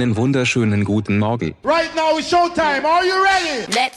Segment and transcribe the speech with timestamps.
[0.00, 1.54] Einen wunderschönen guten Morgen.
[1.62, 2.86] Right now it's showtime.
[2.86, 3.66] Are you ready?
[3.74, 3.96] Let's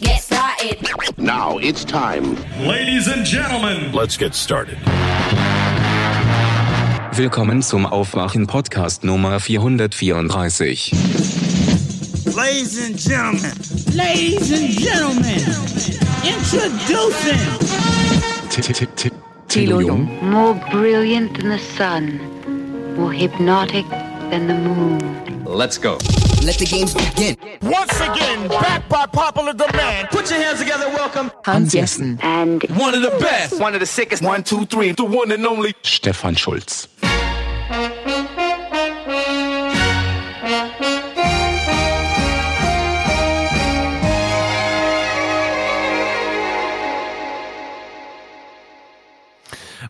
[0.00, 1.16] get started.
[1.16, 2.36] Now it's time.
[2.60, 4.76] Ladies and gentlemen, Let's get started.
[7.12, 10.92] Willkommen zum Aufwachen Podcast Nummer 434.
[12.36, 13.52] Ladies and gentlemen,
[13.94, 15.40] Ladies and gentlemen,
[16.22, 17.40] introducing
[19.48, 22.20] Tilo Jung, More brilliant than the sun,
[22.98, 23.86] more hypnotic
[24.38, 25.44] than the moon.
[25.44, 25.92] Let's go.
[26.44, 27.36] Let the games begin.
[27.62, 30.08] Once again, back by popular demand.
[30.10, 30.88] put your hands together.
[30.88, 33.58] Welcome Hans Jessen, And one of the best.
[33.60, 34.22] One of the sickest.
[34.22, 35.74] One, two, three, the one and only.
[35.82, 36.88] Stefan Schulz.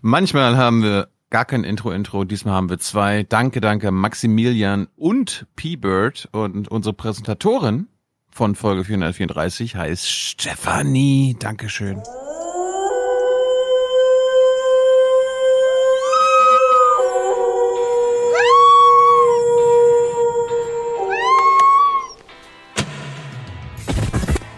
[0.02, 3.22] Manchmal haben wir gar kein Intro-Intro, diesmal haben wir zwei.
[3.22, 7.88] Danke, danke Maximilian und P-Bird und unsere Präsentatorin
[8.30, 11.36] von Folge 434 heißt Stefanie.
[11.38, 12.00] Dankeschön.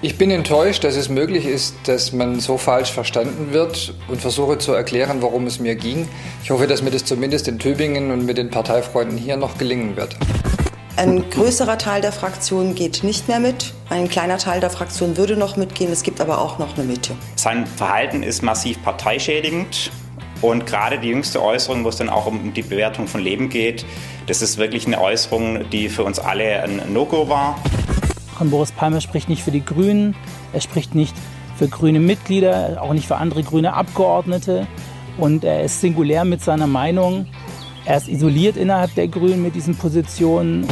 [0.01, 4.57] Ich bin enttäuscht, dass es möglich ist, dass man so falsch verstanden wird und versuche
[4.57, 6.09] zu erklären, worum es mir ging.
[6.45, 9.97] Ich hoffe, dass mir das zumindest in Tübingen und mit den Parteifreunden hier noch gelingen
[9.97, 10.17] wird.
[10.95, 13.75] Ein größerer Teil der Fraktion geht nicht mehr mit.
[13.91, 15.91] Ein kleiner Teil der Fraktion würde noch mitgehen.
[15.91, 17.17] Es gibt aber auch noch eine Mitte.
[17.35, 19.91] Sein Verhalten ist massiv parteischädigend.
[20.43, 23.85] Und gerade die jüngste Äußerung, wo es dann auch um die Bewertung von Leben geht,
[24.29, 27.61] das ist wirklich eine Äußerung, die für uns alle ein No-Go war.
[28.41, 30.15] Und Boris Palmer spricht nicht für die Grünen,
[30.53, 31.15] er spricht nicht
[31.56, 34.66] für grüne Mitglieder, auch nicht für andere grüne Abgeordnete.
[35.19, 37.26] Und er ist singulär mit seiner Meinung.
[37.84, 40.69] Er ist isoliert innerhalb der Grünen mit diesen Positionen.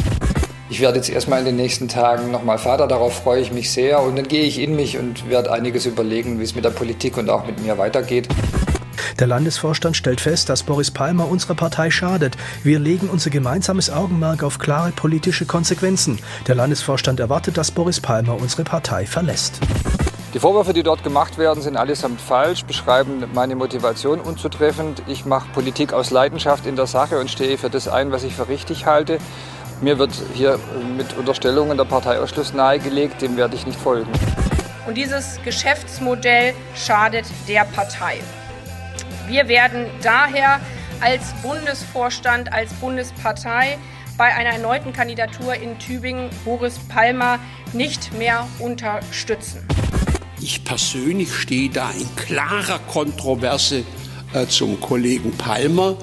[0.69, 4.01] Ich werde jetzt erstmal in den nächsten Tagen nochmal Vater, darauf freue ich mich sehr.
[4.01, 7.17] Und dann gehe ich in mich und werde einiges überlegen, wie es mit der Politik
[7.17, 8.27] und auch mit mir weitergeht.
[9.19, 12.37] Der Landesvorstand stellt fest, dass Boris Palmer unserer Partei schadet.
[12.63, 16.19] Wir legen unser gemeinsames Augenmerk auf klare politische Konsequenzen.
[16.47, 19.59] Der Landesvorstand erwartet, dass Boris Palmer unsere Partei verlässt.
[20.33, 25.01] Die Vorwürfe, die dort gemacht werden, sind allesamt falsch, beschreiben meine Motivation unzutreffend.
[25.07, 28.35] Ich mache Politik aus Leidenschaft in der Sache und stehe für das ein, was ich
[28.35, 29.19] für richtig halte.
[29.81, 30.59] Mir wird hier
[30.97, 34.11] mit Unterstellungen der Parteiausschluss nahegelegt, dem werde ich nicht folgen.
[34.85, 38.19] Und dieses Geschäftsmodell schadet der Partei.
[39.27, 40.61] Wir werden daher
[41.01, 43.77] als Bundesvorstand, als Bundespartei
[44.17, 47.37] bei einer erneuten Kandidatur in Tübingen Boris Palmer
[47.73, 49.67] nicht mehr unterstützen.
[50.39, 53.83] Ich persönlich stehe da in klarer Kontroverse
[54.33, 55.97] äh, zum Kollegen Palmer.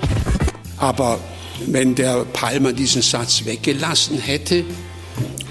[0.77, 1.19] Aber
[1.67, 4.65] wenn der Palmer diesen Satz weggelassen hätte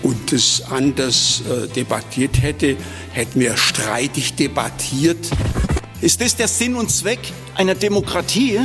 [0.04, 2.78] und es anders äh, debattiert hätte,
[3.14, 5.28] hätten wir streitig debattiert.
[6.03, 7.19] Ist das der Sinn und Zweck
[7.56, 8.59] einer Demokratie,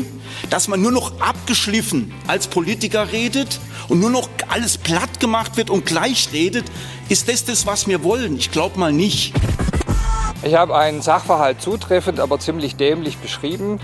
[0.50, 5.70] dass man nur noch abgeschliffen als Politiker redet und nur noch alles platt gemacht wird
[5.70, 6.64] und gleich redet?
[7.08, 8.36] Ist das das, was wir wollen?
[8.36, 9.34] Ich glaube mal nicht.
[10.42, 13.78] Ich habe einen Sachverhalt zutreffend, aber ziemlich dämlich beschrieben.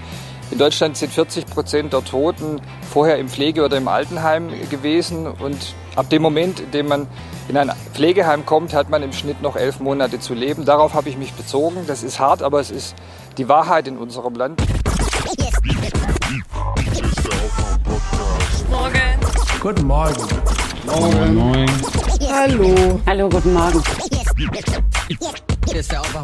[0.51, 2.61] In Deutschland sind 40 Prozent der Toten
[2.93, 5.27] vorher im Pflege- oder im Altenheim gewesen.
[5.27, 7.07] Und ab dem Moment, in dem man
[7.49, 10.65] in ein Pflegeheim kommt, hat man im Schnitt noch elf Monate zu leben.
[10.65, 11.85] Darauf habe ich mich bezogen.
[11.87, 12.95] Das ist hart, aber es ist
[13.39, 14.61] die Wahrheit in unserem Land.
[18.71, 19.01] Morgen.
[19.61, 20.15] Guten Morgen.
[22.31, 23.01] Hallo.
[23.07, 23.83] Hallo, guten Morgen.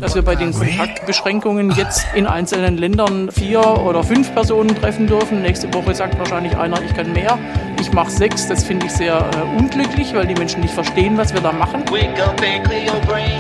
[0.01, 5.43] Dass wir bei den Kontaktbeschränkungen jetzt in einzelnen Ländern vier oder fünf Personen treffen dürfen.
[5.43, 7.39] Nächste Woche sagt wahrscheinlich einer, ich kann mehr.
[7.81, 8.47] Ich mache sechs.
[8.47, 11.83] Das finde ich sehr äh, unglücklich, weil die Menschen nicht verstehen, was wir da machen.
[11.91, 13.39] Wake up and clear your brain.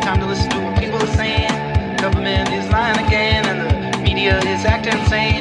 [0.00, 1.61] Time to listen to what people are saying.
[2.02, 5.40] Government is lying again, and the media is acting insane.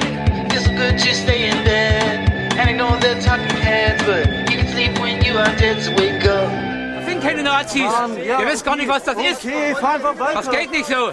[0.54, 5.00] It's good to stay in bed and ignore the talking heads, but you can sleep
[5.00, 5.82] when you are dead.
[5.82, 6.52] So wake up.
[6.98, 7.92] Das sind keine Nazis.
[8.16, 9.44] Ihr wisst gar nicht, was das ist.
[9.44, 11.10] Das geht nicht so.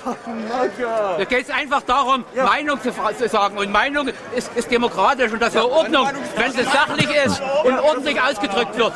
[1.17, 3.57] Da geht es einfach darum, Meinung zu, zu sagen.
[3.57, 8.77] Und Meinung ist, ist demokratisch und dafür Ordnung, wenn es sachlich ist und ordentlich ausgedrückt
[8.77, 8.93] wird.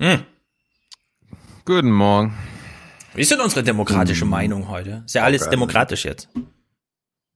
[0.00, 0.24] Hm.
[1.64, 2.51] Guten Morgen.
[3.14, 5.02] Wie ist denn unsere demokratische Meinung heute?
[5.06, 5.50] Ist ja alles Okay.
[5.50, 6.28] demokratisch jetzt.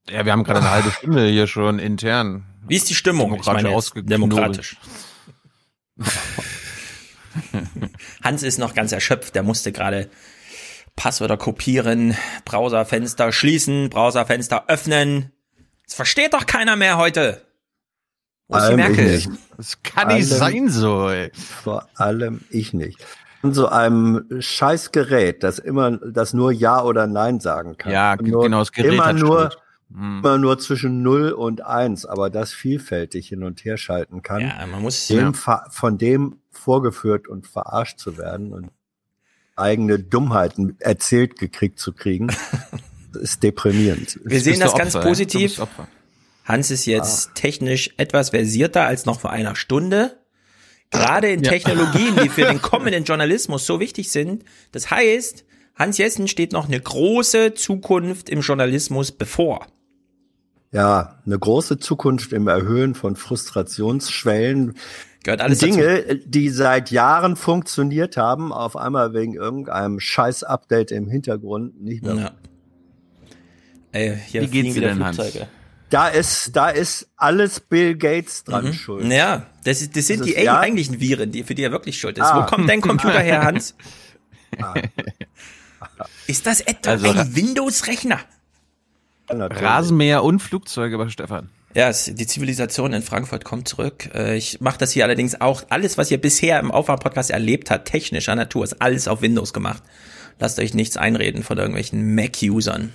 [0.09, 2.45] Ja, wir haben gerade eine halbe Stunde hier schon intern.
[2.67, 3.35] Wie ist die Stimmung?
[3.35, 4.77] Ich meine jetzt demokratisch.
[8.23, 10.09] Hans ist noch ganz erschöpft, der musste gerade
[10.95, 15.31] Passwörter kopieren, Browserfenster schließen, Browserfenster öffnen.
[15.85, 17.45] Das versteht doch keiner mehr heute.
[18.47, 19.13] Wo ist die allem Merkel?
[19.13, 19.39] ich nicht.
[19.57, 21.31] Das kann nicht Allem- sein so, ey.
[21.63, 22.97] Vor allem ich nicht.
[23.47, 27.91] An so einem scheiß Gerät, das immer, das nur Ja oder Nein sagen kann.
[27.91, 29.49] Ja, nur, genau, das Gerät immer hat nur.
[29.89, 30.19] Hm.
[30.19, 34.41] immer nur zwischen 0 und 1, aber das vielfältig hin und her schalten kann.
[34.41, 35.63] Ja, man muss dem ja.
[35.69, 38.69] von dem vorgeführt und verarscht zu werden und
[39.55, 42.27] eigene Dummheiten erzählt gekriegt zu kriegen,
[43.13, 44.19] ist deprimierend.
[44.25, 45.05] Wir sehen das ganz Opfer.
[45.05, 45.61] Du positiv.
[46.43, 50.17] Hans ist jetzt technisch etwas versierter als noch vor einer Stunde.
[50.91, 54.43] Gerade in Technologien, die für den kommenden Journalismus so wichtig sind.
[54.71, 55.45] Das heißt,
[55.75, 59.67] Hans Jessen steht noch eine große Zukunft im Journalismus bevor.
[60.71, 64.75] Ja, eine große Zukunft im Erhöhen von Frustrationsschwellen.
[65.23, 71.81] Gehört alles Dinge, die seit Jahren funktioniert haben, auf einmal wegen irgendeinem Scheiß-Update im Hintergrund
[71.81, 72.15] nicht mehr.
[72.15, 72.31] Ja.
[73.91, 75.19] Ey, hier Wie geht's dir wieder denn, Hans?
[75.89, 78.73] Da ist, da ist alles Bill Gates dran Mhm.
[78.73, 79.05] schuld.
[79.11, 80.59] Ja, das, ist, das sind Das die ist- ja?
[80.59, 82.25] eigentlichen Viren, die für die er wirklich schuld ist.
[82.25, 82.41] Ah.
[82.41, 83.73] Wo kommt dein Computer her, Hans?
[84.61, 84.73] Ah.
[86.27, 88.19] Ist das etwa Also- ein Windows-Rechner?
[89.29, 91.49] Rasenmäher und Flugzeuge bei Stefan.
[91.73, 94.09] Ja, es, die Zivilisation in Frankfurt kommt zurück.
[94.15, 97.87] Äh, Ich mache das hier allerdings auch, alles, was ihr bisher im Aufwärm-Podcast erlebt habt,
[97.89, 99.83] technischer Natur, ist alles auf Windows gemacht.
[100.39, 102.93] Lasst euch nichts einreden von irgendwelchen Mac-Usern.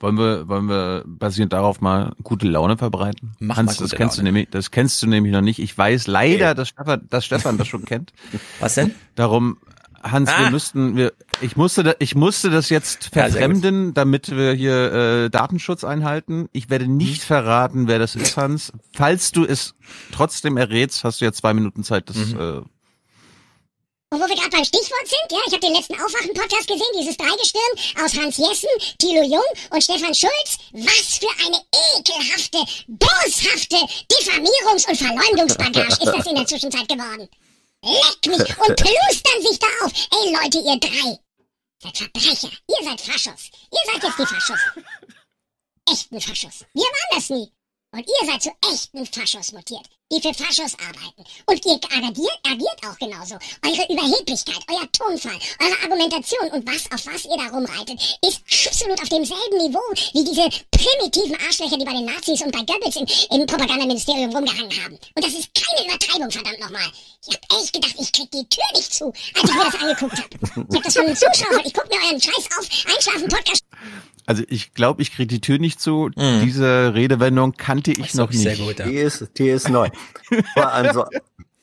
[0.00, 3.32] Wollen wir, wollen wir basierend darauf mal gute Laune verbreiten?
[3.38, 4.30] Mach Hans, das kennst Laune.
[4.30, 5.58] du nämlich, das kennst du nämlich noch nicht.
[5.58, 8.12] Ich weiß leider, dass Stefan, dass Stefan das schon kennt.
[8.60, 8.94] Was denn?
[9.14, 9.58] Darum,
[10.02, 10.44] Hans, Ah.
[10.44, 11.12] wir müssten, wir,
[11.42, 16.48] ich musste, da, ich musste das jetzt Ja, verfremden, damit wir hier äh, Datenschutz einhalten.
[16.52, 18.72] Ich werde nicht verraten, wer das ist, Hans.
[18.94, 19.74] Falls du es
[20.12, 22.62] trotzdem errätst, hast du ja zwei Minuten Zeit, das äh,
[24.12, 27.16] Und wo wir gerade beim Stichwort sind, ja, ich habe den letzten Aufwachen-Podcast gesehen, dieses
[27.16, 28.68] Dreigestirn aus Hans Jessen,
[28.98, 30.58] Thilo Jung und Stefan Schulz.
[30.72, 31.62] Was für eine
[31.94, 32.58] ekelhafte,
[32.88, 33.76] boshafte
[34.10, 37.28] Diffamierungs- und Verleumdungsbagage ist das in der Zwischenzeit geworden.
[37.82, 39.92] Leck mich und plustern sich da auf.
[40.10, 41.18] Ey Leute, ihr drei.
[41.80, 42.50] Seid Verbrecher.
[42.68, 43.50] Ihr seid Faschos.
[43.70, 44.60] Ihr seid jetzt die Faschos.
[45.88, 46.64] Echten Faschos.
[46.74, 47.52] Wir waren das nie.
[47.92, 51.24] Und ihr seid zu echten Faschos mutiert, die für Faschos arbeiten.
[51.46, 53.36] Und ihr agiert, agiert auch genauso.
[53.64, 59.00] Eure Überheblichkeit, euer Tonfall, eure Argumentation und was auf was ihr da rumreitet, ist absolut
[59.00, 59.78] auf demselben Niveau
[60.12, 63.06] wie diese primitiven Arschlöcher, die bei den Nazis und bei Goebbels im,
[63.38, 64.98] im Propagandaministerium rumgehangen haben.
[65.14, 66.90] Und das ist keine Übertreibung, verdammt nochmal.
[67.26, 70.18] Ich hab echt gedacht, ich krieg die Tür nicht zu, als ich mir das angeguckt
[70.18, 70.32] hab.
[70.34, 73.64] Ich hab das von den Zuschauern, ich guck mir euren Scheiß auf, Einschlafen-Podcast
[74.30, 76.08] also ich glaube, ich kriege die Tür nicht zu.
[76.10, 78.42] Diese Redewendung kannte ich noch nicht.
[78.42, 78.86] Sehr gut, ja.
[78.86, 79.88] Die ist, die ist neu.
[80.54, 81.04] Aber anso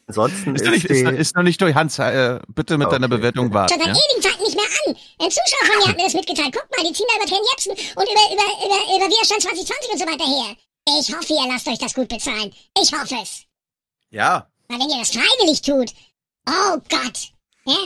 [0.06, 1.75] ansonsten Ist ist, noch nicht, die, ist, ist noch nicht durch.
[1.75, 2.96] Hans, äh, bitte mit Okay.
[2.96, 3.74] deiner Bewertung warten.
[3.74, 4.01] schon seit Ja?
[4.03, 4.96] ewigen Zeiten nicht mehr an.
[5.20, 6.53] Ein Zuschauer von mir hat mir das mitgeteilt.
[6.53, 9.91] Guck mal, die ziehen da über Ken Jebsen und über, über, über, über Widerstand 2020
[9.94, 10.56] und so weiter her.
[11.00, 12.51] Ich hoffe, ihr lasst euch das gut bezahlen.
[12.82, 13.44] Ich hoffe es.
[14.12, 14.48] ja.
[14.70, 15.94] Weil wenn ihr das freiwillig tut,
[16.50, 17.18] oh Gott,
[17.65, 17.77] ja?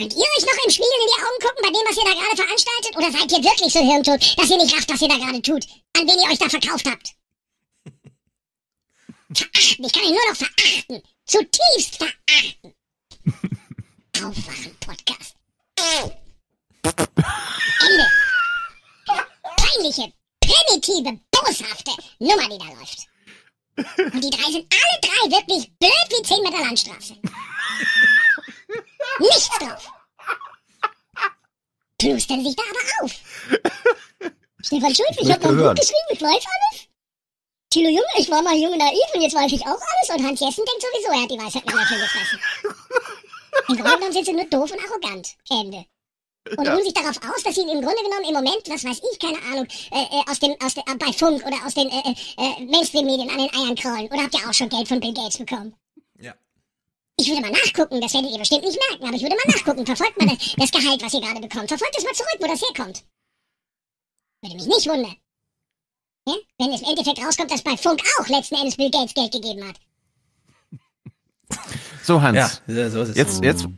[0.00, 2.14] Könnt ihr euch noch im Spiegel in die Augen gucken bei dem, was ihr da
[2.14, 2.96] gerade veranstaltet?
[2.96, 5.66] Oder seid ihr wirklich so hirntot, dass ihr nicht rafft, was ihr da gerade tut?
[5.92, 7.12] An wen ihr euch da verkauft habt?
[9.36, 11.02] Verachten, ich kann ihn nur noch verachten.
[11.26, 12.74] Zutiefst verachten.
[14.24, 15.34] Aufwachen-Podcast.
[17.84, 18.06] Ende.
[19.58, 23.06] Peinliche, primitive, boshafte Nummer, die da läuft.
[24.14, 27.16] Und die drei sind alle drei wirklich blöd wie 10 Meter Landstraße.
[29.18, 29.92] Nichts drauf.
[31.98, 33.12] Plustern sich da aber auf.
[34.62, 36.88] Stefan Schulz, ich hab noch ein Buch geschrieben, ich weiß alles.
[37.70, 40.10] Thilo Junge, ich war mal jung und naiv und jetzt weiß ich auch alles.
[40.10, 42.40] Und Hans Jessen denkt sowieso, er hat die Weisheit mit Löffeln gefressen.
[43.68, 45.28] Im Grunde genommen sind sie nur doof und arrogant.
[45.50, 45.84] Ende.
[46.56, 49.18] Und ruhen sich darauf aus, dass sie im Grunde genommen im Moment, was weiß ich,
[49.18, 52.00] keine Ahnung, äh, äh, aus dem, aus der, äh, bei Funk oder aus den äh,
[52.00, 54.08] äh, äh, Mainstream-Medien an den Eiern krollen.
[54.08, 55.74] Oder habt ihr auch schon Geld von Bill Gates bekommen?
[57.20, 59.84] Ich würde mal nachgucken, das werdet ihr bestimmt nicht merken, aber ich würde mal nachgucken.
[59.84, 61.68] Verfolgt mal das, das Gehalt, was ihr gerade bekommt.
[61.68, 63.04] Verfolgt es mal zurück, wo das herkommt.
[64.42, 65.16] Würde mich nicht wundern.
[66.26, 66.34] Ja?
[66.58, 69.68] Wenn es im Endeffekt rauskommt, dass bei Funk auch letzten Endes Bill Gates Geld gegeben
[69.68, 69.76] hat.
[72.02, 72.62] So, Hans.
[72.66, 73.16] Ja, so ist es.
[73.16, 73.68] Jetzt, jetzt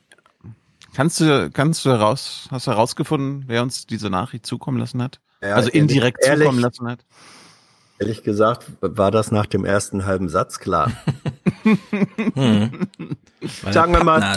[0.95, 5.21] kannst du, kannst du heraus, hast du herausgefunden, wer uns diese Nachricht zukommen lassen hat?
[5.41, 7.05] Ja, also indirekt ehrlich- zukommen lassen hat?
[8.03, 10.93] Ehrlich gesagt, war das nach dem ersten halben Satz klar.
[12.35, 12.89] Hm.
[13.71, 14.37] Sagen wir mal,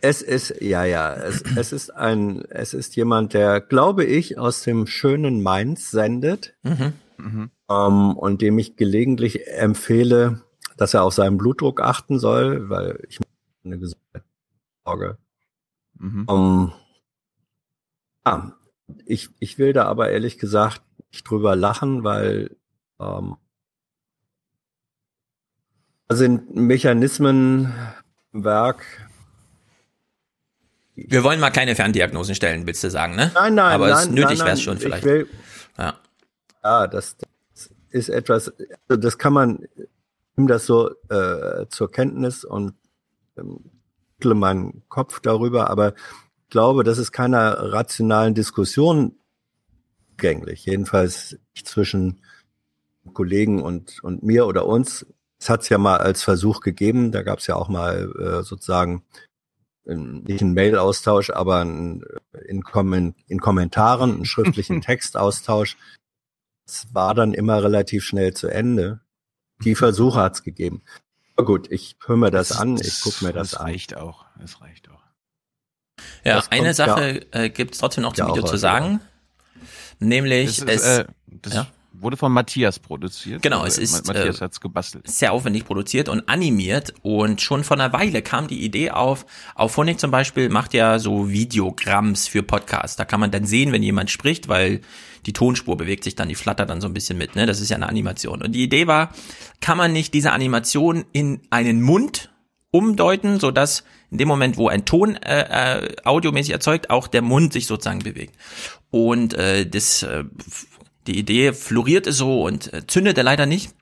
[0.00, 4.62] es ist, ja, ja, es, es ist ein, es ist jemand, der, glaube ich, aus
[4.62, 6.54] dem schönen Mainz sendet,
[7.18, 7.50] Mhm.
[7.68, 10.42] ähm, und dem ich gelegentlich empfehle,
[10.76, 13.18] dass er auf seinen Blutdruck achten soll, weil ich
[13.64, 14.22] eine Gesundheit
[14.84, 15.18] sorge.
[15.98, 16.26] Mhm.
[16.30, 16.72] Ähm,
[18.24, 18.52] ah,
[19.04, 22.56] ich, ich will da aber ehrlich gesagt nicht drüber lachen, weil
[23.00, 23.36] ähm,
[26.08, 27.74] da sind Mechanismen
[28.32, 28.84] im Werk.
[30.94, 33.30] Wir wollen mal keine Ferndiagnosen stellen, willst du sagen, ne?
[33.34, 35.04] Nein, nein, Aber nein, es nötig wäre es schon ich vielleicht.
[35.04, 35.28] Will,
[35.76, 35.94] ja.
[36.64, 38.52] ja, das, das ist etwas,
[38.88, 39.68] also das kann man,
[40.36, 42.74] nimm das so äh, zur Kenntnis und
[43.36, 43.70] ähm,
[44.20, 49.16] meinen Kopf darüber, aber ich glaube, das ist keiner rationalen Diskussion
[50.16, 50.64] gänglich.
[50.64, 52.22] Jedenfalls nicht zwischen
[53.14, 55.06] Kollegen und, und mir oder uns.
[55.40, 58.42] Es hat es ja mal als Versuch gegeben, da gab es ja auch mal äh,
[58.42, 59.04] sozusagen
[59.86, 62.04] ähm, nicht einen Mail-Austausch, aber ein,
[62.46, 65.76] in, Kommen, in Kommentaren, einen schriftlichen Textaustausch.
[66.66, 69.00] Es war dann immer relativ schnell zu Ende.
[69.64, 70.82] Die Versuche hat es gegeben.
[71.36, 73.66] Aber gut, ich höre mir das, an, ich gucke mir das, das an.
[73.66, 74.26] reicht auch.
[74.42, 75.02] Es reicht auch.
[76.24, 79.00] Ja, Das eine Sache äh, gibt es trotzdem noch zum ja Video zu sagen.
[79.98, 81.66] Nämlich, Das, ist, es äh, das ja?
[82.00, 83.42] Wurde von Matthias produziert.
[83.42, 85.08] Genau, Also, es ist, Ma- Matthias äh, hat's gebastelt.
[85.08, 89.98] sehr aufwendig produziert und animiert und schon vor einer Weile kam die Idee auf, Auphonic
[90.00, 92.96] zum Beispiel macht ja so Videogramms für Podcasts.
[92.96, 94.80] Da kann man dann sehen, wenn jemand spricht, weil
[95.26, 97.44] die Tonspur bewegt sich dann, die flattert dann so ein bisschen mit, ne?
[97.46, 98.40] Das ist ja eine Animation.
[98.42, 99.12] Und die Idee war,
[99.60, 102.30] kann man nicht diese Animation in einen Mund
[102.70, 107.20] umdeuten, so dass in dem Moment, wo ein Ton äh, äh, audiomäßig erzeugt, auch der
[107.22, 108.36] Mund sich sozusagen bewegt.
[108.90, 110.24] Und äh, das, äh,
[111.08, 113.72] die Idee florierte so und äh, zündete leider nicht.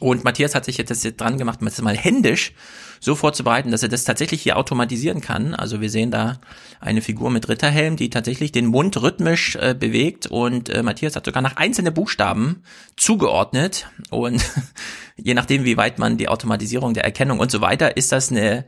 [0.00, 2.52] Und Matthias hat sich jetzt dran gemacht, mal händisch
[3.04, 5.54] so vorzubereiten, dass er das tatsächlich hier automatisieren kann.
[5.54, 6.40] Also wir sehen da
[6.80, 11.26] eine Figur mit Ritterhelm, die tatsächlich den Mund rhythmisch äh, bewegt und äh, Matthias hat
[11.26, 12.62] sogar nach einzelne Buchstaben
[12.96, 14.42] zugeordnet und
[15.16, 18.64] je nachdem, wie weit man die Automatisierung der Erkennung und so weiter, ist das eine,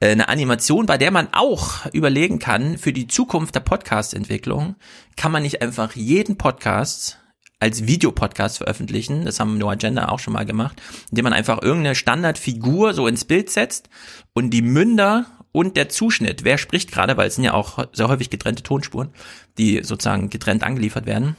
[0.00, 4.76] äh, eine Animation, bei der man auch überlegen kann, für die Zukunft der Podcast-Entwicklung
[5.16, 7.18] kann man nicht einfach jeden Podcast
[7.60, 9.24] als Videopodcast veröffentlichen.
[9.24, 10.80] Das haben No Agenda auch schon mal gemacht,
[11.10, 13.88] indem man einfach irgendeine Standardfigur so ins Bild setzt
[14.32, 18.08] und die Münder und der Zuschnitt, wer spricht gerade, weil es sind ja auch sehr
[18.08, 19.10] häufig getrennte Tonspuren,
[19.56, 21.36] die sozusagen getrennt angeliefert werden,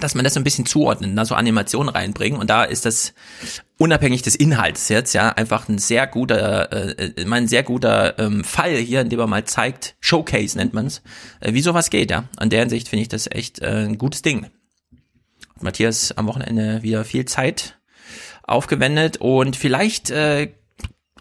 [0.00, 3.14] dass man das so ein bisschen zuordnen, da so Animationen reinbringen und da ist das
[3.78, 8.42] unabhängig des Inhalts jetzt ja einfach ein sehr guter, äh, äh, mein sehr guter ähm,
[8.44, 11.02] Fall hier, in dem man mal zeigt, Showcase nennt man's,
[11.40, 12.24] äh, wie sowas geht, ja.
[12.36, 14.46] An der Hinsicht finde ich das echt äh, ein gutes Ding.
[15.60, 17.78] Matthias am Wochenende wieder viel Zeit
[18.42, 20.52] aufgewendet und vielleicht äh,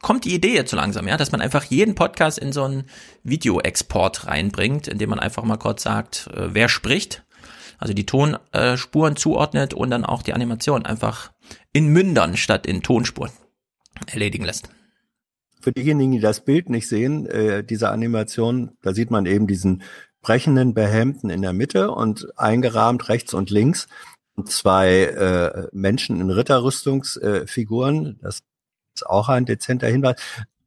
[0.01, 2.83] kommt die Idee jetzt so langsam, ja, dass man einfach jeden Podcast in so einen
[3.23, 7.23] Videoexport reinbringt, indem man einfach mal kurz sagt, äh, wer spricht,
[7.77, 11.31] also die Tonspuren zuordnet und dann auch die Animation einfach
[11.73, 13.31] in Mündern statt in Tonspuren
[14.07, 14.69] erledigen lässt.
[15.59, 19.81] Für diejenigen, die das Bild nicht sehen, äh, diese Animation, da sieht man eben diesen
[20.21, 23.87] brechenden Behemten in der Mitte und eingerahmt rechts und links
[24.43, 28.19] zwei äh, Menschen in Ritterrüstungsfiguren.
[28.21, 28.43] das
[28.95, 30.21] ist auch ein dezenter Hinweis.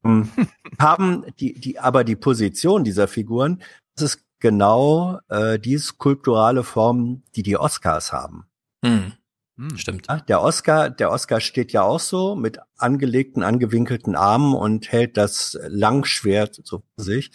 [0.05, 0.31] Ähm,
[0.79, 3.63] haben die, die, aber die Position dieser Figuren,
[3.95, 8.47] das ist genau äh, die skulpturale Form, die die Oscars haben.
[8.85, 9.13] Hm.
[9.75, 10.07] Stimmt.
[10.09, 15.17] Ja, der Oscar, der Oscar steht ja auch so mit angelegten, angewinkelten Armen und hält
[15.17, 17.33] das Langschwert so vor sich.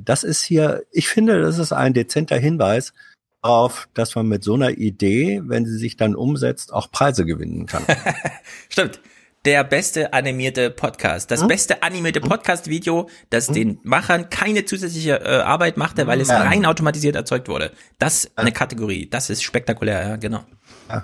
[0.00, 2.94] Das ist hier, ich finde, das ist ein dezenter Hinweis
[3.42, 7.66] darauf, dass man mit so einer Idee, wenn sie sich dann umsetzt, auch Preise gewinnen
[7.66, 7.84] kann.
[8.68, 9.00] Stimmt.
[9.44, 11.30] Der beste animierte Podcast.
[11.30, 11.48] Das Hm?
[11.48, 16.42] beste animierte Podcast-Video, das den Machern keine zusätzliche äh, Arbeit machte, weil es Ja.
[16.42, 17.70] rein automatisiert erzeugt wurde.
[18.00, 19.08] Das ist eine Kategorie.
[19.08, 20.44] Das ist spektakulär, ja, genau.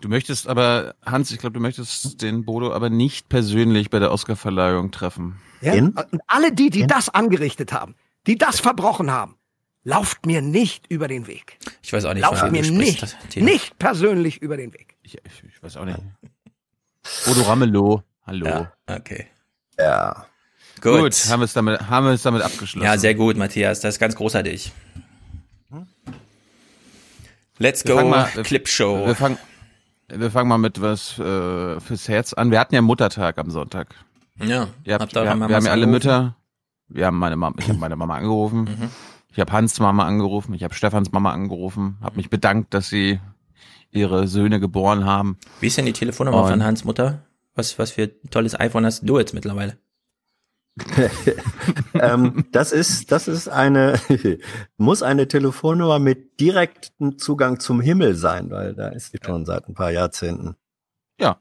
[0.00, 4.12] Du möchtest aber, Hans, ich glaube, du möchtest den Bodo aber nicht persönlich bei der
[4.12, 5.40] Oscarverleihung treffen.
[5.60, 5.72] Ja?
[5.72, 7.96] Und alle die, die das angerichtet haben,
[8.28, 9.34] die das verbrochen haben,
[9.88, 11.58] lauft mir nicht über den Weg.
[11.82, 14.96] Ich weiß auch nicht, Lauft mir du nicht, sprichst, nicht persönlich über den Weg.
[15.02, 15.98] Ich, ich, ich weiß auch nicht.
[17.24, 18.46] Bodo Ramelow, hallo.
[18.46, 19.26] Ja, okay.
[19.78, 20.26] Ja.
[20.82, 21.00] Gut.
[21.00, 22.84] Gut, haben wir es damit, haben wir es damit abgeschlossen.
[22.84, 23.80] Ja, sehr gut, Matthias.
[23.80, 24.72] Das ist ganz großartig.
[27.58, 29.06] Let's Wir go, fangen mal- Clip Show.
[29.06, 29.38] Wir fangen,
[30.08, 32.50] wir fangen mal mit was äh, fürs Herz an.
[32.50, 33.94] Wir hatten ja Muttertag am Sonntag.
[34.36, 35.86] Ja, habt, wir, wir haben ja alle?
[35.86, 36.36] Mütter.
[36.88, 38.60] Wir haben meine Mama, ich habe meine Mama angerufen.
[38.64, 38.90] Mhm.
[39.38, 40.52] Ich habe Hans Mama angerufen.
[40.52, 41.96] Ich habe Stefans Mama angerufen.
[42.00, 43.20] Habe mich bedankt, dass sie
[43.92, 45.38] ihre Söhne geboren haben.
[45.60, 47.22] Wie ist denn die Telefonnummer Und- von Hans Mutter?
[47.54, 49.78] Was, was für ein tolles iPhone hast du jetzt mittlerweile?
[51.94, 54.00] ähm, das ist, das ist eine,
[54.76, 59.68] muss eine Telefonnummer mit direktem Zugang zum Himmel sein, weil da ist sie schon seit
[59.68, 60.56] ein paar Jahrzehnten.
[61.20, 61.40] Ja.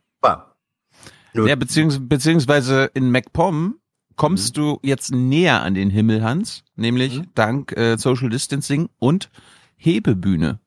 [1.33, 3.79] Ja, beziehungs beziehungsweise in MacPom
[4.17, 9.29] kommst du jetzt näher an den Himmel, Hans, nämlich dank äh, Social Distancing und
[9.77, 10.59] Hebebühne.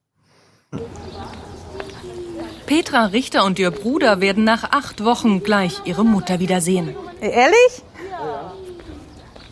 [2.66, 6.94] Petra Richter und ihr Bruder werden nach acht Wochen gleich ihre Mutter wiedersehen.
[7.20, 7.82] Ehrlich?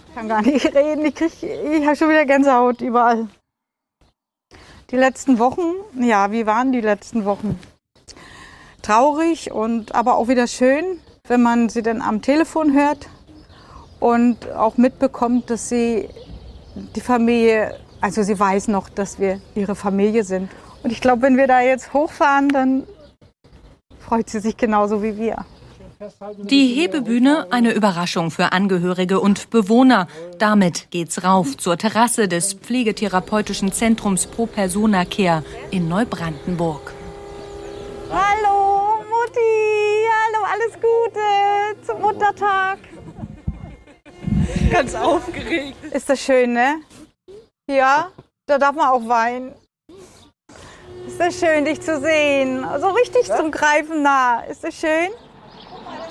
[0.09, 1.05] Ich kann gar nicht reden.
[1.05, 3.29] Ich, krieg, ich habe schon wieder Gänsehaut überall.
[4.91, 5.63] Die letzten Wochen,
[6.01, 7.59] ja, wie waren die letzten Wochen?
[8.83, 13.09] Traurig und aber auch wieder schön, wenn man sie dann am Telefon hört
[14.01, 16.09] und auch mitbekommt, dass sie
[16.97, 20.51] die Familie, also sie weiß noch, dass wir ihre Familie sind.
[20.83, 22.85] Und ich glaube, wenn wir da jetzt hochfahren, dann
[23.99, 25.45] freut sie sich genauso wie wir.
[26.39, 30.07] Die Hebebühne eine Überraschung für Angehörige und Bewohner.
[30.39, 36.93] Damit geht's rauf zur Terrasse des Pflegetherapeutischen Zentrums Pro Persona Care in Neubrandenburg.
[38.11, 42.79] Hallo Mutti, hallo, alles Gute zum Muttertag.
[44.71, 45.77] Ganz aufgeregt.
[45.93, 46.81] Ist das schön, ne?
[47.71, 48.11] Ja,
[48.47, 49.55] da darf man auch weinen.
[51.07, 52.67] Ist das schön, dich zu sehen.
[52.81, 54.41] So richtig zum Greifen nah.
[54.41, 55.09] Ist das schön?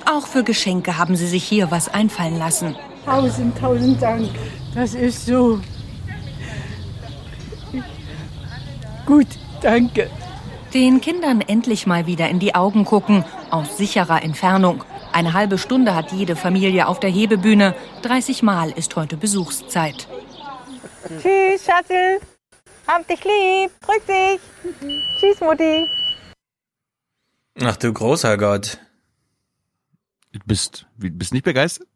[0.05, 2.75] Auch für Geschenke haben sie sich hier was einfallen lassen.
[3.05, 4.29] Tausend, tausend Dank.
[4.73, 5.59] Das ist so.
[9.05, 9.27] Gut,
[9.61, 10.09] danke.
[10.73, 14.83] Den Kindern endlich mal wieder in die Augen gucken, aus sicherer Entfernung.
[15.17, 17.73] Eine halbe Stunde hat jede Familie auf der Hebebühne.
[18.03, 20.07] 30 Mal ist heute Besuchszeit.
[21.07, 22.19] Tschüss, Schatzel.
[22.85, 23.71] Hab dich lieb.
[23.81, 24.39] Drück dich.
[25.19, 25.87] Tschüss, Mutti.
[27.63, 28.77] Ach du großer Gott.
[30.33, 31.87] Du bist, bist nicht begeistert?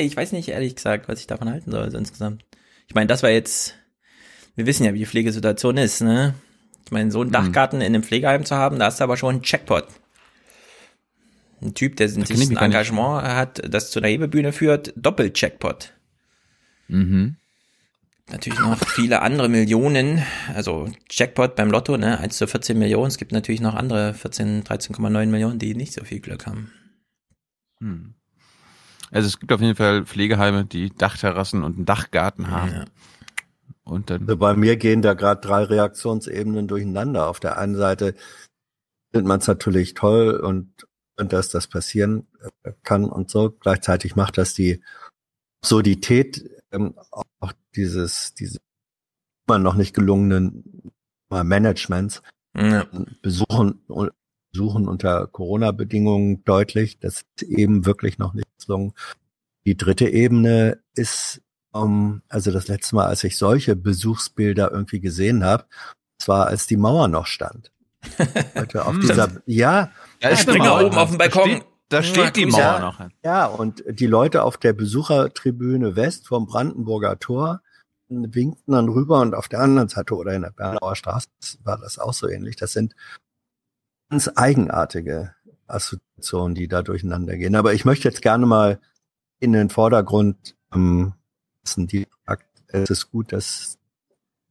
[0.00, 2.44] Ich weiß nicht ehrlich gesagt, was ich davon halten soll so insgesamt.
[2.88, 3.76] Ich meine, das war jetzt,
[4.56, 6.34] wir wissen ja, wie die Pflegesituation ist, ne?
[6.84, 7.34] Ich meine, so einen Mhm.
[7.34, 9.86] Dachgarten in einem Pflegeheim zu haben, da hast du aber schon einen Jackpot.
[11.62, 12.56] Ein Typ, der sich ein.
[12.56, 15.92] Engagement hat, das zu einer Hebebühne führt, Doppel-Jackpot.
[16.88, 17.36] Mhm.
[18.30, 20.22] Natürlich noch viele andere Millionen,
[20.54, 23.08] also Jackpot beim Lotto, ne, 1 zu 14 Millionen.
[23.08, 26.72] Es gibt natürlich noch andere 14, 13,9 Millionen, die nicht so viel Glück haben.
[27.80, 28.14] Hm.
[29.10, 32.86] Also es gibt auf jeden Fall Pflegeheime, die Dachterrassen und einen Dachgarten haben.
[33.84, 37.28] Und dann Also bei mir gehen da gerade drei Reaktionsebenen durcheinander.
[37.28, 38.14] Auf der einen Seite
[39.10, 42.26] findet man es natürlich toll und dass das passieren
[42.62, 43.50] äh, kann und so.
[43.50, 44.82] Gleichzeitig macht das die
[45.62, 46.94] Absurdität ähm,
[47.40, 48.58] auch dieses, diese
[49.46, 50.92] immer noch nicht gelungenen
[51.30, 52.22] Managements
[52.56, 52.86] Ja.
[53.22, 53.80] besuchen,
[54.52, 56.98] besuchen unter Corona-Bedingungen deutlich.
[56.98, 58.92] Das ist eben wirklich noch nicht gelungen.
[59.64, 61.40] Die dritte Ebene ist,
[61.74, 65.66] ähm, also das letzte Mal, als ich solche Besuchsbilder irgendwie gesehen habe,
[66.18, 67.71] das war, als die Mauer noch stand.
[68.56, 69.00] Heute auf Hm.
[69.00, 70.86] dieser, ja, Da ist Springer eine Mauer.
[70.86, 71.50] oben auf dem Da Balkon.
[71.50, 73.08] steht- Da steht die Ja, Mauer noch.
[73.22, 77.60] ja, und die Leute auf der Besuchertribüne West vom Brandenburger Tor
[78.08, 81.28] winkten dann rüber und auf der anderen Seite oder in der Bernauer Straße
[81.64, 82.56] war das auch so ähnlich.
[82.56, 82.94] Das sind
[84.08, 85.34] ganz eigenartige
[85.66, 87.56] Assoziationen, die da durcheinander gehen.
[87.56, 88.80] Aber ich möchte jetzt gerne mal
[89.38, 91.12] in den Vordergrund ähm,
[91.64, 92.06] lassen, die
[92.68, 93.76] es ist gut, dass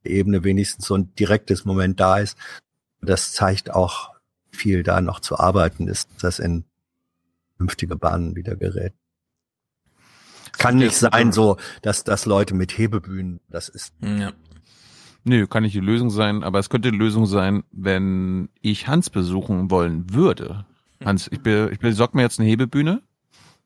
[0.04, 2.38] die Ebene wenigstens so ein direktes Moment da ist.
[3.02, 4.10] Das zeigt auch,
[4.50, 6.64] viel da noch zu arbeiten ist, dass das in
[7.56, 8.94] vernünftige Bahnen wieder gerät.
[10.58, 13.92] Kann nicht sein so, dass, dass Leute mit Hebebühnen, das ist.
[14.02, 14.32] Ja.
[15.24, 19.08] Nö, kann nicht die Lösung sein, aber es könnte die Lösung sein, wenn ich Hans
[19.08, 20.66] besuchen wollen würde.
[21.04, 23.02] Hans, ich, be, ich besorge mir jetzt eine Hebebühne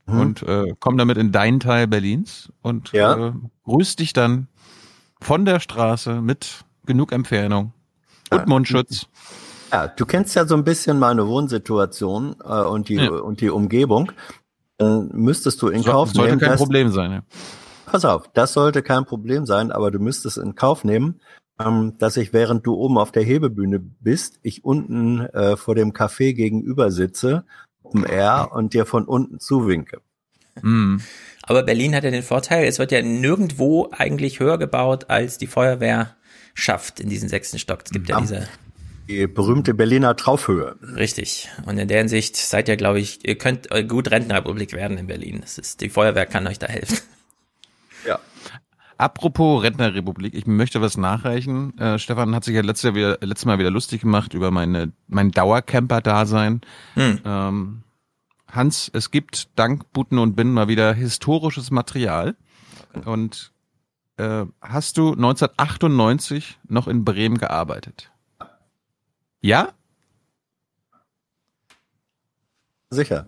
[0.08, 0.20] Mhm.
[0.20, 3.28] und äh, komme damit in deinen Teil Berlins und Ja.
[3.28, 3.32] äh,
[3.64, 4.46] grüß dich dann
[5.20, 7.72] von der Straße mit genug Entfernung
[8.30, 9.06] und Mundschutz.
[9.72, 13.10] Ja, du kennst ja so ein bisschen meine Wohnsituation äh, und die Ja.
[13.10, 14.12] und die Umgebung.
[14.78, 16.40] Dann müsstest du in So- Kauf sollte nehmen.
[16.40, 17.10] kein dass- Problem sein.
[17.12, 17.22] Ja.
[17.86, 21.20] Pass auf, das sollte kein Problem sein, aber du müsstest in Kauf nehmen,
[21.58, 25.92] ähm, dass ich, während du oben auf der Hebebühne bist, ich unten äh, vor dem
[25.92, 27.44] Café gegenüber sitze,
[27.82, 30.00] um R und dir von unten zuwinke.
[30.62, 31.00] Mhm.
[31.44, 35.46] Aber Berlin hat ja den Vorteil, es wird ja nirgendwo eigentlich höher gebaut, als die
[35.46, 36.16] Feuerwehr
[36.56, 37.82] schafft in diesen sechsten Stock.
[37.84, 38.20] Es gibt ja Ja.
[38.20, 38.48] diese.
[39.08, 40.74] Die berühmte Berliner Traufhöhe.
[40.82, 41.48] Richtig.
[41.64, 45.38] Und in der Hinsicht seid ihr, glaube ich, ihr könnt gut Rentenrepublik werden in Berlin.
[45.42, 46.98] Das ist, die Feuerwehr kann euch da helfen.
[48.04, 48.18] Ja.
[48.98, 51.76] Apropos Rentnerrepublik, ich möchte was nachreichen.
[51.78, 54.92] Äh, Stefan hat sich ja letztes, Jahr wieder, letztes Mal wieder lustig gemacht über meine,
[55.06, 56.62] mein Dauercamper-Dasein.
[56.94, 57.20] Hm.
[57.24, 57.82] Ähm,
[58.50, 62.36] Hans, es gibt dank Buten und Bin mal wieder historisches Material.
[63.04, 63.52] Und
[64.16, 68.10] äh, hast du 1998 noch in Bremen gearbeitet?
[69.40, 69.72] Ja?
[72.90, 73.26] Sicher.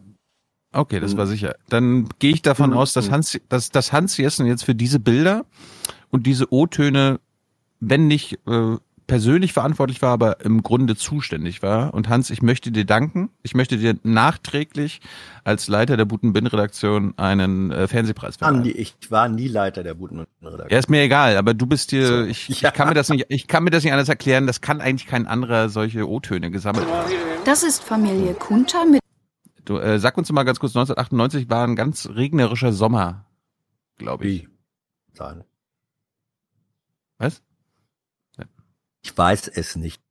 [0.72, 1.57] Okay, das war sicher.
[1.68, 2.77] Dann gehe ich davon Mhm.
[2.77, 5.46] aus, dass Hans, dass, dass Hans Jessen jetzt für diese Bilder
[6.11, 7.20] und diese O-Töne,
[7.81, 8.77] wenn nicht äh,
[9.08, 11.92] persönlich verantwortlich war, aber im Grunde zuständig war.
[11.94, 13.30] Und Hans, ich möchte dir danken.
[13.42, 15.00] Ich möchte dir nachträglich
[15.42, 18.58] als Leiter der Buten Bin Redaktion einen äh, Fernsehpreis verleihen.
[18.58, 20.68] Andi, ich war nie Leiter der Buten Redaktion.
[20.70, 22.22] Ja, ist mir egal, aber du bist hier, So.
[22.24, 22.68] ich, Ja.
[22.68, 25.08] ich kann mir das nicht, ich kann mir das nicht anders erklären, das kann eigentlich
[25.08, 26.86] kein anderer solche O-Töne gesammelt.
[26.86, 27.10] haben.
[27.44, 29.00] Das ist Familie Kunter mit
[29.64, 33.26] Du, äh, sag uns mal ganz kurz, 1998 war ein ganz regnerischer Sommer,
[33.98, 34.48] glaube ich.
[35.14, 35.44] Sein.
[37.18, 37.42] Was?
[39.08, 40.02] Ich weiß es nicht.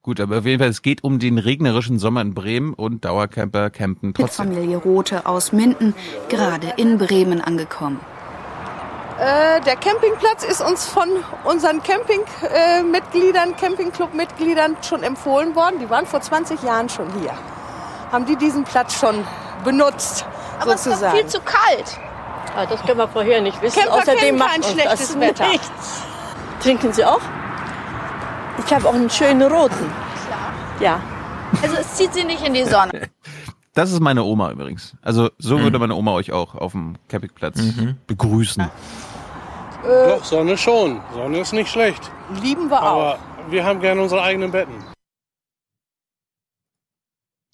[0.00, 3.68] Gut, aber auf jeden Fall, es geht um den regnerischen Sommer in Bremen und Dauercamper
[3.68, 4.52] campen mit trotzdem.
[4.52, 5.94] Familie Rote aus Minden
[6.30, 8.00] gerade in Bremen angekommen.
[9.18, 11.08] Äh, der Campingplatz ist uns von
[11.44, 15.78] unseren Campingmitgliedern, Campingclub-Mitgliedern schon empfohlen worden.
[15.78, 17.32] Die waren vor 20 Jahren schon hier.
[18.10, 19.24] Haben die diesen Platz schon
[19.62, 20.26] benutzt,
[20.58, 21.16] Aber es sozusagen.
[21.18, 21.98] ist viel zu kalt.
[22.56, 23.78] Ah, das können wir vorher nicht wissen.
[23.78, 25.48] Camper Außerdem macht kein schlechtes das Wetter.
[25.48, 26.02] nichts.
[26.60, 27.20] Trinken Sie auch?
[28.64, 29.90] Ich habe auch einen schönen roten.
[30.80, 31.00] Ja.
[31.62, 33.08] Also es zieht sie nicht in die Sonne.
[33.76, 34.94] Das ist meine Oma übrigens.
[35.02, 35.62] Also so Mhm.
[35.64, 37.60] würde meine Oma euch auch auf dem Campingplatz
[38.06, 38.70] begrüßen.
[39.82, 41.00] Doch, Sonne schon.
[41.12, 42.08] Sonne ist nicht schlecht.
[42.40, 43.18] Lieben wir Aber
[43.50, 44.74] wir haben gerne unsere eigenen Betten.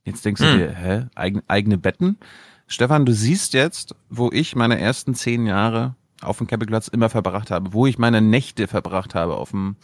[0.05, 2.19] Jetzt denkst du dir, hä, Eigen, eigene Betten?
[2.67, 7.51] Stefan, du siehst jetzt, wo ich meine ersten zehn Jahre auf dem Campingplatz immer verbracht
[7.51, 9.77] habe, wo ich meine Nächte verbracht habe auf dem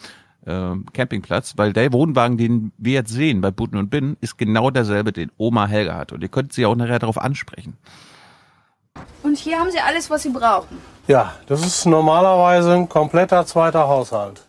[0.46, 5.12] Campingplatz, weil der Wohnwagen, den wir jetzt sehen bei Buten und Binnen, ist genau derselbe,
[5.12, 6.12] den Oma Helga hat.
[6.12, 7.76] Und ihr könnt sie auch nachher darauf ansprechen.
[9.24, 10.78] Und hier haben sie alles, was sie brauchen.
[11.08, 14.48] Ja, das ist normalerweise ein kompletter zweiter Haushalt.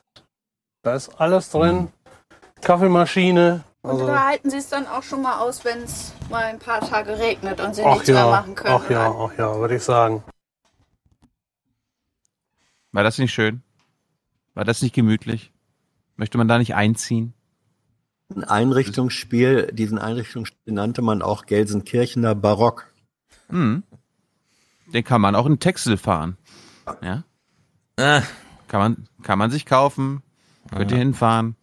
[0.84, 1.90] Da ist alles drin.
[2.62, 3.64] Kaffeemaschine.
[3.82, 6.60] Und Also, da halten sie es dann auch schon mal aus, wenn es mal ein
[6.60, 8.76] paar Tage regnet und sie ach nichts mehr ja, machen können.
[8.76, 10.24] ach ja, ach ja, würde ich sagen.
[12.92, 13.64] War das nicht schön?
[14.54, 15.52] War das nicht gemütlich?
[16.18, 17.34] Möchte man da nicht einziehen?
[18.36, 22.88] Ein Einrichtungsspiel, diesen Einrichtungsspiel nannte man auch Gelsenkirchener Barock.
[23.50, 23.84] Hm.
[24.88, 26.38] Den kann man auch in Texel fahren.
[27.02, 27.24] Ja.
[28.68, 30.22] Kann man, kann man sich kaufen,
[30.70, 31.56] könnt ihr hinfahren.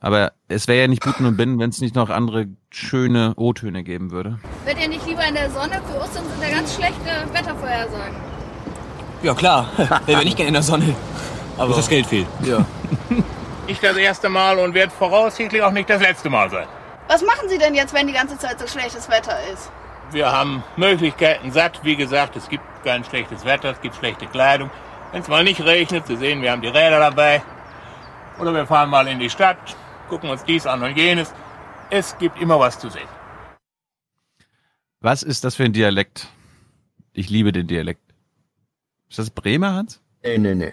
[0.00, 3.84] Aber es wäre ja nicht Buten und Binnen, wenn es nicht noch andere schöne O-Töne
[3.84, 4.40] geben würde.
[4.64, 5.80] Wird ihr nicht lieber in der Sonne?
[5.86, 8.16] Für Ostern sind ja ganz schlechte Wettervorhersagen.
[9.22, 10.96] Ja klar, wer wäre nicht gerne in der Sonne.
[11.58, 12.26] Aber das Geld fehlt.
[12.44, 12.64] Ja.
[13.66, 16.66] Nicht das erste Mal und wird voraussichtlich auch nicht das letzte Mal sein.
[17.08, 19.70] Was machen Sie denn jetzt, wenn die ganze Zeit so schlechtes Wetter ist?
[20.10, 21.80] Wir haben Möglichkeiten satt.
[21.84, 24.70] Wie gesagt, es gibt kein schlechtes Wetter, es gibt schlechte Kleidung.
[25.12, 27.42] Wenn es mal nicht regnet, Sie sehen, wir haben die Räder dabei.
[28.38, 29.76] Oder wir fahren mal in die Stadt,
[30.08, 31.32] gucken uns dies an und jenes.
[31.90, 33.08] Es gibt immer was zu sehen.
[35.00, 36.28] Was ist das für ein Dialekt?
[37.12, 38.02] Ich liebe den Dialekt.
[39.08, 40.00] Ist das Bremer, Hans?
[40.22, 40.72] Nee, nee, nee.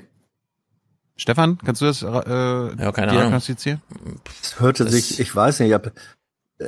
[1.19, 3.81] Stefan, kannst du das äh, ja, keine diagnostizieren?
[4.41, 5.91] Es hörte Das- sich, ich weiß nicht, ob,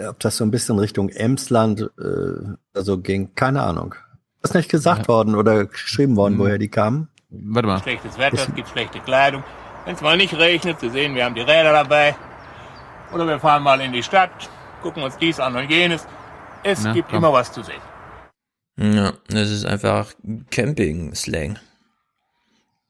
[0.09, 3.95] ob das so ein bisschen Richtung Emsland äh, also ging, keine Ahnung.
[4.43, 7.07] Ist nicht gesagt worden oder geschrieben worden, woher die kamen?
[7.29, 7.79] Warte mal.
[7.81, 9.43] Schlechtes Wetter, es gibt schlechte Kleidung.
[9.85, 12.15] Wenn es mal nicht regnet, Sie sehen, wir haben die Räder dabei.
[13.13, 14.31] Oder wir fahren mal in die Stadt,
[14.81, 16.05] gucken uns dies an und jenes.
[16.63, 17.19] Es Na, gibt komm.
[17.19, 17.81] immer was zu sehen.
[18.77, 20.07] Ja, das ist einfach
[20.49, 21.57] Camping-Slang.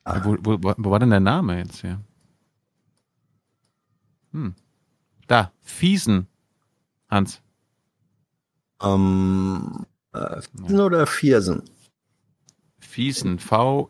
[0.05, 1.99] Wo, wo, wo war denn der Name jetzt hier?
[4.31, 4.55] Hm.
[5.27, 6.27] Da, Fiesen.
[7.09, 7.41] Hans.
[8.81, 11.63] Ähm, äh, Fiesen oder Viersen?
[12.79, 13.37] Fiesen.
[13.39, 13.89] V-I-E-S-S-N.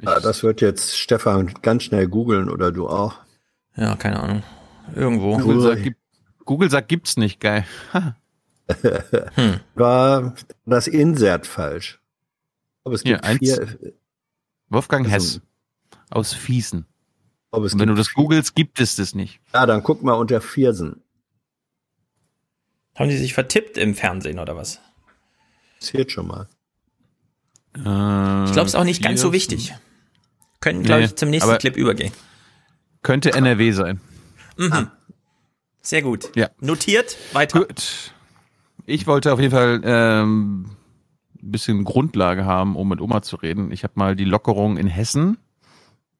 [0.00, 3.20] Ja, das wird jetzt Stefan ganz schnell googeln oder du auch.
[3.76, 4.42] Ja, keine Ahnung.
[4.94, 5.38] Irgendwo.
[5.38, 5.98] Google sagt, gibt,
[6.44, 7.64] Google sagt gibt's nicht, geil.
[9.74, 12.01] War das Insert falsch?
[12.84, 13.78] Aber es gibt eins- vier.
[14.68, 15.40] Wolfgang Also- Hess.
[16.10, 16.86] Aus Fiesen.
[17.50, 19.40] Aber es Und wenn du das googelst, gibt es das nicht.
[19.54, 21.02] Ja, dann guck mal unter Viersen.
[22.96, 24.80] Haben die sich vertippt im Fernsehen oder was?
[25.78, 26.48] Passiert schon mal.
[27.74, 27.78] Äh,
[28.44, 29.74] Ich glaube, es ist auch nicht ganz so wichtig.
[30.60, 32.12] Können, glaube Nee, ich, zum nächsten Clip übergehen.
[33.02, 34.00] Könnte NRW sein.
[34.58, 34.90] Mhm.
[35.80, 36.30] Sehr gut.
[36.36, 36.50] Ja.
[36.60, 37.64] Notiert, weiter.
[37.64, 38.12] Gut.
[38.86, 40.76] Ich wollte auf jeden Fall ähm,
[41.50, 43.72] bisschen Grundlage haben, um mit Oma zu reden.
[43.72, 45.38] Ich habe mal die Lockerung in Hessen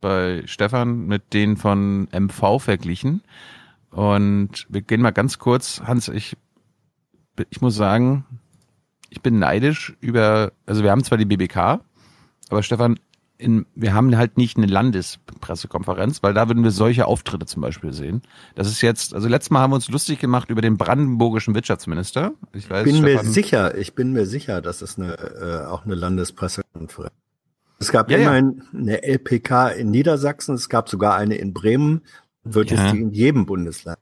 [0.00, 3.22] bei Stefan mit denen von MV verglichen.
[3.90, 6.36] Und wir gehen mal ganz kurz, Hans, ich,
[7.50, 8.24] ich muss sagen,
[9.10, 11.80] ich bin neidisch über, also wir haben zwar die BBK,
[12.48, 12.98] aber Stefan,
[13.42, 17.92] in, wir haben halt nicht eine Landespressekonferenz, weil da würden wir solche Auftritte zum Beispiel
[17.92, 18.22] sehen.
[18.54, 22.32] Das ist jetzt, also letztes Mal haben wir uns lustig gemacht über den brandenburgischen Wirtschaftsminister.
[22.52, 25.84] Ich weiß, bin mir Stefan- sicher, ich bin mir sicher, dass es eine, äh, auch
[25.84, 27.12] eine Landespressekonferenz
[27.78, 28.24] Es gab Ja, ja.
[28.36, 32.02] immerhin eine LPK in Niedersachsen, es gab sogar eine in Bremen,
[32.44, 32.86] wird Ja.
[32.86, 33.98] es die in jedem Bundesland.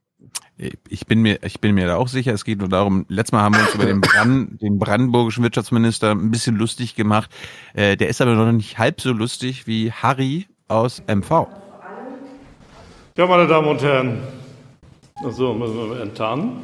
[0.90, 2.34] Ich bin mir, ich bin mir da auch sicher.
[2.34, 6.10] Es geht nur darum, letztes Mal haben wir uns über den, Brand, den brandenburgischen Wirtschaftsminister
[6.10, 7.30] ein bisschen lustig gemacht.
[7.72, 11.46] Äh, der ist aber noch nicht halb so lustig wie Harry aus MV.
[13.16, 14.18] Ja, meine Damen und Herren,
[15.30, 16.58] so müssen wir enttarnen.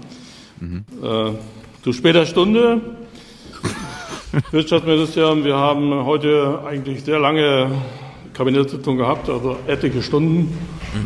[0.61, 1.33] Äh,
[1.83, 2.81] zu später Stunde,
[4.51, 7.71] Wirtschaftsministerium, wir haben heute eigentlich sehr lange
[8.35, 10.57] Kabinettssitzung gehabt, also etliche Stunden,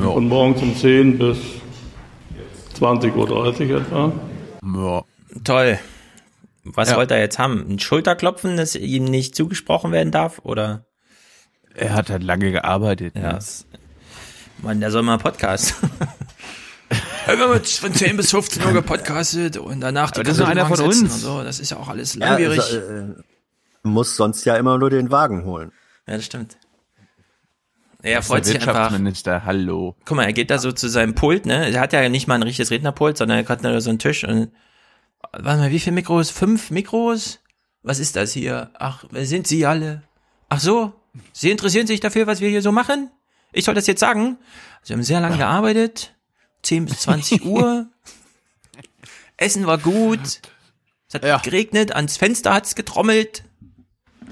[0.03, 1.39] von morgens um 10 bis
[2.81, 4.13] 20.30 Uhr etwa.
[4.63, 5.03] Ja.
[5.45, 5.79] Toll.
[6.65, 6.97] Was Ja.
[6.97, 7.67] wollte er jetzt haben?
[7.69, 10.41] Ein Schulterklopfen, das ihm nicht zugesprochen werden darf?
[10.43, 10.85] Oder?
[11.75, 13.15] Er hat halt lange gearbeitet.
[13.17, 13.37] Ja.
[13.37, 13.67] es-
[14.63, 15.75] Mann, der soll mal einen Podcast.
[17.27, 20.81] Wir haben von 10 bis 15 Uhr gepodcastet und danach Aber das ist einer von
[20.81, 21.01] uns.
[21.01, 21.43] Und so.
[21.45, 22.59] Das ist ja auch alles Ja, langwierig.
[22.61, 23.05] also, äh,
[23.85, 25.71] muss sonst ja immer nur den Wagen holen.
[26.09, 26.59] Ja, das stimmt.
[28.03, 28.75] Er Das freut der sich einfach.
[28.75, 29.97] Wirtschaftsminister, hallo.
[30.05, 31.71] Guck mal, er geht da so zu seinem Pult, ne?
[31.71, 34.25] Er hat ja nicht mal ein richtiges Rednerpult, sondern er hat nur so einen Tisch
[34.25, 34.53] und
[35.33, 36.31] warte mal, wie viele Mikros?
[36.31, 37.41] Fünf Mikros?
[37.83, 38.71] Was ist das hier?
[38.79, 40.03] Ach, wer sind Sie alle?
[40.49, 40.93] Ach so,
[41.33, 43.11] Sie interessieren sich dafür, was wir hier so machen?
[43.53, 44.39] Ich soll das jetzt sagen?
[44.83, 46.15] Sie haben sehr lange gearbeitet,
[46.63, 47.87] 10 bis 20 Uhr.
[49.37, 50.41] Essen war gut.
[51.09, 53.43] Es hat geregnet, ans Fenster hat's getrommelt.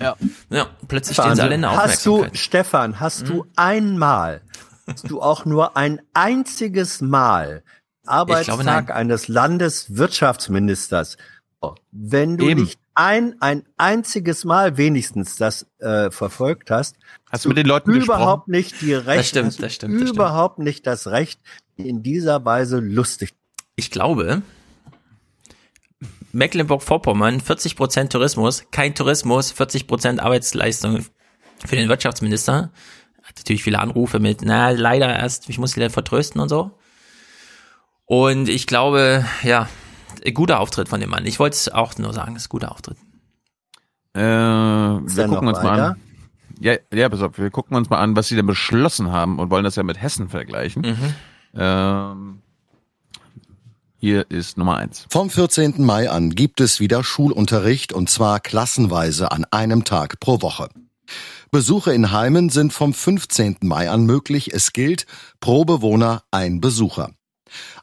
[0.00, 0.16] Ja.
[0.50, 2.26] Ja, plötzlich stehen sie alle in der hast du.
[2.32, 4.42] Stefan, hast du einmal,
[4.86, 7.62] hast du auch nur ein einziges Mal
[8.06, 8.90] Arbeitstag nein.
[8.90, 11.16] eines Landeswirtschaftsministers,
[11.60, 12.62] oh, wenn du Eben.
[12.62, 16.96] nicht ein, ein einziges Mal wenigstens das äh, verfolgt hast,
[17.30, 20.16] Hast du mit den Leuten überhaupt nicht die Recht, Das stimmt, das stimmt, das stimmt.
[20.16, 21.40] überhaupt nicht das Recht,
[21.76, 23.34] in dieser Weise lustig.
[23.76, 24.42] Ich glaube,
[26.32, 31.04] Mecklenburg-Vorpommern 40% Tourismus, kein Tourismus, 40% Arbeitsleistung
[31.64, 32.70] für den Wirtschaftsminister.
[33.22, 36.70] Hat natürlich viele Anrufe mit, na, leider erst, ich muss wieder vertrösten und so.
[38.04, 39.68] Und ich glaube, ja,
[40.32, 41.26] guter Auftritt von dem Mann.
[41.26, 42.96] Ich wollte es auch nur sagen, es ist ein guter Auftritt.
[44.14, 45.86] Äh, wir gucken uns mal weiter?
[45.90, 46.00] an.
[46.60, 49.50] Ja, ja, pass auf, wir gucken uns mal an, was sie denn beschlossen haben und
[49.50, 50.82] wollen das ja mit Hessen vergleichen.
[50.82, 51.14] Mhm.
[51.54, 52.42] Ähm,
[53.98, 55.06] hier ist Nummer eins.
[55.10, 55.74] Vom 14.
[55.78, 60.68] Mai an gibt es wieder Schulunterricht und zwar klassenweise an einem Tag pro Woche.
[61.50, 63.58] Besuche in Heimen sind vom 15.
[63.62, 64.52] Mai an möglich.
[64.52, 65.06] Es gilt
[65.40, 67.10] pro Bewohner ein Besucher.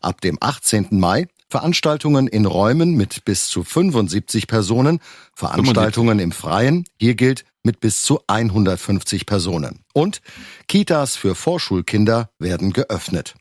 [0.02, 0.88] Ab dem 18.
[0.92, 5.00] Mai Veranstaltungen in Räumen mit bis zu 75 Personen,
[5.36, 9.80] Veranstaltungen im Freien, hier gilt mit bis zu 150 Personen.
[9.94, 10.22] Und
[10.68, 13.36] Kitas für Vorschulkinder werden geöffnet.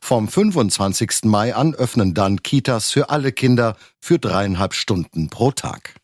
[0.00, 1.24] Vom 25.
[1.24, 5.94] Mai an öffnen dann Kitas für alle Kinder für dreieinhalb Stunden pro Tag.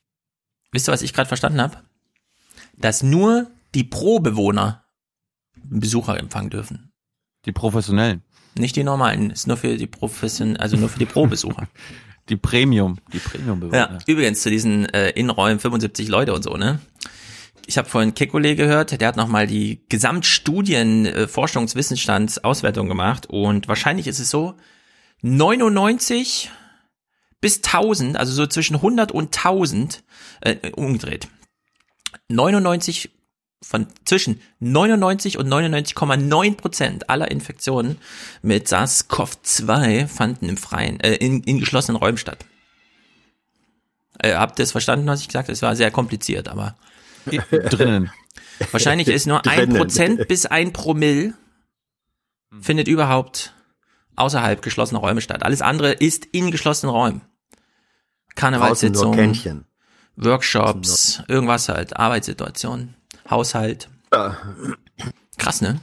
[0.72, 1.78] Wisst ihr, was ich gerade verstanden habe?
[2.76, 4.84] Dass nur die Pro-Bewohner
[5.62, 6.92] Besucher empfangen dürfen.
[7.44, 8.22] Die Professionellen.
[8.56, 11.68] Nicht die normalen, ist nur für die Profession, also nur für die Pro-Besucher.
[12.28, 13.76] Die Premium, die Premium-Bewohner.
[13.76, 16.78] Ja, übrigens zu diesen äh, Innenräumen 75 Leute und so, ne?
[17.70, 24.08] Ich habe vorhin Kekulé gehört, der hat nochmal die Gesamtstudien äh, Forschungswissensstandsauswertung gemacht und wahrscheinlich
[24.08, 24.56] ist es so,
[25.22, 26.50] 99
[27.40, 30.02] bis 1000, also so zwischen 100 und 1000,
[30.40, 31.28] äh, umgedreht.
[32.26, 33.10] 99
[33.62, 37.98] von zwischen 99 und 99,9 Prozent aller Infektionen
[38.42, 42.44] mit SARS-CoV-2 fanden im Freien, äh, in, in geschlossenen Räumen statt.
[44.18, 45.52] Äh, habt ihr es verstanden, was ich gesagt habe?
[45.52, 46.74] Es war sehr kompliziert, aber
[47.26, 48.10] Drinnen.
[48.70, 49.74] wahrscheinlich ist nur ein.
[49.74, 51.34] Prozent bis ein Promille
[52.60, 53.54] findet überhaupt
[54.16, 55.42] außerhalb geschlossener Räume statt.
[55.42, 57.22] Alles andere ist in geschlossenen Räumen.
[58.34, 59.64] Karnevalssitzungen.
[60.16, 62.94] Workshops, irgendwas halt, Arbeitssituationen,
[63.28, 63.88] Haushalt.
[65.38, 65.80] Krass, ne?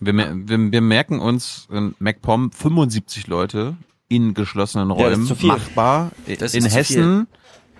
[0.00, 3.76] Wir, wir, wir merken uns in MacPom 75 Leute
[4.08, 5.48] in geschlossenen Ja, das ist Räumen zu viel.
[5.48, 6.10] machbar.
[6.38, 7.26] Das in ist zu Hessen.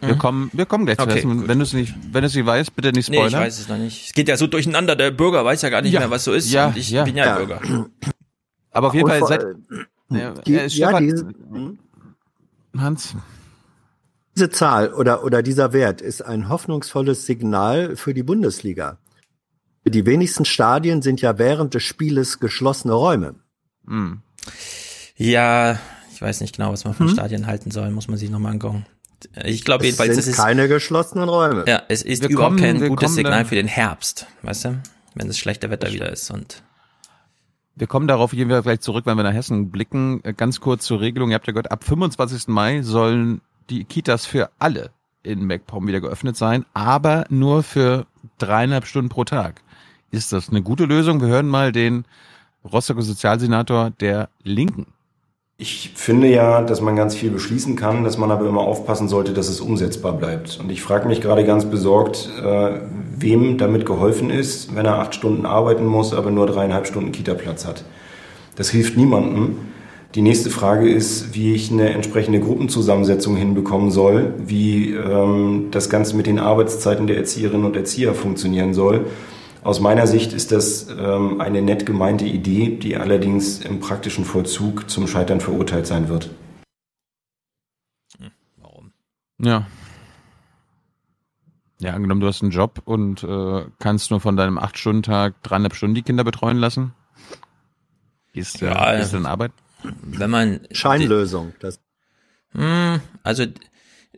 [0.06, 0.18] Wir Mhm.
[0.18, 1.38] kommen, wir kommen gleich zu Okay, Hessen.
[1.38, 1.48] gut.
[1.48, 3.40] Wenn du es nicht, wenn du es nicht weißt, bitte nicht Nee, spoilern.
[3.42, 4.06] ich weiß es noch nicht.
[4.06, 6.32] Es geht ja so durcheinander, der Bürger weiß ja gar nicht Ja, mehr, was so
[6.32, 6.50] ist.
[6.50, 7.04] ja, und ich ja.
[7.04, 7.36] bin ja, Ja.
[7.36, 7.60] Bürger.
[8.72, 9.54] Aber auf jeden Fall seit, äh,
[10.10, 11.28] ja, die- äh, ja, Stefan, diese-
[12.76, 13.14] Hans,
[14.36, 18.98] Diese Zahl oder, oder dieser Wert ist ein hoffnungsvolles Signal für die Bundesliga.
[19.84, 23.36] Die wenigsten Stadien sind ja während des Spieles geschlossene Räume.
[23.86, 24.20] hm.
[25.16, 25.78] Ja,
[26.12, 27.14] ich weiß nicht genau, was man von Hm?
[27.14, 28.84] Stadien halten soll, muss man sich nochmal angucken.
[29.44, 31.64] Ich glaube Es jedenfalls, sind es ist, keine geschlossenen Räume.
[31.66, 34.64] ja, es ist Wir überhaupt kommen- kein wir gutes Signal dann- für den Herbst, weißt
[34.66, 34.82] du?
[35.14, 36.62] Wenn das schlechte Wetter wieder ist und
[37.76, 40.20] Wir kommen darauf jeden Fall gleich zurück, wenn wir nach Hessen blicken.
[40.24, 41.30] Äh, Ganz kurz zur Regelung.
[41.30, 42.46] Ihr habt ja gehört, ab 25.
[42.48, 44.90] Mai sollen die Kitas für alle
[45.24, 48.06] in MacPom wieder geöffnet sein, aber nur für
[48.38, 49.62] dreieinhalb Stunden pro Tag.
[50.12, 51.20] Ist das eine gute Lösung?
[51.20, 52.04] Wir hören mal den
[52.64, 54.86] Rostocker Sozialsenator der Linken.
[55.56, 59.32] Ich finde ja, dass man ganz viel beschließen kann, dass man aber immer aufpassen sollte,
[59.32, 60.58] dass es umsetzbar bleibt.
[60.60, 62.80] Und ich frage mich gerade ganz besorgt, äh,
[63.16, 67.66] wem damit geholfen ist, wenn er acht Stunden arbeiten muss, aber nur dreieinhalb Stunden Kita-Platz
[67.66, 67.84] hat.
[68.56, 69.58] Das hilft niemandem.
[70.16, 76.16] Die nächste Frage ist, wie ich eine entsprechende Gruppenzusammensetzung hinbekommen soll, wie ähm, das Ganze
[76.16, 79.06] mit den Arbeitszeiten der Erzieherinnen und Erzieher funktionieren soll.
[79.64, 84.90] Aus meiner Sicht ist das ähm, eine nett gemeinte Idee, die allerdings im praktischen Vollzug
[84.90, 86.30] zum Scheitern verurteilt sein wird.
[89.38, 89.66] Ja.
[91.80, 95.94] Ja, angenommen, du hast einen Job und äh, kannst nur von deinem 8-Stunden-Tag dreieinhalb Stunden
[95.94, 96.92] die Kinder betreuen lassen.
[98.32, 99.52] Ist, äh, Ja, ist denn Arbeit?
[99.82, 101.54] Wenn man Scheinlösung.
[101.60, 101.80] Das
[102.52, 103.44] Hm, also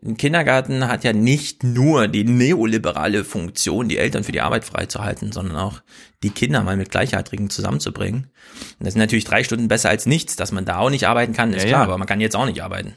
[0.07, 5.33] ein Kindergarten hat ja nicht nur die neoliberale Funktion, die Eltern für die Arbeit freizuhalten,
[5.33, 5.83] sondern auch
[6.23, 8.31] die Kinder mal mit Gleichaltrigen zusammenzubringen.
[8.79, 11.33] Und das sind natürlich drei Stunden besser als nichts, dass man da auch nicht arbeiten
[11.33, 11.87] kann, ist Ja, klar, ja.
[11.87, 12.95] aber man kann jetzt auch nicht arbeiten.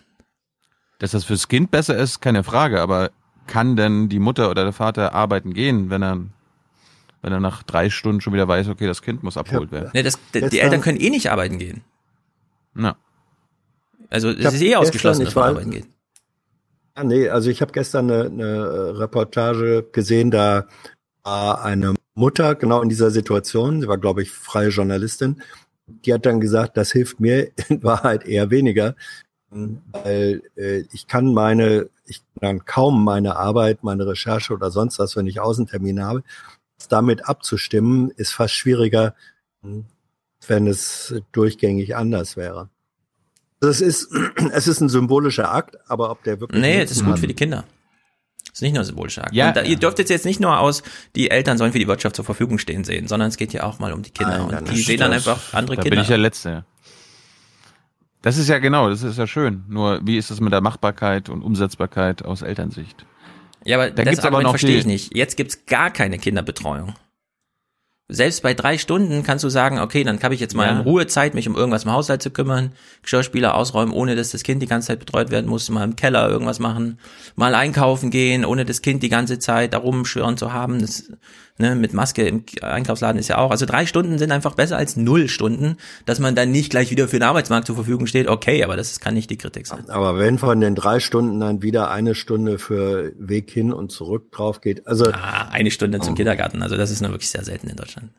[1.00, 3.10] Dass das fürs Kind besser ist, keine Frage, aber
[3.48, 6.20] kann denn die Mutter oder der Vater arbeiten gehen, wenn er,
[7.24, 9.90] wenn er nach drei Stunden schon wieder weiß, okay, das Kind muss abgeholt werden?
[9.94, 11.82] Nee, das, die, Eltern können eh nicht arbeiten gehen.
[12.76, 12.98] Na.
[14.12, 15.88] Also es ist eh ausgeschlossen, dass man arbeiten geht.
[17.00, 20.68] Ja, nee, also ich habe gestern eine, eine äh, Reportage gesehen, da
[21.24, 25.42] war eine Mutter genau in dieser Situation, sie war, glaube ich, freie Journalistin,
[25.88, 28.98] die hat dann gesagt, das hilft mir in Wahrheit eher weniger,
[29.50, 35.16] weil äh, ich kann meine, ich kann kaum meine Arbeit, meine Recherche oder sonst was,
[35.16, 36.24] wenn ich Außentermine habe,
[36.90, 39.16] damit abzustimmen, ist fast schwieriger,
[39.62, 42.68] wenn es durchgängig anders wäre.
[43.62, 44.10] Also es ist,
[44.52, 46.62] es ist ein symbolischer Akt, aber ob der wirklich.
[46.62, 47.66] Nee, das ist gut hat- für die Kinder.
[48.46, 49.34] Das ist nicht nur symbolischer Akt.
[49.34, 49.68] Ja, da, ja.
[49.68, 50.82] ihr dürft jetzt, jetzt nicht nur aus,
[51.16, 53.80] die Eltern sollen für die Wirtschaft zur Verfügung stehen sehen, sondern es geht ja auch
[53.80, 54.38] mal um die Kinder.
[54.40, 55.96] Nein, und das die sehen dann einfach andere da Kinder.
[55.96, 56.66] bin ich der Letzte.
[58.22, 59.64] Das ist ja genau, das ist ja schön.
[59.70, 63.06] Nur wie ist es mit der Machbarkeit und Umsetzbarkeit aus Elternsicht?
[63.64, 65.16] Ja, aber da das gibt's aber noch verstehe ich nicht.
[65.16, 66.96] Jetzt gibt's gar keine Kinderbetreuung.
[68.12, 70.72] Selbst bei drei Stunden kannst du sagen, okay, dann habe ich jetzt mal Ja.
[70.72, 72.72] in Ruhe Zeit, mich um irgendwas im Haushalt zu kümmern,
[73.04, 76.28] Geschirrspüler ausräumen, ohne dass das Kind die ganze Zeit betreut werden muss, mal im Keller
[76.28, 76.98] irgendwas machen,
[77.36, 80.80] mal einkaufen gehen, ohne das Kind die ganze Zeit da rumschwirren zu haben.
[80.82, 81.12] Das,
[81.60, 83.52] ne, mit Maske im Einkaufsladen ist ja auch.
[83.52, 87.08] Also drei Stunden sind einfach besser als null Stunden, dass man dann nicht gleich wieder
[87.08, 88.28] für den Arbeitsmarkt zur Verfügung steht.
[88.28, 89.90] Okay, aber das kann nicht die Kritik sein.
[89.90, 94.32] Aber wenn von den drei Stunden dann wieder eine Stunde für Weg hin und zurück
[94.32, 97.70] drauf geht, also Ah, eine Stunde zum Kindergarten, also das ist nur wirklich sehr selten
[97.70, 98.10] in Deutschland.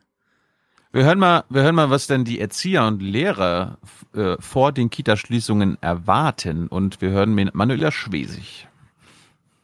[0.92, 3.78] Wir hören mal, wir hören mal, was denn die Erzieher und Lehrer
[4.12, 6.66] äh, vor den Kitaschließungen erwarten.
[6.66, 8.66] Und wir hören mit Manuela Schwesig.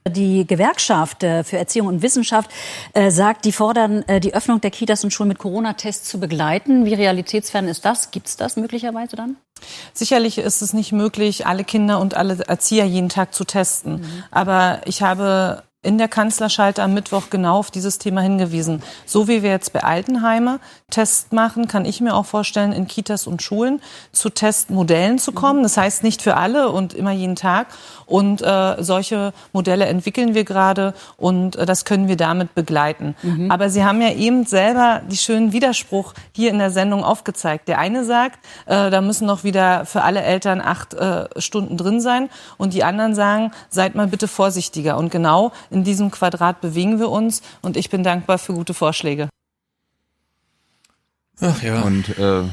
[0.08, 2.50] Die Gewerkschaft äh, für Erziehung und Wissenschaft
[2.92, 6.84] äh, sagt, die fordern, äh, die Öffnung der Kitas und Schulen mit Corona-Tests zu begleiten.
[6.84, 8.10] Wie realitätsfern ist das?
[8.10, 9.36] Gibt es das möglicherweise dann?
[9.92, 14.04] Sicherlich ist es nicht möglich, alle Kinder und alle Erzieher jeden Tag zu testen.
[14.30, 18.82] Aber ich habe in der Kanzlerschalte am Mittwoch genau auf dieses Thema hingewiesen.
[19.06, 20.58] So wie wir jetzt bei Altenheime
[20.90, 23.80] Tests machen, kann ich mir auch vorstellen, in Kitas und Schulen
[24.12, 25.62] zu Testmodellen zu kommen.
[25.62, 27.68] Das heißt nicht für alle und immer jeden Tag.
[28.06, 33.14] Und äh, solche Modelle entwickeln wir gerade und äh, das können wir damit begleiten.
[33.50, 37.68] Aber Sie haben ja eben selber die schönen Widerspruch hier in der Sendung aufgezeigt.
[37.68, 42.00] Der eine sagt, äh, da müssen noch wieder für alle Eltern acht äh, Stunden drin
[42.00, 42.28] sein
[42.58, 44.96] und die anderen sagen, seid mal bitte vorsichtiger.
[44.96, 49.28] Und genau in diesem Quadrat bewegen wir uns und ich bin dankbar für gute Vorschläge.
[51.40, 51.82] Ach ja.
[51.82, 52.48] Und äh, Aber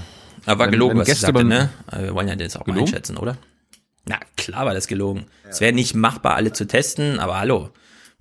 [0.46, 1.70] war wenn- gelogen, wenn was ich Gäste sagte, ne?
[1.88, 2.82] Aber Wir wollen ja das auch mal Gelogen?
[2.90, 3.38] einschätzen, oder?
[4.06, 5.26] Na, klar war das gelogen.
[5.50, 7.70] Es wäre nicht machbar, alle zu testen, aber hallo.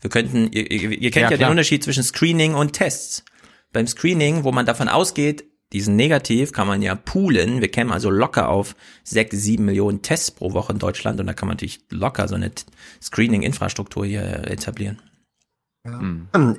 [0.00, 1.48] Wir könnten, ihr, ihr, ihr kennt Ja, ja, den.
[1.50, 3.24] Unterschied zwischen Screening und Tests.
[3.72, 7.60] Beim Screening, wo man davon ausgeht, diesen Negativ kann man ja poolen.
[7.60, 11.32] Wir kämen also locker auf sechs, sieben Millionen Tests pro Woche in Deutschland und da
[11.32, 12.50] kann man natürlich locker so eine
[13.00, 15.00] Screening-Infrastruktur hier etablieren.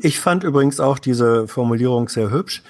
[0.02, 2.62] Ich fand übrigens auch diese Formulierung sehr hübsch.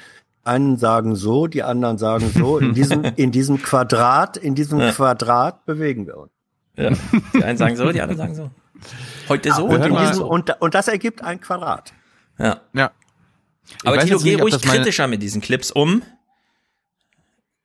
[0.43, 2.59] Einen sagen so, die anderen sagen so.
[2.59, 4.91] In diesem, in diesem Quadrat, in diesem Ja.
[4.91, 6.31] Quadrat bewegen wir uns.
[6.75, 6.91] Ja.
[7.33, 8.51] Die einen sagen so, die anderen sagen so.
[9.29, 10.27] Heute so, und, und diesem, so.
[10.27, 11.93] und, und das ergibt ein Quadrat.
[12.37, 12.61] Ja.
[12.73, 12.91] Ja.
[13.85, 16.03] Aber Tilo, geh ruhig kritischer mit diesen Clips um,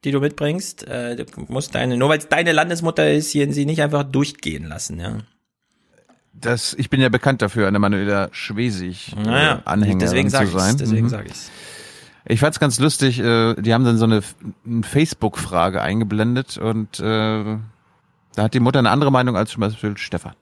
[0.05, 0.87] die du mitbringst.
[0.87, 4.65] Äh, du musst deine, nur weil es deine Landesmutter ist, hier sie nicht einfach durchgehen
[4.65, 5.19] lassen, ja.
[6.33, 10.57] Das, ich bin ja bekannt dafür, eine Manuela Schwesig Naja, äh, Anhängerin deswegen sag zu
[10.59, 10.69] sein.
[10.71, 11.11] ich's, deswegen Mhm.
[11.11, 11.51] sag ich's.
[12.27, 14.23] Ich fand's ganz lustig, äh, die haben dann so eine,
[14.67, 17.57] eine Facebook-Frage eingeblendet und äh,
[18.35, 20.35] da hat die Mutter eine andere Meinung als zum Beispiel Stefan.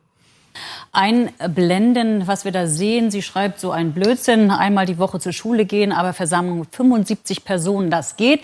[0.92, 3.10] Einblenden, was wir da sehen.
[3.10, 7.44] Sie schreibt so ein Blödsinn, einmal die Woche zur Schule gehen, aber Versammlung mit 75
[7.44, 8.40] Personen, das geht.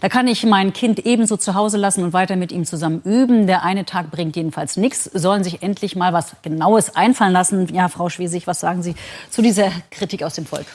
[0.00, 3.46] Da kann ich mein Kind ebenso zu Hause lassen und weiter mit ihm zusammen üben.
[3.46, 5.04] Der eine Tag bringt jedenfalls nichts.
[5.04, 7.72] Sollen sich endlich mal was Genaues einfallen lassen.
[7.72, 8.94] Ja, Frau Schwesig, was sagen Sie
[9.30, 10.66] zu dieser Kritik aus dem Volk?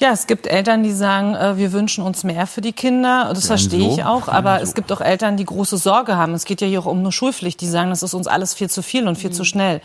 [0.00, 3.30] Ja, es gibt Eltern, die sagen, äh, wir wünschen uns mehr für die Kinder.
[3.34, 3.94] Das verstehe so?
[3.94, 4.28] ich auch.
[4.28, 6.34] Aber es gibt auch Eltern, die große Sorge haben.
[6.34, 7.60] Es geht ja hier auch um eine Schulpflicht.
[7.60, 9.80] Die sagen, das ist uns alles viel zu viel und viel zu schnell.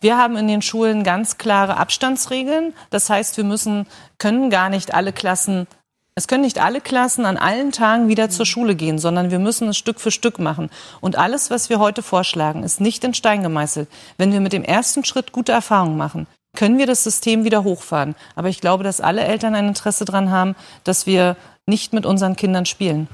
[0.00, 2.74] Wir haben in den Schulen ganz klare Abstandsregeln.
[2.90, 3.86] Das heißt, wir müssen,
[4.18, 5.66] können gar nicht alle Klassen
[6.14, 9.68] es können nicht alle Klassen an allen Tagen wieder zur Schule gehen, sondern wir müssen
[9.68, 10.68] es Stück für Stück machen.
[11.00, 13.88] Und alles, was wir heute vorschlagen, ist nicht in Stein gemeißelt.
[14.18, 18.14] Wenn wir mit dem ersten Schritt gute Erfahrungen machen, können wir das System wieder hochfahren.
[18.34, 21.36] Aber ich glaube, dass alle Eltern ein Interesse daran haben, dass wir
[21.66, 23.08] nicht mit unseren Kindern spielen.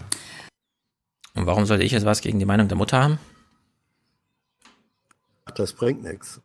[1.35, 3.19] Und warum sollte ich jetzt was gegen die Meinung der Mutter haben?
[5.55, 6.41] Das bringt nichts.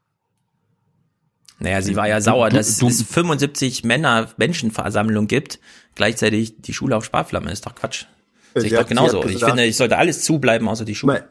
[1.59, 5.59] Naja, sie war ja sauer, dass es 75 Männer Menschenversammlung gibt,
[5.95, 7.51] gleichzeitig die Schule auf Sparflamme.
[7.51, 8.05] Ist doch Quatsch.
[8.53, 9.23] Sehe ich doch genauso.
[9.25, 11.29] Ich finde, ich sollte alles zubleiben, außer die Schule.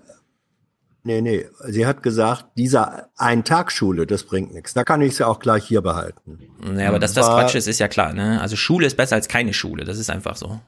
[1.04, 1.46] Nee, nee.
[1.66, 4.72] Sie hat gesagt, dieser Ein-Tag-Schule, das bringt nichts.
[4.72, 6.38] Da kann ich sie auch gleich hier behalten.
[6.60, 8.12] Naja, aber dass das Quatsch ist, ist ja klar.
[8.12, 8.40] Ne?
[8.40, 9.84] Also Schule ist besser als keine Schule.
[9.84, 10.60] Das ist einfach so.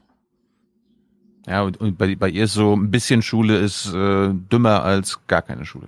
[1.47, 5.19] Ja, und, und bei, bei ihr ist so ein bisschen Schule ist äh, dümmer als
[5.27, 5.87] gar keine Schule.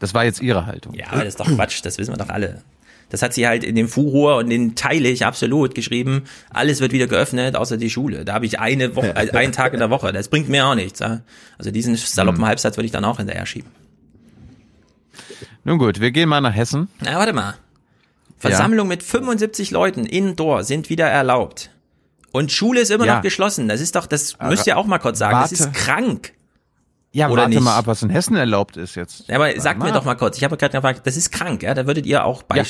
[0.00, 0.94] Das war jetzt ihre Haltung.
[0.94, 1.80] Ja, aber das ist doch Quatsch.
[1.84, 2.62] Das wissen wir doch alle.
[3.10, 6.24] Das hat sie halt in dem Furor und den teile ich absolut geschrieben.
[6.50, 8.24] Alles wird wieder geöffnet, außer die Schule.
[8.24, 10.12] Da habe ich eine Woche, also einen Tag in der Woche.
[10.12, 11.00] Das bringt mir auch nichts.
[11.00, 11.20] Ja?
[11.56, 13.70] Also diesen saloppen Halbsatz würde ich dann auch hinterher schieben.
[15.64, 16.88] Nun gut, wir gehen mal nach Hessen.
[17.00, 17.54] Na, warte mal.
[18.38, 21.70] Versammlung mit 75 Leuten indoor sind wieder erlaubt.
[22.30, 23.16] Und Schule ist immer Ja.
[23.16, 23.68] noch geschlossen.
[23.68, 25.34] Das ist doch, das Aber müsst ihr auch mal kurz sagen.
[25.36, 25.54] warte.
[25.54, 26.32] Das ist krank.
[27.10, 27.62] Ja, Oder warte nicht?
[27.62, 29.26] mal ab, was in Hessen erlaubt ist jetzt.
[29.28, 30.36] Ja, aber Warte sagt mir doch mal kurz.
[30.36, 31.72] Ich habe gerade gefragt, das ist krank, ja?
[31.74, 32.62] Da würdet ihr auch bei.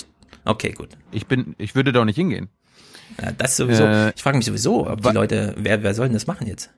[0.49, 0.89] Okay, gut.
[1.13, 2.49] Ich bin, ich würde doch nicht hingehen.
[3.21, 3.85] Ja, das sowieso.
[3.85, 6.71] Äh, ich frage mich sowieso, ob die Leute, wer, wer soll denn das machen jetzt?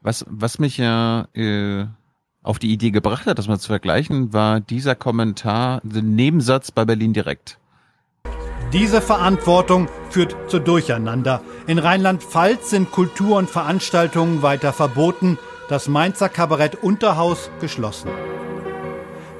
[0.00, 1.84] Was, was mich ja äh,
[2.42, 6.86] auf die Idee gebracht hat, das mal zu vergleichen, war dieser Kommentar, der Nebensatz bei
[6.86, 7.58] Berlin direkt.
[8.72, 11.42] Diese Verantwortung führt zu Durcheinander.
[11.66, 15.38] In Rheinland-Pfalz sind Kultur- und Veranstaltungen weiter verboten,
[15.68, 18.08] das Mainzer Kabarett Unterhaus geschlossen.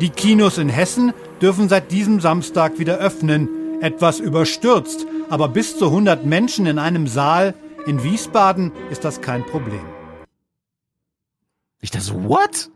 [0.00, 1.14] Die Kinos in Hessen
[1.44, 7.06] dürfen seit diesem Samstag wieder öffnen, etwas überstürzt, aber bis zu 100 Menschen in einem
[7.06, 7.52] Saal.
[7.86, 9.84] In Wiesbaden ist das kein Problem.
[11.82, 12.70] Ich dachte so, what?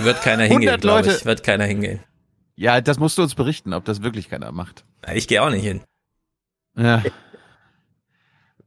[0.00, 1.24] Wird keiner hingehen, 100 glaube ich.
[1.24, 2.00] Wird keiner hingehen.
[2.56, 4.84] Ja, das musst du uns berichten, ob das wirklich keiner macht.
[5.14, 5.80] Ich gehe auch nicht hin.
[6.76, 7.04] Ja.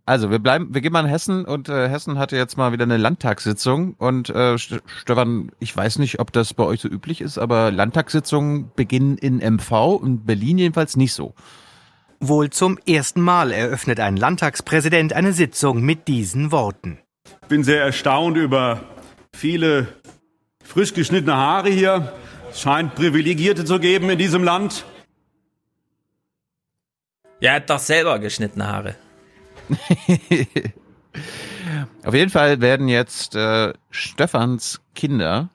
[0.06, 2.84] Also, wir bleiben, wir gehen mal in Hessen und äh, Hessen hatte jetzt mal wieder
[2.84, 7.22] eine Landtagssitzung und äh, St Stefan, ich weiß nicht, ob das bei euch so üblich
[7.22, 11.34] ist, aber Landtagssitzungen beginnen in MV und Berlin jedenfalls nicht so.
[12.20, 17.00] Wohl zum ersten Mal eröffnet ein Landtagspräsident eine Sitzung mit diesen Worten.
[17.44, 18.82] Ich bin sehr erstaunt über
[19.34, 19.88] viele
[20.66, 22.14] frisch geschnittene Haare hier.
[22.52, 24.84] Es scheint Privilegierte zu geben in diesem Land.
[27.40, 28.96] Ja, er hat doch selber geschnittene Haare.
[32.04, 35.50] Auf jeden Fall werden jetzt äh, Stefans Kinder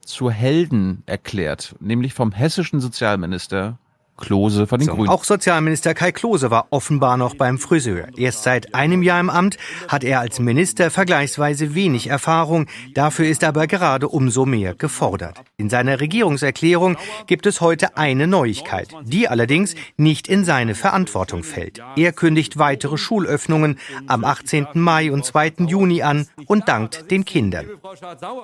[0.00, 3.78] zu Helden erklärt, nämlich vom hessischen Sozialminister
[4.16, 5.08] Klose von den So, Grünen.
[5.08, 8.08] auch Sozialminister Kai Klose war offenbar noch beim Friseur.
[8.16, 9.56] Erst seit einem Jahr im Amt
[9.88, 12.66] hat er als Minister vergleichsweise wenig Erfahrung.
[12.94, 15.40] Dafür ist er aber gerade umso mehr gefordert.
[15.56, 16.96] In seiner Regierungserklärung
[17.26, 21.82] gibt es heute eine Neuigkeit, die allerdings nicht in seine Verantwortung fällt.
[21.96, 24.66] Er kündigt weitere Schulöffnungen am 18.
[24.74, 25.54] Mai und 2.
[25.66, 27.66] Juni an und dankt den Kindern.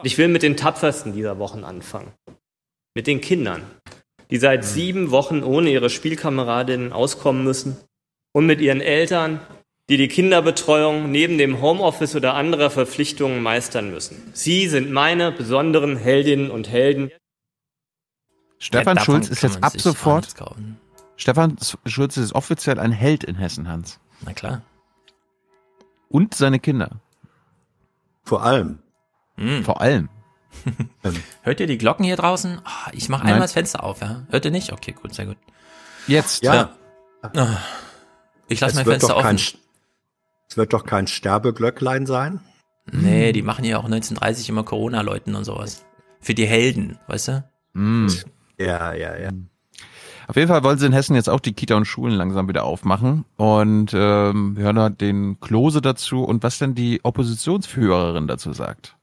[0.03, 2.13] Ich will mit den Tapfersten dieser Wochen anfangen.
[2.95, 3.63] Mit den Kindern,
[4.31, 7.77] die seit sieben Wochen ohne ihre Spielkameradinnen auskommen müssen.
[8.33, 9.41] Und mit ihren Eltern,
[9.89, 14.31] die die Kinderbetreuung neben dem Homeoffice oder anderer Verpflichtungen meistern müssen.
[14.35, 17.11] Sie sind meine besonderen Heldinnen und Helden.
[18.59, 20.29] Stefan Ja, Schulz ist jetzt ab sofort.
[21.17, 21.57] Stefan
[21.87, 23.99] Schulz ist offiziell ein Held in Hessen, Hans.
[24.25, 24.63] Na klar.
[26.09, 27.01] Und seine Kinder.
[28.25, 28.81] Vor allem.
[29.63, 30.09] Vor allem.
[31.43, 32.61] Hört ihr die Glocken hier draußen?
[32.65, 34.23] Ah, ich mache einmal das Fenster auf, ja?
[34.31, 34.73] Hört ihr nicht?
[34.73, 35.37] Okay, gut, sehr gut.
[36.07, 36.43] Jetzt.
[36.43, 36.71] Ja.
[37.23, 37.59] Ah.
[38.49, 39.59] Ich lasse Es mein wird Fenster doch kein, offen.
[40.49, 42.41] es wird doch kein Sterbeglöcklein sein.
[42.91, 45.85] Nee, die machen ja auch 1930 immer Corona-Leuten und sowas.
[46.21, 47.45] Für die Helden, weißt du?
[47.75, 48.09] Mm.
[48.59, 49.31] Ja, ja, ja.
[50.27, 52.65] Auf jeden Fall wollen sie in Hessen jetzt auch die Kita und Schulen langsam wieder
[52.65, 53.25] aufmachen.
[53.37, 58.98] Und ähm, wir hören da den Klose dazu und was denn die Oppositionsführerin dazu sagt.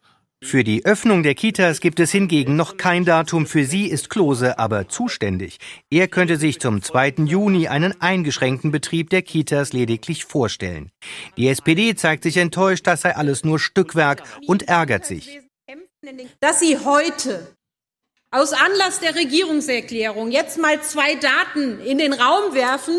[0.45, 3.47] Für die Öffnung der Kitas gibt es hingegen noch kein Datum.
[3.47, 5.57] Für sie ist Klose aber zuständig.
[5.89, 7.15] Er könnte sich zum 2.
[7.25, 10.91] Juni einen eingeschränkten Betrieb der Kitas lediglich vorstellen.
[11.35, 15.39] Die SPD zeigt sich enttäuscht, das sei alles nur Stückwerk und ärgert sich.
[16.39, 17.54] Dass Sie heute
[18.35, 22.95] aus Anlass der Regierungserklärung jetzt mal zwei Daten in den Raum werfen,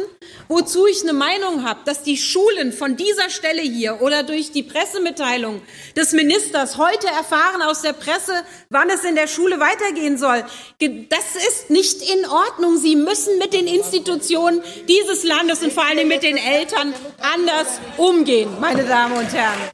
[0.49, 4.62] wozu ich eine Meinung habe, dass die Schulen von dieser Stelle hier oder durch die
[4.62, 5.61] Pressemitteilung
[5.95, 8.32] des Ministers heute erfahren aus der Presse,
[8.70, 10.43] wann es in der Schule weitergehen soll.
[10.80, 12.78] Das ist nicht in Ordnung.
[12.78, 18.49] Sie müssen mit den Institutionen dieses Landes und vor allem mit den Eltern anders umgehen,
[18.59, 19.70] meine Damen und Herren.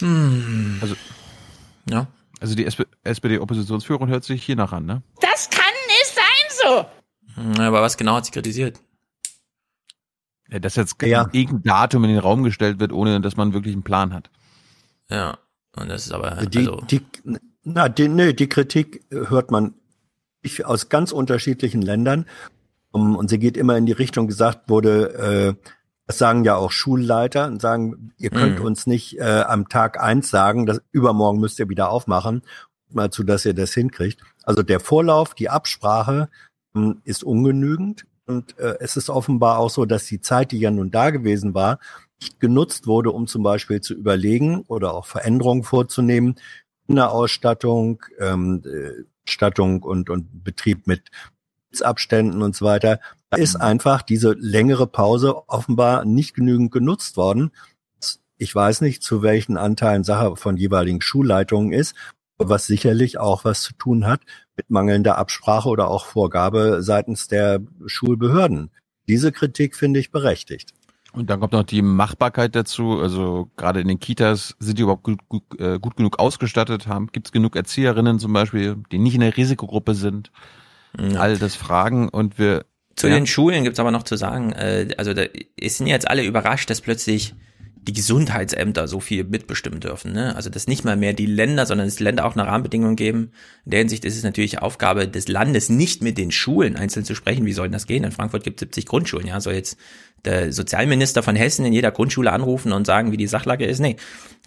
[0.00, 0.78] Hm.
[0.82, 0.96] Also,
[1.88, 2.06] ja.
[2.40, 2.66] Also die
[3.04, 5.02] SPD-Oppositionsführung hört sich hier nach an, ne?
[5.20, 6.24] Das kann nicht sein
[6.64, 7.60] so.
[7.60, 8.80] Ja, aber was genau hat sie kritisiert?
[10.48, 13.84] Ja, dass jetzt irgendein Datum in den Raum gestellt wird, ohne dass man wirklich einen
[13.84, 14.30] Plan hat.
[15.08, 15.38] Ja,
[15.76, 17.02] und das ist aber die, also die,
[17.62, 19.74] na, die, nee, die Kritik hört man
[20.64, 22.26] aus ganz unterschiedlichen Ländern
[22.90, 25.70] um, und sie geht immer in die Richtung, gesagt wurde, äh,
[26.10, 28.64] das sagen ja auch Schulleiter und sagen, ihr könnt Mhm.
[28.66, 32.42] uns nicht äh, am Tag eins sagen, dass übermorgen müsst ihr wieder aufmachen,
[32.90, 34.20] mal zu, dass ihr das hinkriegt.
[34.42, 36.28] Also der Vorlauf, die Absprache
[36.72, 40.72] mh, ist ungenügend und äh, es ist offenbar auch so, dass die Zeit, die ja
[40.72, 41.78] nun da gewesen war,
[42.20, 46.40] nicht genutzt wurde, um zum Beispiel zu überlegen oder auch Veränderungen vorzunehmen,
[46.88, 51.08] Kinderausstattung, ähm, äh, Stattung und, und Betrieb mit
[51.80, 52.98] Abständen und so weiter.
[53.30, 57.52] Da ist einfach diese längere Pause offenbar nicht genügend genutzt worden.
[58.36, 61.94] Ich weiß nicht, zu welchen Anteilen Sache von jeweiligen Schulleitungen ist,
[62.38, 64.22] was sicherlich auch was zu tun hat
[64.56, 68.70] mit mangelnder Absprache oder auch Vorgabe seitens der Schulbehörden.
[69.06, 70.74] Diese Kritik finde ich berechtigt.
[71.12, 73.00] Und dann kommt noch die Machbarkeit dazu.
[73.00, 76.86] Also gerade in den Kitas sind die überhaupt gut, gut, äh, gut genug ausgestattet?
[76.86, 80.30] Haben gibt es genug Erzieherinnen zum Beispiel, die nicht in der Risikogruppe sind?
[81.16, 82.64] All das Fragen und wir
[83.00, 83.14] Zu ja.
[83.14, 85.22] den Schulen gibt's aber noch zu sagen, äh, also da
[85.58, 87.34] es sind jetzt alle überrascht, dass plötzlich
[87.82, 90.12] die Gesundheitsämter so viel mitbestimmen dürfen.
[90.12, 90.36] Ne?
[90.36, 93.32] Also dass nicht mal mehr die Länder, sondern dass die Länder auch eine Rahmenbedingung geben.
[93.64, 97.14] In der Hinsicht ist es natürlich Aufgabe des Landes, nicht mit den Schulen einzeln zu
[97.14, 97.46] sprechen.
[97.46, 98.04] Wie soll denn das gehen?
[98.04, 99.26] In Frankfurt gibt es 70 Grundschulen.
[99.26, 99.78] Ja, soll jetzt
[100.26, 103.80] der Sozialminister von Hessen in jeder Grundschule anrufen und sagen, wie die Sachlage ist?
[103.80, 103.96] Nee,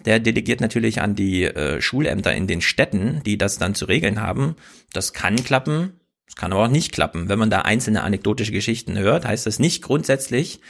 [0.04, 4.20] der delegiert natürlich an die äh, Schulämter in den Städten, die das dann zu regeln
[4.20, 4.54] haben.
[4.92, 5.94] Das kann klappen,
[6.34, 7.28] es kann aber auch nicht klappen.
[7.28, 10.60] Wenn man da einzelne anekdotische Geschichten hört, heißt das nicht grundsätzlich,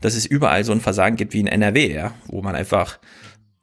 [0.00, 2.98] dass es überall so ein Versagen gibt wie in NRW, ja, wo man einfach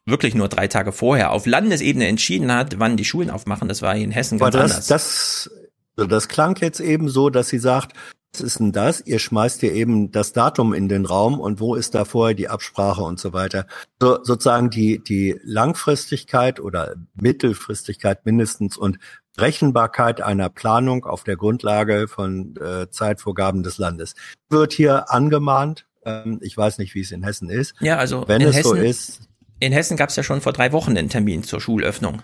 [0.05, 3.67] wirklich nur drei Tage vorher auf Landesebene entschieden hat, wann die Schulen aufmachen.
[3.67, 4.87] Das war hier in Hessen Aber ganz das, anders.
[4.87, 5.51] das,
[5.97, 7.93] also das klang jetzt eben so, dass sie sagt,
[8.31, 9.01] was ist denn das?
[9.05, 12.47] Ihr schmeißt hier eben das Datum in den Raum und wo ist da vorher die
[12.47, 13.67] Absprache und so weiter.
[13.99, 18.97] So, sozusagen die, die Langfristigkeit oder Mittelfristigkeit mindestens und
[19.41, 24.15] Rechenbarkeit einer Planung auf der Grundlage von äh, Zeitvorgaben des Landes
[24.49, 25.85] wird hier angemahnt.
[26.03, 27.75] Ähm, ich weiß nicht, wie es in Hessen ist.
[27.79, 29.21] Ja, also wenn in es Hessen, so ist,
[29.59, 32.23] in Hessen gab es ja schon vor drei Wochen einen Termin zur Schulöffnung.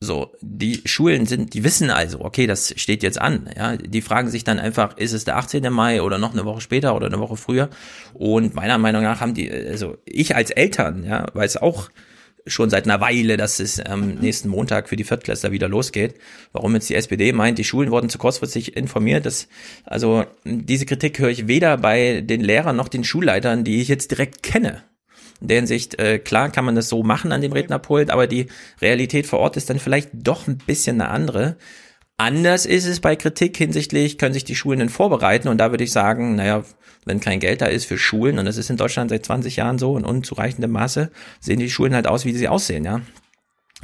[0.00, 3.50] So, die Schulen sind, die wissen also, okay, das steht jetzt an.
[3.56, 5.72] Ja, die fragen sich dann einfach, ist es der 18.
[5.72, 7.68] Mai oder noch eine Woche später oder eine Woche früher?
[8.14, 11.88] Und meiner Meinung nach haben die, also ich als Eltern, ja, weiß auch
[12.48, 16.14] schon seit einer Weile, dass es am nächsten Montag für die Viertklässler wieder losgeht.
[16.52, 19.48] Warum jetzt die SPD meint, die Schulen wurden zu kurzfristig informiert, das,
[19.84, 24.10] also diese Kritik höre ich weder bei den Lehrern noch den Schulleitern, die ich jetzt
[24.10, 24.82] direkt kenne.
[25.40, 28.46] In der Hinsicht, äh, klar kann man das so machen an dem Rednerpult, aber die
[28.82, 31.56] Realität vor Ort ist dann vielleicht doch ein bisschen eine andere.
[32.20, 35.84] Anders ist es bei Kritik hinsichtlich, können sich die Schulen denn vorbereiten und da würde
[35.84, 36.64] ich sagen, naja,
[37.04, 39.78] wenn kein Geld da ist für Schulen, und das ist in Deutschland seit 20 Jahren
[39.78, 43.00] so in unzureichendem Maße, sehen die Schulen halt aus, wie sie aussehen, ja.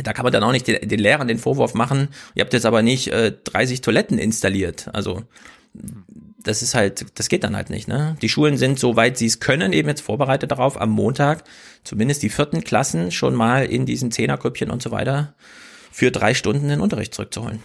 [0.02, 2.66] Da kann man dann auch nicht den, den Lehrern den Vorwurf machen, ihr habt jetzt
[2.66, 4.90] aber nicht äh, 30 Toiletten installiert.
[4.92, 5.22] Also
[6.42, 7.86] das ist halt, das geht dann halt nicht.
[7.86, 8.16] Ne?
[8.20, 11.44] Die Schulen sind, soweit sie es können, eben jetzt vorbereitet darauf, am Montag
[11.84, 15.34] zumindest die vierten Klassen schon mal in diesen Zehnergrüppchen und so weiter
[15.92, 17.62] für drei Stunden den Unterricht zurückzuholen.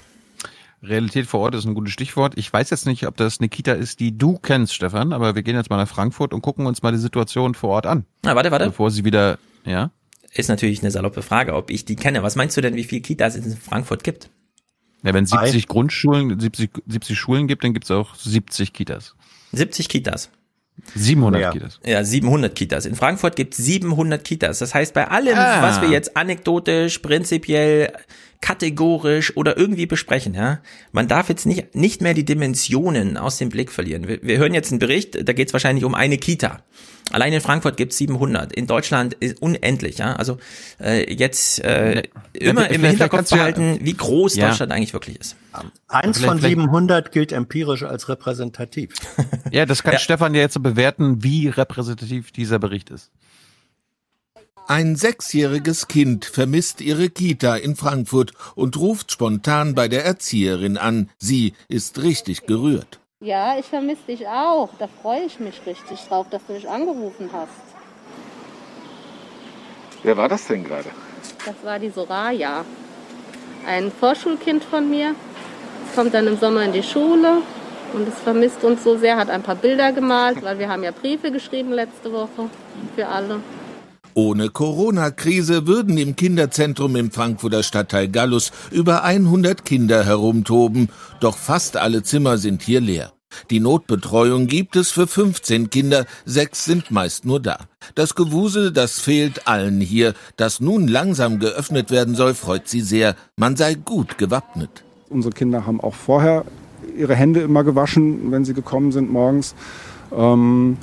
[0.81, 2.33] Realität vor Ort ist ein gutes Stichwort.
[2.37, 5.43] Ich weiß jetzt nicht, ob das eine Kita ist, die du kennst, Stefan, aber wir
[5.43, 8.05] gehen jetzt mal nach Frankfurt und gucken uns mal die Situation vor Ort an.
[8.23, 8.65] Na, warte, warte.
[8.67, 9.91] Bevor sie wieder, ja?
[10.33, 12.23] Ist natürlich eine saloppe Frage, ob ich die kenne.
[12.23, 14.29] Was meinst du denn, wie viele Kitas es in Frankfurt gibt?
[15.03, 19.15] Ja, wenn 70 Grundschulen, 70, 70 Schulen gibt, dann gibt es auch 70 Kitas.
[19.53, 20.29] 70 Kitas.
[20.95, 21.51] 700 ja.
[21.51, 21.79] Kitas.
[21.85, 22.85] Ja, 700 Kitas.
[22.85, 24.59] In Frankfurt gibt es 700 Kitas.
[24.59, 25.61] Das heißt, bei allem, Ah.
[25.61, 27.91] was wir jetzt anekdotisch, prinzipiell,
[28.41, 30.59] kategorisch oder irgendwie besprechen, ja,
[30.91, 34.07] man darf jetzt nicht, nicht mehr die Dimensionen aus dem Blick verlieren.
[34.07, 36.61] Wir, wir hören jetzt einen Bericht, da geht es wahrscheinlich um eine Kita.
[37.11, 38.53] Allein in Frankfurt gibt es 700.
[38.53, 40.13] In Deutschland ist unendlich, ja.
[40.15, 40.37] Also
[40.79, 44.49] äh, jetzt äh, immer im Hinterkopf du ja- behalten, wie groß Ja.
[44.49, 45.35] Deutschland eigentlich wirklich ist.
[45.87, 48.93] Eins von vielleicht- 700 gilt empirisch als repräsentativ.
[49.51, 53.09] Ja, das kann Stefan ja jetzt so bewerten, wie repräsentativ dieser Bericht ist.
[54.69, 61.09] Ein sechsjähriges Kind vermisst ihre Kita in Frankfurt und ruft spontan bei der Erzieherin an.
[61.17, 62.99] Sie ist richtig gerührt.
[63.19, 64.69] Ja, ich vermisse dich auch.
[64.77, 67.49] Da freue ich mich richtig drauf, dass du mich angerufen hast.
[70.03, 70.89] Wer war das denn gerade?
[71.47, 72.63] Das war die Soraya.
[73.65, 75.15] Ein Vorschulkind von mir.
[75.87, 77.41] Es kommt dann im Sommer in die Schule
[77.93, 80.91] und es vermisst uns so sehr, hat ein paar Bilder gemalt, weil wir haben ja
[80.91, 82.51] Briefe geschrieben letzte Woche
[82.95, 83.39] für alle.
[84.13, 90.89] Ohne Corona-Krise würden im Kinderzentrum im Frankfurter Stadtteil Gallus über 100 Kinder herumtoben,
[91.19, 93.13] doch fast alle Zimmer sind hier leer.
[93.49, 97.59] Die Notbetreuung gibt es für 15 Kinder, sechs sind meist nur da.
[97.95, 100.13] Das Gewusel, das fehlt allen hier.
[100.35, 103.15] Dass nun langsam geöffnet werden soll, freut sie sehr.
[103.37, 104.83] Man sei gut gewappnet.
[105.09, 106.45] Unsere Kinder haben auch vorher
[106.97, 109.55] ihre Hände immer gewaschen, wenn sie gekommen sind morgens.
[110.11, 110.77] Ähm,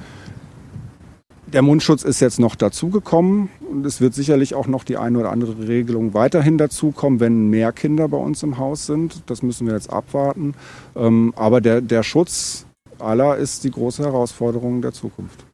[1.56, 5.30] der Mundschutz ist jetzt noch dazugekommen und es wird sicherlich auch noch die eine oder
[5.30, 9.22] andere Regelung weiterhin dazukommen, wenn mehr Kinder bei uns im Haus sind.
[9.24, 10.52] Das müssen wir jetzt abwarten.
[10.94, 12.66] Ähm, aber der, der Schutz
[12.98, 15.45] aller ist die große Herausforderung der Zukunft.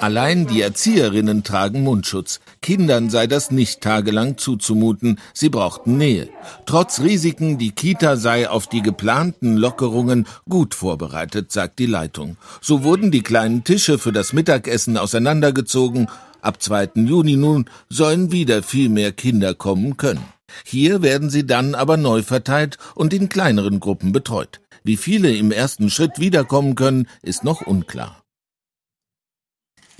[0.00, 2.40] Allein die Erzieherinnen tragen Mundschutz.
[2.60, 5.18] Kindern sei das nicht tagelang zuzumuten.
[5.32, 6.28] Sie brauchten Nähe.
[6.66, 12.36] Trotz Risiken, die Kita sei auf die geplanten Lockerungen gut vorbereitet, sagt die Leitung.
[12.60, 16.08] So wurden die kleinen Tische für das Mittagessen auseinandergezogen.
[16.42, 16.90] Ab 2.
[16.96, 20.24] Juni nun sollen wieder viel mehr Kinder kommen können.
[20.64, 24.60] Hier werden sie dann aber neu verteilt und in kleineren Gruppen betreut.
[24.84, 28.19] Wie viele im ersten Schritt wiederkommen können, ist noch unklar.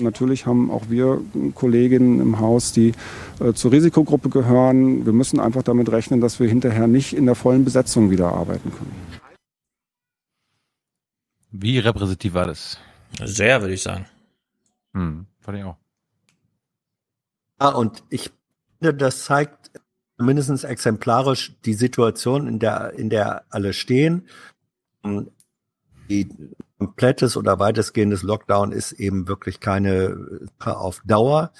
[0.01, 1.21] Natürlich haben auch wir
[1.55, 2.93] Kolleginnen im Haus, die
[3.41, 5.05] äh, zur Risikogruppe gehören.
[5.05, 8.71] Wir müssen einfach damit rechnen, dass wir hinterher nicht in der vollen Besetzung wieder arbeiten
[8.71, 8.93] können.
[11.53, 12.79] Wie repräsentativ war das?
[13.25, 14.07] Sehr, würde ich sagen.
[14.95, 15.77] Hm, fand ich auch.
[17.61, 18.31] Ja, und ich
[18.79, 19.71] finde, das zeigt
[20.17, 24.29] mindestens exemplarisch die Situation, in der, in der alle stehen.
[26.09, 26.29] Die
[26.81, 31.53] komplettes oder weitestgehendes Lockdown ist eben wirklich keine Sache auf Dauer,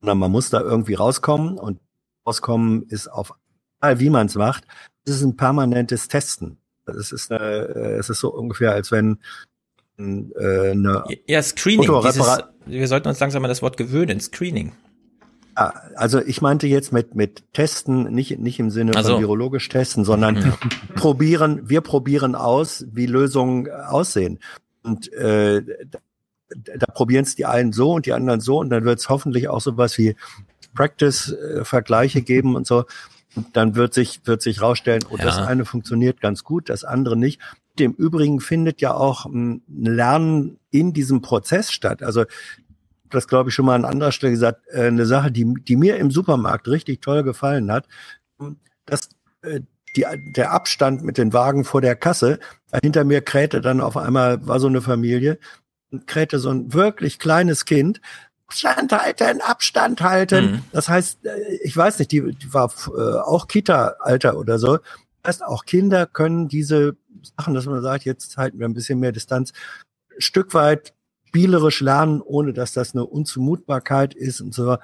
[0.00, 1.78] sondern man muss da irgendwie rauskommen und
[2.26, 3.34] rauskommen ist auf,
[3.82, 4.64] wie man es macht,
[5.04, 6.58] es ist ein permanentes Testen.
[6.86, 9.18] Es ist, eine, äh, es ist so ungefähr, als wenn
[9.98, 12.00] äh, eine Ja, Screening.
[12.02, 14.20] Dieses, wir sollten uns langsam an das Wort gewöhnen.
[14.20, 14.72] Screening.
[15.56, 19.12] Ja, also ich meinte jetzt mit mit Testen nicht nicht im Sinne Ach so.
[19.12, 20.54] von virologisch testen, sondern
[20.94, 21.68] probieren.
[21.68, 24.38] Wir probieren aus, wie Lösungen aussehen.
[24.82, 25.62] Und äh,
[26.48, 29.48] da, probieren es die einen so und die anderen so und dann wird es hoffentlich
[29.48, 30.14] auch sowas wie
[30.74, 32.84] Practice-Vergleiche geben und so.
[33.34, 35.44] Und dann wird sich wird sich rausstellen, oh, das Ja.
[35.46, 37.40] eine funktioniert ganz gut, das andere nicht.
[37.78, 42.02] Im Übrigen findet ja auch ein Lernen in diesem Prozess statt.
[42.02, 42.24] Also
[43.10, 45.96] das glaube ich schon mal an anderer Stelle gesagt, äh, eine Sache, die, die mir
[45.96, 47.86] im Supermarkt richtig toll gefallen hat,
[48.84, 49.08] dass
[49.42, 49.60] äh,
[49.96, 52.38] die, der Abstand mit den Wagen vor der Kasse,
[52.82, 55.38] hinter mir krähte dann auf einmal, war so eine Familie,
[56.06, 58.00] krähte so ein wirklich kleines Kind,
[58.48, 60.44] Abstand halten, Abstand halten.
[60.44, 60.62] Mhm.
[60.72, 64.78] Das heißt, äh, ich weiß nicht, die, die war äh, auch Kita-Alter oder so.
[65.22, 66.96] Das heißt, auch Kinder können diese
[67.36, 69.52] Sachen, dass man sagt, jetzt halten wir ein bisschen mehr Distanz,
[70.14, 70.94] ein Stück weit
[71.36, 74.78] spielerisch lernen, ohne dass das eine Unzumutbarkeit ist und so.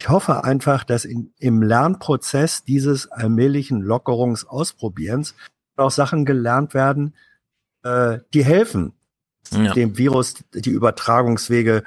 [0.00, 5.34] Ich hoffe einfach, dass in, im Lernprozess dieses allmählichen Lockerungsausprobierens
[5.76, 7.14] auch Sachen gelernt werden,
[7.82, 8.94] äh, die helfen,
[9.52, 9.74] Ja.
[9.74, 11.82] dem Virus die Übertragungswege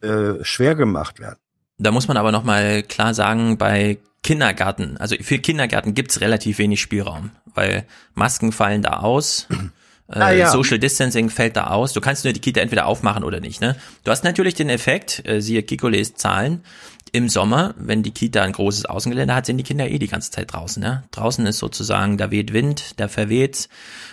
[0.00, 1.38] äh, schwer gemacht werden.
[1.76, 6.80] Da muss man aber nochmal klar sagen, bei Kindergarten, also für Kindergärten gibt's relativ wenig
[6.80, 7.84] Spielraum, weil
[8.14, 9.46] Masken fallen da aus.
[10.10, 10.50] Äh, Ah, ja.
[10.50, 11.92] Social Distancing fällt da aus.
[11.92, 13.60] Du kannst nur die Kita entweder aufmachen oder nicht.
[13.60, 13.76] Ne?
[14.04, 16.64] Du hast natürlich den Effekt, äh, siehe Kikoles Zahlen,
[17.12, 20.30] im Sommer, wenn die Kita ein großes Außengelände hat, sind die Kinder eh die ganze
[20.30, 20.80] Zeit draußen.
[20.82, 21.02] Ne?
[21.10, 23.68] Draußen ist sozusagen, da weht Wind, da verweht's.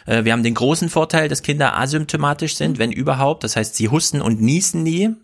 [0.05, 3.43] Äh, wir haben den großen Vorteil, dass Kinder asymptomatisch sind, wenn überhaupt.
[3.43, 5.15] Das heißt, sie husten und niesen nie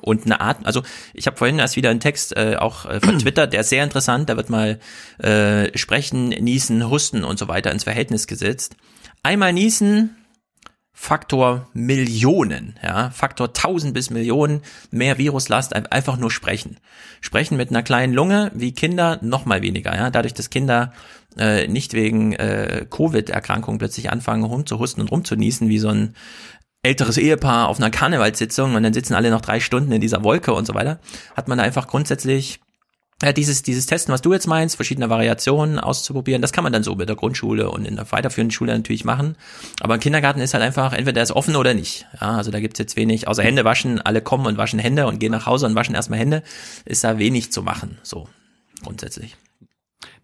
[0.00, 0.82] und eine Art, also
[1.14, 3.84] ich habe vorhin erst wieder einen Text äh, auch äh, von Twitter, der ist sehr
[3.84, 4.80] interessant, da wird mal
[5.18, 8.74] äh, Sprechen, Niesen, Husten und so weiter ins Verhältnis gesetzt.
[9.22, 10.16] Einmal niesen,
[10.92, 16.78] Faktor Millionen, ja, Faktor 1000 bis Millionen mehr Viruslast einfach nur sprechen.
[17.20, 20.92] Sprechen mit einer kleinen Lunge wie Kinder noch mal weniger, ja, dadurch, dass Kinder
[21.38, 26.14] äh, nicht wegen äh, Covid-Erkrankungen plötzlich anfangen rumzuhusten und rumzunießen wie so ein
[26.82, 30.52] älteres Ehepaar auf einer Karnevalssitzung und dann sitzen alle noch drei Stunden in dieser Wolke
[30.52, 30.98] und so weiter,
[31.36, 32.60] hat man da einfach grundsätzlich
[33.22, 36.82] ja, dieses, dieses Testen, was du jetzt meinst, verschiedene Variationen auszuprobieren, das kann man dann
[36.82, 39.36] so mit der Grundschule und in der weiterführenden Schule natürlich machen.
[39.80, 42.06] Aber im Kindergarten ist halt einfach, entweder der ist offen oder nicht.
[42.20, 45.18] Ja, also da gibt's jetzt wenig, außer Hände waschen, alle kommen und waschen Hände und
[45.18, 46.42] gehen nach Hause und waschen erstmal Hände,
[46.84, 48.28] ist da wenig zu machen, so
[48.82, 49.36] grundsätzlich.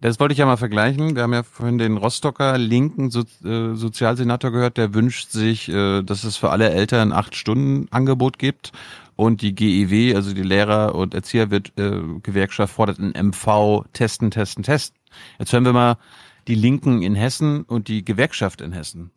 [0.01, 1.15] Das wollte ich ja mal vergleichen.
[1.15, 6.03] Wir haben ja vorhin den Rostocker linken so äh, Sozialsenator gehört, der wünscht sich, äh,
[6.03, 8.71] dass es für alle Eltern acht Stunden Angebot gibt.
[9.19, 14.97] Und die GEW, also die Lehrer- und Erziehergewerkschaft, äh, fordert ein MV testen, testen, testen.
[15.37, 15.97] Jetzt hören wir mal
[16.47, 19.11] die Linken in Hessen und die Gewerkschaft in Hessen.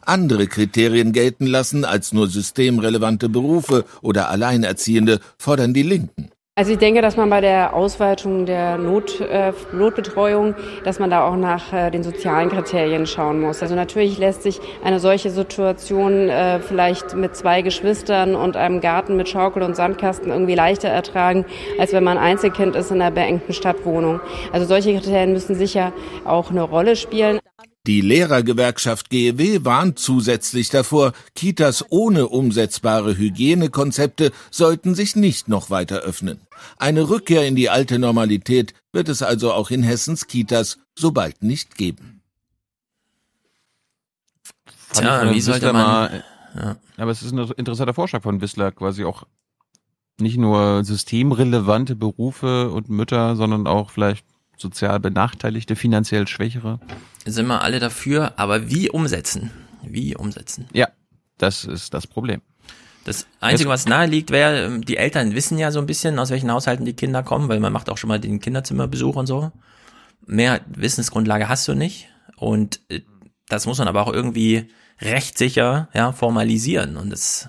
[0.00, 6.30] Andere Kriterien gelten lassen als nur systemrelevante Berufe oder Alleinerziehende, fordern die Linken.
[6.58, 10.54] Also ich denke, dass man bei der Ausweitung der Not, äh, Notbetreuung,
[10.84, 13.60] dass man da auch nach äh, den sozialen Kriterien schauen muss.
[13.60, 19.18] Also natürlich lässt sich eine solche Situation äh, vielleicht mit zwei Geschwistern und einem Garten
[19.18, 21.44] mit Schaukel und Sandkasten irgendwie leichter ertragen,
[21.78, 24.20] als wenn man Einzelkind ist in einer beengten Stadtwohnung.
[24.50, 25.92] Also solche Kriterien müssen sicher
[26.24, 27.38] auch eine Rolle spielen.
[27.86, 35.98] Die Lehrergewerkschaft GEW warnt zusätzlich davor, Kitas ohne umsetzbare Hygienekonzepte sollten sich nicht noch weiter
[35.98, 36.40] öffnen.
[36.78, 41.44] Eine Rückkehr in die alte Normalität wird es also auch in Hessens Kitas so bald
[41.44, 42.22] nicht geben.
[44.92, 45.82] Tja, wie sollte man...
[45.82, 46.24] Mal,
[46.56, 46.76] ja.
[46.96, 49.24] Aber es ist ein interessanter Vorschlag von Wissler, quasi auch
[50.18, 54.24] nicht nur systemrelevante Berufe und Mütter, sondern auch vielleicht
[54.56, 56.80] sozial Benachteiligte, finanziell Schwächere.
[57.26, 59.50] Sind wir alle dafür, aber wie umsetzen?
[59.82, 60.68] Wie umsetzen?
[60.72, 60.88] Ja,
[61.38, 62.40] das ist das Problem.
[63.04, 66.30] Das Einzige, was nahe liegt, wäre, ähm, die Eltern wissen ja so ein bisschen, aus
[66.30, 69.52] welchen Haushalten die Kinder kommen, weil man macht auch schon mal den Kinderzimmerbesuch und so.
[70.24, 72.08] Mehr Wissensgrundlage hast du nicht.
[72.36, 73.02] Und äh,
[73.48, 74.68] das muss man aber auch irgendwie
[75.00, 76.96] rechtssicher ja, formalisieren.
[76.96, 77.48] Und das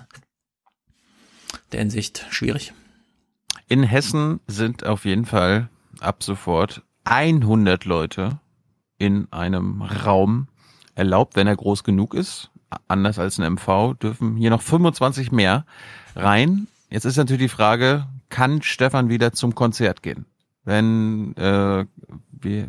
[1.72, 2.72] der Hinsicht schwierig.
[3.68, 5.68] In Hessen sind auf jeden Fall
[6.00, 8.40] ab sofort 100 Leute
[8.98, 10.48] in einem Raum
[10.94, 12.50] erlaubt, wenn er groß genug ist.
[12.86, 15.64] Anders als ein MV dürfen hier noch 25 mehr
[16.14, 16.68] rein.
[16.90, 20.26] Jetzt ist natürlich die Frage, kann Stefan wieder zum Konzert gehen?
[20.64, 21.86] Wenn, äh,
[22.32, 22.66] wie,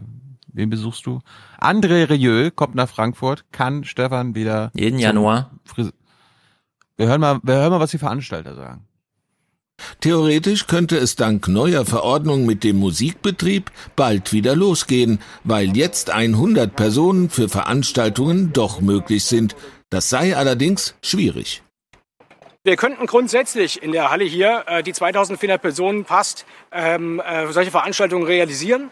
[0.48, 1.20] wen besuchst du?
[1.60, 3.46] André Rieu kommt nach Frankfurt.
[3.52, 4.72] Kann Stefan wieder?
[4.74, 5.52] Jeden Januar.
[5.66, 5.92] Frise
[7.00, 8.86] wir hören mal, wir hören mal, was die Veranstalter sagen.
[10.02, 16.76] Theoretisch könnte es dank neuer Verordnung mit dem Musikbetrieb bald wieder losgehen, weil jetzt 100
[16.76, 19.56] Personen für Veranstaltungen doch möglich sind.
[19.90, 21.64] Das sei allerdings schwierig.
[22.64, 27.72] Wir könnten grundsätzlich in der Halle hier, äh, die 2400 Personen passt, ähm, äh, solche
[27.72, 28.92] Veranstaltungen realisieren.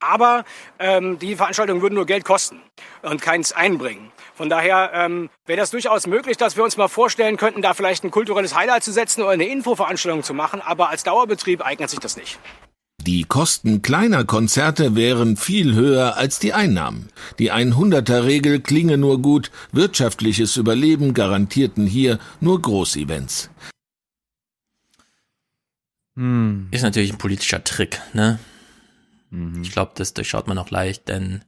[0.00, 0.44] Aber
[0.78, 2.60] ähm, die Veranstaltungen würden nur Geld kosten
[3.02, 4.12] und keins einbringen.
[4.36, 8.04] Von daher ähm, wäre das durchaus möglich, dass wir uns mal vorstellen könnten, da vielleicht
[8.04, 10.60] ein kulturelles Highlight zu setzen oder eine Infoveranstaltung zu machen.
[10.60, 12.38] Aber als Dauerbetrieb eignet sich das nicht.
[13.00, 17.08] Die Kosten kleiner Konzerte wären viel höher als die Einnahmen.
[17.38, 23.48] Die 100er-Regel klinge nur gut, wirtschaftliches Überleben garantierten hier nur Großevents.
[26.16, 26.68] Hm.
[26.72, 28.38] Ist natürlich ein politischer Trick, ne?
[29.30, 29.62] Mhm.
[29.62, 31.42] Ich glaube, das durchschaut man auch leicht, denn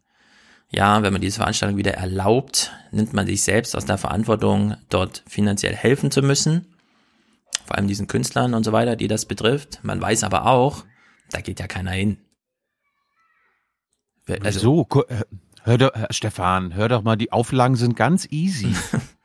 [0.71, 5.23] ja, wenn man diese Veranstaltung wieder erlaubt, nimmt man sich selbst aus der Verantwortung, dort
[5.27, 6.75] finanziell helfen zu müssen.
[7.65, 9.81] Vor allem diesen Künstlern und so weiter, die das betrifft.
[9.83, 10.85] Man weiß aber auch,
[11.31, 12.19] da geht ja keiner hin.
[14.43, 14.87] Also, so,
[15.63, 18.75] hör doch, Stefan, hör doch mal, die Auflagen sind ganz easy.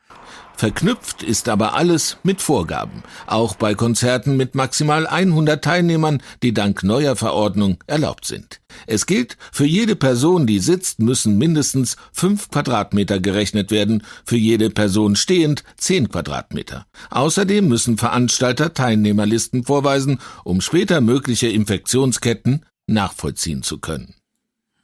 [0.56, 6.84] Verknüpft ist aber alles mit Vorgaben, auch bei Konzerten mit maximal 100 Teilnehmern, die dank
[6.84, 8.62] neuer Verordnung erlaubt sind.
[8.88, 14.70] Es gilt, für jede Person, die sitzt, müssen mindestens 5 Quadratmeter gerechnet werden, für jede
[14.70, 16.86] Person stehend 10 Quadratmeter.
[17.10, 24.14] Außerdem müssen Veranstalter Teilnehmerlisten vorweisen, um später mögliche Infektionsketten nachvollziehen zu können.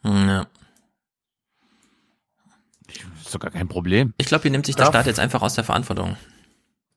[0.03, 0.47] Ja
[3.29, 4.13] ist doch gar kein Problem.
[4.17, 6.17] Ich glaube, hier nimmt sich der Staat jetzt einfach aus der Verantwortung.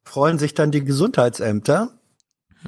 [0.04, 1.92] Freuen sich dann die Gesundheitsämter,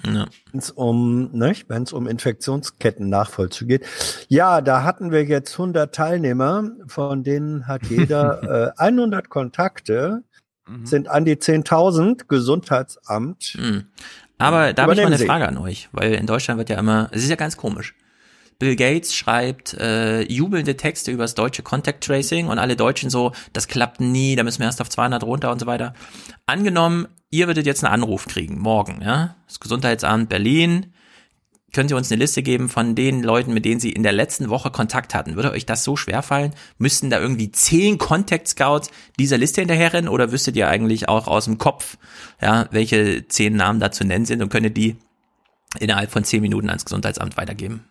[0.05, 0.27] ja.
[0.53, 1.55] wenn es um, ne,
[1.93, 3.87] um Infektionsketten nachvollziehen geht.
[4.29, 10.23] Ja, da hatten wir jetzt 100 Teilnehmer, von denen hat jeder äh, 100 Kontakte,
[10.69, 10.87] mhm.
[10.87, 13.57] sind an die 10.000 Gesundheitsamt.
[13.59, 13.87] Mhm.
[14.37, 17.09] Aber da habe ich mal eine Frage an euch, weil in Deutschland wird ja immer,
[17.13, 17.95] es ist ja ganz komisch.
[18.59, 23.33] Bill Gates schreibt äh, jubelnde Texte über das deutsche Contact Tracing und alle Deutschen so,
[23.53, 25.95] das klappt nie, da müssen wir erst auf 200 runter und so weiter.
[26.47, 30.95] Angenommen, ihr würdet jetzt einen Anruf kriegen, morgen, ja, das Gesundheitsamt Berlin,
[31.75, 34.49] können Sie uns eine Liste geben von den Leuten, mit denen Sie in der letzten
[34.49, 35.35] Woche Kontakt hatten?
[35.35, 36.55] Würde euch das so schwer fallen?
[36.79, 41.47] Müssten da irgendwie zehn Contact Scouts dieser Liste hinterherrennen oder wüsstet ihr eigentlich auch aus
[41.47, 41.99] dem Kopf,
[42.41, 44.97] ja, welche zehn Namen da zu nennen sind und könntet die
[45.81, 47.85] innerhalb von zehn Minuten ans Gesundheitsamt weitergeben?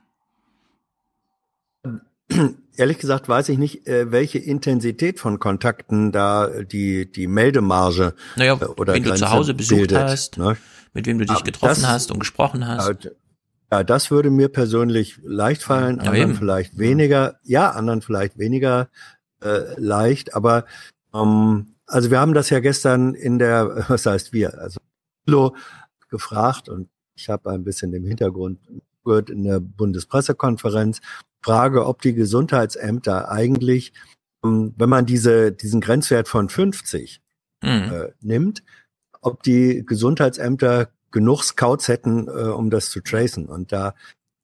[2.76, 8.58] Ehrlich gesagt weiß ich nicht, äh, welche Intensität von Kontakten da die, die Meldemarge naja,
[8.60, 10.58] äh, oder wen du Grenze zu Hause besucht bildet, hast, ne?
[10.94, 13.10] mit wem du dich getroffen das- hast und gesprochen hast.
[13.72, 16.36] Ja, das würde mir persönlich leicht fallen, Ja, anderen eben.
[16.36, 18.90] vielleicht weniger, ja, anderen vielleicht weniger
[19.44, 20.66] äh, leicht, aber
[21.14, 24.80] ähm, also wir haben das ja gestern in der, was heißt wir, also
[26.10, 28.60] gefragt und ich habe ein bisschen im Hintergrund
[29.04, 31.02] gehört in der Bundespressekonferenz,
[31.42, 33.94] Frage, ob die Gesundheitsämter eigentlich,
[34.44, 37.22] ähm, wenn man diese, diesen Grenzwert von 50
[37.64, 37.92] Mhm.
[37.94, 38.64] äh, nimmt,
[39.22, 43.46] ob die Gesundheitsämter genug Scouts hätten, äh, um das zu tracen.
[43.46, 43.96] Und da hat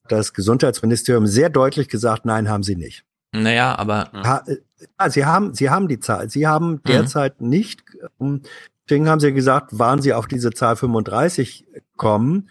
[0.07, 3.03] das Gesundheitsministerium sehr deutlich gesagt, nein, haben sie nicht.
[3.34, 4.57] Naja, aber Ha, äh,
[4.99, 6.30] ja, sie haben, sie haben die Zahl.
[6.30, 7.84] Sie haben derzeit nicht,
[8.22, 8.41] ähm,
[8.88, 11.66] deswegen haben sie gesagt, waren sie auf diese Zahl 35
[11.97, 12.49] kommen,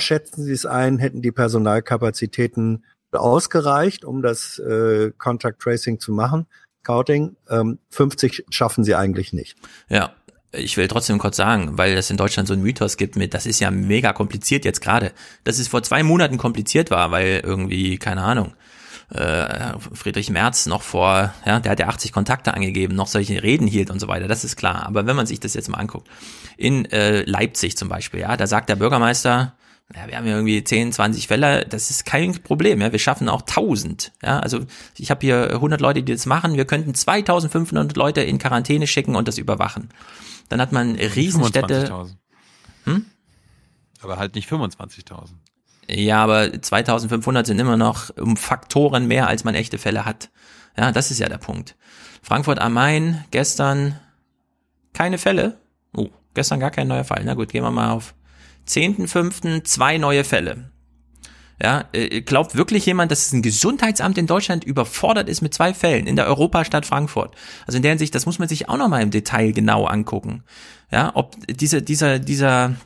[0.00, 6.46] schätzen sie es ein, hätten die Personalkapazitäten ausgereicht, um das äh, Contact Tracing zu machen,
[6.84, 7.36] Scouting.
[7.48, 9.56] Ähm, 50 schaffen sie eigentlich nicht.
[9.88, 10.12] Ja,
[10.52, 13.46] ich will trotzdem kurz sagen, weil es in Deutschland so einen Mythos gibt mit, das
[13.46, 15.12] ist ja mega kompliziert jetzt gerade.
[15.44, 18.54] Dass es vor zwei Monaten kompliziert war, weil irgendwie, keine Ahnung,
[19.10, 23.66] äh, Friedrich Merz noch vor, ja, der hat ja 80 Kontakte angegeben, noch solche Reden
[23.66, 24.86] hielt und so weiter, das ist klar.
[24.86, 26.08] Aber wenn man sich das jetzt mal anguckt,
[26.56, 29.54] in äh, Leipzig zum Beispiel, ja, da sagt der Bürgermeister,
[29.94, 33.28] ja, wir haben ja irgendwie 10, 20 Fälle, das ist kein Problem, ja, wir schaffen
[33.28, 34.60] auch 1000, ja, also
[34.98, 39.14] ich habe hier 100 Leute, die das machen, wir könnten 2500 Leute in Quarantäne schicken
[39.14, 39.90] und das überwachen.
[40.48, 42.10] Dann hat man Riesenstädte, 25.000.
[42.84, 43.06] Hm?
[44.02, 45.30] Aber halt nicht 25.000.
[45.88, 50.30] ja, aber 2500 sind immer noch um Faktoren mehr, als man echte Fälle hat.
[50.76, 51.74] Ja, das ist ja der Punkt.
[52.22, 53.98] Frankfurt am Main, gestern
[54.92, 55.58] keine Fälle.
[55.96, 57.22] Oh, gestern gar kein neuer Fall.
[57.24, 58.14] Na gut, gehen wir mal auf
[58.66, 59.64] 10.5.
[59.64, 60.70] zwei neue Fälle.
[61.62, 66.06] Ja, äh, glaubt wirklich jemand, dass ein Gesundheitsamt in Deutschland überfordert ist mit zwei Fällen
[66.06, 67.34] in der Europastadt Frankfurt?
[67.66, 70.42] Also in der Hinsicht, das muss man sich auch nochmal im Detail genau angucken.
[70.92, 72.76] Ja, ob diese, dieser, dieser,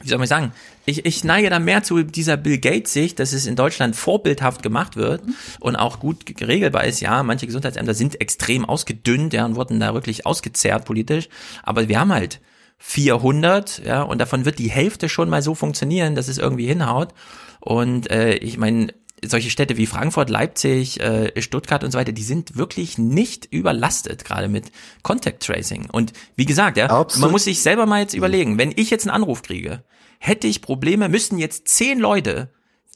[0.00, 0.52] wie soll man sagen,
[0.86, 4.62] ich, ich neige da mehr zu dieser Bill Gates Sicht, dass es in Deutschland vorbildhaft
[4.62, 5.20] gemacht wird
[5.60, 7.00] und auch gut geregelbar ist.
[7.00, 11.28] Ja, manche Gesundheitsämter sind extrem ausgedünnt, ja, und wurden da wirklich ausgezerrt politisch.
[11.62, 12.40] Aber wir haben halt
[12.78, 17.12] 400, ja, und davon wird die Hälfte schon mal so funktionieren, dass es irgendwie hinhaut.
[17.60, 22.22] Und äh, ich meine, solche Städte wie Frankfurt, Leipzig, äh, Stuttgart und so weiter, die
[22.22, 24.70] sind wirklich nicht überlastet, gerade mit
[25.02, 25.88] Contact Tracing.
[25.90, 29.14] Und wie gesagt, ja, man muss sich selber mal jetzt überlegen, wenn ich jetzt einen
[29.14, 29.82] Anruf kriege,
[30.18, 32.50] hätte ich Probleme, müssten jetzt zehn Leute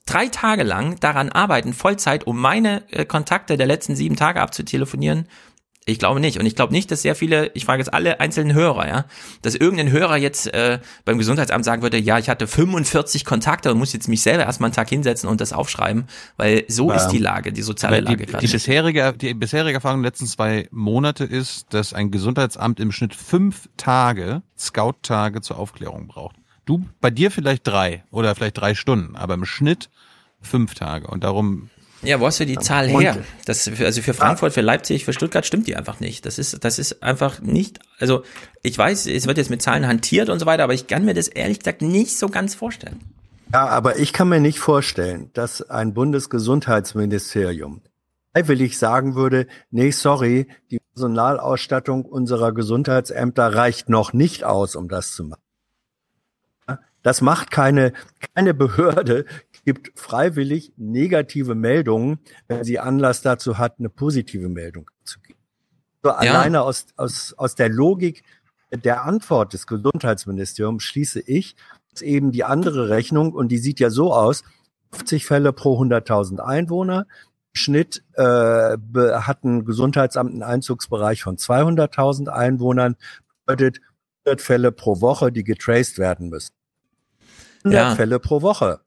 [0.06, 5.28] drei Tage lang daran arbeiten, Vollzeit, um meine äh, Kontakte der letzten sieben Tage abzutelefonieren.
[5.84, 6.38] Ich glaube nicht.
[6.38, 9.04] Und ich glaube nicht, dass sehr viele, ich frage jetzt alle einzelnen Hörer, ja,
[9.42, 13.78] dass irgendein Hörer jetzt äh, beim Gesundheitsamt sagen würde, ja, ich hatte 45 Kontakte und
[13.78, 16.04] muss jetzt mich selber erstmal einen Tag hinsetzen und das aufschreiben,
[16.36, 16.96] weil so Ja.
[16.96, 18.46] ist die Lage, die soziale Lage die, gerade.
[18.46, 23.14] die bisherige, die bisherige Erfahrung der letzten zwei Monate ist, dass ein Gesundheitsamt im Schnitt
[23.14, 26.36] fünf Tage, Scout-Tage zur Aufklärung braucht.
[26.64, 29.90] Du, bei dir vielleicht drei oder vielleicht drei Stunden, aber im Schnitt
[30.40, 31.08] fünf Tage.
[31.08, 31.70] Und darum.
[32.02, 33.16] Ja, wo hast du die Zahl Und- her?
[33.44, 36.26] Das, also für Frankfurt, für Leipzig, für Stuttgart stimmt die einfach nicht.
[36.26, 38.24] Das ist, das ist einfach nicht, also
[38.62, 41.14] ich weiß, es wird jetzt mit Zahlen hantiert und so weiter, aber ich kann mir
[41.14, 43.00] das ehrlich gesagt nicht so ganz vorstellen.
[43.52, 47.82] Ja, aber ich kann mir nicht vorstellen, dass ein Bundesgesundheitsministerium
[48.32, 55.12] freiwillig sagen würde, nee, sorry, die Personalausstattung unserer Gesundheitsämter reicht noch nicht aus, um das
[55.12, 55.42] zu machen.
[57.02, 57.92] Das macht keine,
[58.34, 59.26] keine Behörde,
[59.64, 65.38] gibt freiwillig negative Meldungen, wenn sie Anlass dazu hat, eine positive Meldung zu geben.
[66.02, 66.16] So Ja.
[66.16, 68.22] alleine aus, aus, aus der Logik
[68.72, 71.56] der Antwort des Gesundheitsministeriums schließe ich,
[71.90, 74.42] dass eben die andere Rechnung, und die sieht ja so aus,
[74.92, 77.06] 50 Fälle pro 100.000 Einwohner,
[77.54, 82.96] im Schnitt äh, hat ein Gesundheitsamt einen Einzugsbereich von 200.000 Einwohnern,
[83.46, 83.80] bedeutet
[84.24, 86.54] 100 Fälle pro Woche, die getraced werden müssen.
[87.64, 87.94] 100 Ja.
[87.94, 88.80] Fälle pro Woche.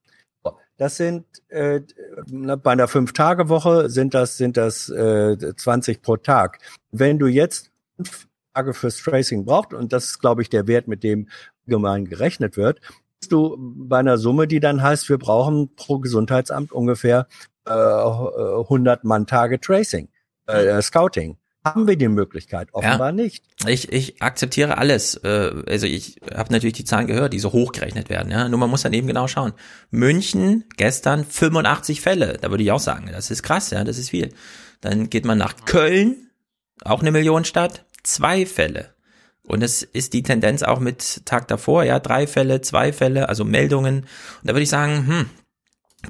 [0.77, 1.81] Das sind äh,
[2.27, 6.59] bei einer Fünf-Tage-Woche sind das sind das äh, 20 pro Tag.
[6.91, 10.87] Wenn du jetzt fünf Tage fürs Tracing brauchst und das ist glaube ich der Wert,
[10.87, 11.29] mit dem
[11.65, 12.81] allgemein gerechnet wird,
[13.27, 17.27] du bei einer Summe, die dann heißt, wir brauchen pro Gesundheitsamt ungefähr
[17.65, 20.09] äh, 100 Mann-Tage Tracing,
[20.47, 21.37] äh, Scouting.
[21.65, 22.69] Haben wir die Möglichkeit?
[22.73, 23.11] Offenbar Ja.
[23.11, 23.43] nicht.
[23.67, 25.15] Ich, ich akzeptiere alles.
[25.15, 28.31] Äh, Also ich habe natürlich die Zahlen gehört, die so hochgerechnet werden.
[28.31, 28.47] Ja?
[28.47, 29.53] Nur man muss dann eben genau schauen.
[29.89, 32.37] München gestern 85 Fälle.
[32.39, 34.29] Da würde ich auch sagen, das ist krass, ja, das ist viel.
[34.81, 36.29] Dann geht man nach Köln,
[36.83, 38.93] auch eine Millionenstadt, zwei Fälle.
[39.41, 43.43] Und es ist die Tendenz auch mit Tag davor, ja, drei Fälle, zwei Fälle, also
[43.43, 44.01] Meldungen.
[44.01, 44.07] Und
[44.43, 45.29] da würde ich sagen, hm,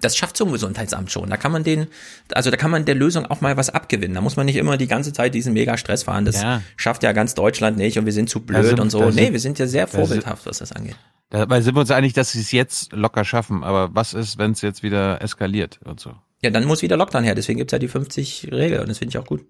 [0.02, 1.30] das schafft so ein Gesundheitsamt schon.
[1.30, 1.88] Da kann man den,
[2.34, 4.16] also da kann man der Lösung auch mal was abgewinnen.
[4.16, 6.26] Da muss man nicht immer die ganze Zeit diesen Mega-Stress fahren.
[6.26, 6.62] Das Ja.
[6.78, 9.06] schafft ja ganz Deutschland nicht und wir sind zu blöd sind- und so.
[9.06, 10.96] Nee, sind- wir sind ja sehr vorbildhaft, was das angeht.
[11.30, 13.64] Dabei sind wir uns einig, dass sie es jetzt locker schaffen.
[13.64, 16.14] Aber was ist, wenn es jetzt wieder eskaliert und so?
[16.42, 17.34] Ja, dann muss wieder Lockdown her.
[17.36, 19.44] Deswegen gibt's ja die 50 Regel und das finde ich auch gut.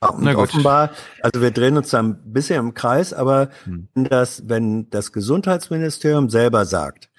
[0.00, 4.88] Und offenbar, also wir drehen uns da ein bisschen im Kreis, aber wenn das, wenn
[4.88, 7.09] das Gesundheitsministerium selber sagt,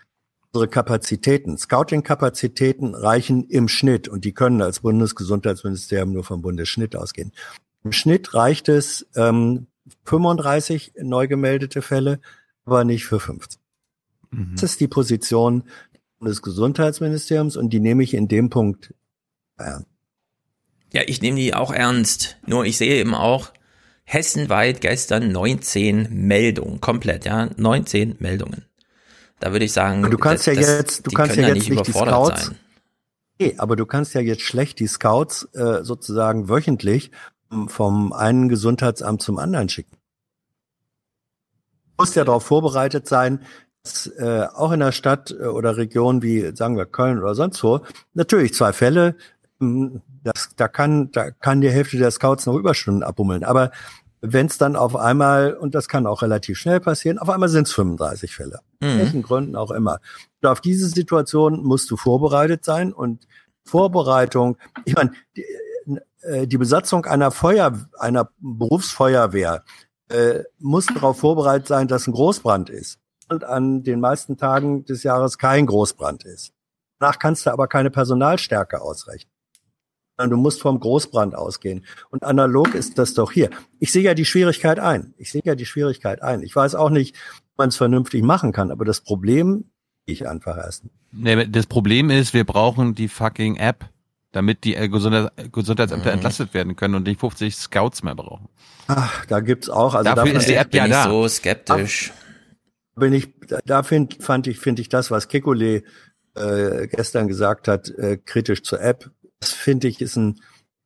[0.53, 7.31] unsere Kapazitäten, Scouting-Kapazitäten reichen im Schnitt und die können als Bundesgesundheitsministerium nur vom Bundesschnitt ausgehen.
[7.83, 9.67] Im Schnitt reicht es ähm,
[10.03, 12.19] 35 neu gemeldete Fälle,
[12.65, 13.59] aber nicht für 15.
[14.53, 15.63] Das ist die Position
[16.21, 18.93] des Gesundheitsministeriums und die nehme ich in dem Punkt
[19.57, 19.87] ernst.
[20.93, 22.37] Ja, ich nehme die auch ernst.
[22.45, 23.51] Nur ich sehe eben auch
[24.03, 28.65] hessenweit gestern 19 Meldungen, komplett, ja, 19 Meldungen.
[29.41, 31.67] Da würde ich sagen, Du kannst das, ja jetzt, du die kannst ja jetzt nicht
[31.67, 32.45] die überfordert Scouts.
[32.45, 32.55] sein.
[33.39, 37.11] Nee, aber du kannst ja jetzt schlecht die Scouts äh, sozusagen wöchentlich
[37.67, 39.97] vom einen Gesundheitsamt zum anderen schicken.
[41.97, 43.41] Du musst ja darauf vorbereitet sein,
[43.83, 47.63] dass äh, auch in einer Stadt äh, oder Region wie, sagen wir, Köln oder sonst
[47.63, 47.81] wo,
[48.13, 49.15] natürlich zwei Fälle,
[49.59, 53.43] ähm, das, da kann, da kann die Hälfte der Scouts noch Überstunden abbummeln.
[53.43, 53.71] Aber
[54.21, 57.67] wenn es dann auf einmal, und das kann auch relativ schnell passieren, auf einmal sind
[57.67, 58.59] es 35 Fälle.
[58.59, 58.97] Aus Mhm.
[58.99, 59.99] welchen Gründen auch immer.
[60.41, 63.27] Und auf diese Situation musst du vorbereitet sein und
[63.65, 65.45] Vorbereitung, ich meine, die,
[66.21, 69.63] äh, die Besatzung einer Feuer, einer Berufsfeuerwehr
[70.09, 72.99] äh, muss darauf vorbereitet sein, dass ein Großbrand ist
[73.29, 76.53] und an den meisten Tagen des Jahres kein Großbrand ist.
[76.99, 79.31] Danach kannst du aber keine Personalstärke ausrechnen.
[80.21, 81.85] Sondern Du musst vom Großbrand ausgehen.
[82.09, 83.49] Und analog ist das doch hier.
[83.79, 85.13] Ich sehe ja die Schwierigkeit ein.
[85.17, 86.41] Ich sehe ja die Schwierigkeit ein.
[86.43, 87.15] Ich weiß auch nicht,
[87.53, 89.65] ob man es vernünftig machen kann, aber das Problem
[90.05, 90.83] ich einfach erst.
[91.11, 93.85] Nee, das Problem ist, wir brauchen die fucking App,
[94.31, 96.13] damit die äh, Gesundheit, Gesundheitsämter Mhm.
[96.15, 98.47] entlastet werden können und nicht 50 Scouts mehr brauchen.
[98.87, 99.93] Ach, da gibt's auch.
[99.95, 101.09] Also Dafür davon- ist die App ja Bin ich da.
[101.09, 102.11] so skeptisch.
[102.95, 105.83] bin ich, da- da find, fand ich, finde ich das, was Kekulé
[106.35, 109.09] äh, gestern gesagt hat, äh, kritisch zur App.
[109.41, 110.39] Das finde ich ist ein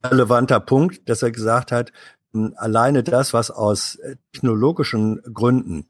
[0.04, 1.92] relevanter Punkt, dass er gesagt hat,
[2.32, 5.88] mh, alleine das, was aus äh, technologischen Gründen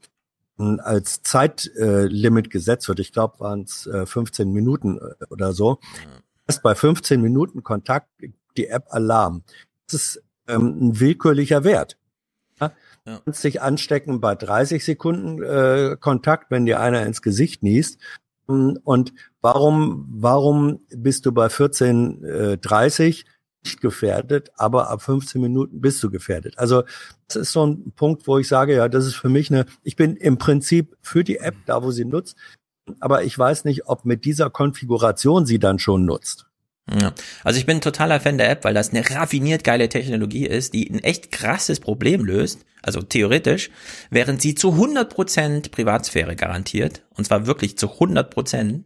[0.57, 5.79] mh, als Zeitlimit gesetzt wird, ich glaube, waren es äh, 15 Minuten äh, oder so,
[6.47, 8.09] erst bei 15 Minuten Kontakt
[8.57, 9.43] die App Alarm.
[9.87, 11.97] Das ist ähm, ein willkürlicher Wert.
[12.59, 12.71] Ja?
[13.05, 17.99] Du kannst dich anstecken bei 30 Sekunden äh, Kontakt, wenn dir einer ins Gesicht niest.
[18.47, 23.25] Und warum, warum bist du bei 14.30
[23.63, 26.57] nicht gefährdet, aber ab 15 Minuten bist du gefährdet?
[26.57, 26.83] Also
[27.27, 29.95] das ist so ein Punkt, wo ich sage, ja, das ist für mich eine, ich
[29.95, 32.37] bin im Prinzip für die App da, wo sie nutzt,
[32.99, 36.45] aber ich weiß nicht, ob mit dieser Konfiguration sie dann schon nutzt.
[36.93, 37.13] Ja.
[37.43, 40.73] Also ich bin ein totaler Fan der App, weil das eine raffiniert geile Technologie ist,
[40.73, 43.71] die ein echt krasses Problem löst, also theoretisch,
[44.11, 48.83] während sie zu 100% Privatsphäre garantiert, und zwar wirklich zu 100%.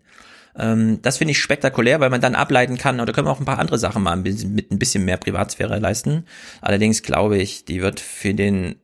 [0.58, 3.46] Ähm, das finde ich spektakulär, weil man dann ableiten kann, oder können wir auch ein
[3.46, 6.26] paar andere Sachen mal mit ein bisschen mehr Privatsphäre leisten.
[6.62, 8.76] Allerdings glaube ich, die wird für den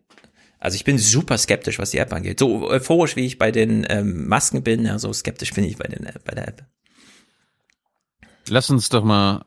[0.57, 2.39] also ich bin super skeptisch, was die App angeht.
[2.39, 5.87] So euphorisch, wie ich bei den ähm, Masken bin, ja, so skeptisch bin ich bei,
[5.87, 6.65] den, bei der App.
[8.49, 9.45] Lass uns doch mal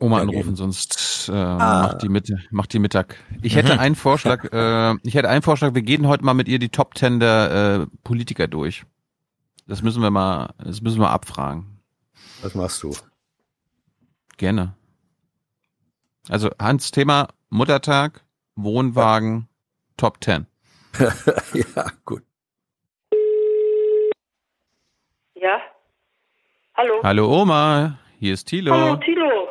[0.00, 0.56] Oma Ja, anrufen, geben.
[0.56, 1.82] sonst äh, Ah.
[1.82, 3.16] macht die Mitte, macht die Mittag.
[3.42, 3.78] Ich hätte Mhm.
[3.80, 6.94] einen Vorschlag, äh, ich hätte einen Vorschlag, wir gehen heute mal mit ihr die Top
[6.94, 8.84] Ten der äh, Politiker durch.
[9.66, 11.80] Das müssen wir mal, das müssen wir abfragen.
[12.42, 12.94] Was machst du?
[14.36, 14.74] Gerne.
[16.28, 18.24] Also Hans, Thema Muttertag,
[18.54, 19.48] Wohnwagen,
[19.96, 20.46] Top Ten.
[20.98, 22.22] ja, gut.
[25.34, 25.60] Ja?
[26.76, 27.00] Hallo?
[27.02, 28.72] Hallo Oma, hier ist Thilo.
[28.72, 29.48] Hallo, Tilo.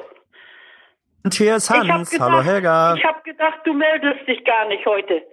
[1.24, 2.10] Und hier ist Hans.
[2.10, 2.96] gedacht, Hallo Helga.
[2.96, 5.24] Ich habe gedacht, du meldest dich gar nicht heute.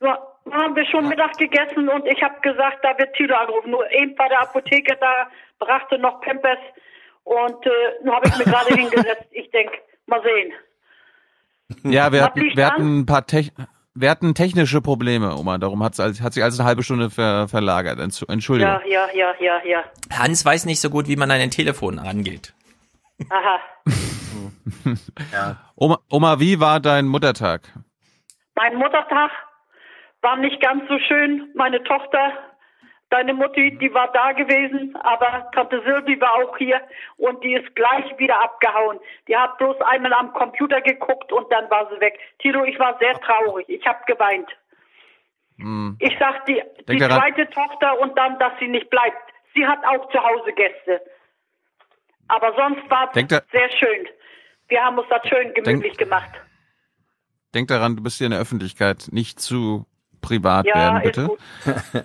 [0.00, 0.18] Nur
[0.52, 3.70] haben wir schon Mittag gegessen und ich habe gesagt, da wird Tilo angerufen.
[3.70, 6.58] Nur eben bei der Apotheke, da brachte noch Pampers
[7.24, 7.70] und äh,
[8.04, 9.28] nun habe ich mir gerade hingesetzt.
[9.30, 9.70] Ich denk,
[10.06, 10.52] mal sehen.
[11.90, 13.50] Ja, wir hatten, wir hatten ein paar Tech
[13.94, 15.58] wir hatten technische Probleme, Oma.
[15.58, 17.98] Darum hat's, hat sich also eine halbe Stunde ver, verlagert.
[18.00, 18.72] Entsch- Entschuldigung.
[18.88, 19.84] Ja, ja, ja, ja, ja.
[20.12, 22.54] Hans weiß nicht so gut, wie man an ein Telefon rangeht.
[23.30, 23.60] Aha.
[25.76, 27.62] Oma, Oma, wie war dein Muttertag?
[28.56, 29.30] Mein Muttertag
[30.22, 31.50] war nicht ganz so schön.
[31.54, 32.32] Meine Tochter,
[33.10, 36.80] deine Mutti, die war da gewesen, aber Tante Silvi war auch hier
[37.16, 38.98] und die ist gleich wieder abgehauen.
[39.28, 42.18] Die hat bloß einmal am Computer geguckt und dann war sie weg.
[42.40, 43.68] Tilo, ich war sehr traurig.
[43.68, 44.48] Ich habe geweint.
[45.58, 45.96] Hm.
[46.00, 49.32] Ich sag die, die Denk zweite Tochter und dann, dass sie nicht bleibt.
[49.54, 51.00] Sie hat auch zu Hause Gäste.
[52.28, 54.08] Aber sonst war Denk es sehr schön.
[54.68, 56.30] Wir haben uns das schön gemütlich gemacht.
[57.54, 59.08] Denk daran, du bist hier in der Öffentlichkeit.
[59.12, 59.86] Nicht zu
[60.24, 61.28] privat Ja, werden, bitte.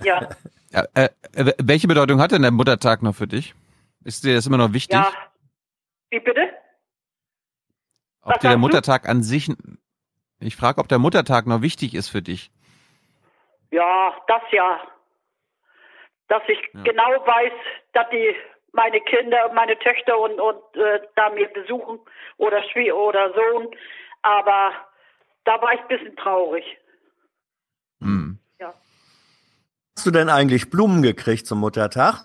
[0.03, 0.29] Ja,
[0.71, 3.55] Ja, äh, äh, welche Bedeutung hat denn der Muttertag noch für dich?
[4.03, 4.99] Ist dir das immer noch wichtig?
[4.99, 5.11] ja.
[6.11, 6.49] Wie bitte?
[8.21, 8.59] ob was dir der sagst du?
[8.59, 9.49] Muttertag an sich,
[10.39, 12.51] ich frage, ob der Muttertag noch wichtig ist für dich.
[13.71, 14.79] Ja, das ja.
[16.27, 17.53] Dass ich genau weiß,
[17.93, 18.35] dass die
[18.71, 21.99] meine Kinder, meine Töchter und, und äh, da mir besuchen
[22.37, 23.67] oder Schwie oder Sohn.
[24.21, 24.71] Aber
[25.45, 26.63] da war ich ein bisschen traurig.
[28.59, 28.73] Ja.
[29.99, 32.23] Hast du denn eigentlich Blumen gekriegt zum Muttertag?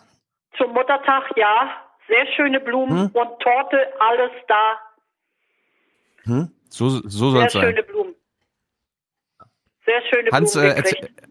[0.57, 1.71] Zum Muttertag, ja.
[2.07, 3.11] Sehr schöne Blumen Hm?
[3.13, 4.75] und Torte, alles da.
[6.23, 6.53] Hm?
[6.69, 7.63] So, so soll Sehr es sein.
[7.63, 8.15] schöne Blumen.
[9.85, 11.23] Sehr schöne Hans, Blumen äh, gekriegt.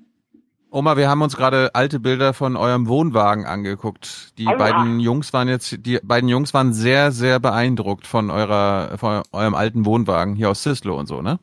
[0.69, 4.37] Oma, wir haben uns gerade alte Bilder von eurem Wohnwagen angeguckt.
[4.37, 4.55] Die Aua.
[4.57, 9.55] beiden Jungs waren jetzt, die beiden Jungs waren sehr, sehr beeindruckt von eurer, von eurem
[9.55, 11.39] alten Wohnwagen hier aus Zislo und so, ne?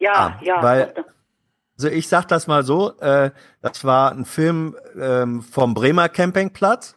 [0.00, 0.60] ja, ja.
[0.60, 0.92] Weil,
[1.76, 6.96] also ich sag das mal so, äh, das war ein Film ähm, vom Bremer Campingplatz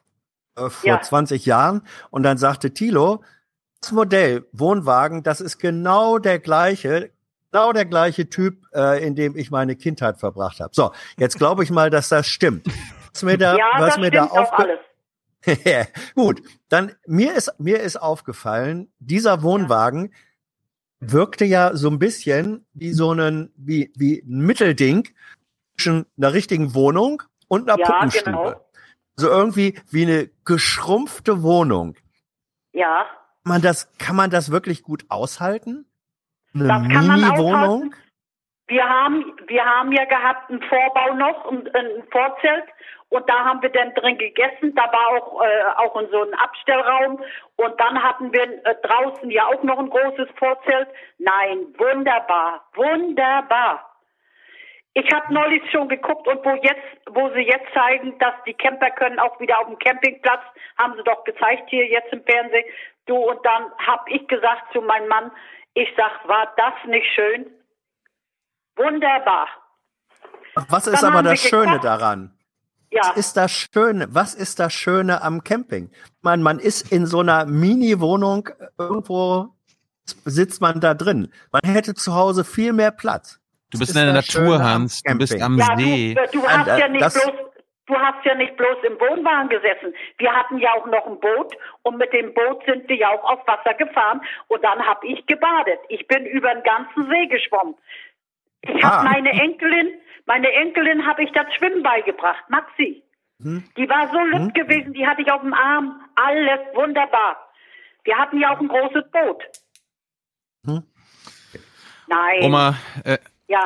[0.55, 1.01] äh, vor Ja.
[1.01, 3.23] 20 Jahren und dann sagte Thilo,
[3.81, 7.11] das Modell Wohnwagen, das ist genau der gleiche,
[7.51, 10.71] genau der gleiche Typ, äh, in dem ich meine Kindheit verbracht habe.
[10.73, 12.67] So, jetzt glaube ich mal, dass das stimmt.
[13.13, 14.79] Was mir da, ja, was mir da aufge.
[16.15, 20.11] Gut, dann mir ist mir ist aufgefallen, dieser Wohnwagen
[20.99, 25.07] wirkte ja so ein bisschen wie so einen wie wie ein Mittelding
[25.77, 28.25] zwischen einer richtigen Wohnung und einer Ja, Puppenstube.
[28.25, 28.61] genau.
[29.15, 31.95] So irgendwie wie eine geschrumpfte Wohnung.
[32.73, 33.05] Ja.
[33.43, 35.85] Man das kann man das wirklich gut aushalten?
[36.53, 37.63] Eine Das kann man Mini-Wohnung?
[37.63, 37.95] aushalten.
[38.69, 42.65] Wir haben, wir haben ja gehabt einen Vorbau noch, und ein Vorzelt.
[43.09, 44.75] Und da haben wir dann drin gegessen.
[44.75, 47.23] Da war auch, äh, auch in so ein Abstellraum.
[47.55, 50.89] Und dann hatten wir äh, draußen ja auch noch ein großes Vorzelt.
[51.17, 53.83] Nein, wunderbar, wunderbar.
[54.93, 56.81] Ich habe neulich schon geguckt und wo jetzt,
[57.11, 60.41] wo sie jetzt zeigen, dass die Camper können auch wieder auf dem Campingplatz,
[60.77, 62.65] haben sie doch gezeigt hier jetzt im Fernsehen.
[63.05, 65.31] Du und dann habe ich gesagt zu meinem Mann,
[65.75, 67.45] ich sag, war das nicht schön?
[68.75, 69.47] Wunderbar.
[70.69, 71.85] Was ist Dann aber das Schöne gekocht.
[71.85, 72.36] daran?
[72.91, 73.01] Ja.
[73.09, 74.07] Was ist das Schöne?
[74.11, 75.89] Was ist das Schöne am Camping?
[76.21, 79.49] Man, man ist in so einer Mini-Wohnung, irgendwo
[80.05, 81.31] sitzt man da drin.
[81.51, 83.39] Man hätte zu Hause viel mehr Platz.
[83.71, 85.01] Du bist in der Natur, Hans.
[85.03, 86.13] Du bist am Ja, See.
[86.15, 87.33] du, äh, du hast Äh, ja nicht das- bloß,
[87.87, 89.93] du hast ja nicht bloß im Wohnwagen gesessen.
[90.17, 93.23] Wir hatten ja auch noch ein Boot und mit dem Boot sind wir ja auch
[93.25, 95.79] auf Wasser gefahren und dann habe ich gebadet.
[95.89, 97.75] Ich bin über den ganzen See geschwommen.
[98.61, 99.11] Ich habe Ah.
[99.11, 99.89] meine Enkelin,
[100.27, 103.03] meine Enkelin habe ich das Schwimmen beigebracht, Maxi.
[103.41, 103.63] Hm?
[103.77, 106.01] Die war so lütt gewesen, die hatte ich auf dem Arm.
[106.15, 107.37] Alles wunderbar.
[108.03, 109.43] Wir hatten ja auch ein großes Boot.
[110.65, 110.83] Hm?
[112.07, 112.43] Nein.
[112.43, 113.17] Oma, äh,
[113.47, 113.65] Ja.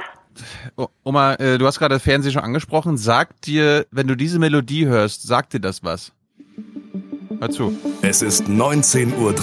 [1.04, 2.98] Oma, äh, du hast gerade Fernsehen schon angesprochen.
[2.98, 6.14] Sagt dir, wenn du diese Melodie hörst, sagt dir das was?
[7.40, 7.78] Hör zu.
[8.02, 9.34] Es ist 19.30 Uhr.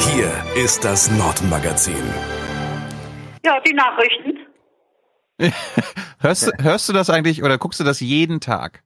[0.00, 1.94] Hier ist das Nordmagazin.
[3.44, 4.38] Ja, die Nachrichten.
[6.20, 8.82] Hörst, du- hörst du das eigentlich oder guckst du das jeden Tag?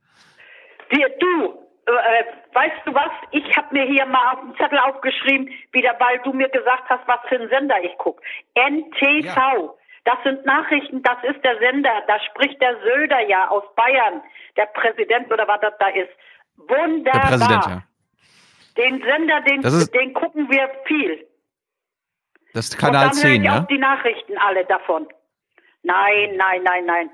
[0.88, 2.24] Wir, du, äh,
[2.54, 3.10] weißt du was?
[3.32, 7.06] Ich habe mir hier mal auf den Zettel aufgeschrieben, wieder weil du mir gesagt hast,
[7.06, 8.20] was für einen Sender ich guck.
[8.54, 9.74] NTV.
[10.04, 12.02] Das sind Nachrichten, das ist der Sender.
[12.06, 14.22] Da spricht der Söder ja aus Bayern,
[14.56, 16.10] der Präsident oder was das da ist.
[16.56, 17.12] Wunderbar.
[17.12, 17.82] Der Präsident, ja.
[18.78, 21.26] Den Sender, den, ist- den gucken wir viel.
[22.54, 23.60] Das ist Kanal Und dann höre 10, ich ja?
[23.62, 25.06] auch die Nachrichten alle davon.
[25.86, 27.10] Nein, nein, nein, nein.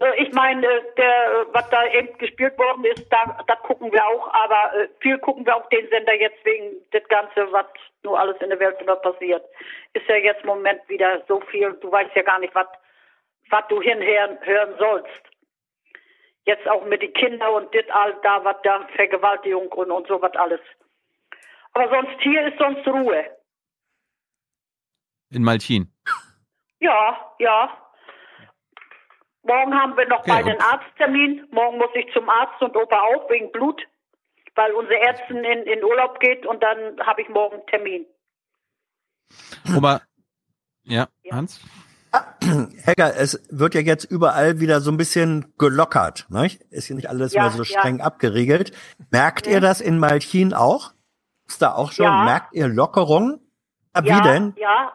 [0.00, 4.06] Äh, Ich meine, äh, der, was da eben gespielt worden ist, da, das gucken wir
[4.06, 7.66] auch, aber äh, viel gucken wir auch den Sender jetzt wegen das Ganze, was
[8.02, 9.44] nur alles in der Welt immer passiert.
[9.94, 12.66] Ist ja jetzt im Moment wieder so viel, du weißt ja gar nicht, was
[13.50, 15.22] was du hinhören hören sollst.
[16.46, 20.20] Jetzt auch mit den Kindern und das all da, was da, Vergewaltigung und, und so
[20.20, 20.60] was alles.
[21.72, 23.24] Aber sonst hier ist sonst Ruhe.
[25.30, 25.90] In Malchin.
[26.80, 27.83] Ja, ja.
[29.44, 31.46] Morgen haben wir noch Okay, beide und- einen Arzttermin.
[31.50, 33.82] Morgen muss ich zum Arzt und Opa auch wegen Blut,
[34.54, 38.06] weil unsere Ärztin in, in Urlaub geht und dann habe ich morgen einen Termin.
[39.76, 40.00] Oma,
[40.84, 41.60] ja, Hans?
[42.84, 46.26] Helga, es wird ja jetzt überall wieder so ein bisschen gelockert.
[46.28, 46.48] Ne?
[46.70, 47.78] Ist ja nicht alles Ja, mehr so ja.
[47.80, 48.72] streng abgeriegelt.
[49.10, 50.92] Merkt ihr das in Malchin auch?
[51.48, 52.04] Ist da auch schon?
[52.06, 52.24] Ja.
[52.24, 53.40] Merkt ihr Lockerung?
[53.96, 54.54] Ja, wie ja, denn?
[54.56, 54.92] Ja,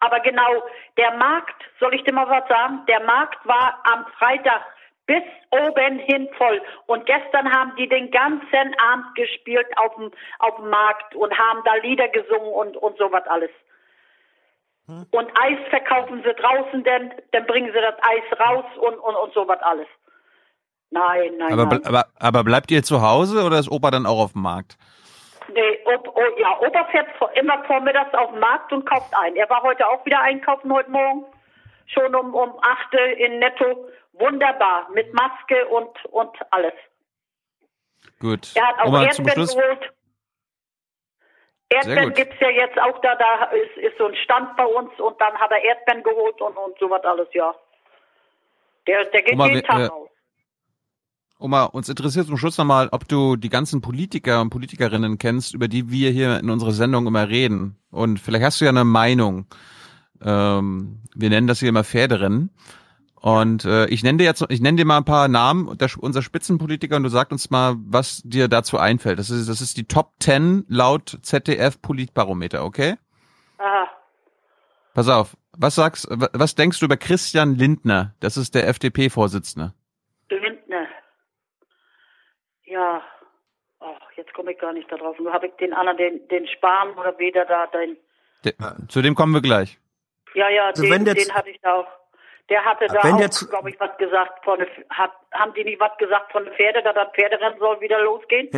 [0.00, 0.62] aber genau,
[0.96, 2.80] der Markt, soll ich dir mal was sagen?
[2.88, 4.62] Der Markt war am Freitag
[5.06, 6.62] bis oben hin voll.
[6.86, 11.60] Und gestern haben die den ganzen Abend gespielt auf dem, auf dem Markt und haben
[11.64, 13.50] da Lieder gesungen und, und sowas alles.
[14.86, 15.06] Hm.
[15.10, 19.34] Und Eis verkaufen sie draußen, denn dann bringen sie das Eis raus und, und, und
[19.34, 19.88] sowas alles.
[20.90, 21.86] Nein, nein, Aber, nein.
[21.86, 24.76] aber, aber bleibt ihr zu Hause oder ist Opa dann auch auf dem Markt?
[25.52, 29.36] Nee, ob, oh, ja, Opa fährt vor, immer vormittags auf den Markt und kauft ein.
[29.36, 31.24] Er war heute auch wieder einkaufen, heute Morgen.
[31.86, 33.88] Schon um, um 8 in Netto.
[34.12, 36.74] Wunderbar, mit Maske und, und alles.
[38.20, 38.50] Gut.
[38.54, 39.92] Er hat auch Oma, Erdbeeren geholt.
[41.70, 42.14] Erdbeeren gut.
[42.16, 45.38] gibt's ja jetzt auch da, da ist, ist so ein Stand bei uns und dann
[45.38, 47.54] hat er Erdbeeren geholt und, und sowas alles, ja.
[48.86, 50.09] Der, der geht Oma, jeden Tag äh, raus.
[51.40, 55.68] Oma, uns interessiert zum Schluss nochmal, ob du die ganzen Politiker und Politikerinnen kennst, über
[55.68, 57.76] die wir hier in unserer Sendung immer reden.
[57.90, 59.46] Und vielleicht hast du ja eine Meinung.
[60.22, 62.50] Ähm, wir nennen das hier immer Pferderennen.
[63.14, 66.22] Und äh, ich nenne dir jetzt, ich nenne dir mal ein paar Namen der, unserer
[66.22, 69.18] Spitzenpolitiker und du sagst uns mal, was dir dazu einfällt.
[69.18, 72.96] Das ist, das ist die Top 10 laut ZDF Politbarometer, okay?
[73.58, 73.88] Aha.
[74.94, 75.36] Pass auf.
[75.56, 78.14] Was sagst, wa- was denkst du über Christian Lindner?
[78.20, 79.74] Das ist der FDP-Vorsitzende.
[82.70, 82.80] Lindner.
[82.80, 83.02] Ja.
[83.82, 85.18] Ach, jetzt komme ich gar nicht da drauf.
[85.18, 87.96] Nur habe ich den anderen, den, den Spahn oder weder da, den.
[88.44, 88.52] Der,
[88.88, 89.78] Zu dem kommen wir gleich.
[90.34, 91.86] Ja, ja, Also den, den hatte ich da auch.
[92.50, 95.80] Der hatte da auch, zu- glaube ich, was gesagt von der, hat, haben die nicht
[95.80, 98.48] was gesagt von den Pferde, dass das Pferderennen soll wieder losgehen?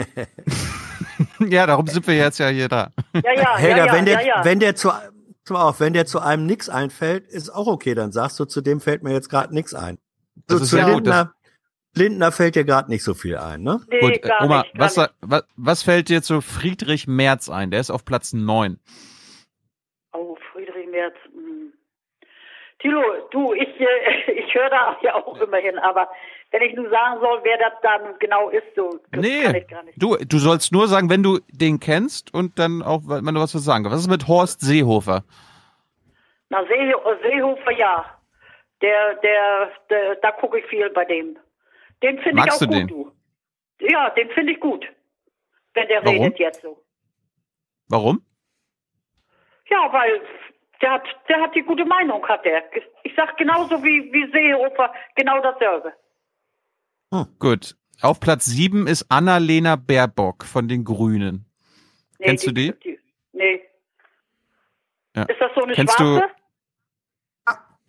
[1.51, 2.89] ja, darum sind wir jetzt ja hier da.
[3.23, 4.45] Ja, ja, Helga, ja, ja, wenn der, ja, ja.
[4.45, 7.95] wenn der zu, pass auf, wenn der zu einem nix einfällt, ist auch okay.
[7.95, 9.99] Dann sagst du, zu dem fällt mir jetzt gerade nix ein.
[10.49, 11.07] Das So, ist zu ja gut,
[11.95, 13.81] Lindner, fällt dir gerade nicht so viel ein, ne?
[13.89, 17.71] Nee, Gut, gar Oma, nicht, gar was, was, was fällt dir zu Friedrich Merz ein?
[17.71, 18.79] Der ist auf Platz 9.
[20.15, 21.15] Oh, Friedrich Merz.
[21.33, 21.73] hm.
[22.79, 23.01] Thilo,
[23.31, 26.09] du, ich, äh, ich höre da ja auch immer hin, aber
[26.51, 29.69] wenn ich nun sagen soll, wer das dann genau ist, so, das kann Nee, ich
[29.69, 30.03] gar nicht.
[30.03, 33.53] du, du sollst nur sagen, wenn du den kennst und dann auch, wenn du was
[33.53, 33.95] zu sagen kannst.
[33.97, 35.25] Was ist mit Horst Seehofer?
[36.51, 36.93] Na, See,
[37.23, 38.05] Seehofer, ja.
[38.83, 41.39] Der, der, der da gucke ich viel bei dem.
[42.03, 42.87] Den finde ich auch Magst du gut, den?
[42.89, 43.13] du.
[43.81, 44.87] Ja, den finde ich gut.
[45.75, 46.19] Wenn der Warum?
[46.23, 46.83] redet jetzt so.
[47.89, 48.23] Warum?
[49.69, 50.21] Ja, weil
[50.81, 52.65] der hat, der hat die gute Meinung, hat der.
[53.05, 55.93] Ich sag genauso wie, wie Seehofer, genau dasselbe.
[57.39, 57.77] Gut.
[58.01, 61.47] Auf Platz 7 ist Annalena Baerbock von den Grünen.
[62.19, 62.75] Nee, Kennst du die?
[63.33, 63.61] Nee.
[65.15, 65.23] Ja.
[65.25, 66.21] Ist das so eine Kennst schwarze?
[66.27, 66.42] du?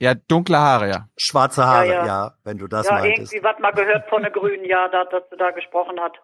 [0.04, 1.08] Ja, dunkle Haare, ja.
[1.18, 2.34] Schwarze Haare, Ja, ja, ja.
[2.44, 3.32] wenn du das ja, meintest.
[3.34, 6.18] irgendwie was mal gehört von der Grünen, ja, da, dass sie da gesprochen hat.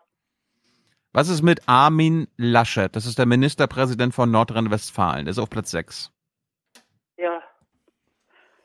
[1.13, 2.93] Was ist mit Armin Laschet?
[2.93, 5.23] Das ist der Ministerpräsident von Nordrhein-Westfalen.
[5.25, 6.11] Der ist auf Platz 6.
[7.17, 7.41] Ja.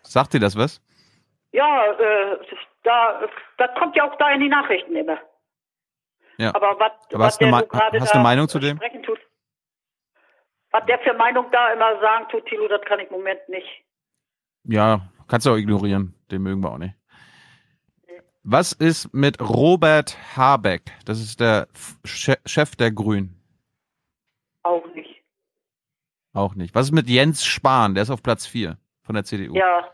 [0.02, 0.82] Sagt dir das was?
[1.52, 2.36] Ja, äh,
[2.82, 3.20] da,
[3.58, 5.18] das kommt ja auch da in die Nachrichten immer.
[6.38, 6.52] Ja.
[6.56, 8.58] Aber was, Aber was hast du der eine so Me- gerade hast eine Meinung zu
[8.58, 8.80] dem?
[9.04, 9.20] tut,
[10.72, 13.83] was der für Meinung da immer sagen tut, Tilo, das kann ich im Moment nicht.
[14.64, 16.14] Ja, kannst du auch ignorieren.
[16.30, 16.94] Den mögen wir auch nicht.
[18.42, 20.92] Was ist mit Robert Habeck?
[21.06, 21.68] Das ist der
[22.04, 23.40] Chef der Grünen.
[24.62, 25.22] Auch nicht.
[26.34, 26.74] Auch nicht.
[26.74, 27.94] Was ist mit Jens Spahn?
[27.94, 29.54] Der ist auf Platz 4 von der CDU.
[29.54, 29.88] Ja.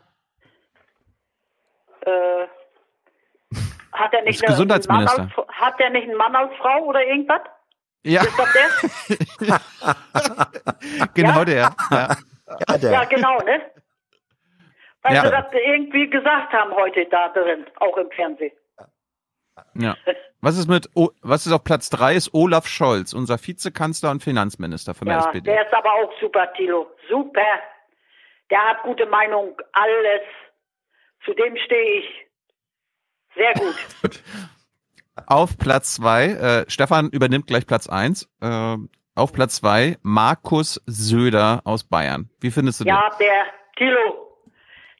[2.00, 2.48] Äh,
[3.92, 5.22] hat er nicht Gesundheitsminister.
[5.22, 7.42] Einen Mann als, hat der nicht einen Mann als Frau oder irgendwas?
[8.02, 8.22] Ja.
[8.22, 8.52] Ist das
[9.40, 9.60] der?
[11.14, 11.74] Genau der.
[11.90, 12.16] Ja.
[12.80, 13.60] Ja, genau, ne?
[15.02, 15.22] Weil Ja.
[15.24, 18.52] sie das irgendwie gesagt haben heute da drin, auch im Fernsehen.
[19.74, 19.96] ja.
[20.42, 24.22] Was ist mit o was ist auf Platz 3 ist Olaf Scholz, unser Vizekanzler und
[24.22, 25.50] Finanzminister von der Ja, SPD.
[25.50, 26.90] der ist aber auch super, Tilo.
[27.10, 27.42] Super.
[28.50, 30.22] Der hat gute Meinung, alles.
[31.26, 32.26] Zu dem stehe ich.
[33.34, 33.74] Sehr gut.
[35.26, 38.26] Auf Platz 2, äh, Stefan übernimmt gleich Platz 1.
[38.40, 38.76] Äh,
[39.16, 42.30] auf Platz 2 Markus Söder aus Bayern.
[42.40, 42.94] Wie findest du den?
[42.94, 43.44] Ja, der
[43.76, 44.29] Tilo.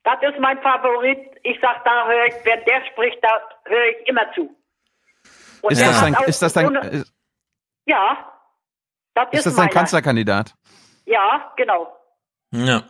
[0.05, 1.18] Das ist mein Favorit.
[1.43, 4.55] Ich sag, da höre ich, wenn der spricht, da höre ich immer zu.
[5.62, 7.12] Und Ist das auch ist das ist,
[7.85, 8.32] Ja,
[9.14, 9.70] das ist, ist das dein.
[9.70, 10.55] Kanzlerkandidat?
[11.05, 11.94] Ja, genau.
[12.52, 12.82] Ja.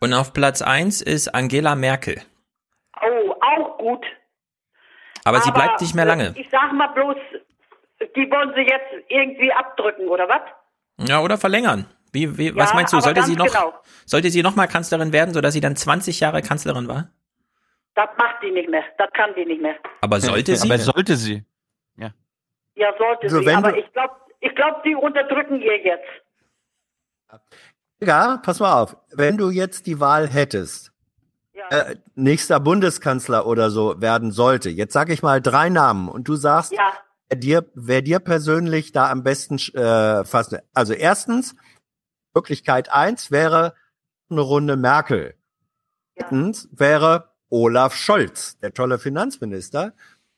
[0.00, 2.22] Und auf Platz 1 ist Angela Merkel.
[3.02, 4.06] Oh, auch gut.
[5.24, 6.34] Aber, sie bleibt nicht mehr äh, lange.
[6.36, 7.16] Ich sag mal bloß,
[8.14, 10.42] die wollen sie jetzt irgendwie abdrücken, oder was?
[11.08, 11.86] Ja, oder verlängern.
[12.16, 13.00] Wie, wie, was Ja, meinst du?
[13.00, 13.74] Sollte sie noch, genau.
[14.06, 17.10] sollte sie noch mal Kanzlerin werden, sodass sie dann 20 Jahre Kanzlerin war?
[17.94, 18.84] Das macht die nicht mehr.
[18.98, 19.74] Das kann die nicht mehr.
[20.00, 20.70] Aber sollte sie?
[20.70, 21.44] Aber sollte sie.
[22.76, 23.50] Ja, sollte Also sie.
[23.50, 26.08] Aber ich glaube, ich glaub, die unterdrücken ihr jetzt.
[28.00, 28.96] Ja, pass mal auf.
[29.12, 30.92] Wenn du jetzt die Wahl hättest,
[31.70, 36.36] äh, nächster Bundeskanzler oder so werden sollte, jetzt sage ich mal drei Namen und du
[36.36, 36.74] sagst,
[37.30, 40.54] wer, dir, wer dir persönlich da am besten äh, fasst.
[40.74, 41.56] Also erstens,
[42.36, 43.74] Möglichkeit eins wäre
[44.30, 45.34] eine Runde Merkel.
[46.14, 49.94] Zweitens wäre Olaf Scholz, der tolle Finanzminister.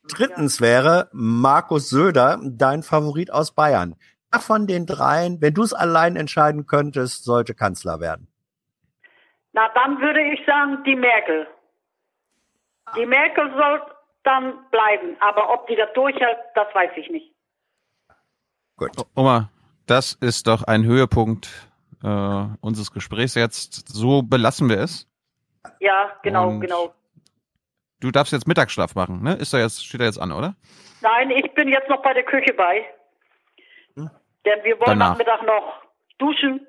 [0.08, 3.96] Drittens wäre Markus Söder, dein Favorit aus Bayern.
[4.30, 8.28] Wer von den dreien, wenn du es allein entscheiden könntest, sollte Kanzler werden.
[9.52, 11.46] Na, dann würde ich sagen, die Merkel.
[12.96, 13.82] Die Merkel soll
[14.22, 15.16] dann bleiben.
[15.20, 17.34] Aber ob die das durchhält, das weiß ich nicht.
[19.16, 19.50] Oma,
[19.86, 21.67] das ist doch ein Höhepunkt
[22.02, 23.88] äh, unseres Gesprächs jetzt.
[23.88, 25.08] So belassen wir es.
[25.80, 26.94] Ja, genau, Und- genau.
[28.00, 29.34] Du darfst jetzt Mittagsschlaf machen, ne?
[29.34, 30.54] Ist da jetzt, steht da jetzt an, oder?
[31.00, 32.84] Nein, ich bin jetzt noch bei der Küche bei.
[33.96, 35.10] Denn wir wollen Danach.
[35.10, 35.82] Nachmittag noch
[36.18, 36.64] duschen.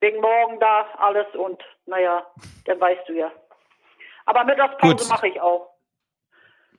[0.00, 2.24] Wegen morgen da alles und naja,
[2.64, 3.30] dann weißt du ja.
[4.24, 5.74] Aber Mittagspause mache ich auch.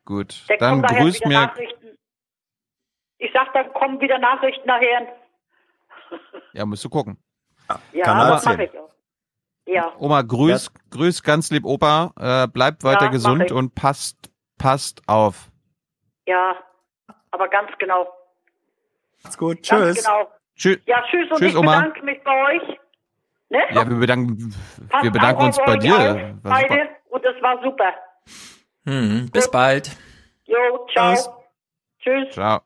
[0.06, 0.46] Gut.
[0.48, 1.42] Dann, Dann grüßt wieder mir.
[1.48, 1.98] Nachrichten.
[3.20, 5.16] Ich sag, dann kommen wieder Nachrichten nachher.
[6.54, 7.22] Ja, musst du gucken.
[7.94, 8.66] Ja, Kanal das mache 10.
[8.66, 8.90] ich auch.
[9.66, 9.92] Ja.
[10.00, 12.14] Oma, grüß, grüß ganz lieb Opa.
[12.20, 14.18] Äh, bleibt weiter Ja, gesund und passt,
[14.58, 15.50] passt auf.
[16.28, 16.56] Ja,
[17.32, 18.08] aber ganz genau.
[19.24, 19.68] Macht's gut.
[19.68, 20.28] Ganz genau.
[20.56, 20.80] Tschüss.
[20.86, 21.78] Ja, tschüss und Tschüss, ich Oma.
[21.78, 22.80] bedanke mich bei euch.
[23.50, 23.60] Ne?
[23.72, 24.56] Ja, wir bedanken,
[24.90, 26.40] Passt wir bedanken uns bei dir.
[26.44, 27.94] Beide und es war super.
[28.86, 29.92] Hm, bis bald.
[30.46, 31.46] Jo, ciao.
[32.00, 32.34] Tschüss.
[32.34, 32.62] Ciao.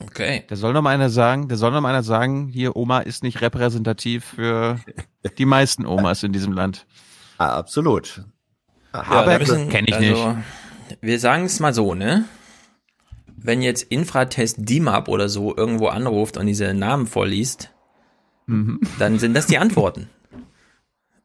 [0.00, 0.44] Okay.
[0.48, 3.22] Da soll noch mal einer sagen, da soll noch mal einer sagen, hier Oma ist
[3.22, 4.78] nicht repräsentativ für
[5.38, 6.86] die meisten Omas in diesem Land.
[7.38, 8.24] Ah, absolut.
[8.92, 10.38] Aber müssen- kenne ich also, nicht.
[11.00, 12.24] Wir sagen es mal so, ne?
[13.36, 17.70] Wenn jetzt Infratest DIMAP oder so irgendwo anruft und diese Namen vorliest,
[18.46, 18.80] Mhm.
[18.98, 20.08] dann sind das die Antworten.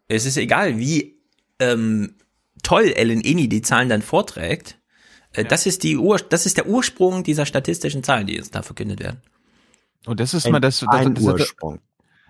[0.10, 1.18] es ist egal, wie
[1.60, 2.16] ähm,
[2.62, 4.78] toll Ellen Eni die Zahlen dann vorträgt.
[5.34, 8.62] Äh, Das ist die Ur das ist der Ursprung dieser statistischen Zahlen, die jetzt da
[8.62, 9.22] verkündet werden.
[10.06, 11.80] Und das ist Ein- mal das, das, ein das, Ursprung.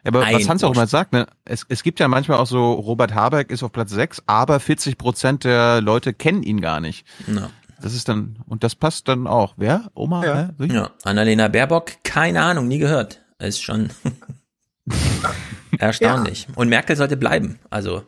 [0.03, 1.27] Ja, aber Ein was Hans auch immer sagt, ne?
[1.45, 4.97] Es, es gibt ja manchmal auch so, Robert Habeck ist auf Platz 6, aber 40
[4.97, 7.05] Prozent der Leute kennen ihn gar nicht.
[7.27, 7.49] Ja.
[7.81, 9.53] Das ist dann, und das passt dann auch.
[9.57, 9.89] Wer?
[9.93, 10.25] Oma?
[10.25, 10.49] Ja.
[10.57, 10.73] Wie?
[10.73, 10.91] ja.
[11.03, 13.21] Annalena Baerbock, keine Ahnung, nie gehört.
[13.39, 13.89] Ist schon
[15.80, 16.47] erstaunlich.
[16.55, 17.59] Und Merkel sollte bleiben.
[17.69, 18.03] Also,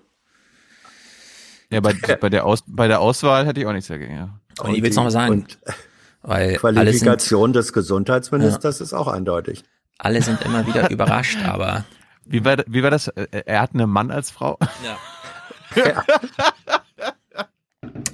[1.72, 4.40] Ja, bei, bei, der Aus, bei der Auswahl hätte ich auch nichts dagegen, ja.
[4.60, 5.34] Und ich will es nochmal sagen.
[5.34, 5.58] Und
[6.22, 9.64] weil alle sind, Qualifikation des Gesundheitsministers ist auch eindeutig.
[10.00, 11.86] alle sind immer wieder überrascht, aber
[12.26, 13.08] Wie war, wie war das?
[13.10, 14.58] Äh, Er hat einen Mann als Frau?
[14.84, 14.98] Ja.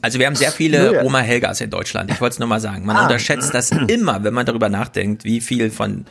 [0.02, 1.04] Also wir haben sehr viele Ja.
[1.04, 2.12] Oma Helgas in Deutschland.
[2.12, 2.86] Ich wollte es nur mal sagen.
[2.86, 3.04] Man Ah.
[3.04, 6.06] unterschätzt das immer, wenn man darüber nachdenkt, wie viel von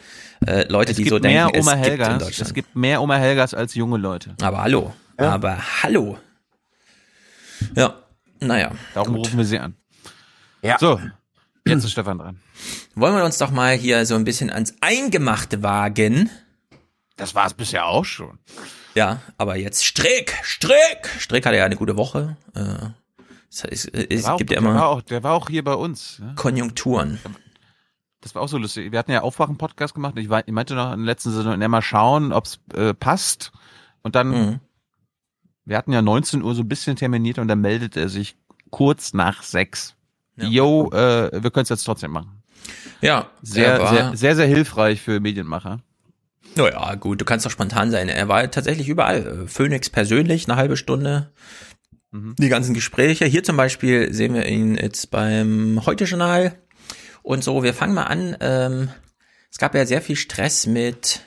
[0.47, 2.19] äh, Leute, Es die so mehr denken, Oma es gibt in Helgas.
[2.23, 2.49] Deutschland.
[2.49, 4.35] Es gibt mehr Oma Helgas als junge Leute.
[4.41, 4.95] Aber hallo.
[5.17, 6.19] Aber hallo.
[7.75, 7.95] Ja,
[8.41, 8.71] naja.
[8.95, 9.27] Darum gut.
[9.27, 9.75] rufen wir sie an.
[10.63, 10.77] Ja.
[10.79, 11.01] So,
[11.67, 12.41] jetzt ist Stefan dran.
[12.95, 16.31] Wollen wir uns doch mal hier so ein bisschen ans Eingemachte wagen.
[17.17, 18.39] Das war es bisher auch schon.
[18.95, 21.09] Ja, aber jetzt Strick, Strick.
[21.19, 22.37] Strick hatte ja eine gute Woche.
[22.55, 22.89] Äh,
[23.51, 25.49] es, es, es Der war auch- gibt ja der war immer auch, der war auch
[25.49, 26.19] hier bei uns.
[26.21, 26.33] Ja?
[26.35, 27.19] Konjunkturen.
[28.21, 28.93] Das war auch so lustig.
[28.93, 30.15] Wir hatten ja Aufwachen-Podcast gemacht.
[30.19, 32.93] Ich, wei- ich meinte noch in der letzten Saison, ja, mal schauen, ob es äh,
[32.95, 33.53] passt.
[34.03, 34.61] Und dann, Mhm.
[35.65, 38.37] wir hatten ja 19 Uhr so ein bisschen terminiert und dann meldet er sich
[38.71, 39.95] kurz nach sechs.
[40.49, 42.43] Yo, äh, wir können es jetzt trotzdem machen.
[43.01, 45.81] Ja, Sehr, sehr, sehr, sehr hilfreich für Medienmacher.
[46.57, 48.09] Naja, gut, du kannst doch spontan sein.
[48.09, 49.45] Er war tatsächlich überall.
[49.45, 51.33] Äh, Phoenix persönlich, eine halbe Stunde.
[52.13, 53.25] Die ganzen Gespräche.
[53.25, 56.57] Hier zum Beispiel sehen wir ihn jetzt beim Heute-Journal.
[57.23, 58.37] Und so, wir fangen mal an.
[58.41, 58.89] Ähm,
[59.51, 61.21] es gab ja sehr viel Stress mit,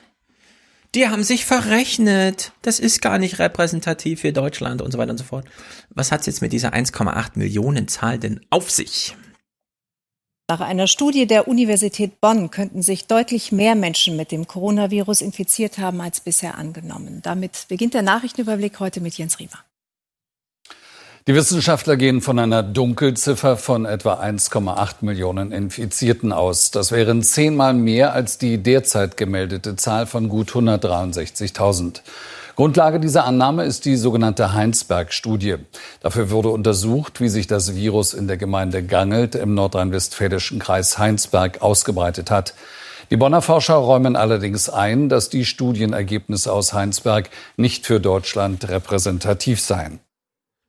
[0.94, 2.52] die haben sich verrechnet.
[2.62, 5.46] Das ist gar nicht repräsentativ für Deutschland und so weiter und so fort.
[5.90, 9.16] Was hat's jetzt mit dieser 1,8 Millionen Zahl denn auf sich?
[10.48, 15.78] Nach einer Studie der Universität Bonn könnten sich deutlich mehr Menschen mit dem Coronavirus infiziert
[15.78, 17.20] haben als bisher angenommen.
[17.22, 19.64] Damit beginnt der Nachrichtenüberblick heute mit Jens Riemer.
[21.26, 26.70] Die Wissenschaftler gehen von einer Dunkelziffer von etwa 1,8 Millionen Infizierten aus.
[26.70, 32.02] Das wären zehnmal mehr als die derzeit gemeldete Zahl von gut 163.000.
[32.56, 35.54] Grundlage dieser Annahme ist die sogenannte Heinsberg-Studie.
[36.00, 41.62] Dafür wurde untersucht, wie sich das Virus in der Gemeinde Gangelt im nordrhein-westfälischen Kreis Heinsberg
[41.62, 42.52] ausgebreitet hat.
[43.10, 49.62] Die Bonner Forscher räumen allerdings ein, dass die Studienergebnisse aus Heinsberg nicht für Deutschland repräsentativ
[49.62, 50.00] seien.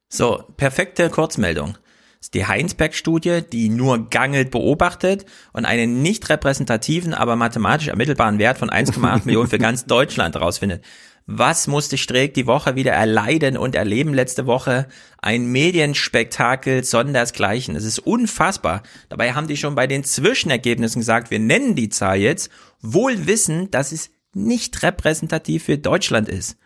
[0.10, 1.78] So, perfekte Kurzmeldung.
[2.20, 8.40] Das ist die Heinsberg-Studie, die nur Gangelt beobachtet und einen nicht repräsentativen, aber mathematisch ermittelbaren
[8.40, 10.84] Wert von 1,8 Millionen für ganz Deutschland herausfindet.
[11.28, 14.88] Was musste Streeck die Woche wieder erleiden und erleben letzte Woche?
[15.20, 17.76] Ein Medienspektakel sondersgleichen.
[17.76, 18.84] Es ist unfassbar.
[19.10, 23.72] Dabei haben die schon bei den Zwischenergebnissen gesagt, wir nennen die Zahl jetzt, wohl wissen,
[23.72, 26.58] dass es nicht repräsentativ für Deutschland ist.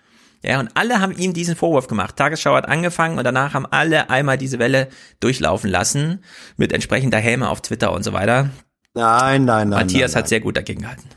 [0.41, 2.15] Ja, und alle haben ihm diesen Vorwurf gemacht.
[2.15, 4.87] Tagesschau hat angefangen und danach haben alle einmal diese Welle
[5.19, 6.23] durchlaufen lassen
[6.55, 8.49] mit entsprechender Häme auf Twitter und so weiter.
[8.93, 9.81] Nein, nein, nein.
[9.81, 11.09] Matthias nein, hat sehr gut dagegen gehalten.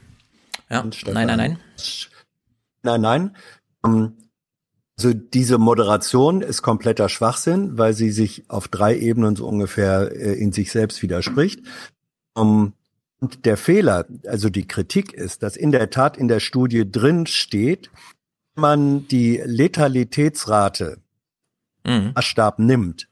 [0.68, 1.58] Ja, nein, nein, nein.
[2.82, 3.36] Nein, nein.
[3.84, 4.16] Ähm,
[4.98, 10.34] also diese Moderation ist kompletter Schwachsinn, weil sie sich auf drei Ebenen so ungefähr äh,
[10.34, 11.60] in sich selbst widerspricht.
[12.34, 12.74] Um,
[13.20, 17.26] und der Fehler, also die Kritik ist, dass in der Tat in der Studie drin
[17.26, 17.90] steht,
[18.54, 21.02] man die Letalitätsrate
[21.84, 22.12] Mhm.
[22.14, 23.08] Maßstab nimmt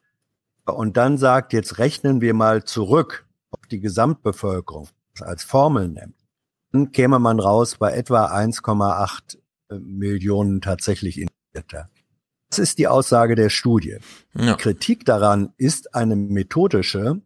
[0.65, 4.89] und dann sagt, jetzt rechnen wir mal zurück auf die Gesamtbevölkerung
[5.21, 6.15] als Formel nimmt,
[6.73, 9.39] dann käme man raus bei etwa 1,8
[9.81, 11.91] Millionen tatsächlich Infizierter.
[12.49, 13.99] Das ist die Aussage der Studie.
[14.35, 14.55] Ja.
[14.55, 17.21] Die Kritik daran ist eine methodische,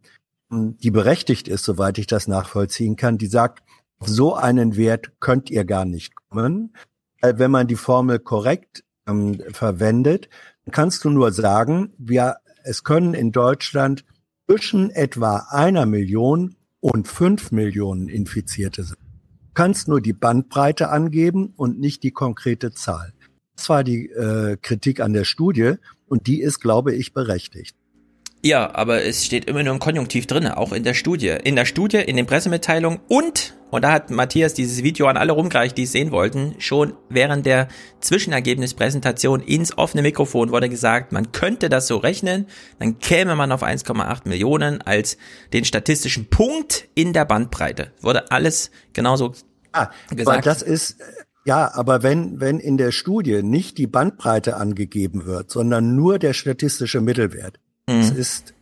[0.51, 3.63] die berechtigt ist, soweit ich das nachvollziehen kann, die sagt,
[3.97, 6.75] auf so einen Wert könnt ihr gar nicht kommen.
[7.21, 10.29] Weil Wenn man die Formel korrekt ähm, verwendet,
[10.71, 14.05] kannst du nur sagen, wir, es können in Deutschland
[14.47, 18.97] zwischen etwa einer Million und fünf Millionen Infizierte sein.
[18.99, 23.13] Du kannst nur die Bandbreite angeben und nicht die konkrete Zahl.
[23.55, 25.75] Das war die äh, Kritik an der Studie
[26.07, 27.75] und die ist, glaube ich, berechtigt.
[28.43, 31.35] Ja, aber es steht immer nur im Konjunktiv drin, auch in der Studie.
[31.43, 35.33] In der Studie, in den Pressemitteilungen und, und da hat Matthias dieses Video an alle
[35.33, 37.67] rumgereicht, die es sehen wollten, schon während der
[37.99, 42.47] Zwischenergebnispräsentation ins offene Mikrofon wurde gesagt, man könnte das so rechnen,
[42.79, 45.17] dann käme man auf 1,8 Millionen als
[45.53, 47.91] den statistischen Punkt in der Bandbreite.
[48.01, 49.33] Wurde alles genauso
[49.71, 50.45] Ah, aber gesagt.
[50.45, 50.97] das ist,
[51.43, 56.33] ja, aber wenn, wenn in der Studie nicht die Bandbreite angegeben wird, sondern nur der
[56.33, 58.17] statistische Mittelwert, das Mhm.
[58.17, 58.53] ist,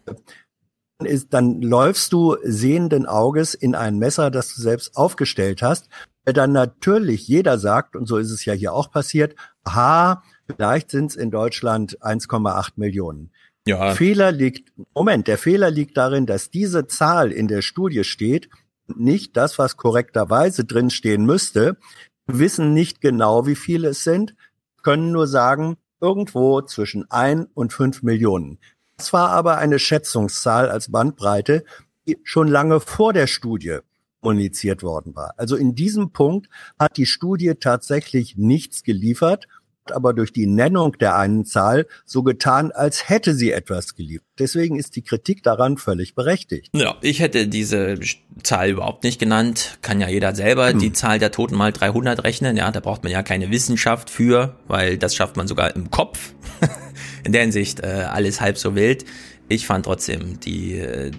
[1.06, 5.90] ist, dann läufst du sehenden Auges in ein Messer, das du selbst aufgestellt hast,
[6.26, 10.92] weil dann natürlich jeder sagt, und so ist es ja hier auch passiert, aha, vielleicht
[10.92, 13.32] sind es in Deutschland 1,8 Millionen.
[13.66, 13.86] Ja.
[13.86, 18.50] Der Fehler liegt, Moment, der Fehler liegt darin, dass diese Zahl in der Studie steht,
[18.88, 21.78] und nicht das, was korrekterweise drinstehen müsste.
[22.26, 24.36] Wir wissen nicht genau, wie viele es sind,
[24.82, 28.60] können nur sagen, irgendwo zwischen ein und fünf Millionen.
[29.04, 31.66] Das war aber eine Schätzungszahl als Bandbreite,
[32.08, 33.80] die schon lange vor der Studie
[34.22, 35.34] kommuniziert worden war.
[35.36, 36.48] Also in diesem Punkt
[36.80, 39.50] hat die Studie tatsächlich nichts geliefert,
[39.86, 44.26] hat aber durch die Nennung der einen Zahl so getan, als hätte sie etwas geliefert.
[44.40, 46.70] Deswegen ist die Kritik daran völlig berechtigt.
[46.74, 48.00] Ja, ich hätte diese
[48.42, 49.80] Zahl überhaupt nicht genannt.
[49.82, 52.56] Kann ja jeder selber die Zahl der Toten mal 300 rechnen.
[52.56, 56.34] Ja, da braucht man ja keine Wissenschaft für, weil das schafft man sogar im Kopf.
[57.24, 59.06] In der Hinsicht äh, alles halb so wild.
[59.50, 61.12] Ich fand trotzdem die äh,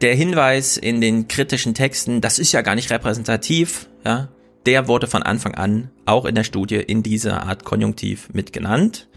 [0.00, 4.28] der Hinweis in den kritischen Texten, das ist ja gar nicht repräsentativ, ja,
[4.66, 9.08] der wurde von Anfang an auch in der Studie in dieser Art Konjunktiv mit genannt.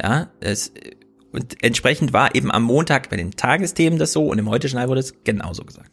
[0.00, 0.72] Ja, es,
[1.32, 5.00] und entsprechend war eben am Montag bei den Tagesthemen das so und im Heute-Journal wurde
[5.00, 5.90] es genauso gesagt.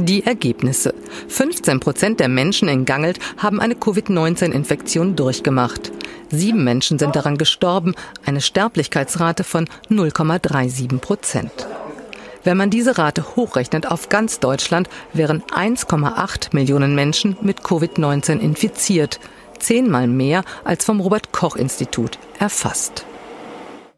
[0.00, 0.94] Die Ergebnisse.
[1.26, 5.90] 15 Prozent der Menschen in Gangelt haben eine Covid-19-Infektion durchgemacht.
[6.30, 11.50] Sieben Menschen sind daran gestorben, eine Sterblichkeitsrate von 0,37 Prozent.
[12.44, 19.18] Wenn man diese Rate hochrechnet auf ganz Deutschland, wären 1,8 Millionen Menschen mit Covid-19 infiziert.
[19.58, 23.04] Zehnmal mehr als vom Robert-Koch-Institut erfasst.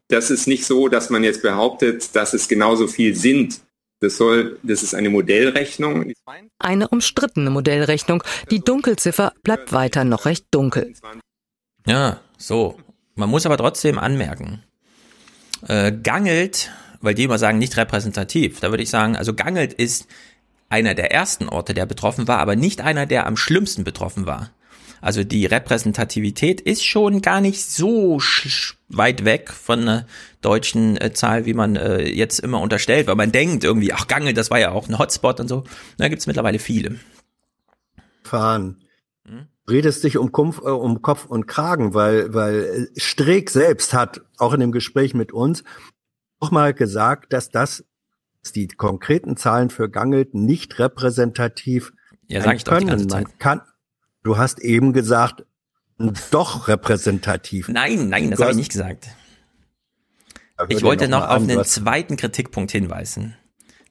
[0.07, 3.61] Das ist nicht so, dass man jetzt behauptet, dass es genauso viel sind.
[4.01, 6.11] Das soll, das ist eine Modellrechnung.
[6.57, 8.23] Eine umstrittene Modellrechnung.
[8.49, 10.93] Die Dunkelziffer bleibt weiter noch recht dunkel.
[11.85, 12.79] Ja, so.
[13.13, 14.63] Man muss aber trotzdem anmerken,
[15.67, 16.71] äh, Gangelt,
[17.01, 20.07] weil die immer sagen, nicht repräsentativ, da würde ich sagen, also Gangelt ist
[20.69, 24.51] einer der ersten Orte, der betroffen war, aber nicht einer, der am schlimmsten betroffen war.
[25.01, 28.19] Also die Repräsentativität ist schon gar nicht so
[28.87, 30.07] weit weg von einer
[30.41, 34.33] deutschen äh, Zahl, wie man äh, jetzt immer unterstellt, weil man denkt irgendwie, ach Gange,
[34.33, 35.63] das war ja auch ein Hotspot und so.
[35.97, 36.99] Da gibt's mittlerweile viele.
[38.23, 38.83] Fahren.
[39.25, 39.47] Hm?
[39.69, 44.53] Redest dich um, Kumpf, äh, um Kopf und Kragen, weil, weil Streeck selbst hat auch
[44.53, 45.63] in dem Gespräch mit uns
[46.39, 47.83] auch mal gesagt, dass das
[48.55, 51.93] die konkreten Zahlen für Gangelt nicht repräsentativ
[52.27, 52.79] ja, sag ich können.
[52.79, 53.23] Doch die ganze Zeit.
[53.27, 53.61] Man kann,
[54.23, 55.45] du hast eben gesagt,
[56.31, 57.67] doch repräsentativ.
[57.67, 59.09] Nein, nein, das habe ich nicht gesagt.
[60.69, 63.35] Ich wollte noch, noch auf einen zweiten Kritikpunkt hinweisen.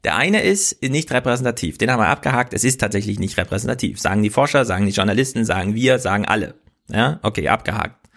[0.04, 1.76] Der eine ist nicht repräsentativ.
[1.78, 2.54] Den haben wir abgehakt.
[2.54, 4.00] Es ist tatsächlich nicht repräsentativ.
[4.00, 6.54] Sagen die Forscher, sagen die Journalisten, sagen wir, sagen alle.
[6.88, 8.08] Ja, okay, abgehakt.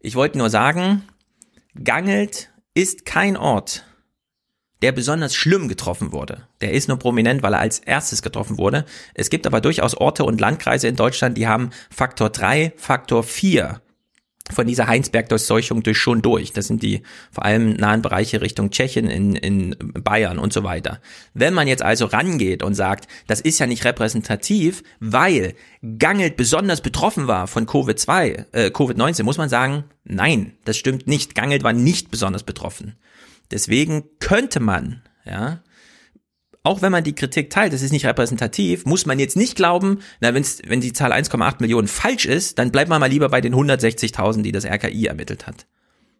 [0.00, 1.02] Ich wollte nur sagen,
[1.82, 3.84] Gangelt ist kein Ort,
[4.82, 6.46] der besonders schlimm getroffen wurde.
[6.60, 8.84] Der ist nur prominent, weil er als erstes getroffen wurde.
[9.14, 13.80] Es gibt aber durchaus Orte und Landkreise in Deutschland, die haben Faktor 3, Faktor 4
[14.52, 16.52] von dieser Heinsberg-Durchseuchung durch schon durch.
[16.52, 21.00] Das sind die vor allem nahen Bereiche Richtung Tschechien, in, in Bayern und so weiter.
[21.34, 25.54] Wenn man jetzt also rangeht und sagt, das ist ja nicht repräsentativ, weil
[25.98, 31.34] Gangelt besonders betroffen war von Covid-2, äh, Covid-19, muss man sagen, nein, das stimmt nicht.
[31.34, 32.96] Gangelt war nicht besonders betroffen.
[33.50, 35.62] Deswegen könnte man, ja,
[36.62, 40.00] auch wenn man die Kritik teilt, das ist nicht repräsentativ, muss man jetzt nicht glauben,
[40.20, 43.40] na, wenn's, wenn die Zahl 1,8 Millionen falsch ist, dann bleibt man mal lieber bei
[43.40, 45.66] den 160.000, die das RKI ermittelt hat.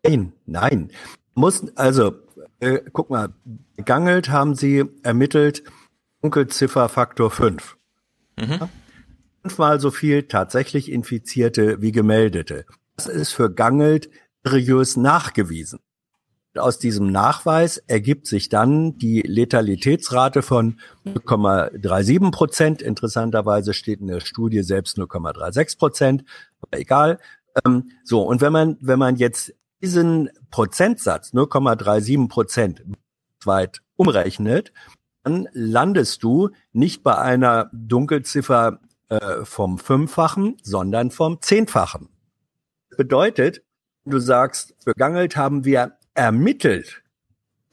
[0.03, 0.91] Nein, nein.
[1.35, 2.15] Muss, also,
[2.61, 3.35] äh, guck mal,
[3.85, 5.63] Gangelt haben sie ermittelt,
[6.23, 7.77] Dunkelziffer Faktor 5.
[8.39, 8.69] Mhm.
[9.43, 12.67] Fünfmal so viel tatsächlich Infizierte wie Gemeldete.
[12.97, 14.11] Das ist für Gangelt
[14.45, 15.81] seriös nachgewiesen.
[16.57, 22.83] Aus diesem Nachweis ergibt sich dann die Letalitätsrate von 0,37 Prozent.
[22.83, 26.25] Interessanterweise steht in der Studie selbst 0,36 Prozent,
[26.61, 27.19] aber egal.
[27.65, 32.83] Ähm, so, und wenn man, wenn man jetzt diesen Prozentsatz 0,37 Prozent
[33.45, 34.73] weit umrechnet,
[35.23, 42.09] dann landest du nicht bei einer Dunkelziffer äh, vom Fünffachen, sondern vom Zehnfachen.
[42.97, 43.63] Bedeutet,
[44.05, 47.03] du sagst, für Gangelt haben wir ermittelt,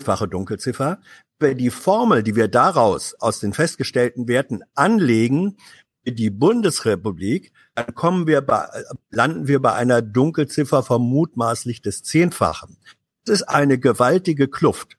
[0.02, 1.00] fache Dunkelziffer,
[1.40, 5.58] wenn die Formel, die wir daraus aus den festgestellten Werten anlegen,
[6.06, 8.66] die Bundesrepublik, dann kommen wir bei,
[9.10, 12.78] landen wir bei einer Dunkelziffer von mutmaßlich des Zehnfachen.
[13.26, 14.98] Das ist eine gewaltige Kluft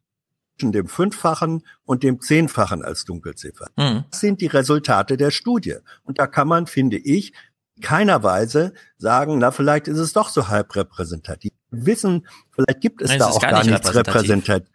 [0.59, 3.71] zwischen dem Fünffachen und dem Zehnfachen als Dunkelziffer.
[3.77, 4.05] Mhm.
[4.11, 5.77] Das sind die Resultate der Studie.
[6.03, 7.33] Und da kann man, finde ich,
[7.81, 11.53] keiner Weise sagen, na, vielleicht ist es doch so halb repräsentativ.
[11.71, 14.69] Wissen, vielleicht gibt es Nein, da auch gar, gar nichts repräsentativ.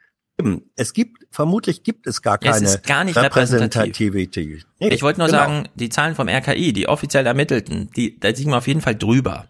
[0.76, 4.66] Es gibt, vermutlich gibt es gar keine es gar nicht Repräsentativität.
[4.80, 5.40] Nee, ich wollte nur genau.
[5.40, 8.96] sagen, die Zahlen vom RKI, die offiziell ermittelten, die, da liegen wir auf jeden Fall
[8.96, 9.48] drüber.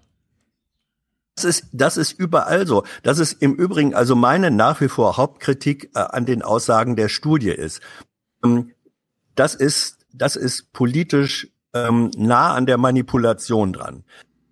[1.36, 2.84] Das ist, das ist überall so.
[3.02, 7.10] Das ist im Übrigen also meine nach wie vor Hauptkritik äh, an den Aussagen der
[7.10, 7.82] Studie ist.
[8.44, 8.72] Ähm,
[9.36, 14.04] das ist, das ist politisch ähm, nah an der Manipulation dran.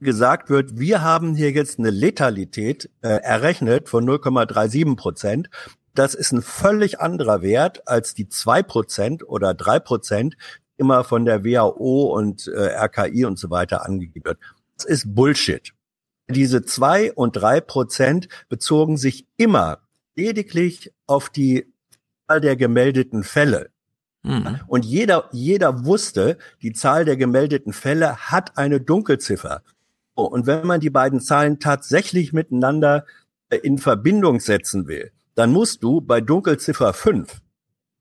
[0.02, 5.50] Gesagt wird, wir haben hier jetzt eine Letalität äh, errechnet von 0,37 Prozent.
[5.94, 10.36] Das ist ein völlig anderer Wert als die zwei Prozent oder drei Prozent
[10.78, 14.40] immer von der WHO und äh, RKI und so weiter angegeben wird.
[14.76, 15.72] Das ist Bullshit.
[16.28, 19.80] Diese zwei und drei Prozent bezogen sich immer
[20.16, 21.72] lediglich auf die
[22.28, 23.70] Zahl der gemeldeten Fälle.
[24.24, 24.62] Mhm.
[24.68, 29.62] Und jeder, jeder wusste, die Zahl der gemeldeten Fälle hat eine Dunkelziffer.
[30.16, 33.06] Und wenn man die beiden Zahlen tatsächlich miteinander
[33.50, 37.42] äh, in Verbindung setzen will, dann musst du bei Dunkelziffer 5,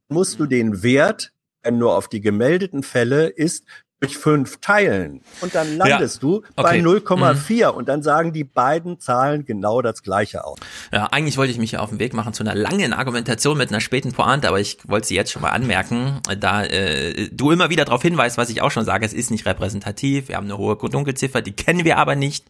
[0.09, 1.33] musst du den Wert,
[1.65, 3.65] der nur auf die gemeldeten Fälle ist,
[4.01, 6.21] durch fünf teilen und dann landest ja.
[6.21, 6.45] du okay.
[6.57, 7.77] bei 0,4 mhm.
[7.77, 10.59] und dann sagen die beiden Zahlen genau das gleiche aus.
[10.91, 13.69] Ja, eigentlich wollte ich mich ja auf den Weg machen zu einer langen Argumentation mit
[13.69, 17.69] einer späten Pointe, aber ich wollte sie jetzt schon mal anmerken, da äh, du immer
[17.69, 20.57] wieder darauf hinweist, was ich auch schon sage, es ist nicht repräsentativ, wir haben eine
[20.57, 22.47] hohe Dunkelziffer, die kennen wir aber nicht.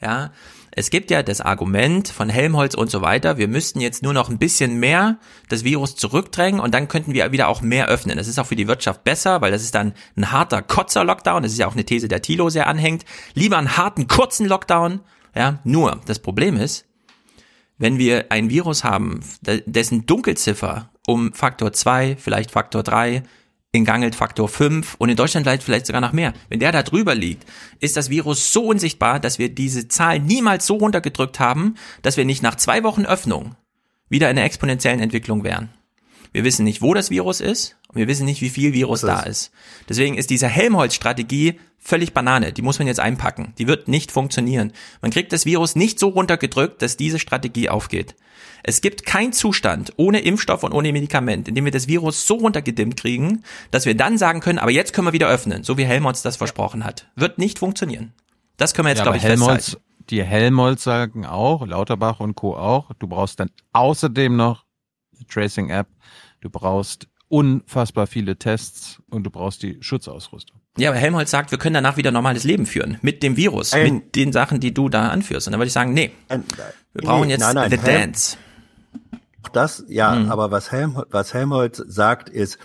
[0.00, 0.30] Ja,
[0.78, 4.28] es gibt ja das Argument von Helmholtz und so weiter, wir müssten jetzt nur noch
[4.28, 5.16] ein bisschen mehr
[5.48, 8.18] das Virus zurückdrängen und dann könnten wir wieder auch mehr öffnen.
[8.18, 11.42] Das ist auch für die Wirtschaft besser, weil das ist dann ein harter Kotzer-Lockdown.
[11.42, 13.06] Das ist ja auch eine These, der Thilo sehr anhängt.
[13.32, 15.00] Lieber einen harten, kurzen Lockdown.
[15.34, 16.84] Ja, nur das Problem ist,
[17.78, 23.22] wenn wir ein Virus haben, dessen Dunkelziffer um Faktor 2, vielleicht Faktor 3
[23.76, 26.32] in Gangelt Faktor 5 und in Deutschland vielleicht sogar noch mehr.
[26.48, 27.44] Wenn der da drüber liegt,
[27.80, 32.24] ist das Virus so unsichtbar, dass wir diese Zahl niemals so runtergedrückt haben, dass wir
[32.24, 33.54] nicht nach zwei Wochen Öffnung
[34.08, 35.68] wieder in einer exponentiellen Entwicklung wären.
[36.32, 39.20] Wir wissen nicht, wo das Virus ist und wir wissen nicht, wie viel Virus da
[39.20, 39.52] ist.
[39.88, 42.52] Deswegen ist diese Helmholtz-Strategie völlig Banane.
[42.52, 43.54] Die muss man jetzt einpacken.
[43.58, 44.72] Die wird nicht funktionieren.
[45.00, 48.14] Man kriegt das Virus nicht so runtergedrückt, dass diese Strategie aufgeht.
[48.68, 52.34] Es gibt keinen Zustand ohne Impfstoff und ohne Medikament, in dem wir das Virus so
[52.34, 55.84] runtergedimmt kriegen, dass wir dann sagen können, aber jetzt können wir wieder öffnen, so wie
[55.84, 57.06] Helmholtz das versprochen hat.
[57.14, 58.12] Wird nicht funktionieren.
[58.56, 59.86] Das können wir jetzt, Ja, glaube ich, Helmholtz, festhalten.
[60.10, 62.56] die Helmholtz sagen auch, Lauterbach und Co.
[62.56, 64.64] auch, du brauchst dann außerdem noch
[65.16, 65.86] eine Tracing-App,
[66.40, 70.60] du brauchst unfassbar viele Tests und du brauchst die Schutzausrüstung.
[70.78, 72.98] Ja, aber Helmholtz sagt, wir können danach wieder normales Leben führen.
[73.02, 73.94] Mit dem Virus, Nein.
[73.94, 75.46] mit den Sachen, die du da anführst.
[75.46, 76.10] Und dann würde ich sagen, nee.
[76.28, 78.36] Wir brauchen Nee, jetzt nein, nein, The Helm- Dance.
[79.46, 80.30] Auch das, ja, Mhm.
[80.30, 82.58] aber was, Helm, was Helmholtz sagt, ist,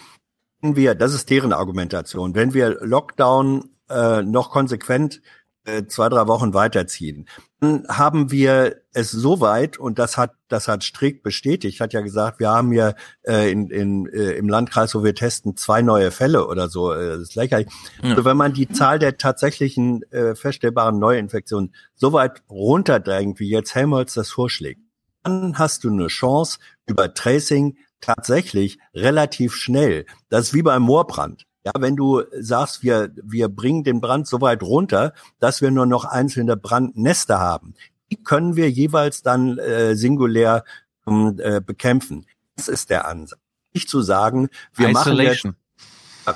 [0.61, 5.21] wenn wir, das ist deren Argumentation, wenn wir Lockdown äh, noch konsequent
[5.63, 7.27] äh, zwei, drei Wochen weiterziehen,
[7.59, 12.01] dann haben wir es so weit, und das hat, das hat Strick bestätigt, hat ja
[12.01, 12.93] gesagt, wir haben ja
[13.27, 17.09] äh, in, in, äh, im Landkreis, wo wir testen, zwei neue Fälle oder so, äh,
[17.09, 17.67] das ist lächerlich.
[18.01, 18.09] Ja.
[18.11, 23.75] Also wenn man die Zahl der tatsächlichen äh, feststellbaren Neuinfektionen so weit runterdrängt, wie jetzt
[23.75, 24.81] Helmholtz das vorschlägt,
[25.23, 30.05] dann hast du eine Chance, über Tracing tatsächlich relativ schnell.
[30.29, 31.45] Das ist wie beim Moorbrand.
[31.63, 35.85] Ja, wenn du sagst, wir, wir bringen den Brand so weit runter, dass wir nur
[35.85, 37.75] noch einzelne Brandnester haben,
[38.11, 40.65] die können wir jeweils dann äh, singulär
[41.07, 42.25] ähm, äh, bekämpfen.
[42.55, 43.39] Das ist der Ansatz.
[43.73, 45.55] Nicht zu sagen, wir machen jetzt, Isolation.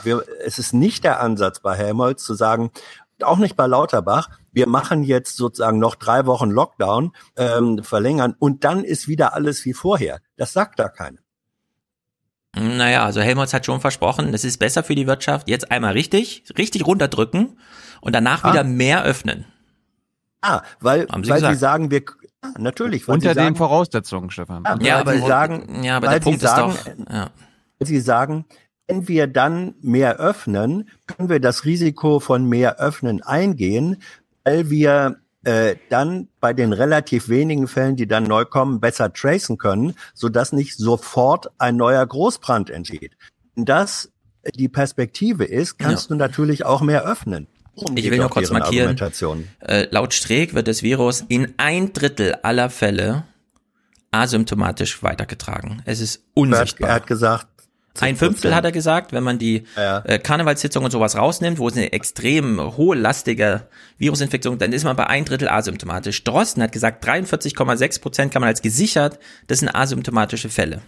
[0.04, 2.72] Wir, es ist nicht der Ansatz bei Helmholtz zu sagen,
[3.22, 8.64] auch nicht bei Lauterbach, wir machen jetzt sozusagen noch drei Wochen Lockdown, ähm, verlängern und
[8.64, 10.20] dann ist wieder alles wie vorher.
[10.38, 11.20] Das sagt da keiner.
[12.58, 16.46] Naja, also Helmholtz hat schon versprochen, es ist besser für die Wirtschaft, jetzt einmal richtig,
[16.58, 17.60] richtig runterdrücken
[18.00, 18.52] und danach Ah.
[18.54, 19.46] wieder mehr öffnen.
[20.42, 22.04] Ah, weil, Haben Sie weil sie sagen, wir,
[22.44, 24.64] ja, natürlich, weil Unter sie sagen, den Voraussetzungen, Stefan.
[24.64, 26.74] Ja, Ja, aber- sie sagen, ja, aber weil der Punkt sie ist sagen,
[27.06, 27.30] doch- ja.
[27.80, 28.46] weil sie sagen,
[28.88, 34.02] wenn wir dann mehr öffnen, können wir das Risiko von mehr öffnen eingehen,
[34.46, 39.58] weil wir äh, dann bei den relativ wenigen Fällen, die dann neu kommen, besser tracen
[39.58, 43.18] können, sodass nicht sofort ein neuer Großbrand entsteht.
[43.56, 44.12] Wenn das
[44.56, 47.48] die Perspektive ist, kannst du natürlich auch mehr öffnen.
[47.76, 48.98] Darum Ich will nur doch kurz markieren,
[49.60, 53.26] äh, laut Streeck wird das Virus in ein Drittel aller Fälle
[54.12, 55.82] asymptomatisch weitergetragen.
[55.86, 56.90] Es ist unsichtbar.
[56.90, 57.48] er hat gesagt,
[58.00, 61.78] Ein Fünftel hat er gesagt, wenn man die äh, Karnevalssitzung und sowas rausnimmt, wo es
[61.78, 63.68] eine extrem hohe lastige
[63.98, 66.24] Virusinfektion, dann ist man bei ein Drittel asymptomatisch.
[66.24, 70.82] Drosten hat gesagt, 43,6 Prozent kann man als gesichert, das sind asymptomatische Fälle.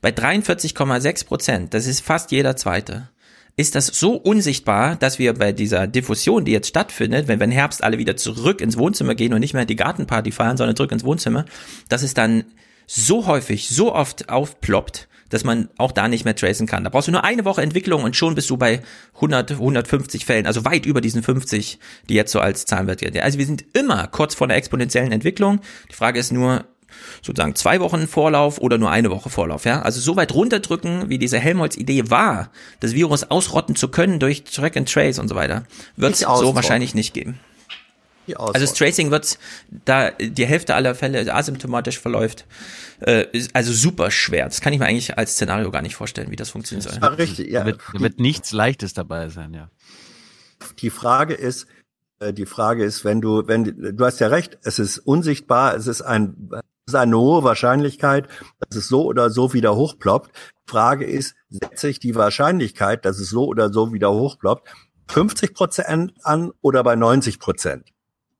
[0.00, 3.08] Bei 43,6 Prozent, das ist fast jeder zweite,
[3.56, 7.52] ist das so unsichtbar, dass wir bei dieser Diffusion, die jetzt stattfindet, wenn wir im
[7.52, 10.92] Herbst alle wieder zurück ins Wohnzimmer gehen und nicht mehr die Gartenparty feiern, sondern zurück
[10.92, 11.44] ins Wohnzimmer,
[11.88, 12.44] dass es dann
[12.86, 16.84] so häufig, so oft aufploppt, dass man auch da nicht mehr tracen kann.
[16.84, 18.80] Da brauchst du nur eine Woche Entwicklung und schon bist du bei
[19.16, 23.18] 100, 150 Fällen, also weit über diesen 50, die jetzt so als Zahlenwert gelten.
[23.18, 25.60] Also wir sind immer kurz vor einer exponentiellen Entwicklung.
[25.90, 26.66] Die Frage ist nur,
[27.20, 29.82] sozusagen zwei Wochen Vorlauf oder nur eine Woche Vorlauf, ja?
[29.82, 34.76] Also so weit runterdrücken, wie diese Helmholtz-Idee war, das Virus ausrotten zu können durch Track
[34.76, 35.64] and Trace und so weiter,
[35.96, 37.40] wird es so wahrscheinlich nicht geben.
[38.36, 39.38] Also das Tracing wird,
[39.84, 42.46] da die Hälfte aller Fälle asymptomatisch verläuft,
[43.00, 44.46] äh, ist also super schwer.
[44.46, 47.00] Das kann ich mir eigentlich als Szenario gar nicht vorstellen, wie das funktionieren soll.
[47.00, 47.60] Ja, richtig, ja.
[47.60, 49.68] Da wird, da wird nichts Leichtes dabei sein, ja.
[50.78, 51.66] die Frage ist,
[52.20, 53.64] äh, die Frage ist, wenn du, wenn
[53.96, 56.50] du hast ja recht, es ist unsichtbar, es ist ein,
[56.86, 58.28] es ist eine hohe Wahrscheinlichkeit,
[58.60, 60.30] dass es so oder so wieder hochploppt.
[60.66, 64.68] Frage ist, setze ich die Wahrscheinlichkeit, dass es so oder so wieder hochploppt,
[65.08, 67.90] 50 Prozent an oder bei 90 Prozent?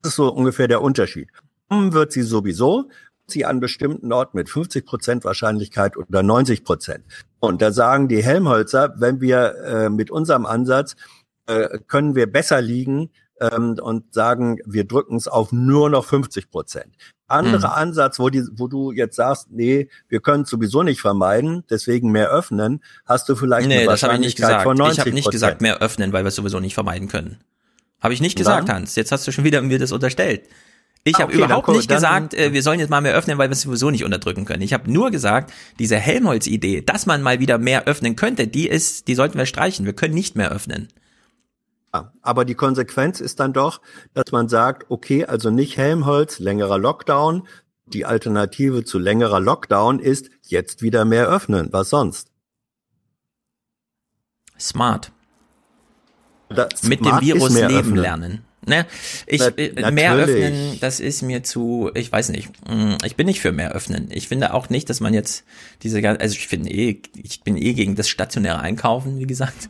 [0.05, 1.31] Das ist so ungefähr der Unterschied.
[1.70, 2.90] Kommen wird sie sowieso,
[3.26, 7.05] sie an bestimmten Orten mit 50 Prozent Wahrscheinlichkeit oder 90 Prozent.
[7.40, 10.94] Und da sagen die Helmholtzer, wenn wir äh, mit unserem Ansatz
[11.47, 16.51] äh, können wir besser liegen ähm, und sagen, wir drücken es auf nur noch 50
[16.51, 16.94] Prozent.
[17.26, 17.74] Anderer Mhm.
[17.74, 22.12] Ansatz, wo, die, wo du jetzt sagst, nee, wir können es sowieso nicht vermeiden, deswegen
[22.12, 24.64] mehr öffnen, hast du vielleicht Nee, eine das habe ich nicht gesagt.
[24.64, 27.39] von 90 Ich habe nicht gesagt, mehr öffnen, weil wir es sowieso nicht vermeiden können.
[28.05, 28.76] Habe ich nicht gesagt, Dann?
[28.76, 28.94] Hans.
[28.97, 30.43] Jetzt hast du schon wieder mir das unterstellt.
[31.05, 33.36] Ich Ah, habe okay, überhaupt nicht dann- gesagt, äh, wir sollen jetzt mal mehr öffnen,
[33.39, 34.62] weil wir es sowieso nicht unterdrücken können.
[34.62, 39.09] Ich habe nur gesagt, diese Helmholtz-Idee, dass man mal wieder mehr öffnen könnte, die ist,
[39.09, 39.85] die sollten wir streichen.
[39.86, 40.89] Wir können nicht mehr öffnen.
[41.94, 43.81] Ja, aber die Konsequenz ist dann doch,
[44.14, 47.47] dass man sagt, okay, also nicht Helmholtz, längerer Lockdown.
[47.86, 51.68] Die Alternative zu längerer Lockdown ist jetzt wieder mehr öffnen.
[51.70, 52.28] Was sonst?
[54.59, 55.12] Smart.
[56.48, 57.96] Das Mit dem Virus leben öffnen.
[57.96, 58.44] lernen.
[58.66, 58.86] Ne,
[59.26, 60.44] ich Na- äh, mehr natürlich.
[60.44, 62.48] öffnen, das ist mir zu, ich weiß nicht.
[62.66, 64.08] Mm, Ich bin nicht für mehr öffnen.
[64.10, 65.44] Ich finde auch nicht, dass man jetzt
[65.82, 69.68] diese gan- also ich finde eh, ich bin eh gegen das stationäre Einkaufen, wie gesagt.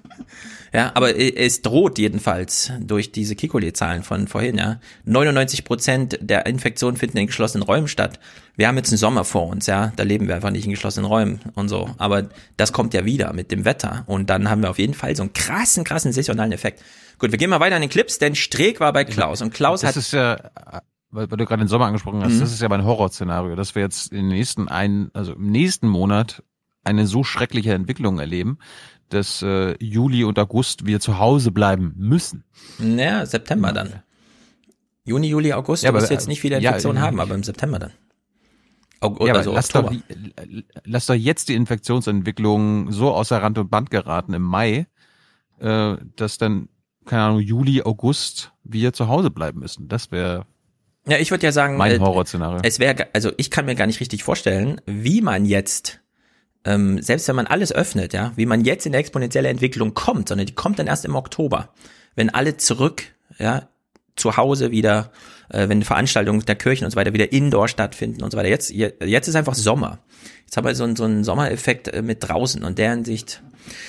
[0.74, 4.80] Ja, aber äh, es droht jedenfalls durch diese Kikoli-Zahlen von vorhin, ja.
[5.04, 8.18] 99 Prozent der Infektionen finden in geschlossenen Räumen statt.
[8.56, 9.92] Wir haben jetzt einen Sommer vor uns, ja.
[9.94, 11.90] Da leben wir einfach nicht in geschlossenen Räumen und so.
[11.98, 14.02] Aber das kommt ja wieder mit dem Wetter.
[14.06, 16.82] Und dann haben wir auf jeden Fall so einen krassen, krassen saisonalen Effekt.
[17.18, 19.82] Gut, wir gehen mal weiter in den Clips, denn Streeck war bei Klaus und Klaus
[19.82, 20.36] das hat ist ja,
[21.10, 22.40] weil, weil du gerade den Sommer angesprochen hast, Mhm.
[22.40, 25.86] das ist ja mein Horrorszenario, dass wir jetzt in den nächsten einen, also im nächsten
[25.86, 26.42] Monat
[26.82, 28.58] eine so schreckliche Entwicklung erleben,
[29.14, 32.44] dass äh, Juli und August wir zu Hause bleiben müssen.
[32.78, 34.02] Naja, September dann.
[35.04, 35.82] Juni, Juli, August.
[35.82, 37.02] Ja, du wirst jetzt nicht viele Infektionen ja.
[37.02, 37.92] haben, aber im September dann.
[39.00, 40.02] Aug Ja, also lass, doch, die-
[40.84, 44.86] lass doch jetzt die Infektionsentwicklung so außer Rand und Band geraten im Mai,
[45.60, 46.68] äh, dass dann,
[47.04, 49.88] keine Ahnung, Juli, August wir zu Hause bleiben müssen.
[49.88, 50.46] Das wäre
[51.06, 52.60] Ja, ich würde ja sagen, mein äh, Horrorszenario.
[52.62, 56.00] es wäre, also ich kann mir gar nicht richtig vorstellen, wie man jetzt,
[56.64, 60.28] ähm, selbst wenn man alles öffnet, ja, wie man jetzt in der exponentielle Entwicklung kommt,
[60.28, 61.70] sondern die kommt dann erst im Oktober,
[62.14, 63.02] wenn alle zurück,
[63.38, 63.68] ja,
[64.16, 65.10] zu Hause wieder,
[65.50, 68.48] äh, wenn Veranstaltungen der Kirchen und so weiter wieder indoor stattfinden und so weiter.
[68.48, 69.98] Jetzt, je- jetzt ist einfach Sommer.
[70.44, 73.42] Jetzt haben wir so, einen- so einen Sommereffekt äh, mit draußen und der Hinsicht,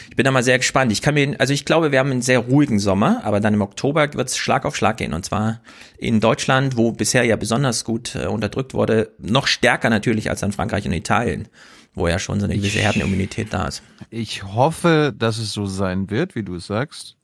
[0.09, 0.91] ich bin da mal sehr gespannt.
[0.91, 3.61] Ich kann mir, also ich glaube, wir haben einen sehr ruhigen Sommer, aber dann im
[3.61, 5.13] Oktober wird es Schlag auf Schlag gehen.
[5.13, 5.61] Und zwar
[5.99, 10.53] in Deutschland, wo bisher ja besonders gut äh, unterdrückt wurde, noch stärker natürlich als in
[10.53, 11.49] Frankreich und Italien,
[11.95, 13.81] wo ja schon so eine gewisse Herdenimmunität da ist.
[14.09, 17.15] Ich hoffe, dass es so sein wird, wie du es sagst.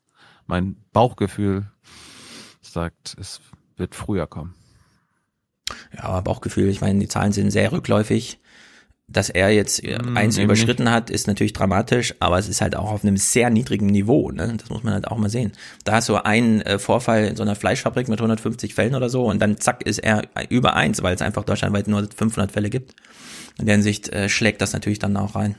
[0.47, 1.65] Mein Bauchgefühl
[2.61, 3.41] sagt, es
[3.77, 4.55] wird früher kommen.
[5.95, 8.39] Ja, aber Bauchgefühl, ich meine, die Zahlen sind sehr rückläufig.
[9.07, 12.77] Dass er jetzt äh, Hm, eins überschritten hat, ist natürlich dramatisch, aber es ist halt
[12.77, 14.31] auch auf einem sehr niedrigen Niveau.
[14.31, 14.55] Ne?
[14.57, 15.51] Das muss man halt auch mal sehen.
[15.83, 19.25] Da ist so ein äh, Vorfall in so einer Fleischfabrik mit 150 Fällen oder so
[19.25, 22.95] und dann zack ist er über eins, weil es einfach deutschlandweit nur 500 Fälle gibt.
[23.61, 25.55] In der Hinsicht äh, schlägt das natürlich dann auch rein.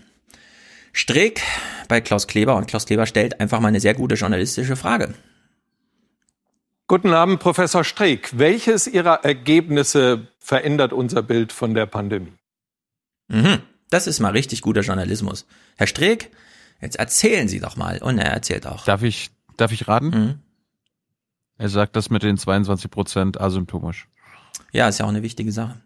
[0.93, 1.41] Streeck
[1.89, 5.15] bei Klaus Kleber und Klaus Kleber stellt einfach mal eine sehr gute journalistische Frage.
[6.89, 8.37] Guten Abend, Professor Streeck.
[8.37, 12.33] Welches Ihrer Ergebnisse verändert unser Bild von der Pandemie?
[13.29, 13.61] Mhm.
[13.89, 15.47] Das ist mal richtig guter Journalismus.
[15.77, 16.31] Herr Streeck,
[16.81, 18.03] jetzt erzählen Sie doch mal.
[18.03, 18.85] Und er erzählt auch.
[18.85, 20.07] Darf ich, darf ich raten?
[20.07, 20.39] Mhm.
[21.57, 24.09] Er sagt das mit den 22 Prozent asymptomisch.
[24.73, 25.81] Ja, ist ja auch eine wichtige Sache.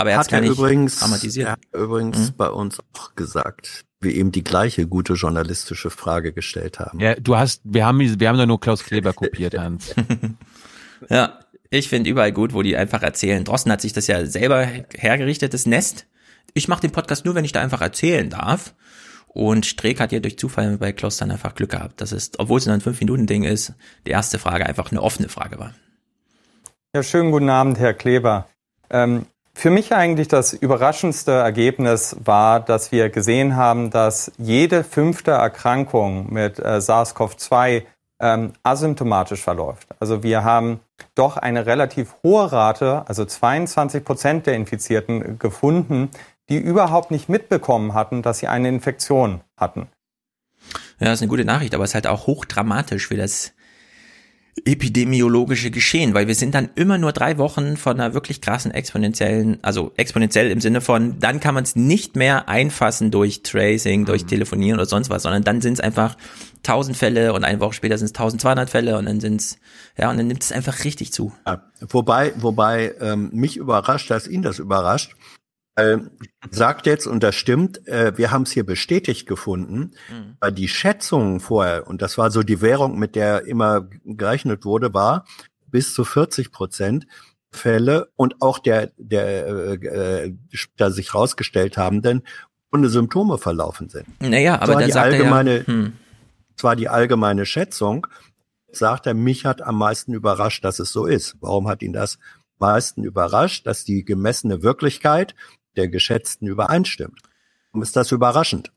[0.00, 1.46] Aber er hat gar er nicht übrigens, dramatisiert.
[1.46, 6.80] er hat übrigens bei uns auch gesagt, wir eben die gleiche gute journalistische Frage gestellt
[6.80, 7.00] haben.
[7.00, 9.94] Ja, du hast, wir haben, wir haben da nur Klaus Kleber kopiert, Hans.
[11.08, 11.40] Ja,
[11.70, 13.42] ich finde überall gut, wo die einfach erzählen.
[13.42, 16.06] Drosten hat sich das ja selber hergerichtet, das Nest.
[16.52, 18.74] Ich mache den Podcast nur, wenn ich da einfach erzählen darf.
[19.28, 22.02] Und Streeck hat ja durch Zufall bei Klaus dann einfach Glück gehabt.
[22.02, 23.72] Das ist, obwohl es nur ein 5-Minuten-Ding ist,
[24.06, 25.74] die erste Frage einfach eine offene Frage war.
[26.94, 28.46] Ja, schönen guten Abend, Herr Kleber.
[28.90, 29.24] Ähm,
[29.60, 36.32] für mich eigentlich das überraschendste Ergebnis war, dass wir gesehen haben, dass jede fünfte Erkrankung
[36.32, 37.82] mit äh, SARS-CoV-2
[38.22, 39.88] ähm, asymptomatisch verläuft.
[40.00, 40.80] Also wir haben
[41.14, 46.10] doch eine relativ hohe Rate, also 22 Prozent der Infizierten gefunden,
[46.48, 49.88] die überhaupt nicht mitbekommen hatten, dass sie eine Infektion hatten.
[51.00, 53.52] Ja, das ist eine gute Nachricht, aber es ist halt auch hochdramatisch für das
[54.64, 59.58] epidemiologische Geschehen, weil wir sind dann immer nur drei Wochen von einer wirklich krassen exponentiellen,
[59.62, 64.26] also exponentiell im Sinne von, dann kann man es nicht mehr einfassen durch Tracing, durch
[64.26, 66.16] Telefonieren oder sonst was, sondern dann sind es einfach
[66.58, 69.58] 1000 Fälle und eine Woche später sind es 1200 Fälle und dann sind es,
[69.96, 71.32] ja, und dann nimmt es einfach richtig zu.
[71.46, 75.14] Ja, wobei, wobei ähm, mich überrascht, dass ihn das überrascht.
[75.80, 75.98] Äh,
[76.50, 79.92] sagt jetzt, und das stimmt, äh, wir haben es hier bestätigt gefunden,
[80.40, 84.94] weil die Schätzungen vorher, und das war so die Währung, mit der immer gerechnet wurde,
[84.94, 85.24] war
[85.66, 87.06] bis zu 40 Prozent
[87.52, 90.34] Fälle und auch der, der äh,
[90.76, 92.22] da sich rausgestellt haben, denn
[92.72, 94.06] ohne Symptome verlaufen sind.
[94.20, 95.92] Naja, aber war da die sagt er ja, allgemeine, hm.
[96.54, 98.06] das war die allgemeine Schätzung.
[98.70, 101.36] Sagt er, mich hat am meisten überrascht, dass es so ist.
[101.40, 102.18] Warum hat ihn das
[102.60, 105.34] am meisten überrascht, dass die gemessene Wirklichkeit
[105.76, 107.20] der geschätzten übereinstimmt?
[107.72, 108.72] Warum ist das überraschend?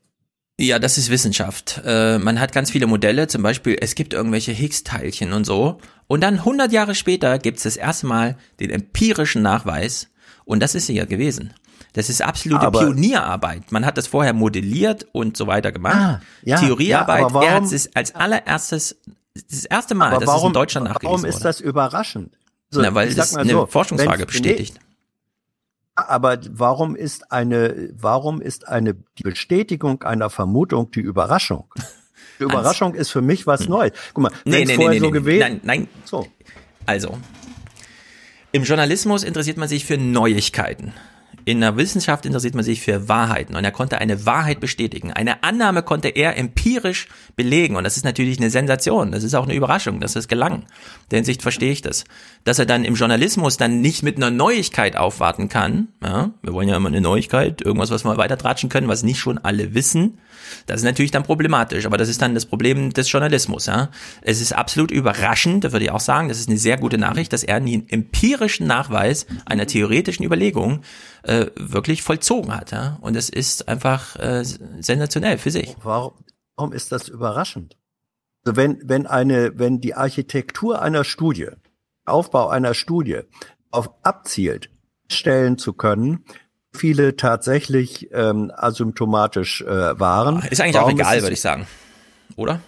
[0.58, 1.80] Ja, das ist Wissenschaft.
[1.84, 5.78] Äh, man hat ganz viele Modelle, zum Beispiel, es gibt irgendwelche Higgs-Teilchen und so.
[6.06, 10.08] Und dann 100 Jahre später gibt es das erste Mal den empirischen Nachweis.
[10.44, 11.54] Und das ist sie ja gewesen.
[11.94, 13.72] Das ist absolute Aber- Pionierarbeit.
[13.72, 15.96] Man hat das vorher modelliert und so weiter gemacht.
[15.96, 17.20] Ah, ja, Theoriearbeit.
[17.20, 19.00] ja, aber er hat warum- es als allererstes,
[19.50, 21.28] das erste Mal, dass warum, es in Deutschland nachgewiesen warum wurde.
[21.30, 22.36] ist das überraschend?
[22.70, 24.78] Also, Na, weil das mal eine so, Forschungsfrage bestätigt.
[25.96, 31.72] Aber warum ist eine, warum ist eine die Bestätigung einer Vermutung die Überraschung?
[32.40, 33.92] Die Überraschung ist für mich was Neues.
[34.12, 35.12] Guck mal, Nee, wenn nee, vorher nee, so nee.
[35.12, 35.88] gewesen Nein, nein.
[36.04, 36.26] So.
[36.84, 37.16] Also,
[38.50, 40.94] im Journalismus interessiert man sich für Neuigkeiten.
[41.46, 45.12] In der Wissenschaft interessiert man sich für Wahrheiten und er konnte eine Wahrheit bestätigen.
[45.12, 49.12] Eine Annahme konnte er empirisch belegen und das ist natürlich eine Sensation.
[49.12, 50.54] Das ist auch eine Überraschung, dass das gelang.
[50.54, 50.64] In
[51.10, 52.04] der Hinsicht verstehe ich das.
[52.44, 55.88] Dass er dann im Journalismus dann nicht mit einer Neuigkeit aufwarten kann.
[56.02, 59.18] Ja, wir wollen ja immer eine Neuigkeit, irgendwas, was wir weiter tratschen können, was nicht
[59.18, 60.18] schon alle wissen.
[60.66, 63.66] Das ist natürlich dann problematisch, aber das ist dann das Problem des Journalismus.
[63.66, 63.90] Ja.
[64.22, 67.32] Es ist absolut überraschend, da würde ich auch sagen, das ist eine sehr gute Nachricht,
[67.32, 70.80] dass er einen empirischen Nachweis einer theoretischen Überlegung
[71.24, 72.70] äh, wirklich vollzogen hat.
[72.72, 72.98] Ja.
[73.00, 75.74] Und es ist einfach äh, sensationell für sich.
[75.82, 76.12] Warum,
[76.56, 77.76] warum ist das überraschend?
[78.44, 81.48] Also wenn, wenn eine, wenn die Architektur einer Studie,
[82.04, 83.20] Aufbau einer Studie
[83.70, 84.70] auf abzielt,
[85.10, 86.24] stellen zu können,
[86.72, 90.42] viele tatsächlich ähm, asymptomatisch äh, waren.
[90.50, 91.66] Ist eigentlich Warum auch egal, würde ich sagen.
[92.36, 92.60] Oder?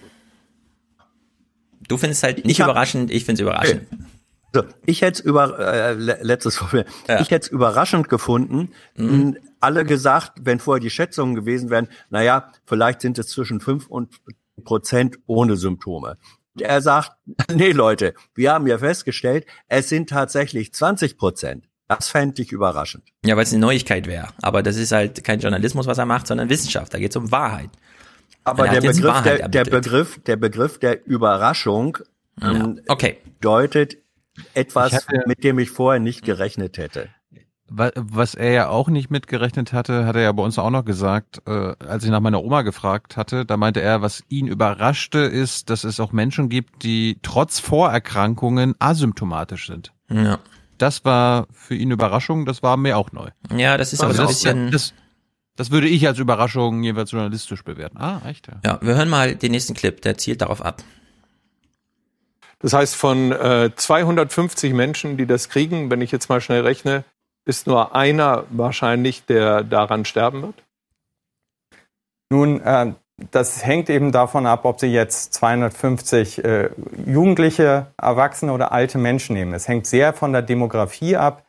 [1.88, 3.82] Du findest halt nicht Ich hab- überraschend, ich finde es überraschend.
[4.56, 6.84] So, ich hätte es über äh, le- letztes Mal,
[7.20, 8.70] ich hätte es überraschend gefunden.
[8.96, 9.28] Mhm.
[9.30, 13.86] mh, Alle gesagt, wenn vorher die Schätzungen gewesen wären, naja, vielleicht sind es zwischen fünf
[13.86, 14.14] und
[14.64, 16.16] Prozent ohne Symptome.
[16.58, 17.12] Er sagt,
[17.54, 21.68] nee Leute, wir haben ja festgestellt, es sind tatsächlich 20 Prozent.
[21.88, 23.04] Das fände ich überraschend.
[23.24, 24.28] Ja, weil es eine Neuigkeit wäre.
[24.42, 26.92] Aber das ist halt kein Journalismus, was er macht, sondern Wissenschaft.
[26.94, 27.70] Da geht es um Wahrheit.
[28.42, 29.64] Aber er der Begriff der, der.
[29.64, 31.98] Begriff, der Begriff der Überraschung
[32.42, 33.18] ähm, okay.
[33.40, 33.98] deutet
[34.54, 37.08] etwas, hatte- mit dem ich vorher nicht gerechnet hätte.
[37.68, 40.84] Wa- Was er ja auch nicht mitgerechnet hatte, hat er ja bei uns auch noch
[40.84, 45.18] gesagt, äh, als ich nach meiner Oma gefragt hatte, da meinte er, was ihn überraschte,
[45.18, 49.92] ist, dass es auch Menschen gibt, die trotz Vorerkrankungen asymptomatisch sind.
[50.08, 50.38] Ja.
[50.78, 53.30] Das war für ihn Überraschung, das war mir auch neu.
[53.56, 54.94] Ja, das ist aber so ein das, bisschen- Das,
[55.56, 57.96] das würde ich als Überraschung jeweils journalistisch bewerten.
[57.96, 58.46] Ah, echt?
[58.46, 58.60] Ja.
[58.64, 60.84] Ja, wir hören mal den nächsten Clip, der zielt darauf ab.
[62.60, 67.04] Das heißt, von äh, 250 Menschen, die das kriegen, wenn ich jetzt mal schnell rechne,
[67.44, 70.62] ist nur einer wahrscheinlich, der daran sterben wird?
[72.30, 72.92] Nun, äh,
[73.30, 76.70] das hängt eben davon ab, ob Sie jetzt 250 äh,
[77.06, 79.54] Jugendliche, Erwachsene oder alte Menschen nehmen.
[79.54, 81.46] Es hängt sehr von der Demografie ab.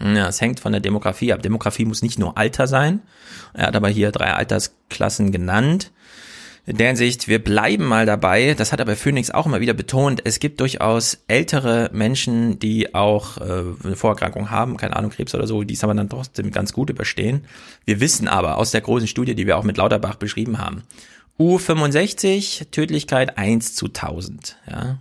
[0.00, 1.42] Ja, es hängt von der Demografie ab.
[1.42, 3.02] Demografie muss nicht nur Alter sein.
[3.52, 5.92] Er hat aber hier drei Altersklassen genannt.
[6.68, 8.52] In der Hinsicht, wir bleiben mal dabei.
[8.52, 10.20] Das hat aber Phoenix auch immer wieder betont.
[10.24, 15.46] Es gibt durchaus ältere Menschen, die auch äh, eine Vorerkrankung haben, keine Ahnung, Krebs oder
[15.46, 17.46] so, die es aber dann trotzdem ganz gut überstehen.
[17.86, 20.82] Wir wissen aber aus der großen Studie, die wir auch mit Lauterbach beschrieben haben,
[21.40, 24.58] U65, Tödlichkeit 1 zu 1000.
[24.70, 24.98] Ja.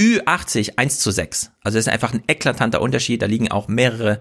[0.00, 1.50] Ü80 1 zu 6.
[1.64, 3.22] Also das ist einfach ein eklatanter Unterschied.
[3.22, 4.20] Da liegen auch mehrere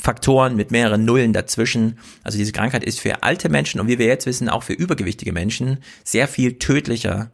[0.00, 1.98] Faktoren mit mehreren Nullen dazwischen.
[2.22, 5.32] Also diese Krankheit ist für alte Menschen und wie wir jetzt wissen, auch für übergewichtige
[5.32, 7.30] Menschen sehr viel tödlicher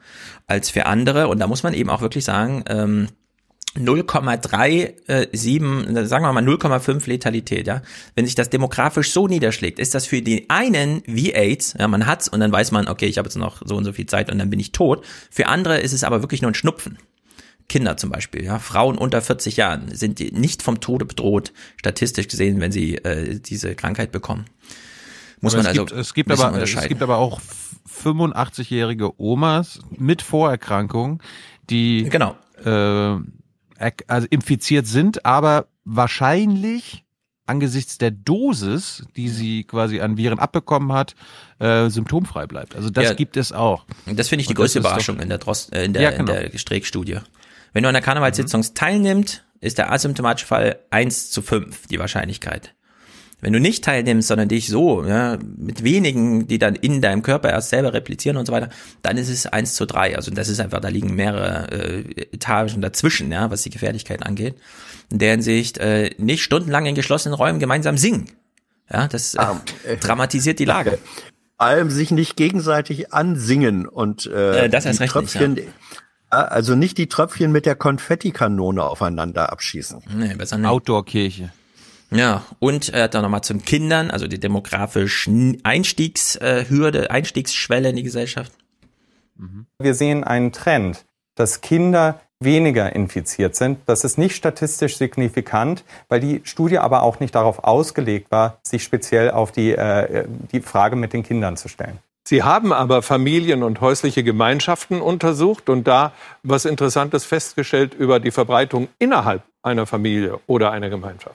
[0.46, 1.28] als für andere.
[1.28, 3.08] Und da muss man eben auch wirklich sagen, ähm,
[3.76, 7.82] 0,37, sagen wir mal 0,5 Letalität, ja.
[8.16, 12.06] Wenn sich das demografisch so niederschlägt, ist das für den einen wie AIDS, ja, man
[12.06, 14.28] hat's und dann weiß man, okay, ich habe jetzt noch so und so viel Zeit
[14.30, 15.06] und dann bin ich tot.
[15.30, 16.98] Für andere ist es aber wirklich nur ein Schnupfen.
[17.70, 22.60] Kinder zum Beispiel, ja, Frauen unter 40 Jahren sind nicht vom Tode bedroht, statistisch gesehen,
[22.60, 24.44] wenn sie äh, diese Krankheit bekommen.
[25.40, 27.40] Muss Aber man es also gibt, es gibt aber es gibt aber auch
[28.04, 31.22] 85-jährige Omas mit Vorerkrankung,
[31.70, 33.16] die genau äh,
[34.08, 37.04] also infiziert sind, aber wahrscheinlich
[37.46, 41.14] angesichts der Dosis, die sie quasi an Viren abbekommen hat,
[41.58, 42.76] äh, symptomfrei bleibt.
[42.76, 43.14] Also das Ja.
[43.14, 43.84] gibt es auch.
[44.06, 46.02] Das finde ich die Und größte ist doch- Überraschung in der, Drost, äh, in der,
[46.02, 46.32] Ja, genau.
[46.32, 47.18] in der Streeck-Studie.
[47.72, 52.74] Wenn du an der Karnevalssitzung teilnimmst, ist der asymptomatische Fall 1 zu 5, die Wahrscheinlichkeit.
[53.42, 57.48] Wenn du nicht teilnimmst, sondern dich so, ja, mit wenigen, die dann in deinem Körper
[57.48, 58.68] erst selber replizieren und so weiter,
[59.00, 60.16] dann ist es 1 zu 3.
[60.16, 62.00] Also das ist einfach, da liegen mehrere äh,
[62.32, 64.56] Etagen dazwischen, ja, was die Gefährlichkeit angeht.
[65.10, 68.30] In der Hinsicht, äh, nicht stundenlang in geschlossenen Räumen gemeinsam singen.
[68.92, 70.98] Ja, das äh, dramatisiert die Lage.
[71.56, 75.56] Vor allem sich nicht gegenseitig ansingen und äh, Äh, das erst die recht nicht, Tröpfchen,
[75.56, 75.62] ja,
[76.30, 80.02] also nicht die Tröpfchen mit der Konfettikanone aufeinander abschießen.
[80.16, 80.68] Nee, besser nicht.
[80.68, 81.52] Outdoor-Kirche.
[82.12, 88.02] Ja, und er hat dann nochmal zum Kindern, also die demografische Einstiegshürde, Einstiegsschwelle in die
[88.02, 88.52] Gesellschaft.
[89.78, 91.04] Wir sehen einen Trend,
[91.34, 93.78] dass Kinder weniger infiziert sind.
[93.86, 98.82] Das ist nicht statistisch signifikant, weil die Studie aber auch nicht darauf ausgelegt war, sich
[98.82, 101.98] speziell auf die, äh, die Frage mit den Kindern zu stellen.
[102.30, 106.12] Sie haben aber Familien und häusliche Gemeinschaften untersucht und da
[106.44, 111.34] was Interessantes festgestellt über die Verbreitung innerhalb einer Familie oder einer Gemeinschaft.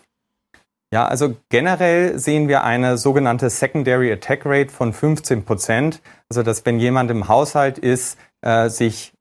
[0.94, 6.02] Ja, also generell sehen wir eine sogenannte Secondary Attack Rate von 15 Prozent.
[6.30, 9.12] Also dass wenn jemand im Haushalt ist, äh, sich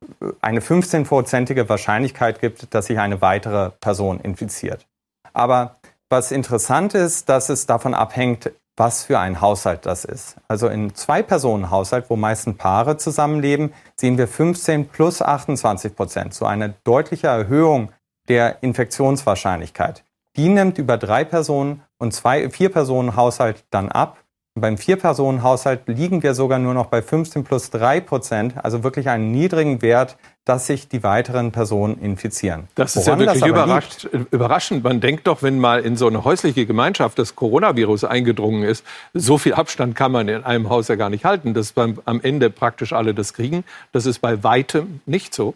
[0.43, 4.87] eine 15-prozentige Wahrscheinlichkeit gibt, dass sich eine weitere Person infiziert.
[5.33, 10.37] Aber was interessant ist, dass es davon abhängt, was für ein Haushalt das ist.
[10.49, 16.75] Also in Zwei-Personen-Haushalt, wo meistens Paare zusammenleben, sehen wir 15 plus 28 Prozent, so eine
[16.85, 17.93] deutliche Erhöhung
[18.29, 20.05] der Infektionswahrscheinlichkeit.
[20.37, 24.19] Die nimmt über drei Personen und zwei, vier Personen Haushalt dann ab.
[24.57, 29.33] Beim Vier-Personen-Haushalt liegen wir sogar nur noch bei 15 plus drei Prozent, also wirklich einen
[29.33, 32.69] niedrigen Wert, dass sich die weiteren Personen infizieren.
[32.77, 34.85] Das ist Woran ja wirklich überrascht, überraschend.
[34.85, 39.39] Man denkt doch, wenn mal in so eine häusliche Gemeinschaft das Coronavirus eingedrungen ist, so
[39.39, 42.49] viel Abstand kann man in einem Haus ja gar nicht halten, dass beim, am Ende
[42.49, 43.65] praktisch alle das kriegen.
[43.91, 45.55] Das ist bei weitem nicht so.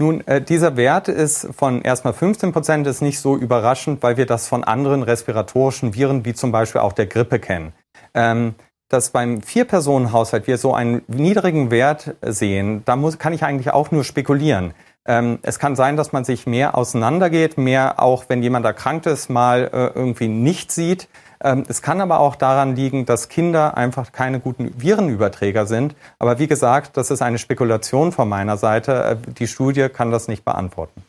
[0.00, 4.24] Nun, äh, dieser Wert ist von erstmal 15 Prozent ist nicht so überraschend, weil wir
[4.24, 7.74] das von anderen respiratorischen Viren wie zum Beispiel auch der Grippe kennen.
[8.14, 8.54] Ähm,
[8.88, 13.90] dass beim Vier-Personen-Haushalt wir so einen niedrigen Wert sehen, da muss, kann ich eigentlich auch
[13.90, 14.72] nur spekulieren.
[15.04, 19.28] Ähm, es kann sein, dass man sich mehr auseinandergeht, mehr auch, wenn jemand erkrankt ist,
[19.28, 21.08] mal äh, irgendwie nicht sieht.
[21.42, 25.94] Ähm, es kann aber auch daran liegen, dass Kinder einfach keine guten Virenüberträger sind.
[26.18, 29.18] Aber wie gesagt, das ist eine Spekulation von meiner Seite.
[29.26, 31.02] Äh, die Studie kann das nicht beantworten.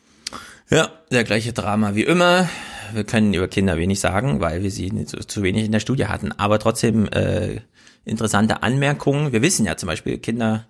[0.70, 2.48] Ja, der gleiche Drama wie immer.
[2.94, 6.32] Wir können über Kinder wenig sagen, weil wir sie zu, wenig in der Studie hatten.
[6.32, 7.60] Aber trotzdem äh,
[8.04, 9.32] interessante Anmerkungen.
[9.32, 10.64] Wir wissen ja zum Beispiel, Kinder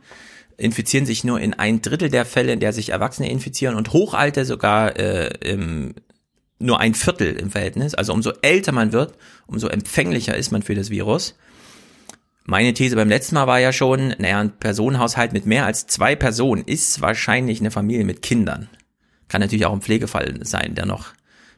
[0.57, 4.45] infizieren sich nur in ein Drittel der Fälle, in der sich Erwachsene infizieren und Hochalte
[4.45, 5.95] sogar äh, im,
[6.63, 7.95] nur ein Viertel im Verhältnis.
[7.95, 9.15] Also umso älter man wird,
[9.47, 11.35] umso empfänglicher ist man für das Virus.
[12.45, 16.17] Meine These beim letzten Mal war ja schon, naja, ein Personenhaushalt mit mehr als zwei
[16.17, 18.69] Personen ist wahrscheinlich eine Familie mit Kindern.
[19.29, 21.13] Kann natürlich auch ein Pflegefall sein, der noch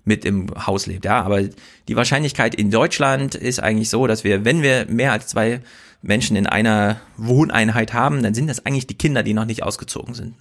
[0.05, 1.23] mit im Haus lebt, ja.
[1.23, 1.43] Aber
[1.89, 5.63] die Wahrscheinlichkeit in Deutschland ist eigentlich so, dass wir, wenn wir mehr als zwei
[6.03, 10.15] Menschen in einer Wohneinheit haben, dann sind das eigentlich die Kinder, die noch nicht ausgezogen
[10.15, 10.35] sind.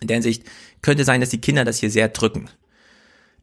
[0.00, 0.42] In der Hinsicht
[0.82, 2.48] könnte sein, dass die Kinder das hier sehr drücken.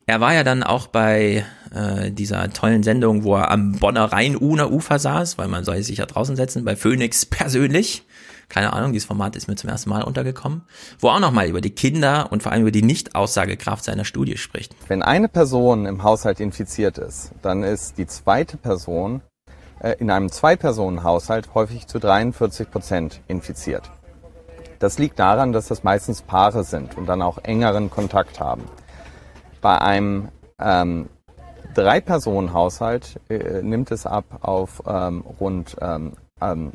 [0.07, 4.99] Er war ja dann auch bei äh, dieser tollen Sendung, wo er am Bonner Rhein-Uner-Ufer
[4.99, 8.05] saß, weil man soll sich ja draußen setzen, bei Phoenix persönlich.
[8.47, 10.61] Keine Ahnung, dieses Format ist mir zum ersten Mal untergekommen.
[10.99, 14.37] Wo er auch nochmal über die Kinder und vor allem über die Nicht-Aussagekraft seiner Studie
[14.37, 14.75] spricht.
[14.87, 19.21] Wenn eine Person im Haushalt infiziert ist, dann ist die zweite Person
[19.79, 23.89] äh, in einem Zwei-Personen-Haushalt häufig zu 43 Prozent infiziert.
[24.77, 28.65] Das liegt daran, dass das meistens Paare sind und dann auch engeren Kontakt haben.
[29.65, 30.29] Bei einem
[30.59, 31.09] ähm,
[31.73, 36.73] Drei-Personen-Haushalt äh, nimmt es ab auf ähm, rund ähm,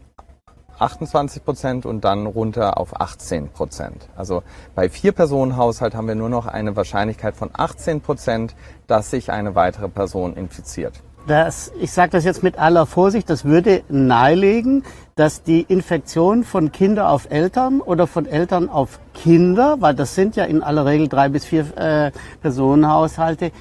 [0.77, 4.09] 28 Prozent und dann runter auf 18 Prozent.
[4.17, 4.43] Also
[4.75, 8.57] bei Vier-Personen-Haushalt haben wir nur noch eine Wahrscheinlichkeit von 18 Prozent,
[8.89, 11.01] dass sich eine weitere Person infiziert.
[11.31, 14.83] Das, ich sage das jetzt mit aller Vorsicht, das würde nahelegen,
[15.15, 20.35] dass die Infektion von Kinder auf Eltern oder von Eltern auf Kinder, weil das sind
[20.35, 22.11] ja in aller Regel drei bis vier äh,
[22.43, 23.53] Personenhaushalte,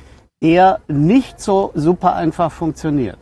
[0.42, 3.20] eher nicht so super einfach funktioniert.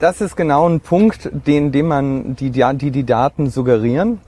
[0.00, 4.20] Das ist genau ein Punkt, den, den man die, die die Daten suggerieren,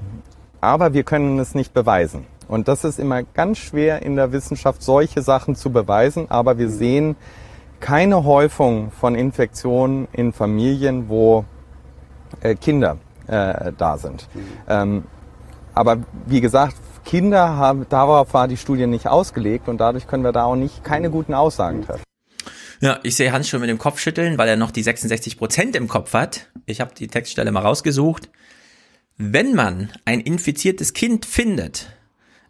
[0.61, 2.27] aber wir können es nicht beweisen.
[2.47, 6.71] Und das ist immer ganz schwer in der Wissenschaft, solche Sachen zu beweisen, aber wir
[6.71, 7.17] sehen
[7.81, 11.45] keine Häufung von Infektionen in Familien, wo
[12.41, 14.29] äh, Kinder äh, da sind.
[14.69, 15.05] Ähm,
[15.75, 20.33] aber wie gesagt, Kinder haben, darauf war die Studie nicht ausgelegt und dadurch können wir
[20.33, 22.03] da auch nicht keine guten Aussagen treffen.
[22.81, 25.77] Ja, ich sehe Hans schon mit dem Kopf schütteln, weil er noch die 66 Prozent
[25.77, 26.51] im Kopf hat.
[26.67, 28.31] Ich habe die Textstelle mal rausgesucht.
[29.17, 31.89] Wenn man ein infiziertes Kind findet,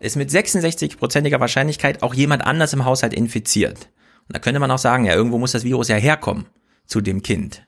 [0.01, 3.91] ist mit 66-prozentiger Wahrscheinlichkeit auch jemand anders im Haushalt infiziert.
[4.29, 6.47] Und da könnte man auch sagen, ja, irgendwo muss das Virus ja herkommen
[6.87, 7.65] zu dem Kind.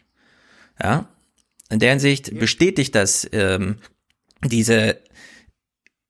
[0.82, 1.08] Ja,
[1.70, 3.76] in der Hinsicht bestätigt das ähm,
[4.44, 4.98] diese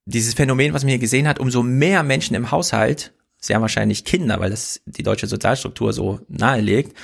[0.05, 4.39] dieses Phänomen, was man hier gesehen hat, umso mehr Menschen im Haushalt, sehr wahrscheinlich Kinder,
[4.39, 6.97] weil das die deutsche Sozialstruktur so nahelegt,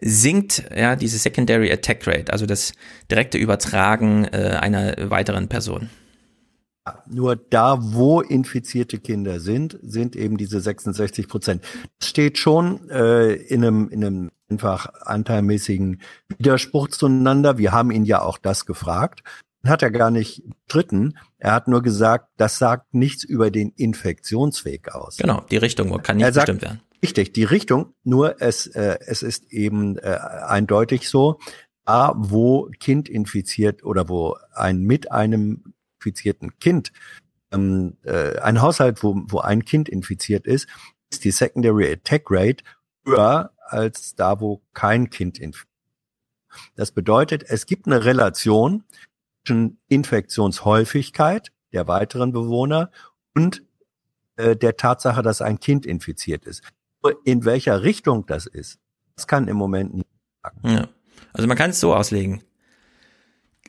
[0.00, 2.72] sinkt ja diese Secondary Attack Rate, also das
[3.10, 5.88] direkte Übertragen äh, einer weiteren Person.
[7.08, 11.64] Nur da, wo infizierte Kinder sind, sind eben diese 66 Prozent.
[11.98, 16.02] Das steht schon äh, in, einem, in einem einfach anteilmäßigen
[16.36, 17.56] Widerspruch zueinander.
[17.56, 19.22] Wir haben ihn ja auch das gefragt
[19.64, 21.18] hat er gar nicht dritten.
[21.38, 25.16] Er hat nur gesagt, das sagt nichts über den Infektionsweg aus.
[25.16, 26.80] Genau, die Richtung kann nicht sagt, bestimmt werden.
[27.02, 31.38] Richtig, die Richtung, nur es, äh, es ist eben äh, eindeutig so,
[31.84, 35.71] da wo Kind infiziert oder wo ein mit einem
[36.02, 36.92] infizierten Kind,
[37.52, 40.66] ähm, äh, ein Haushalt, wo, wo ein Kind infiziert ist,
[41.10, 42.64] ist die Secondary Attack Rate
[43.04, 45.68] höher als da, wo kein Kind infiziert.
[46.74, 48.84] Das bedeutet, es gibt eine Relation
[49.44, 52.90] zwischen Infektionshäufigkeit der weiteren Bewohner
[53.34, 53.62] und
[54.36, 56.62] äh, der Tatsache, dass ein Kind infiziert ist.
[57.24, 58.78] In welcher Richtung das ist,
[59.16, 60.08] das kann im Moment nicht
[60.42, 60.68] sagen.
[60.68, 60.88] Ja.
[61.32, 62.42] Also man kann es so auslegen.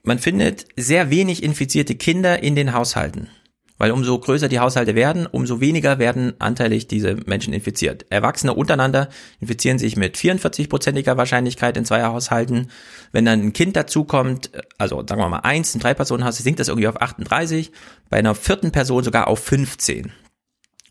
[0.06, 3.30] Man findet sehr wenig infizierte Kinder in den Haushalten.
[3.78, 8.06] Weil umso größer die Haushalte werden, umso weniger werden anteilig diese Menschen infiziert.
[8.10, 9.08] Erwachsene untereinander
[9.40, 12.70] infizieren sich mit 44-prozentiger Wahrscheinlichkeit in zwei Haushalten.
[13.14, 16.90] Wenn dann ein Kind dazukommt, also sagen wir mal eins, ein Drei-Personen-Haus, sinkt das irgendwie
[16.90, 17.72] auf 38,
[18.10, 20.12] bei einer vierten Person sogar auf 15.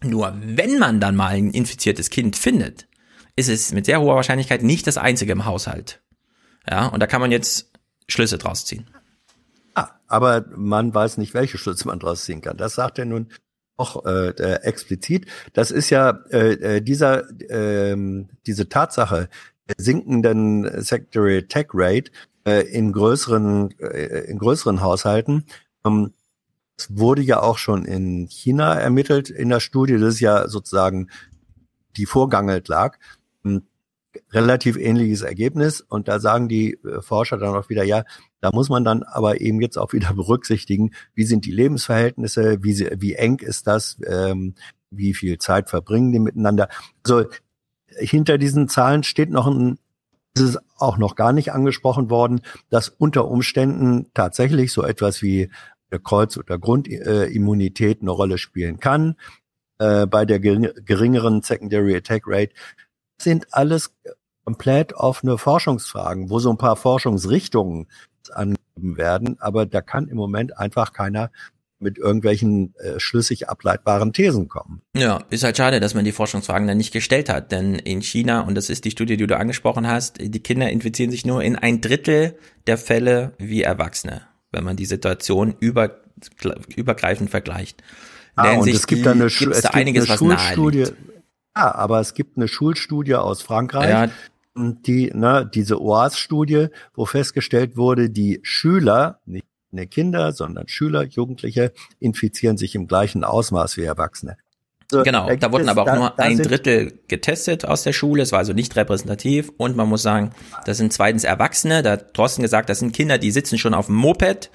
[0.02, 2.89] Nur wenn man dann mal ein infiziertes Kind findet,
[3.36, 6.01] ist es mit sehr hoher Wahrscheinlichkeit nicht das einzige im Haushalt.
[6.68, 7.70] Ja, und da kann man jetzt
[8.09, 8.86] Schlüsse draus ziehen.
[9.74, 12.57] Ah, aber man weiß nicht, welche Schlüsse man draus ziehen kann.
[12.57, 13.28] Das sagt er nun
[13.77, 15.27] auch äh, äh, explizit.
[15.55, 17.97] Das ist ja äh, äh dieser äh,
[18.47, 19.28] diese Tatsache
[19.78, 22.11] sinkenden Secondary Attack Rate
[22.44, 25.44] äh, in größeren äh, in größeren Haushalten.
[25.85, 26.12] Ähm,
[26.89, 29.99] wurde ja auch schon in China ermittelt in der Studie.
[29.99, 31.09] Das ist ja sozusagen
[31.97, 32.99] die vorgangelt lag.
[33.44, 33.66] Ein
[34.32, 35.80] relativ ähnliches Ergebnis.
[35.80, 38.05] Und da sagen die äh, Forscher dann auch wieder, ja,
[38.40, 42.89] da muss man dann aber eben jetzt auch wieder berücksichtigen, wie sind die Lebensverhältnisse, wie,
[42.98, 44.55] wie eng ist das, ähm,
[44.90, 46.68] wie viel Zeit verbringen die miteinander.
[47.05, 47.24] Also
[47.86, 49.78] hinter diesen Zahlen steht noch ein,
[50.34, 52.40] ist es auch noch gar nicht angesprochen worden,
[52.70, 55.51] dass unter Umständen tatsächlich so etwas wie
[56.05, 59.16] Kreuz- oder Grundimmunität eine Rolle spielen kann.
[59.78, 62.52] Äh, bei der geringeren Secondary Attack Rate
[63.23, 63.93] sind alles
[64.44, 67.89] komplett offene Forschungsfragen, wo so ein paar Forschungsrichtungen
[68.31, 71.31] angegeben werden, aber da kann im Moment einfach keiner
[71.82, 74.82] mit irgendwelchen äh, schlüssig ableitbaren Thesen kommen.
[74.97, 78.43] Ja, ist halt schade, dass man die Forschungsfragen dann nicht gestellt hat, denn in China,
[78.43, 81.57] und das ist die Studie, die du angesprochen hast, die Kinder infizieren sich nur in
[81.57, 82.39] ein Drittel
[82.69, 84.23] der Fälle wie Erwachsene,
[84.53, 85.99] wenn man die Situation über,
[86.77, 87.82] übergreifend vergleicht.
[88.36, 90.85] Ah, und es gibt da eine, es gibt einiges, eine Schulstudie.
[91.56, 94.08] Ja, aber es gibt eine Schulstudie aus Frankreich, ja,
[94.56, 99.46] die, ne, diese OAS-Studie, wo festgestellt wurde, die Schüler, nicht
[99.90, 104.36] Kinder, sondern Schüler, Jugendliche, infizieren sich im gleichen Ausmaß wie Erwachsene.
[104.92, 108.22] Also, genau, da, da wurden aber auch da, nur ein Drittel getestet aus der Schule,
[108.22, 109.50] es war also nicht repräsentativ.
[109.56, 110.32] Und man muss sagen,
[110.66, 113.86] das sind zweitens Erwachsene, da hat Thorsten gesagt, das sind Kinder, die sitzen schon auf
[113.86, 114.50] dem Moped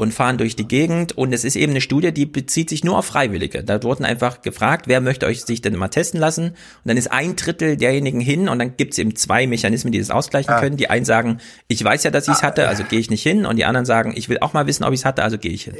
[0.00, 1.16] und fahren durch die Gegend.
[1.16, 3.62] Und es ist eben eine Studie, die bezieht sich nur auf Freiwillige.
[3.62, 6.48] Da wurden einfach gefragt, wer möchte euch sich denn mal testen lassen?
[6.48, 6.56] Und
[6.86, 10.10] dann ist ein Drittel derjenigen hin und dann gibt es eben zwei Mechanismen, die das
[10.10, 10.78] ausgleichen können.
[10.78, 13.44] Die einen sagen, ich weiß ja, dass ich es hatte, also gehe ich nicht hin.
[13.44, 15.52] Und die anderen sagen, ich will auch mal wissen, ob ich es hatte, also gehe
[15.52, 15.74] ich hin.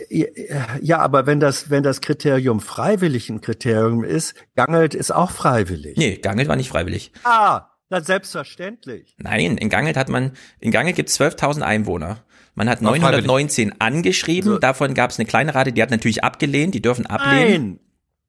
[0.82, 5.96] Ja, aber wenn das, wenn das Kriterium freiwillig ein Kriterium ist, Gangelt ist auch freiwillig.
[5.96, 7.12] Nee, Gangelt war nicht freiwillig.
[7.24, 9.16] Ah, na, selbstverständlich.
[9.18, 12.22] Nein, in Gangelt hat man, in Gangelt gibt es 12.000 Einwohner.
[12.60, 16.74] Man hat 919 angeschrieben, also, davon gab es eine kleine Rate, die hat natürlich abgelehnt,
[16.74, 17.68] die dürfen ablehnen.
[17.68, 17.80] Nein,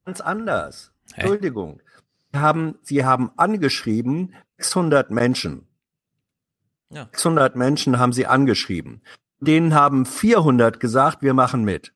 [0.06, 0.94] ganz anders.
[1.14, 1.24] Hä?
[1.24, 1.82] Entschuldigung.
[2.32, 5.68] Sie haben, sie haben angeschrieben 600 Menschen.
[6.94, 7.10] Ja.
[7.12, 9.02] 600 Menschen haben sie angeschrieben.
[9.42, 11.94] Denen haben 400 gesagt, wir machen mit.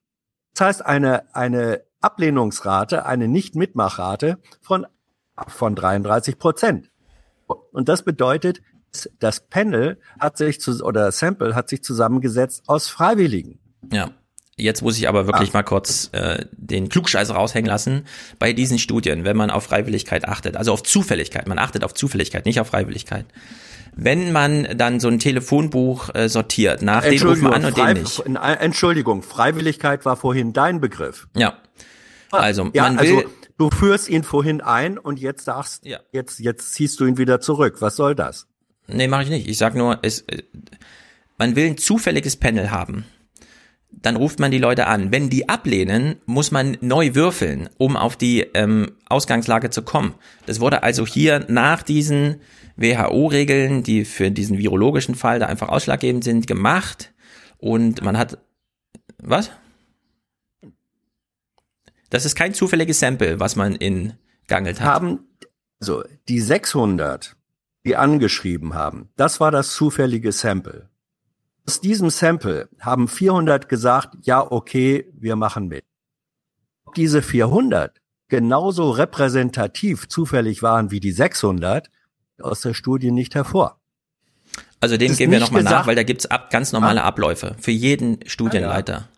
[0.52, 4.86] Das heißt, eine, eine Ablehnungsrate, eine Nicht-Mitmachrate von,
[5.48, 6.90] von 33 Prozent.
[7.46, 8.60] Und das bedeutet,
[9.18, 13.58] das Panel hat sich zu, oder Sample hat sich zusammengesetzt aus Freiwilligen.
[13.92, 14.10] Ja.
[14.58, 15.58] Jetzt muss ich aber wirklich ah.
[15.58, 18.06] mal kurz äh, den Klugscheiß raushängen lassen.
[18.38, 22.46] Bei diesen Studien, wenn man auf Freiwilligkeit achtet, also auf Zufälligkeit, man achtet auf Zufälligkeit,
[22.46, 23.26] nicht auf Freiwilligkeit.
[23.94, 28.02] Wenn man dann so ein Telefonbuch äh, sortiert, nach dem rufen wir an und den
[28.02, 28.22] nicht.
[28.60, 31.28] Entschuldigung, Freiwilligkeit war vorhin dein Begriff.
[31.36, 31.58] Ja.
[32.30, 33.16] Also ja, man will.
[33.16, 33.28] Also,
[33.58, 35.98] du führst ihn vorhin ein und jetzt sagst, ja.
[36.12, 37.76] jetzt, jetzt ziehst du ihn wieder zurück.
[37.80, 38.46] Was soll das?
[38.88, 39.48] Nee, mache ich nicht.
[39.48, 40.42] Ich sag nur, es, äh,
[41.38, 43.04] man will ein zufälliges Panel haben.
[43.90, 45.10] Dann ruft man die Leute an.
[45.10, 50.14] Wenn die ablehnen, muss man neu würfeln, um auf die ähm, Ausgangslage zu kommen.
[50.44, 52.40] Das wurde also hier nach diesen
[52.76, 57.12] WHO-Regeln, die für diesen virologischen Fall da einfach ausschlaggebend sind, gemacht.
[57.58, 58.38] Und man hat,
[59.18, 59.50] was?
[62.10, 64.14] Das ist kein zufälliges Sample, was man in
[64.46, 64.86] Gangelt hat.
[64.86, 65.20] Haben,
[65.80, 67.36] so, die 600
[67.86, 69.08] die angeschrieben haben.
[69.16, 70.90] Das war das zufällige Sample.
[71.66, 75.84] Aus diesem Sample haben 400 gesagt, ja, okay, wir machen mit.
[76.84, 81.88] Ob diese 400 genauso repräsentativ zufällig waren wie die 600,
[82.40, 83.80] aus der Studie nicht hervor.
[84.80, 87.06] Also dem gehen wir nochmal nach, weil da gibt's ab, ganz normale ah.
[87.06, 89.08] Abläufe für jeden Studienleiter.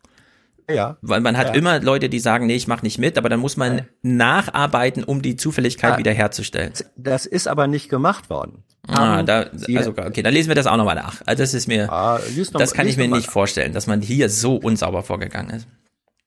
[0.71, 0.99] Ja.
[1.01, 1.55] Weil man hat ja.
[1.55, 3.85] immer Leute, die sagen, nee, ich mache nicht mit, aber dann muss man ja.
[4.03, 5.99] nacharbeiten, um die Zufälligkeit ja.
[5.99, 6.73] wiederherzustellen.
[6.97, 8.65] Das ist aber nicht gemacht worden.
[8.87, 11.21] Ah, da, also, okay, dann lesen wir das auch nochmal nach.
[11.27, 14.31] Also das ist mir, ah, noch, das kann ich mir nicht vorstellen, dass man hier
[14.31, 15.69] so unsauber vorgegangen ist.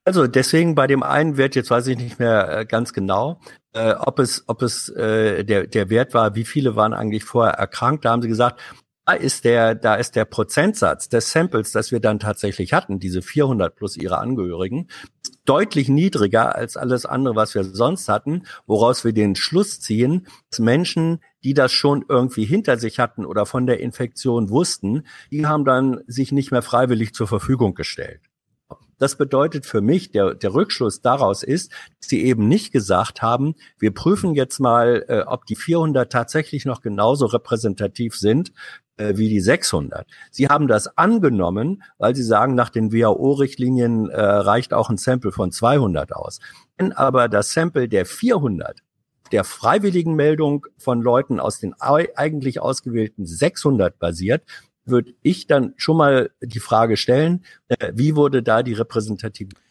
[0.03, 3.39] Also deswegen bei dem einen Wert, jetzt weiß ich nicht mehr äh, ganz genau,
[3.73, 7.53] äh, ob es, ob es äh, der, der Wert war, wie viele waren eigentlich vorher
[7.53, 8.05] erkrankt.
[8.05, 8.59] Da haben sie gesagt,
[9.13, 13.75] ist der, da ist der Prozentsatz des Samples, das wir dann tatsächlich hatten, diese 400
[13.75, 14.87] plus ihre Angehörigen,
[15.45, 20.59] deutlich niedriger als alles andere, was wir sonst hatten, woraus wir den Schluss ziehen, dass
[20.59, 25.65] Menschen, die das schon irgendwie hinter sich hatten oder von der Infektion wussten, die haben
[25.65, 28.21] dann sich nicht mehr freiwillig zur Verfügung gestellt.
[29.01, 33.55] Das bedeutet für mich, der, der Rückschluss daraus ist, dass sie eben nicht gesagt haben,
[33.79, 38.51] wir prüfen jetzt mal, äh, ob die 400 tatsächlich noch genauso repräsentativ sind
[38.97, 40.07] äh, wie die 600.
[40.31, 45.31] Sie haben das angenommen, weil sie sagen, nach den WHO-Richtlinien äh, reicht auch ein Sample
[45.31, 46.39] von 200 aus.
[46.77, 48.81] Wenn aber das Sample der 400
[49.31, 54.43] der freiwilligen Meldung von Leuten aus den eigentlich ausgewählten 600 basiert,
[54.83, 59.70] würde ich dann schon mal die Frage stellen, äh, wie wurde da die Repräsentativität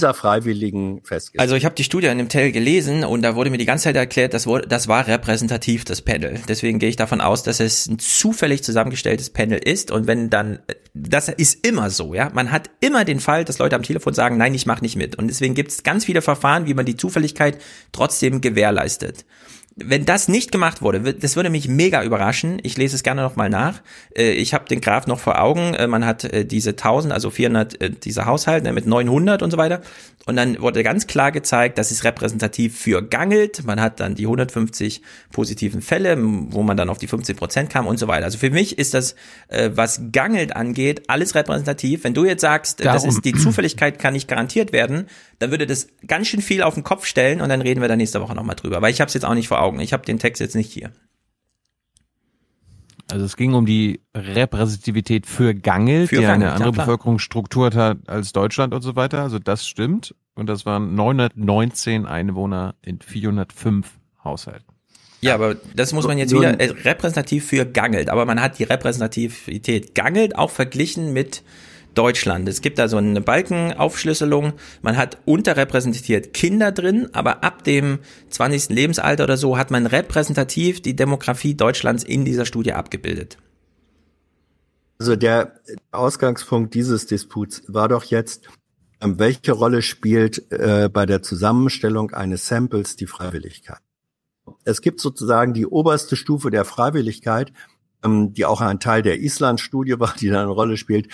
[0.00, 1.40] dieser Freiwilligen festgestellt?
[1.40, 3.84] Also ich habe die Studie in dem Teil gelesen und da wurde mir die ganze
[3.84, 6.40] Zeit erklärt, das, das war repräsentativ, das Panel.
[6.48, 10.60] Deswegen gehe ich davon aus, dass es ein zufällig zusammengestelltes Panel ist und wenn dann,
[10.94, 14.36] das ist immer so, ja, man hat immer den Fall, dass Leute am Telefon sagen,
[14.36, 16.96] nein, ich mache nicht mit und deswegen gibt es ganz viele Verfahren, wie man die
[16.96, 17.58] Zufälligkeit
[17.92, 19.24] trotzdem gewährleistet
[19.84, 22.58] wenn das nicht gemacht wurde, das würde mich mega überraschen.
[22.62, 23.82] Ich lese es gerne nochmal nach.
[24.16, 25.74] Äh, ich habe den Graph noch vor Augen.
[25.74, 29.56] Äh, man hat äh, diese 1000, also 400, diese Haushalte ne, mit 900 und so
[29.56, 29.80] weiter.
[30.26, 33.64] Und dann wurde ganz klar gezeigt, das ist repräsentativ für Gangelt.
[33.64, 35.02] Man hat dann die 150
[35.32, 38.26] positiven Fälle, wo man dann auf die 15 Prozent kam und so weiter.
[38.26, 39.16] Also für mich ist das,
[39.48, 42.04] was Gangelt angeht, alles repräsentativ.
[42.04, 42.92] Wenn du jetzt sagst, Darum.
[42.92, 45.06] das ist die Zufälligkeit kann nicht garantiert werden,
[45.40, 47.96] dann würde das ganz schön viel auf den Kopf stellen und dann reden wir da
[47.96, 48.80] nächste Woche nochmal drüber.
[48.82, 49.80] Weil ich habe es jetzt auch nicht vor Augen.
[49.80, 50.92] Ich habe den Text jetzt nicht hier.
[53.10, 57.70] Also es ging um die Repräsentativität für Gangelt, für die Gangelt, eine andere ja, Bevölkerungsstruktur
[57.72, 59.22] hat als Deutschland und so weiter.
[59.22, 60.14] Also das stimmt.
[60.34, 64.66] Und das waren 919 Einwohner in 405 Haushalten.
[65.22, 68.10] Ja, aber das muss man jetzt wieder äh, repräsentativ für Gangelt.
[68.10, 71.42] Aber man hat die Repräsentativität Gangelt auch verglichen mit
[72.00, 72.48] Deutschland.
[72.48, 74.54] Es gibt da so eine Balkenaufschlüsselung.
[74.80, 77.98] Man hat unterrepräsentiert Kinder drin, aber ab dem
[78.30, 78.70] 20.
[78.70, 83.36] Lebensalter oder so hat man repräsentativ die Demografie Deutschlands in dieser Studie abgebildet.
[84.98, 85.60] Also der
[85.90, 88.48] Ausgangspunkt dieses Disputs war doch jetzt,
[89.02, 93.80] ähm, welche Rolle spielt äh, bei der Zusammenstellung eines Samples die Freiwilligkeit?
[94.64, 97.52] Es gibt sozusagen die oberste Stufe der Freiwilligkeit,
[98.02, 101.08] ähm, die auch ein Teil der Island-Studie war, die da eine Rolle spielt,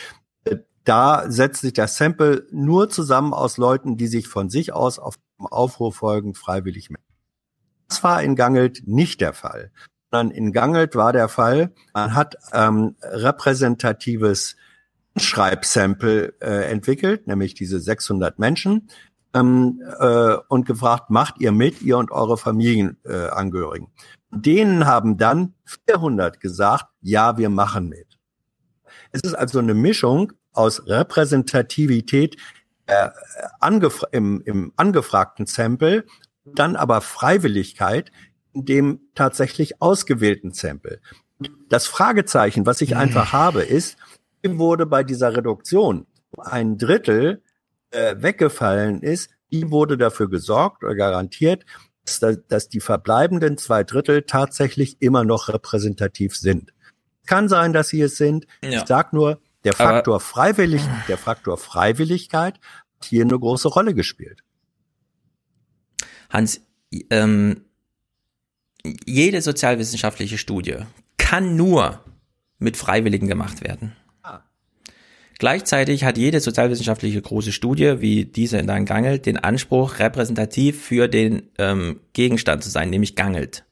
[0.87, 5.17] da setzt sich das Sample nur zusammen aus Leuten, die sich von sich aus auf
[5.39, 7.05] Aufruf folgen, freiwillig melden.
[7.89, 9.71] Das war in Gangelt nicht der Fall.
[10.11, 14.57] Sondern in Gangelt war der Fall, man hat ähm, repräsentatives
[15.17, 18.89] Schreibsample äh, entwickelt, nämlich diese 600 Menschen,
[19.35, 23.89] ähm, äh, und gefragt, macht ihr mit, ihr und eure Familienangehörigen?
[23.89, 25.55] Äh, Denen haben dann
[25.89, 28.19] 400 gesagt, ja, wir machen mit.
[29.13, 32.37] Es ist also eine Mischung aus Repräsentativität
[32.87, 33.09] äh,
[33.61, 36.05] angef im, im angefragten Sample,
[36.45, 38.13] dann aber Freiwilligkeit
[38.53, 41.01] in dem tatsächlich ausgewählten Sample.
[41.69, 43.99] Das Fragezeichen, was ich einfach habe, ist,
[44.43, 46.07] wie wurde bei dieser Reduktion
[46.39, 47.43] ein Drittel
[47.91, 51.65] äh, weggefallen ist, wie wurde dafür gesorgt oder garantiert,
[52.05, 56.73] dass, dass die verbleibenden zwei Drittel tatsächlich immer noch repräsentativ sind.
[57.27, 58.47] Kann sein, dass sie es sind.
[58.63, 58.71] Ja.
[58.71, 63.95] Ich sag nur, der Faktor Aber, freiwillig, der Faktor Freiwilligkeit hat hier eine große Rolle
[63.95, 64.45] gespielt.
[66.31, 66.61] Hans,
[67.11, 67.63] ähm,
[69.05, 70.77] jede sozialwissenschaftliche Studie
[71.17, 72.05] kann nur
[72.59, 73.97] mit Freiwilligen gemacht werden.
[74.23, 74.45] Ah.
[75.41, 81.09] Gleichzeitig hat jede sozialwissenschaftliche große Studie, wie diese in deinem Gangelt, den Anspruch, repräsentativ für
[81.09, 83.65] den ähm, Gegenstand zu sein, nämlich Gangelt.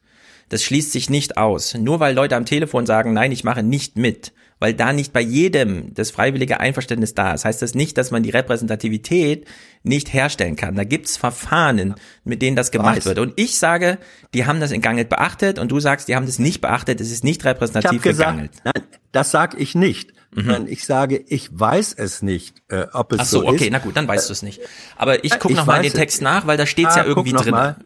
[0.48, 1.74] Das schließt sich nicht aus.
[1.74, 4.32] Nur weil Leute am Telefon sagen, nein, ich mache nicht mit,
[4.64, 8.22] weil da nicht bei jedem das freiwillige Einverständnis da ist, heißt das nicht, dass man
[8.22, 9.46] die Repräsentativität
[9.82, 10.74] nicht herstellen kann.
[10.74, 13.04] Da gibt's Verfahren, mit denen das gemacht Weiß.
[13.04, 13.18] wird.
[13.18, 13.98] Und ich sage,
[14.32, 17.10] die haben das in Gangelt beachtet und du sagst, die haben das nicht beachtet, es
[17.10, 18.52] ist nicht repräsentativ für gesagt, Gangelt.
[18.64, 20.14] Nein, das sage ich nicht.
[20.34, 20.64] Mhm.
[20.66, 23.70] Ich sage, ich weiß es nicht, äh, ob es Ach so, so okay, ist.
[23.70, 24.62] na gut, dann weißt du es nicht.
[24.96, 27.50] Aber ich gucke nochmal in den Text nach, weil da steht's ah, ja irgendwie drin.
[27.50, 27.76] Mal.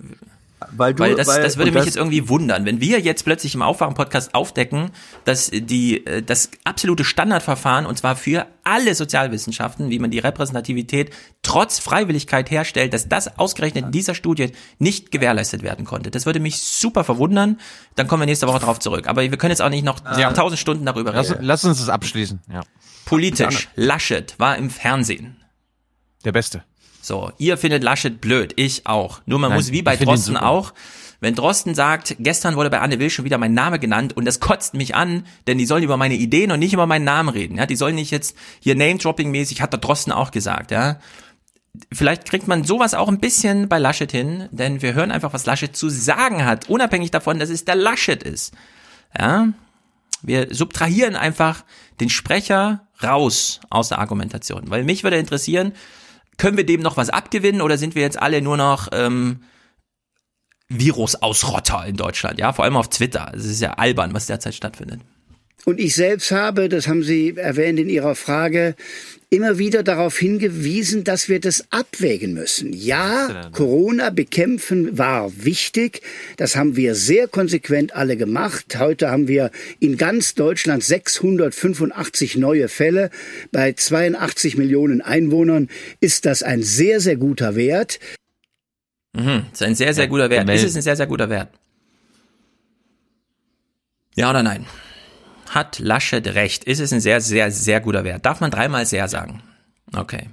[0.72, 3.54] Weil du, weil das, weil, das würde mich jetzt irgendwie wundern, wenn wir jetzt plötzlich
[3.54, 4.90] im Aufwachen-Podcast aufdecken,
[5.24, 11.10] dass die äh, das absolute Standardverfahren und zwar für alle Sozialwissenschaften, wie man die Repräsentativität
[11.42, 16.10] trotz Freiwilligkeit herstellt, dass das ausgerechnet in dieser Studie nicht gewährleistet werden konnte.
[16.10, 17.58] Das würde mich super verwundern.
[17.94, 19.06] Dann kommen wir nächste Woche darauf zurück.
[19.08, 20.32] Aber wir können jetzt auch nicht noch Ja.
[20.32, 21.44] tausend Stunden darüber Lass, reden.
[21.44, 22.40] lass uns das abschließen.
[22.52, 22.60] Ja.
[23.06, 25.36] Politisch, Laschet war im Fernsehen.
[26.24, 26.62] Der Beste.
[27.08, 29.22] So, ihr findet Laschet blöd, ich auch.
[29.24, 30.74] Nur man Nein, muss wie bei Drosten auch,
[31.20, 34.40] wenn Drosten sagt, gestern wurde bei Anne Will schon wieder mein Name genannt und das
[34.40, 37.56] kotzt mich an, denn die sollen über meine Ideen und nicht über meinen Namen reden.
[37.56, 40.98] Ja, die sollen nicht jetzt hier Name-Dropping-mäßig, hat der Drosten auch gesagt, ja.
[41.90, 45.46] Vielleicht kriegt man sowas auch ein bisschen bei Laschet hin, denn wir hören einfach, was
[45.46, 48.52] Laschet zu sagen hat, unabhängig davon, dass es der Laschet ist.
[49.18, 49.48] Ja,
[50.20, 51.64] wir subtrahieren einfach
[52.00, 54.64] den Sprecher raus aus der Argumentation.
[54.68, 55.72] Weil mich würde interessieren,
[56.38, 59.42] können wir dem noch was abgewinnen oder sind wir jetzt alle nur noch ähm,
[60.68, 62.38] Virusausrotter in Deutschland?
[62.38, 63.32] Ja, vor allem auf Twitter.
[63.34, 65.00] Es ist ja albern, was derzeit stattfindet.
[65.64, 68.74] Und ich selbst habe, das haben Sie erwähnt in Ihrer Frage,
[69.30, 72.72] immer wieder darauf hingewiesen, dass wir das abwägen müssen.
[72.72, 76.00] Ja, Corona bekämpfen war wichtig.
[76.38, 78.78] Das haben wir sehr konsequent alle gemacht.
[78.78, 83.10] Heute haben wir in ganz Deutschland 685 neue Fälle.
[83.52, 85.68] Bei 82 Millionen Einwohnern
[86.00, 87.98] ist das ein sehr, sehr guter Wert.
[89.12, 90.48] Mhm, ist ein sehr, sehr guter Wert.
[90.48, 91.48] Ist es ein sehr, sehr guter Wert?
[94.14, 94.66] Ja oder nein?
[95.50, 96.64] Hat Laschet recht?
[96.64, 98.26] Ist es ein sehr, sehr, sehr guter Wert?
[98.26, 99.42] Darf man dreimal sehr sagen?
[99.94, 100.30] Okay.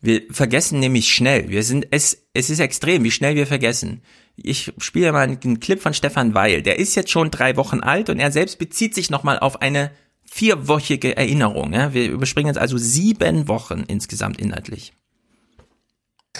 [0.00, 1.48] Wir vergessen nämlich schnell.
[1.48, 4.02] Wir sind, es, es ist extrem, wie schnell wir vergessen.
[4.36, 6.62] Ich spiele mal einen Clip von Stefan Weil.
[6.62, 9.92] Der ist jetzt schon drei Wochen alt und er selbst bezieht sich nochmal auf eine
[10.24, 11.72] vierwöchige Erinnerung.
[11.72, 11.94] Ja?
[11.94, 14.92] Wir überspringen jetzt also sieben Wochen insgesamt inhaltlich.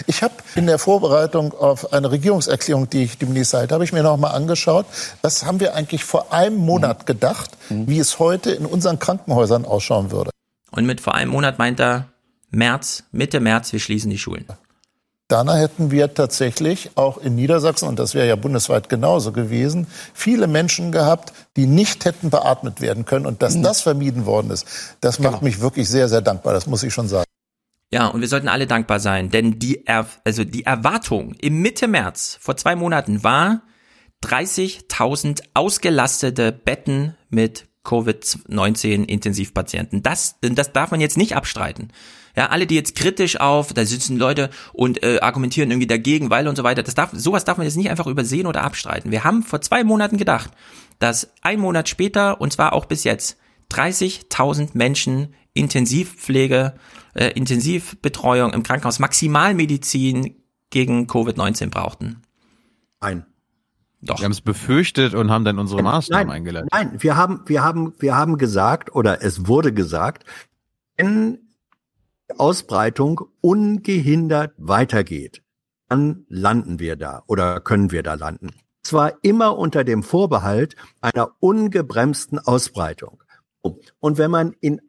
[0.07, 4.01] Ich habe in der Vorbereitung auf eine Regierungserklärung, die ich demnächst halte, habe ich mir
[4.01, 4.87] noch mal angeschaut,
[5.21, 10.11] was haben wir eigentlich vor einem Monat gedacht, wie es heute in unseren Krankenhäusern ausschauen
[10.11, 10.31] würde.
[10.71, 12.07] Und mit vor einem Monat meint er
[12.49, 14.45] März, Mitte März, wir schließen die Schulen.
[15.27, 20.47] Danach hätten wir tatsächlich auch in Niedersachsen, und das wäre ja bundesweit genauso gewesen, viele
[20.47, 23.25] Menschen gehabt, die nicht hätten beatmet werden können.
[23.25, 24.65] Und dass das vermieden worden ist,
[25.01, 26.53] das macht mich wirklich sehr, sehr dankbar.
[26.53, 27.25] Das muss ich schon sagen.
[27.93, 31.87] Ja, und wir sollten alle dankbar sein, denn die, er also die Erwartung im Mitte
[31.87, 33.61] März vor zwei Monaten war
[34.23, 40.01] 30.000 ausgelastete Betten mit Covid-19 Intensivpatienten.
[40.01, 41.89] Das, das darf man jetzt nicht abstreiten.
[42.35, 46.47] Ja, alle, die jetzt kritisch auf, da sitzen Leute und äh, argumentieren irgendwie dagegen, weil
[46.47, 49.11] und so weiter, das darf, sowas darf man jetzt nicht einfach übersehen oder abstreiten.
[49.11, 50.49] Wir haben vor zwei Monaten gedacht,
[50.97, 53.37] dass ein Monat später, und zwar auch bis jetzt,
[53.71, 56.73] 30.000 Menschen Intensivpflege,
[57.13, 60.35] äh, Intensivbetreuung im Krankenhaus, Maximalmedizin
[60.69, 62.21] gegen Covid-19 brauchten.
[63.01, 63.25] Nein.
[64.01, 64.19] Doch.
[64.19, 66.69] Wir haben es befürchtet und haben dann unsere Maßnahmen nein, eingeleitet.
[66.73, 70.25] Nein, wir haben, wir haben, wir haben gesagt oder es wurde gesagt,
[70.97, 71.39] wenn
[72.29, 75.41] die Ausbreitung ungehindert weitergeht,
[75.87, 78.49] dann landen wir da oder können wir da landen.
[78.81, 83.23] Zwar immer unter dem Vorbehalt einer ungebremsten Ausbreitung.
[83.61, 84.81] Und wenn man in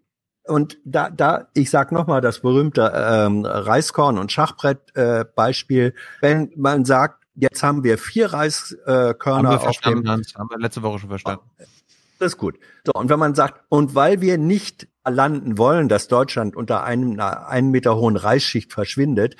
[0.47, 5.95] und da, da, ich sag nochmal das berühmte ähm, Reiskorn- und Schachbrett-Beispiel.
[6.21, 10.35] wenn man sagt, jetzt haben wir vier Reiskörner Haben wir auf dem verstanden, Hans.
[10.35, 11.45] Haben wir letzte Woche schon verstanden.
[12.19, 12.59] das ist gut.
[12.87, 17.13] So, und wenn man sagt, und weil wir nicht landen wollen, dass Deutschland unter einem,
[17.13, 19.37] einer einen Meter hohen Reisschicht verschwindet,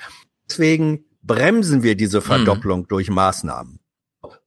[0.49, 3.79] deswegen bremsen wir diese Verdopplung durch Maßnahmen.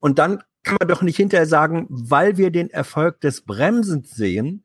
[0.00, 4.64] Und dann kann man doch nicht hinterher sagen, weil wir den Erfolg des Bremsens sehen,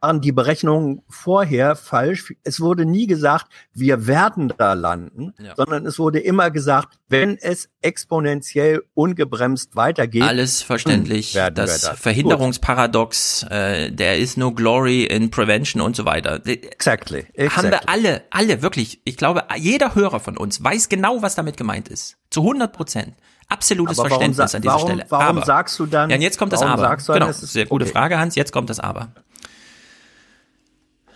[0.00, 2.34] waren die Berechnungen vorher falsch.
[2.44, 5.54] Es wurde nie gesagt, wir werden da landen, Ja.
[5.56, 10.22] sondern es wurde immer gesagt, wenn es exponentiell ungebremst weitergeht.
[10.22, 11.32] Alles verständlich.
[11.32, 11.88] Das das.
[11.98, 16.40] Verhinderungsparadox, äh, there is no glory in prevention und so weiter.
[16.46, 17.26] Exactly.
[17.50, 21.56] Haben wir alle, alle wirklich, ich glaube, jeder Hörer von uns weiß genau, was damit
[21.56, 22.16] gemeint ist.
[22.30, 23.14] Zu 100 Prozent.
[23.48, 25.06] Absolutes Verständnis an dieser warum- Stelle.
[25.08, 26.82] warum aber, sagst du dann- Ja, und jetzt kommt das Aber.
[26.82, 27.92] dann, genau, sehr gute okay.
[27.92, 28.34] Frage, Hans.
[28.34, 29.12] Jetzt kommt das Aber.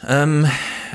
[0.06, 0.46] Ähm,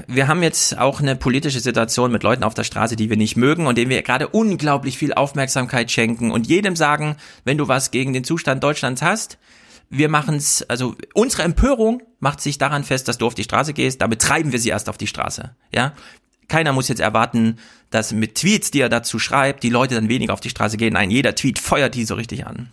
[0.08, 3.38] wir haben jetzt auch eine politische Situation mit Leuten auf der Straße, die wir nicht
[3.38, 7.92] mögen und denen wir gerade unglaublich viel Aufmerksamkeit schenken und jedem sagen, wenn du was
[7.92, 9.38] gegen den Zustand Deutschlands hast,
[9.90, 14.02] wir machen's, also unsere Empörung macht sich daran fest, dass du auf die Straße gehst,
[14.02, 15.94] damit treiben wir sie erst auf die Straße, ja.
[16.48, 17.58] Keiner muss jetzt erwarten,
[17.90, 20.94] dass mit Tweets, die er dazu schreibt, die Leute dann weniger auf die Straße gehen.
[20.94, 22.72] Nein, jeder Tweet feuert die so richtig an.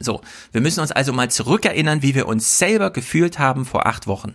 [0.00, 4.08] So, wir müssen uns also mal zurückerinnern, wie wir uns selber gefühlt haben vor acht
[4.08, 4.34] Wochen.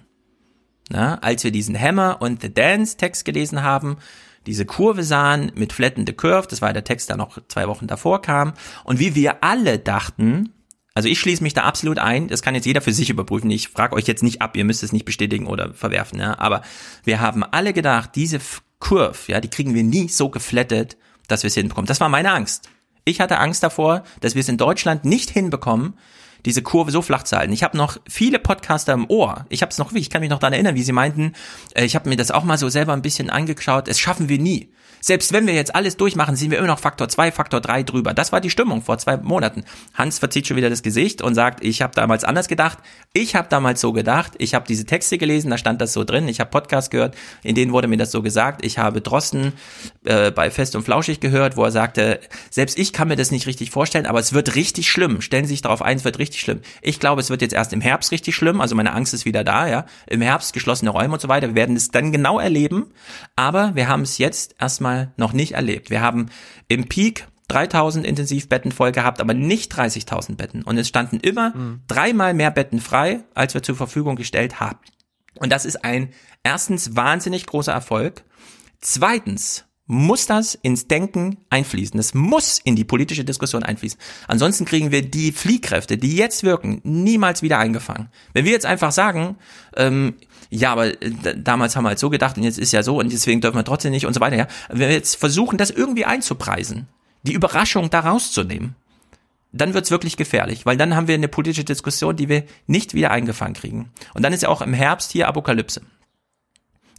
[0.89, 3.97] Na, als wir diesen Hammer und The Dance Text gelesen haben,
[4.45, 7.87] diese Kurve sahen mit Flatten the Curve, das war der Text, der noch zwei Wochen
[7.87, 8.53] davor kam,
[8.83, 10.53] und wie wir alle dachten,
[10.93, 13.69] also ich schließe mich da absolut ein, das kann jetzt jeder für sich überprüfen, ich
[13.69, 16.61] frage euch jetzt nicht ab, ihr müsst es nicht bestätigen oder verwerfen, ja, aber
[17.03, 18.39] wir haben alle gedacht, diese
[18.79, 20.97] Curve, ja, die kriegen wir nie so geflattet,
[21.27, 21.87] dass wir es hinbekommen.
[21.87, 22.69] Das war meine Angst.
[23.03, 25.95] Ich hatte Angst davor, dass wir es in Deutschland nicht hinbekommen,
[26.45, 27.53] diese Kurve so flach zu halten.
[27.53, 29.45] Ich habe noch viele Podcaster im Ohr.
[29.49, 31.33] Ich habe es noch, ich kann mich noch daran erinnern, wie sie meinten,
[31.73, 34.39] äh, ich habe mir das auch mal so selber ein bisschen angeschaut, es schaffen wir
[34.39, 34.69] nie.
[35.07, 38.15] Selbst wenn wir jetzt alles durchmachen, sind wir immer noch Faktor 2, Faktor 3 drüber.
[38.15, 39.63] Das war die Stimmung vor zwei Monaten.
[39.93, 42.79] Hans verzieht schon wieder das Gesicht und sagt, ich habe damals anders gedacht.
[43.13, 44.33] Ich habe damals so gedacht.
[44.39, 46.27] Ich habe diese Texte gelesen, da stand das so drin.
[46.27, 47.13] Ich habe Podcasts gehört,
[47.43, 48.65] in denen wurde mir das so gesagt.
[48.65, 49.53] Ich habe Drosten
[50.05, 52.19] äh, bei Fest und Flauschig gehört, wo er sagte,
[52.49, 55.21] selbst ich kann mir das nicht richtig vorstellen, aber es wird richtig schlimm.
[55.21, 56.61] Stellen Sie sich darauf ein, es wird richtig schlimm.
[56.81, 58.59] Ich glaube, es wird jetzt erst im Herbst richtig schlimm.
[58.59, 59.85] Also meine Angst ist wieder da, ja.
[60.07, 61.49] Im Herbst geschlossene Räume und so weiter.
[61.49, 62.87] Wir werden es dann genau erleben.
[63.35, 65.89] Aber wir haben es jetzt erstmal Mal noch nicht erlebt.
[65.89, 66.27] Wir haben
[66.67, 70.63] im Peak 3000 Intensivbetten voll gehabt, aber nicht 30.000 Betten.
[70.63, 71.81] Und es standen immer mhm.
[71.87, 74.79] dreimal mehr Betten frei, als wir zur Verfügung gestellt haben.
[75.35, 76.09] Und das ist ein
[76.43, 78.23] erstens wahnsinnig großer Erfolg.
[78.79, 81.97] Zweitens muss das ins Denken einfließen.
[81.97, 83.99] Das muss in die politische Diskussion einfließen.
[84.27, 88.09] Ansonsten kriegen wir die Fliehkräfte, die jetzt wirken, niemals wieder eingefangen.
[88.33, 89.37] Wenn wir jetzt einfach sagen,
[89.75, 90.15] ähm,
[90.49, 93.11] ja, aber äh, damals haben wir halt so gedacht und jetzt ist ja so und
[93.11, 94.35] deswegen dürfen wir trotzdem nicht und so weiter.
[94.35, 94.47] Ja.
[94.69, 96.87] Wenn wir jetzt versuchen, das irgendwie einzupreisen,
[97.23, 98.75] die Überraschung da rauszunehmen,
[99.51, 103.11] dann wird's wirklich gefährlich, weil dann haben wir eine politische Diskussion, die wir nicht wieder
[103.11, 103.91] eingefangen kriegen.
[104.13, 105.81] Und dann ist ja auch im Herbst hier Apokalypse.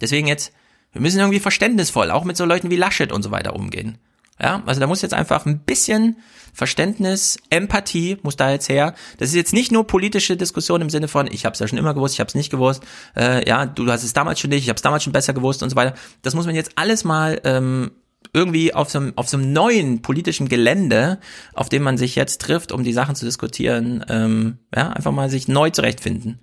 [0.01, 0.53] Deswegen jetzt,
[0.93, 3.99] wir müssen irgendwie verständnisvoll, auch mit so Leuten wie Laschet und so weiter umgehen.
[4.41, 6.17] Ja, also da muss jetzt einfach ein bisschen
[6.53, 8.95] Verständnis, Empathie muss da jetzt her.
[9.19, 11.79] Das ist jetzt nicht nur politische Diskussion im Sinne von, ich habe es ja schon
[11.79, 12.83] immer gewusst, ich habe es nicht gewusst,
[13.17, 15.63] äh, ja, du hast es damals schon nicht, ich habe es damals schon besser gewusst
[15.63, 15.95] und so weiter.
[16.23, 17.93] Das muss man jetzt alles mal ähm,
[18.33, 21.19] irgendwie auf so, einem, auf so einem neuen politischen Gelände,
[21.55, 25.31] auf dem man sich jetzt trifft, um die Sachen zu diskutieren, ähm, ja, einfach mal
[25.31, 26.41] sich neu zurechtfinden.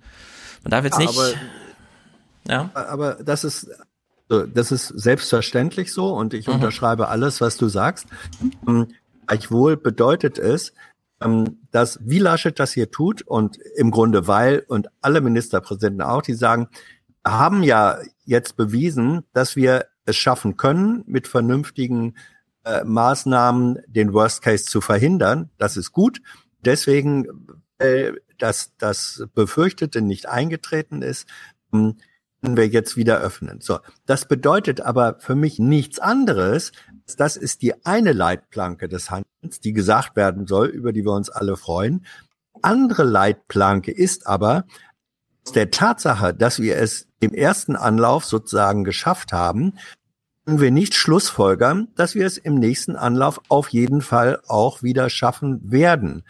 [0.62, 1.10] Man darf jetzt nicht.
[1.10, 1.32] Aber,
[2.48, 2.70] ja.
[2.74, 3.68] aber das ist
[4.28, 6.54] das ist selbstverständlich so und ich mhm.
[6.54, 8.06] unterschreibe alles, was du sagst.
[8.66, 8.88] Ähm,
[9.26, 10.72] gleichwohl bedeutet es,
[11.20, 16.22] ähm, dass wie Laschet das hier tut und im Grunde weil und alle Ministerpräsidenten auch,
[16.22, 16.68] die sagen,
[17.26, 22.14] haben ja jetzt bewiesen, dass wir es schaffen können, mit vernünftigen
[22.64, 25.50] äh, Maßnahmen den Worst Case zu verhindern.
[25.58, 26.20] Das ist gut.
[26.64, 27.46] Deswegen,
[27.78, 31.28] äh, dass das Befürchtete nicht eingetreten ist,
[31.72, 31.96] ähm,
[32.56, 33.60] wir jetzt wieder öffnen.
[33.60, 36.72] So, das bedeutet aber für mich nichts anderes.
[37.16, 41.30] Das ist die eine Leitplanke des Handelns, die gesagt werden soll, über die wir uns
[41.30, 42.06] alle freuen.
[42.62, 44.64] Andere Leitplanke ist aber
[45.44, 49.74] aus der Tatsache, dass wir es im ersten Anlauf sozusagen geschafft haben,
[50.46, 55.08] können wir nicht schlussfolgern, dass wir es im nächsten Anlauf auf jeden Fall auch wieder
[55.08, 56.24] schaffen werden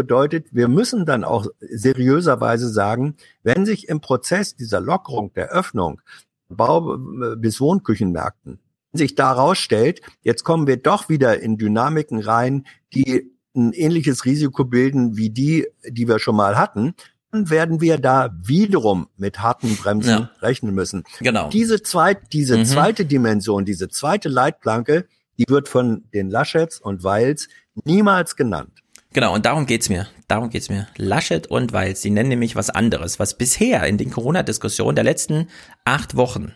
[0.00, 6.00] bedeutet, wir müssen dann auch seriöserweise sagen, wenn sich im Prozess dieser Lockerung der Öffnung
[6.48, 6.96] Bau-
[7.36, 8.58] bis Wohnküchenmärkten
[8.92, 14.64] sich daraus stellt, jetzt kommen wir doch wieder in Dynamiken rein, die ein ähnliches Risiko
[14.64, 16.94] bilden wie die, die wir schon mal hatten,
[17.30, 20.30] dann werden wir da wiederum mit harten Bremsen ja.
[20.40, 21.04] rechnen müssen.
[21.20, 21.50] Genau.
[21.50, 22.64] Diese, zweit, diese mhm.
[22.64, 25.06] zweite Dimension, diese zweite Leitplanke,
[25.38, 27.48] die wird von den Laschets und Weils
[27.84, 28.79] niemals genannt.
[29.12, 30.06] Genau, und darum geht's mir.
[30.28, 30.86] Darum geht's mir.
[30.96, 35.48] Laschet und Walz, die nennen nämlich was anderes, was bisher in den Corona-Diskussionen der letzten
[35.84, 36.52] acht Wochen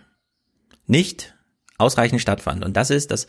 [0.86, 1.34] nicht
[1.78, 2.64] ausreichend stattfand.
[2.64, 3.26] Und das ist, dass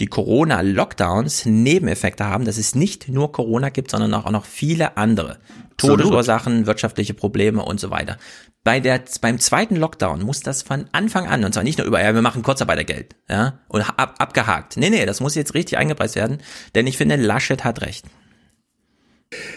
[0.00, 5.38] die Corona-Lockdowns Nebeneffekte haben, dass es nicht nur Corona gibt, sondern auch noch viele andere.
[5.76, 8.16] Todesursachen, wirtschaftliche Probleme und so weiter.
[8.64, 12.02] Bei der, beim zweiten Lockdown muss das von Anfang an, und zwar nicht nur über,
[12.02, 14.76] ja, wir machen Kurzarbeitergeld, ja, und ab, abgehakt.
[14.76, 16.38] Nee, nee, das muss jetzt richtig eingepreist werden,
[16.74, 18.06] denn ich finde, Laschet hat recht.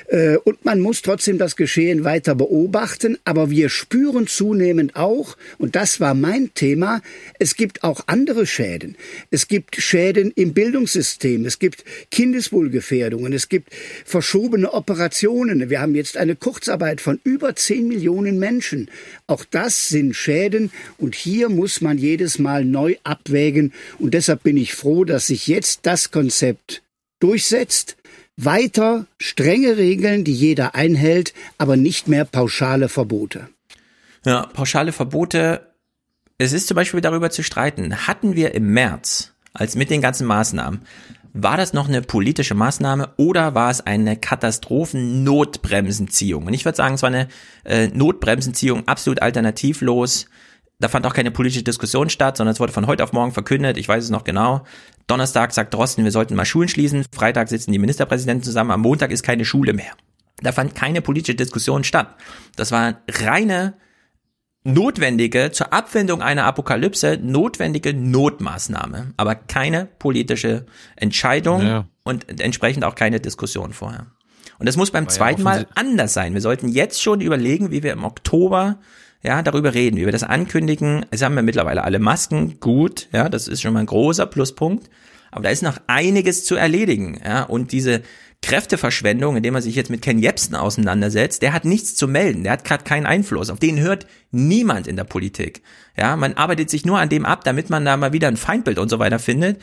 [0.07, 3.17] Äh, und man muss trotzdem das Geschehen weiter beobachten.
[3.23, 7.01] Aber wir spüren zunehmend auch, und das war mein Thema,
[7.39, 8.95] es gibt auch andere Schäden.
[9.31, 11.45] Es gibt Schäden im Bildungssystem.
[11.45, 13.33] Es gibt Kindeswohlgefährdungen.
[13.33, 13.73] Es gibt
[14.05, 15.69] verschobene Operationen.
[15.69, 18.89] Wir haben jetzt eine Kurzarbeit von über 10 Millionen Menschen.
[19.27, 20.71] Auch das sind Schäden.
[20.97, 23.73] Und hier muss man jedes Mal neu abwägen.
[23.99, 26.83] Und deshalb bin ich froh, dass sich jetzt das Konzept
[27.19, 27.97] durchsetzt
[28.37, 33.49] weiter strenge Regeln, die jeder einhält, aber nicht mehr pauschale Verbote.
[34.25, 35.67] Ja, pauschale Verbote.
[36.37, 38.07] Es ist zum Beispiel darüber zu streiten.
[38.07, 40.81] Hatten wir im März, als mit den ganzen Maßnahmen,
[41.37, 46.45] war das noch eine politische Maßnahme oder war es eine Katastrophennotbremsenziehung?
[46.45, 47.27] Und ich würde sagen, es war eine
[47.65, 50.27] äh, Notbremsenziehung absolut alternativlos
[50.79, 53.77] da fand auch keine politische Diskussion statt, sondern es wurde von heute auf morgen verkündet.
[53.77, 54.65] Ich weiß es noch genau.
[55.07, 57.05] Donnerstag sagt Drosten, wir sollten mal Schulen schließen.
[57.13, 58.71] Freitag sitzen die Ministerpräsidenten zusammen.
[58.71, 59.93] Am Montag ist keine Schule mehr.
[60.41, 62.15] Da fand keine politische Diskussion statt.
[62.55, 63.75] Das war reine
[64.65, 70.65] notwendige, zur Abwendung einer Apokalypse, notwendige Notmaßnahme, aber keine politische
[70.95, 71.87] Entscheidung ja.
[72.03, 74.07] und entsprechend auch keine Diskussion vorher.
[74.57, 76.33] Und das muss beim zweiten ja Mal anders sein.
[76.33, 78.79] Wir sollten jetzt schon überlegen, wie wir im Oktober
[79.23, 81.05] ja, darüber reden, wir das ankündigen.
[81.11, 84.89] Es haben wir mittlerweile alle Masken, gut, ja, das ist schon mal ein großer Pluspunkt.
[85.31, 88.01] Aber da ist noch einiges zu erledigen, ja, und diese
[88.41, 92.53] Kräfteverschwendung, indem man sich jetzt mit Ken Jebsen auseinandersetzt, der hat nichts zu melden, der
[92.53, 95.63] hat gerade keinen Einfluss, auf den hört niemand in der Politik.
[95.97, 98.77] Ja, man arbeitet sich nur an dem ab, damit man da mal wieder ein Feindbild
[98.77, 99.59] und so weiter findet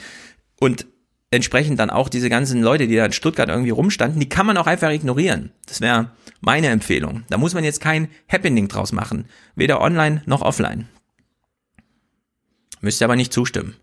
[0.58, 0.86] und
[1.30, 4.56] entsprechend dann auch diese ganzen Leute, die da in Stuttgart irgendwie rumstanden, die kann man
[4.56, 5.52] auch einfach ignorieren.
[5.66, 6.10] Das wäre
[6.42, 7.24] meine Empfehlung.
[7.30, 9.24] Da muss man jetzt kein Happening draus machen,
[9.56, 10.88] weder online noch offline.
[12.82, 13.76] Müsste aber nicht zustimmen.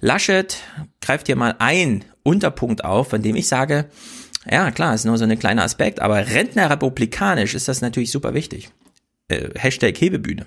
[0.00, 0.58] Laschet
[1.00, 3.88] greift hier mal ein Unterpunkt auf, von dem ich sage,
[4.50, 8.70] ja klar, ist nur so ein kleiner Aspekt, aber Rentnerrepublikanisch ist das natürlich super wichtig.
[9.28, 10.46] Äh, Hashtag Hebebühne.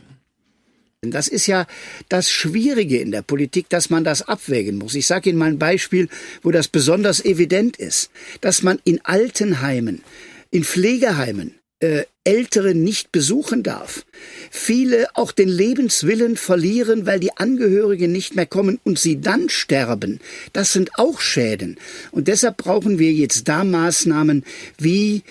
[1.01, 1.65] Das ist ja
[2.09, 4.95] das Schwierige in der Politik, dass man das abwägen muss.
[4.95, 6.09] Ich sage Ihnen mal ein Beispiel,
[6.41, 8.11] wo das besonders evident ist,
[8.41, 10.03] dass man in Altenheimen,
[10.51, 14.05] in Pflegeheimen äh, Ältere nicht besuchen darf.
[14.51, 20.19] Viele auch den Lebenswillen verlieren, weil die Angehörigen nicht mehr kommen und sie dann sterben.
[20.53, 21.77] Das sind auch Schäden.
[22.11, 24.43] Und deshalb brauchen wir jetzt da Maßnahmen,
[24.77, 25.23] wie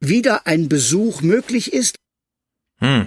[0.00, 1.96] wieder ein Besuch möglich ist.
[2.80, 3.06] Hm.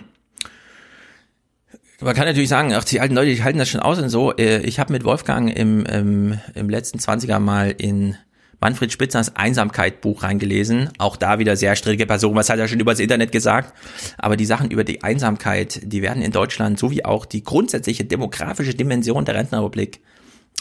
[1.99, 4.35] Man kann natürlich sagen, ach, die alten Leute, die halten das schon aus und so.
[4.35, 8.15] Äh, ich habe mit Wolfgang im, im, im letzten 20er mal in
[8.59, 10.89] Manfred Spitzers Einsamkeit-Buch reingelesen.
[10.97, 12.35] Auch da wieder sehr strittige Person.
[12.35, 13.73] Was hat er schon über das Internet gesagt?
[14.17, 18.73] Aber die Sachen über die Einsamkeit, die werden in Deutschland sowie auch die grundsätzliche demografische
[18.73, 19.99] Dimension der Rentenrepublik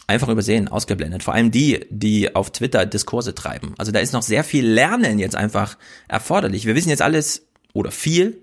[0.06, 1.22] einfach übersehen, ausgeblendet.
[1.22, 3.74] Vor allem die, die auf Twitter Diskurse treiben.
[3.78, 5.76] Also da ist noch sehr viel Lernen jetzt einfach
[6.08, 6.66] erforderlich.
[6.66, 8.42] Wir wissen jetzt alles oder viel.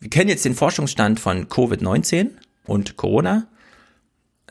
[0.00, 2.30] Wir kennen jetzt den Forschungsstand von Covid-19
[2.66, 3.46] und Corona.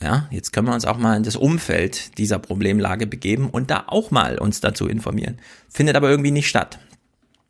[0.04, 3.86] Ja, jetzt können wir uns auch mal in das Umfeld dieser Problemlage begeben und da
[3.88, 5.40] auch mal uns dazu informieren.
[5.70, 6.78] Findet aber irgendwie nicht statt.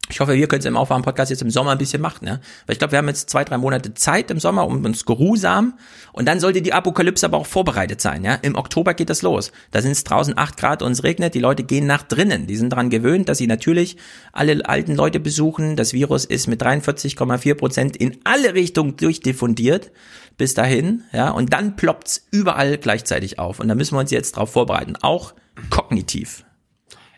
[0.09, 2.39] Ich hoffe, wir können es im Aufwachen-Podcast jetzt im Sommer ein bisschen machen, ja.
[2.65, 5.75] Weil ich glaube, wir haben jetzt zwei, drei Monate Zeit im Sommer, um uns geruhsam.
[6.11, 8.35] Und dann sollte die Apokalypse aber auch vorbereitet sein, ja.
[8.35, 9.51] Im Oktober geht das los.
[9.71, 11.33] Da sind es draußen acht Grad und es regnet.
[11.35, 12.47] Die Leute gehen nach drinnen.
[12.47, 13.97] Die sind daran gewöhnt, dass sie natürlich
[14.33, 15.77] alle alten Leute besuchen.
[15.77, 19.91] Das Virus ist mit 43,4 Prozent in alle Richtungen durchdiffundiert
[20.37, 23.59] bis dahin, ja, und dann ploppt's überall gleichzeitig auf.
[23.59, 25.33] Und da müssen wir uns jetzt darauf vorbereiten, auch
[25.69, 26.43] kognitiv.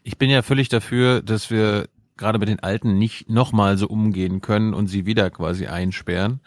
[0.04, 1.88] Ich bin ja völlig dafür, dass wir
[2.18, 6.40] gerade mit den Alten nicht nochmal so umgehen können und sie wieder quasi einsperren.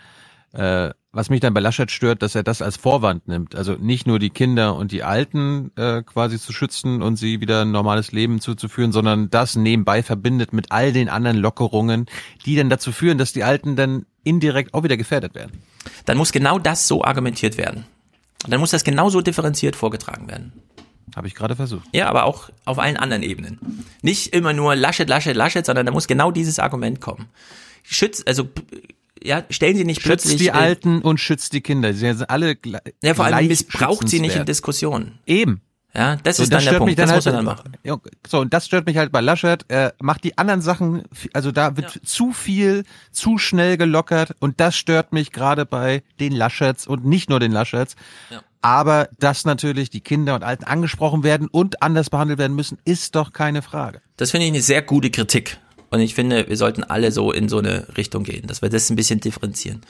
[0.53, 3.55] Äh, was mich dann bei Laschet stört, dass er das als Vorwand nimmt.
[3.55, 7.63] Also nicht nur die Kinder und die Alten äh, quasi zu schützen und sie wieder
[7.63, 12.07] ein normales Leben zuzuführen, sondern das nebenbei verbindet mit all den anderen Lockerungen,
[12.47, 15.53] die dann dazu führen, dass die Alten dann indirekt auch wieder gefährdet werden.
[16.05, 17.85] Dann muss genau das so argumentiert werden.
[18.47, 20.53] Dann muss das genauso differenziert vorgetragen werden.
[21.17, 21.87] Habe ich gerade versucht.
[21.93, 23.85] Ja, aber auch auf allen anderen Ebenen.
[24.03, 27.27] Nicht immer nur Laschet, Laschet, Laschet, sondern da muss genau dieses Argument kommen.
[27.83, 28.49] Schütz, also
[29.23, 31.93] ja, stellen Sie nicht schützt plötzlich die Alten und schützt die Kinder.
[31.93, 32.57] Sie sind alle
[33.03, 35.19] Ja, vor allem missbraucht sie nicht in Diskussionen.
[35.27, 35.61] Eben.
[35.95, 36.99] Ja, das so, ist dann das der Punkt.
[36.99, 37.73] das halt, muss er dann machen.
[38.27, 39.65] So, und das stört mich halt bei Laschet.
[39.69, 42.03] Er macht die anderen Sachen, also da wird ja.
[42.05, 47.31] zu viel, zu schnell gelockert und das stört mich gerade bei den Laschets und nicht
[47.31, 47.97] nur den Laschets.
[48.31, 48.43] Ja.
[48.61, 53.15] Aber dass natürlich die Kinder und Alten angesprochen werden und anders behandelt werden müssen, ist
[53.15, 54.01] doch keine Frage.
[54.17, 55.59] Das finde ich eine sehr gute Kritik.
[55.91, 58.91] Und ich finde, wir sollten alle so in so eine Richtung gehen, dass wir das
[58.91, 59.81] ein bisschen differenzieren.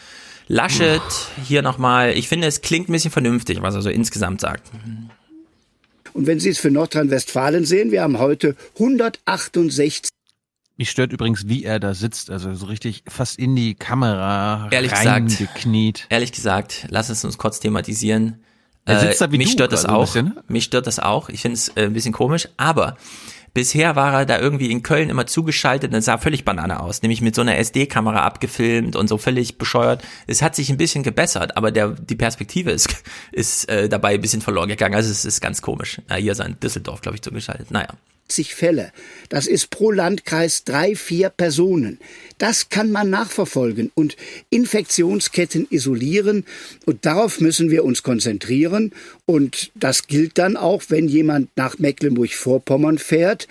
[0.46, 1.02] Laschet,
[1.44, 4.70] hier nochmal, ich finde, es klingt ein bisschen vernünftig, was er so insgesamt sagt.
[6.14, 10.10] Und wenn Sie es für Nordrhein-Westfalen sehen, wir haben heute 168
[10.80, 14.92] mich stört übrigens, wie er da sitzt, also so richtig fast in die Kamera ehrlich
[14.92, 15.96] reingekniet.
[15.96, 18.44] Gesagt, ehrlich gesagt, lass es uns kurz thematisieren.
[18.88, 20.22] Er sitzt da wie mich du, stört das also auch.
[20.22, 20.36] Ne?
[20.48, 21.28] Mich stört das auch.
[21.28, 22.96] Ich finde es äh, ein bisschen komisch, aber
[23.54, 27.20] Bisher war er da irgendwie in Köln immer zugeschaltet und sah völlig Banane aus, nämlich
[27.20, 30.02] mit so einer SD-Kamera abgefilmt und so völlig bescheuert.
[30.26, 33.02] Es hat sich ein bisschen gebessert, aber der, die Perspektive ist,
[33.32, 34.94] ist äh, dabei ein bisschen verloren gegangen.
[34.94, 36.00] Also es ist ganz komisch.
[36.08, 37.70] Na, hier ist ein Düsseldorf, glaube ich, zugeschaltet.
[37.70, 37.88] Naja.
[38.28, 38.92] 70 Fälle.
[39.28, 41.98] Das ist pro Landkreis drei, vier Personen.
[42.36, 44.16] Das kann man nachverfolgen und
[44.50, 46.44] Infektionsketten isolieren.
[46.86, 48.92] Und darauf müssen wir uns konzentrieren.
[49.26, 53.48] Und das gilt dann auch, wenn jemand nach Mecklenburg-Vorpommern fährt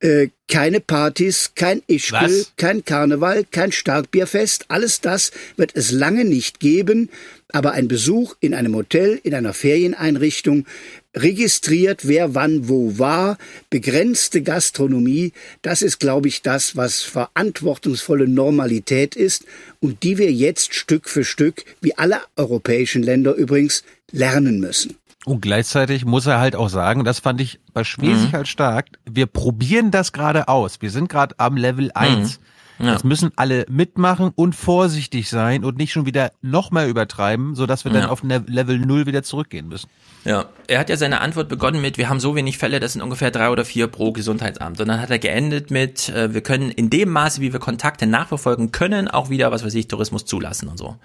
[0.00, 2.52] Äh, keine Partys, kein Ischgl, Was?
[2.58, 4.66] kein Karneval, kein Starkbierfest.
[4.68, 7.08] Alles das wird es lange nicht geben.
[7.52, 10.66] Aber ein Besuch in einem Hotel, in einer Ferieneinrichtung,
[11.14, 13.38] registriert, wer wann wo war,
[13.70, 15.32] begrenzte Gastronomie,
[15.62, 19.44] das ist, glaube ich, das, was verantwortungsvolle Normalität ist
[19.80, 24.96] und die wir jetzt Stück für Stück, wie alle europäischen Länder übrigens, lernen müssen.
[25.24, 28.36] Und gleichzeitig muss er halt auch sagen, das fand ich bei Schwesig Mhm.
[28.36, 30.82] halt stark, wir probieren das gerade aus.
[30.82, 32.40] Wir sind gerade am Level 1.
[32.78, 32.92] Ja.
[32.92, 37.84] Das müssen alle mitmachen und vorsichtig sein und nicht schon wieder noch mehr übertreiben, sodass
[37.84, 38.08] wir dann Ja.
[38.10, 39.88] auf Ne- Level 0 wieder zurückgehen müssen.
[40.24, 43.02] Ja, er hat ja seine Antwort begonnen mit, wir haben so wenig Fälle, das sind
[43.02, 44.80] ungefähr drei oder vier pro Gesundheitsamt.
[44.80, 48.06] Und dann hat er geendet mit, äh, wir können in dem Maße, wie wir Kontakte
[48.06, 50.96] nachverfolgen können, auch wieder, was weiß ich, Tourismus zulassen und so.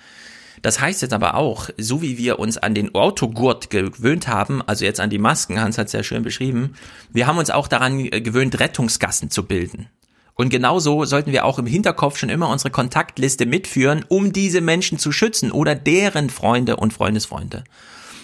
[0.62, 4.86] Das heißt jetzt aber auch, so wie wir uns an den Autogurt gewöhnt haben, also
[4.86, 6.76] jetzt an die Masken, Hans hat es ja schön beschrieben,
[7.12, 9.88] wir haben uns auch daran äh, gewöhnt, Rettungsgassen zu bilden.
[10.36, 14.98] Und genauso sollten wir auch im Hinterkopf schon immer unsere Kontaktliste mitführen, um diese Menschen
[14.98, 17.66] zu schützen oder deren Freunde und Freundesfreunde.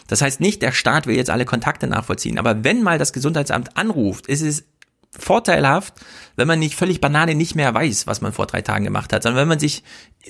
[0.08, 3.76] Das heißt nicht, der Staat will jetzt alle Kontakte nachvollziehen, aber wenn mal das Gesundheitsamt
[3.78, 4.66] anruft, ist es
[5.18, 5.94] vorteilhaft,
[6.36, 9.24] wenn man nicht völlig Banane nicht mehr weiß, was man vor drei Tagen gemacht hat,
[9.24, 9.84] sondern wenn man sich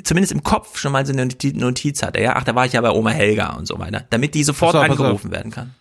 [0.04, 2.74] zumindest im Kopf schon mal so eine Noti- Notiz hat, ja, ach, da war ich
[2.74, 5.74] ja bei Oma Helga und so weiter, damit die sofort auf, angerufen werden kann.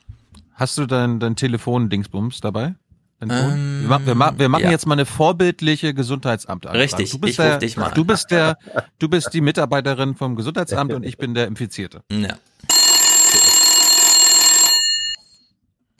[0.54, 2.76] Hast du dein, dein Telefon-Dingsbums dabei?
[3.20, 4.70] Ähm, wir, ma wir, wir machen ja.
[4.70, 6.66] jetzt mal eine vorbildliche Gesundheitsamt.
[6.66, 7.90] Richtig, du bist ich der, dich mal.
[7.90, 8.58] Du bist der,
[8.98, 12.02] du bist die Mitarbeiterin vom Gesundheitsamt und ich bin der Infizierte.
[12.10, 12.36] Ja.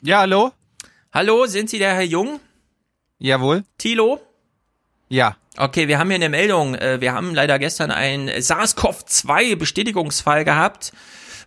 [0.05, 0.51] Ja, hallo?
[1.11, 2.39] Hallo, sind Sie der Herr Jung?
[3.17, 3.63] Jawohl.
[3.79, 4.19] Tilo?
[5.09, 5.35] Ja.
[5.57, 6.75] Okay, wir haben hier eine Meldung.
[6.75, 10.93] Äh, Wir haben leider gestern einen SARS-CoV-2-Bestätigungsfall gehabt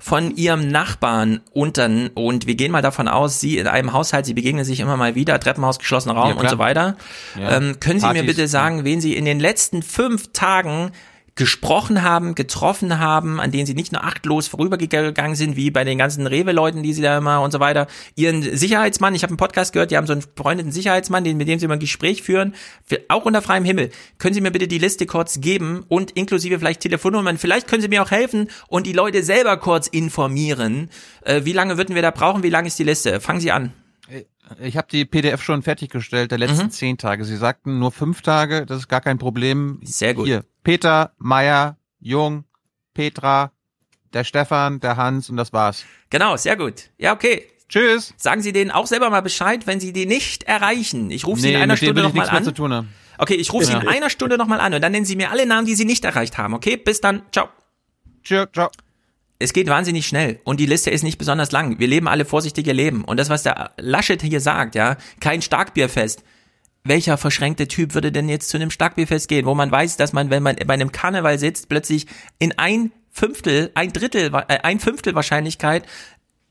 [0.00, 4.34] von Ihrem Nachbarn unten und wir gehen mal davon aus, Sie in einem Haushalt, Sie
[4.34, 6.96] begegnen sich immer mal wieder, Treppenhaus, geschlossener Raum Ja, und so weiter.
[7.38, 7.58] Ja.
[7.58, 10.90] Ähm, können Sie mir Partys, bitte sagen, wen Sie in den letzten fünf Tagen
[11.38, 15.96] gesprochen haben, getroffen haben, an denen sie nicht nur achtlos vorübergegangen sind, wie bei den
[15.96, 17.86] ganzen Rewe-Leuten, die sie da immer und so weiter.
[18.16, 21.46] Ihren Sicherheitsmann, ich habe einen Podcast gehört, die haben so einen befreundeten Sicherheitsmann, den, mit
[21.46, 22.54] dem sie immer ein Gespräch führen,
[23.06, 23.90] auch unter freiem Himmel.
[24.18, 27.38] Können Sie mir bitte die Liste kurz geben und inklusive vielleicht Telefonnummern?
[27.38, 30.90] Vielleicht können Sie mir auch helfen und die Leute selber kurz informieren.
[31.22, 32.42] Äh, wie lange würden wir da brauchen?
[32.42, 33.20] Wie lang ist die Liste?
[33.20, 33.72] Fangen Sie an.
[34.60, 36.70] Ich habe die PDF schon fertiggestellt der letzten Mhm.
[36.70, 37.24] zehn Tage.
[37.24, 39.80] Sie sagten nur fünf Tage, das ist gar kein Problem.
[39.82, 40.26] Sehr gut.
[40.26, 42.44] Hier, Peter, Meier, Jung,
[42.94, 43.52] Petra,
[44.12, 45.84] der Stefan, der Hans und das war's.
[46.10, 46.90] Genau, sehr gut.
[46.98, 47.44] Ja, okay.
[47.68, 48.14] Tschüss.
[48.16, 51.10] Sagen Sie denen auch selber mal Bescheid, wenn Sie die nicht erreichen.
[51.10, 52.42] Ich rufe Sie Nee, in einer Stunde nochmal an.
[52.42, 52.88] zu tun haben.
[53.18, 53.80] Okay, ich rufe Sie Ja.
[53.80, 56.04] in einer Stunde nochmal an und dann nennen Sie mir alle Namen, die Sie nicht
[56.06, 56.54] erreicht haben.
[56.54, 57.22] Okay, bis dann.
[57.30, 57.50] Ciao.
[58.24, 58.70] Ciao, ciao.
[59.38, 61.78] Es geht wahnsinnig schnell und die Liste ist nicht besonders lang.
[61.78, 63.04] Wir leben alle vorsichtige Leben.
[63.04, 66.24] Und das, was der Laschet hier sagt, ja, kein Starkbierfest.
[66.84, 70.30] Welcher verschränkte Typ würde denn jetzt zu einem Starkbierfest gehen, wo man weiß, dass man,
[70.30, 72.06] wenn man bei einem Karneval sitzt, plötzlich
[72.38, 75.84] in ein Fünftel, ein Drittel, äh, ein Fünftel Wahrscheinlichkeit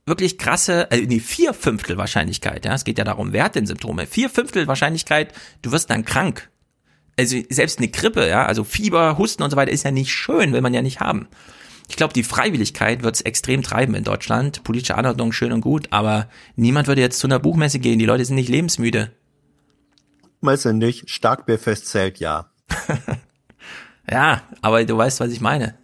[0.06, 3.68] wirklich krasse, äh, nee, vier Fünftel Wahrscheinlichkeit, ja, es geht ja darum, wer hat denn
[3.68, 4.08] Symptome?
[4.08, 6.50] Vier Fünftel Wahrscheinlichkeit, du wirst dann krank.
[7.20, 10.54] Also selbst eine Grippe, ja, also Fieber, Husten und so weiter ist ja nicht schön,
[10.54, 11.28] will man ja nicht haben.
[11.88, 14.64] Ich glaube, die Freiwilligkeit wird es extrem treiben in Deutschland.
[14.64, 18.00] Politische Anordnung schön und gut, aber niemand würde jetzt zu einer Buchmesse gehen.
[18.00, 19.12] Die Leute sind nicht lebensmüde.
[20.42, 22.52] Weißt du nicht, Starkbierfest zählt ja.
[24.10, 25.76] Ja, aber du weißt, was ich meine.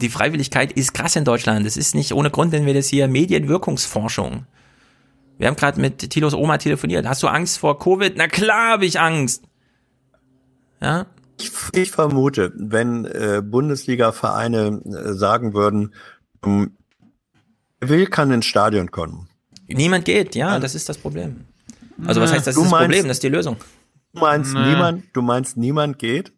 [0.00, 1.64] Die Freiwilligkeit ist krass in Deutschland.
[1.66, 4.44] Es ist nicht ohne Grund, denn wir das hier Medienwirkungsforschung.
[5.38, 7.06] Wir haben gerade mit Tilos Oma telefoniert.
[7.06, 8.14] Hast du Angst vor Covid?
[8.16, 9.44] Na klar habe ich Angst.
[10.80, 11.06] Ja,
[11.40, 15.94] Ich, ich vermute, wenn äh, Bundesliga-Vereine äh, sagen würden,
[16.44, 16.76] ähm,
[17.80, 19.28] will, kann ins Stadion kommen.
[19.68, 20.34] niemand geht.
[20.34, 21.44] Ja, das ist das Problem.
[22.06, 23.56] Also was heißt, das Du ist das meinst- Problem, das ist die Lösung.
[24.14, 24.70] Du meinst Nee.
[24.70, 26.32] niemand, du meinst niemand geht?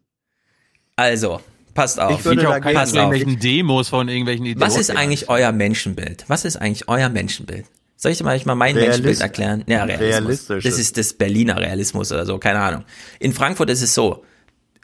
[0.95, 1.39] Also,
[1.73, 2.19] passt auf.
[2.19, 2.95] Ich würde ja auch keine Pass auf.
[2.97, 4.61] irgendwelchen Demos von irgendwelchen Idioten.
[4.61, 6.25] Was ist eigentlich euer Menschenbild?
[6.27, 7.65] Was ist eigentlich euer Menschenbild?
[7.95, 9.63] Soll ich dir mal, ich mal mein Realist- Menschenbild erklären?
[9.67, 10.49] Ja, Realismus.
[10.49, 10.63] Realistisch.
[10.63, 12.83] Das ist das Berliner Realismus oder so, keine Ahnung.
[13.19, 14.25] In Frankfurt ist es so.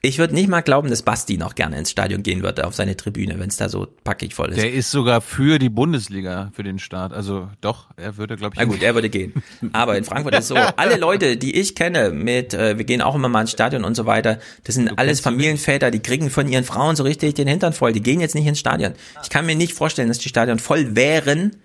[0.03, 2.95] Ich würde nicht mal glauben, dass Basti noch gerne ins Stadion gehen würde, auf seine
[2.95, 4.58] Tribüne, wenn es da so packig voll ist.
[4.61, 7.14] Der ist sogar für die Bundesliga, für den Start.
[7.14, 8.59] Also doch, er würde, glaube ich.
[8.59, 9.34] Na gut, er würde gehen.
[9.74, 13.01] Aber in Frankfurt ist es so, alle Leute, die ich kenne, mit, äh, wir gehen
[13.01, 16.48] auch immer mal ins Stadion und so weiter, das sind alles Familienväter, die kriegen von
[16.48, 17.92] ihren Frauen so richtig den Hintern voll.
[17.92, 18.93] Die gehen jetzt nicht ins Stadion.
[19.24, 21.56] Ich kann mir nicht vorstellen, dass die Stadion voll wären,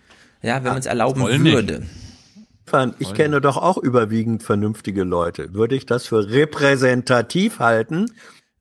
[0.40, 1.80] ja, wenn man es erlauben wollen nicht.
[2.72, 5.52] Stefan, Ich kenne doch auch überwiegend vernünftige Leute.
[5.54, 8.06] Würde ich das für repräsentativ halten?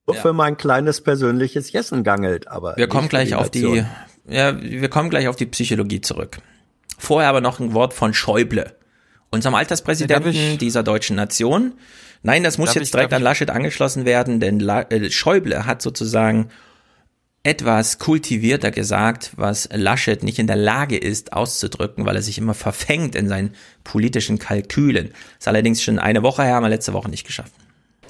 [0.08, 2.76] Nur für mein kleines persönliches Jessengangelt, aber.
[2.76, 3.86] Wir kommen gleich auf die,
[4.28, 6.40] ja, wir kommen gleich auf die Psychologie zurück.
[6.98, 8.76] Vorher aber noch ein Wort von Schäuble.
[9.34, 11.74] unserem Alterspräsidenten dieser deutschen Nation.
[12.22, 15.82] Nein, das muss jetzt ich- direkt an Laschet angeschlossen werden, denn La äh, Schäuble hat
[15.82, 16.50] sozusagen
[17.44, 22.54] etwas kultivierter gesagt, was Laschet nicht in der Lage ist auszudrücken, weil er sich immer
[22.54, 25.12] verfängt in seinen politischen Kalkülen.
[25.40, 27.52] Ist allerdings schon eine Woche her, haben wir letzte Woche nicht geschafft.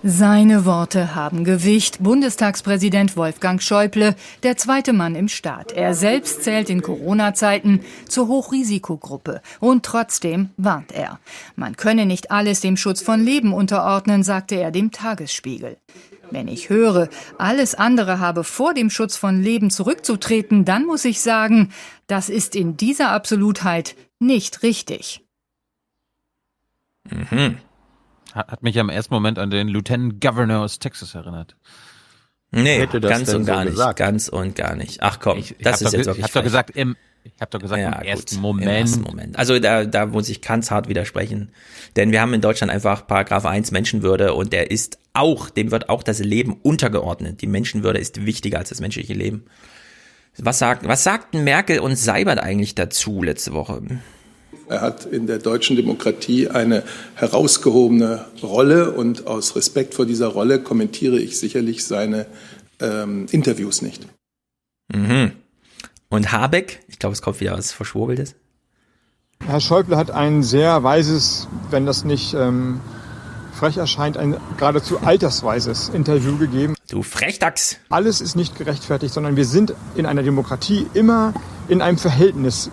[0.04, 2.02] Seine Worte haben Gewicht.
[2.02, 5.74] Bundestagspräsident Wolfgang Schäuble, der zweite Mann im Staat.
[5.74, 9.42] Er selbst zählt in Corona-Zeiten zur Hochrisikogruppe.
[9.60, 11.20] Und trotzdem warnt er.
[11.56, 15.78] Man könne nicht alles dem Schutz von Leben unterordnen, sagte er dem Tagesspiegel.
[16.32, 21.22] Wenn ich höre, alles andere habe vor dem Schutz von Leben zurückzutreten, dann muss ich
[21.22, 21.72] sagen,
[22.08, 25.22] das ist in dieser Absolutheit nicht richtig.
[27.10, 27.58] Mhm.
[28.34, 31.56] Hat, mich am ersten Moment an den Lieutenant Governor aus Texas erinnert.
[32.52, 33.72] Nee, Hätte das ganz und so gar nicht.
[33.74, 34.00] gesagt?
[34.00, 35.02] Ganz und gar nicht.
[35.04, 37.34] Ach komm, Ich das hab ist doch, jetzt wirklich Ich hab doch gesagt, im, ich
[37.42, 38.68] habe doch gesagt, Ja, im ersten gut, Moment.
[38.68, 39.38] Im ersten Moment.
[39.40, 41.52] Also da, da muss ich ganz hart widersprechen.
[41.96, 45.90] Denn wir haben in Deutschland einfach Paragraph 1 Menschenwürde und der ist auch, dem wird
[45.90, 47.42] auch das Leben untergeordnet.
[47.42, 49.44] Die Menschenwürde ist wichtiger als das menschliche Leben.
[50.38, 53.82] Was, sagt, was sagten Merkel und Seibert eigentlich dazu letzte Woche?
[54.70, 56.84] Er hat in der deutschen Demokratie eine
[57.16, 62.26] herausgehobene Rolle und aus Respekt vor dieser Rolle kommentiere ich sicherlich seine
[62.80, 64.08] ähm, Interviews nicht.
[64.94, 65.34] Mhm.
[66.10, 68.36] Und Habeck, ich glaube, es kommt wieder was Verschwurbeltes.
[69.46, 72.80] Herr Schäuble hat ein sehr weises, wenn das nicht ähm,
[73.62, 76.74] frech erscheint, ein geradezu altersweises Interview gegeben.
[76.90, 77.78] Du Frechdachs!
[77.90, 81.36] Alles ist nicht gerechtfertigt, sondern wir sind in einer Demokratie immer
[81.68, 82.72] in einem Verhältnis.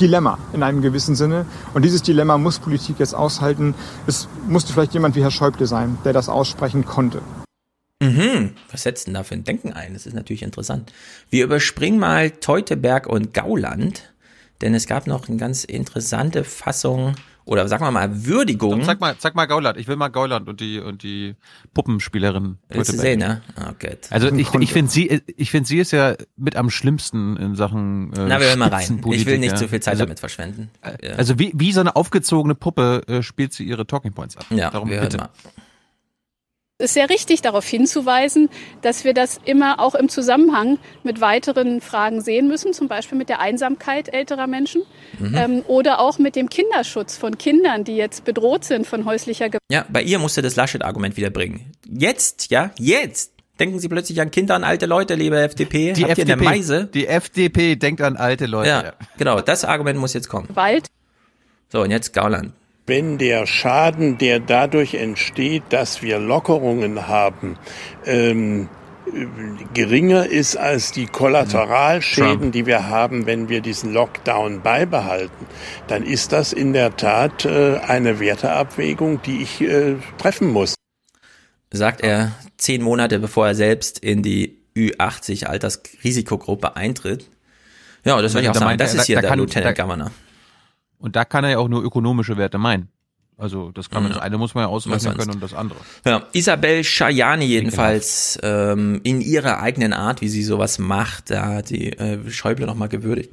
[0.00, 1.46] Dilemma in einem gewissen Sinne.
[1.72, 3.76] Und dieses Dilemma muss Politik jetzt aushalten.
[4.08, 7.22] Es musste vielleicht jemand wie Herr Schäuble sein, der das aussprechen konnte.
[8.02, 8.54] Mhm.
[8.72, 9.92] Was setzt denn da für ein Denken ein?
[9.92, 10.92] Das ist natürlich interessant.
[11.28, 14.12] Wir überspringen mal Teutoburg und Gauland,
[14.62, 17.14] denn es gab noch eine ganz interessante Fassung
[17.50, 18.78] oder sagen wir mal Würdigung.
[18.78, 19.76] Doch, sag mal, sag mal Gauland.
[19.76, 21.34] Ich will mal Gauland und die und die
[21.74, 22.58] Puppenspielerin.
[22.68, 23.42] Willst du sehen, ne?
[23.58, 24.06] Oh Gott.
[24.10, 28.12] Also ich, ich finde sie, ich finde sie ist ja mit am schlimmsten in Sachen.
[28.12, 29.02] Äh, Na, wir hören mal rein.
[29.10, 29.56] Ich will nicht ja.
[29.56, 30.70] zu viel Zeit also, damit verschwenden.
[31.02, 31.14] Ja.
[31.14, 34.46] Also wie, wie so eine aufgezogene Puppe äh, spielt sie ihre Talking Points ab.
[34.50, 35.18] Ja, Darum wir hören bitte.
[35.18, 35.30] mal.
[36.80, 38.48] Es ist sehr richtig, darauf hinzuweisen,
[38.80, 43.28] dass wir das immer auch im Zusammenhang mit weiteren Fragen sehen müssen, zum Beispiel mit
[43.28, 44.82] der Einsamkeit älterer Menschen
[45.18, 45.34] Mhm.
[45.36, 49.60] ähm, oder auch mit dem Kinderschutz von Kindern, die jetzt bedroht sind von häuslicher Gewalt.
[49.70, 51.70] Ja, bei ihr musste das Laschet-Argument wieder bringen.
[51.86, 55.92] Jetzt, ja, jetzt denken Sie plötzlich an Kinder, an alte Leute, liebe FDP.
[55.92, 56.88] Die Habt ihr eine FDP, Meise?
[56.94, 58.68] die FDP denkt an alte Leute.
[58.70, 59.42] Ja, genau.
[59.42, 60.48] Das Argument muss jetzt kommen.
[60.48, 60.86] Gewalt.
[61.70, 62.52] So, und jetzt Gauland.
[62.90, 67.56] Wenn der Schaden, der dadurch entsteht, dass wir Lockerungen haben,
[68.04, 68.68] ähm,
[69.06, 69.26] äh,
[69.74, 72.52] geringer ist als die Kollateralschäden, Trump.
[72.52, 75.46] die wir haben, wenn wir diesen Lockdown beibehalten,
[75.86, 80.74] dann ist das in der Tat äh, eine Werteabwägung, die ich äh, treffen muss.
[81.72, 87.28] sagt er zehn Monate bevor er selbst in die Ü80 Altersrisikogruppe eintritt.
[88.04, 88.68] Ja, das würde ich auch Da sagen.
[88.70, 90.10] meint Das er, ist hier da- da der kann- Lieutenant da- Governor.
[91.00, 92.88] Und da kann er ja auch nur ökonomische Werte meinen.
[93.36, 94.18] Also das kann man, Ja.
[94.18, 95.78] das eine muss man ja ausrechnen können und das andere.
[96.04, 101.70] Ja, Isabel Schajani jedenfalls ähm, in ihrer eigenen Art, wie sie sowas macht, da hat
[101.70, 103.32] die äh, Schäuble nochmal gewürdigt.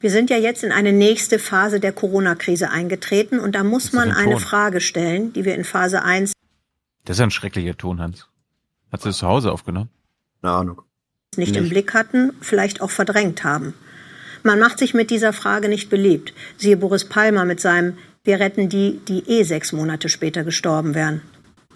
[0.00, 4.10] Wir sind ja jetzt in eine nächste Phase der Corona-Krise eingetreten und da muss man
[4.10, 4.40] ein eine Ton.
[4.40, 6.32] Frage stellen, die wir in Phase 1
[7.04, 8.26] Das ist ja ein schrecklicher Ton, Hans.
[8.92, 9.90] Hat sie das zu Hause aufgenommen?
[10.42, 10.82] Keine Ahnung.
[11.36, 13.74] nicht im Blick hatten, vielleicht auch verdrängt haben.
[14.46, 16.32] Man macht sich mit dieser Frage nicht beliebt.
[16.56, 21.20] Siehe Boris Palmer mit seinem Wir retten die, die eh sechs Monate später gestorben wären.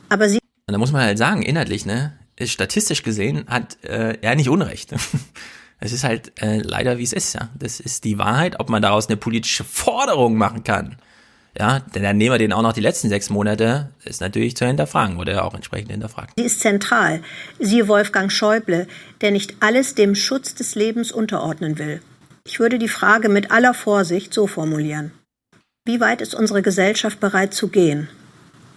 [0.08, 4.18] Aber sie Und da muss man halt sagen, inhaltlich, ne, ist statistisch gesehen hat äh,
[4.23, 4.94] er nicht Unrecht.
[5.82, 7.49] Es ist halt äh, leider wie es ist, ja.
[7.58, 10.97] Das ist die Wahrheit, ob man daraus eine politische Forderung machen kann.
[11.58, 14.66] Ja, denn dann nehmen wir den auch noch die letzten sechs Monate, ist natürlich zu
[14.66, 16.34] hinterfragen, wurde ja auch entsprechend hinterfragt.
[16.36, 17.23] Sie ist zentral.
[17.58, 18.86] Siehe Wolfgang Schäuble,
[19.23, 22.02] der nicht alles dem Schutz des Lebens unterordnen will.
[22.44, 25.12] Ich würde die Frage mit aller Vorsicht so formulieren.
[25.85, 28.09] Wie weit ist unsere Gesellschaft bereit zu gehen?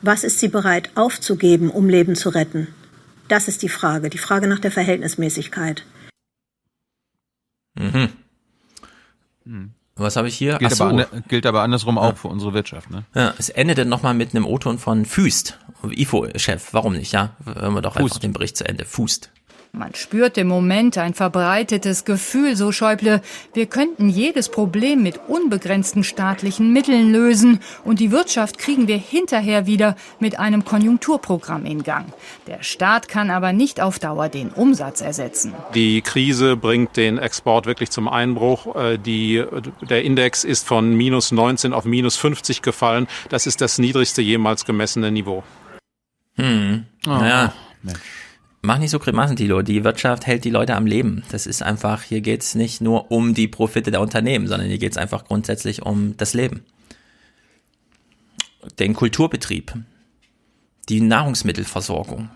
[0.02, 2.68] Was ist sie bereit aufzugeben, um Leben zu retten?
[3.30, 5.84] Das ist die Frage, die Frage nach der Verhältnismäßigkeit.
[7.76, 8.10] Mhm.
[9.96, 10.58] Was habe ich hier?
[10.58, 10.86] Gilt, so.
[10.86, 12.16] aber, gilt aber andersrum auch Ja.
[12.16, 12.90] für unsere Wirtschaft.
[12.90, 13.04] Ne?
[13.14, 16.74] Ja, es endete nochmal mit einem O-Ton von Füst, IFO-Chef.
[16.74, 17.36] Warum nicht, ja?
[17.46, 18.24] Hören wir doch einfach Fußt.
[18.24, 18.86] den Bericht zu Ende.
[18.86, 19.32] Fußt.
[19.76, 23.24] Man spürt im Moment ein verbreitetes Gefühl, so Schäuble,
[23.56, 29.66] wir könnten jedes Problem mit unbegrenzten staatlichen Mitteln lösen und die Wirtschaft kriegen wir hinterher
[29.66, 32.06] wieder mit einem Konjunkturprogramm in Gang.
[32.46, 35.56] Der Staat kann aber nicht auf Dauer den Umsatz ersetzen.
[35.74, 38.76] Die Krise bringt den Export wirklich zum Einbruch.
[38.76, 39.44] Äh, die,
[39.90, 43.08] der Index ist von minus 19 auf minus 50 gefallen.
[43.30, 45.44] Das ist das niedrigste jemals gemessene Niveau.
[46.36, 46.86] Hm.
[47.08, 47.54] Oh, naja.
[47.82, 48.23] Mensch.
[48.66, 49.62] Mach nicht so Grimassen, Tilo.
[49.62, 51.24] Die Wirtschaft hält die Leute am Leben.
[51.30, 54.96] Das ist einfach, hier geht's nicht nur um die Profite der Unternehmen, sondern hier geht's
[54.96, 56.64] einfach grundsätzlich um das Leben.
[58.80, 59.74] Den Kulturbetrieb,
[60.88, 62.30] die Nahrungsmittelversorgung,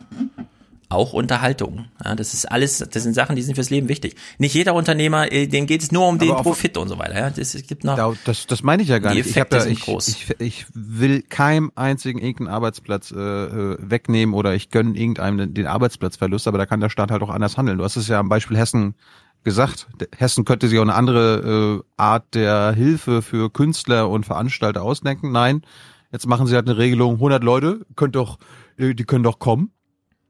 [0.89, 1.85] auch Unterhaltung.
[2.03, 4.15] Ja, das ist alles, das sind Sachen, die sind fürs Leben wichtig.
[4.37, 7.15] Nicht jeder Unternehmer, äh, dem geht es nur um den Profit und so weiter.
[7.15, 9.27] Ja, das, es gibt noch, das, das meine ich ja gar nicht.
[9.27, 10.07] Ich, hab da, sind ich, groß.
[10.07, 15.53] ich, ich will keinem einzigen irgendeinen Arbeitsplatz äh, äh, wegnehmen oder ich gönne irgendeinem den,
[15.53, 17.77] den Arbeitsplatzverlust, aber da kann der Staat halt auch anders handeln.
[17.77, 18.95] Du hast es ja am Beispiel Hessen
[19.43, 19.87] gesagt.
[20.17, 25.31] Hessen könnte sich auch eine andere äh, Art der Hilfe für Künstler und Veranstalter ausdenken.
[25.31, 25.63] Nein,
[26.11, 28.39] jetzt machen sie halt eine Regelung, 100 Leute, könnt doch,
[28.77, 29.71] äh, die können doch kommen.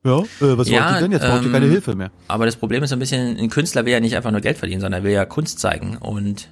[0.03, 1.11] Ja, äh, was wollt ihr denn?
[1.11, 2.11] Jetzt braucht ihr keine ähm, Hilfe mehr.
[2.27, 4.57] Aber das Problem ist so ein bisschen, ein Künstler will ja nicht einfach nur Geld
[4.57, 5.97] verdienen, sondern er will ja Kunst zeigen.
[5.97, 6.49] Und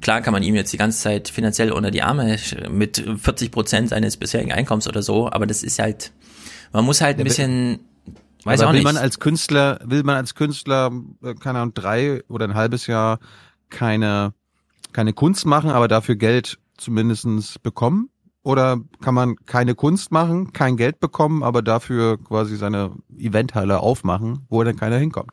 [0.00, 2.36] klar kann man ihm jetzt die ganze Zeit finanziell unter die Arme
[2.70, 6.12] mit 40 Prozent seines bisherigen Einkommens oder so, aber das ist halt,
[6.72, 7.80] man muss halt ein Ja, bisschen,
[8.44, 8.84] weiß Aber auch will nicht.
[8.84, 10.90] man als Künstler, will man als Künstler,
[11.22, 13.18] äh, keine Ahnung, drei oder ein halbes Jahr
[13.70, 14.32] keine,
[14.92, 18.10] keine Kunst machen, aber dafür Geld zumindestens bekommen?
[18.42, 24.46] Oder kann man keine Kunst machen, kein Geld bekommen, aber dafür quasi seine Eventhalle aufmachen,
[24.48, 25.32] wo dann keiner hinkommt?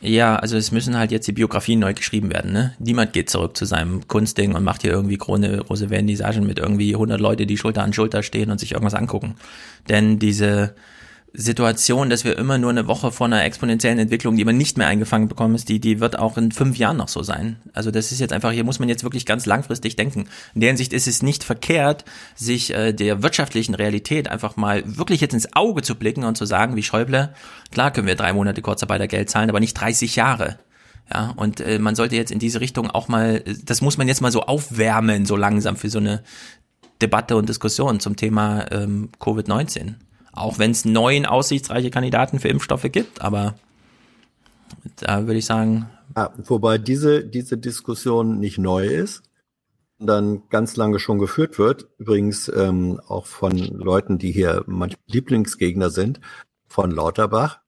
[0.00, 2.52] Ja, also es müssen halt jetzt die Biografien neu geschrieben werden.
[2.52, 2.74] Ne?
[2.78, 6.92] Niemand geht zurück zu seinem Kunstding und macht hier irgendwie große, große Vernissagen mit irgendwie
[6.92, 9.36] 100 Leute, die Schulter an Schulter stehen und sich irgendwas angucken.
[9.88, 10.74] Denn diese
[11.36, 14.86] Situation, dass wir immer nur eine Woche vor einer exponentiellen Entwicklung, die man nicht mehr
[14.86, 17.56] eingefangen bekommen ist, die, die wird auch in fünf Jahren noch so sein.
[17.72, 20.28] Also das ist jetzt einfach, hier muss man jetzt wirklich ganz langfristig denken.
[20.54, 22.04] In der Hinsicht ist es nicht verkehrt,
[22.36, 26.44] sich äh, der wirtschaftlichen Realität einfach mal wirklich jetzt ins Auge zu blicken und zu
[26.44, 27.34] sagen, wie Schäuble,
[27.72, 30.60] klar können wir drei Monate Kurzarbeitergeld zahlen, aber nicht 30 Jahre.
[31.12, 34.20] Ja, und äh, man sollte jetzt in diese Richtung auch mal, das muss man jetzt
[34.20, 36.22] mal so aufwärmen, so langsam für so eine
[37.02, 39.94] Debatte und Diskussion zum Thema ähm, Covid-19.
[40.34, 43.54] Auch wenn es neun aussichtsreiche Kandidaten für Impfstoffe gibt, aber
[44.96, 49.22] da würde ich sagen, Ja, wobei diese, diese Diskussion nicht neu ist,
[49.98, 51.88] sondern ganz lange schon geführt wird.
[51.98, 56.20] Übrigens ähm, auch von Leuten, die hier manchmal Lieblingsgegner sind,
[56.66, 57.60] von Lauterbach.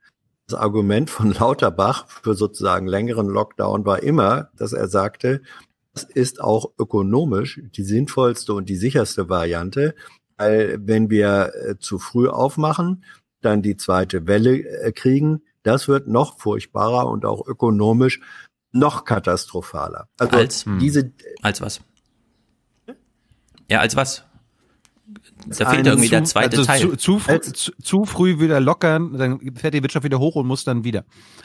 [0.48, 5.42] Das Argument von Lauterbach für sozusagen längeren Lockdown war immer, dass er sagte,
[5.94, 9.94] das ist auch ökonomisch die sinnvollste und die sicherste Variante,
[10.36, 13.04] weil wenn wir äh, zu früh aufmachen,
[13.40, 18.20] dann die zweite Welle äh, kriegen, das wird noch furchtbarer und auch ökonomisch
[18.72, 20.08] noch katastrophaler.
[20.18, 21.80] Also als, diese als was?
[23.68, 24.24] Ja, als was?
[25.46, 26.80] Da fehlt irgendwie der Zu- zweite also Teil.
[26.80, 30.46] Zu, zu, früh, zu, zu früh wieder lockern, dann fährt die Wirtschaft wieder hoch und
[30.46, 31.04] muss dann wieder.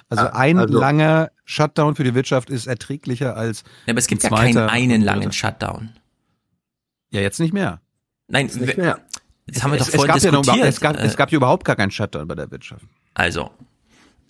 [0.09, 4.23] Also ein also- langer Shutdown für die Wirtschaft ist erträglicher als Ja, aber es gibt
[4.25, 5.31] ein ja keinen einen langen.
[5.31, 5.91] Shutdown.
[7.11, 7.81] Ja, jetzt nicht mehr.
[8.32, 9.00] Nein, nicht mehr.
[9.48, 10.68] Das haben wir es, doch es vorhin gab ja noch, diskutiert.
[10.68, 12.85] es gab, es Äh, gab ja überhaupt gar keinen Shutdown bei der Wirtschaft.
[13.14, 13.51] Also,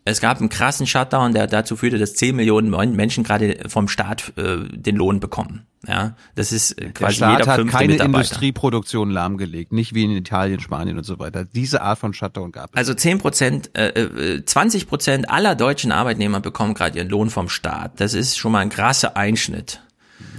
[0.03, 4.33] es gab einen krassen Shutdown, der dazu führte, dass 10 Millionen Menschen gerade vom Staat
[4.35, 5.67] äh, den Lohn bekommen.
[5.87, 7.95] Ja, das ist äh, Der quasi Staat jeder hat keine.
[7.97, 11.45] Industrieproduktion lahmgelegt, nicht wie in Italien, Spanien und so weiter.
[11.45, 12.77] Diese Art von Shutdown gab es.
[12.77, 17.49] Also 10 Prozent, äh, äh, 20 Prozent aller deutschen Arbeitnehmer bekommen gerade ihren Lohn vom
[17.49, 17.99] Staat.
[17.99, 19.81] Das ist schon mal ein krasser Einschnitt.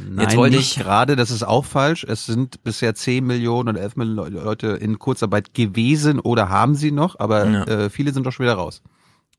[0.08, 2.04] Nein, Jetzt wollte ich, gerade, das ist auch falsch.
[2.04, 6.90] Es sind bisher 10 Millionen oder 11 Millionen Leute in Kurzarbeit gewesen oder haben sie
[6.92, 7.64] noch, aber Ja.
[7.64, 8.82] äh, viele sind doch schon wieder raus.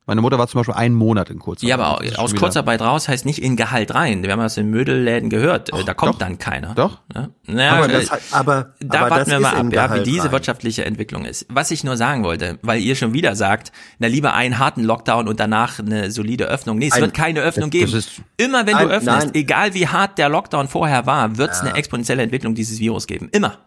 [0.05, 1.69] Meine Mutter war zum Beispiel einen Monat in Kurzarbeit.
[1.69, 4.21] ja, aber aus Kurzarbeit raus heißt nicht in Gehalt rein.
[4.21, 5.71] Wir haben das in Mödelläden gehört.
[5.73, 6.73] Äh, da kommt dann keiner.
[6.75, 6.99] Doch.
[7.15, 7.29] Ja?
[7.47, 10.03] Naja, Aber äh, das hat- aber- da aber warten das wir mal ab, ja, wie
[10.03, 10.31] diese rein.
[10.33, 11.45] wirtschaftliche Entwicklung ist.
[11.49, 15.29] Was ich nur sagen wollte, weil ihr schon wieder sagt, na lieber einen harten Lockdown
[15.29, 16.77] und danach eine solide Öffnung.
[16.79, 17.93] Nee, es Ein- wird keine Öffnung das geben.
[17.95, 19.35] ist- Immer wenn Ein- du öffnest, nein.
[19.35, 23.29] egal wie hart der Lockdown vorher war, wird es eine exponentielle Entwicklung dieses Virus geben.
[23.31, 23.57] Immer.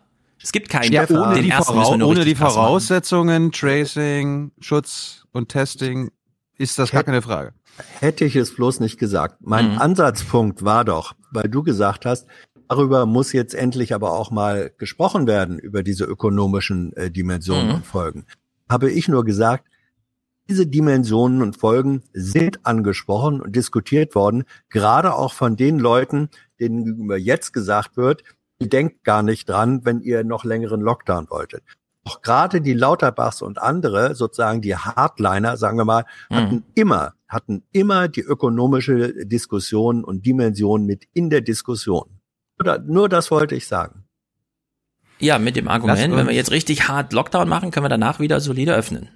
[0.43, 2.35] Es gibt keinen, Ja, ohne den die, ersten Vorau müssen wir nur ohne die.
[2.35, 6.11] Voraussetzungen, Tracing, Schutz und Testing
[6.59, 7.53] ist das gar keine Frage.
[8.01, 9.37] Hätte ich es bloß nicht gesagt.
[9.41, 9.79] Mein Mhm.
[9.79, 12.27] Ansatzpunkt war doch, weil du gesagt hast,
[12.69, 17.75] darüber muss jetzt endlich aber auch mal gesprochen werden, über diese ökonomischen äh, Dimensionen Mhm.
[17.75, 18.27] und Folgen.
[18.69, 19.67] Habe ich nur gesagt,
[20.49, 26.29] diese Dimensionen und Folgen sind angesprochen und diskutiert worden, gerade auch von den Leuten,
[26.61, 28.23] denen gegenüber jetzt gesagt wird,
[28.59, 31.63] ihr denkt gar nicht dran, wenn ihr noch längeren Lockdown wolltet.
[32.07, 36.65] Auch gerade die Lauterbachs und andere, sozusagen die Hardliner, sagen wir mal, hatten mhm.
[36.75, 42.21] immer, hatten immer die ökonomische Diskussion und Dimension mit in der Diskussion.
[42.63, 44.05] Nur, nur das wollte ich sagen.
[45.19, 48.39] Ja, mit dem Argument, wenn wir jetzt richtig hart Lockdown machen, können wir danach wieder
[48.39, 49.09] solide öffnen.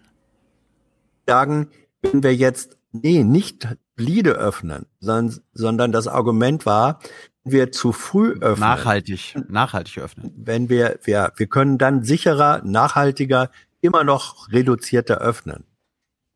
[1.27, 1.69] Sagen,
[2.02, 6.99] wenn wir jetzt, nee, nicht solide öffnen, sondern, sondern das Argument war,
[7.44, 8.69] wir zu früh öffnen.
[8.69, 10.33] Nachhaltig, nachhaltig öffnen.
[10.36, 15.65] Wenn wir, wir, wir können dann sicherer, nachhaltiger, immer noch reduzierter öffnen.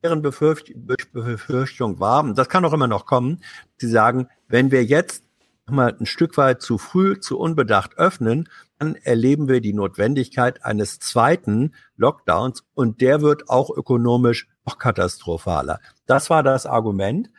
[0.03, 0.73] Deren Befürcht,
[1.13, 3.43] Befürchtung war, und das kann auch immer noch kommen,
[3.77, 5.25] sie sagen, wenn wir jetzt
[5.67, 10.99] mal ein Stück weit zu früh, zu unbedacht öffnen, dann erleben wir die Notwendigkeit eines
[10.99, 15.81] zweiten Lockdowns und der wird auch ökonomisch noch katastrophaler.
[16.07, 17.31] Das war das Argument.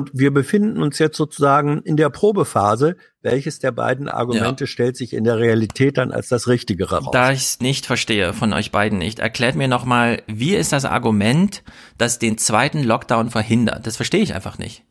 [0.00, 2.96] Und wir befinden uns jetzt sozusagen in der Probephase.
[3.20, 4.66] Welches der beiden Argumente ja.
[4.66, 7.10] stellt sich in der Realität dann als das Richtige heraus?
[7.12, 10.86] Da ich es nicht verstehe von euch beiden nicht, erklärt mir nochmal, wie ist das
[10.86, 11.62] Argument,
[11.98, 13.86] das den zweiten Lockdown verhindert?
[13.86, 14.84] Das verstehe ich einfach nicht.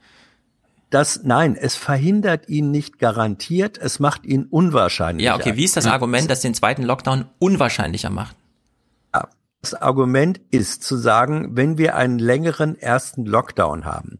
[0.91, 5.25] Das, nein, es verhindert ihn nicht garantiert, es macht ihn unwahrscheinlich.
[5.25, 8.35] Ja, okay, wie ist das Argument, das den zweiten Lockdown unwahrscheinlicher macht?
[9.61, 14.19] Das Argument ist zu sagen, wenn wir einen längeren ersten Lockdown haben,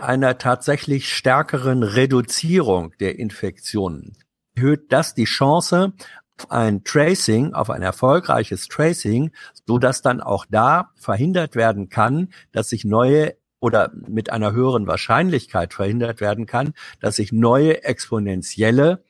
[0.00, 4.16] einer tatsächlich stärkeren Reduzierung der Infektionen
[4.56, 5.92] erhöht das die Chance
[6.38, 9.30] auf ein Tracing, auf ein erfolgreiches Tracing,
[9.66, 14.86] so dass dann auch da verhindert werden kann, dass sich neue oder mit einer höheren
[14.86, 19.02] Wahrscheinlichkeit verhindert werden kann, dass sich neue exponentielle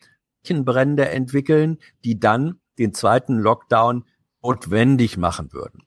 [0.48, 4.04] Brände entwickeln, die dann den zweiten Lockdown
[4.42, 5.85] notwendig machen würden.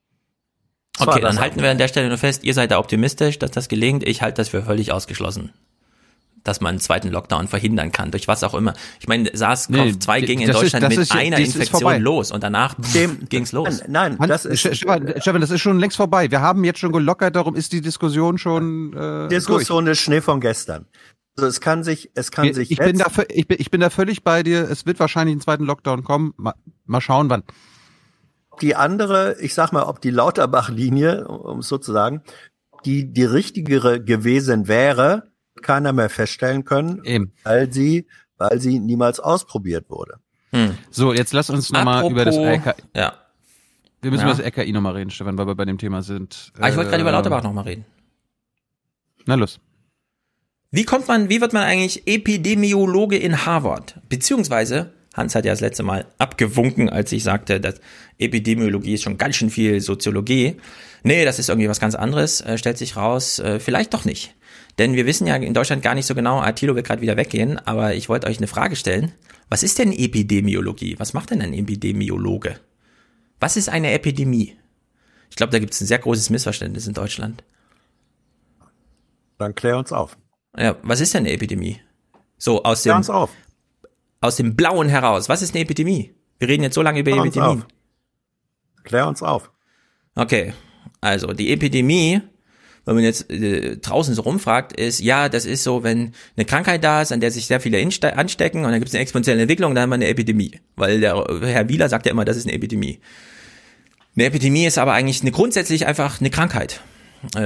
[0.98, 3.70] Okay, dann halten wir an der Stelle nur fest, ihr seid da optimistisch, dass das
[3.70, 4.04] gelingt.
[4.04, 5.54] Ich halte das für völlig ausgeschlossen.
[6.44, 8.74] Dass man einen zweiten Lockdown verhindern kann, durch was auch immer.
[9.00, 12.76] Ich meine, SARS-CoV-2 nee, ging in Deutschland ist, mit ist, einer Infektion los und danach
[13.30, 13.82] ging's los.
[13.88, 16.32] Nein, nein das ist, Stefan, Stefan, das ist schon längst vorbei.
[16.32, 19.98] Wir haben jetzt schon gelockert, darum ist die Diskussion schon äh, Diskussion durch.
[19.98, 20.86] ist Schnee von gestern.
[21.38, 22.72] Also es kann sich, es kann ich, sich.
[22.72, 24.70] Ich bin, da, ich, bin, ich bin da völlig bei dir.
[24.70, 26.34] Es wird wahrscheinlich einen zweiten Lockdown kommen.
[26.38, 26.54] Mal,
[26.86, 27.44] mal schauen, wann
[28.60, 32.22] die andere, ich sag mal, ob die Lauterbach-Linie, um es so zu sagen,
[32.86, 35.32] die die richtigere gewesen wäre,
[35.62, 37.34] keiner mehr feststellen können, Eben.
[37.44, 38.08] weil sie,
[38.38, 40.20] weil sie niemals ausprobiert wurde.
[40.52, 40.78] Hm.
[40.90, 42.82] So, jetzt lass uns nochmal über das RKI.
[42.96, 43.14] Ja.
[44.02, 44.32] Wir müssen ja.
[44.34, 46.54] über das RKI nochmal reden, Stefan, weil wir bei dem Thema sind.
[46.60, 47.86] Ah, ich wollte gerade über äh, Lauterbach nochmal reden.
[49.26, 49.60] Na los.
[50.72, 54.00] Wie kommt man, wie wird man eigentlich Epidemiologe in Harvard?
[54.08, 57.80] Beziehungsweise, Hans hat ja das letzte Mal abgewunken, als ich sagte, dass
[58.18, 60.56] Epidemiologie ist schon ganz schön viel Soziologie.
[61.04, 64.36] Nee, das ist irgendwie was ganz anderes, äh, stellt sich raus, äh, vielleicht doch nicht.
[64.80, 67.60] Denn wir wissen ja in Deutschland gar nicht so genau, Attilo wird gerade wieder weggehen,
[67.60, 69.12] aber ich wollte euch eine Frage stellen.
[69.50, 70.96] Was ist denn Epidemiologie?
[71.00, 72.60] Was macht denn ein Epidemiologe?
[73.40, 74.56] Was ist eine Epidemie?
[75.30, 77.44] Ich glaube, da gibt es ein sehr großes Missverständnis in Deutschland.
[79.38, 80.18] Dann klär uns auf.
[80.58, 81.80] Ja, was ist denn eine Epidemie?
[82.38, 83.04] So aus dem,
[84.22, 85.30] aus dem Blauen heraus.
[85.30, 86.14] Was ist eine Epidemie?
[86.40, 87.66] Wir reden jetzt so lange über Epidemien.
[88.84, 89.52] Klär uns auf.
[90.16, 90.54] Okay,
[91.02, 92.22] also die Epidemie,
[92.86, 96.84] wenn man jetzt äh, draußen so rumfragt, ist, ja, das ist so, wenn eine Krankheit
[96.84, 99.76] da ist, an der sich sehr viele anstecken und dann gibt es eine exponentielle Entwicklung,
[99.76, 100.60] dann haben wir eine Epidemie.
[100.76, 103.00] Weil der Herr Wieler sagt ja immer, das ist eine Epidemie.
[104.16, 106.82] Eine Epidemie ist aber eigentlich eine grundsätzlich einfach eine Krankheit,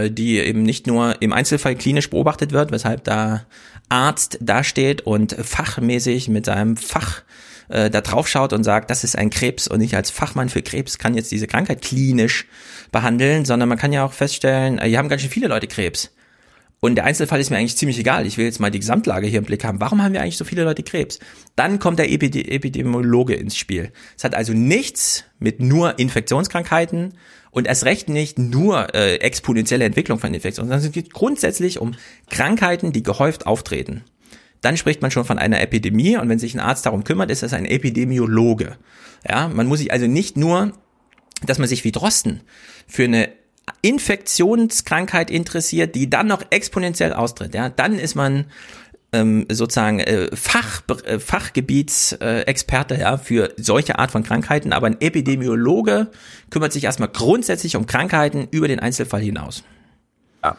[0.09, 3.45] die eben nicht nur im Einzelfall klinisch beobachtet wird, weshalb da
[3.89, 7.23] Arzt dasteht und fachmäßig mit seinem Fach
[7.69, 10.61] äh, da drauf schaut und sagt, das ist ein Krebs und ich als Fachmann für
[10.61, 12.45] Krebs kann jetzt diese Krankheit klinisch
[12.91, 16.11] behandeln, sondern man kann ja auch feststellen, äh, hier haben ganz schön viele Leute Krebs.
[16.79, 18.27] Und der Einzelfall ist mir eigentlich ziemlich egal.
[18.27, 19.79] Ich will jetzt mal die Gesamtlage hier im Blick haben.
[19.79, 21.19] Warum haben wir eigentlich so viele Leute Krebs?
[21.55, 23.93] Dann kommt der Epide Epidemiologe ins Spiel.
[24.17, 27.13] Es hat also nichts mit nur Infektionskrankheiten
[27.53, 31.95] und erst recht nicht nur äh, exponentielle Entwicklung von Infektionen, sondern es geht grundsätzlich um
[32.29, 34.03] Krankheiten, die gehäuft auftreten
[34.63, 37.43] dann spricht man schon von einer Epidemie und wenn sich ein Arzt darum kümmert, ist
[37.43, 38.77] das ein Epidemiologe.
[39.29, 40.71] Ja, man muss sich also nicht nur,
[41.45, 42.41] dass man sich wie Drosten
[42.87, 43.29] für eine
[43.81, 47.53] Infektionskrankheit interessiert, die dann noch exponentiell austritt.
[47.53, 48.45] Ja, dann ist man
[49.13, 54.99] ähm, sozusagen äh, Fach, äh, Fachgebietsexperte äh, ja, für solche Art von Krankheiten, aber ein
[54.99, 56.11] Epidemiologe
[56.49, 59.63] kümmert sich erstmal grundsätzlich um Krankheiten über den Einzelfall hinaus.
[60.43, 60.57] Ja,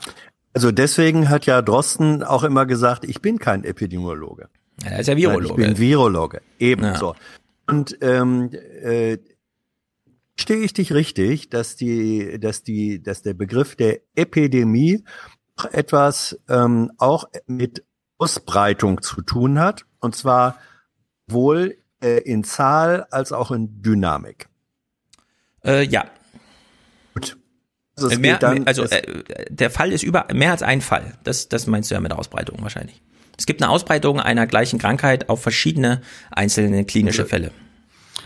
[0.54, 4.48] also deswegen hat ja Drosten auch immer gesagt, ich bin kein Epidemiologe.
[4.84, 5.60] Er ist ja Virologe.
[5.60, 7.14] Nein, ich bin Virologe, ebenso.
[7.14, 7.20] Ja.
[7.66, 8.50] Und ähm,
[8.82, 9.18] äh,
[10.36, 15.04] stehe ich dich richtig, dass die, dass die, dass der Begriff der Epidemie
[15.72, 17.84] etwas ähm, auch mit
[18.24, 20.58] Ausbreitung zu tun hat, und zwar
[21.26, 24.48] wohl äh, in Zahl als auch in Dynamik.
[25.64, 26.04] Äh, ja.
[27.14, 27.36] Gut.
[27.96, 30.80] Also, Also, es mehr, geht dann- also äh, der Fall ist über mehr als ein
[30.80, 31.14] Fall.
[31.24, 33.00] Das, das meinst du ja mit der Ausbreitung wahrscheinlich.
[33.38, 37.50] Es gibt eine Ausbreitung einer gleichen Krankheit auf verschiedene einzelne klinische Fälle.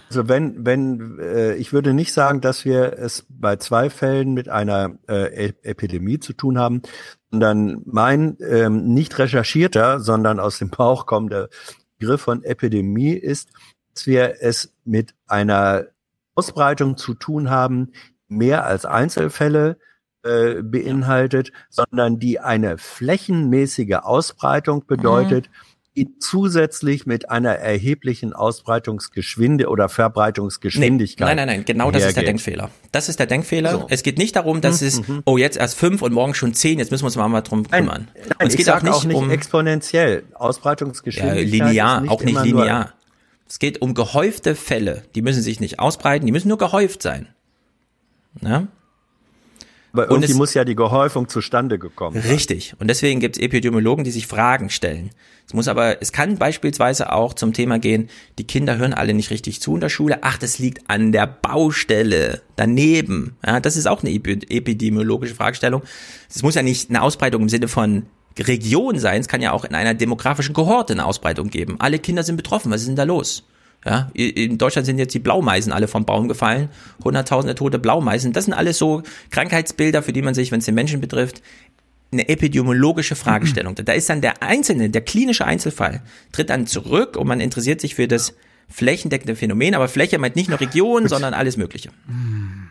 [0.09, 4.49] Also wenn, wenn, äh, ich würde nicht sagen, dass wir es bei zwei Fällen mit
[4.49, 6.83] einer äh, E- Epidemie zu tun haben,
[7.31, 11.49] sondern mein ähm, nicht recherchierter, sondern aus dem Bauch kommender
[11.99, 13.51] Begriff von Epidemie ist,
[13.95, 15.87] dass wir es mit einer
[16.35, 17.93] Ausbreitung zu tun haben,
[18.29, 19.79] mehr als Einzelfälle
[20.23, 25.51] äh, beinhaltet, sondern die eine flächenmäßige Ausbreitung bedeutet,
[25.99, 31.27] die zusätzlich mit einer erheblichen Ausbreitungsgeschwinde oder Verbreitungsgeschwindigkeit.
[31.27, 32.23] Nein, nein, nein, genau das ist der.
[32.23, 32.71] Denkfehler.
[32.93, 33.73] Das ist der Denkfehler.
[33.73, 33.87] So.
[33.89, 35.23] Es geht nicht darum, dass Mhm, es, mhm.
[35.25, 37.69] oh, jetzt erst fünf und morgen schon zehn, jetzt müssen wir uns mal, mal drum
[37.69, 38.09] kümmern.
[38.15, 40.23] Nein, und es geht auch nicht, auch nicht um exponentiell.
[40.31, 42.95] ja, Ausbreitungsgeschwindigkeit linear, ist auch nicht linear.
[43.49, 45.03] Es geht um gehäufte Fälle.
[45.15, 47.29] Die müssen sich nicht ausbreiten, die müssen nur gehäuft sein.
[48.41, 48.69] Ja?
[49.93, 52.31] Aber Und irgendwie muss ja die Gehäufung zustande gekommen sein.
[52.31, 52.75] Richtig.
[52.79, 55.11] Und deswegen gibt es Epidemiologen, die sich Fragen stellen.
[55.47, 59.31] Es muss aber, es kann beispielsweise auch zum Thema gehen, die Kinder hören alle nicht
[59.31, 60.19] richtig zu in der Schule.
[60.21, 63.37] Ach, das liegt an der Baustelle daneben.
[63.47, 65.83] Ja, das ist auch eine epi- epidemiologische Fragestellung.
[66.29, 68.05] Es muss ja nicht eine Ausbreitung im Sinne von
[68.39, 69.21] Region sein.
[69.21, 71.77] Es kann ja auch in einer demografischen Kohorte eine Ausbreitung geben.
[71.79, 72.71] Alle Kinder sind betroffen.
[72.71, 73.45] Was ist denn da los?
[73.85, 76.69] Ja, in Deutschland sind jetzt die Blaumeisen alle vom Baum gefallen.
[77.05, 78.33] Hunderttausende tote Blaumeisen.
[78.33, 81.43] Das sind alles so Krankheitsbilder, für die man sich, wenn es den Menschen betrifft,
[82.11, 83.75] eine epidemiologische Fragestellung.
[83.77, 87.95] Da ist dann der Einzelne, der klinische Einzelfall, tritt dann zurück und man interessiert sich
[87.95, 88.35] für das
[88.69, 89.75] flächendeckende Phänomen.
[89.75, 91.91] Aber Fläche meint nicht nur Region, sondern alles Mögliche.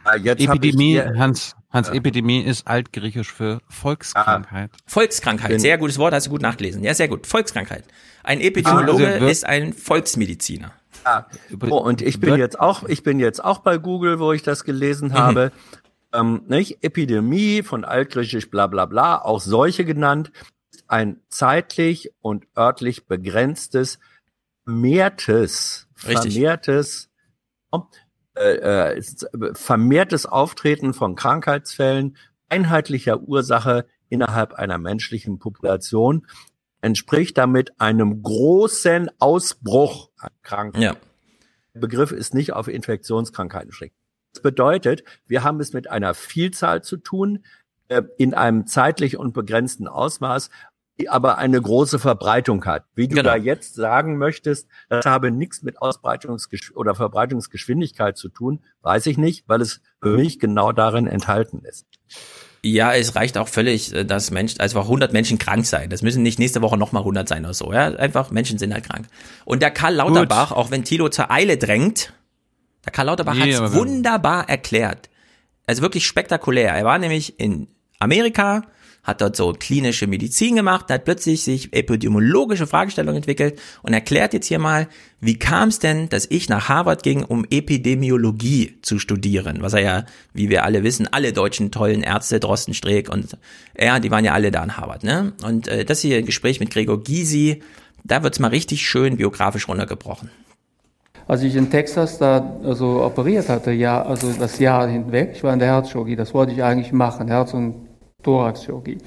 [0.04, 4.72] Ah, Jetzt Epidemie, Hans, Hans, Epidemie ist altgriechisch für Volkskrankheit.
[4.86, 6.84] Volkskrankheit, Bin- sehr gutes Wort, hast du gut nachgelesen.
[6.84, 7.26] Ja, sehr gut.
[7.28, 7.84] Volkskrankheit.
[8.24, 10.72] Ein Epidemiologe Also wir- ist ein Volksmediziner.
[11.08, 11.26] Ah,
[11.70, 14.66] oh, und ich bin jetzt auch, ich bin jetzt auch bei Google, wo ich das
[14.66, 15.54] gelesen habe.
[16.14, 16.84] Ähm, nicht?
[16.84, 20.32] Epidemie von altgriechisch bla bla bla, auch Seuche genannt,
[20.88, 24.00] ein zeitlich und örtlich begrenztes,
[24.66, 26.34] vermehrtes, Richtig.
[26.34, 27.10] vermehrtes,
[28.36, 29.02] äh, äh,
[29.54, 32.18] vermehrtes Auftreten von Krankheitsfällen
[32.50, 36.28] einheitlicher Ursache innerhalb einer menschlichen Population
[36.82, 40.82] entspricht damit einem großen Ausbruch an Krankheiten.
[40.84, 40.96] Ja.
[41.74, 43.96] Der Begriff ist nicht auf Infektionskrankheiten beschränkt.
[44.34, 47.44] Das bedeutet, wir haben es mit einer Vielzahl zu tun,
[47.88, 50.50] äh, in einem zeitlich und begrenzten Ausmaß,
[51.00, 52.86] die aber eine große Verbreitung hat.
[52.96, 53.30] Wie du Genau.
[53.30, 59.18] da jetzt sagen möchtest, das habe nichts mit Ausbreitungs- oder Verbreitungsgeschwindigkeit zu tun, weiß ich
[59.18, 61.86] nicht, weil es für mich genau darin enthalten ist.
[62.64, 65.90] Ja, es reicht auch völlig, äh, dass Menschen, also 100 Menschen krank sein.
[65.90, 67.72] Das müssen nicht nächste Woche nochmal 100 sein oder so.
[67.72, 69.08] Ja, einfach Menschen sind halt krank.
[69.46, 72.14] Und der Karl Lauterbach, auch wenn Thilo zur Eile drängt,
[72.86, 75.10] der Karl Lauterbach Nee, hat es wunderbar erklärt.
[75.66, 76.74] Also wirklich spektakulär.
[76.74, 77.68] Er war nämlich in
[78.00, 78.64] Amerika,
[79.08, 84.48] hat dort so klinische Medizin gemacht, hat plötzlich sich epidemiologische Fragestellungen entwickelt und erklärt jetzt
[84.48, 84.90] hier mal,
[85.22, 89.82] wie kam es denn, dass ich nach Harvard ging, um Epidemiologie zu studieren, was er
[89.82, 93.38] ja, wie wir alle wissen, alle deutschen tollen Ärzte, Drosten, Streeck und
[93.74, 95.32] er, die waren ja alle da in Harvard, ne?
[95.44, 97.64] Und äh, das hier ein Gespräch mit Gregor Gysi,
[98.04, 100.30] da wird's mal richtig schön biografisch runtergebrochen.
[101.28, 105.54] Als ich in Texas da also operiert hatte, ja, also das Jahr hinweg, ich war
[105.54, 107.87] in der Herzchirurgie, das wollte ich eigentlich machen, Herz- und
[108.28, 108.98] Thoraxchirurgie.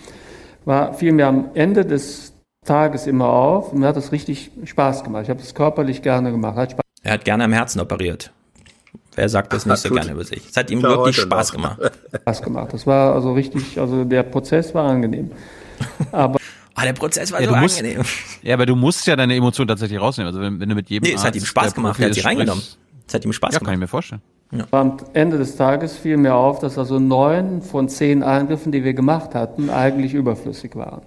[0.65, 2.32] War, fiel mir am Ende des
[2.65, 5.24] Tages immer auf und mir hat das richtig Spaß gemacht.
[5.24, 6.57] Ich habe das körperlich gerne gemacht.
[6.57, 8.32] Hat Spaß Er hat gerne am Herzen operiert.
[9.16, 10.49] Wer sagt das nicht so gerne über sich?
[10.49, 11.76] Es hat ihm wirklich Spaß noch.
[11.76, 11.92] gemacht.
[12.23, 12.73] Spaß gemacht.
[12.73, 15.31] Das war also richtig, also der Prozess war angenehm.
[16.12, 16.39] Aber
[16.74, 18.02] Ah, der Prozess war Ja, so du musst, angenehm.
[18.42, 20.28] ja, aber du musst ja deine Emotionen tatsächlich rausnehmen.
[20.28, 22.15] Also wenn, wenn du mit jedem Nee, es hat Arzt, ihm Spaß gemacht, er hat
[22.15, 22.65] sie reingenommen.
[23.07, 23.66] Es hat ihm Spaß ja, gemacht.
[23.68, 24.23] kann ich mir vorstellen.
[24.73, 28.95] Am Ende des Tages fiel mir auf, dass also neun von zehn Eingriffen, die wir
[28.95, 31.03] gemacht hatten, eigentlich überflüssig waren.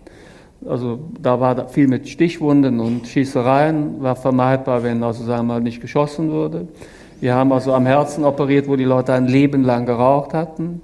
[0.65, 5.61] Also da war viel mit Stichwunden und Schießereien, war vermeidbar, wenn also sagen wir mal
[5.61, 6.69] nicht geschossen wurde.
[7.19, 10.81] Wir haben also am Herzen operiert, wo die Leute ein Leben lang geraucht hatten.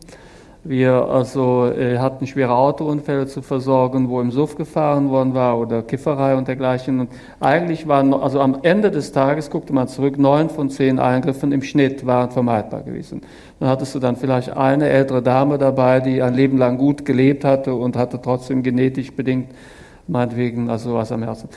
[0.66, 5.82] Wir also äh, hatten schwere Autounfälle zu versorgen, wo im Suff gefahren worden war oder
[5.82, 7.00] Kifferei und dergleichen.
[7.00, 11.54] Und eigentlich waren, also am Ende des Tages guckte man zurück, neun von zehn Eingriffen
[11.54, 13.22] im Schnitt waren vermeidbar gewesen.
[13.62, 17.46] Dann hattest du dann vielleicht eine ältere Dame dabei, die ein Leben lang gut gelebt
[17.46, 19.52] hatte und hatte trotzdem genetisch bedingt,
[20.08, 21.48] meinetwegen, also was am Herzen.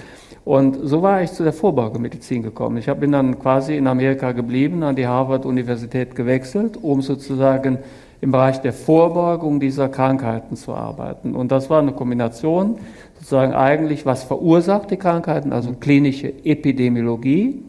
[0.45, 2.77] Und so war ich zu der Vorbeugemedizin gekommen.
[2.77, 7.79] Ich bin dann quasi in Amerika geblieben, an die Harvard-Universität gewechselt, um sozusagen
[8.23, 11.35] im Bereich der Vorbeugung dieser Krankheiten zu arbeiten.
[11.35, 12.79] Und das war eine Kombination,
[13.15, 17.63] sozusagen eigentlich, was verursacht die Krankheiten, also klinische Epidemiologie,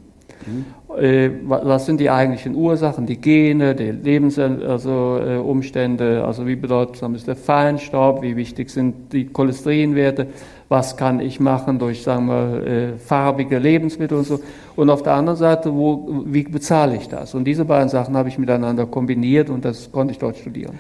[0.98, 6.56] Äh, was sind die eigentlichen Ursachen, die Gene, die Lebensumstände, also, äh, Umstände, also wie
[6.56, 10.27] bedeutsam ist der Feinstaub, wie wichtig sind die Cholesterinwerte,
[10.74, 14.40] was kann ich machen durch, sagen wir, äh, farbige Lebensmittel und so.
[14.76, 17.35] Und auf der anderen Seite, wo, wie bezahle ich das?
[17.35, 20.80] Und diese beiden Sachen habe ich miteinander kombiniert und das konnte ich dort studieren.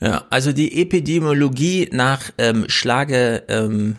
[0.00, 3.96] Ja, also die Epidemiologie nach ähm, Schlage ähm,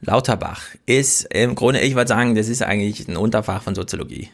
[0.00, 4.28] Lauterbach ist im Grunde, ich würde sagen, das ist eigentlich ein Unterfach von Soziologie.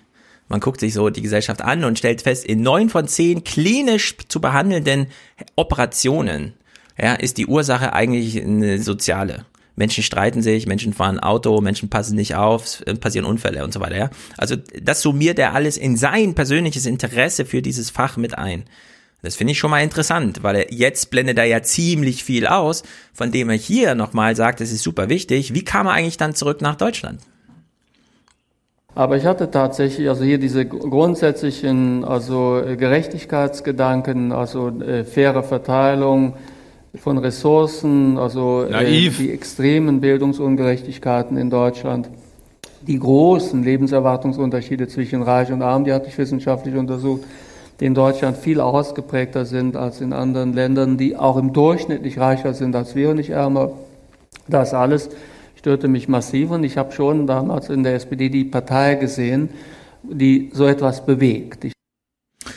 [0.48, 4.16] Man guckt sich so die Gesellschaft an und stellt fest, in neun von zehn klinisch
[4.28, 5.08] zu behandelnden
[5.54, 6.54] Operationen
[6.98, 9.44] ja, ist die Ursache eigentlich eine soziale.
[9.76, 13.96] Menschen streiten sich, Menschen fahren Auto, Menschen passen nicht auf, passieren Unfälle und so weiter.
[13.96, 14.10] Ja?
[14.36, 18.64] Also das summiert er alles in sein persönliches Interesse für dieses Fach mit ein.
[19.22, 22.82] Das finde ich schon mal interessant, weil er jetzt blendet er ja ziemlich viel aus,
[23.12, 25.54] von dem er hier nochmal sagt, es ist super wichtig.
[25.54, 27.20] Wie kam er eigentlich dann zurück nach Deutschland?
[28.94, 36.34] Aber ich hatte tatsächlich also hier diese grundsätzlichen also Gerechtigkeitsgedanken, also äh, faire Verteilung
[36.98, 42.08] von Ressourcen, also äh, die extremen Bildungsungerechtigkeiten in Deutschland,
[42.82, 47.22] die großen Lebenserwartungsunterschiede zwischen Reich und Arm, die hatte ich wissenschaftlich untersucht
[47.80, 52.18] die in Deutschland viel ausgeprägter sind als in anderen Ländern, die auch im Durchschnitt nicht
[52.18, 53.72] reicher sind als wir und nicht ärmer.
[54.48, 55.10] Das alles
[55.56, 59.50] störte mich massiv und ich habe schon damals in der SPD die Partei gesehen,
[60.02, 61.64] die so etwas bewegt.
[61.64, 61.72] Ich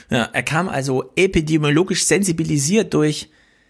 [0.10, 3.30] ja, er kam also epidemiologisch sensibilisiert durch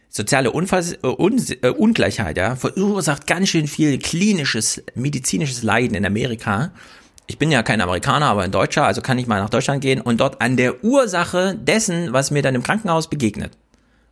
[0.10, 6.06] soziale Unfall, äh, Un äh, Ungleichheit, ja, verursacht ganz schön viel klinisches, medizinisches Leiden in
[6.06, 6.72] Amerika
[7.30, 10.02] ich bin ja kein Amerikaner, aber ein Deutscher, also kann ich mal nach Deutschland gehen
[10.02, 13.52] und dort an der Ursache dessen, was mir dann im Krankenhaus begegnet,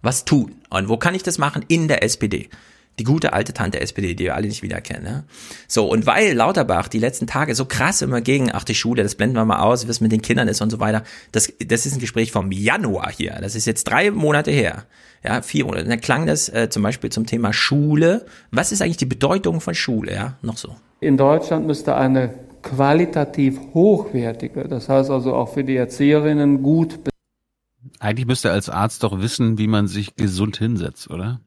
[0.03, 0.53] was tun.
[0.69, 1.66] Und wo kann ich das machen?
[1.67, 2.48] In der SPD.
[3.00, 5.06] Die gute alte Tante SPD, die wir alle nicht wiedererkennen.
[5.06, 5.24] Ja?
[5.67, 9.16] So, und weil Lauterbach die letzten Tage so krass immer gegen, ach die Schule, das
[9.16, 11.85] blenden wir mal aus, wie es mit den Kindern ist und so weiter, das, das
[11.85, 13.38] ist ein Gespräch vom Januar hier.
[13.42, 14.85] Das ist jetzt drei Monate her.
[15.24, 15.85] Ja, vier Monate.
[15.85, 18.26] Da klang das äh, zum Beispiel zum Thema Schule.
[18.51, 20.14] Was ist eigentlich die Bedeutung von Schule?
[20.14, 20.76] Ja, noch so.
[21.00, 27.00] In Deutschland müsste eine qualitativ hochwertige, das heißt also auch für die Erzieherinnen gut.
[28.00, 31.40] Eigentlich müsste er als Arzt doch wissen, wie man sich gesund hinsetzt, oder?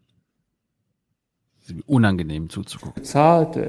[1.86, 2.94] Unangenehm zuzugucken.
[3.02, 3.68] Bezahlte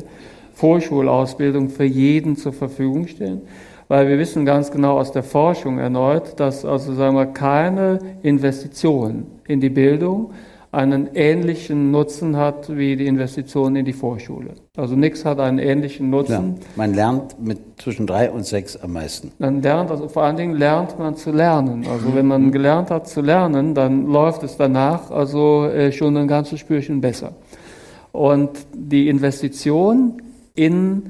[0.53, 3.41] Vorschulausbildung für jeden zur Verfügung stehen,
[3.88, 9.25] weil wir wissen ganz genau aus der Forschung erneut, dass also sagen wir keine Investition
[9.47, 10.31] in die Bildung
[10.71, 14.51] einen ähnlichen Nutzen hat wie die Investition in die Vorschule.
[14.77, 16.55] Also nichts hat einen ähnlichen Nutzen.
[16.59, 19.33] Ja, man lernt mit zwischen drei und sechs am meisten.
[19.38, 21.85] Man lernt, also vor allen Dingen lernt man zu lernen.
[21.91, 26.27] Also wenn man gelernt hat zu lernen, dann läuft es danach also äh, schon ein
[26.27, 27.33] ganzes Spürchen besser.
[28.11, 30.22] Und die Investition
[30.56, 31.03] in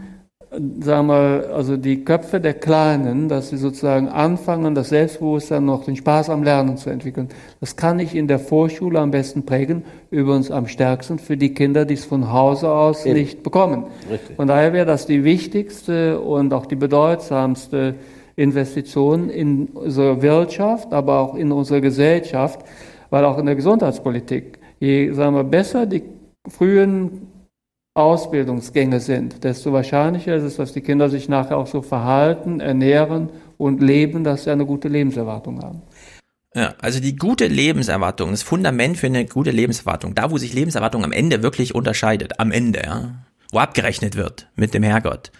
[0.81, 5.95] sagen wir, also die Köpfe der Kleinen, dass sie sozusagen anfangen, das Selbstbewusstsein noch den
[5.95, 7.29] Spaß am Lernen zu entwickeln.
[7.61, 11.85] Das kann ich in der Vorschule am besten prägen, übrigens am stärksten für die Kinder,
[11.85, 13.17] die es von Hause aus Eben.
[13.17, 13.85] nicht bekommen.
[14.11, 14.35] Richtig.
[14.35, 17.95] Von daher wäre das die wichtigste und auch die bedeutsamste
[18.35, 22.59] Investition in unsere Wirtschaft, aber auch in unsere Gesellschaft,
[23.09, 26.03] weil auch in der Gesundheitspolitik, je sagen wir, besser die
[26.47, 27.27] frühen
[27.93, 33.29] Ausbildungsgänge sind, desto wahrscheinlicher ist es, dass die Kinder sich nachher auch so verhalten, ernähren
[33.57, 35.81] und leben, dass sie eine gute Lebenserwartung haben.
[36.53, 41.03] Ja, also die gute Lebenserwartung, das Fundament für eine gute Lebenserwartung, da wo sich Lebenserwartung
[41.03, 45.31] am Ende wirklich unterscheidet, am Ende, ja, wo abgerechnet wird mit dem Herrgott,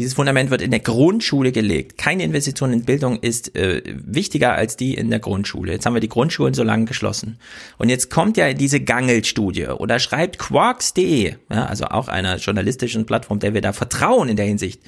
[0.00, 1.98] dieses Fundament wird in der Grundschule gelegt.
[1.98, 5.72] Keine Investition in Bildung ist äh, wichtiger als die in der Grundschule.
[5.72, 7.38] Jetzt haben wir die Grundschulen so lange geschlossen.
[7.76, 13.40] Und jetzt kommt ja diese Gangel-Studie oder schreibt quarks.de, ja, also auch einer journalistischen Plattform,
[13.40, 14.80] der wir da vertrauen in der Hinsicht,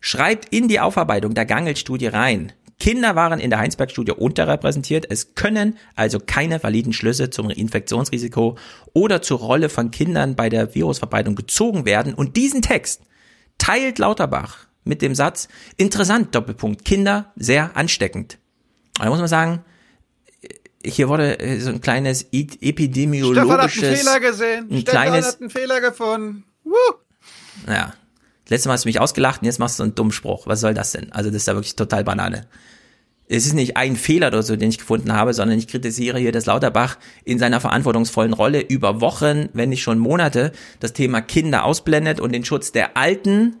[0.00, 2.54] schreibt in die Aufarbeitung der Gangel-Studie rein.
[2.80, 5.04] Kinder waren in der Heinsberg-Studie unterrepräsentiert.
[5.10, 8.56] Es können also keine validen Schlüsse zum Infektionsrisiko
[8.94, 12.14] oder zur Rolle von Kindern bei der Virusverbreitung gezogen werden.
[12.14, 13.02] Und diesen Text
[13.58, 18.38] teilt Lauterbach mit dem Satz, interessant, Doppelpunkt, Kinder sehr ansteckend.
[18.98, 19.64] Und da muss man sagen,
[20.84, 23.42] hier wurde äh, so ein kleines epidemiologisches...
[23.42, 24.68] Stefan hat einen Fehler gesehen.
[24.70, 26.44] Ein Stefan kleines, hat einen Fehler gefunden.
[26.64, 26.74] Woo.
[27.66, 27.94] Ja.
[28.48, 30.46] Letztes Mal hast du mich ausgelacht und jetzt machst du einen dummen Spruch.
[30.46, 31.10] Was soll das denn?
[31.10, 32.46] Also das ist ja wirklich total Banane.
[33.28, 36.30] Es ist nicht ein Fehler oder so, den ich gefunden habe, sondern ich kritisiere hier,
[36.30, 41.64] dass Lauterbach in seiner verantwortungsvollen Rolle über Wochen, wenn nicht schon Monate, das Thema Kinder
[41.64, 43.56] ausblendet und den Schutz der Alten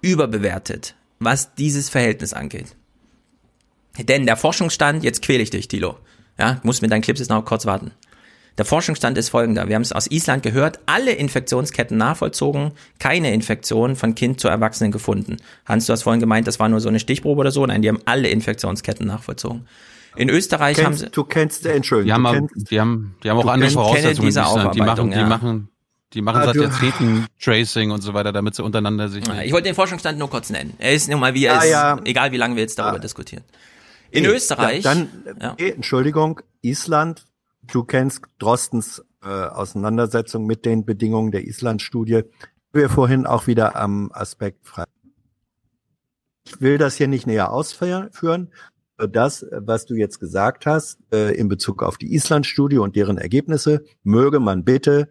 [0.00, 2.74] überbewertet, was dieses Verhältnis angeht.
[3.98, 5.98] Denn der Forschungsstand, jetzt quäle ich dich, Tilo,
[6.38, 7.92] ja, muss mit deinen Clips jetzt noch kurz warten.
[8.58, 9.68] Der Forschungsstand ist folgender.
[9.68, 14.92] Wir haben es aus Island gehört, alle Infektionsketten nachvollzogen, keine Infektion von Kind zu Erwachsenen
[14.92, 15.36] gefunden.
[15.66, 17.66] Hans, du hast vorhin gemeint, das war nur so eine Stichprobe oder so.
[17.66, 19.66] Nein, die haben alle Infektionsketten nachvollzogen.
[20.16, 21.10] In Österreich kennst, haben sie.
[21.10, 22.22] Du kennst, Entschuldigung.
[22.22, 24.26] Die haben, kennst, die haben, die haben auch andere Voraussetzungen.
[24.28, 24.40] diese.
[24.74, 25.18] Die machen, ja.
[25.22, 25.68] die machen,
[26.14, 29.22] die machen Ah, seit Jahrzehnten Tracing und so weiter, damit sie untereinander sich.
[29.44, 30.72] Ich wollte den Forschungsstand nur kurz nennen.
[30.78, 32.00] Er ist nun mal wie er Ah, ist, ja.
[32.04, 33.44] egal wie lange wir jetzt darüber diskutieren.
[34.10, 34.84] In Nee, Österreich.
[34.84, 35.08] Ja, dann,
[35.42, 35.54] ja.
[35.58, 37.26] Entschuldigung, Island,
[37.72, 42.22] du kennst Drostens äh, Auseinandersetzung mit den Bedingungen der Island-Studie.
[42.72, 44.84] Wir vorhin auch wieder am Aspekt frei.
[46.46, 48.50] Ich will das hier nicht näher ausführen.
[48.96, 53.84] Das, was du jetzt gesagt hast, äh, in Bezug auf die Island-Studie und deren Ergebnisse,
[54.02, 55.08] möge man bitte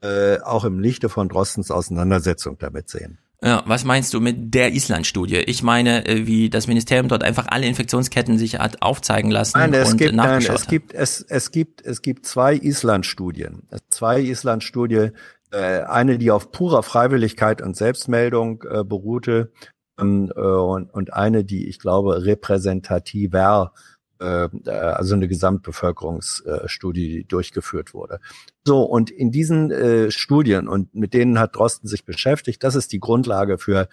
[0.00, 3.18] äh, auch im Lichte von Drostens Auseinandersetzung damit sehen.
[3.42, 5.36] Ja, was meinst du mit der Island-Studie?
[5.36, 9.74] Ich meine, äh, wie das Ministerium dort einfach alle Infektionsketten sich hat aufzeigen lassen Nein,
[9.74, 13.62] es und gibt, nein, nachgeschaut es gibt, es, es gibt, es gibt zwei Island-Studien.
[13.90, 15.10] Zwei Island-Studie,
[15.50, 19.52] äh, eine, die auf purer Freiwilligkeit und Selbstmeldung äh, beruhte,
[20.00, 27.24] ähm, äh, und, und eine, die, ich glaube, repräsentativer, äh, äh, also eine Gesamtbevölkerungsstudie, die
[27.24, 28.20] durchgeführt wurde.
[28.64, 32.92] So, und in diesen äh, Studien, und mit denen hat Drosten sich beschäftigt, das ist
[32.92, 33.88] die Grundlage für,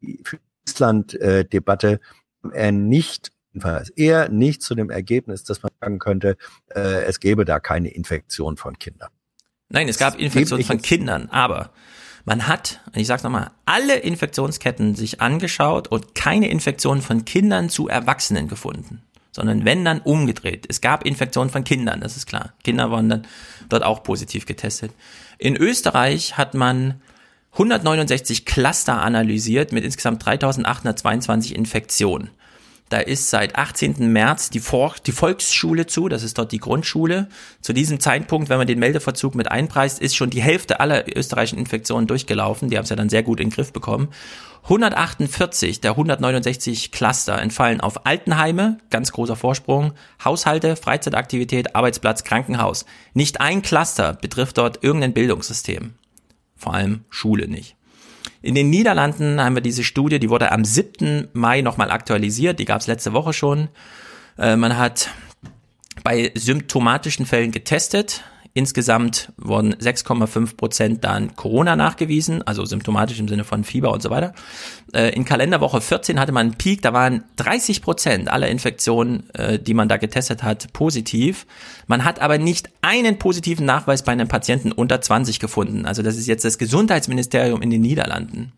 [0.00, 2.00] die- für die Island-Debatte,
[2.52, 6.36] er nicht, jedenfalls er nicht zu dem Ergebnis, dass man sagen könnte,
[6.74, 9.10] äh, es gäbe da keine Infektion von Kindern.
[9.70, 11.70] Nein, es gab Infektionen von Kindern, aber
[12.26, 17.88] man hat, ich sag's nochmal, alle Infektionsketten sich angeschaut und keine Infektion von Kindern zu
[17.88, 19.02] Erwachsenen gefunden,
[19.34, 20.64] sondern wenn dann umgedreht.
[20.68, 22.52] Es gab Infektionen von Kindern, das ist klar.
[22.62, 23.26] Kinder waren dann
[23.68, 24.92] dort auch positiv getestet.
[25.38, 27.00] In Österreich hat man
[27.52, 32.30] 169 Cluster analysiert mit insgesamt 3822 Infektionen.
[32.90, 34.12] Da ist seit 18.
[34.12, 37.28] März die, Vor die Volksschule zu, das ist dort die Grundschule.
[37.62, 41.58] Zu diesem Zeitpunkt, wenn man den Meldeverzug mit einpreist, ist schon die Hälfte aller österreichischen
[41.58, 42.68] Infektionen durchgelaufen.
[42.68, 44.08] Die haben es ja dann sehr gut in den Griff bekommen.
[44.64, 49.92] 148 der 169 Cluster entfallen auf Altenheime, ganz großer Vorsprung,
[50.24, 52.86] Haushalte, Freizeitaktivität, Arbeitsplatz, Krankenhaus.
[53.12, 55.94] Nicht ein Cluster betrifft dort irgendein Bildungssystem.
[56.56, 57.76] Vor allem Schule nicht.
[58.44, 61.28] In den Niederlanden haben wir diese Studie, die wurde am 7.
[61.32, 63.68] Mai nochmal aktualisiert, die gab es letzte Woche schon.
[64.36, 65.08] Äh, man hat
[66.02, 68.22] bei symptomatischen Fällen getestet.
[68.56, 74.10] Insgesamt wurden 6,5 Prozent dann Corona nachgewiesen, also symptomatisch im Sinne von Fieber und so
[74.10, 74.32] weiter.
[74.92, 79.58] Äh, in Kalenderwoche 14 hatte man einen Peak, da waren 30 Prozent aller Infektionen, äh,
[79.58, 81.48] die man da getestet hat, positiv.
[81.88, 85.84] Man hat aber nicht einen positiven Nachweis bei einem Patienten unter 20 gefunden.
[85.84, 88.52] Also das ist jetzt das Gesundheitsministerium in den Niederlanden.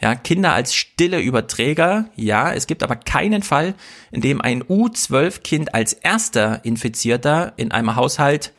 [0.00, 3.74] Ja, Kinder als stille Überträger, ja, es gibt aber keinen Fall,
[4.10, 8.54] in dem ein U12-Kind als erster Infizierter in einem Haushalt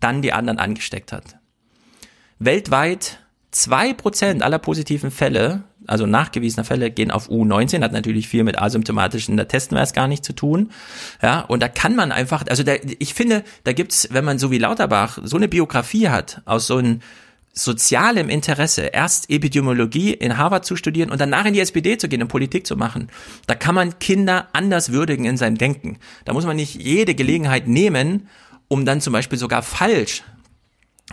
[0.00, 1.38] dann die anderen angesteckt hat.
[2.38, 3.18] Weltweit
[3.50, 8.60] zwei Prozent aller positiven Fälle, also nachgewiesener Fälle, gehen auf U19, hat natürlich viel mit
[8.60, 10.70] asymptomatischen, da testen wir es gar nicht zu tun.
[11.22, 14.50] Ja, und da kann man einfach, also da, ich finde, da gibt's, wenn man so
[14.50, 17.00] wie Lauterbach so eine Biografie hat, aus so einem
[17.52, 22.22] sozialem Interesse, erst Epidemiologie in Harvard zu studieren und danach in die SPD zu gehen
[22.22, 23.08] und Politik zu machen,
[23.46, 25.98] da kann man Kinder anders würdigen in seinem Denken.
[26.24, 28.28] Da muss man nicht jede Gelegenheit nehmen,
[28.68, 30.22] um dann zum Beispiel sogar falsch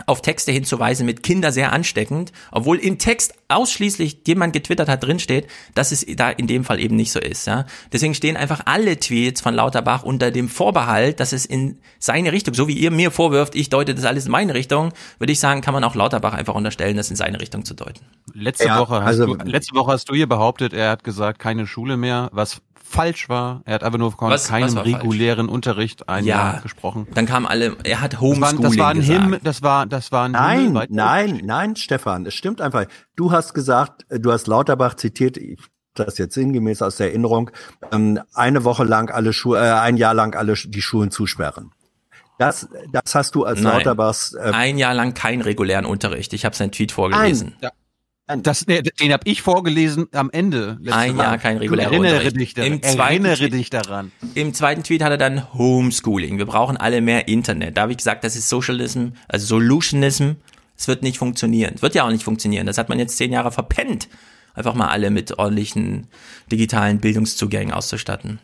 [0.04, 5.02] auf Texte hinzuweisen mit Kinder sehr ansteckend, obwohl im Text ausschließlich, den man getwittert hat,
[5.02, 7.46] drinsteht, dass es da in dem Fall eben nicht so ist.
[7.46, 7.64] Ja?
[7.92, 12.52] Deswegen stehen einfach alle Tweets von Lauterbach unter dem Vorbehalt, dass es in seine Richtung,
[12.52, 15.62] so wie ihr mir vorwirft, ich deute das alles in meine Richtung, würde ich sagen,
[15.62, 18.04] kann man auch Lauterbach einfach unterstellen, das in seine Richtung zu deuten.
[18.34, 21.38] Letzte, Ja, Woche hast also- du, letzte Woche hast du hier behauptet, er hat gesagt,
[21.38, 23.62] keine Schule mehr, was falsch war.
[23.64, 24.96] Er hat aber nur von Was- keinem was war falsch?
[24.96, 27.06] regulären Unterricht ein Ja, Jahr gesprochen.
[27.14, 29.22] Dann kamen alle, er hat Das war, Homeschooling das war ein gesagt.
[29.22, 32.86] Him, das war, das war ein Nein, nein, nein, Stefan, es stimmt einfach.
[33.16, 35.58] Du hast gesagt, du hast Lauterbach zitiert, ich
[35.94, 37.50] das jetzt sinngemäß aus der Erinnerung,
[37.90, 41.70] ähm, eine Woche lang alle Schuhe, äh, ein Jahr lang alle die Schulen zusperren.
[42.38, 43.78] Das, das hast du als Nein.
[43.78, 44.34] Lauterbachs.
[44.34, 46.34] Äh, Ein Jahr lang keinen regulären Unterricht.
[46.34, 47.54] Ich habe seinen Tweet vorgelesen.
[47.62, 47.70] Ja.
[48.28, 50.78] Das, nee, den habe ich vorgelesen am Ende.
[50.90, 51.16] Ein.
[51.16, 52.36] Jahr kein regulärer Erinnere Unterricht.
[52.40, 52.72] dich daran.
[52.72, 54.12] Im zweiten Erinnere Tweet- dich daran.
[54.34, 56.36] Im zweiten Tweet hat er dann Homeschooling.
[56.38, 57.76] Wir brauchen alle mehr Internet.
[57.76, 60.32] Da habe ich gesagt, das ist Socialism, also Solutionism.
[60.76, 61.74] Es wird nicht funktionieren.
[61.76, 62.66] Es wird ja auch nicht funktionieren.
[62.66, 64.08] Das hat man jetzt zehn Jahre verpennt.
[64.54, 66.08] Einfach mal alle mit ordentlichen
[66.50, 68.40] digitalen Bildungszugängen auszustatten.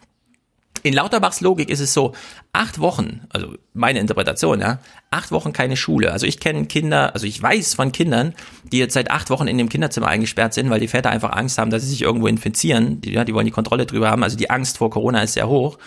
[0.84, 2.12] In Lauterbachs Logik ist es so,
[2.52, 4.80] acht Wochen, also meine Interpretation, ja,
[5.10, 6.12] acht Wochen keine Schule.
[6.12, 9.58] Also ich kenne Kinder, also ich weiß von Kindern, die jetzt seit acht Wochen in
[9.58, 13.00] dem Kinderzimmer eingesperrt sind, weil die Väter einfach Angst haben, dass sie sich irgendwo infizieren.
[13.00, 14.22] Die, ja, die wollen die Kontrolle drüber haben.
[14.24, 15.78] Also die Angst vor Corona ist sehr hoch.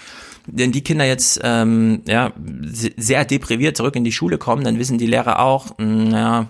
[0.47, 2.31] wenn die Kinder jetzt ähm, ja,
[2.97, 6.47] sehr depriviert zurück in die Schule kommen, dann wissen die Lehrer auch, mh, ja,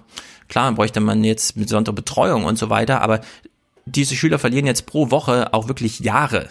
[0.48, 3.22] klar, bräuchte man jetzt besondere Betreuung und so weiter, aber
[3.86, 6.50] diese Schüler verlieren jetzt pro Woche auch wirklich Jahre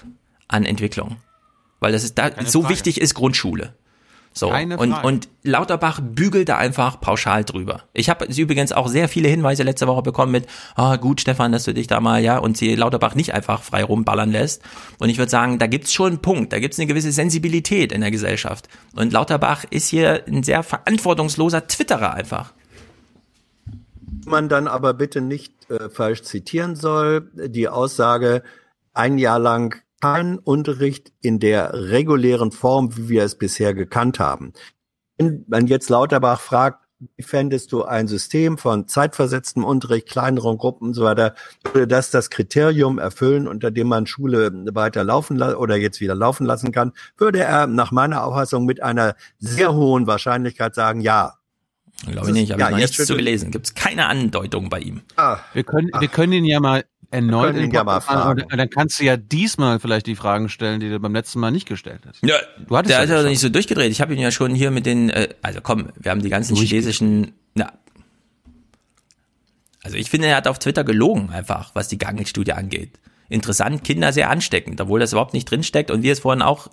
[0.49, 1.17] an Entwicklung.
[1.85, 2.73] Weil das ist da Keine so Frage.
[2.73, 3.75] wichtig ist Grundschule.
[4.33, 7.83] So Keine und und Lauterbach bügelt da einfach pauschal drüber.
[7.93, 10.47] Ich habe übrigens auch sehr viele Hinweise letzte Woche bekommen mit,
[10.77, 13.85] ah gut Stefan, dass du dich da mal ja und sie Lauterbach nicht einfach frei
[13.85, 14.63] rumballern lässt.
[14.99, 18.01] Und ich würde sagen, da gibt's schon einen Punkt, da gibt's eine gewisse Sensibilität in
[18.01, 18.67] der Gesellschaft.
[18.97, 22.55] Und Lauterbach ist hier ein sehr verantwortungsloser Twitterer einfach.
[24.25, 28.43] Man dann aber bitte nicht äh, falsch zitieren soll, die Aussage,
[28.95, 34.53] ein Jahr lang kein Unterricht in der regulären Form, wie wir es bisher gekannt haben.
[35.17, 36.85] Wenn man jetzt Lauterbach fragt,
[37.17, 41.35] wie fändest du ein System von zeitversetztem Unterricht, kleineren Gruppen und so weiter,
[41.65, 46.45] würde das das Kriterium erfüllen, unter dem man Schule weiter laufen oder jetzt wieder laufen
[46.45, 51.39] lassen kann, würde er nach meiner Auffassung mit einer sehr hohen Wahrscheinlichkeit sagen, ja.
[52.13, 53.51] Glaube ich nicht, habe ja, ich noch nichts zu gelesen.
[53.51, 55.03] Gibt es keine Andeutung bei ihm.
[55.17, 58.45] Ah, wir können, wir können ihn ja mal erneut in ja mal fragen.
[58.49, 61.67] dann kannst du ja diesmal vielleicht die Fragen stellen, die du beim letzten Mal nicht
[61.67, 62.21] gestellt hast.
[62.23, 63.91] Ja, du hattest der hat ja nicht so durchgedreht.
[63.91, 66.57] Ich habe ihn ja schon hier mit den, äh, also komm, wir haben die ganzen
[66.57, 67.73] chinesischen, na,
[69.85, 72.99] also ich finde, er hat auf Twitter gelogen einfach, was die Gangelstudie angeht.
[73.29, 76.69] Interessant, Kinder sehr ansteckend, obwohl das überhaupt nicht drinsteckt und wir es vorhin auch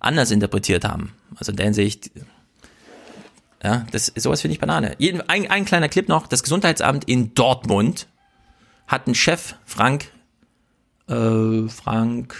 [0.00, 1.12] anders interpretiert haben.
[1.36, 2.10] Also in der Hinsicht,
[3.64, 4.96] ja, das, sowas finde ich Banane.
[5.26, 8.08] Ein, ein kleiner Clip noch, das Gesundheitsamt in Dortmund
[8.86, 10.10] hat ein Chef, Frank,
[11.08, 12.36] äh, Frank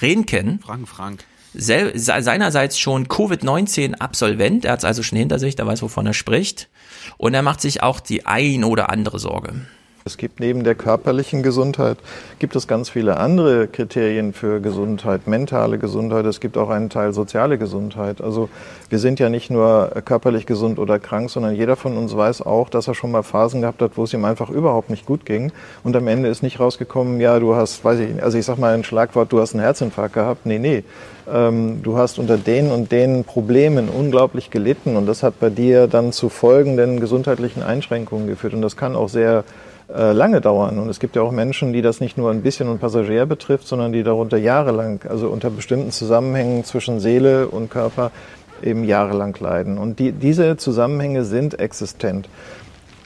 [0.00, 0.60] Rehnken.
[0.60, 1.24] Frank, Frank.
[1.52, 6.14] Sel seinerseits schon Covid-19-Absolvent, er hat es also schon hinter sich, der weiß, wovon er
[6.14, 6.68] spricht.
[7.18, 9.66] Und er macht sich auch die ein oder andere Sorge.
[10.06, 11.98] Es gibt neben der körperlichen Gesundheit,
[12.38, 17.12] gibt es ganz viele andere Kriterien für Gesundheit, mentale Gesundheit, es gibt auch einen Teil
[17.12, 18.20] soziale Gesundheit.
[18.20, 18.48] Also
[18.88, 22.68] wir sind ja nicht nur körperlich gesund oder krank, sondern jeder von uns weiß auch,
[22.68, 25.50] dass er schon mal Phasen gehabt hat, wo es ihm einfach überhaupt nicht gut ging.
[25.82, 28.74] Und am Ende ist nicht rausgekommen, ja, du hast, weiß ich, also ich sag mal
[28.74, 30.46] ein Schlagwort, du hast einen Herzinfarkt gehabt.
[30.46, 30.84] Nee, nee.
[31.28, 35.88] Ähm, du hast unter den und den Problemen unglaublich gelitten und das hat bei dir
[35.88, 38.54] dann zu folgenden gesundheitlichen Einschränkungen geführt.
[38.54, 39.42] Und das kann auch sehr
[39.94, 40.78] äh, lange dauern.
[40.78, 43.68] Und es gibt ja auch Menschen, die das nicht nur ein bisschen und Passagier betrifft,
[43.68, 48.10] sondern die darunter jahrelang, also unter bestimmten Zusammenhängen zwischen Seele und Körper
[48.62, 49.78] eben jahrelang leiden.
[49.78, 52.28] Und die, diese Zusammenhänge sind existent.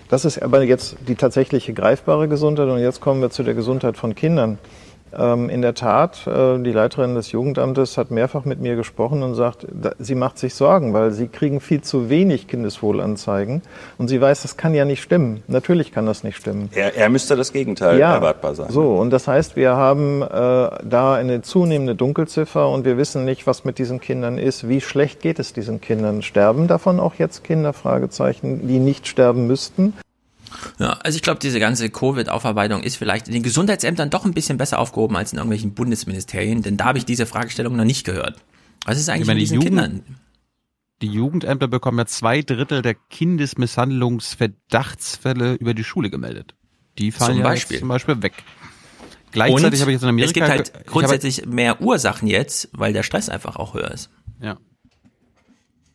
[0.08, 2.68] Das ist aber jetzt die tatsächliche greifbare Gesundheit.
[2.68, 4.58] Und jetzt kommen wir zu der Gesundheit von Kindern.
[5.16, 9.34] Ähm, in der Tat, äh, die Leiterin des Jugendamtes hat mehrfach mit mir gesprochen und
[9.34, 9.66] sagt,
[9.98, 13.62] sie macht sich Sorgen, weil sie kriegen viel zu wenig Kindeswohlanzeigen
[13.98, 15.42] und sie weiß, das kann ja nicht stimmen.
[15.48, 16.70] Natürlich kann das nicht stimmen.
[16.74, 18.70] Er, er müsste das Gegenteil ja, erwartbar sein.
[18.70, 23.46] So, und das heißt, wir haben äh, da eine zunehmende Dunkelziffer und wir wissen nicht,
[23.46, 24.68] was mit diesen Kindern ist.
[24.68, 26.22] Wie schlecht geht es diesen Kindern?
[26.22, 27.72] Sterben davon auch jetzt Kinder?
[27.72, 29.94] Fragezeichen, die nicht sterben müssten.
[30.78, 34.58] Ja, also ich glaube, diese ganze Covid-Aufarbeitung ist vielleicht in den Gesundheitsämtern doch ein bisschen
[34.58, 38.36] besser aufgehoben als in irgendwelchen Bundesministerien, denn da habe ich diese Fragestellung noch nicht gehört.
[38.84, 40.02] Was ist eigentlich meine, mit diesen Jugend, Kindern?
[41.02, 46.54] Die Jugendämter bekommen ja zwei Drittel der Kindesmisshandlungsverdachtsfälle über die Schule gemeldet.
[46.98, 47.76] Die fallen zum Beispiel.
[47.76, 48.32] Ja zum Beispiel weg.
[49.32, 50.28] Gleichzeitig habe ich jetzt in Amerika...
[50.28, 54.10] Es gibt halt grundsätzlich mehr Ursachen jetzt, weil der Stress einfach auch höher ist.
[54.42, 54.58] Ja.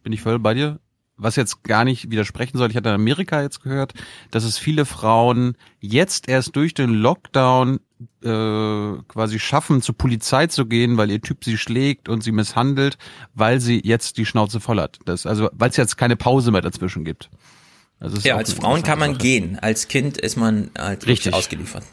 [0.03, 0.79] Bin ich voll bei dir
[1.17, 3.93] was jetzt gar nicht widersprechen soll, ich hatte in Amerika jetzt gehört,
[4.31, 7.79] dass es viele Frauen jetzt erst durch den Lockdown
[8.21, 12.97] äh, quasi schaffen, zur Polizei zu gehen, weil ihr Typ sie schlägt und sie misshandelt,
[13.33, 14.99] weil sie jetzt die Schnauze voll hat.
[15.05, 17.29] Das, also weil es jetzt keine Pause mehr dazwischen gibt.
[17.99, 19.21] Also ja, als Frauen kann man Sache.
[19.21, 21.85] gehen, als Kind ist man halt richtig ausgeliefert.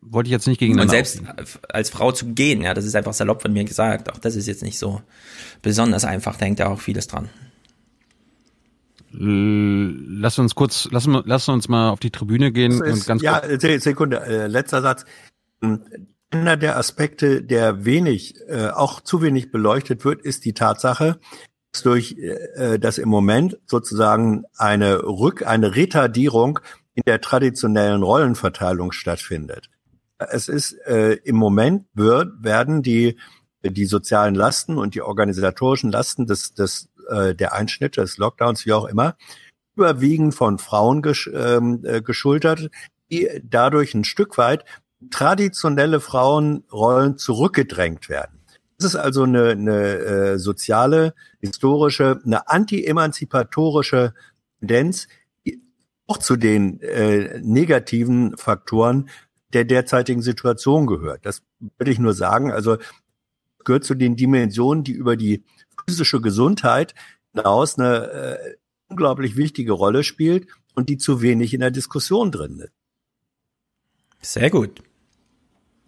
[0.00, 1.22] Wollte ich jetzt nicht gegen Und selbst
[1.68, 4.12] als Frau zu gehen, ja, das ist einfach salopp von mir gesagt.
[4.12, 5.00] Auch das ist jetzt nicht so
[5.62, 7.30] besonders einfach, da hängt ja auch vieles dran.
[9.16, 12.72] Lass uns kurz, lass, lass uns mal auf die Tribüne gehen.
[12.72, 13.42] Ist, und ganz ja.
[13.78, 15.04] Sekunde, äh, letzter Satz.
[16.30, 21.20] Einer der Aspekte, der wenig, äh, auch zu wenig beleuchtet wird, ist die Tatsache,
[21.72, 26.58] dass durch äh, dass im Moment sozusagen eine Rück, eine Retardierung
[26.94, 29.70] in der traditionellen Rollenverteilung stattfindet.
[30.18, 33.16] Es ist äh, im Moment wird, werden die
[33.62, 38.72] die sozialen Lasten und die organisatorischen Lasten des, des äh, der Einschnitt des Lockdowns, wie
[38.72, 39.16] auch immer,
[39.76, 42.70] überwiegend von Frauen gesch ähm, äh, geschultert,
[43.10, 44.64] die dadurch ein Stück weit
[45.10, 48.40] traditionelle Frauenrollen zurückgedrängt werden.
[48.78, 54.14] Das ist also eine, eine äh, soziale, historische, eine anti-emanzipatorische
[54.58, 55.08] Tendenz,
[55.46, 55.62] die
[56.06, 59.08] auch zu den äh, negativen Faktoren
[59.52, 61.24] der derzeitigen Situation gehört.
[61.24, 61.42] Das
[61.78, 62.50] würde ich nur sagen.
[62.50, 62.78] Also
[63.64, 65.44] gehört zu den Dimensionen, die über die
[65.86, 66.94] physische Gesundheit
[67.34, 68.54] hinaus eine äh,
[68.88, 72.72] unglaublich wichtige Rolle spielt und die zu wenig in der Diskussion drin ist.
[74.20, 74.82] Sehr gut.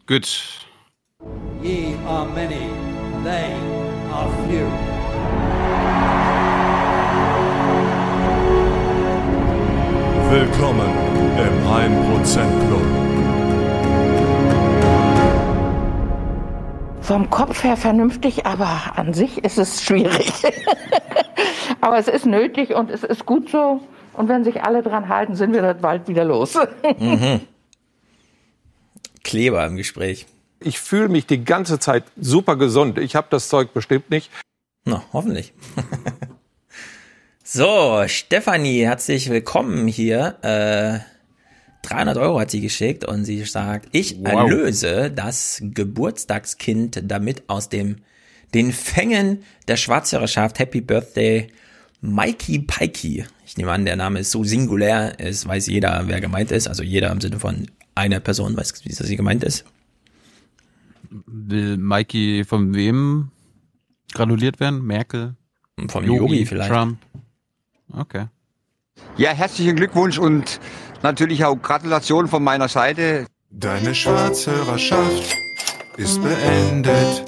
[0.07, 0.66] Gut.
[1.62, 2.68] Ye are many,
[3.25, 3.55] they
[4.12, 4.66] are few.
[10.31, 10.91] Willkommen
[11.39, 13.06] im 1% Club.
[17.07, 20.33] Vom Kopf her vernünftig, aber an sich ist es schwierig.
[21.81, 23.81] aber es ist nötig und es ist gut so.
[24.15, 26.59] Und wenn sich alle dran halten, sind wir dann bald wieder los.
[26.99, 27.43] Mhm.
[29.23, 30.26] Kleber im Gespräch.
[30.59, 32.99] Ich fühle mich die ganze Zeit super gesund.
[32.99, 34.33] Ich habe das Zeug bestimmt nicht.
[34.85, 35.52] Na, hoffentlich.
[37.44, 40.39] so, Stefanie, herzlich willkommen hier.
[40.43, 41.16] Äh,
[41.89, 44.50] 300 Euro hat sie geschickt und sie sagt, ich Wow.
[44.50, 47.97] erlöse das Geburtstagskind damit aus dem
[48.55, 50.58] den Fängen der Schwarzhörerschaft.
[50.58, 51.48] Happy Birthday,
[52.00, 53.24] Mikey Pikey.
[53.44, 56.68] Ich nehme an, der Name ist so singulär, es weiß jeder, wer gemeint ist.
[56.68, 59.65] Also jeder im Sinne von einer Person weiß, wie sie gemeint ist.
[61.26, 63.31] Will Mikey von wem
[64.12, 64.84] gratuliert werden?
[64.84, 65.34] Merkel?
[65.89, 66.70] Vom Yogi vielleicht.
[66.70, 66.98] Trump?
[67.92, 68.26] Okay.
[69.16, 70.58] Ja, herzlichen Glückwunsch und
[71.02, 73.26] natürlich auch Gratulation von meiner Seite.
[73.50, 75.36] Deine Schwarzhörerschaft
[75.97, 77.25] ist beendet.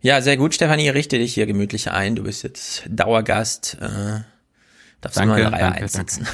[0.00, 2.14] Ja, sehr gut, Stefanie, richte dich hier gemütlich ein.
[2.14, 3.76] Du bist jetzt Dauergast.
[3.80, 4.20] Äh,
[5.00, 6.26] darfst Danke, du mal in Reihe danke, 1 sitzen.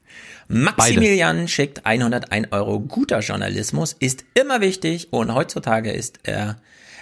[0.48, 2.80] Maximilian schickt 101 Euro.
[2.80, 6.56] Guter Journalismus ist immer wichtig und heutzutage ist er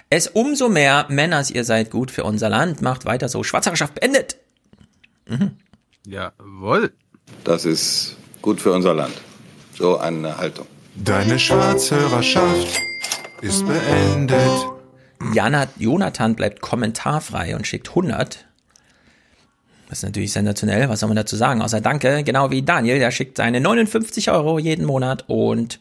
[0.09, 1.07] es umso mehr.
[1.09, 2.81] Männers, ihr seid gut für unser Land.
[2.81, 3.43] Macht weiter so.
[3.43, 4.37] Schwarzhörerschaft beendet.
[5.27, 5.57] Mhm.
[6.05, 6.93] Jawohl.
[7.43, 9.15] Das ist gut für unser Land.
[9.73, 10.67] So eine Haltung.
[10.95, 12.79] Deine Schwarzhörerschaft
[13.41, 14.67] ist beendet.
[15.33, 18.45] Jana, Jonathan bleibt kommentarfrei und schickt 100.
[19.89, 20.89] Das ist natürlich sensationell.
[20.89, 21.61] Was soll man dazu sagen?
[21.61, 22.23] Außer Danke.
[22.23, 25.79] Genau wie Daniel, der schickt seine 59 Euro jeden Monat und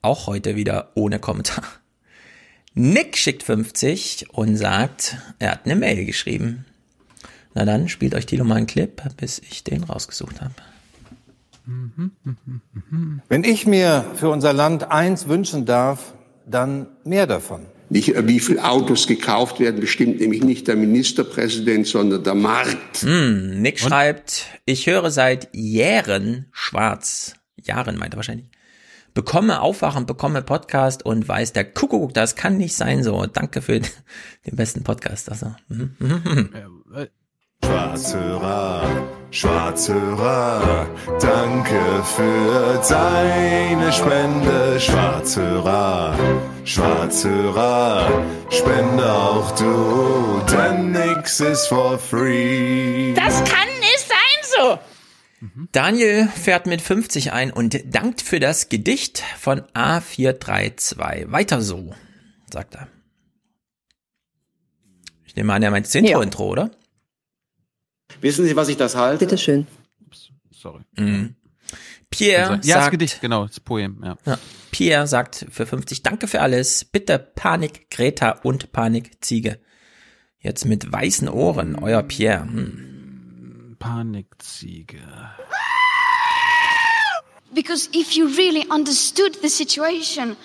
[0.00, 1.64] auch heute wieder ohne Kommentar.
[2.72, 6.64] Nick schickt 50 und sagt, er hat eine Mail geschrieben.
[7.52, 10.54] Na dann, spielt euch Tilo mal einen Clip, bis ich den rausgesucht habe.
[13.28, 16.14] Wenn ich mir für unser Land eins wünschen darf,
[16.46, 17.66] dann mehr davon.
[17.88, 23.02] Nicht, äh, wie viele Autos gekauft werden, bestimmt nämlich nicht der Ministerpräsident, sondern der Markt.
[23.02, 27.34] Hm, Nick schreibt, ich höre seit Jahren schwarz.
[27.56, 28.46] Jahren meint er wahrscheinlich.
[29.12, 33.26] Bekomme Aufwachen, bekomme Podcast und weiß der Kuckuck, das kann nicht sein so.
[33.26, 33.80] Danke für
[34.46, 35.28] den besten Podcast.
[35.28, 35.52] Also.
[35.68, 36.50] mhm.
[37.64, 40.88] Schwarzhörer, Schwarzhörer,
[41.20, 44.80] danke für deine Spende.
[44.80, 46.18] Schwarzhörer,
[46.64, 53.12] Schwarzhörer, spende auch du, denn nix ist for free.
[53.14, 54.78] Das kann nicht sein so.
[55.72, 61.30] Daniel fährt mit 50 ein und dankt für das Gedicht von A432.
[61.30, 61.94] Weiter so,
[62.52, 62.88] sagt er.
[65.24, 66.70] Ich nehme an, er meint das Intro-Intro, oder?
[68.20, 69.24] Wissen Sie, was ich das halte?
[69.24, 69.66] Bitte schön.
[70.50, 70.82] Sorry.
[70.96, 71.36] Mhm.
[72.10, 74.16] Pierre ja, das sagt, Gedicht, genau, das Poem, ja.
[74.26, 74.38] Ja.
[74.72, 76.84] Pierre sagt für 50, danke für alles.
[76.84, 79.60] Bitte Panik Greta und Panik Ziege.
[80.38, 82.42] Jetzt mit weißen Ohren, euer Pierre.
[82.42, 83.76] Hm.
[83.78, 85.00] Panikziege.
[87.52, 90.36] Because if you really understood the situation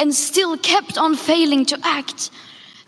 [0.00, 2.30] and still kept on failing to act,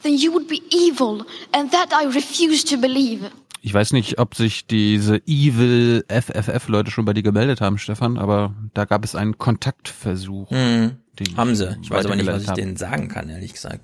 [0.05, 3.31] then you would be evil, and that I refuse to believe.
[3.63, 8.55] Ich weiß nicht, ob sich diese Evil FFF-Leute schon bei dir gemeldet haben, Stefan, aber
[8.75, 10.51] da gab es einen Kontaktversuch.
[10.51, 10.99] Hm.
[11.19, 11.77] den Haben sie.
[11.83, 13.81] Ich weiß aber nicht, was ich denen sagen kann, ehrlich gesagt.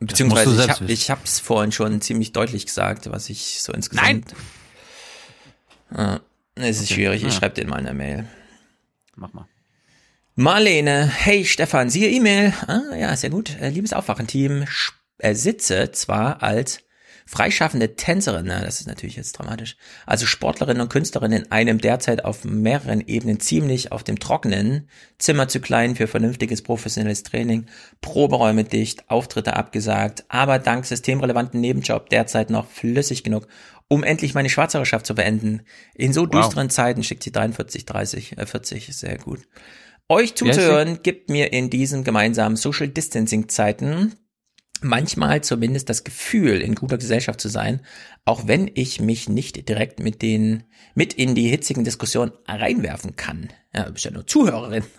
[0.00, 0.88] musst Beziehungsweise du ich wissen.
[0.88, 4.34] ich hab's vorhin schon ziemlich deutlich gesagt, was ich so insgesamt.
[5.90, 6.20] Nein.
[6.56, 7.38] Es ist Okay, schwierig, ich ja.
[7.38, 8.28] schreibe den mal in der Mail.
[9.14, 9.46] Mach mal.
[10.34, 12.54] Marlene, hey Stefan, siehe E-Mail.
[12.66, 13.58] Ah, ja, sehr gut.
[13.60, 14.64] Äh, liebes Aufwachenteam,
[15.18, 16.80] äh, sitze zwar als
[17.26, 22.24] freischaffende Tänzerin, na, das ist natürlich jetzt dramatisch, also Sportlerin und Künstlerin in einem derzeit
[22.24, 24.88] auf mehreren Ebenen ziemlich auf dem Trockenen,
[25.18, 27.66] Zimmer zu klein für vernünftiges professionelles Training,
[28.00, 33.46] Proberäume dicht, Auftritte abgesagt, aber dank systemrelevanten Nebenjob derzeit noch flüssig genug,
[33.88, 35.62] um endlich meine Schwarzhörerschaft zu beenden.
[35.94, 36.30] In so Wow.
[36.30, 39.40] düsteren Zeiten schickt sie 43, 30, äh, 40, ist sehr gut.
[40.12, 44.14] Euch zuzuhören gibt mir in diesen gemeinsamen Social Distancing Zeiten
[44.82, 47.80] manchmal zumindest das Gefühl, in guter Gesellschaft zu sein,
[48.24, 53.48] auch wenn ich mich nicht direkt mit den, mit in die hitzigen Diskussionen reinwerfen kann.
[53.74, 54.84] Ja, du bist ja nur Zuhörerin.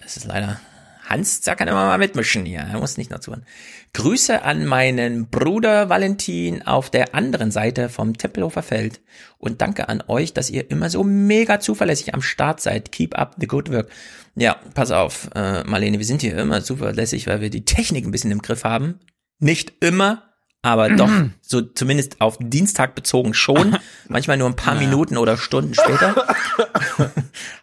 [0.00, 0.60] Das ist leider
[1.06, 2.60] Hans, da kann immer mal mitmischen hier.
[2.60, 3.46] Er muss nicht nur zuhören.
[3.92, 9.00] Grüße an meinen Bruder Valentin auf der anderen Seite vom Tempelhofer Feld.
[9.38, 12.92] Und danke an euch, dass ihr immer so mega zuverlässig am Start seid.
[12.92, 13.90] Keep up the good work.
[14.36, 18.10] Ja, pass auf, äh, Marlene, wir sind hier immer zuverlässig, weil wir die Technik ein
[18.10, 19.00] bisschen im Griff haben.
[19.40, 20.27] Nicht immer,
[20.62, 23.76] aber doch so zumindest auf Dienstag bezogen schon.
[24.08, 26.26] Manchmal nur ein paar Minuten oder Stunden später.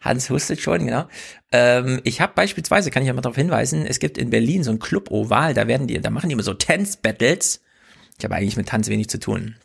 [0.02, 1.08] Hans hustet schon, genau.
[1.52, 4.72] Ähm, ich habe beispielsweise, kann ich ja mal darauf hinweisen, es gibt in Berlin so
[4.72, 7.62] ein Club Oval, da werden die, da machen die immer so Tanz-Battles.
[8.18, 9.56] Ich habe eigentlich mit Tanz wenig zu tun.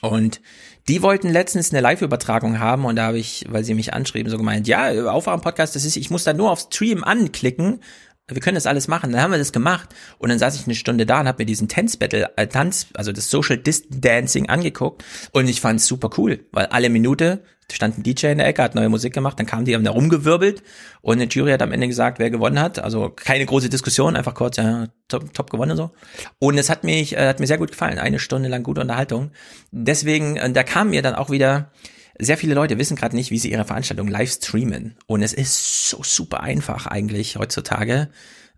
[0.00, 0.40] Und
[0.86, 4.38] die wollten letztens eine Live-Übertragung haben und da habe ich, weil sie mich anschrieben, so
[4.38, 7.80] gemeint, ja, Aufwachen-Podcast, das ist, ich muss da nur auf Stream anklicken
[8.28, 9.12] wir können das alles machen.
[9.12, 11.46] Dann haben wir das gemacht und dann saß ich eine Stunde da und habe mir
[11.46, 16.44] diesen Tanzbattle, äh, Tanz, also das Social Distancing angeguckt und ich fand es super cool,
[16.52, 19.64] weil alle Minute stand ein DJ in der Ecke, hat neue Musik gemacht, dann kamen
[19.64, 20.62] die, haben da rumgewirbelt
[21.02, 22.78] und eine Jury hat am Ende gesagt, wer gewonnen hat.
[22.78, 25.90] Also keine große Diskussion, einfach kurz, ja, top, top gewonnen und so.
[26.38, 29.32] Und es hat mich, äh, hat mir sehr gut gefallen, eine Stunde lang gute Unterhaltung.
[29.70, 31.70] Deswegen, äh, da kam mir dann auch wieder,
[32.18, 34.96] sehr viele Leute wissen gerade nicht, wie sie ihre Veranstaltung live streamen.
[35.06, 38.10] Und es ist so super einfach eigentlich heutzutage.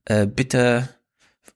[0.07, 0.89] Äh, bitte,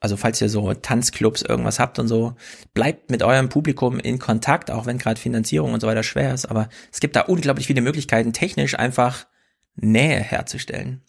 [0.01, 2.37] also falls ihr so Tanzclubs irgendwas habt und so,
[2.75, 6.47] bleibt mit eurem Publikum in Kontakt, auch wenn gerade Finanzierung und so weiter schwer ist.
[6.47, 9.27] Aber es gibt da unglaublich viele Möglichkeiten, technisch einfach
[9.75, 11.03] Nähe herzustellen.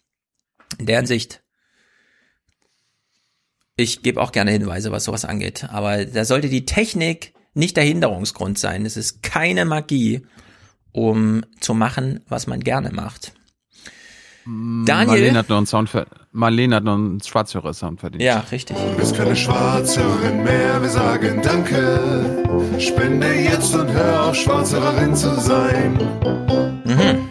[0.80, 1.44] In der Hinsicht,
[3.76, 5.66] ich gebe auch gerne Hinweise, was sowas angeht.
[5.70, 8.86] Aber da sollte die Technik nicht der Hinderungsgrund sein.
[8.86, 10.26] Es ist keine Magie
[10.96, 13.34] um zu machen, was man gerne macht.
[14.46, 15.08] Daniel.
[15.08, 18.24] Marlene hat noch einen Sound für, Marlene hat noch einen Schwarzhörer-Sound verdient.
[18.24, 18.78] Ja, richtig.
[18.78, 22.44] Du bist keine Schwarzhörerin mehr, wir sagen Danke.
[22.80, 25.98] Spende jetzt und hör auf, Schwarzhörerin zu sein.
[26.86, 27.30] Mhm.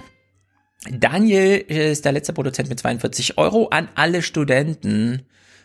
[0.99, 5.23] Daniel ist der letzte Produzent mit 42 Euro an alle Studenten.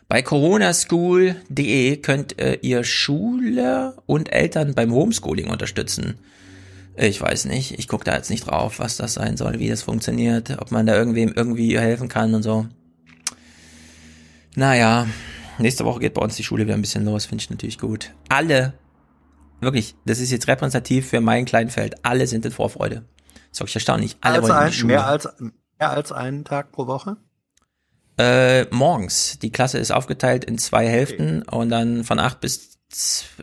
[0.07, 6.19] Bei coronaschool.de könnt äh, ihr Schule und Eltern beim Homeschooling unterstützen.
[7.01, 7.79] Ich weiß nicht.
[7.79, 10.85] Ich gucke da jetzt nicht drauf, was das sein soll, wie das funktioniert, ob man
[10.85, 12.67] da irgendwem irgendwie helfen kann und so.
[14.55, 15.07] Naja,
[15.59, 18.11] nächste Woche geht bei uns die Schule wieder ein bisschen los, finde ich natürlich gut.
[18.27, 18.73] Alle,
[19.61, 23.05] wirklich, das ist jetzt repräsentativ für mein Kleinfeld, alle sind in Vorfreude.
[23.51, 24.17] Das ist erstaunlich.
[24.19, 24.93] Alle als wollen in ein, die Schule.
[24.93, 25.29] mehr, als,
[25.79, 27.15] mehr als einen Tag pro Woche?
[28.17, 29.39] Äh, morgens.
[29.39, 32.77] Die Klasse ist aufgeteilt in zwei Hälften und dann von 8 bis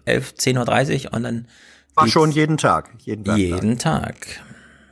[0.05, 1.49] 11, 10.30 Uhr und dann
[1.97, 2.91] War schon jeden Tag.
[2.99, 3.39] Jeden Tag.
[3.39, 4.27] Jeden Tag.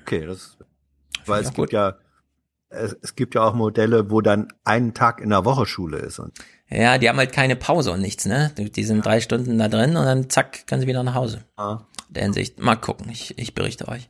[0.03, 0.57] Okay, das,
[1.27, 1.97] weil es gibt ja,
[2.71, 6.19] es, es gibt ja auch Modelle, wo dann einen Tag in der Woche Schule ist.
[6.19, 6.33] Und
[6.69, 8.53] Ja, die haben halt keine Pause und nichts, ne?
[8.57, 11.45] Die sind drei Stunden da drin und dann zack, können sie wieder nach Hause.
[11.57, 11.81] Ah.
[12.09, 12.59] Der Hinsicht.
[12.59, 14.09] Mal gucken, ich, ich berichte euch.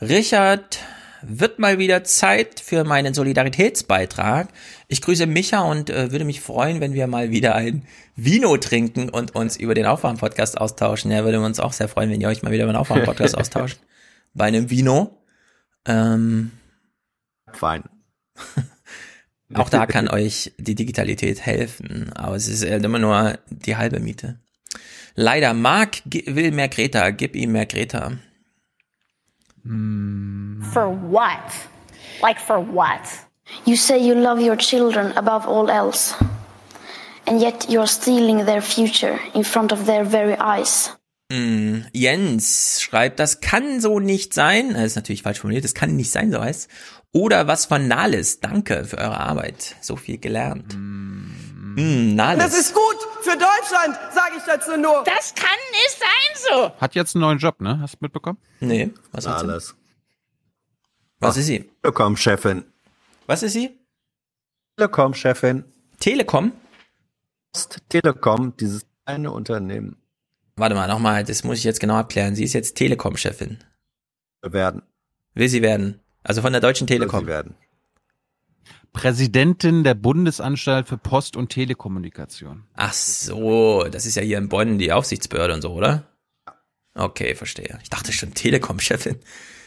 [0.00, 0.78] Richard,
[1.22, 4.48] wird mal wieder Zeit für meinen Solidaritätsbeitrag.
[4.88, 9.08] Ich grüße Micha und äh, würde mich freuen, wenn wir mal wieder ein Vino trinken
[9.08, 11.10] und uns über den Aufwachen-Podcast austauschen.
[11.10, 13.78] Ja, würde uns auch sehr freuen, wenn ihr euch mal wieder über den Aufwachen-Podcast austauscht.
[14.34, 15.18] Bei einem Vino.
[15.86, 16.52] Ähm,
[17.52, 17.84] Fein.
[19.54, 24.00] auch da kann euch die Digitalität helfen, aber es ist äh, immer nur die halbe
[24.00, 24.38] Miete.
[25.14, 28.18] Leider, Marc will mehr Greta, gib ihm mehr Greta.
[30.72, 31.52] For what?
[32.22, 33.00] Like for what?
[33.64, 36.14] You say you love your children above all else,
[37.26, 40.90] and yet you're stealing their future in front of their very eyes.
[41.32, 44.74] Mm, Jens schreibt, das kann so nicht sein.
[44.74, 46.68] Das ist natürlich falsch formuliert, das kann nicht sein, so heißt
[47.12, 48.40] Oder was von Nahles.
[48.40, 49.74] Danke für eure Arbeit.
[49.80, 50.76] So viel gelernt.
[50.76, 52.44] Mm, Nahles.
[52.44, 55.04] Das ist gut für Deutschland, sage ich dazu nur.
[55.04, 56.80] Das kann nicht sein so.
[56.80, 57.80] Hat jetzt einen neuen Job, ne?
[57.80, 58.38] Hast du mitbekommen?
[58.60, 59.46] Nee, was hat sie?
[59.46, 59.74] Alles.
[61.18, 61.70] Was ist sie?
[61.82, 62.64] Telekom-Chefin.
[63.26, 63.78] Was ist sie?
[64.76, 65.64] Telekom-Chefin.
[65.98, 66.52] Telekom?
[67.88, 69.96] Telekom, dieses eine Unternehmen
[70.58, 72.34] Warte mal, nochmal, das muss ich jetzt genau abklären.
[72.34, 73.58] Sie ist jetzt Telekom-Chefin.
[74.42, 74.82] werden.
[75.34, 76.00] Will sie werden?
[76.22, 77.26] Also von der Deutschen Telekom.
[77.26, 77.54] werden.
[78.96, 82.62] Präsidentin der Bundesanstalt für Post- und Telekommunikation.
[82.76, 86.04] Ach so, das ist ja hier in Bonn die Aufsichtsbehörde und so, oder?
[86.94, 87.78] Okay, verstehe.
[87.82, 89.16] Ich dachte schon Telekom-Chefin.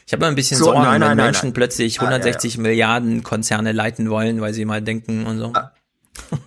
[0.08, 1.54] Ich habe mal ein bisschen So, Sorgen, nein, wenn nein, Menschen nein.
[1.54, 5.54] plötzlich Ah, ja, 160 Milliarden Konzerne leiten wollen, weil sie mal denken und so.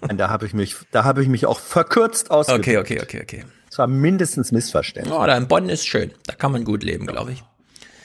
[0.00, 2.66] Nein, da habe ich mich, da habe ich mich auch verkürzt ausgedrückt.
[2.66, 3.44] Okay, okay, okay, okay.
[3.68, 5.14] Das war mindestens Missverständnis.
[5.16, 6.10] Oh, da in Bonn ist schön.
[6.26, 7.44] Da kann man gut leben, glaube ich.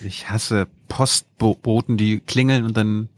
[0.02, 3.10] Ich hasse Postboten, die klingeln und dann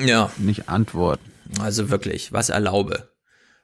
[0.00, 0.30] Ja.
[0.38, 1.30] nicht antworten.
[1.60, 3.10] Also wirklich, was erlaube.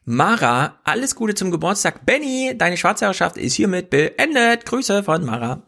[0.04, 2.04] Mara, alles Gute zum Geburtstag.
[2.04, 4.66] Benny, deine Schwarzherrschaft ist hiermit beendet.
[4.66, 5.62] Grüße von Mara.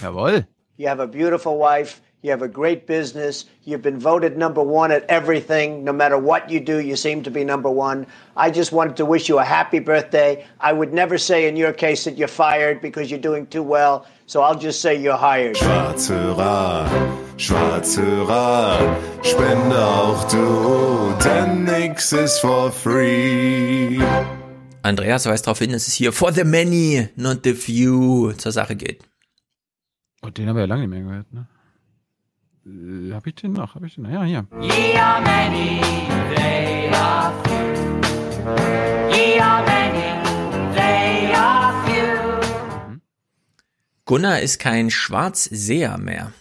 [0.00, 0.46] Jawohl.
[0.76, 1.96] You have a beautiful wife.
[2.22, 3.44] You have a great business.
[3.62, 5.84] You've been voted number one at everything.
[5.84, 8.08] No matter what you do, you seem to be number one.
[8.36, 10.44] I just wanted to wish you a happy birthday.
[10.58, 14.04] I would never say in your case that you're fired because you're doing too well.
[14.26, 15.56] So I'll just say you're hired.
[15.56, 16.34] Schwarze
[17.36, 18.02] Schwarze
[19.22, 24.02] spende auch du, denn nix ist for free.
[24.82, 28.74] Andreas weist darauf hin, dass es hier for the many, not the few zur Sache
[28.74, 29.04] geht.
[30.22, 31.46] Oh, den haben wir ja lange nicht mehr gehört, ne?
[32.68, 33.74] Äh, hab ich den noch?
[33.74, 34.10] Hab ich den noch?
[34.10, 34.46] Ja, hier.
[34.60, 35.80] Ye are many,
[36.34, 37.96] they are few.
[39.16, 43.00] Ye are many, they are few.
[44.04, 46.32] Gunnar ist kein Schwarzseher mehr.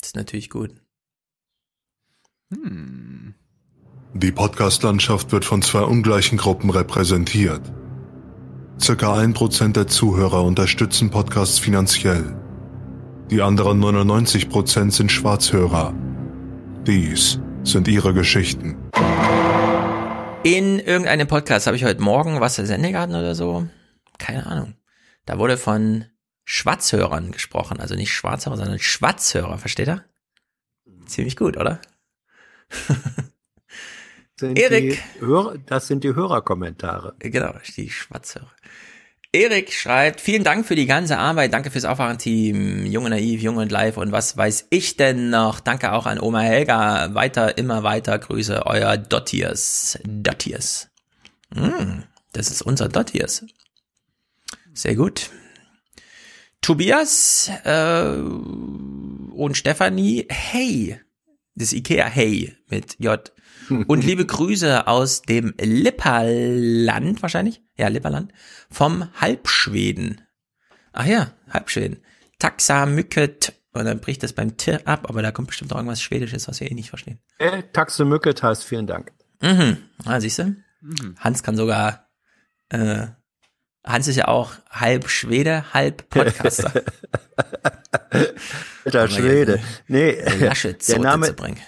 [0.00, 0.70] Das ist natürlich gut.
[2.52, 3.34] Hm.
[4.14, 7.62] Die Podcast-Landschaft wird von zwei ungleichen Gruppen repräsentiert.
[8.80, 12.34] Circa ein Prozent der Zuhörer unterstützen Podcasts finanziell.
[13.30, 15.94] Die anderen 99 Prozent sind Schwarzhörer.
[16.84, 18.76] Dies sind ihre Geschichten.
[20.42, 23.68] In irgendeinem Podcast habe ich heute Morgen was der Sendegarten oder so.
[24.18, 24.74] Keine Ahnung.
[25.26, 26.06] Da wurde von
[26.44, 27.78] Schwarzhörern gesprochen.
[27.78, 29.58] Also nicht Schwarzhörer, sondern Schwarzhörer.
[29.58, 30.04] Versteht ihr?
[31.06, 31.80] Ziemlich gut, oder?
[34.42, 35.00] Erik.
[35.66, 37.14] Das sind die Hörerkommentare.
[37.20, 38.50] Genau, die Schwarzhörer.
[39.32, 43.70] Erik schreibt, vielen Dank für die ganze Arbeit, danke fürs Aufwachen-Team, Junge Naiv, Junge und
[43.70, 45.60] Live und was weiß ich denn noch.
[45.60, 50.00] Danke auch an Oma Helga, weiter, immer weiter, Grüße, euer Dottiers.
[50.04, 50.88] Dottiers.
[51.54, 52.02] Hm,
[52.32, 53.44] das ist unser Dottiers.
[54.74, 55.30] Sehr gut.
[56.60, 61.00] Tobias äh, und Stefanie, hey,
[61.54, 63.32] das Ikea Hey mit J.
[63.70, 67.62] Und liebe Grüße aus dem Lipperland, wahrscheinlich?
[67.76, 68.32] Ja, Lipperland.
[68.70, 70.20] Vom Halbschweden.
[70.92, 72.02] Ach ja, Halbschweden.
[72.38, 73.52] Taxa Mücket.
[73.72, 76.58] Und dann bricht das beim T ab, aber da kommt bestimmt auch irgendwas Schwedisches, was
[76.60, 77.20] wir eh nicht verstehen.
[77.38, 79.12] Äh, Taxe Mücket heißt vielen Dank.
[79.40, 79.76] Mhm.
[80.04, 80.56] Ah, siehst du?
[81.18, 82.08] Hans kann sogar,
[82.70, 83.06] äh,
[83.86, 86.72] Hans ist ja auch halb Schwede, halb Podcaster.
[88.92, 89.60] Der Schwede.
[89.88, 91.56] Nee, Laschet der Name, zu bringen.
[91.56, 91.64] der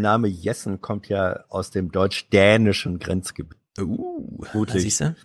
[0.00, 3.58] Name Jessen kommt ja aus dem deutsch-dänischen Grenzgebiet.
[3.80, 5.16] Uh, siehst du?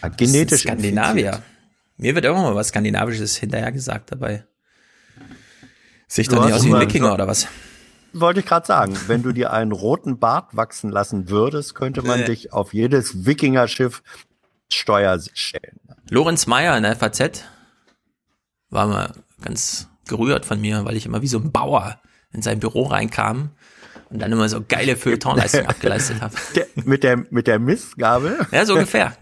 [0.00, 1.26] Ah, Genetisch Skandinavier.
[1.26, 1.42] infiziert.
[1.98, 4.44] Mir wird irgendwann mal was Skandinavisches hinterher gesagt dabei.
[6.06, 7.46] Sehe ich Du doch nicht aus wie ein Wikinger oder was?
[8.14, 12.20] Wollte ich gerade sagen, wenn du dir einen roten Bart wachsen lassen würdest, könnte man
[12.20, 12.24] Äh.
[12.24, 14.02] dich auf jedes Wikingerschiff
[14.70, 15.78] Steuer stellen.
[16.10, 17.44] Lorenz Meyer in der FAZ
[18.70, 22.00] war mal ganz gerührt von mir, weil ich immer wie so ein Bauer
[22.32, 23.50] in sein Büro reinkam
[24.10, 26.34] und dann immer so geile Feuilletonleistungen abgeleistet habe.
[26.54, 28.46] Der, mit der mit der Mistgabel?
[28.52, 29.16] Ja, so ungefähr.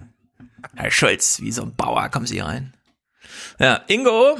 [0.74, 2.74] Herr Schulz, wie so ein Bauer, kommen Sie rein.
[3.58, 4.38] Ja, Ingo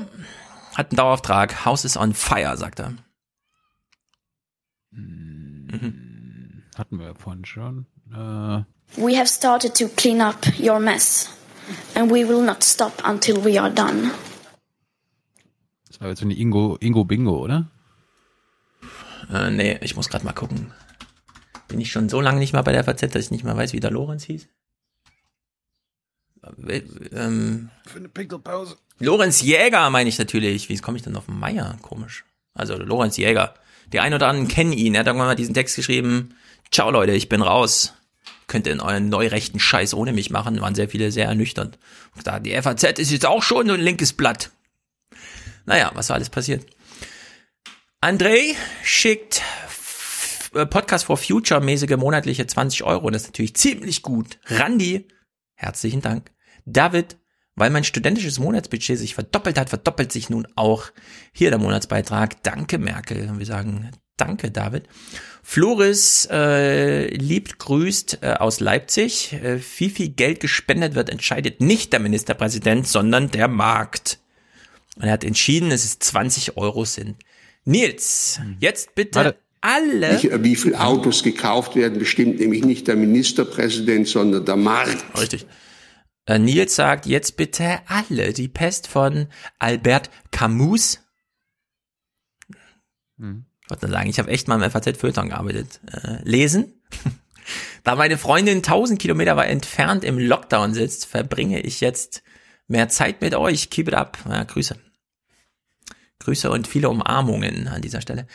[0.75, 1.65] hat einen Dauerauftrag.
[1.65, 2.93] House is on fire, sagt er.
[6.77, 7.87] Hatten wir ja vorhin schon.
[8.13, 8.63] Äh,
[9.01, 11.29] We have started to clean up your mess,
[11.95, 14.11] and we will not stop until we are done.
[15.89, 17.67] das war jetzt so eine Ingo, Ingo Bingo, oder?
[19.33, 20.73] Äh, nee, ich muss gerade mal gucken.
[21.69, 23.73] Bin ich schon so lange nicht mal bei der FAZ, dass ich nicht mal weiß,
[23.73, 24.47] wie der Lorenz hieß?
[26.69, 26.83] Äh,
[27.13, 28.77] Ähm, Für eine Pinkelpause.
[28.99, 30.69] Lorenz Jäger meine ich natürlich.
[30.69, 31.77] Wie komme ich denn auf Meier?
[31.83, 32.25] Komisch.
[32.55, 33.55] Also Lorenz Jäger.
[33.93, 34.95] Die ein oder anderen kennen ihn.
[34.95, 36.35] Er hat irgendwann mal diesen Text geschrieben.
[36.71, 37.93] Ciao Leute, ich bin raus.
[38.47, 40.61] Könnt ihr in euren neurechten Scheiß ohne mich machen.
[40.61, 41.79] Waren sehr viele sehr ernüchternd.
[42.15, 44.51] Und da, die FAZ ist jetzt auch schon so ein linkes Blatt.
[45.67, 46.65] Naja, was war alles passiert?
[48.07, 48.55] André
[48.85, 49.43] schickt
[50.55, 53.09] äh, Podcast for Future mäßige monatliche 20 Euro.
[53.09, 54.39] Und das ist natürlich ziemlich gut.
[54.47, 55.09] Randy,
[55.57, 56.31] herzlichen Dank.
[56.67, 57.17] David,
[57.57, 60.93] weil mein studentisches Monatsbudget sich verdoppelt hat, verdoppelt sich nun auch
[61.33, 62.41] hier der Monatsbeitrag.
[62.45, 63.29] Danke, Merkel.
[63.41, 64.85] Wir sagen danke, David.
[65.43, 69.33] Floris äh, liebt grüßt äh, aus Leipzig.
[69.33, 74.21] Äh, wie viel Geld gespendet wird, entscheidet nicht der Ministerpräsident, sondern der Markt.
[74.95, 77.17] Und er hat entschieden, dass es 20 Euro sind.
[77.67, 80.13] Nils, jetzt bitte alle.
[80.15, 85.05] Nicht, Wie viele Autos gekauft werden, bestimmt nämlich nicht der Ministerpräsident, sondern der Markt.
[85.21, 85.47] Richtig.
[86.27, 89.27] Äh, Nils sagt jetzt bitte alle die Pest von
[89.59, 91.01] Albert Camus.
[93.19, 95.81] Ich wollte nur sagen, ich habe echt mal im FAZ Feuilleton gearbeitet.
[95.91, 96.81] Äh, lesen.
[97.85, 102.23] da meine Freundin 1000 Kilometer weit entfernt im Lockdown sitzt, verbringe ich jetzt
[102.69, 103.71] mehr Zeit mit euch.
[103.71, 104.19] Keep it up.
[104.29, 104.77] Ja, Grüße.
[106.27, 108.27] Grüße und viele Umarmungen an dieser Stelle.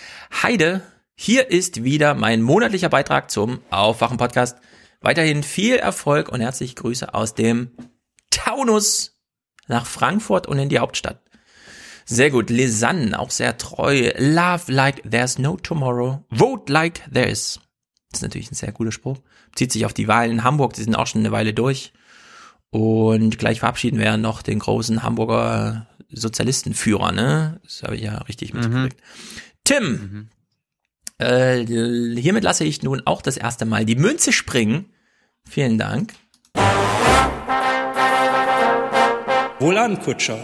[0.41, 0.81] Heide,
[1.13, 4.57] hier ist wieder mein monatlicher Beitrag zum Aufwachen-Podcast.
[5.01, 7.71] Weiterhin viel Erfolg und herzliche Grüße aus dem
[8.29, 9.19] Taunus
[9.67, 11.21] nach Frankfurt und in die Hauptstadt.
[12.05, 12.49] Sehr gut.
[12.49, 14.13] Lisanne, auch sehr treu.
[14.17, 16.23] Love like there's no tomorrow.
[16.29, 17.59] Vote like there is.
[18.09, 19.17] Das ist natürlich ein sehr guter Spruch.
[19.53, 21.91] Zieht sich auf die Wahlen in Hamburg, die sind auch schon eine Weile durch.
[22.69, 27.59] Und gleich verabschieden wir noch den großen Hamburger Sozialistenführer, ne?
[27.63, 28.97] Das habe ich ja richtig mitgekriegt.
[29.63, 30.29] Tim,
[31.17, 34.85] äh, hiermit lasse ich nun auch das erste Mal die Münze springen.
[35.47, 36.13] Vielen Dank.
[39.59, 40.39] Wohlan, Kutscher.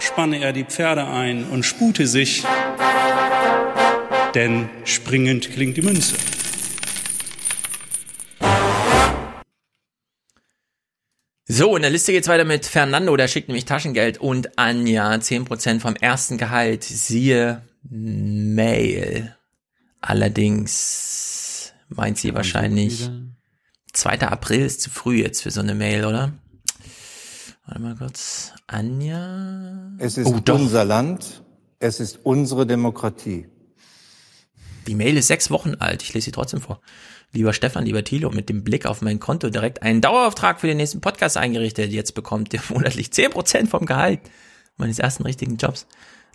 [0.00, 2.44] Spanne er die Pferde ein und spute sich,
[4.34, 6.16] denn springend klingt die Münze.
[11.52, 15.80] So, in der Liste geht's weiter mit Fernando, der schickt nämlich Taschengeld und Anja 10%
[15.80, 16.84] vom ersten Gehalt.
[16.84, 19.34] Siehe Mail.
[20.00, 23.10] Allerdings meint sie wahrscheinlich
[23.92, 24.20] 2.
[24.20, 26.32] April ist zu früh jetzt für so eine Mail, oder?
[27.66, 28.52] Warte mal kurz.
[28.68, 29.90] Anja.
[29.98, 31.42] Es ist Oh, unser Land,
[31.80, 33.48] es ist unsere Demokratie.
[34.86, 36.04] Die Mail ist sechs Wochen alt.
[36.04, 36.80] Ich lese sie trotzdem vor.
[37.32, 40.78] Lieber Stefan, lieber Thilo, mit dem Blick auf mein Konto direkt einen Dauerauftrag für den
[40.78, 41.92] nächsten Podcast eingerichtet.
[41.92, 44.20] Jetzt bekommt ihr monatlich 10% vom Gehalt
[44.76, 45.86] meines ersten richtigen Jobs.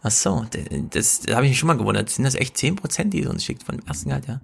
[0.01, 0.45] Ach so,
[0.91, 2.09] das, das habe ich mich schon mal gewundert.
[2.09, 4.39] Sind das echt 10%, die ihr uns schickt von dem ersten Gehalt, ja?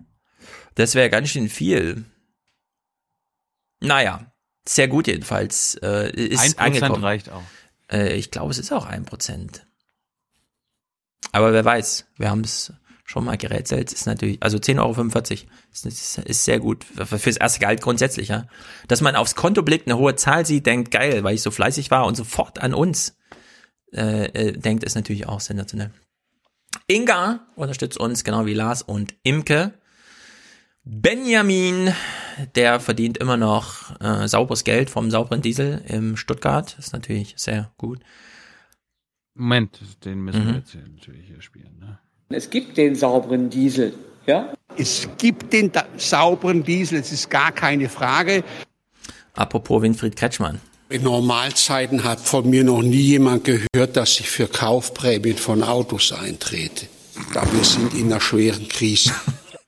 [0.75, 2.05] Das wäre ganz schön viel.
[3.79, 4.31] Naja,
[4.67, 5.75] sehr gut jedenfalls.
[5.75, 7.03] Äh, ist 1% angekommen.
[7.03, 7.43] reicht auch.
[7.91, 9.61] Äh, ich glaube, es ist auch 1%.
[11.31, 12.73] Aber wer weiß, wir haben es
[13.11, 16.83] schon mal gerätselt, ist natürlich, also 10,45 Euro ist, ist, ist sehr gut.
[16.83, 18.47] Für- Fürs erste Gehalt grundsätzlich, ja.
[18.87, 21.91] Dass man aufs Konto blickt, eine hohe Zahl sieht, denkt, geil, weil ich so fleißig
[21.91, 23.17] war und sofort an uns
[23.93, 25.91] äh, äh, denkt, ist natürlich auch sensationell.
[26.87, 29.73] Inga unterstützt uns, genau wie Lars und Imke.
[30.83, 31.93] Benjamin,
[32.55, 36.75] der verdient immer noch äh, sauberes Geld vom sauberen Diesel im Stuttgart.
[36.79, 37.99] Ist natürlich sehr gut.
[39.33, 40.57] Moment, den müssen wir Mhm.
[40.59, 41.77] jetzt hier natürlich hier spielen.
[41.79, 41.99] Ne?
[42.33, 43.93] Es gibt den sauberen Diesel,
[44.25, 44.53] ja?
[44.77, 48.43] Es gibt den sauberen Diesel, es ist gar keine Frage.
[49.33, 50.59] Apropos Winfried Kretschmann.
[50.89, 56.11] In Normalzeiten hat von mir noch nie jemand gehört, dass ich für Kaufprämien von Autos
[56.11, 56.87] eintrete.
[57.33, 59.13] Da wir sind in einer schweren Krise.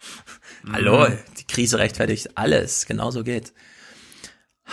[0.71, 1.07] Hallo,
[1.39, 2.85] die Krise rechtfertigt alles.
[2.85, 3.53] Genauso geht's.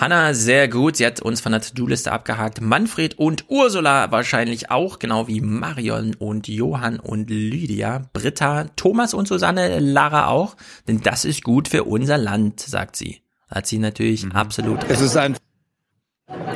[0.01, 0.97] Hanna, sehr gut.
[0.97, 2.63] Sie hat uns von der To-Do-Liste abgehakt.
[2.63, 8.09] Manfred und Ursula wahrscheinlich auch, genau wie Marion und Johann und Lydia.
[8.15, 10.57] Britta, Thomas und Susanne, Lara auch.
[10.89, 13.21] Denn das ist gut für unser Land, sagt sie.
[13.47, 15.37] Hat sie natürlich absolut Es ist, ein,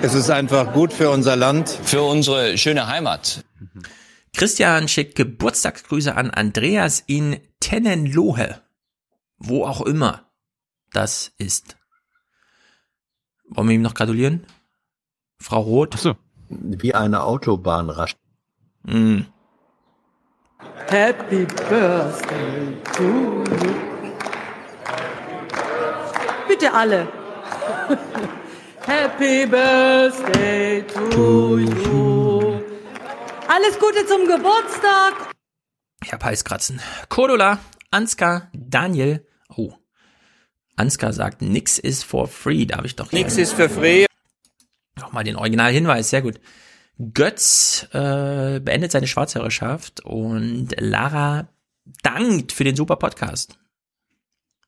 [0.01, 1.69] es ist einfach gut für unser Land.
[1.69, 3.45] Für unsere schöne Heimat.
[4.33, 8.63] Christian schickt Geburtstagsgrüße an Andreas in Tennenlohe.
[9.37, 10.31] Wo auch immer
[10.95, 11.77] das ist.
[13.49, 14.47] Wollen wir ihm noch gratulieren?
[15.39, 15.95] Frau Roth?
[15.95, 16.17] Achso.
[16.49, 18.17] Wie eine Autobahn rasch.
[18.85, 19.23] Mm.
[20.89, 23.75] Happy Birthday to you.
[26.49, 27.09] Bitte alle.
[28.87, 32.61] Happy Birthday to you.
[33.49, 35.35] Alles Gute zum Geburtstag.
[36.03, 36.81] Ich hab Halskratzen.
[37.09, 37.59] Cordula,
[37.91, 39.27] Ansgar, Daniel.
[39.57, 39.73] Oh.
[40.77, 42.67] Ansgar sagt, nix ist for free.
[42.67, 44.07] Darf ich doch Nix ist für free.
[44.97, 46.41] Nochmal den Originalhinweis, sehr gut.
[46.99, 51.49] Götz äh, beendet seine Schwarzhörerschaft und Lara
[52.03, 53.59] dankt für den super Podcast.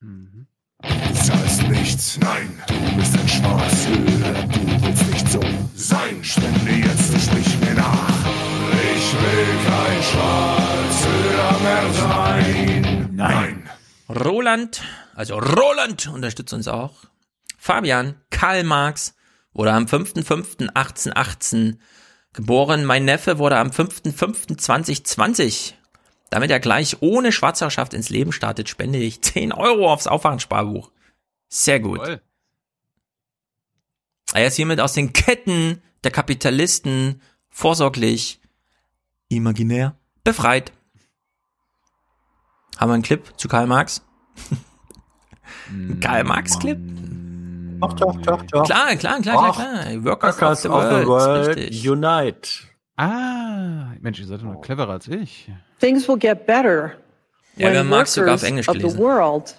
[0.00, 5.40] Du zahlst nichts, nein, du bist ein Schwarzhörer, du willst nicht so
[5.74, 6.22] sein.
[6.22, 8.26] Spende jetzt und sprich mir nach.
[8.96, 13.08] Ich will kein Schwarzhörer mehr sein.
[13.14, 13.70] Nein.
[14.08, 14.82] Roland,
[15.16, 17.06] also Roland unterstützt uns auch.
[17.56, 19.14] Fabian, Karl Marx
[19.52, 21.78] wurde am 5.5.1818
[22.34, 22.84] geboren.
[22.84, 25.72] Mein Neffe wurde am 5.5.2020.
[26.28, 30.92] Damit er gleich ohne Schwarzherrschaft ins Leben startet, spende ich 10 Euro aufs Aufwachtsparbuch.
[31.48, 31.96] Sehr gut.
[31.98, 32.20] Toll.
[34.34, 38.42] Er ist hiermit aus den Ketten der Kapitalisten vorsorglich,
[39.28, 40.72] imaginär, befreit.
[42.76, 44.02] Haben wir einen Clip zu Karl Marx?
[45.70, 46.78] Ein Karl Marx Clip?
[47.80, 48.64] Doch, doch, doch, doch.
[48.64, 50.04] Klar, klar, klar, klar, klar.
[50.04, 51.56] Workers, of the World.
[51.56, 51.88] Richtig.
[51.88, 52.48] Unite.
[52.96, 55.50] Ah, Mensch, ihr seid doch noch cleverer als ich.
[55.80, 56.92] Things will get better
[57.56, 58.98] Ja, wir haben Marx sogar auf workers Englisch of the gelesen.
[58.98, 59.56] world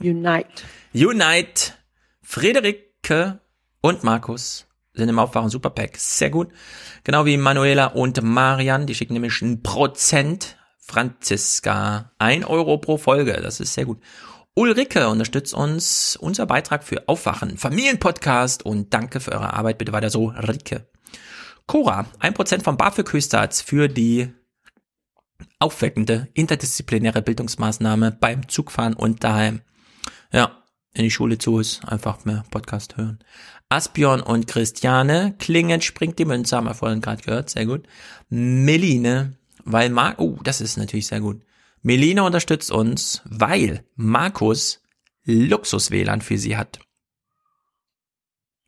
[0.00, 0.64] unite.
[0.94, 1.72] Unite,
[2.22, 3.38] Friederike
[3.80, 5.96] und Markus sind im Aufwachen Superpack.
[5.96, 6.48] Sehr gut.
[7.04, 10.56] Genau wie Manuela und Marian, die schicken nämlich ein Prozent.
[10.84, 13.98] Franziska, ein Euro pro Folge, das ist sehr gut.
[14.54, 20.10] Ulrike unterstützt uns, unser Beitrag für Aufwachen, Familienpodcast und danke für eure Arbeit, bitte weiter
[20.10, 20.86] so, Rike.
[21.66, 24.30] Cora, 1% vom BAföG-Höchstsatz für die
[25.58, 29.62] aufweckende interdisziplinäre Bildungsmaßnahme beim Zugfahren und daheim.
[30.32, 33.20] Ja, wenn die Schule zu ist, einfach mehr Podcast hören.
[33.70, 37.86] Aspion und Christiane, klingend springt die Münze, haben wir vorhin gerade gehört, sehr gut.
[38.28, 41.40] Meline, weil Mar oh, das ist natürlich sehr gut.
[41.82, 44.82] Meline unterstützt uns, weil Markus
[45.24, 46.80] Luxus-WLAN für sie hat.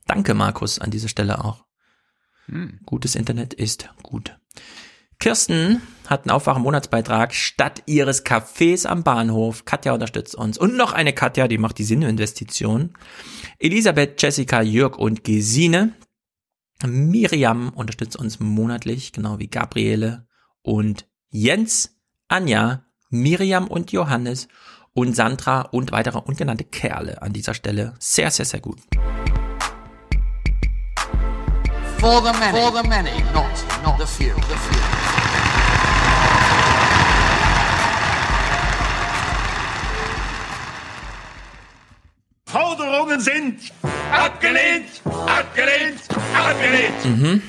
[0.07, 1.65] Danke, Markus, an dieser Stelle auch.
[2.47, 2.81] Hm.
[2.85, 4.37] Gutes Internet ist gut.
[5.19, 9.65] Kirsten hat einen Aufwachen-Monatsbeitrag statt ihres Cafés am Bahnhof.
[9.65, 10.59] Katja unterstützt uns.
[10.59, 12.95] Und noch eine Katja, die macht die Sinne-Investition.
[13.59, 15.95] Elisabeth, Jessica, Jörg und Gesine.
[16.85, 20.27] Miriam unterstützt uns monatlich, genau wie Gabriele
[20.63, 21.97] und Jens,
[22.29, 22.85] Anja,
[23.15, 24.49] Miriam und Johannes
[24.93, 27.95] und Sandra und weitere ungenannte Kerle an dieser Stelle.
[27.99, 28.79] Sehr, sehr, sehr gut.
[31.99, 33.23] For the many, For the many.
[33.33, 33.47] Not,
[33.85, 34.35] not the few.
[34.35, 34.81] The few.
[42.47, 43.73] Forderungen sind
[44.13, 46.01] abgelehnt, abgelehnt,
[46.35, 47.05] abgelehnt.
[47.05, 47.43] Mhm.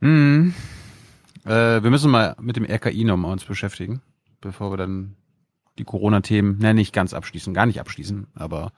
[0.00, 0.54] Mhm.
[1.46, 4.02] Äh, wir müssen mal mit dem RKI nochmal uns beschäftigen,
[4.40, 5.16] bevor wir dann
[5.78, 8.72] die Corona-Themen, ne, nicht ganz abschließen, gar nicht abschließen, aber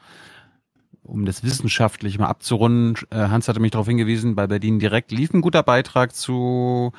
[1.02, 5.32] um das wissenschaftlich mal abzurunden, äh, Hans hatte mich darauf hingewiesen, bei Berlin direkt lief
[5.32, 6.92] ein guter Beitrag zu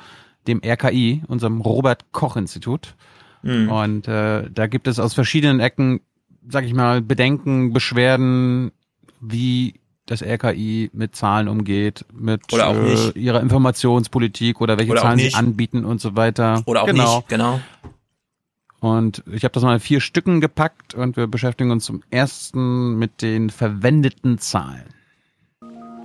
[0.46, 2.96] dem RKI, unserem Robert Koch Institut.
[3.42, 3.70] Mhm.
[3.70, 6.00] Und äh, da gibt es aus verschiedenen Ecken,
[6.48, 8.72] sag ich mal, Bedenken, Beschwerden,
[9.20, 15.34] wie das RKI mit Zahlen umgeht, mit äh, ihrer Informationspolitik oder welche oder Zahlen sie
[15.34, 16.62] anbieten und so weiter.
[16.66, 17.16] Oder auch genau.
[17.18, 17.60] nicht, genau.
[18.82, 22.98] Und ich habe das mal in vier Stücken gepackt und wir beschäftigen uns zum ersten
[22.98, 24.82] mit den verwendeten Zahlen.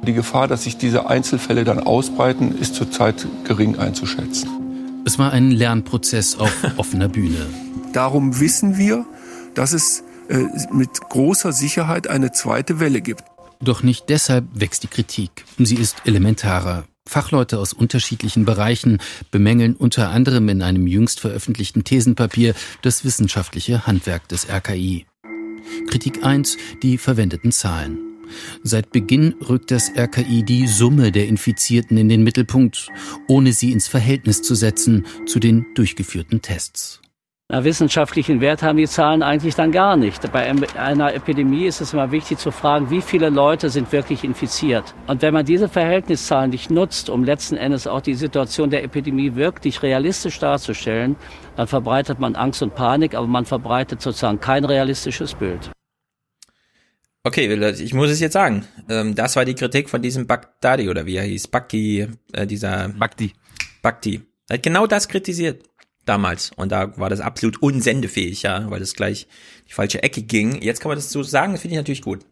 [0.04, 4.48] Die Gefahr, dass sich diese Einzelfälle dann ausbreiten, ist zurzeit gering einzuschätzen.
[5.06, 7.48] Es war ein Lernprozess auf offener Bühne.
[7.94, 9.08] Darum wissen wir,
[9.56, 13.24] dass es äh, mit großer Sicherheit eine zweite Welle gibt.
[13.60, 15.46] Doch nicht deshalb wächst die Kritik.
[15.58, 16.84] Sie ist elementarer.
[17.08, 19.00] Fachleute aus unterschiedlichen Bereichen
[19.32, 25.06] bemängeln unter anderem in einem jüngst veröffentlichten Thesenpapier das wissenschaftliche Handwerk des RKI.
[25.88, 28.00] Kritik 1, die verwendeten Zahlen.
[28.64, 32.90] Seit Beginn rückt das RKI die Summe der Infizierten in den Mittelpunkt,
[33.28, 37.02] ohne sie ins Verhältnis zu setzen zu den durchgeführten Tests.
[37.50, 40.34] Na, wissenschaftlichen Wert haben die Zahlen eigentlich dann gar nicht.
[40.34, 44.94] Bei einer Epidemie ist es immer wichtig zu fragen, wie viele Leute sind wirklich infiziert.
[45.08, 49.36] Und wenn man diese Verhältniszahlen nicht nutzt, um letzten Endes auch die Situation der Epidemie
[49.36, 51.16] wirklich realistisch darzustellen,
[51.56, 55.72] dann verbreitet man Angst und Panik, aber man verbreitet sozusagen kein realistisches Bild.
[57.24, 57.50] Okay,
[57.82, 58.66] ich muss es jetzt sagen.
[58.90, 62.90] Ähm, das war die Kritik von diesem Bagdadi oder wie er hieß, Bakti, äh, dieser
[62.90, 63.32] Bakti.
[63.82, 64.22] Bakti.
[64.50, 65.64] Er hat genau das kritisiert
[66.08, 66.52] damals.
[66.56, 69.28] Und da war das absolut unsendefähig, ja, weil das gleich
[69.68, 70.62] die falsche Ecke ging.
[70.62, 72.26] Jetzt kann man das so sagen, das finde ich natürlich gut.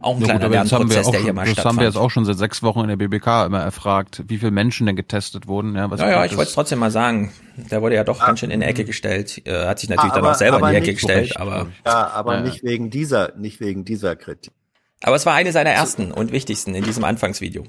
[0.00, 2.24] Auch ein ja, kleiner gut, Lernprozess, der hier mal Das haben wir jetzt auch schon
[2.24, 5.76] seit sechs Wochen in der BBK immer erfragt, wie viele Menschen denn getestet wurden.
[5.76, 7.32] Ja, was ja, ja ich wollte es trotzdem mal sagen.
[7.70, 9.42] Der wurde ja doch ah, ganz schön in die Ecke gestellt.
[9.46, 11.36] Äh, hat sich natürlich aber, dann auch selber in die Ecke gestellt.
[11.36, 12.40] aber Ja, aber ja.
[12.40, 14.52] nicht wegen dieser, nicht wegen dieser Kritik.
[15.02, 17.64] Aber es war eine seiner ersten und wichtigsten in diesem Anfangsvideo.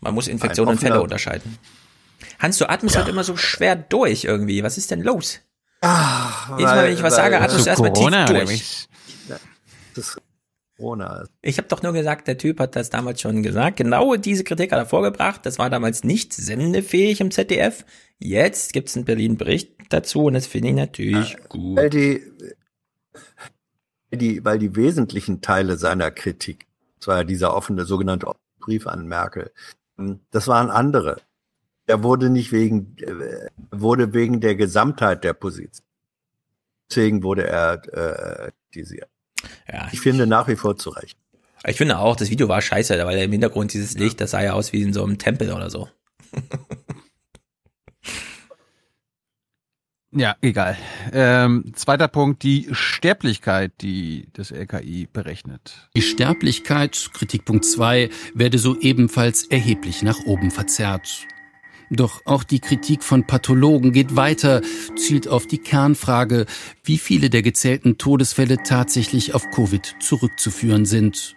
[0.00, 1.58] Man muss Infektionen und Fälle unterscheiden.
[2.38, 3.02] Hans, du atmest ja.
[3.02, 4.62] halt immer so schwer durch irgendwie.
[4.62, 5.40] Was ist denn los?
[5.80, 8.88] Ach, Jedes Mal, wenn ich was sage, atmest du erstmal tief durch.
[9.94, 10.16] Das
[10.76, 11.24] Corona.
[11.42, 13.78] Ich habe doch nur gesagt, der Typ hat das damals schon gesagt.
[13.78, 15.46] Genau diese Kritik hat er vorgebracht.
[15.46, 17.84] Das war damals nicht sendefähig im ZDF.
[18.18, 21.76] Jetzt gibt's in Berlin Bericht dazu und das finde ich natürlich ja, gut.
[21.76, 22.22] Weil die,
[24.12, 26.66] die, weil die wesentlichen Teile seiner Kritik,
[27.00, 29.52] zwar dieser offene sogenannte Brief an Merkel,
[30.30, 31.16] das waren andere.
[31.86, 35.86] Er wurde nicht wegen, äh, wurde wegen der Gesamtheit der Position.
[36.90, 39.08] Deswegen wurde er äh, kritisiert.
[39.72, 41.18] Ja, ich finde nach wie vor zu Recht.
[41.64, 44.52] Ich finde auch, das Video war scheiße, weil im Hintergrund dieses Licht, das sah ja
[44.52, 45.88] aus wie in so einem Tempel oder so.
[50.12, 50.78] Ja, egal.
[51.12, 55.90] Ähm, zweiter Punkt, die Sterblichkeit, die das LKI berechnet.
[55.94, 61.26] Die Sterblichkeit, Kritikpunkt 2, werde so ebenfalls erheblich nach oben verzerrt.
[61.90, 64.60] Doch auch die Kritik von Pathologen geht weiter,
[64.96, 66.46] zielt auf die Kernfrage,
[66.82, 71.36] wie viele der gezählten Todesfälle tatsächlich auf Covid zurückzuführen sind.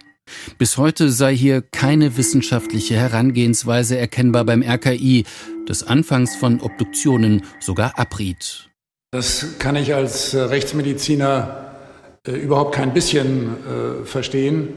[0.57, 5.25] Bis heute sei hier keine wissenschaftliche Herangehensweise erkennbar beim RKI,
[5.65, 8.69] das anfangs von Obduktionen sogar abriet.
[9.11, 11.75] Das kann ich als Rechtsmediziner
[12.27, 14.69] äh, überhaupt kein bisschen äh, verstehen.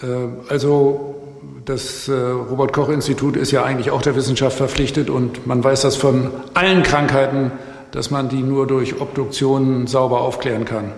[0.00, 1.16] Also
[1.64, 5.96] das Robert Koch Institut ist ja eigentlich auch der Wissenschaft verpflichtet und man weiß das
[5.96, 7.50] von allen Krankheiten,
[7.90, 10.92] dass man die nur durch Obduktionen sauber aufklären kann.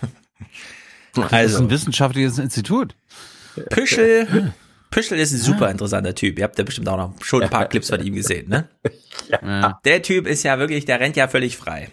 [1.30, 2.94] Das ist ein wissenschaftliches Institut.
[3.70, 4.52] Püschel,
[4.90, 6.38] Püschel ist ein super interessanter Typ.
[6.38, 8.68] Ihr habt ja bestimmt auch noch schon ein paar Clips von ihm gesehen, ne?
[9.28, 9.80] Ja.
[9.86, 11.88] Der Typ ist ja wirklich, der rennt ja völlig frei.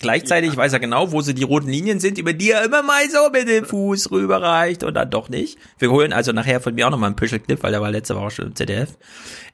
[0.00, 3.08] Gleichzeitig weiß er genau, wo sie die roten Linien sind, über die er immer mal
[3.08, 5.56] so mit dem Fuß rüberreicht und dann doch nicht.
[5.78, 8.30] Wir holen also nachher von mir auch nochmal einen Püschel-Clip, weil der war letzte Woche
[8.32, 8.98] schon im ZDF.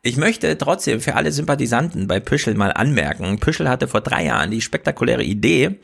[0.02, 4.50] Ich möchte trotzdem für alle Sympathisanten bei Püschel mal anmerken, Püschel hatte vor drei Jahren
[4.50, 5.78] die spektakuläre Idee,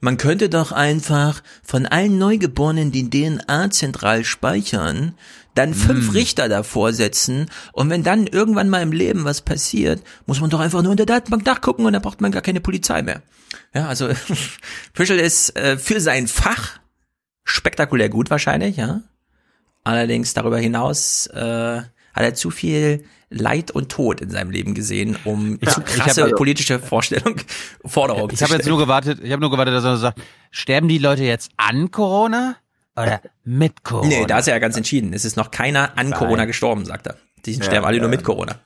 [0.00, 5.14] man könnte doch einfach von allen Neugeborenen die DNA zentral speichern,
[5.54, 6.12] dann fünf Mm.
[6.12, 10.60] Richter davor setzen und wenn dann irgendwann mal im Leben was passiert, muss man doch
[10.60, 13.20] einfach nur in der Datenbank nachgucken und dann braucht man gar keine Polizei mehr.
[13.74, 14.08] Ja, also
[14.92, 16.78] Püschel ist äh, für sein Fach
[17.44, 19.02] spektakulär gut wahrscheinlich, ja.
[19.84, 21.86] Allerdings darüber hinaus äh, hat
[22.22, 26.24] er zu viel Leid und Tod in seinem Leben gesehen, um Ich- zu krasse hab
[26.26, 27.36] also- politische Vorstellung,
[27.84, 30.20] Forderungen Ich habe jetzt nur gewartet, ich habe nur gewartet, dass er sagt,
[30.50, 32.56] sterben die Leute jetzt an Corona
[32.96, 34.08] oder mit Corona?
[34.08, 35.12] Nee, da ist er ja ganz entschieden.
[35.12, 36.18] Es ist noch keiner an Nein.
[36.18, 37.16] Corona gestorben, sagt er.
[37.46, 38.10] Die Ja, sterben alle nur ja.
[38.16, 38.56] mit Corona.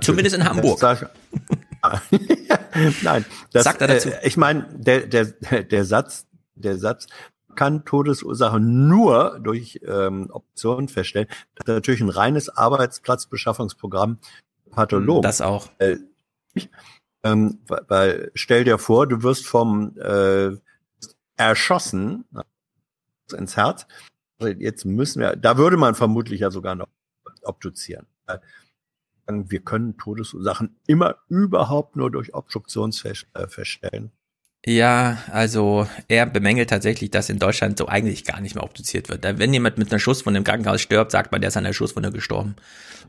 [0.00, 0.80] Zumindest in Hamburg.
[3.02, 4.10] Nein, das, Sagt er dazu.
[4.10, 7.06] Äh, ich meine, der, der, der Satz, der Satz
[7.54, 11.28] kann Todesursache nur durch ähm, Optionen feststellen.
[11.54, 14.18] Das ist natürlich ein reines Arbeitsplatzbeschaffungsprogramm
[14.70, 15.22] Pathologen.
[15.22, 15.70] Das auch.
[15.78, 15.96] Äh,
[17.22, 20.50] ähm, weil, weil stell dir vor, du wirst vom äh,
[21.36, 22.24] erschossen
[23.36, 23.86] ins Herz.
[24.38, 26.88] Also Jetzt müssen wir, da würde man vermutlich ja sogar noch
[27.42, 28.06] obduzieren.
[29.28, 32.92] Wir können Todesursachen immer überhaupt nur durch Obduktion
[33.34, 34.12] äh, feststellen.
[34.64, 39.22] Ja, also er bemängelt tatsächlich, dass in Deutschland so eigentlich gar nicht mehr obduziert wird.
[39.22, 42.10] Wenn jemand mit einer Schusswunde im Krankenhaus stirbt, sagt man, der ist an der Schusswunde
[42.10, 42.56] gestorben.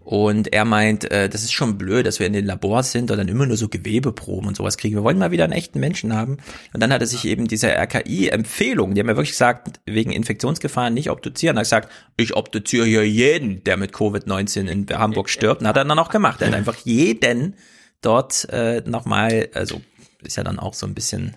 [0.07, 3.17] Und er meint, äh, das ist schon blöd, dass wir in den Labors sind und
[3.17, 4.95] dann immer nur so Gewebeproben und sowas kriegen.
[4.95, 6.37] Wir wollen mal wieder einen echten Menschen haben.
[6.73, 10.93] Und dann hat er sich eben diese RKI-Empfehlung, die haben ja wirklich gesagt, wegen Infektionsgefahren
[10.93, 11.57] nicht obduzieren.
[11.57, 15.59] Er hat gesagt, ich obduziere hier jeden, der mit Covid-19 in Hamburg stirbt.
[15.59, 16.41] Und hat er dann auch gemacht.
[16.41, 17.55] Er hat einfach jeden
[18.01, 19.81] dort äh, nochmal, also
[20.27, 21.35] ist ja dann auch so ein bisschen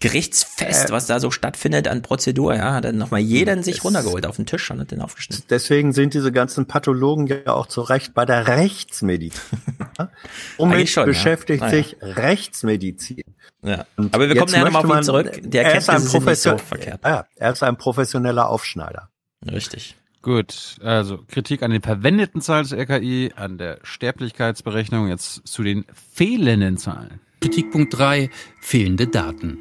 [0.00, 4.26] gerichtsfest, Äh, was da so stattfindet an Prozedur, ja, hat dann nochmal jeden sich runtergeholt
[4.26, 5.44] auf den Tisch und hat den aufgeschnitten.
[5.48, 9.58] Deswegen sind diese ganzen Pathologen ja auch zu Recht bei der Rechtsmedizin.
[9.98, 10.10] Ja?
[10.58, 11.06] Womit schon, ja.
[11.06, 11.76] beschäftigt Naja.
[11.82, 13.24] sich Rechtsmedizin.
[13.62, 13.84] Ja.
[13.96, 15.40] Und Aber wir kommen ja nochmal auf ihn zurück.
[15.42, 17.00] Die er ist ein sind nicht so verkehrt.
[17.04, 19.10] Ja, er ist ein professioneller Aufschneider.
[19.50, 19.96] Richtig.
[20.22, 25.86] Gut, also Kritik an den verwendeten Zahlen des RKI, an der Sterblichkeitsberechnung, jetzt zu den
[26.12, 27.20] fehlenden Zahlen.
[27.40, 28.28] Kritikpunkt 3.
[28.60, 29.58] Fehlende Daten.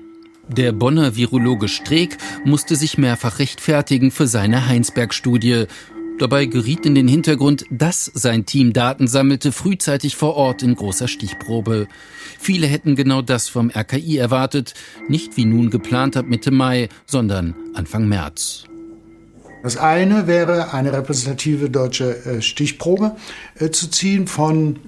[0.49, 5.65] Der Bonner Virologe Streeck musste sich mehrfach rechtfertigen für seine Heinsberg-Studie.
[6.17, 11.07] Dabei geriet in den Hintergrund, dass sein Team Daten sammelte, frühzeitig vor Ort in großer
[11.07, 11.87] Stichprobe.
[12.37, 14.73] Viele hätten genau das vom RKI erwartet,
[15.07, 18.65] nicht wie nun geplant ab Mitte Mai, sondern Anfang März.
[19.63, 23.15] Das eine wäre, eine repräsentative deutsche äh, Stichprobe
[23.55, 24.79] äh, zu ziehen von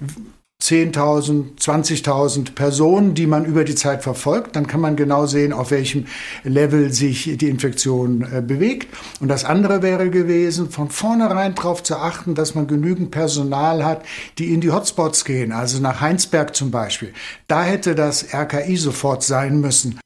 [0.62, 4.56] 10.000, 20.000 Personen, die man über die Zeit verfolgt.
[4.56, 6.06] Dann kann man genau sehen, auf welchem
[6.44, 8.88] Level sich die Infektion äh, bewegt.
[9.20, 14.06] Und das andere wäre gewesen, von vornherein darauf zu achten, dass man genügend Personal hat,
[14.38, 17.14] die in die Hotspots gehen, also nach Heinsberg zum Beispiel.
[17.48, 20.00] Da hätte das RKI sofort sein müssen.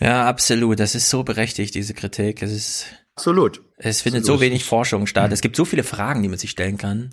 [0.00, 0.80] Ja, absolut.
[0.80, 2.42] Das ist so berechtigt, diese Kritik.
[2.42, 2.86] Es ist.
[3.14, 3.62] Absolut.
[3.76, 4.40] Es findet Absolut.
[4.40, 5.30] so wenig Forschung statt.
[5.30, 7.10] Es gibt so viele Fragen, die man sich stellen kann.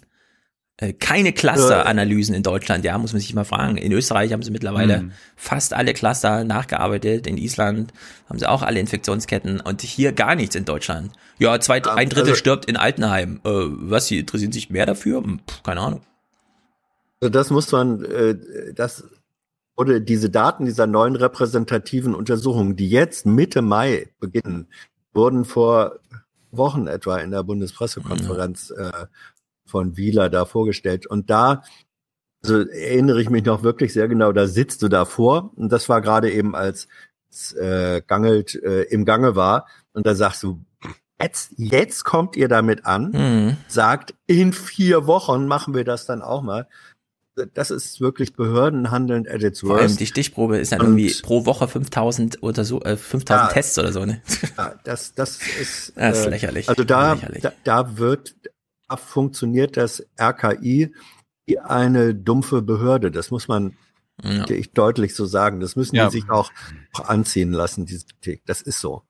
[0.79, 3.77] Äh, Keine Cluster-Analysen in Deutschland, ja, muss man sich mal fragen.
[3.77, 5.11] In Österreich haben sie mittlerweile Mhm.
[5.35, 7.25] fast alle Cluster nachgearbeitet.
[7.25, 7.91] In Island
[8.29, 11.11] haben sie auch alle Infektionsketten und hier gar nichts in Deutschland.
[11.39, 13.41] Ja, zwei, ein Drittel also- stirbt in Altenheim.
[13.43, 15.23] Äh, was, sie interessieren sich mehr dafür?
[15.23, 16.01] Hm, Puh, keine Ahnung.
[17.21, 18.35] Also das muss man, äh,
[18.75, 19.03] das
[19.75, 24.67] oder diese Daten dieser neuen repräsentativen Untersuchungen, die jetzt Mitte Mai beginnen,
[25.13, 25.99] wurden vor
[26.51, 28.91] Wochen etwa in der Bundespressekonferenz äh,
[29.67, 31.05] von Wieler da vorgestellt.
[31.07, 31.63] Und da
[32.43, 36.01] also erinnere ich mich noch wirklich sehr genau, da sitzt du davor und das war
[36.01, 36.87] gerade eben als
[37.59, 40.61] äh, Gangelt äh, im Gange war und da sagst du,
[41.21, 43.57] jetzt, jetzt kommt ihr damit an, Mhm.
[43.67, 46.67] sagt, in vier Wochen machen wir das dann auch mal.
[47.53, 49.99] Das ist wirklich Behördenhandeln at its Vor allem worst.
[49.99, 53.53] die Stichprobe ist dann Und- irgendwie pro Woche 5000 oder so, äh, 5000 Ja.
[53.53, 54.21] Tests oder so, ne?
[54.57, 56.69] Ja, das, das ist, Das ist äh, lächerlich.
[56.69, 57.41] Also da, Lächerlich.
[57.43, 58.35] da, da wird,
[58.95, 60.93] funktioniert das RKI
[61.45, 63.11] wie eine dumpfe Behörde.
[63.11, 63.75] Das muss man
[64.23, 64.39] Ja.
[64.39, 65.59] wirklich deutlich so sagen.
[65.59, 66.05] Das müssen Ja.
[66.07, 66.51] die sich auch
[67.05, 68.41] anziehen lassen, diese Kritik.
[68.45, 69.03] Das ist so.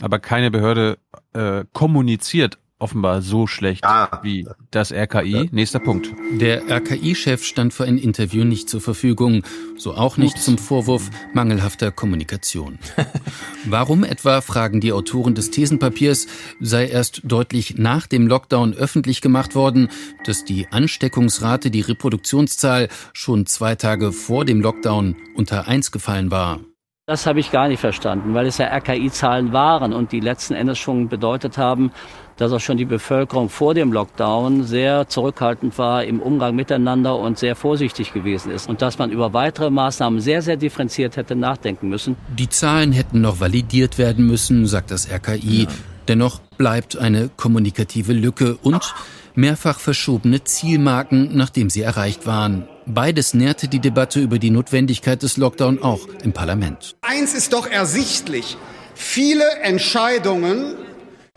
[0.00, 0.98] Aber keine Behörde
[1.32, 3.84] äh, kommuniziert offenbar so schlecht
[4.22, 5.48] wie das RKI.
[5.52, 6.12] Nächster Punkt.
[6.32, 9.42] Der RKI-Chef stand für ein Interview nicht zur Verfügung,
[9.76, 12.78] so auch nicht zum Vorwurf mangelhafter Kommunikation.
[13.64, 16.26] Warum etwa, fragen die Autoren des Thesenpapiers,
[16.60, 19.88] sei erst deutlich nach dem Lockdown öffentlich gemacht worden,
[20.24, 26.60] dass die Ansteckungsrate, die Reproduktionszahl schon zwei Tage vor dem Lockdown unter eins gefallen war.
[27.08, 30.76] Das habe ich gar nicht verstanden, weil es ja RKI-Zahlen waren und die letzten Endes
[30.76, 31.90] schon bedeutet haben,
[32.36, 37.38] dass auch schon die Bevölkerung vor dem Lockdown sehr zurückhaltend war im Umgang miteinander und
[37.38, 38.68] sehr vorsichtig gewesen ist.
[38.68, 42.14] Und dass man über weitere Maßnahmen sehr, sehr differenziert hätte nachdenken müssen.
[42.36, 45.62] Die Zahlen hätten noch validiert werden müssen, sagt das RKI.
[45.62, 45.68] Ja.
[46.08, 48.94] Dennoch bleibt eine kommunikative Lücke und
[49.34, 52.68] mehrfach verschobene Zielmarken, nachdem sie erreicht waren.
[52.90, 56.96] Beides nährte die Debatte über die Notwendigkeit des Lockdown auch im Parlament.
[57.02, 58.56] Eins ist doch ersichtlich.
[58.94, 60.74] Viele Entscheidungen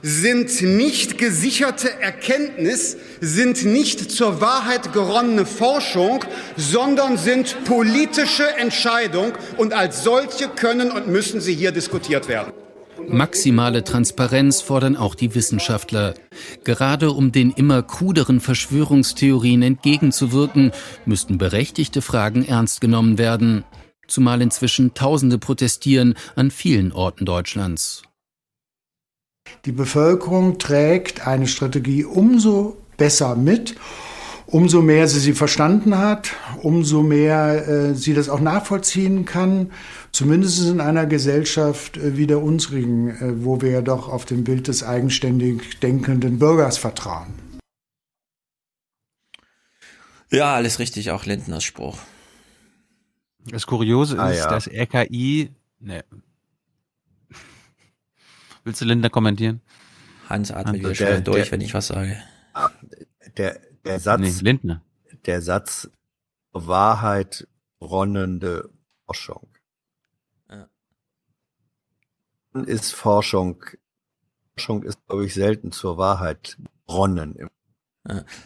[0.01, 6.23] sind nicht gesicherte Erkenntnis, sind nicht zur Wahrheit geronnene Forschung,
[6.55, 12.53] sondern sind politische Entscheidungen und als solche können und müssen sie hier diskutiert werden.
[13.11, 16.13] Maximale Transparenz fordern auch die Wissenschaftler.
[16.63, 20.71] Gerade um den immer kruderen Verschwörungstheorien entgegenzuwirken,
[21.05, 23.65] müssten berechtigte Fragen ernst genommen werden.
[24.07, 28.03] Zumal inzwischen Tausende protestieren an vielen Orten Deutschlands.
[29.65, 33.75] Die Bevölkerung trägt eine Strategie umso besser mit
[34.51, 36.31] umso mehr sie sie verstanden hat,
[36.61, 39.71] umso mehr äh, sie das auch nachvollziehen kann,
[40.11, 44.43] zumindest in einer Gesellschaft äh, wie der unsrigen, äh, wo wir ja doch auf dem
[44.43, 47.33] Bild des eigenständig denkenden Bürgers vertrauen.
[50.29, 51.97] Ja, alles richtig, auch Lindners Spruch.
[53.45, 54.49] Das Kuriose ah, ist, ja.
[54.49, 55.51] dass RKI.
[55.79, 56.03] Ne.
[58.63, 59.61] Willst du Lindner kommentieren?
[60.29, 62.21] Hans atmet wieder schnell durch, der, wenn ich was sage.
[62.53, 62.69] Ah,
[63.37, 64.83] der, der Satz, nee, Lindner.
[65.25, 65.89] der Satz
[66.53, 67.47] Wahrheit
[67.81, 68.69] ronnende
[69.05, 69.47] Forschung.
[70.49, 70.67] Ja.
[72.53, 73.63] Ist Forschung,
[74.55, 76.57] Forschung ist, glaube ich, selten zur Wahrheit
[76.89, 77.49] ronnen.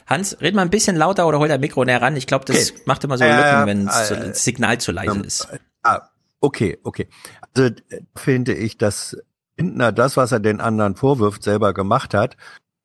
[0.05, 2.15] Hans, red mal ein bisschen lauter oder hol dein Mikro näher ran.
[2.15, 2.81] Ich glaube, das okay.
[2.85, 5.47] macht immer so Lücken, äh, wenn das äh, Signal zu leise ist.
[5.81, 6.09] Ah,
[6.41, 7.07] okay, okay.
[7.55, 7.73] Also
[8.15, 9.17] finde ich, dass
[9.57, 12.35] Lindner das, was er den anderen vorwirft, selber gemacht hat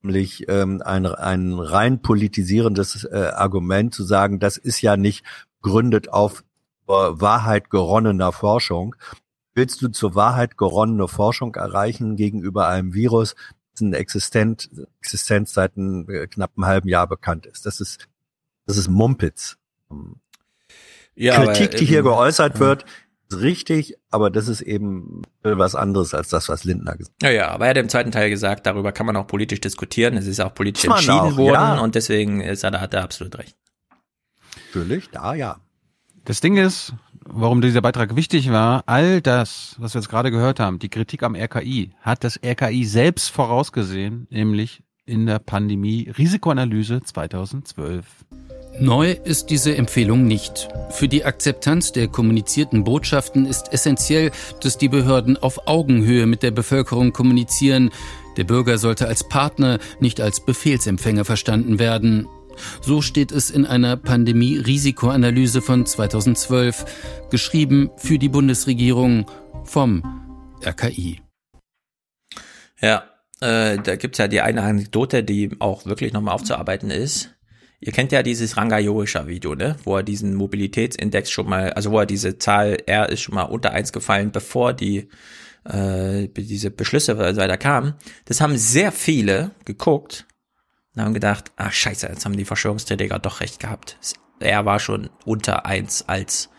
[0.03, 5.25] nämlich ähm, ein, ein rein politisierendes äh, Argument zu sagen, das ist ja nicht
[5.63, 6.45] gründet auf
[6.89, 8.97] äh, Wahrheit geronnener Forschung.
[9.61, 13.35] Willst du zur Wahrheit geronnene Forschung erreichen gegenüber einem Virus,
[13.75, 14.71] dessen Existent,
[15.03, 17.67] Existenz seit einem äh, knappen halben Jahr bekannt ist?
[17.67, 18.09] Das ist,
[18.65, 19.59] das ist Mumpitz.
[21.15, 22.61] Ja, Kritik, aber, die hier geäußert ja.
[22.61, 22.87] wird,
[23.31, 27.31] richtig, aber das ist eben was anderes als das, was Lindner gesagt hat.
[27.31, 30.17] Ja, ja, aber er hat im zweiten Teil gesagt, darüber kann man auch politisch diskutieren.
[30.17, 31.81] Es ist auch politisch entschieden auch, worden ja.
[31.81, 33.55] und deswegen ist er, hat er absolut recht.
[34.69, 35.61] Natürlich, da ja.
[36.25, 40.61] Das Ding ist, warum dieser Beitrag wichtig war, all das, was wir jetzt gerade gehört
[40.61, 47.03] haben, die Kritik am RKI, hat das RKI selbst vorausgesehen, nämlich in der Pandemie Risikoanalyse
[47.03, 48.05] 2012.
[48.79, 50.69] Neu ist diese Empfehlung nicht.
[50.91, 54.31] Für die Akzeptanz der kommunizierten Botschaften ist essentiell,
[54.63, 57.91] dass die Behörden auf Augenhöhe mit der Bevölkerung kommunizieren.
[58.37, 62.27] Der Bürger sollte als Partner, nicht als Befehlsempfänger verstanden werden.
[62.81, 66.85] So steht es in einer Pandemie-Risikoanalyse von 2012,
[67.31, 69.27] geschrieben für die Bundesregierung
[69.65, 70.03] vom
[70.65, 71.21] RKI.
[72.81, 73.05] Ja,
[73.41, 77.35] äh, da gibt's ja die eine Anekdote, die auch wirklich nochmal aufzuarbeiten ist.
[77.81, 79.77] Ihr kennt ja dieses Ranga Yogeshwar Video, ne?
[79.85, 83.45] Wo er diesen Mobilitätsindex schon mal, also wo er diese Zahl R ist schon mal
[83.45, 85.09] unter eins gefallen, bevor die
[85.65, 87.95] äh, diese Beschlüsse weiter kamen.
[88.27, 90.27] Das haben sehr viele geguckt
[90.95, 93.99] und haben gedacht, ah scheiße, jetzt haben die Verschwörungstheoretiker doch recht gehabt.
[94.41, 96.51] Er war schon unter eins als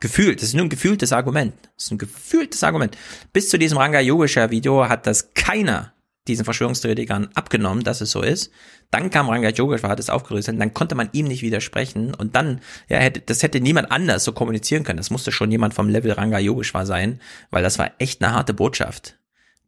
[0.00, 0.40] gefühlt.
[0.40, 1.54] Das ist nur ein gefühltes Argument.
[1.76, 2.96] Das ist ein gefühltes Argument.
[3.32, 5.92] Bis zu diesem Ranga Yogeshwar Video hat das keiner
[6.28, 8.50] diesen Verschwörungstheoretikern abgenommen, dass es so ist.
[8.90, 12.60] Dann kam Ranga Yogeshwar, hat es aufgerüstet, dann konnte man ihm nicht widersprechen und dann,
[12.88, 14.96] ja, hätte, das hätte niemand anders so kommunizieren können.
[14.96, 18.54] Das musste schon jemand vom Level Ranga Yogeshwar sein, weil das war echt eine harte
[18.54, 19.18] Botschaft.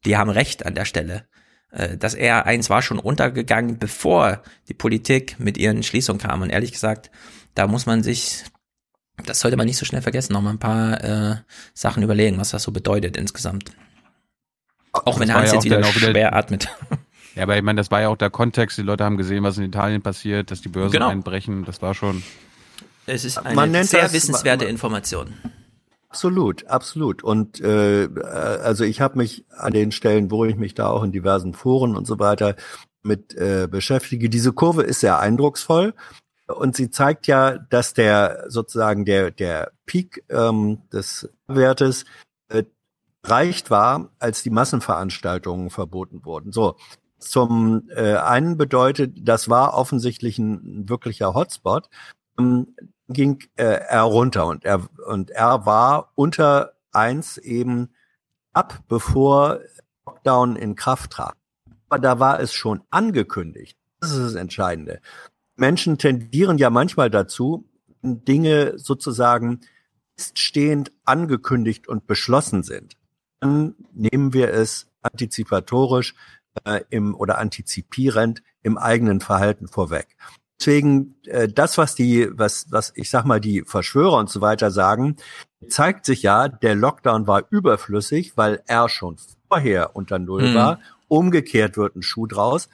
[0.04, 1.26] Die haben recht an der Stelle.
[1.70, 6.42] Äh, das R1 war schon untergegangen, bevor die Politik mit ihren Schließungen kam.
[6.42, 7.10] Und ehrlich gesagt,
[7.54, 8.44] da muss man sich,
[9.24, 11.36] das sollte man nicht so schnell vergessen, noch mal ein paar äh,
[11.74, 13.72] Sachen überlegen, was das so bedeutet insgesamt.
[14.92, 16.68] Auch wenn Hans ja jetzt wieder schwer wieder, atmet.
[17.34, 18.78] Ja, aber ich meine, das war ja auch der Kontext.
[18.78, 21.08] Die Leute haben gesehen, was in Italien passiert, dass die Börsen genau.
[21.08, 21.64] einbrechen.
[21.64, 22.24] Das war schon.
[23.06, 25.34] Es ist eine sehr das, wissenswerte Information.
[26.10, 27.22] Absolut, absolut.
[27.22, 31.12] Und äh, also ich habe mich an den Stellen, wo ich mich da auch in
[31.12, 32.56] diversen Foren und so weiter
[33.02, 35.94] mit äh, beschäftige, diese Kurve ist sehr eindrucksvoll
[36.46, 42.06] und sie zeigt ja, dass der sozusagen der der Peak ähm, des Wertes
[42.48, 42.64] äh,
[43.24, 46.52] reicht war, als die Massenveranstaltungen verboten wurden.
[46.52, 46.76] So,
[47.18, 51.88] zum äh, einen bedeutet, das war offensichtlich ein wirklicher Hotspot,
[52.38, 52.74] ähm,
[53.08, 57.90] ging äh, er runter und er und er war unter eins eben
[58.52, 59.60] ab, bevor
[60.06, 61.34] Lockdown in Kraft trat.
[61.88, 63.76] Aber da war es schon angekündigt.
[64.00, 65.00] Das ist das Entscheidende.
[65.56, 67.68] Menschen tendieren ja manchmal dazu,
[68.02, 69.60] Dinge sozusagen
[70.16, 72.96] feststehend angekündigt und beschlossen sind.
[73.40, 76.14] Dann nehmen wir es antizipatorisch
[76.64, 80.16] äh, im oder antizipierend im eigenen Verhalten vorweg.
[80.58, 84.70] Deswegen äh, das, was die, was, was ich sag mal die Verschwörer und so weiter
[84.70, 85.16] sagen,
[85.68, 89.16] zeigt sich ja, der Lockdown war überflüssig, weil er schon
[89.48, 90.54] vorher unter Null mhm.
[90.54, 90.80] war.
[91.06, 92.68] Umgekehrt wird ein Schuh draus.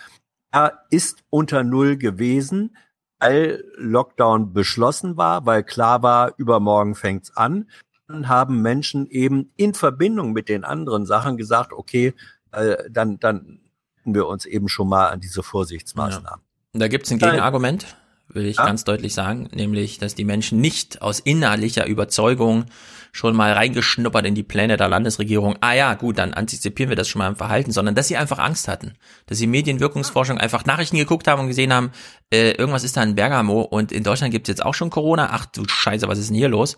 [0.50, 2.76] Er ist unter Null gewesen,
[3.20, 7.68] weil Lockdown beschlossen war, weil klar war, übermorgen fängt's an.
[8.08, 12.14] Dann haben Menschen eben in Verbindung mit den anderen Sachen gesagt, okay,
[12.52, 13.60] äh, dann, dann
[14.04, 16.40] wir uns eben schon mal an diese Vorsichtsmaßnahmen.
[16.40, 16.53] Ja.
[16.74, 17.96] Da gibt's ein Gegenargument,
[18.28, 18.66] will ich ja.
[18.66, 22.66] ganz deutlich sagen, nämlich, dass die Menschen nicht aus innerlicher Überzeugung
[23.12, 27.06] schon mal reingeschnuppert in die Pläne der Landesregierung, ah ja, gut, dann antizipieren wir das
[27.06, 28.94] schon mal im Verhalten, sondern dass sie einfach Angst hatten.
[29.26, 31.92] Dass sie Medienwirkungsforschung einfach Nachrichten geguckt haben und gesehen haben,
[32.32, 35.28] äh, irgendwas ist da in Bergamo und in Deutschland gibt's jetzt auch schon Corona.
[35.30, 36.76] Ach du Scheiße, was ist denn hier los?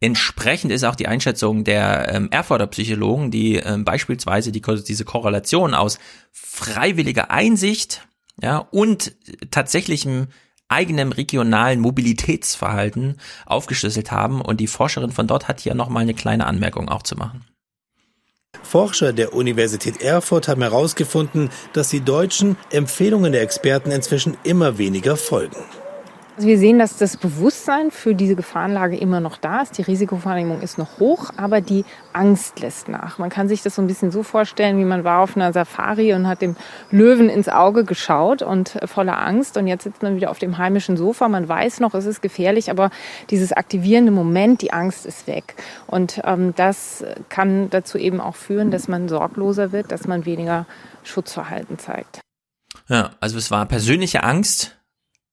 [0.00, 5.74] Entsprechend ist auch die Einschätzung der ähm, Erfurter Psychologen, die ähm, beispielsweise die, diese Korrelation
[5.74, 5.98] aus
[6.32, 8.06] freiwilliger Einsicht
[8.40, 9.14] ja, und
[9.50, 10.28] tatsächlichem
[10.68, 14.40] eigenem regionalen Mobilitätsverhalten aufgeschlüsselt haben.
[14.40, 17.44] Und die Forscherin von dort hat hier nochmal eine kleine Anmerkung auch zu machen.
[18.62, 25.16] Forscher der Universität Erfurt haben herausgefunden, dass die Deutschen Empfehlungen der Experten inzwischen immer weniger
[25.16, 25.56] folgen.
[26.36, 29.78] Also wir sehen, dass das Bewusstsein für diese Gefahrenlage immer noch da ist.
[29.78, 33.18] Die Risikowahrnehmung ist noch hoch, aber die Angst lässt nach.
[33.18, 36.12] Man kann sich das so ein bisschen so vorstellen, wie man war auf einer Safari
[36.12, 36.56] und hat dem
[36.90, 39.56] Löwen ins Auge geschaut und äh, voller Angst.
[39.56, 41.28] Und jetzt sitzt man wieder auf dem heimischen Sofa.
[41.28, 42.90] Man weiß noch, es ist gefährlich, aber
[43.30, 45.54] dieses aktivierende Moment, die Angst ist weg.
[45.86, 50.66] Und ähm, das kann dazu eben auch führen, dass man sorgloser wird, dass man weniger
[51.04, 52.18] Schutzverhalten zeigt.
[52.88, 54.76] Ja, also es war persönliche Angst,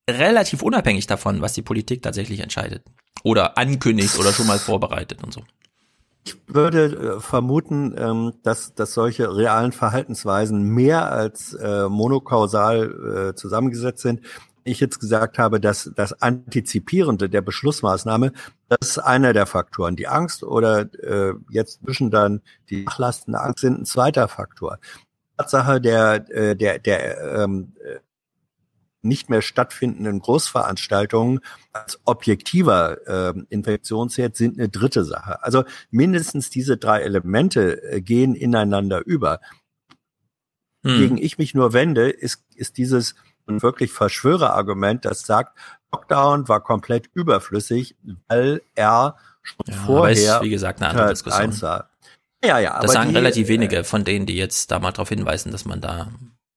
[0.08, 2.84] relativ unabhängig davon, was die Politik tatsächlich entscheidet
[3.22, 5.42] oder ankündigt oder schon mal vorbereitet und so.
[6.24, 13.34] Ich würde äh, vermuten, ähm, dass, dass solche realen Verhaltensweisen mehr als äh, monokausal äh,
[13.34, 14.20] zusammengesetzt sind.
[14.64, 18.32] Ich jetzt gesagt habe, dass das Antizipierende der Beschlussmaßnahme,
[18.68, 19.96] das ist einer der Faktoren.
[19.96, 22.40] Die Angst oder äh, jetzt zwischen dann
[22.70, 24.78] die nachlastende Angst sind ein zweiter Faktor.
[25.36, 27.72] Tatsache der, äh, der, der ähm,
[29.02, 31.40] nicht mehr stattfindenden Großveranstaltungen
[31.72, 35.42] als objektiver äh, Infektionsherd sind eine dritte Sache.
[35.42, 39.40] Also mindestens diese drei Elemente äh, gehen ineinander über.
[40.84, 40.98] Hm.
[40.98, 43.14] Gegen ich mich nur wende, ist, ist dieses
[43.46, 45.58] wirklich Verschwörerargument, das sagt,
[45.92, 47.96] Lockdown war komplett überflüssig,
[48.28, 51.52] weil er schon ja, vorher ist, wie gesagt, eine andere Diskussion.
[52.44, 55.08] Ja, ja, das sagen die, relativ wenige äh, von denen, die jetzt da mal darauf
[55.08, 56.08] hinweisen, dass man da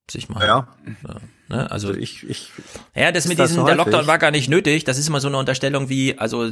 [0.09, 0.45] sich mal.
[0.45, 0.67] Ja.
[1.07, 1.15] ja
[1.47, 1.71] ne?
[1.71, 2.51] Also, also, ich, ich.
[2.95, 4.83] Ja, das mit diesem, der Lockdown war gar nicht nötig.
[4.83, 6.51] Das ist immer so eine Unterstellung wie, also,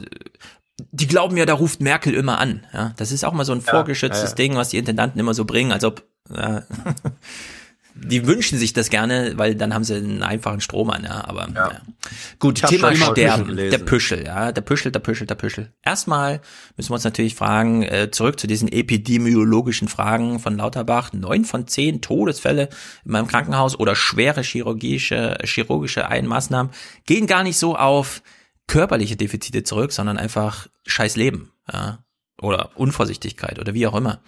[0.92, 2.66] die glauben ja, da ruft Merkel immer an.
[2.74, 5.34] Ja, das ist auch mal so ein vorgeschütztes ja, ja, Ding, was die Intendanten immer
[5.34, 6.04] so bringen, als ob.
[6.36, 6.64] Ja,
[7.96, 11.48] die wünschen sich das gerne, weil dann haben sie einen einfachen Strom an, ja, aber
[11.54, 11.72] ja.
[11.72, 11.82] ja.
[12.40, 15.74] gut, Thema Sterben, der Püschel, ja, der Püschel, der Püschel, der Püschel.
[15.84, 16.42] Erstmal
[16.76, 21.68] müssen wir uns natürlich fragen, äh, zurück zu diesen epidemiologischen Fragen von Lauterbach, neun von
[21.68, 22.70] zehn Todesfälle
[23.06, 26.72] in meinem Krankenhaus oder schwere chirurgische, chirurgische Einmaßnahmen
[27.06, 28.24] gehen gar nicht so auf
[28.68, 32.00] körperliche Defizite zurück, sondern einfach scheiß Leben, ja
[32.44, 34.20] oder Unvorsichtigkeit oder wie auch immer.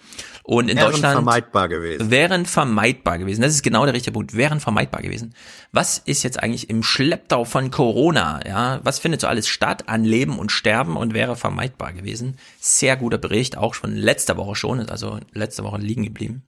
[0.42, 2.10] Und in wären Deutschland vermeidbar gewesen.
[2.10, 3.42] Wären vermeidbar gewesen.
[3.42, 4.36] Das ist genau der richtige Punkt.
[4.36, 5.34] Wären vermeidbar gewesen.
[5.72, 8.40] Was ist jetzt eigentlich im Schlepptau von Corona?
[8.46, 12.36] Ja, was findet so alles statt an Leben und Sterben und wäre vermeidbar gewesen?
[12.60, 16.42] Sehr guter Bericht, auch schon letzte Woche schon, ist also letzte Woche liegen geblieben.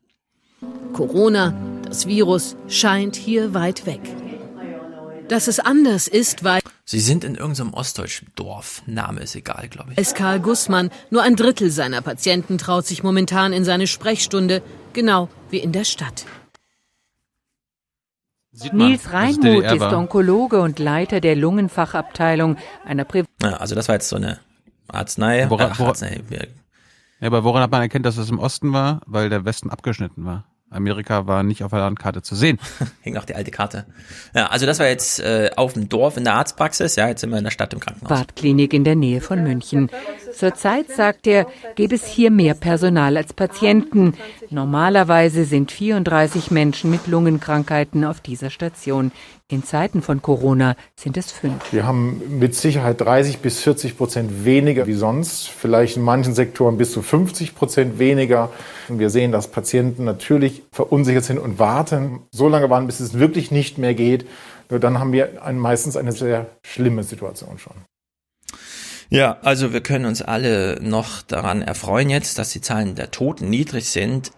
[0.93, 4.01] Corona, das Virus scheint hier weit weg.
[5.29, 8.83] Dass es anders ist, weil Sie sind in irgendeinem ostdeutschen Dorf.
[8.87, 9.99] Name ist egal, glaube ich.
[9.99, 10.91] Es Karl Gussmann.
[11.11, 14.63] Nur ein Drittel seiner Patienten traut sich momentan in seine Sprechstunde,
[14.95, 16.25] genau wie in der Stadt.
[18.73, 24.09] Nils Reinmuth ist Onkologe und Leiter der Lungenfachabteilung einer Pri ja, Also das war jetzt
[24.09, 24.41] so eine
[24.89, 29.03] Arznei, wora, wora, Arznei Ja, aber woran hat man erkennt, dass es im Osten war?
[29.07, 30.47] Weil der Westen abgeschnitten war.
[30.71, 32.59] Amerika war nicht auf der Landkarte zu sehen.
[33.03, 33.87] Hing auch die alte Karte.
[34.35, 36.97] Ja, also das war jetzt äh, auf dem Dorf in der Arztpraxis.
[36.97, 38.11] Ja, jetzt sind wir in der Stadt im Krankenhaus.
[38.11, 39.91] Wartklinik in der Nähe von München.
[40.39, 44.15] Zurzeit, sagt er, gäbe es hier mehr Personal als Patienten.
[44.51, 49.11] Normalerweise sind 34 Menschen mit Lungenkrankheiten auf dieser Station.
[49.51, 51.73] In Zeiten von Corona sind es fünf.
[51.73, 56.79] Wir haben mit Sicherheit 30 bis 40 Prozent weniger wie sonst, vielleicht in manchen Sektoren
[56.79, 58.51] bis zu 50 Prozent weniger.
[58.89, 63.51] Wir sehen, dass Patienten natürlich verunsichert sind und warten, so lange warten, bis es wirklich
[63.51, 64.25] nicht mehr geht.
[64.71, 67.75] Nur dann haben wir meistens eine sehr schlimme Situation schon.
[69.11, 73.49] Ja, also wir können uns alle noch daran erfreuen jetzt, dass die Zahlen der Toten
[73.49, 74.33] niedrig sind.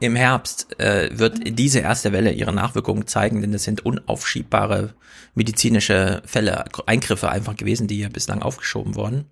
[0.00, 4.94] Im Herbst äh, wird diese erste Welle ihre Nachwirkungen zeigen, denn das sind unaufschiebbare
[5.34, 9.26] medizinische Fälle, Eingriffe einfach gewesen, die hier bislang aufgeschoben wurden.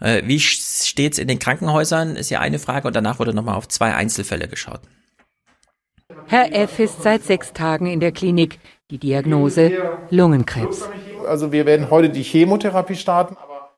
[0.00, 3.68] Äh, wie steht's in den Krankenhäusern, ist ja eine Frage und danach wurde nochmal auf
[3.68, 4.80] zwei Einzelfälle geschaut.
[6.26, 6.80] Herr F.
[6.80, 8.58] ist seit sechs Tagen in der Klinik.
[8.90, 10.88] Die Diagnose Lungenkrebs.
[11.26, 13.36] Also wir werden heute die Chemotherapie starten.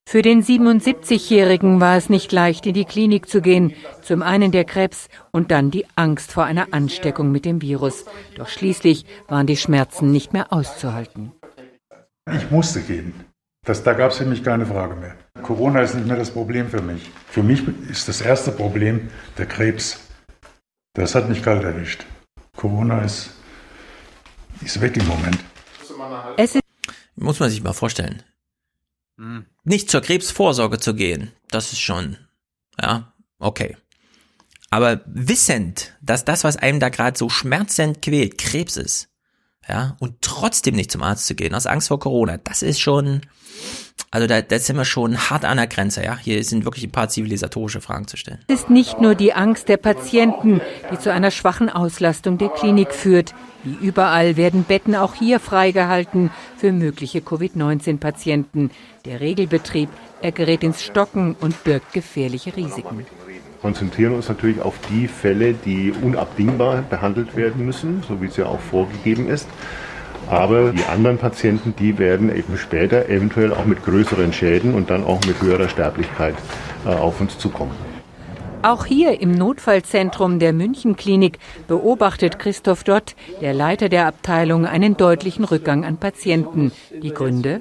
[0.08, 3.74] Für den 77-Jährigen war es nicht leicht, in die Klinik zu gehen.
[4.00, 8.06] Zum einen der Krebs und dann die Angst vor einer Ansteckung mit dem Virus.
[8.34, 11.32] Doch schließlich waren die Schmerzen nicht mehr auszuhalten.
[12.32, 13.12] Ich musste gehen.
[13.66, 15.14] Das, da gab es für mich keine Frage mehr.
[15.42, 17.10] Corona ist nicht mehr das Problem für mich.
[17.26, 20.00] Für mich ist das erste Problem der Krebs.
[20.94, 22.06] Das hat mich kalt erwischt.
[22.56, 23.34] Corona ist,
[24.62, 25.38] ist weg im Moment.
[26.38, 26.58] Es
[27.14, 28.22] Muss man sich mal vorstellen.
[29.18, 29.44] Hm.
[29.68, 32.16] Nicht zur Krebsvorsorge zu gehen, das ist schon,
[32.80, 33.76] ja, okay.
[34.70, 39.10] Aber wissend, dass das, was einem da gerade so schmerzend quält, Krebs ist,
[39.68, 43.20] ja, und trotzdem nicht zum Arzt zu gehen, aus Angst vor Corona, das ist schon,
[44.10, 46.16] also da, da sind wir schon hart an der Grenze, ja.
[46.16, 48.38] Hier sind wirklich ein paar zivilisatorische Fragen zu stellen.
[48.48, 50.60] Es ist nicht nur die Angst der Patienten,
[50.90, 53.34] die zu einer schwachen Auslastung der Klinik führt.
[53.64, 58.70] Wie überall werden Betten auch hier freigehalten für mögliche Covid-19-Patienten.
[59.04, 59.90] Der Regelbetrieb,
[60.22, 63.04] er gerät ins Stocken und birgt gefährliche Risiken
[63.60, 68.46] konzentrieren uns natürlich auf die Fälle, die unabdingbar behandelt werden müssen, so wie es ja
[68.46, 69.48] auch vorgegeben ist.
[70.30, 75.04] Aber die anderen Patienten, die werden eben später eventuell auch mit größeren Schäden und dann
[75.04, 76.34] auch mit höherer Sterblichkeit
[76.84, 77.72] äh, auf uns zukommen.
[78.62, 85.44] Auch hier im Notfallzentrum der Münchenklinik beobachtet Christoph Dott, der Leiter der Abteilung, einen deutlichen
[85.44, 86.72] Rückgang an Patienten.
[87.00, 87.60] Die Gründe?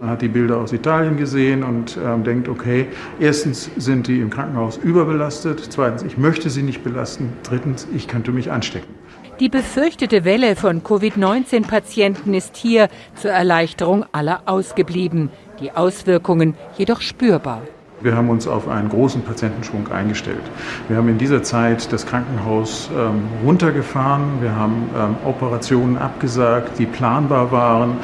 [0.00, 2.86] Man hat die Bilder aus Italien gesehen und ähm, denkt, okay,
[3.18, 8.30] erstens sind die im Krankenhaus überbelastet, zweitens, ich möchte sie nicht belasten, drittens, ich könnte
[8.30, 8.99] mich anstecken.
[9.40, 17.62] Die befürchtete Welle von Covid-19-Patienten ist hier zur Erleichterung aller ausgeblieben, die Auswirkungen jedoch spürbar.
[18.02, 20.42] Wir haben uns auf einen großen Patientenschwung eingestellt.
[20.88, 24.42] Wir haben in dieser Zeit das Krankenhaus ähm, runtergefahren.
[24.42, 27.96] Wir haben ähm, Operationen abgesagt, die planbar waren.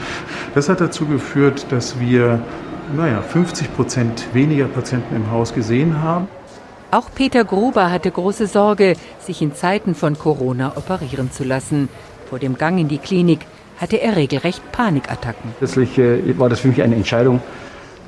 [0.54, 2.40] Das hat dazu geführt, dass wir
[2.96, 6.28] naja, 50 Prozent weniger Patienten im Haus gesehen haben.
[6.90, 11.88] Auch Peter Gruber hatte große Sorge, sich in Zeiten von Corona operieren zu lassen.
[12.30, 13.40] Vor dem Gang in die Klinik
[13.78, 15.52] hatte er regelrecht Panikattacken.
[15.60, 17.40] Letztlich äh, war das für mich eine Entscheidung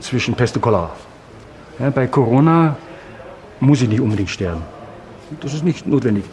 [0.01, 0.95] zwischen Pest und Cholera.
[1.79, 2.77] Ja, bei Corona
[3.61, 4.63] muss ich nicht unbedingt sterben.
[5.41, 6.25] Das ist nicht notwendig.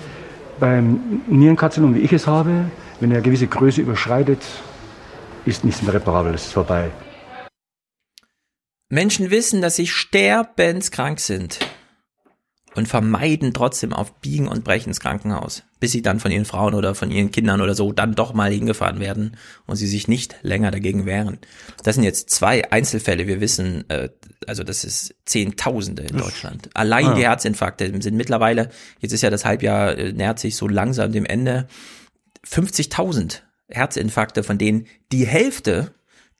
[0.59, 4.41] Beim Nierenkarzinom, wie ich es habe, wenn er eine gewisse Größe überschreitet,
[5.45, 6.91] ist nichts mehr reparabel, es ist vorbei.
[8.89, 11.59] Menschen wissen, dass sie sterbenskrank sind
[12.75, 16.73] und vermeiden trotzdem auf Biegen und Brechen ins Krankenhaus, bis sie dann von ihren Frauen
[16.73, 20.35] oder von ihren Kindern oder so dann doch mal hingefahren werden und sie sich nicht
[20.41, 21.39] länger dagegen wehren.
[21.83, 23.27] Das sind jetzt zwei Einzelfälle.
[23.27, 24.09] Wir wissen, äh,
[24.45, 26.69] also das ist Zehntausende in Deutschland.
[26.73, 27.13] Allein ah.
[27.15, 31.25] die Herzinfarkte sind mittlerweile, jetzt ist ja das Halbjahr, äh, nähert sich so langsam dem
[31.25, 31.67] Ende,
[32.45, 33.39] 50.000
[33.69, 35.93] Herzinfarkte, von denen die Hälfte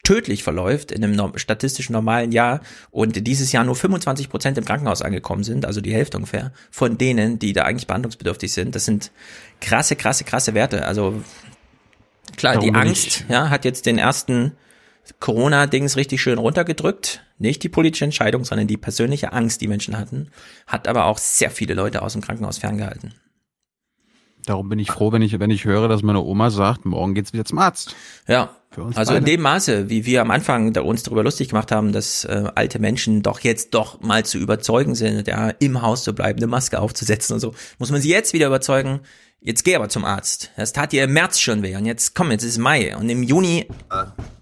[0.05, 2.61] tödlich verläuft in einem statistisch normalen Jahr
[2.91, 6.97] und dieses Jahr nur 25 Prozent im Krankenhaus angekommen sind, also die Hälfte ungefähr, von
[6.97, 8.75] denen, die da eigentlich behandlungsbedürftig sind.
[8.75, 9.11] Das sind
[9.59, 10.85] krasse, krasse, krasse Werte.
[10.85, 11.21] Also
[12.37, 14.53] klar, Darum die Angst ja, hat jetzt den ersten
[15.19, 17.23] Corona-Dings richtig schön runtergedrückt.
[17.37, 20.29] Nicht die politische Entscheidung, sondern die persönliche Angst, die Menschen hatten,
[20.67, 23.13] hat aber auch sehr viele Leute aus dem Krankenhaus ferngehalten.
[24.45, 27.33] Darum bin ich froh, wenn ich, wenn ich höre, dass meine Oma sagt, morgen geht's
[27.33, 27.95] wieder zum Arzt.
[28.27, 28.49] Ja.
[28.77, 29.17] also beide.
[29.17, 32.49] in dem Maße, wie wir am Anfang da uns darüber lustig gemacht haben, dass äh,
[32.55, 36.47] alte Menschen doch jetzt doch mal zu überzeugen sind, ja, im Haus zu bleiben, eine
[36.47, 39.01] Maske aufzusetzen und so, muss man sie jetzt wieder überzeugen,
[39.39, 40.51] jetzt geh aber zum Arzt.
[40.57, 43.23] Das tat dir im März schon weh und jetzt komm, jetzt ist Mai und im
[43.23, 43.67] Juni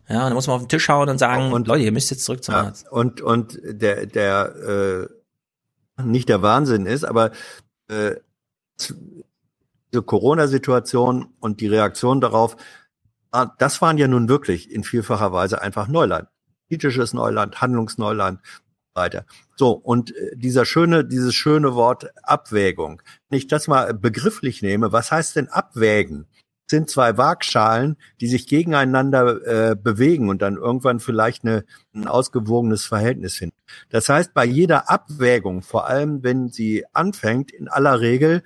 [0.10, 2.26] ja, dann muss man auf den Tisch hauen und sagen, und Leute, ihr müsst jetzt
[2.26, 2.92] zurück zum ja, Arzt.
[2.92, 5.08] Und und der der
[5.98, 7.32] äh, nicht der Wahnsinn ist, aber
[7.88, 8.16] äh,
[9.94, 12.58] diese Corona-Situation und die Reaktion darauf,
[13.32, 16.28] ah, das waren ja nun wirklich in vielfacher Weise einfach Neuland.
[16.68, 18.40] Politisches Neuland, Handlungsneuland,
[18.96, 19.26] weiter.
[19.56, 23.02] So, und äh, dieser schöne, dieses schöne Wort Abwägung.
[23.30, 26.28] Wenn ich das mal begrifflich nehme, was heißt denn abwägen?
[26.66, 32.86] sind zwei Waagschalen, die sich gegeneinander äh, bewegen und dann irgendwann vielleicht eine, ein ausgewogenes
[32.86, 33.58] Verhältnis finden.
[33.90, 38.44] Das heißt, bei jeder Abwägung, vor allem wenn sie anfängt, in aller Regel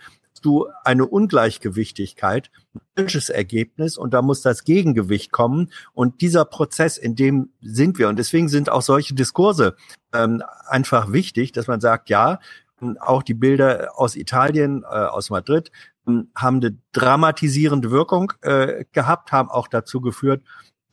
[0.48, 5.72] du eine Ungleichgewichtigkeit, ein falsches Ergebnis und da muss das Gegengewicht kommen.
[5.94, 8.08] Und dieser Prozess, in dem sind wir.
[8.08, 9.76] Und deswegen sind auch solche Diskurse
[10.14, 12.40] ähm, einfach wichtig, dass man sagt, ja,
[13.00, 15.72] auch die Bilder aus Italien, äh, aus Madrid,
[16.08, 20.44] ähm, haben eine dramatisierende Wirkung äh, gehabt, haben auch dazu geführt,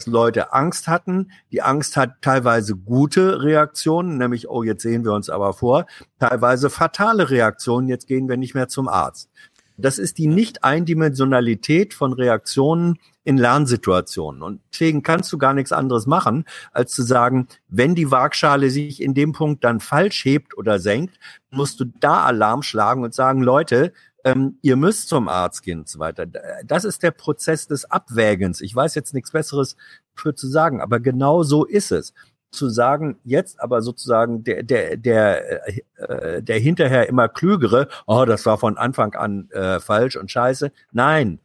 [0.06, 1.30] Leute Angst hatten.
[1.52, 5.86] Die Angst hat teilweise gute Reaktionen, nämlich, oh, jetzt sehen wir uns aber vor,
[6.18, 9.30] teilweise fatale Reaktionen, jetzt gehen wir nicht mehr zum Arzt.
[9.76, 14.42] Das ist die Nicht-Eindimensionalität von Reaktionen in Lernsituationen.
[14.42, 19.02] Und deswegen kannst du gar nichts anderes machen, als zu sagen, wenn die Waagschale sich
[19.02, 21.18] in dem Punkt dann falsch hebt oder senkt,
[21.50, 23.92] musst du da Alarm schlagen und sagen, Leute,
[24.24, 26.26] ähm, ihr müsst zum Arzt gehen und so weiter.
[26.64, 28.60] Das ist der Prozess des Abwägens.
[28.60, 29.76] Ich weiß jetzt nichts Besseres
[30.14, 32.14] für zu sagen, aber genau so ist es
[32.54, 35.66] zu sagen, jetzt aber sozusagen der, der, der,
[35.96, 40.72] äh, der hinterher immer klügere, oh, das war von Anfang an äh, falsch und scheiße.
[40.92, 41.38] Nein.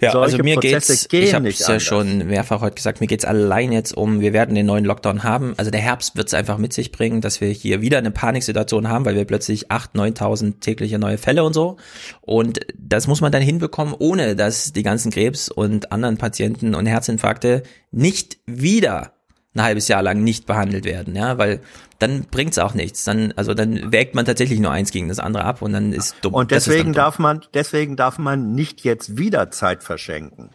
[0.00, 3.24] Ja, also mir Prozesse geht's, ich habe es ja schon mehrfach heute gesagt, mir geht's
[3.24, 5.54] allein jetzt um, wir werden den neuen Lockdown haben.
[5.56, 8.88] Also der Herbst wird es einfach mit sich bringen, dass wir hier wieder eine Paniksituation
[8.88, 11.76] haben, weil wir plötzlich 8.000, 9.000 tägliche neue Fälle und so.
[12.22, 16.86] Und das muss man dann hinbekommen, ohne dass die ganzen Krebs und anderen Patienten und
[16.86, 19.12] Herzinfarkte nicht wieder
[19.54, 21.60] ein halbes Jahr lang nicht behandelt werden, ja, weil
[21.98, 23.04] dann bringt's auch nichts.
[23.04, 26.16] Dann, also dann wägt man tatsächlich nur eins gegen das andere ab und dann ist
[26.22, 26.34] dumm.
[26.34, 30.50] Und deswegen darf man, deswegen darf man nicht jetzt wieder Zeit verschenken.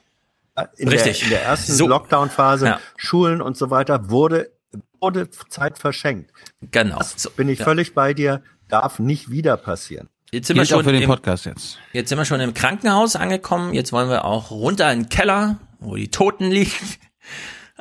[0.77, 1.19] In Richtig.
[1.19, 1.87] Der, in der ersten so.
[1.87, 2.79] Lockdown-Phase, ja.
[2.95, 4.51] Schulen und so weiter, wurde,
[5.01, 6.31] wurde Zeit verschenkt.
[6.71, 6.97] Genau.
[6.97, 7.29] Das so.
[7.29, 7.65] bin ich ja.
[7.65, 10.07] völlig bei dir, darf nicht wieder passieren.
[10.31, 11.79] Jetzt sind, wir schon im, jetzt.
[11.93, 13.73] jetzt sind wir schon im Krankenhaus angekommen.
[13.73, 16.71] Jetzt wollen wir auch runter in den Keller, wo die Toten liegen.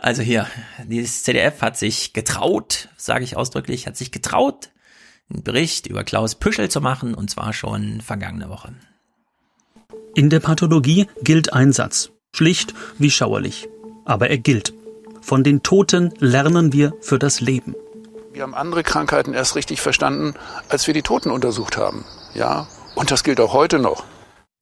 [0.05, 0.47] Also hier,
[0.84, 4.68] dieses ZDF hat sich getraut, sage ich ausdrücklich, hat sich getraut,
[5.31, 8.74] einen Bericht über Klaus Püschel zu machen, und zwar schon vergangene Woche.
[10.15, 13.66] In der Pathologie gilt ein Satz, schlicht wie schauerlich,
[14.05, 14.74] aber er gilt.
[15.23, 17.74] Von den Toten lernen wir für das Leben.
[18.34, 20.34] Wir haben andere Krankheiten erst richtig verstanden,
[20.68, 22.05] als wir die Toten untersucht haben.
[22.34, 24.05] Ja, und das gilt auch heute noch.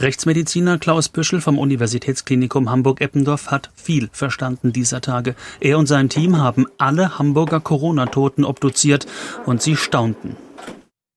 [0.01, 5.37] Rechtsmediziner Klaus Büschel vom Universitätsklinikum Hamburg-Eppendorf hat viel verstanden dieser Tage.
[5.61, 9.07] Er und sein Team haben alle Hamburger Corona-Toten obduziert
[9.47, 10.37] und sie staunten.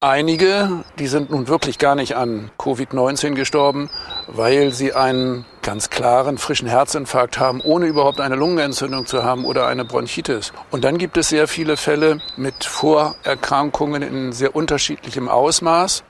[0.01, 3.89] Einige, die sind nun wirklich gar nicht an Covid-19 gestorben,
[4.27, 9.65] weil sie einen ganz klaren, frischen Herzinfarkt haben, ohne überhaupt eine Lungenentzündung zu haben oder
[9.65, 10.53] eine Bronchitis.
[10.69, 16.03] Und dann gibt es sehr viele Fälle mit Vorerkrankungen in sehr unterschiedlichem Ausmaß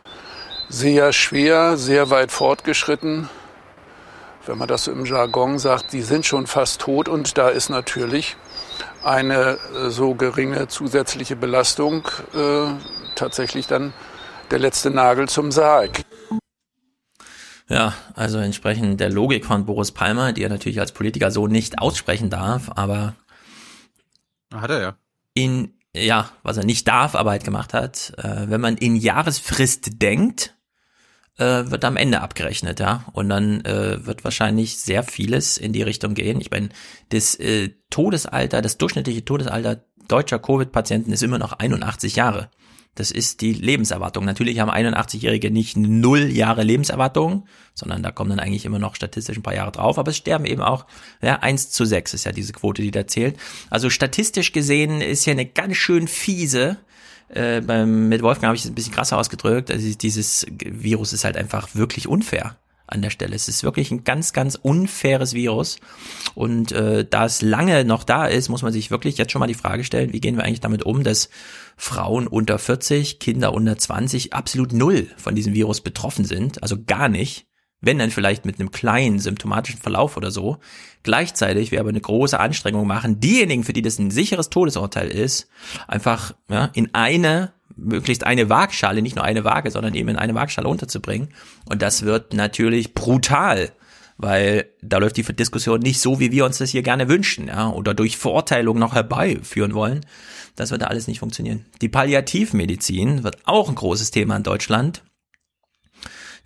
[0.70, 3.30] sehr schwer, sehr weit fortgeschritten.
[4.46, 7.70] Wenn man das so im Jargon sagt, die sind schon fast tot und da ist
[7.70, 8.36] natürlich
[9.04, 12.68] eine äh, so geringe zusätzliche Belastung äh,
[13.16, 13.94] tatsächlich dann
[14.52, 16.02] der letzte Nagel zum Sarg.
[17.68, 21.80] Ja, also entsprechend der Logik von Boris Palmer, die er natürlich als Politiker so nicht
[21.80, 23.16] aussprechen darf, aber
[24.54, 24.96] hat er ja.
[25.34, 25.74] In
[26.04, 30.56] ja, was er nicht darf, aber halt gemacht hat, äh, wenn man in Jahresfrist denkt,
[31.38, 33.06] äh, wird am Ende abgerechnet, ja.
[33.14, 36.40] Und dann äh, wird wahrscheinlich sehr vieles in die Richtung gehen.
[36.40, 36.70] Ich meine,
[37.10, 42.50] das äh, Todesalter, das durchschnittliche Todesalter deutscher Covid-Patienten ist immer noch 81 Jahre.
[42.96, 44.26] Das ist die Lebenserwartung.
[44.26, 49.38] Natürlich haben 81-Jährige nicht null Jahre Lebenserwartung, sondern da kommen dann eigentlich immer noch statistisch
[49.38, 50.00] ein paar Jahre drauf.
[50.00, 50.86] Aber es sterben eben auch,
[51.22, 53.38] ja, 1 zu 6 ist ja diese Quote, die da zählt.
[53.70, 56.78] Also statistisch gesehen ist hier eine ganz schön fiese
[57.30, 59.72] äh, beim, mit Wolfgang habe ich es ein bisschen krasser ausgedrückt.
[59.72, 62.56] Also dieses Virus ist halt einfach wirklich unfair
[62.88, 63.36] an der Stelle.
[63.36, 65.78] Es ist wirklich ein ganz, ganz unfaires Virus.
[66.34, 69.48] Und äh, da es lange noch da ist, muss man sich wirklich jetzt schon mal
[69.48, 71.30] die Frage stellen, wie gehen wir eigentlich damit um, dass
[71.78, 77.10] Frauen unter 40, Kinder unter 20 absolut null von diesem Virus betroffen sind, also gar
[77.10, 77.48] nicht
[77.86, 80.58] wenn dann vielleicht mit einem kleinen symptomatischen Verlauf oder so.
[81.04, 85.48] Gleichzeitig wir aber eine große Anstrengung machen, diejenigen, für die das ein sicheres Todesurteil ist,
[85.88, 90.36] einfach ja, in eine, möglichst eine Waagschale, nicht nur eine Waage, sondern eben in eine
[90.36, 91.30] Waagschale unterzubringen.
[91.70, 93.72] Und das wird natürlich brutal
[94.18, 97.70] weil da läuft die Diskussion nicht so, wie wir uns das hier gerne wünschen, ja,
[97.70, 100.06] oder durch Verurteilung noch herbeiführen wollen.
[100.56, 101.66] Das wird da alles nicht funktionieren.
[101.82, 105.04] Die Palliativmedizin wird auch ein großes Thema in Deutschland.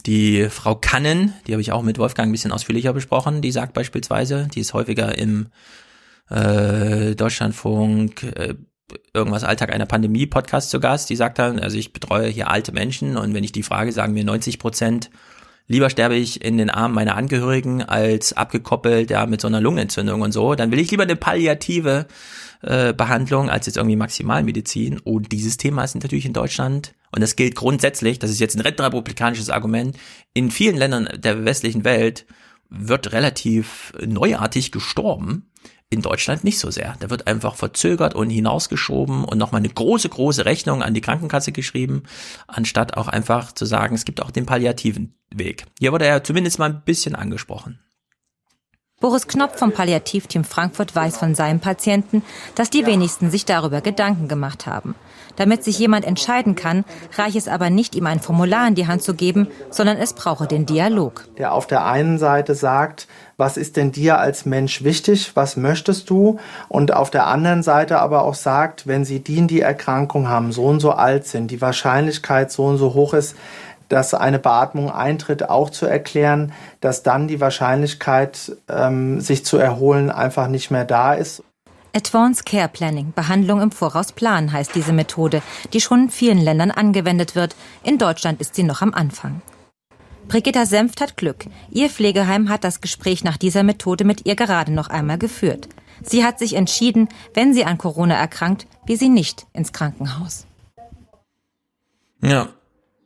[0.06, 3.74] Die Frau Kannen, die habe ich auch mit Wolfgang ein bisschen ausführlicher besprochen, die sagt
[3.74, 5.49] beispielsweise, die ist häufiger im
[6.30, 8.56] äh, Deutschlandfunk, äh,
[9.14, 12.72] irgendwas Alltag einer Pandemie Podcast zu Gast, die sagt dann, also ich betreue hier alte
[12.72, 15.09] Menschen und wenn ich die frage, sagen mir 90 Prozent,
[15.68, 20.22] lieber sterbe ich in den Armen meiner Angehörigen als abgekoppelt, ja, mit so einer Lungenentzündung
[20.22, 22.08] und so, dann will ich lieber eine palliative
[22.61, 25.00] äh, Behandlung als jetzt irgendwie Maximalmedizin.
[25.00, 28.61] Und dieses Thema ist natürlich in Deutschland, und das gilt grundsätzlich, das ist jetzt ein
[28.61, 29.98] republikanisches Argument,
[30.34, 32.26] in vielen Ländern der westlichen Welt
[32.69, 35.49] wird relativ neuartig gestorben.
[35.92, 36.95] In Deutschland nicht so sehr.
[37.00, 41.51] Da wird einfach verzögert und hinausgeschoben und nochmal eine große, große Rechnung an die Krankenkasse
[41.51, 42.03] geschrieben,
[42.48, 45.66] anstatt auch einfach zu sagen, es gibt auch den palliativen Weg.
[45.80, 47.80] Hier wurde er zumindest mal ein bisschen angesprochen.
[49.00, 52.22] Boris Knopf vom Palliativteam Frankfurt weiß von seinem Patienten,
[52.56, 54.93] dass die wenigsten sich darüber Gedanken gemacht haben.
[55.38, 56.84] Damit sich jemand entscheiden kann,
[57.18, 60.48] reicht es aber nicht, ihm ein Formular in die Hand zu geben, sondern es brauche
[60.48, 61.30] den Dialog.
[61.38, 63.08] Der auf der einen Seite sagt,
[63.40, 66.40] was ist denn dir als Mensch wichtig, was möchtest du?
[66.68, 70.66] Und auf der anderen Seite aber auch sagt, wenn sie die, die Erkrankung haben, so
[70.66, 73.38] und so alt sind, die Wahrscheinlichkeit so und so hoch ist,
[73.88, 76.51] dass eine Beatmung eintritt, auch zu erklären,
[76.82, 81.42] dass dann die Wahrscheinlichkeit, ähm, sich zu erholen, einfach nicht mehr da ist.
[81.95, 86.72] Advanced Care Planning, Behandlung im Voraus planen, heißt diese Methode, die schon in vielen Ländern
[86.72, 87.56] angewendet wird.
[87.84, 89.42] In Deutschland ist sie noch am Anfang.
[90.30, 91.45] Brigitta Senft hat Glück.
[91.72, 95.67] Ihr Pflegeheim hat das Gespräch nach dieser Methode mit ihr gerade noch einmal geführt.
[96.03, 100.45] Sie hat sich entschieden, wenn sie an Corona erkrankt, wie sie nicht ins Krankenhaus.
[102.22, 102.49] Ja,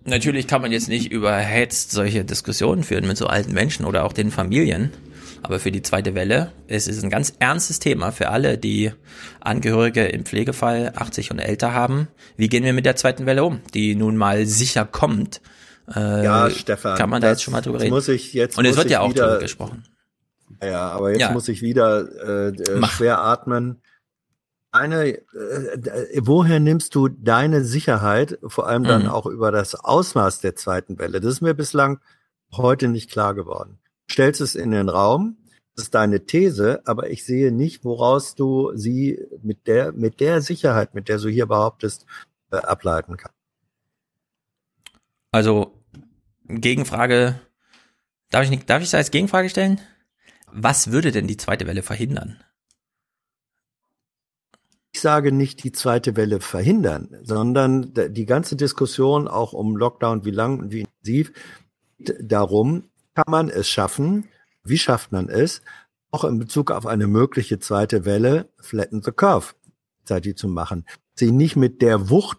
[0.06, 4.12] Natürlich kann man jetzt nicht überhetzt solche Diskussionen führen mit so alten Menschen oder auch
[4.12, 4.92] den Familien.
[5.44, 8.92] Aber für die zweite Welle, es ist ein ganz ernstes Thema für alle, die
[9.40, 12.10] Angehörige im Pflegefall 80 und älter haben.
[12.36, 15.40] Wie gehen wir mit der zweiten Welle um, die nun mal sicher kommt?
[15.94, 16.98] Äh, ja, Stefan.
[16.98, 17.92] Kann man da jetzt schon mal drüber reden?
[17.94, 19.84] Muss ich jetzt und es wird ja auch wieder, drüber gesprochen.
[20.62, 21.32] Ja, aber jetzt Ja.
[21.32, 23.82] muss ich wieder äh, schwer atmen.
[24.72, 25.22] Eine, äh,
[26.22, 29.10] woher nimmst du deine Sicherheit, vor allem dann Mhm.
[29.10, 31.22] auch über das Ausmaß der zweiten Welle?
[31.22, 32.00] Das ist mir bislang
[32.52, 33.78] heute nicht klar geworden.
[34.10, 35.38] Stellst es in den Raum,
[35.76, 40.42] das ist deine These, aber ich sehe nicht, woraus du sie mit der, mit der
[40.42, 42.06] Sicherheit, mit der du hier behauptest,
[42.52, 43.38] äh, ableiten kannst.
[45.34, 45.84] Also,
[46.48, 47.40] Gegenfrage,
[48.30, 49.82] darf ich, nicht, darf ich da als Gegenfrage stellen?
[50.52, 52.44] Was würde denn die zweite Welle verhindern?
[54.92, 60.30] Ich sage nicht die zweite Welle verhindern, sondern die ganze Diskussion auch um Lockdown, wie
[60.30, 61.34] lang und wie intensiv,
[61.98, 64.30] darum, kann man es schaffen,
[64.64, 65.64] wie schafft man es,
[66.12, 69.56] auch in Bezug auf eine mögliche zweite Welle, flatten the curve,
[70.04, 70.86] zeitig zu machen.
[71.16, 72.38] Sie nicht mit der Wucht,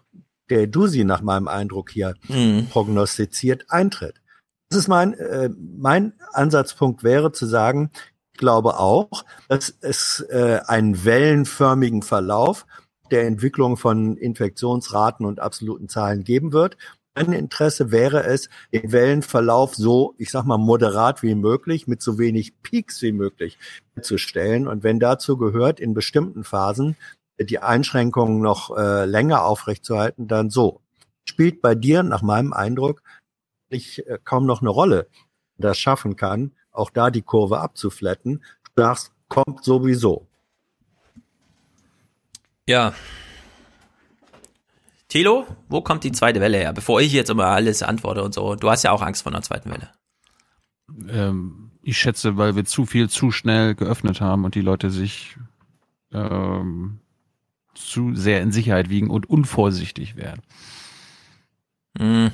[0.49, 2.67] der du sie nach meinem Eindruck hier Mhm.
[2.69, 4.21] prognostiziert, eintritt.
[4.69, 7.91] Das ist mein, äh, mein Ansatzpunkt wäre zu sagen,
[8.33, 12.65] ich glaube auch, dass es äh, einen wellenförmigen Verlauf
[13.11, 16.77] der Entwicklung von Infektionsraten und absoluten Zahlen geben wird.
[17.15, 22.17] Mein Interesse wäre es, den Wellenverlauf so, ich sag mal, moderat wie möglich, mit so
[22.17, 23.57] wenig Peaks wie möglich
[24.01, 24.67] zu stellen.
[24.67, 26.97] Und wenn dazu gehört, in bestimmten Phasen
[27.39, 30.81] die Einschränkungen noch äh, länger aufrechtzuerhalten, dann so.
[31.25, 33.01] Spielt bei dir, nach meinem Eindruck,
[33.69, 35.07] nicht äh, kaum noch eine Rolle,
[35.57, 38.43] das schaffen kann, auch da die Kurve abzuflatten.
[38.75, 40.27] Du sagst, kommt sowieso.
[42.67, 42.93] Ja.
[45.07, 46.73] Thilo, wo kommt die zweite Welle her?
[46.73, 48.55] Bevor ich jetzt immer alles antworte und so.
[48.55, 49.91] Du hast ja auch Angst vor einer zweiten Welle.
[51.07, 55.37] Ähm, ich schätze, weil wir zu viel zu schnell geöffnet haben und die Leute sich
[56.11, 56.99] ähm,
[57.75, 60.41] zu sehr in Sicherheit wiegen und unvorsichtig werden.
[61.97, 62.31] Hm.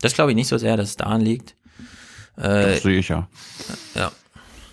[0.00, 1.56] Das glaube ich nicht so sehr, dass es daran liegt.
[2.36, 3.28] Äh, Das sehe ich ja.
[3.94, 4.12] Ja.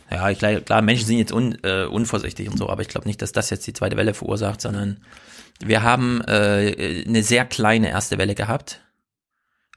[0.09, 3.07] Ja, ich, klar, klar, Menschen sind jetzt un, äh, unvorsichtig und so, aber ich glaube
[3.07, 5.03] nicht, dass das jetzt die zweite Welle verursacht, sondern
[5.59, 8.81] wir haben äh, eine sehr kleine erste Welle gehabt.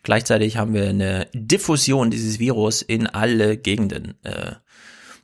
[0.02, 4.14] Gleichzeitig haben wir eine Diffusion dieses Virus in alle Gegenden.
[4.22, 4.52] Äh,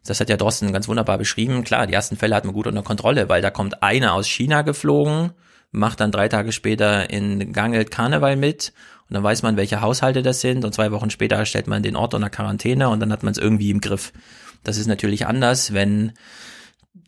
[0.06, 1.64] das hat ja Drosten ganz wunderbar beschrieben.
[1.64, 4.62] Klar, die ersten Fälle hat man gut unter Kontrolle, weil da kommt einer aus China
[4.62, 5.32] geflogen,
[5.70, 8.72] macht dann drei Tage später in Gangelt Karneval mit
[9.08, 11.96] und dann weiß man, welche Haushalte das sind und zwei Wochen später stellt man den
[11.96, 14.12] Ort unter Quarantäne und dann hat man es irgendwie im Griff.
[14.64, 16.12] Das ist natürlich anders, wenn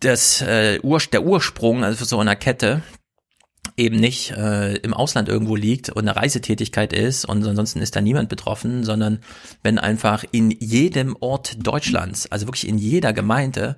[0.00, 2.82] das äh, Ur der Ursprung, also so einer Kette,
[3.78, 8.00] eben nicht äh, im Ausland irgendwo liegt und eine Reisetätigkeit ist und ansonsten ist da
[8.00, 9.20] niemand betroffen, sondern
[9.62, 13.76] wenn einfach in jedem Ort Deutschlands, also wirklich in jeder Gemeinde,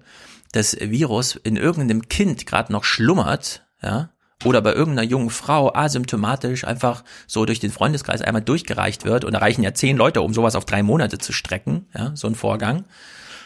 [0.52, 4.10] das Virus in irgendeinem Kind gerade noch schlummert, ja,
[4.44, 9.32] oder bei irgendeiner jungen Frau asymptomatisch einfach so durch den Freundeskreis einmal durchgereicht wird und
[9.32, 12.34] da reichen ja zehn Leute, um sowas auf drei Monate zu strecken, ja, so ein
[12.34, 12.84] Vorgang.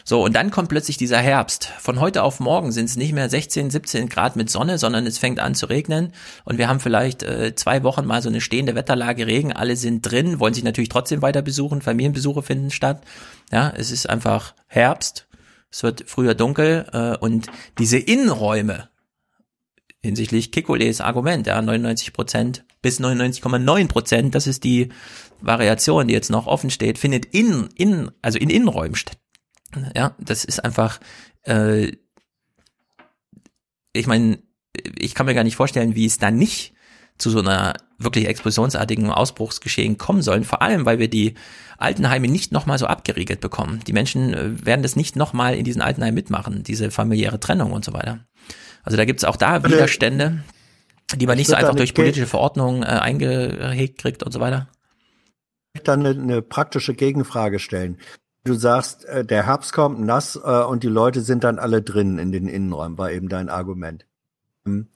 [0.07, 1.71] So, und dann kommt plötzlich dieser Herbst.
[1.79, 5.17] Von heute auf morgen sind es nicht mehr 16, 17 Grad mit Sonne, sondern es
[5.17, 6.13] fängt an zu regnen.
[6.45, 9.55] Und wir haben vielleicht äh, zwei Wochen mal so eine stehende Wetterlage Regen.
[9.55, 11.81] Alle sind drin, wollen sich natürlich trotzdem weiter besuchen.
[11.81, 13.01] Familienbesuche finden statt.
[13.51, 15.27] Ja, es ist einfach Herbst.
[15.71, 17.47] Es wird früher dunkel äh, und
[17.79, 18.91] diese Innenräume,
[20.03, 24.91] hinsichtlich Kikules Argument, ja, 99 Prozent bis 99,9 Prozent, das ist die
[25.41, 29.17] Variation, die jetzt noch offen steht, findet in, in, also in Innenräumen statt.
[29.97, 31.01] Ja, das ist einfach,
[31.43, 31.93] äh,
[33.93, 34.39] ich meine,
[34.99, 36.75] ich kann mir gar nicht vorstellen, wie es da nicht
[37.17, 40.45] zu so einer wirklich explosionsartigen Ausbruchsgeschehen kommen sollen.
[40.45, 41.35] Vor allem, weil wir die
[41.79, 43.81] Altenheime nicht nochmal so abgeriegelt bekommen.
[43.87, 47.85] Die Menschen äh, werden das nicht nochmal in diesen Altenheimen mitmachen, diese familiäre Trennung und
[47.85, 48.21] so weiter.
[48.83, 50.43] Also da gibt's auch da Widerstände,
[51.15, 54.69] die man nicht so einfach durch politische Verordnungen äh, eingehegt kriegt und so weiter.
[55.75, 57.99] Ich dann eine, eine praktische Gegenfrage stellen.
[58.45, 62.19] Du sagst, äh, der Herbst kommt nass äh, und die Leute sind dann alle drin
[62.19, 64.07] in den Innenräumen, war eben dein Argument.
[64.65, 64.89] Hm.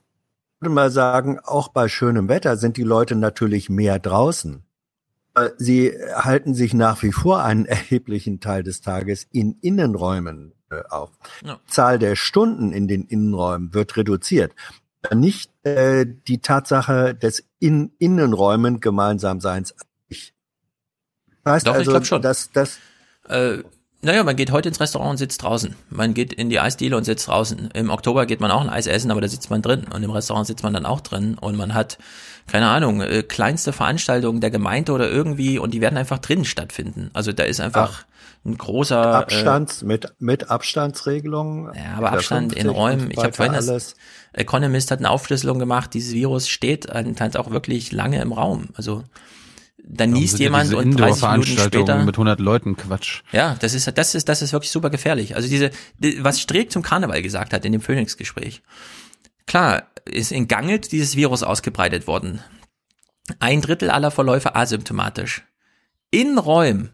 [0.57, 4.65] Ich würde mal sagen, auch bei schönem Wetter sind die Leute natürlich mehr draußen.
[5.35, 10.83] Äh, sie halten sich nach wie vor einen erheblichen Teil des Tages in Innenräumen äh,
[10.91, 11.11] auf.
[11.43, 11.59] Ja.
[11.67, 14.55] Zahl der Stunden in den Innenräumen wird reduziert.
[15.15, 19.75] Nicht äh, die Tatsache des in Innenräumen Gemeinsamseins.
[20.09, 20.35] Ich
[21.47, 22.79] heißt Doch, also, dass das
[23.29, 23.63] äh,
[24.01, 25.75] naja, man geht heute ins Restaurant und sitzt draußen.
[25.91, 27.71] Man geht in die Eisdiele und sitzt draußen.
[27.75, 29.87] Im Oktober geht man auch ein Eis essen, aber da sitzt man drin.
[29.93, 31.37] Und im Restaurant sitzt man dann auch drin.
[31.37, 31.99] Und man hat,
[32.47, 37.11] keine Ahnung, äh, kleinste Veranstaltungen der Gemeinde oder irgendwie und die werden einfach drinnen stattfinden.
[37.13, 38.05] Also da ist einfach
[38.45, 41.75] ein großer Abstand äh, mit mit Abstandsregelungen.
[41.75, 43.11] Ja, aber Abstand in Räumen.
[43.11, 43.95] Ich habe vorhin das
[44.33, 45.93] Economist hat eine Aufschlüsselung gemacht.
[45.93, 48.69] Dieses Virus steht anscheinend auch wirklich lange im Raum.
[48.75, 49.03] Also
[49.91, 53.23] dann niest jemand ja und 30 Minuten später mit 100 Leuten Quatsch.
[53.33, 55.35] Ja, das ist das ist das ist wirklich super gefährlich.
[55.35, 55.71] Also diese
[56.19, 58.63] was Streeck zum Karneval gesagt hat in dem Phoenix Gespräch.
[59.47, 62.41] Klar, ist in Gangelt dieses Virus ausgebreitet worden.
[63.41, 65.45] Ein Drittel aller Verläufe asymptomatisch.
[66.11, 66.91] In Räumen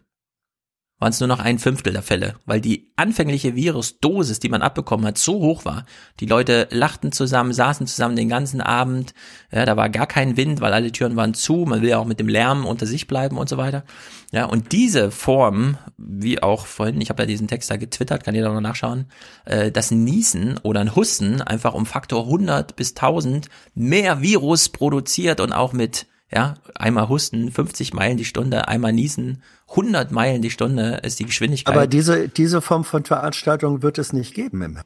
[1.01, 5.05] waren es nur noch ein Fünftel der Fälle, weil die anfängliche Virusdosis, die man abbekommen
[5.05, 5.85] hat, so hoch war.
[6.21, 9.13] Die Leute lachten zusammen, saßen zusammen den ganzen Abend.
[9.51, 11.65] Ja, da war gar kein Wind, weil alle Türen waren zu.
[11.67, 13.85] Man will ja auch mit dem Lärm unter sich bleiben und so weiter.
[14.31, 18.35] Ja, und diese Form, wie auch vorhin, ich habe ja diesen Text da getwittert, kann
[18.35, 19.07] jeder noch nachschauen,
[19.45, 25.41] äh, das Niesen oder ein Husten einfach um Faktor 100 bis 1000 mehr Virus produziert
[25.41, 30.51] und auch mit ja, einmal husten, 50 Meilen die Stunde, einmal niesen, 100 Meilen die
[30.51, 31.75] Stunde ist die Geschwindigkeit.
[31.75, 34.79] Aber diese, diese Form von Veranstaltung wird es nicht geben im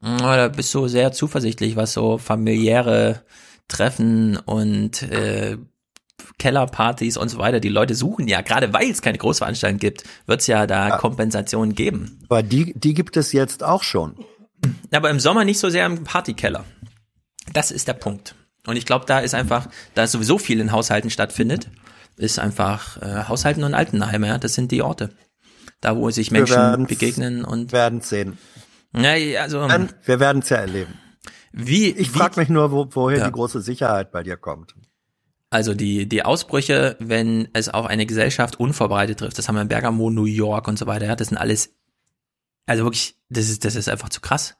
[0.00, 3.22] Da bist du sehr zuversichtlich, was so familiäre
[3.66, 5.56] Treffen und äh,
[6.38, 7.60] Kellerpartys und so weiter.
[7.60, 10.96] Die Leute suchen ja, gerade weil es keine Großveranstaltung gibt, wird es ja da ja.
[10.98, 12.20] Kompensationen geben.
[12.28, 14.16] Aber die, die gibt es jetzt auch schon.
[14.92, 16.64] Aber im Sommer nicht so sehr im Partykeller.
[17.54, 18.34] Das ist der Punkt.
[18.66, 21.68] Und ich glaube, da ist einfach, da sowieso viel in Haushalten stattfindet,
[22.16, 25.10] ist einfach äh, Haushalten und Altenheime, ja, das sind die Orte.
[25.80, 27.72] Da, wo sich Menschen begegnen und.
[27.72, 28.38] werden sehen.
[28.96, 29.12] Ja,
[29.42, 29.68] also.
[30.04, 30.94] Wir werden es ja erleben.
[31.52, 33.26] Wie, ich frage mich nur, wo, woher ja.
[33.26, 34.74] die große Sicherheit bei dir kommt.
[35.50, 39.68] Also die, die Ausbrüche, wenn es auf eine Gesellschaft unvorbereitet trifft, das haben wir in
[39.68, 41.74] Bergamo, New York und so weiter, ja, das sind alles,
[42.66, 44.56] also wirklich, das ist, das ist einfach zu krass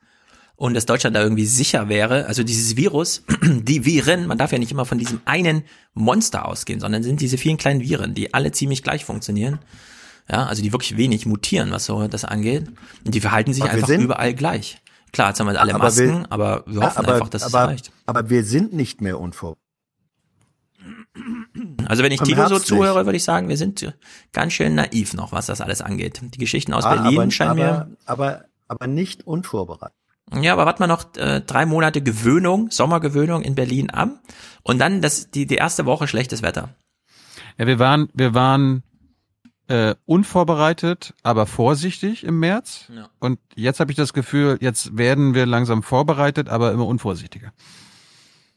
[0.57, 2.27] und dass Deutschland da irgendwie sicher wäre.
[2.27, 6.81] Also dieses Virus, die Viren, man darf ja nicht immer von diesem einen Monster ausgehen,
[6.81, 9.59] sondern sind diese vielen kleinen Viren, die alle ziemlich gleich funktionieren.
[10.31, 12.69] Ja, also die wirklich wenig mutieren, was so das angeht.
[13.05, 14.81] Und die verhalten sich aber einfach überall gleich.
[15.13, 17.65] Klar, jetzt haben wir alle aber Masken, wir, aber wir hoffen aber, einfach, dass aber,
[17.65, 17.93] es reicht.
[18.07, 19.61] Aber wir sind nicht mehr unvorbereitet.
[21.87, 23.95] Also wenn ich Timo so zuhöre, würde ich sagen, wir sind
[24.33, 26.21] ganz schön naiv noch, was das alles angeht.
[26.23, 27.97] Die Geschichten aus ah, Berlin aber, scheinen aber, mir.
[28.07, 29.95] Aber, aber nicht unvorbereitet.
[30.43, 34.19] Ja, aber warte mal noch äh, drei Monate Gewöhnung, Sommergewöhnung in Berlin am
[34.63, 36.71] und dann das die die erste Woche schlechtes Wetter.
[37.59, 38.83] Ja, wir waren wir waren
[39.69, 43.09] äh, unvorbereitet, aber vorsichtig im März ja.
[43.19, 47.53] und jetzt habe ich das Gefühl, jetzt werden wir langsam vorbereitet, aber immer unvorsichtiger.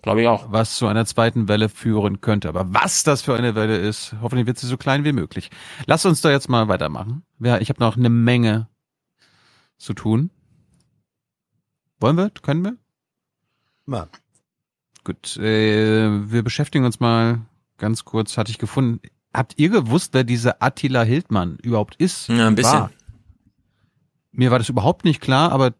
[0.02, 0.52] Glaube ich auch.
[0.52, 2.50] Was zu einer zweiten Welle führen könnte.
[2.50, 5.50] Aber was das für eine Welle ist, hoffentlich wird sie so klein wie möglich.
[5.86, 7.24] Lass uns da jetzt mal weitermachen.
[7.40, 8.70] Ja, ich habe noch eine Menge
[9.78, 10.30] zu tun.
[12.00, 12.30] Wollen wir?
[12.42, 12.77] Können wir?
[13.95, 14.08] Ja.
[15.03, 17.40] Gut, äh, wir beschäftigen uns mal
[17.77, 19.00] ganz kurz, hatte ich gefunden.
[19.34, 22.27] Habt ihr gewusst, wer dieser Attila Hildmann überhaupt ist?
[22.27, 22.74] Ja, ein bisschen.
[22.74, 22.92] War?
[24.32, 25.74] Mir war das überhaupt nicht klar, aber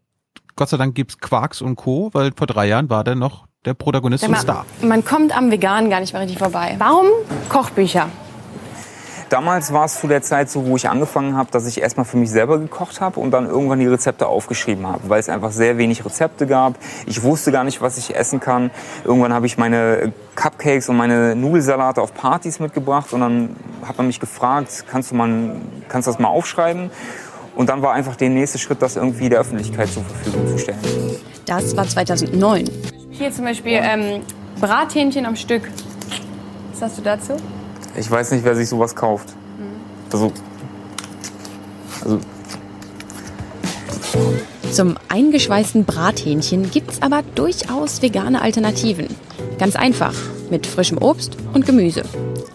[0.56, 3.74] Gott sei Dank gibt's Quarks und Co., weil vor drei Jahren war der noch der
[3.74, 4.64] Protagonist und mal, Star.
[4.82, 6.74] Man kommt am Veganen gar nicht mehr richtig vorbei.
[6.78, 7.06] Warum
[7.48, 8.08] Kochbücher?
[9.28, 12.16] Damals war es zu der Zeit so, wo ich angefangen habe, dass ich erstmal für
[12.16, 15.76] mich selber gekocht habe und dann irgendwann die Rezepte aufgeschrieben habe, weil es einfach sehr
[15.76, 16.78] wenig Rezepte gab.
[17.04, 18.70] Ich wusste gar nicht, was ich essen kann.
[19.04, 24.06] Irgendwann habe ich meine Cupcakes und meine Nudelsalate auf Partys mitgebracht und dann hat man
[24.06, 25.56] mich gefragt, kannst du, mal,
[25.88, 26.90] kannst du das mal aufschreiben?
[27.54, 30.78] Und dann war einfach der nächste Schritt, das irgendwie der Öffentlichkeit zur Verfügung zu stellen.
[31.44, 32.70] Das war 2009.
[33.10, 34.22] Hier zum Beispiel ähm,
[34.60, 35.62] Brathähnchen am Stück.
[36.70, 37.36] Was sagst du dazu?
[37.98, 39.28] Ich weiß nicht, wer sich sowas kauft.
[40.12, 40.32] Also,
[42.02, 42.18] also
[44.72, 49.08] Zum eingeschweißten Brathähnchen gibt's aber durchaus vegane Alternativen.
[49.58, 50.14] Ganz einfach,
[50.50, 52.02] mit frischem Obst und Gemüse.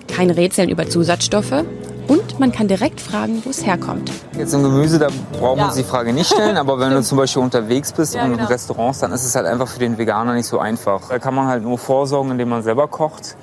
[0.08, 1.64] Kein Rätseln über Zusatzstoffe
[2.08, 4.12] und man kann direkt fragen, wo es herkommt.
[4.38, 5.66] Jetzt im Gemüse, da brauchen wir Ja.
[5.68, 8.38] uns die Frage nicht stellen, aber wenn du zum Beispiel unterwegs bist Ja, und in
[8.38, 8.50] genau.
[8.50, 11.10] Restaurants, dann ist es halt einfach für den Veganer nicht so einfach.
[11.10, 13.36] Da kann man halt nur vorsorgen, indem man selber kocht.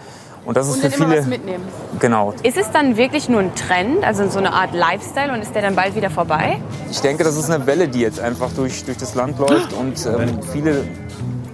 [0.50, 1.28] Und das ist Und für immer was viele.
[1.28, 1.64] mitnehmen.
[2.00, 2.32] Genau.
[2.42, 5.62] Ist es dann wirklich nur ein Trend, also so eine Art Lifestyle und ist der
[5.62, 6.60] dann bald wieder vorbei?
[6.90, 10.04] Ich denke, das ist eine Welle, die jetzt einfach durch, durch das Land läuft und
[10.06, 10.88] ähm, viele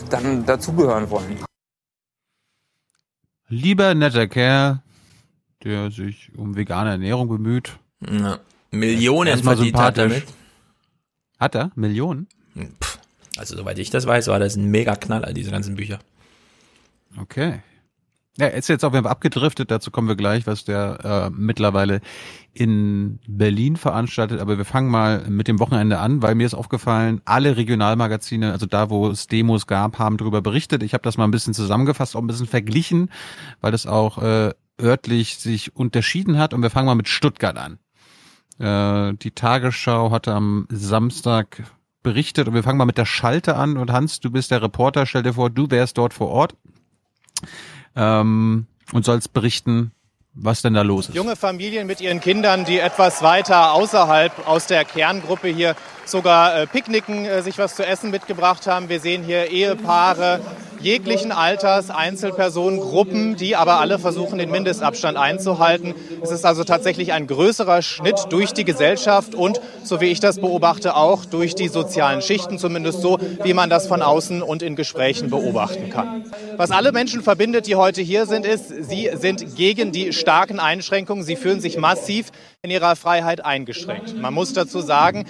[0.08, 1.36] dann dazugehören wollen.
[3.48, 4.80] Lieber netter Kerl,
[5.62, 7.76] der sich um vegane Ernährung bemüht.
[8.00, 8.38] Ja.
[8.70, 10.22] Millionen Erstmal verdient hat sympathisch.
[10.24, 10.34] damit.
[11.38, 11.70] Hat er?
[11.74, 12.28] Millionen?
[12.82, 12.98] Pff,
[13.36, 15.98] also soweit ich das weiß, war das ein mega Knaller, diese ganzen Bücher.
[17.20, 17.60] Okay.
[18.38, 22.02] Ja, ist jetzt auf jeden Fall abgedriftet, dazu kommen wir gleich, was der äh, mittlerweile
[22.52, 24.40] in Berlin veranstaltet.
[24.40, 28.66] Aber wir fangen mal mit dem Wochenende an, weil mir ist aufgefallen, alle Regionalmagazine, also
[28.66, 30.82] da, wo es Demos gab, haben darüber berichtet.
[30.82, 33.10] Ich habe das mal ein bisschen zusammengefasst, auch ein bisschen verglichen,
[33.62, 36.52] weil das auch äh, örtlich sich unterschieden hat.
[36.52, 37.78] Und wir fangen mal mit Stuttgart an.
[38.58, 41.62] Äh, die Tagesschau hatte am Samstag
[42.02, 43.78] berichtet und wir fangen mal mit der Schalte an.
[43.78, 46.54] Und Hans, du bist der Reporter, stell dir vor, du wärst dort vor Ort
[47.96, 49.92] ähm, und sollst berichten,
[50.36, 51.14] was denn da los ist.
[51.14, 55.74] Junge Familien mit ihren Kindern, die etwas weiter außerhalb aus der Kerngruppe hier
[56.04, 58.88] sogar äh, picknicken, äh, sich was zu essen mitgebracht haben.
[58.88, 60.40] Wir sehen hier Ehepaare
[60.80, 65.94] jeglichen Alters, Einzelpersonen, Gruppen, die aber alle versuchen, den Mindestabstand einzuhalten.
[66.22, 70.38] Es ist also tatsächlich ein größerer Schnitt durch die Gesellschaft und, so wie ich das
[70.38, 74.76] beobachte, auch durch die sozialen Schichten, zumindest so, wie man das von außen und in
[74.76, 76.24] Gesprächen beobachten kann.
[76.56, 81.22] Was alle Menschen verbindet, die heute hier sind, ist, sie sind gegen die starken Einschränkungen.
[81.22, 84.20] Sie fühlen sich massiv in ihrer Freiheit eingeschränkt.
[84.20, 85.24] Man muss dazu sagen,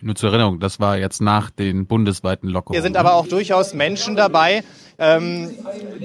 [0.00, 2.76] Nur zur Erinnerung, das war jetzt nach den bundesweiten Lockerungen.
[2.76, 4.62] Hier sind aber auch durchaus Menschen dabei,
[4.98, 5.50] ähm,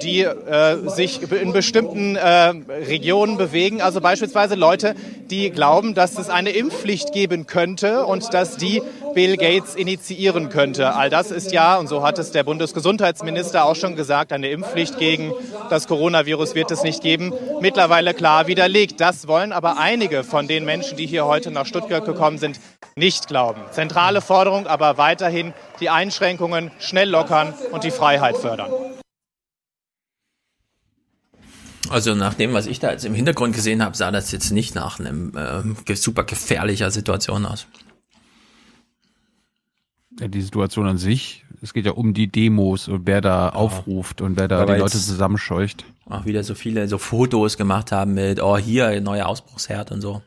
[0.02, 2.54] die äh, sich in bestimmten äh,
[2.88, 3.82] Regionen bewegen.
[3.82, 4.96] Also beispielsweise Leute,
[5.30, 8.82] die glauben, dass es eine Impfpflicht geben könnte und dass die
[9.14, 10.94] Bill Gates initiieren könnte.
[10.94, 14.98] All das ist ja, und so hat es der Bundesgesundheitsminister auch schon gesagt, eine Impfpflicht
[14.98, 15.34] gegen
[15.70, 17.34] das Coronavirus wird es nicht geben.
[17.62, 19.00] Mittlerweile klar widerlegt.
[19.00, 22.60] Das wollen aber einige von den Menschen, die hier heute nach Stuttgart gekommen sind,
[22.96, 23.62] nicht glauben.
[23.72, 28.72] Zentrale Forderung aber weiterhin die Einschränkungen schnell lockern und die Freiheit fördern.
[31.92, 34.76] Also nach dem, was ich da jetzt im Hintergrund gesehen habe, sah das jetzt nicht
[34.76, 37.68] nach einem äh, super gefährlicher Situation aus.
[40.20, 44.22] Ja, die Situation an sich, es geht ja um die Demos und wer da aufruft
[44.22, 45.86] und wer da Aber die Leute zusammenscheucht.
[46.10, 50.22] Auch wieder so viele so Fotos gemacht haben mit, oh hier, neuer Ausbruchsherd und so.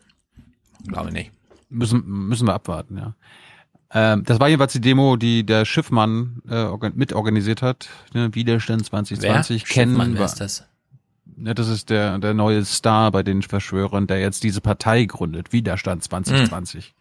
[0.86, 1.32] Glaube nicht.
[1.68, 3.14] Müssen, müssen wir abwarten, ja.
[3.90, 7.88] Ähm, das war jedenfalls die Demo, die der Schiffmann äh, organ- mitorganisiert hat.
[8.12, 8.34] Ne?
[8.34, 9.68] Widerstand 2020 Wer?
[9.74, 10.64] kennen Schiffmann, wer ist das?
[11.36, 15.52] Ja, das ist der, der neue Star bei den Verschwörern, der jetzt diese Partei gründet,
[15.52, 16.94] Widerstand 2020.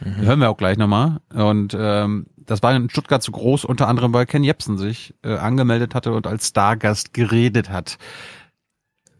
[0.00, 0.16] Mhm.
[0.16, 1.20] Hören wir auch gleich nochmal.
[1.32, 5.36] Und ähm, das war in Stuttgart so groß, unter anderem, weil Ken Jebsen sich äh,
[5.36, 7.98] angemeldet hatte und als Stargast geredet hat.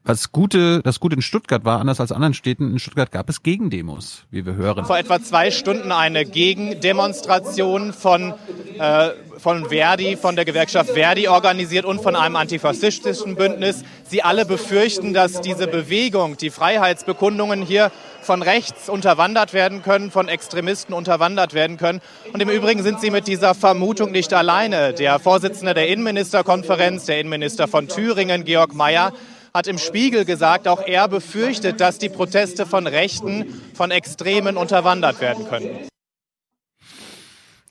[0.03, 3.43] Was Gute, das Gute in Stuttgart war, anders als anderen Städten, in Stuttgart gab es
[3.43, 4.87] Gegendemos, wie wir hören.
[4.87, 8.33] Vor etwa zwei Stunden eine Gegendemonstration von,
[8.79, 13.85] äh, von Verdi, von der Gewerkschaft Verdi organisiert und von einem antifaschistischen Bündnis.
[14.09, 20.29] Sie alle befürchten, dass diese Bewegung, die Freiheitsbekundungen hier von rechts unterwandert werden können, von
[20.29, 22.01] Extremisten unterwandert werden können.
[22.33, 24.95] Und im Übrigen sind sie mit dieser Vermutung nicht alleine.
[24.95, 29.13] Der Vorsitzende der Innenministerkonferenz, der Innenminister von Thüringen, Georg Mayer,
[29.53, 35.21] hat im Spiegel gesagt, auch er befürchtet, dass die Proteste von Rechten, von Extremen unterwandert
[35.21, 35.89] werden können.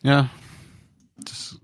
[0.01, 0.29] Ja.
[1.17, 1.59] Das,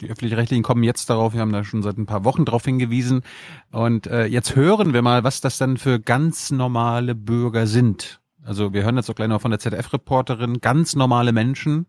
[0.00, 3.22] Die öffentlich-rechtlichen kommen jetzt darauf, wir haben da schon seit ein paar Wochen darauf hingewiesen.
[3.70, 8.20] Und äh, jetzt hören wir mal, was das dann für ganz normale Bürger sind.
[8.42, 11.86] Also wir hören jetzt auch gleich noch von der ZDF-Reporterin, ganz normale Menschen.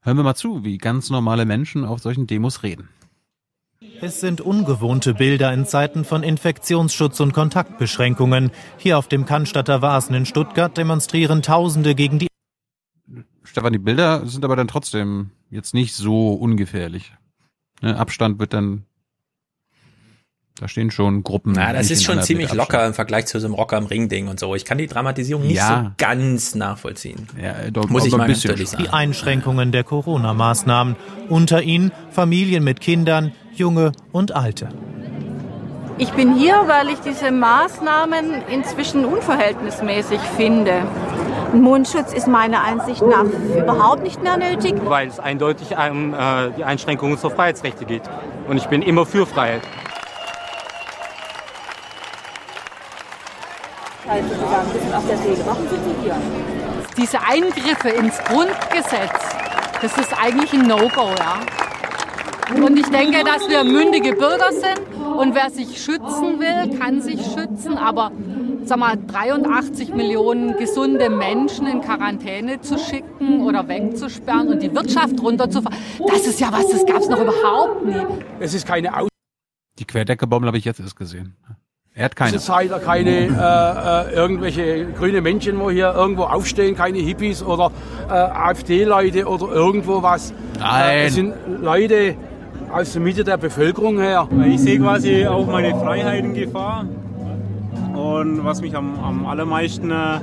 [0.00, 2.88] Hören wir mal zu, wie ganz normale Menschen auf solchen Demos reden.
[4.00, 8.50] Es sind ungewohnte Bilder in Zeiten von Infektionsschutz und Kontaktbeschränkungen.
[8.76, 12.26] Hier auf dem Cannstatter Vasen in Stuttgart demonstrieren Tausende gegen die.
[13.42, 17.12] Stefan, die Bilder sind aber dann trotzdem jetzt nicht so ungefährlich.
[17.82, 18.84] Ne, Abstand wird dann
[20.60, 21.52] da stehen schon Gruppen.
[21.56, 24.28] Na, das ist in schon ziemlich locker im Vergleich zu so einem Rocker am Ring-Ding
[24.28, 24.54] und so.
[24.54, 25.82] Ich kann die Dramatisierung nicht Ja.
[25.86, 27.26] so ganz nachvollziehen.
[27.42, 28.84] Ja, doch, Muss ich mal ein bisschen sagen.
[28.84, 30.94] Die Einschränkungen der Corona-Maßnahmen.
[31.28, 34.68] Unter ihnen Familien mit Kindern, Junge und Alte.
[35.96, 40.82] Ich bin hier, weil ich diese Maßnahmen inzwischen unverhältnismäßig finde.
[41.52, 43.24] Mundschutz ist meiner Ansicht nach
[43.56, 44.74] überhaupt nicht mehr nötig.
[44.84, 48.02] weil es eindeutig um äh, die Einschränkungen zur Freiheitsrechte geht.
[48.48, 49.62] Und ich bin immer für Freiheit.
[56.96, 59.36] Diese Eingriffe ins Grundgesetz,
[59.80, 61.63] das ist eigentlich ein No-Go, ja.
[62.52, 64.80] Und ich denke, dass wir mündige Bürger sind
[65.16, 67.78] und wer sich schützen will, kann sich schützen.
[67.78, 68.12] Aber
[68.64, 75.20] sag mal, 83 Millionen gesunde Menschen in Quarantäne zu schicken oder wegzusperren und die Wirtschaft
[75.20, 78.04] runterzufahren, das ist ja was, das gab es noch überhaupt nie.
[78.40, 79.08] Es ist keine Aus
[79.78, 81.36] Die Querdeckebomben habe ich jetzt erst gesehen.
[81.96, 82.36] Er hat keine.
[82.36, 87.40] Es ist leider keine äh, äh, irgendwelche grüne Menschen, wo hier irgendwo aufstehen, keine Hippies
[87.40, 87.70] oder
[88.08, 90.34] äh, AfD-Leute oder irgendwo was.
[90.58, 90.90] Nein.
[90.90, 92.16] Äh, es sind Leute
[92.74, 94.26] aus der Mitte der Bevölkerung her.
[94.46, 96.84] Ich sehe quasi auch meine Freiheit in Gefahr.
[97.94, 100.18] Und was mich am, am allermeisten äh,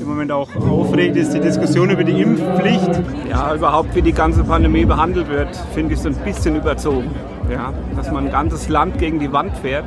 [0.00, 2.90] im Moment auch aufregt, ist die Diskussion über die Impfpflicht.
[3.30, 7.10] Ja, überhaupt wie die ganze Pandemie behandelt wird, finde ich so ein bisschen überzogen.
[7.48, 9.84] Ja, dass man ein ganzes Land gegen die Wand fährt,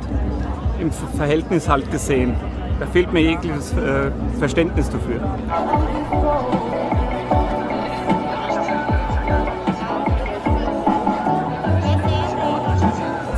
[0.80, 2.34] im Verhältnis halt gesehen.
[2.80, 5.20] Da fehlt mir jegliches äh, Verständnis dafür.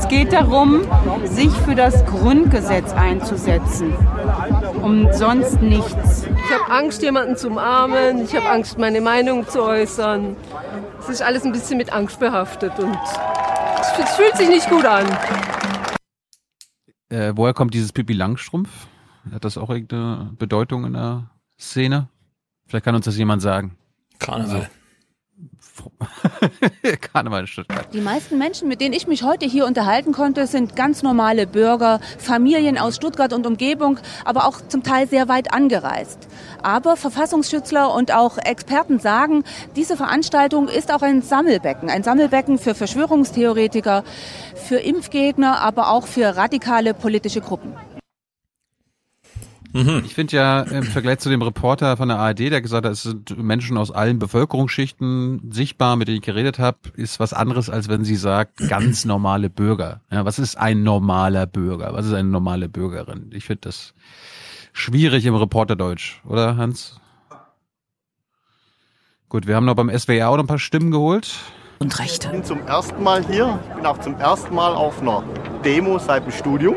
[0.08, 0.80] Es geht darum,
[1.24, 3.92] sich für das Grundgesetz einzusetzen.
[4.82, 6.24] Um sonst nichts.
[6.24, 8.24] Ich habe Angst, jemanden zu umarmen.
[8.24, 10.34] Ich habe Angst, meine Meinung zu äußern.
[10.98, 12.96] Es ist alles ein bisschen mit Angst behaftet und
[14.02, 15.04] es fühlt sich nicht gut an.
[17.10, 18.70] Äh, woher kommt dieses Pippi Langstrumpf?
[19.30, 21.30] Hat das auch irgendeine Bedeutung in der
[21.60, 22.08] Szene?
[22.66, 23.76] Vielleicht kann uns das jemand sagen.
[24.18, 24.70] Karneval.
[27.00, 27.86] Karneval in Stuttgart.
[27.92, 32.00] Die meisten Menschen, mit denen ich mich heute hier unterhalten konnte, sind ganz normale Bürger,
[32.18, 36.28] Familien aus Stuttgart und Umgebung, aber auch zum Teil sehr weit angereist.
[36.62, 39.44] Aber Verfassungsschützler und auch Experten sagen,
[39.76, 44.04] diese Veranstaltung ist auch ein Sammelbecken, ein Sammelbecken für Verschwörungstheoretiker,
[44.54, 47.74] für Impfgegner, aber auch für radikale politische Gruppen.
[49.72, 53.02] Ich finde ja im Vergleich zu dem Reporter von der ARD, der gesagt hat, es
[53.02, 57.88] sind Menschen aus allen Bevölkerungsschichten sichtbar, mit denen ich geredet habe, ist was anderes, als
[57.88, 60.00] wenn sie sagt, ganz normale Bürger.
[60.10, 61.92] Ja, was ist ein normaler Bürger?
[61.92, 63.30] Was ist eine normale Bürgerin?
[63.34, 63.92] Ich finde das
[64.72, 66.98] schwierig im Reporterdeutsch, oder Hans?
[69.28, 71.36] Gut, wir haben noch beim SWR auch noch ein paar Stimmen geholt.
[71.80, 72.28] Und Rechte.
[72.28, 73.60] Ich bin zum ersten Mal hier.
[73.68, 75.22] Ich bin auch zum ersten Mal auf einer
[75.62, 76.76] Demo seit dem Studium.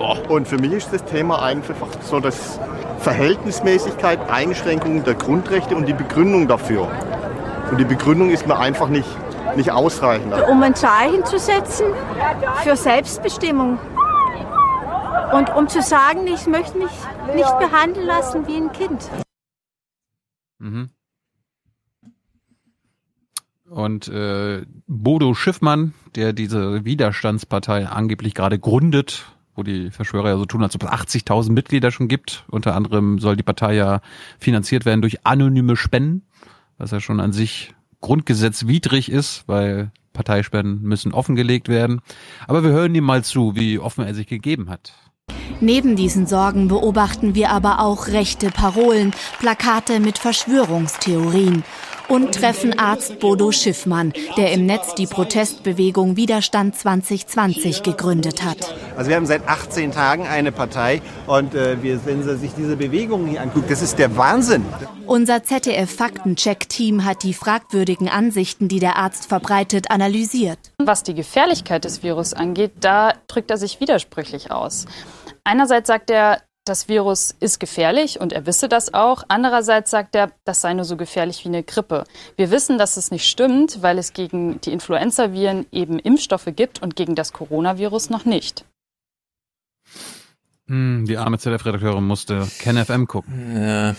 [0.00, 2.58] Und für mich ist das Thema einfach so das
[3.00, 6.90] Verhältnismäßigkeit, Einschränkungen der Grundrechte und die Begründung dafür.
[7.70, 9.08] Und die Begründung ist mir einfach nicht,
[9.56, 10.32] nicht ausreichend.
[10.48, 11.86] Um ein Zeichen zu setzen
[12.62, 13.78] für Selbstbestimmung.
[15.34, 16.90] Und um zu sagen, ich möchte mich
[17.34, 19.08] nicht behandeln lassen wie ein Kind.
[20.58, 20.90] Mhm.
[23.68, 29.26] Und äh, Bodo Schiffmann, der diese Widerstandspartei angeblich gerade gründet,
[29.60, 32.44] wo die Verschwörer ja so tun, als ob es 80.000 Mitglieder schon gibt.
[32.48, 34.00] Unter anderem soll die Partei ja
[34.38, 36.22] finanziert werden durch anonyme Spenden,
[36.78, 42.00] was ja schon an sich grundgesetzwidrig ist, weil Parteispenden müssen offengelegt werden.
[42.48, 44.94] Aber wir hören ihm mal zu, wie offen er sich gegeben hat.
[45.60, 51.64] Neben diesen Sorgen beobachten wir aber auch rechte Parolen, Plakate mit Verschwörungstheorien
[52.10, 58.74] und treffen Arzt Bodo Schiffmann, der im Netz die Protestbewegung Widerstand 2020 gegründet hat.
[58.96, 62.76] Also wir haben seit 18 Tagen eine Partei und äh, wir, wenn Sie sich diese
[62.76, 64.64] Bewegung hier angucken, das ist der Wahnsinn.
[65.06, 70.58] Unser ZDF-Faktencheck-Team hat die fragwürdigen Ansichten, die der Arzt verbreitet, analysiert.
[70.78, 74.86] Was die Gefährlichkeit des Virus angeht, da drückt er sich widersprüchlich aus.
[75.44, 79.24] Einerseits sagt er, das Virus ist gefährlich und er wisse das auch.
[79.28, 82.04] Andererseits sagt er, das sei nur so gefährlich wie eine Grippe.
[82.36, 86.96] Wir wissen, dass es nicht stimmt, weil es gegen die Influenzaviren eben Impfstoffe gibt und
[86.96, 88.64] gegen das Coronavirus noch nicht.
[90.66, 93.56] Hm, die arme ZDF-Redakteurin musste KenFM gucken.
[93.56, 93.96] Ja,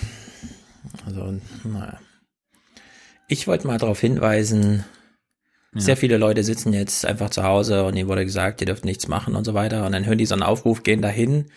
[1.06, 1.34] also,
[1.64, 2.00] naja.
[3.28, 4.86] Ich wollte mal darauf hinweisen,
[5.74, 5.82] Ja.
[5.82, 9.08] sehr viele Leute sitzen jetzt einfach zu Hause und ihnen wurde gesagt, ihr dürft nichts
[9.08, 9.86] machen und so weiter.
[9.86, 11.50] Und dann hören die so einen Aufruf, gehen dahin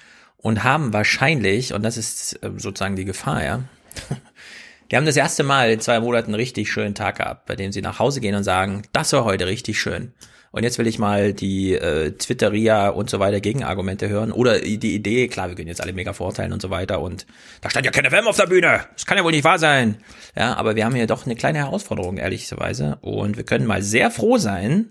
[0.45, 3.63] und haben wahrscheinlich, und das ist äh, sozusagen die Gefahr, ja,
[4.91, 7.73] die haben das erste Mal in zwei Monaten einen richtig schönen Tag gehabt, bei dem
[7.73, 10.13] sie nach Hause gehen und sagen, das war heute richtig schön.
[10.51, 14.31] Und jetzt will ich mal die äh, Twitteria und so weiter Gegenargumente hören.
[14.33, 17.01] Oder die Idee, klar, wir können jetzt alle mega vorteilen und so weiter.
[17.01, 17.27] Und
[17.63, 18.85] da stand ja keine FM auf der Bühne.
[18.93, 19.97] Das kann ja wohl nicht wahr sein.
[20.37, 22.99] Ja, aber wir haben hier doch eine kleine Herausforderung, ehrlicherweise.
[23.01, 24.91] Und wir können mal sehr froh sein,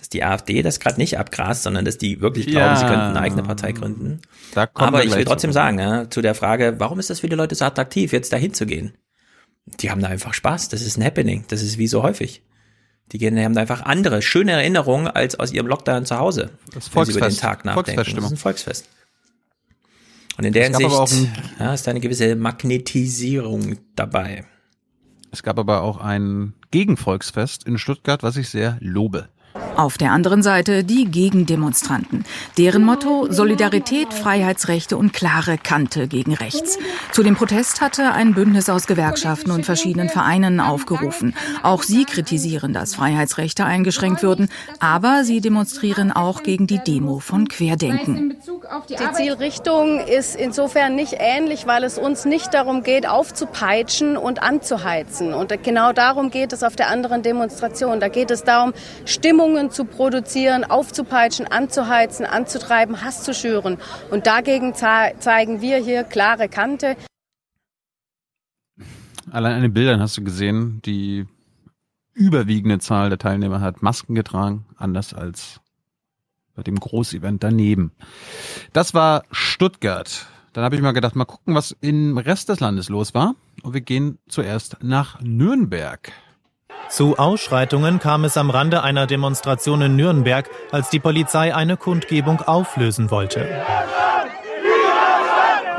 [0.00, 2.76] dass die AfD das gerade nicht abgrast, sondern dass die wirklich glauben, Ja.
[2.76, 4.20] sie könnten eine eigene Partei gründen.
[4.74, 7.54] Aber ich will trotzdem sagen, ja, zu der Frage, warum ist das für die Leute
[7.54, 8.94] so attraktiv, jetzt dahin zu gehen?
[9.80, 10.70] Die haben da einfach Spaß.
[10.70, 11.44] Das ist ein Happening.
[11.48, 12.42] Das ist wie so häufig.
[13.12, 16.50] Die gehen, die haben da einfach andere, schöne Erinnerungen als aus ihrem Lockdown zu Hause.
[16.72, 17.40] Das wenn sie über den Volksfest.
[17.40, 17.96] Tag nachdenken.
[17.96, 18.88] Das ist ein Volksfest.
[20.38, 24.44] Und in der Es Hinsicht ja, ist da eine gewisse Magnetisierung dabei.
[25.32, 29.28] Es gab aber auch ein Gegenvolksfest in Stuttgart, was ich sehr lobe.
[29.80, 32.26] Auf der anderen Seite die Gegendemonstranten.
[32.58, 36.78] Deren Motto Solidarität, Freiheitsrechte und klare Kante gegen rechts.
[37.12, 41.34] Zu dem Protest hatte ein Bündnis aus Gewerkschaften und verschiedenen Vereinen aufgerufen.
[41.62, 44.50] Auch sie kritisieren, dass Freiheitsrechte eingeschränkt würden,
[44.80, 48.36] aber sie demonstrieren auch gegen die Demo von Querdenken.
[48.90, 55.32] Die Zielrichtung ist insofern nicht ähnlich, weil es uns nicht darum geht, aufzupeitschen und anzuheizen.
[55.32, 57.98] Und genau darum geht es auf der anderen Demonstration.
[57.98, 58.74] Da geht es darum,
[59.06, 63.78] Stimmungen zu produzieren, aufzupeitschen, anzuheizen, anzutreiben, Hass zu schüren.
[64.10, 66.96] Und dagegen zei- zeigen wir hier klare Kante.
[69.30, 71.26] Allein an den Bildern hast du gesehen, die
[72.14, 75.60] überwiegende Zahl der Teilnehmer hat Masken getragen, anders als
[76.54, 77.92] bei dem Großevent daneben.
[78.72, 80.26] Das war Stuttgart.
[80.52, 83.36] Dann habe ich mal gedacht, mal gucken, was im Rest des Landes los war.
[83.62, 86.10] Und wir gehen zuerst nach Nürnberg.
[86.88, 92.40] Zu Ausschreitungen kam es am Rande einer Demonstration in Nürnberg, als die Polizei eine Kundgebung
[92.42, 93.48] auflösen wollte.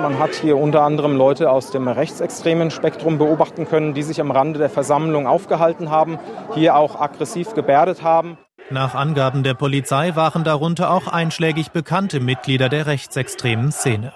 [0.01, 4.31] Man hat hier unter anderem Leute aus dem rechtsextremen Spektrum beobachten können, die sich am
[4.31, 6.17] Rande der Versammlung aufgehalten haben,
[6.55, 8.37] hier auch aggressiv gebärdet haben.
[8.71, 14.13] Nach Angaben der Polizei waren darunter auch einschlägig bekannte Mitglieder der rechtsextremen Szene.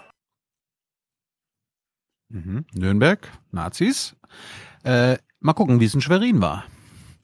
[2.29, 2.65] Mhm.
[2.73, 4.15] Nürnberg, Nazis.
[4.83, 6.63] Äh, mal gucken, wie es in Schwerin war.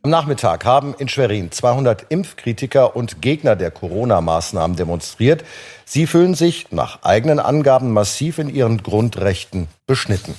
[0.03, 5.43] Am Nachmittag haben in Schwerin 200 Impfkritiker und Gegner der Corona-Maßnahmen demonstriert.
[5.85, 10.33] Sie fühlen sich nach eigenen Angaben massiv in ihren Grundrechten beschnitten.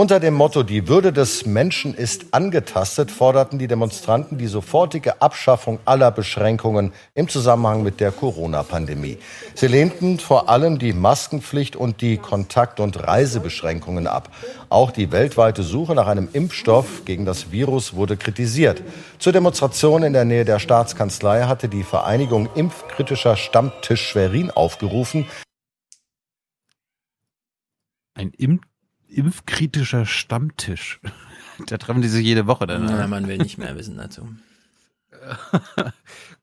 [0.00, 5.78] Unter dem Motto Die Würde des Menschen ist angetastet forderten die Demonstranten die sofortige Abschaffung
[5.84, 9.18] aller Beschränkungen im Zusammenhang mit der Corona-Pandemie.
[9.54, 14.34] Sie lehnten vor allem die Maskenpflicht und die Kontakt- und Reisebeschränkungen ab.
[14.70, 18.82] Auch die weltweite Suche nach einem Impfstoff gegen das Virus wurde kritisiert.
[19.18, 25.26] Zur Demonstration in der Nähe der Staatskanzlei hatte die Vereinigung Impfkritischer Stammtisch Schwerin aufgerufen.
[28.14, 28.62] Ein Im
[29.10, 31.00] impfkritischer Stammtisch.
[31.66, 32.86] Da treffen die sich jede Woche dann.
[32.86, 33.06] Na, oder?
[33.06, 34.26] man will nicht mehr wissen dazu.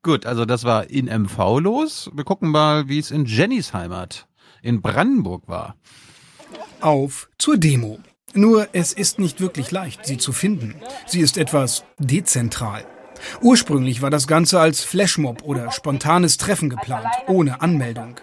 [0.04, 2.12] Gut, also das war in MV los.
[2.14, 4.28] Wir gucken mal, wie es in Jennys Heimat
[4.62, 5.76] in Brandenburg war.
[6.82, 7.98] Auf zur Demo.
[8.34, 10.76] Nur es ist nicht wirklich leicht, sie zu finden.
[11.08, 12.86] Sie ist etwas dezentral.
[13.42, 18.20] Ursprünglich war das Ganze als Flashmob oder spontanes Treffen geplant, ohne Anmeldung.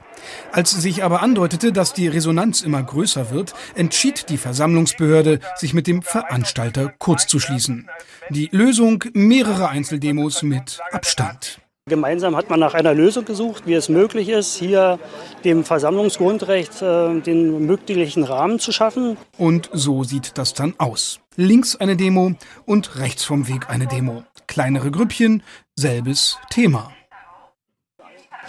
[0.52, 5.86] Als sich aber andeutete, dass die Resonanz immer größer wird, entschied die Versammlungsbehörde, sich mit
[5.86, 7.88] dem Veranstalter kurzzuschließen.
[8.30, 11.58] Die Lösung mehrere Einzeldemos mit Abstand.
[11.86, 14.98] Gemeinsam hat man nach einer Lösung gesucht, wie es möglich ist, hier
[15.44, 19.18] dem Versammlungsgrundrecht äh, den möglichen Rahmen zu schaffen.
[19.36, 21.20] Und so sieht das dann aus.
[21.36, 22.32] Links eine Demo
[22.64, 24.24] und rechts vom Weg eine Demo.
[24.46, 25.42] Kleinere Grüppchen,
[25.76, 26.90] selbes Thema.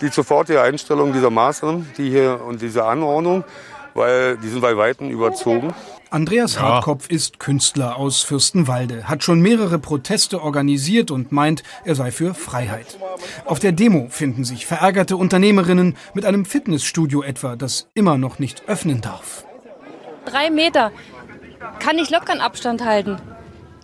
[0.02, 3.46] die sofortige Einstellung dieser Maßnahmen, die hier und diese Anordnung,
[3.94, 5.74] weil die sind bei Weitem überzogen.
[6.10, 6.62] Andreas Ja.
[6.64, 12.34] Hartkopf ist Künstler aus Fürstenwalde, hat schon mehrere Proteste organisiert und meint, er sei für
[12.34, 12.98] Freiheit.
[13.46, 18.64] Auf der Demo finden sich verärgerte Unternehmerinnen mit einem Fitnessstudio etwa, das immer noch nicht
[18.68, 19.46] öffnen darf.
[20.26, 20.92] Drei Meter.
[21.80, 23.18] Kann ich locker einen Abstand halten.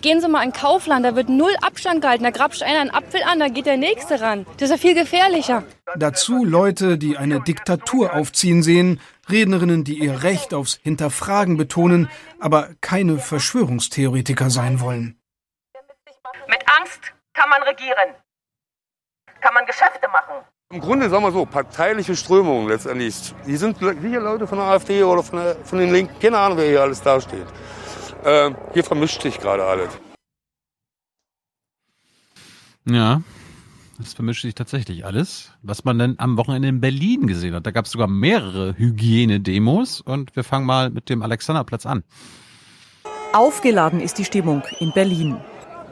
[0.01, 2.23] Gehen Sie mal in Kaufland, da wird null Abstand gehalten.
[2.23, 4.47] Da grapscht einer einen Apfel an, da geht der nächste ran.
[4.57, 5.63] Das ist ja viel gefährlicher.
[5.95, 8.99] Dazu Leute, die eine Diktatur aufziehen sehen,
[9.29, 15.19] Rednerinnen, die ihr Recht aufs Hinterfragen betonen, aber keine Verschwörungstheoretiker sein wollen.
[16.47, 18.15] Mit Angst kann man regieren,
[19.39, 20.43] kann man Geschäfte machen.
[20.71, 23.35] Im Grunde sagen wir so, parteiliche Strömungen letztendlich.
[23.45, 26.57] Die sind hier Leute von der AfD oder von, der, von den Linken, keine Ahnung,
[26.57, 27.45] wer hier alles dasteht.
[28.23, 29.89] Äh, hier vermischt sich gerade alles.
[32.85, 33.21] Ja,
[33.97, 35.51] das vermischt sich tatsächlich alles.
[35.61, 37.65] Was man denn am Wochenende in Berlin gesehen hat.
[37.65, 42.03] Da gab es sogar mehrere Hygienedemos und wir fangen mal mit dem Alexanderplatz an.
[43.33, 45.37] Aufgeladen ist die Stimmung in Berlin.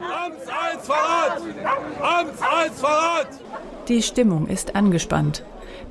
[0.01, 1.41] Amtseinsverrat!
[2.01, 3.27] Amtseinsverrat!
[3.88, 5.43] Die Stimmung ist angespannt.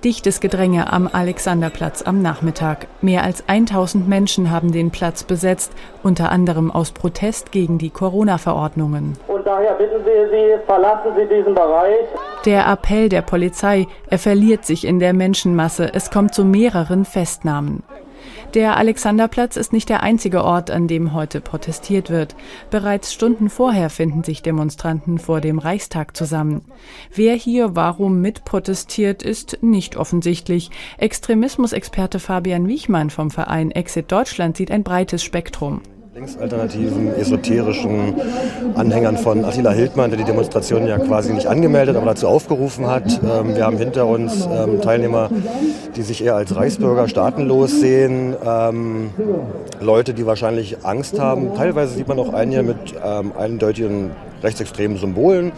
[0.05, 2.87] Dichtes Gedränge am Alexanderplatz am Nachmittag.
[3.01, 5.73] Mehr als 1000 Menschen haben den Platz besetzt,
[6.05, 9.19] unter anderem aus Protest gegen die Corona-Verordnungen.
[9.27, 12.07] Und daher bitten wir Sie, verlassen Sie diesen Bereich.
[12.45, 15.91] Der Appell der Polizei, er verliert sich in der Menschenmasse.
[15.93, 17.83] Es kommt zu mehreren Festnahmen.
[18.55, 22.35] Der Alexanderplatz ist nicht der einzige Ort, an dem heute protestiert wird.
[22.71, 26.65] Bereits Stunden vorher finden sich Demonstranten vor dem Reichstag zusammen.
[27.15, 30.71] Wer hier warum mitprotestiert, ist nicht offensichtlich.
[30.97, 35.83] Extremismusexperte Fabian Wiechmann vom Verein Exit Deutschland sieht ein breites Spektrum
[36.19, 38.15] linksalternativen, esoterischen
[38.75, 43.21] Anhängern von Attila Hildmann, der die Demonstration ja quasi nicht angemeldet, aber dazu aufgerufen hat.
[43.23, 45.31] Ähm, wir haben hinter uns ähm, Teilnehmer,
[45.95, 49.11] die sich eher als Reichsbürger staatenlos sehen, ähm,
[49.81, 51.55] Leute, die wahrscheinlich Angst haben.
[51.55, 54.11] Teilweise sieht man auch einige mit eindeutigen
[54.43, 55.53] rechtsextremen Symbolen.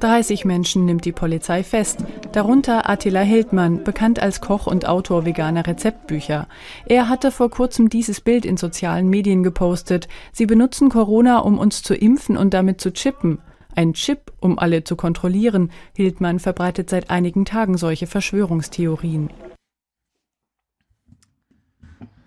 [0.00, 5.66] 30 Menschen nimmt die Polizei fest, darunter Attila Hildmann, bekannt als Koch und Autor veganer
[5.66, 6.48] Rezeptbücher.
[6.86, 10.08] Er hatte vor kurzem dieses Bild in sozialen Medien gepostet.
[10.32, 13.38] Sie benutzen Corona, um uns zu impfen und damit zu chippen.
[13.74, 15.70] Ein Chip, um alle zu kontrollieren.
[15.94, 19.30] Hildmann verbreitet seit einigen Tagen solche Verschwörungstheorien.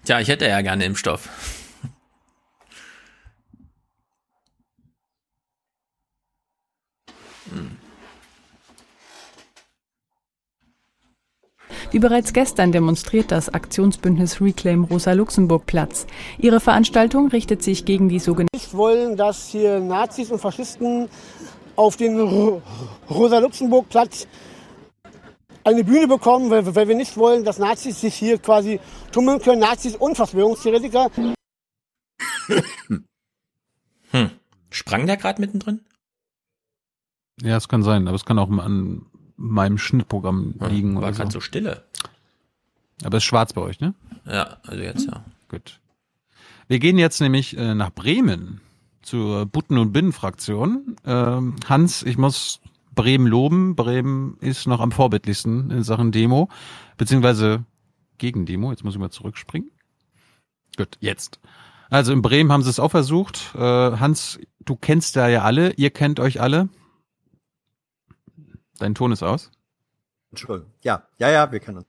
[0.05, 1.58] Tja, ich hätte ja gerne Impfstoff.
[11.91, 16.05] Wie bereits gestern demonstriert das Aktionsbündnis Reclaim Rosa-Luxemburg-Platz.
[16.37, 18.49] Ihre Veranstaltung richtet sich gegen die sogenannten.
[18.53, 21.09] Wir wollen, dass hier Nazis und Faschisten
[21.75, 22.19] auf den
[23.09, 24.27] Rosa-Luxemburg-Platz
[25.63, 28.79] eine Bühne bekommen, weil, weil, wir nicht wollen, dass Nazis sich hier quasi
[29.11, 29.61] tummeln können.
[29.61, 31.09] Nazis und Verschwörungstheoretiker.
[34.11, 34.31] Hm.
[34.69, 35.81] Sprang der gerade mittendrin?
[37.41, 39.05] Ja, es kann sein, aber es kann auch an
[39.39, 41.01] meinem Schnittprogramm liegen.
[41.01, 41.39] War gerade so.
[41.39, 41.83] so Stille.
[43.03, 43.93] Aber es ist schwarz bei euch, ne?
[44.25, 45.23] Ja, also jetzt ja.
[45.47, 45.79] Gut.
[46.67, 48.61] Wir gehen jetzt nämlich äh, nach Bremen
[49.01, 50.97] zur Butten- und Binnenfraktion.
[51.05, 52.59] Ähm, Hans, ich muss
[52.93, 53.75] Bremen loben.
[53.75, 56.49] Bremen ist noch am vorbildlichsten in Sachen Demo,
[56.97, 57.63] beziehungsweise
[58.17, 58.71] gegen Demo.
[58.71, 59.71] Jetzt muss ich mal zurückspringen.
[60.77, 61.39] Gut, jetzt.
[61.89, 63.55] Also in Bremen haben sie es auch versucht.
[63.55, 66.69] Äh, Hans, du kennst da ja alle, ihr kennt euch alle.
[68.79, 69.51] Dein Ton ist aus.
[70.31, 70.71] Entschuldigung.
[70.81, 71.87] Ja, ja, ja, wir kennen uns.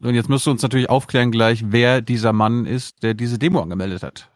[0.00, 3.62] Und jetzt musst du uns natürlich aufklären gleich, wer dieser Mann ist, der diese Demo
[3.62, 4.28] angemeldet hat.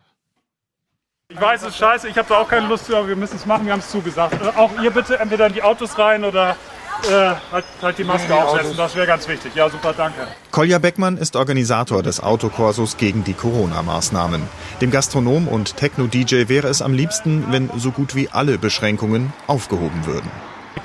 [1.29, 3.35] Ich weiß, es ist scheiße, ich habe da auch keine Lust zu, aber wir müssen
[3.35, 4.41] es machen, wir haben es zugesagt.
[4.41, 6.57] Äh, auch ihr bitte entweder in die Autos rein oder
[7.03, 9.55] äh, halt, halt die Maske aufsetzen, das wäre ganz wichtig.
[9.57, 10.29] Ja, super, danke.
[10.53, 14.43] Kolja Beckmann ist Organisator des Autokorsos gegen die Corona-Maßnahmen.
[14.81, 20.07] Dem Gastronom und Techno-DJ wäre es am liebsten, wenn so gut wie alle Beschränkungen aufgehoben
[20.07, 20.31] würden.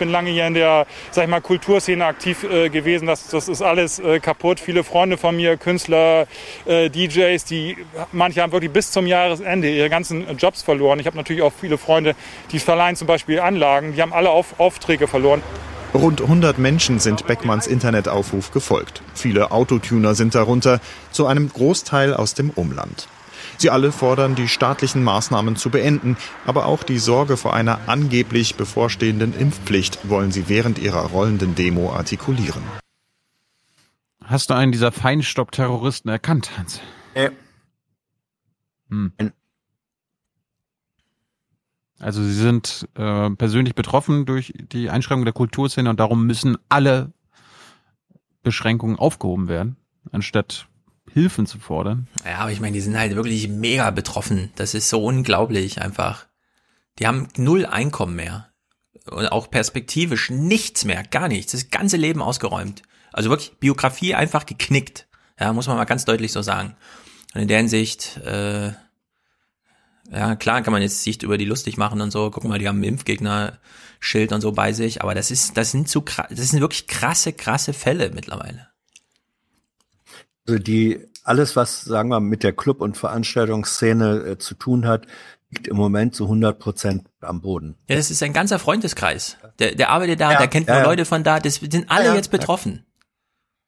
[0.02, 3.06] Ich bin lange hier in der, sag ich mal, Kulturszene aktiv äh, gewesen.
[3.06, 4.60] Das, das ist alles äh, kaputt.
[4.60, 6.26] Viele Freunde von mir, Künstler,
[6.66, 7.78] äh, DJs, die
[8.12, 11.00] manche haben wirklich bis zum Jahresende ihre ganzen Jobs verloren.
[11.00, 12.16] Ich habe natürlich auch viele Freunde,
[12.52, 13.94] die verleihen zum Beispiel Anlagen.
[13.94, 15.44] Die haben alle auf, Aufträge verloren.
[15.94, 19.04] Rund 100 Menschen sind Beckmanns Internetaufruf gefolgt.
[19.14, 20.80] Viele Autotuner sind darunter,
[21.12, 23.08] zu einem Großteil aus dem Umland.
[23.62, 26.18] Sie alle fordern, die staatlichen Maßnahmen zu beenden,
[26.48, 31.94] aber auch die Sorge vor einer angeblich bevorstehenden Impfpflicht wollen sie während ihrer rollenden Demo
[31.94, 32.64] artikulieren.
[34.24, 36.82] Hast du einen dieser Feinstaub-Terroristen erkannt, Hans?
[37.14, 37.30] Äh.
[38.90, 39.14] Hm.
[42.00, 47.14] Also sie sind äh, persönlich betroffen durch die Einschränkung der Kulturszene und darum müssen alle
[48.42, 49.76] Beschränkungen aufgehoben werden,
[50.12, 50.68] anstatt
[51.14, 52.08] Hilfen zu fordern.
[52.26, 54.52] Ja, aber ich meine, die sind halt wirklich mega betroffen.
[54.56, 56.26] Das ist so unglaublich einfach.
[57.00, 58.50] Die haben null Einkommen mehr.
[59.10, 61.54] Und auch perspektivisch nichts mehr, gar nichts.
[61.54, 62.84] Das ganze Leben ausgeräumt.
[63.12, 65.08] Also wirklich Biografie einfach geknickt.
[65.40, 66.76] Ja, muss man mal ganz deutlich so sagen.
[67.34, 68.74] Und in der Hinsicht, äh,
[70.12, 72.30] Ja, klar kann man jetzt sich über die lustig machen und so.
[72.32, 75.02] Guck mal, die haben Impfgegner-Schild und so bei sich.
[75.02, 78.68] Aber das ist, das sind zu krass, das sind wirklich krasse, krasse Fälle mittlerweile.
[80.48, 85.06] Also die, alles, was, sagen wir, mit der Club- und Veranstaltungsszene äh, zu tun hat,
[85.50, 87.76] liegt im Moment zu 100 Prozent am Boden.
[87.90, 89.38] Ja, das ist ein ganzer Freundeskreis.
[89.60, 90.90] Der, der arbeitet da, Ja, der kennt ja, nur ja.
[90.90, 92.16] Leute von da, das sind alle Ja, ja.
[92.16, 92.86] jetzt betroffen.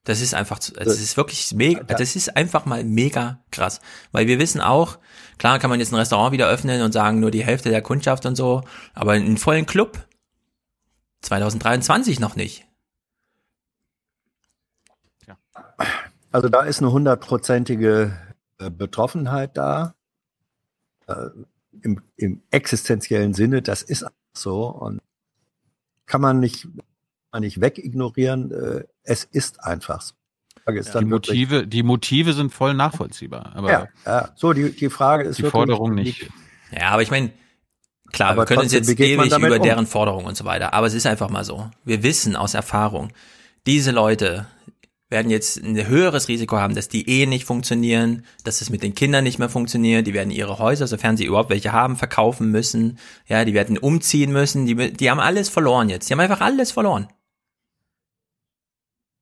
[0.05, 3.79] Das ist einfach, zu- das ist wirklich mega, das ist einfach mal mega krass.
[4.11, 4.97] Weil wir wissen auch,
[5.37, 8.25] klar kann man jetzt ein Restaurant wieder öffnen und sagen, nur die Hälfte der Kundschaft
[8.25, 10.05] und so, aber einen vollen Club
[11.21, 12.65] 2023 noch nicht.
[16.33, 18.17] Also da ist eine hundertprozentige
[18.57, 19.93] äh, Betroffenheit da.
[21.07, 21.27] Äh,
[21.81, 24.99] im, Im existenziellen Sinne, das ist so und
[26.05, 26.67] kann man nicht,
[27.31, 28.51] man nicht wegignorieren.
[28.51, 30.13] Äh, es ist einfach so.
[30.55, 33.51] Die Frage ist Die dann wirklich- Motive, die Motive sind voll nachvollziehbar.
[33.55, 36.29] Aber ja, ja, so die, die Frage ist die Forderung nicht.
[36.71, 37.31] Ja, aber ich meine,
[38.11, 39.61] klar, Aber wir können uns jetzt ewig über um?
[39.61, 41.69] deren Forderungen und so weiter, aber es ist einfach mal so.
[41.83, 43.11] Wir wissen aus Erfahrung,
[43.67, 44.47] diese Leute
[45.13, 48.93] werden jetzt ein höheres Risiko haben, dass die Ehen nicht funktionieren, dass es mit den
[48.93, 52.99] Kindern nicht mehr funktioniert, die werden ihre Häuser, sofern sie überhaupt welche haben, verkaufen müssen,
[53.27, 56.73] ja, die werden umziehen müssen, die, die haben alles verloren jetzt, die haben einfach alles
[56.73, 57.07] verloren.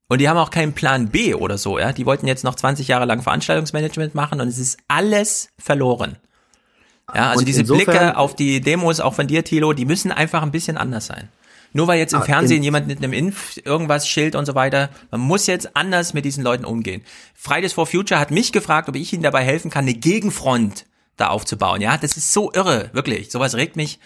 [0.07, 2.87] Und die haben auch keinen Plan B oder so, ja, die wollten jetzt noch 20
[2.87, 6.17] Jahre lang Veranstaltungsmanagement machen und es ist alles verloren.
[7.13, 10.41] Ja, also Und diese Blicke auf die Demos, auch von dir, Thilo, die müssen einfach
[10.41, 11.29] ein bisschen anders sein.
[11.73, 14.55] Nur weil jetzt im Ah, Fernsehen in- jemand mit einem Impf irgendwas Schild und so
[14.55, 17.01] weiter, man muss jetzt anders mit diesen Leuten umgehen.
[17.33, 20.85] Fridays for Future hat mich gefragt, ob ich ihnen dabei helfen kann, eine Gegenfront
[21.17, 21.81] da aufzubauen.
[21.81, 23.31] Ja, das ist so irre, wirklich.
[23.31, 23.99] Sowas regt mich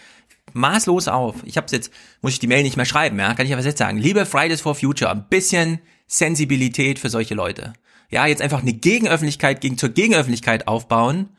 [0.53, 1.35] maßlos auf.
[1.43, 3.77] Ich habe jetzt, muss ich die Mail nicht mehr schreiben, ja, kann ich aber jetzt
[3.79, 3.97] sagen.
[3.97, 7.73] Liebe Fridays for Future, ein bisschen Sensibilität für solche Leute.
[8.11, 11.29] Ja, jetzt einfach eine Gegenöffentlichkeit gegen zur Gegenöffentlichkeit aufbauen,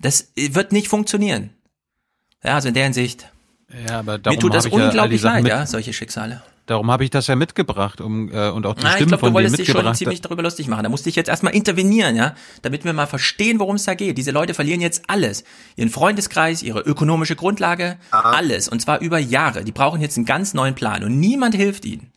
[0.00, 1.50] das wird nicht funktionieren.
[2.42, 3.30] Ja, also in der Hinsicht.
[3.88, 6.42] Ja, aber Mir darum tut das ich ja unglaublich Sachen leid, mit, ja, solche Schicksale.
[6.66, 9.20] Darum habe ich das ja mitgebracht, um äh, und auch die Na, ich Stimmen glaube,
[9.20, 9.98] du von denen wolltest dich schon mitgebracht.
[9.98, 10.84] ziemlich darüber lustig machen.
[10.84, 14.16] Da musste ich jetzt erstmal intervenieren, ja, damit wir mal verstehen, worum es da geht.
[14.16, 15.44] Diese Leute verlieren jetzt alles.
[15.76, 18.68] Ihren Freundeskreis, ihre ökonomische Grundlage, alles.
[18.68, 19.64] Und zwar über Jahre.
[19.64, 22.12] Die brauchen jetzt einen ganz neuen Plan und niemand hilft ihnen.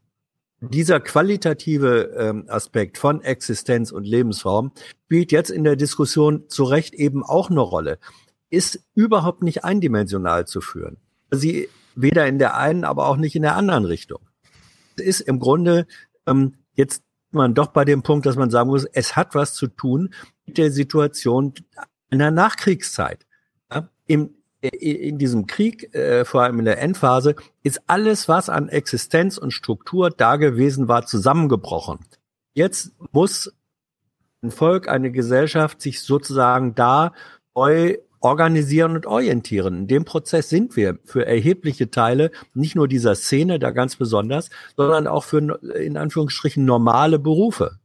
[0.60, 4.72] Dieser qualitative ähm, Aspekt von Existenz und Lebensform
[5.04, 7.98] spielt jetzt in der Diskussion zu Recht eben auch eine Rolle,
[8.50, 10.96] ist überhaupt nicht eindimensional zu führen.
[11.30, 14.20] Sie weder in der einen, aber auch nicht in der anderen Richtung.
[14.96, 15.86] Es ist im Grunde
[16.26, 19.66] ähm, jetzt man doch bei dem Punkt, dass man sagen muss, es hat was zu
[19.66, 20.14] tun
[20.46, 21.52] mit der Situation
[22.10, 23.26] in der Nachkriegszeit.
[23.70, 28.68] Ja, im, in diesem Krieg, äh, vor allem in der Endphase, ist alles, was an
[28.68, 32.00] Existenz und Struktur da gewesen war, zusammengebrochen.
[32.54, 33.52] Jetzt muss
[34.42, 37.12] ein Volk, eine Gesellschaft sich sozusagen da
[37.54, 39.80] neu organisieren und orientieren.
[39.80, 44.50] In dem Prozess sind wir für erhebliche Teile nicht nur dieser Szene da ganz besonders,
[44.76, 45.38] sondern auch für
[45.76, 47.78] in Anführungsstrichen normale Berufe.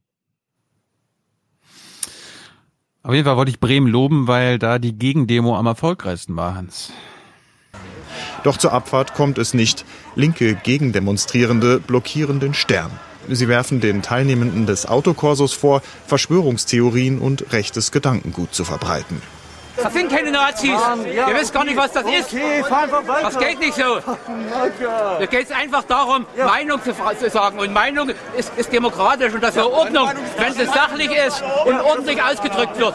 [3.05, 6.93] Auf jeden Fall wollte ich Bremen loben, weil da die Gegendemo am erfolgreichsten war, Hans.
[8.45, 9.83] Doch zur Abfahrt kommt es nicht.
[10.15, 12.91] Linke Gegendemonstrierende blockieren den Stern.
[13.29, 19.21] Sie werfen den Teilnehmenden des Autokorsos vor, Verschwörungstheorien und rechtes Gedankengut zu verbreiten.
[19.75, 20.69] Das sind keine Nazis.
[20.69, 22.33] ja, Ihr wisst gar nicht, was das ist.
[22.33, 23.21] Okay, weiter.
[23.23, 23.81] Das geht nicht so.
[25.19, 27.59] Da geht es einfach darum, Meinung zu, zu sagen.
[27.59, 31.79] Und Meinung ist, ist demokratisch und das ist ja Ordnung, wenn sie sachlich ist und
[31.81, 32.93] ordentlich ausgedrückt wird.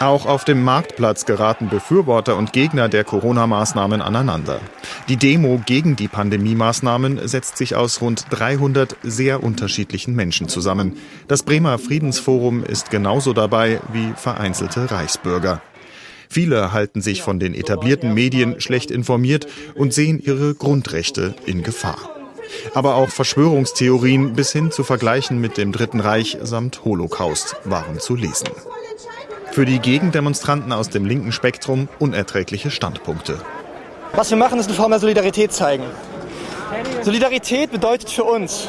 [0.00, 4.60] Auch auf dem Marktplatz geraten Befürworter und Gegner der Corona-Maßnahmen aneinander.
[5.08, 10.96] Die Demo gegen die Pandemie-Maßnahmen setzt sich aus rund 300 sehr unterschiedlichen Menschen zusammen.
[11.26, 15.62] Das Bremer Friedensforum ist genauso dabei wie vereinzelte Reichsbürger.
[16.28, 21.98] Viele halten sich von den etablierten Medien schlecht informiert und sehen ihre Grundrechte in Gefahr.
[22.74, 28.14] Aber auch Verschwörungstheorien bis hin zu Vergleichen mit dem Dritten Reich samt Holocaust waren zu
[28.14, 28.48] lesen.
[29.52, 33.40] Für die Gegendemonstranten aus dem linken Spektrum unerträgliche Standpunkte.
[34.12, 35.84] Was wir machen, ist eine Form der Solidarität zeigen.
[37.02, 38.68] Solidarität bedeutet für uns,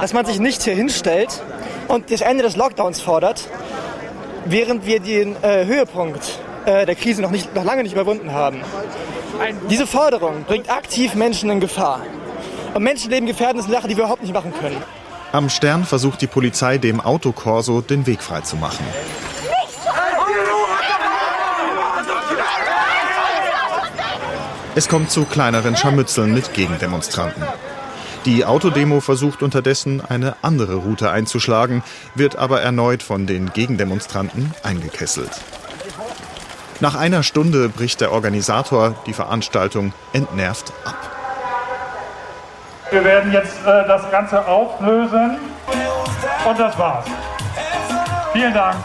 [0.00, 1.42] dass man sich nicht hier hinstellt
[1.88, 3.48] und das Ende des Lockdowns fordert,
[4.44, 8.60] während wir den äh, Höhepunkt äh, der Krise noch, nicht, noch lange nicht überwunden haben.
[9.70, 12.00] Diese Forderung bringt aktiv Menschen in Gefahr.
[12.74, 14.82] Und Menschenleben gefährden ist eine Sache, die wir überhaupt nicht machen können.
[15.32, 18.84] Am Stern versucht die Polizei dem Autokorso den Weg freizumachen.
[24.74, 27.42] Es kommt zu kleineren Scharmützeln mit Gegendemonstranten.
[28.26, 31.82] Die Autodemo versucht unterdessen eine andere Route einzuschlagen,
[32.14, 35.30] wird aber erneut von den Gegendemonstranten eingekesselt.
[36.80, 41.16] Nach einer Stunde bricht der Organisator die Veranstaltung entnervt ab.
[42.90, 45.38] Wir werden jetzt äh, das Ganze auflösen
[46.46, 47.06] und das war's.
[48.32, 48.76] Vielen Dank.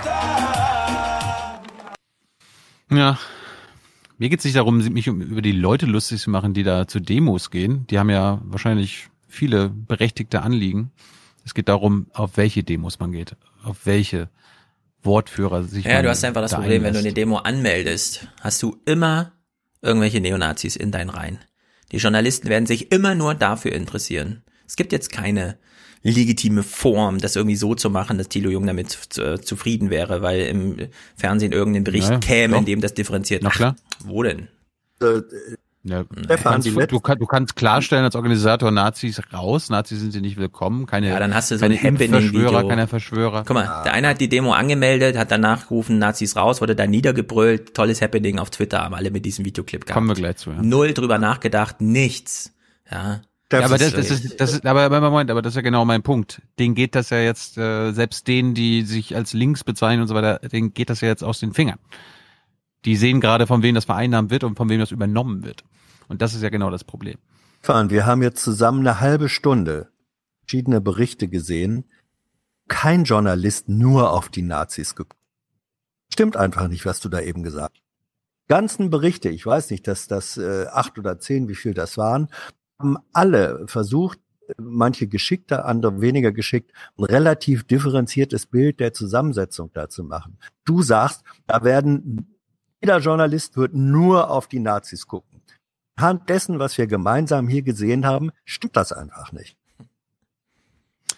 [2.90, 3.20] Ja.
[4.18, 7.00] Mir geht es nicht darum, mich über die Leute lustig zu machen, die da zu
[7.00, 7.88] Demos gehen.
[7.88, 10.92] Die haben ja wahrscheinlich viele berechtigte Anliegen.
[11.44, 14.30] Es geht darum, auf welche Demos man geht, auf welche
[15.04, 15.86] Wortführer sich.
[15.86, 19.34] Ja, du hast einfach das da Problem, wenn du eine Demo anmeldest, hast du immer
[19.82, 21.40] irgendwelche Neonazis in deinen Reihen.
[21.92, 24.44] Die Journalisten werden sich immer nur dafür interessieren.
[24.68, 25.58] Es gibt jetzt keine
[26.04, 30.42] legitime Form, das irgendwie so zu machen, dass Thilo Jung damit äh, zufrieden wäre, weil
[30.42, 30.78] im
[31.16, 32.66] Fernsehen irgendein Bericht Ja, käme, in doch.
[32.66, 33.44] dem das differenziert.
[33.44, 33.76] Na klar.
[33.78, 34.48] Ach, wo denn?
[35.84, 40.22] Ja, du, Stefan, du, kann, du kannst klarstellen als Organisator Nazis raus, Nazis sind sie
[40.22, 41.98] nicht willkommen, keine, Ja, dann hast du so keine ein.
[41.98, 43.44] Verschwörer, keine Verschwörer.
[43.48, 46.92] Guck mal, der eine hat die Demo angemeldet, hat danach gerufen, Nazis raus, wurde dann
[46.92, 49.96] niedergebrüllt, tolles Happening auf Twitter, haben alle mit diesem Videoclip gehabt.
[49.96, 50.52] Kommen wir gleich zu.
[50.52, 50.62] Ja.
[50.62, 52.54] Null drüber nachgedacht, nichts.
[52.92, 53.22] Ja.
[53.52, 55.84] ja, aber das, das ist, das ist, aber, aber Moment, aber das ist ja genau
[55.84, 56.44] mein Punkt.
[56.60, 60.14] Denen geht das ja jetzt, äh, selbst denen, die sich als links bezeichnen und so
[60.14, 61.80] weiter, denen geht das ja jetzt aus den Fingern.
[62.86, 65.64] Die sehen gerade, von wem das vereinnahmt wird und von wem das übernommen wird.
[66.08, 67.18] Und das ist ja genau das Problem.
[67.62, 69.92] Fahren, wir haben jetzt zusammen eine halbe Stunde
[70.42, 71.86] verschiedene Berichte gesehen.
[72.68, 75.18] Kein Journalist nur auf die Nazis geguckt.
[76.12, 77.86] Stimmt einfach nicht, was du da eben gesagt hast.
[78.50, 82.28] Ganzen Berichte, ich weiß nicht, dass das äh, acht oder zehn, wie viel das waren,
[82.80, 84.20] haben alle versucht,
[84.58, 90.38] manche geschickter, andere weniger geschickt, ein relativ differenziertes Bild der Zusammensetzung da zu machen.
[90.66, 92.31] Du sagst, da werden,
[92.82, 95.42] jeder Journalist wird nur auf die Nazis gucken.
[95.96, 99.56] Anhand dessen, was wir gemeinsam hier gesehen haben, stimmt das einfach nicht.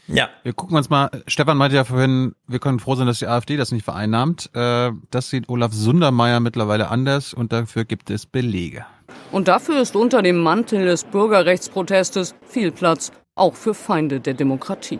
[0.07, 0.29] Ja.
[0.43, 3.55] Wir gucken uns mal, Stefan meinte ja vorhin, wir können froh sein, dass die AfD
[3.55, 4.49] das nicht vereinnahmt.
[4.53, 8.85] Äh, das sieht Olaf Sundermeier mittlerweile anders und dafür gibt es Belege.
[9.31, 14.99] Und dafür ist unter dem Mantel des Bürgerrechtsprotestes viel Platz, auch für Feinde der Demokratie.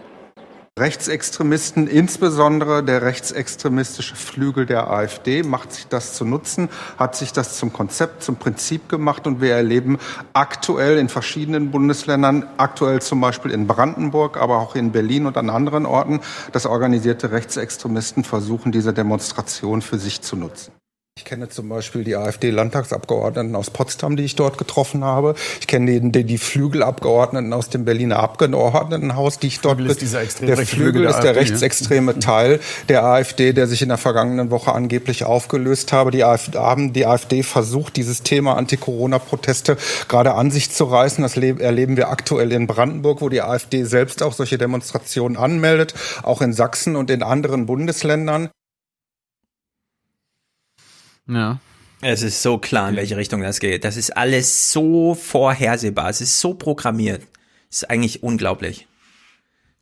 [0.80, 7.58] Rechtsextremisten, insbesondere der rechtsextremistische Flügel der AfD, macht sich das zu Nutzen, hat sich das
[7.58, 10.00] zum Konzept, zum Prinzip gemacht und wir erleben
[10.34, 15.52] aktuell in verschiedenen Bundesländern, aktuell zum Beispiel in Brandenburg, aber auch in Berlin und an
[15.52, 16.22] anderen Orten,
[16.54, 20.73] dass organisierte Rechtsextremisten versuchen, diese Demonstration für sich zu nutzen.
[21.16, 25.36] Ich kenne zum Beispiel die AfD-Landtagsabgeordneten aus Potsdam, die ich dort getroffen habe.
[25.62, 30.02] Ich kenne die, die, die Flügelabgeordneten aus dem Berliner Abgeordnetenhaus, die ich dort Flügel ist
[30.02, 31.40] dieser extrem Der Flügel der ist der AfD, ja.
[31.40, 32.60] rechtsextreme Teil
[32.90, 36.10] der AfD, der sich in der vergangenen Woche angeblich aufgelöst habe.
[36.10, 39.78] Die AfD, haben die AfD versucht, dieses Thema Anti-Corona-Proteste
[40.08, 41.22] gerade an sich zu reißen.
[41.22, 45.94] Das le- erleben wir aktuell in Brandenburg, wo die AfD selbst auch solche Demonstrationen anmeldet,
[46.24, 48.50] auch in Sachsen und in anderen Bundesländern.
[51.28, 51.60] Ja.
[52.02, 53.86] Es ist so klar, in welche Richtung das geht.
[53.86, 56.10] Das ist alles so vorhersehbar.
[56.10, 57.22] Es ist so programmiert.
[57.72, 58.88] Es ist eigentlich unglaublich.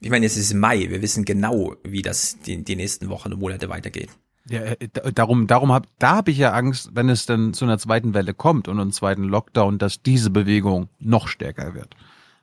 [0.01, 0.87] Ich meine, es ist Mai.
[0.89, 4.09] Wir wissen genau, wie das die, die nächsten Wochen und Monate weitergeht.
[4.49, 7.65] Ja, äh, da- darum, darum hab, da habe ich ja Angst, wenn es dann zu
[7.65, 11.95] einer zweiten Welle kommt und einem zweiten Lockdown, dass diese Bewegung noch stärker wird,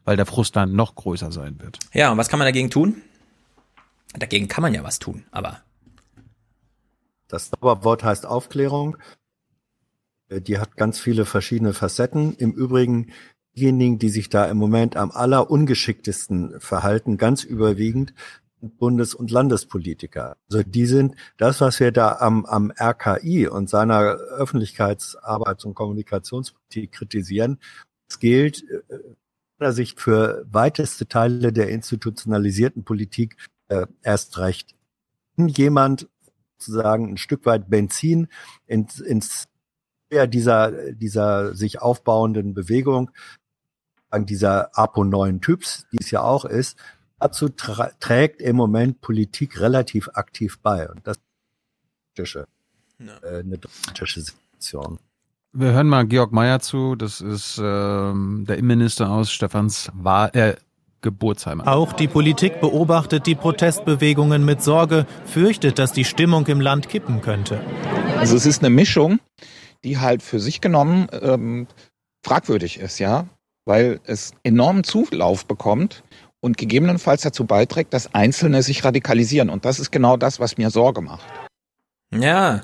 [0.04, 1.78] weil der Frust dann noch größer sein wird.
[1.92, 3.02] Ja, und was kann man dagegen tun?
[4.14, 5.60] Dagegen kann man ja was tun, aber
[7.28, 8.96] Das Zauberwort heißt Aufklärung.
[10.28, 12.34] Äh, Die hat ganz viele verschiedene Facetten.
[12.34, 13.12] Im Übrigen,
[13.56, 18.14] diejenigen, die sich da im Moment am allerungeschicktesten verhalten, ganz überwiegend
[18.60, 20.36] Bundes- und Landespolitiker.
[20.50, 26.90] Also die sind das, was wir da am, am RKI und seiner Öffentlichkeitsarbeits- und Kommunikationspolitik
[26.90, 27.58] kritisieren,
[28.08, 28.98] es gilt äh,
[29.58, 33.36] meiner Sicht für weiteste Teile der institutionalisierten Politik
[33.68, 34.74] äh, erst recht.
[35.36, 36.08] Wenn jemand
[36.58, 38.28] sozusagen ein Stück weit Benzin
[38.66, 39.48] ins, ins
[40.10, 43.10] Feuer dieser, dieser sich aufbauenden Bewegung,
[44.10, 46.78] an dieser APO-neuen Typs, die es ja auch ist,
[47.18, 50.88] dazu trägt im Moment Politik relativ aktiv bei.
[50.88, 51.18] Und das
[52.16, 52.46] ist äh,
[53.22, 54.98] eine dramatische Situation.
[55.52, 56.94] Wir hören mal Georg Mayer zu.
[56.94, 60.56] Das ist ähm, der Innenminister aus Stefans Wahl, äh,
[61.00, 61.60] Geburtsheim.
[61.60, 67.20] Auch die Politik beobachtet die Protestbewegungen mit Sorge, fürchtet, dass die Stimmung im Land kippen
[67.20, 67.60] könnte.
[68.18, 69.20] Also es ist eine Mischung,
[69.84, 71.68] die halt für sich genommen ähm,
[72.22, 73.26] fragwürdig ist, ja,
[73.64, 76.02] weil es enormen Zulauf bekommt
[76.40, 79.50] und gegebenenfalls dazu beiträgt, dass Einzelne sich radikalisieren.
[79.50, 81.26] Und das ist genau das, was mir Sorge macht.
[82.12, 82.62] Ja.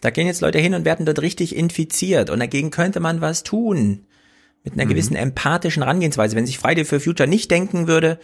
[0.00, 3.42] Da gehen jetzt Leute hin und werden dort richtig infiziert und dagegen könnte man was
[3.42, 4.06] tun.
[4.64, 4.90] Mit einer Mhm.
[4.90, 6.36] gewissen empathischen Herangehensweise.
[6.36, 8.18] Wenn sich Friday for Future nicht denken würde,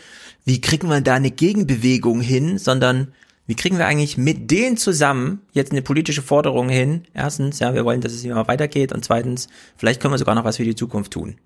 [0.45, 3.13] wie kriegen wir da eine Gegenbewegung hin, sondern
[3.47, 7.05] wie kriegen wir eigentlich mit denen zusammen jetzt eine politische Forderung hin?
[7.15, 10.45] Erstens, ja, wir wollen, dass es immer weitergeht und zweitens, vielleicht können wir sogar noch
[10.45, 11.37] was für die Zukunft tun.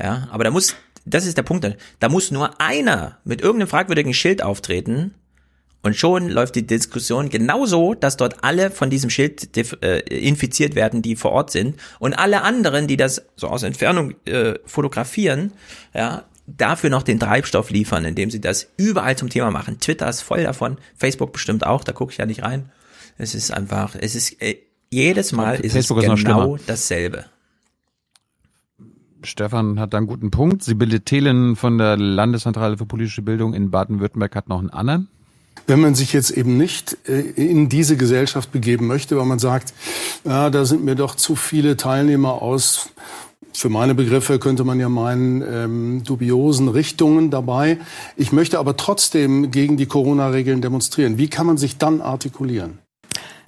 [0.00, 4.14] Ja, aber da muss, das ist der Punkt, da muss nur einer mit irgendeinem fragwürdigen
[4.14, 5.14] Schild auftreten
[5.82, 11.02] und schon läuft die Diskussion genauso, dass dort alle von diesem Schild äh, infiziert werden,
[11.02, 15.52] die vor Ort sind und alle anderen, die das so aus Entfernung äh, fotografieren,
[15.92, 19.80] ja, dafür noch den Treibstoff liefern, indem sie das überall zum Thema machen.
[19.80, 22.70] Twitter ist voll davon, Facebook bestimmt auch, da gucke ich ja nicht rein.
[23.18, 24.56] Es ist einfach, es ist äh,
[24.90, 27.24] jedes Mal ist Facebook es genau dasselbe.
[29.24, 30.62] Stefan hat da einen guten Punkt.
[30.62, 35.08] Sibylle Thelen von der Landeszentrale für politische Bildung in Baden-Württemberg hat noch einen anderen.
[35.66, 39.72] Wenn man sich jetzt eben nicht äh, in diese Gesellschaft begeben möchte, weil man sagt,
[40.24, 42.90] ja, da sind mir doch zu viele Teilnehmer aus,
[43.54, 47.78] für meine Begriffe könnte man ja meinen, ähm, dubiosen Richtungen dabei.
[48.16, 51.18] Ich möchte aber trotzdem gegen die Corona-Regeln demonstrieren.
[51.18, 52.78] Wie kann man sich dann artikulieren?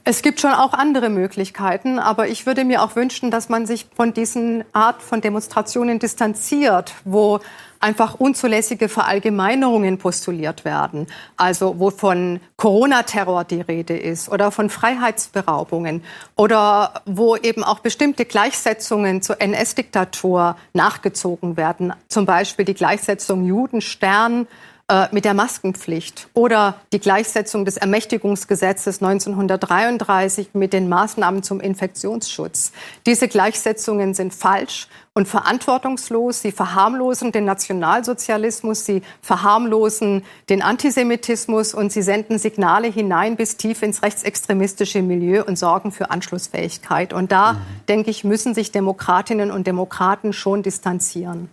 [0.07, 3.87] Es gibt schon auch andere Möglichkeiten, aber ich würde mir auch wünschen, dass man sich
[3.97, 7.41] von diesen Art von Demonstrationen distanziert, wo
[7.85, 11.07] einfach unzulässige Verallgemeinerungen postuliert werden.
[11.37, 16.03] Also wo von Corona-Terror die Rede ist oder von Freiheitsberaubungen
[16.35, 21.93] oder wo eben auch bestimmte Gleichsetzungen zur NS-Diktatur nachgezogen werden.
[22.09, 24.47] Zum Beispiel die Gleichsetzung Judenstern
[24.87, 32.73] äh, mit der Maskenpflicht oder die Gleichsetzung des Ermächtigungsgesetzes 1933 mit den Maßnahmen zum Infektionsschutz.
[33.07, 36.43] Diese Gleichsetzungen sind falsch und verantwortungslos.
[36.43, 43.83] Sie verharmlosen den Nationalsozialismus, sie verharmlosen den Antisemitismus und sie senden Signale hinein bis tief
[43.83, 47.15] ins rechtsextremistische Milieu und sorgen für Anschlussfähigkeit.
[47.15, 47.57] Und da,
[47.89, 51.49] denke ich, müssen sich Demokratinnen und Demokraten schon distanzieren.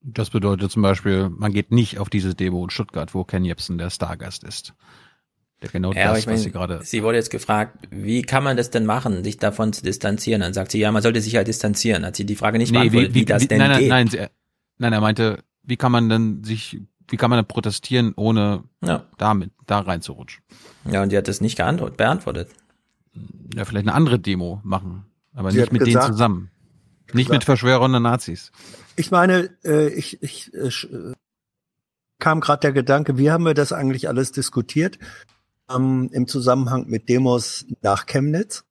[0.00, 3.78] Das bedeutet zum Beispiel, man geht nicht auf diese Demo in Stuttgart, wo Ken Jebsen
[3.78, 4.74] der Stargast ist.
[5.60, 6.80] Der genau Ja, das, ich was meine, sie gerade.
[6.84, 10.40] sie wurde jetzt gefragt, wie kann man das denn machen, sich davon zu distanzieren?
[10.40, 12.06] Dann sagt sie, ja, man sollte sich halt distanzieren.
[12.06, 13.88] Hat sie die Frage nicht beantwortet, wie, das denn nein, nein, geht.
[13.88, 14.18] Nein, sie,
[14.78, 19.04] nein, er meinte, wie kann man denn sich, wie kann man denn protestieren, ohne Ja.
[19.18, 20.44] damit da reinzurutschen?
[20.88, 22.50] Ja, und die hat das nicht geantwortet, beantwortet.
[23.52, 26.50] Ja, vielleicht eine andere Demo machen, aber Sie nicht mit gesagt- denen zusammen.
[27.12, 28.52] Nicht mit verschwörenden Nazis.
[28.96, 31.14] Ich meine, äh, ich, ich äh, äh,
[32.18, 34.98] kam gerade der Gedanke, wie haben wir das eigentlich alles diskutiert
[35.70, 38.64] ähm, im Zusammenhang mit Demos nach Chemnitz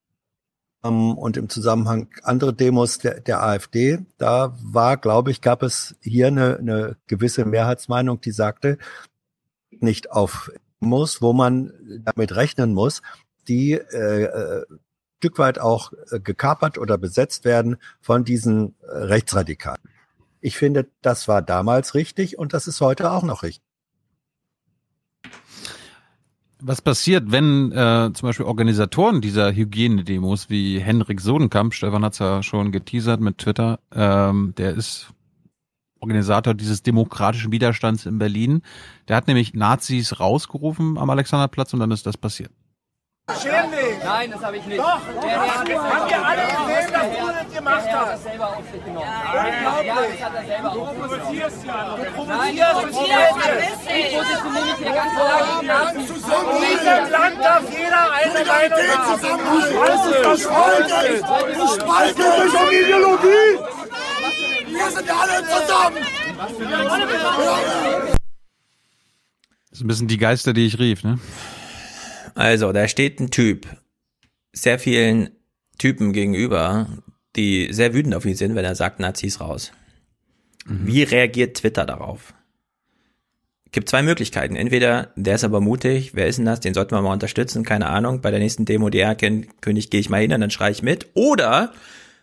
[0.84, 4.00] ähm, und im Zusammenhang andere Demos der, der AfD.
[4.18, 8.78] Da war, glaube ich, gab es hier eine, eine gewisse Mehrheitsmeinung, die sagte,
[9.72, 13.02] nicht auf muss, wo man damit rechnen muss,
[13.48, 14.66] die äh, äh,
[15.18, 19.82] Stück weit auch äh, gekapert oder besetzt werden von diesen äh, Rechtsradikalen.
[20.42, 23.64] Ich finde, das war damals richtig und das ist heute auch noch richtig.
[26.60, 32.42] Was passiert, wenn äh, zum Beispiel Organisatoren dieser Hygienedemos wie Henrik Sodenkamp, Stefan hat's ja
[32.42, 35.12] schon geteasert mit Twitter, ähm, der ist
[36.00, 38.62] Organisator dieses demokratischen Widerstands in Berlin.
[39.08, 42.52] Der hat nämlich Nazis rausgerufen am Alexanderplatz und dann ist das passiert.
[43.36, 44.00] Schäm dich!
[44.06, 44.80] Nein, das habe ich nicht.
[44.80, 48.00] Doch, Der Herr hat das haben wir alle gesehen, dass du das gemacht Der Herr
[48.00, 48.14] hat hast.
[48.14, 49.10] das selber auf sich genommen.
[49.28, 49.88] Unglaublich.
[49.88, 51.98] Ja, das hat er selber Du auf sich provozierst ja.
[51.98, 52.54] Du provozierst.
[52.54, 53.28] ich provoziere
[54.00, 56.08] Ich positioniere mich hier ganz klar gegen Nazis.
[56.08, 56.16] In
[56.72, 59.20] diesem Land darf jeder eine Meinung haben.
[59.20, 60.88] Du spaltest das Volk.
[61.58, 63.52] Du spaltest dich um Ideologie.
[64.72, 66.04] Wir sind alle zusammen.
[69.70, 71.20] Das ist ein bisschen die Geister, die ich rief, ne?
[72.38, 73.66] Also, da steht ein Typ,
[74.54, 75.32] sehr vielen
[75.80, 76.88] Typen gegenüber,
[77.36, 79.72] die sehr wütend auf ihn sind, wenn er sagt, Nazis raus.
[80.68, 82.36] Wie reagiert Twitter darauf?
[83.72, 84.56] Gibt zwei Möglichkeiten.
[84.56, 86.60] Entweder, der ist aber mutig, wer ist denn das?
[86.60, 88.22] Den sollten wir mal unterstützen, keine Ahnung.
[88.22, 90.72] Bei der nächsten Demo, die er kennt, König, gehe ich mal hin und dann schreie
[90.72, 91.08] ich mit.
[91.16, 91.74] Oder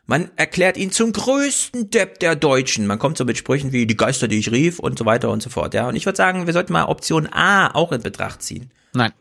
[0.07, 2.87] man erklärt ihn zum größten Depp der Deutschen.
[2.87, 5.43] Man kommt so mit Sprüchen wie die Geister, die ich rief und so weiter und
[5.43, 5.75] so fort.
[5.75, 8.71] Ja, und ich würde sagen, wir sollten mal Option A auch in Betracht ziehen.
[8.93, 9.13] Nein.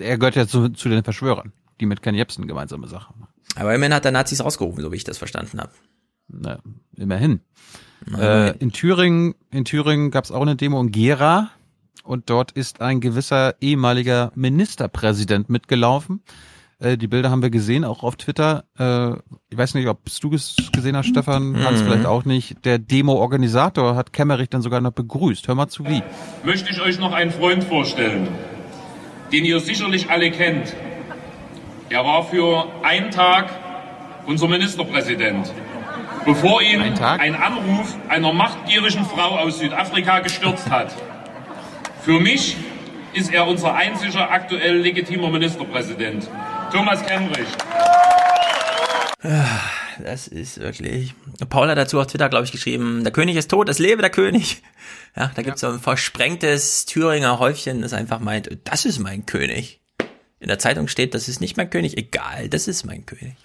[0.00, 3.32] Er gehört ja zu, zu den Verschwörern, die mit Ken Jebsen gemeinsame Sache machen.
[3.56, 5.70] Aber immerhin hat er Nazis rausgerufen, so wie ich das verstanden habe.
[6.28, 6.58] Na,
[6.96, 7.40] immerhin.
[8.18, 11.50] Äh, in Thüringen, in Thüringen gab es auch eine Demo in Gera
[12.04, 16.22] und dort ist ein gewisser ehemaliger Ministerpräsident mitgelaufen.
[16.78, 18.64] Äh, die Bilder haben wir gesehen, auch auf Twitter.
[18.78, 19.12] Äh,
[19.48, 21.84] ich weiß nicht, ob du es gesehen hast, Stefan, Hans Mhm.
[21.86, 22.64] vielleicht auch nicht.
[22.66, 25.48] Der Demo-Organisator hat Kemmerich dann sogar noch begrüßt.
[25.48, 26.02] Hör mal zu wie.
[26.44, 28.28] möchte ich euch noch einen Freund vorstellen,
[29.32, 30.74] den ihr sicherlich alle kennt.
[31.88, 33.50] Er war für einen Tag
[34.26, 35.52] unser Ministerpräsident,
[36.24, 40.92] bevor ihn ein Anruf einer machtgierigen Frau aus Südafrika gestürzt hat.
[42.02, 42.56] Für mich
[43.12, 46.28] ist er unser einziger aktuell legitimer Ministerpräsident,
[46.72, 47.46] Thomas Kemmerich.
[50.02, 51.14] Das ist wirklich.
[51.48, 54.10] Paul hat dazu auf Twitter, glaube ich, geschrieben, der König ist tot, es lebe der
[54.10, 54.62] König.
[55.16, 59.80] Ja, da gibt's so ein versprengtes Thüringer Häufchen, das einfach meint, das ist mein König.
[60.40, 63.36] In der Zeitung steht, das ist nicht mein König, egal, das ist mein König.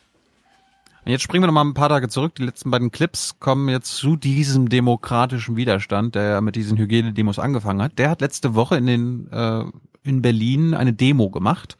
[1.05, 2.35] Und jetzt springen wir noch mal ein paar Tage zurück.
[2.35, 7.39] Die letzten beiden Clips kommen jetzt zu diesem demokratischen Widerstand, der ja mit diesen Hygienedemos
[7.39, 7.97] angefangen hat.
[7.97, 9.63] Der hat letzte Woche in den äh,
[10.03, 11.77] in Berlin eine Demo gemacht.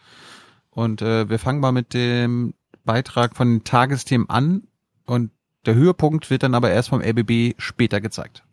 [0.71, 2.53] Und äh, wir fangen mal mit dem
[2.85, 4.67] Beitrag von den Tagesthemen an.
[5.05, 5.31] Und
[5.65, 8.43] der Höhepunkt wird dann aber erst vom RBB später gezeigt.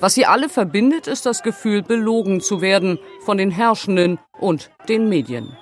[0.00, 5.08] Was sie alle verbindet, ist das Gefühl, belogen zu werden von den Herrschenden und den
[5.08, 5.56] Medien.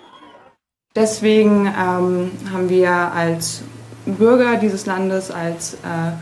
[0.95, 3.63] Deswegen ähm, haben wir als
[4.07, 6.13] Bürger dieses Landes, als äh,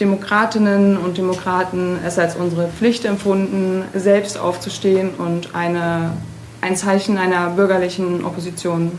[0.00, 6.12] Demokratinnen und Demokraten es als unsere Pflicht empfunden, selbst aufzustehen und eine,
[6.60, 8.92] ein Zeichen einer bürgerlichen Opposition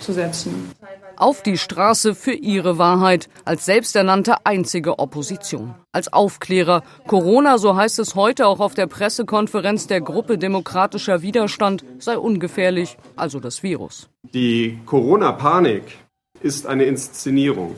[0.00, 0.70] zu setzen.
[1.16, 5.74] Auf die Straße für ihre Wahrheit als selbsternannte einzige Opposition.
[5.92, 6.82] Als Aufklärer.
[7.06, 12.96] Corona, so heißt es heute auch auf der Pressekonferenz der Gruppe Demokratischer Widerstand, sei ungefährlich,
[13.16, 14.08] also das Virus.
[14.32, 15.84] Die Corona-Panik
[16.40, 17.76] ist eine Inszenierung.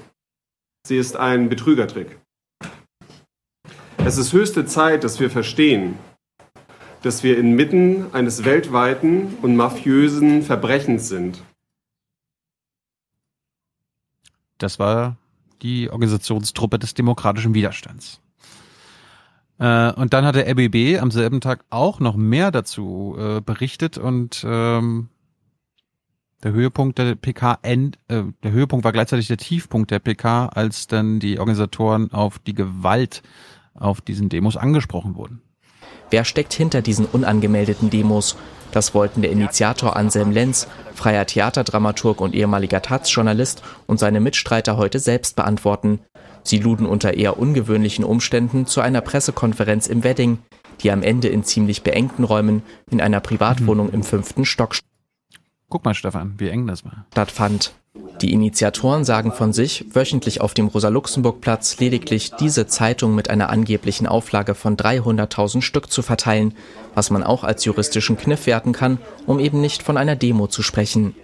[0.86, 2.18] Sie ist ein Betrügertrick.
[4.05, 5.97] Es ist höchste Zeit, dass wir verstehen,
[7.02, 11.42] dass wir inmitten eines weltweiten und mafiösen Verbrechens sind.
[14.62, 15.16] Das war
[15.62, 18.20] die Organisationstruppe des demokratischen Widerstands.
[19.58, 23.99] Äh, und dann hat der RBB am selben Tag auch noch mehr dazu äh, berichtet
[23.99, 25.08] und ähm,
[26.42, 30.89] der Höhepunkt der PK end, äh, der Höhepunkt war gleichzeitig der Tiefpunkt der PK, als
[30.89, 33.23] dann die Organisatoren auf die Gewalt
[33.74, 35.41] auf diesen Demos angesprochen wurden.
[36.10, 38.36] Wer steckt hinter diesen unangemeldeten Demos?
[38.73, 44.99] Das wollten der Initiator Anselm Lenz, freier Theaterdramaturg und ehemaliger Taz-Journalist und seine Mitstreiter heute
[44.99, 46.01] selbst beantworten.
[46.42, 50.39] Sie luden unter eher ungewöhnlichen Umständen zu einer Pressekonferenz im Wedding,
[50.81, 54.75] die am Ende in ziemlich beengten Räumen in einer Privatwohnung im fünften Stock
[55.68, 57.07] Guck mal, Stefan, wie eng das war.
[57.12, 57.73] stattfand.
[58.20, 64.07] Die Initiatoren sagen von sich, wöchentlich auf dem Rosa-Luxemburg-Platz lediglich diese Zeitung mit einer angeblichen
[64.07, 66.55] Auflage von 300.000 Stück zu verteilen,
[66.94, 70.62] was man auch als juristischen Kniff werten kann, um eben nicht von einer Demo zu
[70.62, 71.16] sprechen.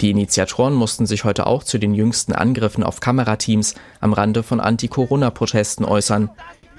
[0.00, 4.60] Die Initiatoren mussten sich heute auch zu den jüngsten Angriffen auf Kamerateams am Rande von
[4.60, 6.30] Anti-Corona-Protesten äußern.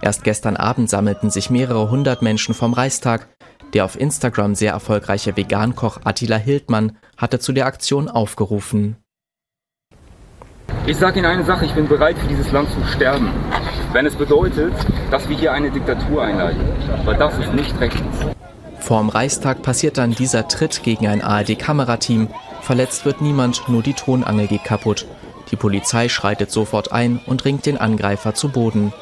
[0.02, 3.30] Erst gestern Abend sammelten sich mehrere hundert Menschen vom Reichstag.
[3.74, 8.98] Der auf Instagram sehr erfolgreiche Vegankoch Attila Hildmann hatte zu der Aktion aufgerufen.
[10.88, 13.30] Ich sage Ihnen eine Sache, ich bin bereit für dieses Land zu sterben,
[13.92, 14.74] wenn es bedeutet,
[15.10, 16.61] dass wir hier eine Diktatur einleiten,
[17.06, 18.16] weil das ist nicht rechtens.
[18.80, 22.27] Vorm Reichstag passiert dann dieser Tritt gegen ein ARD-Kamerateam.
[22.61, 25.08] Verletzt wird niemand, nur die Tonangel geht kaputt.
[25.50, 28.94] Die Polizei schreitet sofort ein und ringt den Angreifer zu Boden.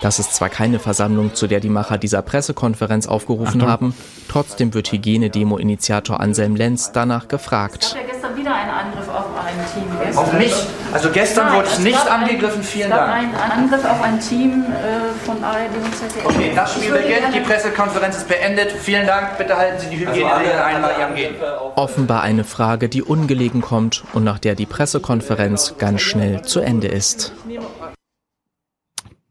[0.00, 3.68] Das ist zwar keine Versammlung, zu der die Macher dieser Pressekonferenz aufgerufen Achtung.
[3.68, 3.94] haben,
[4.28, 7.96] trotzdem wird Hygienedemo-Initiator Anselm Lenz danach gefragt.
[7.96, 10.16] ja gestern wieder einen Angriff auf ein Team.
[10.16, 10.54] Auf mich?
[10.92, 13.40] Also gestern Nein, wurde ich es nicht gab angegriffen, ein, vielen es gab Dank.
[13.42, 16.24] einen Angriff auf ein Team äh, von ARD und ZDF.
[16.26, 18.72] Okay, das Spiel beginnt, die Pressekonferenz ist beendet.
[18.72, 21.34] Vielen Dank, bitte halten Sie die Hygieneregeln ein bei Ihrem Gehen.
[21.74, 26.88] Offenbar eine Frage, die ungelegen kommt und nach der die Pressekonferenz ganz schnell zu Ende
[26.88, 27.32] ist.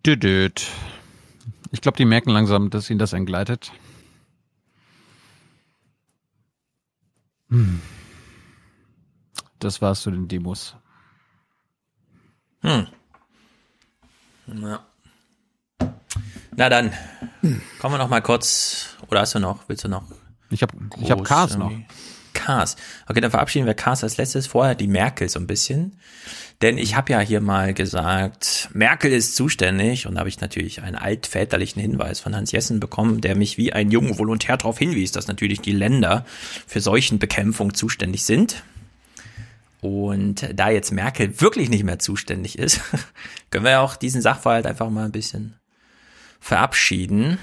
[0.06, 0.68] Düdüt.
[1.72, 3.72] Ich glaube, die merken langsam, dass ihnen das entgleitet.
[7.50, 7.82] Hm.
[9.60, 10.76] Das war's zu den Demos.
[12.62, 12.88] Hm.
[14.48, 14.86] Na.
[16.56, 16.92] Na dann,
[17.80, 18.98] kommen wir noch mal kurz.
[19.10, 19.68] Oder hast du noch?
[19.68, 20.04] Willst du noch?
[20.50, 21.72] Ich habe ich hab Cars noch.
[22.34, 22.76] Cars.
[23.08, 24.48] Okay, dann verabschieden wir Cars als letztes.
[24.48, 26.00] Vorher die Merkel so ein bisschen.
[26.62, 30.08] Denn ich habe ja hier mal gesagt, Merkel ist zuständig.
[30.08, 33.74] Und da habe ich natürlich einen altväterlichen Hinweis von Hans Jessen bekommen, der mich wie
[33.74, 36.26] ein junger Volontär darauf hinwies, dass natürlich die Länder
[36.66, 38.64] für Seuchenbekämpfung zuständig sind.
[39.82, 42.82] Und da jetzt Merkel wirklich nicht mehr zuständig ist,
[43.52, 45.60] können wir auch diesen Sachverhalt einfach mal ein bisschen
[46.40, 47.38] verabschieden.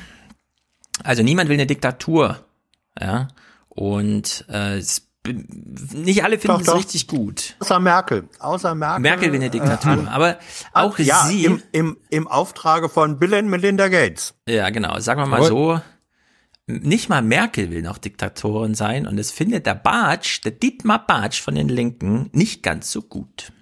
[1.05, 2.45] Also niemand will eine Diktatur,
[3.01, 3.29] ja.
[3.69, 4.81] Und äh,
[5.27, 7.57] nicht alle finden es richtig gut.
[7.61, 8.29] Außer Merkel.
[8.39, 9.01] Außer Merkel.
[9.01, 10.05] Merkel will eine Diktatur.
[10.05, 10.39] Äh, aber
[10.73, 11.47] auch ja, sie.
[11.47, 14.35] Im, im, Im Auftrage von Bill und Melinda Gates.
[14.47, 14.99] Ja, genau.
[15.01, 15.81] Sagen wir mal so.
[16.67, 21.43] Nicht mal Merkel will noch Diktatorin sein und es findet der Bartsch, der Dietmar Bartsch
[21.43, 23.53] von den Linken, nicht ganz so gut.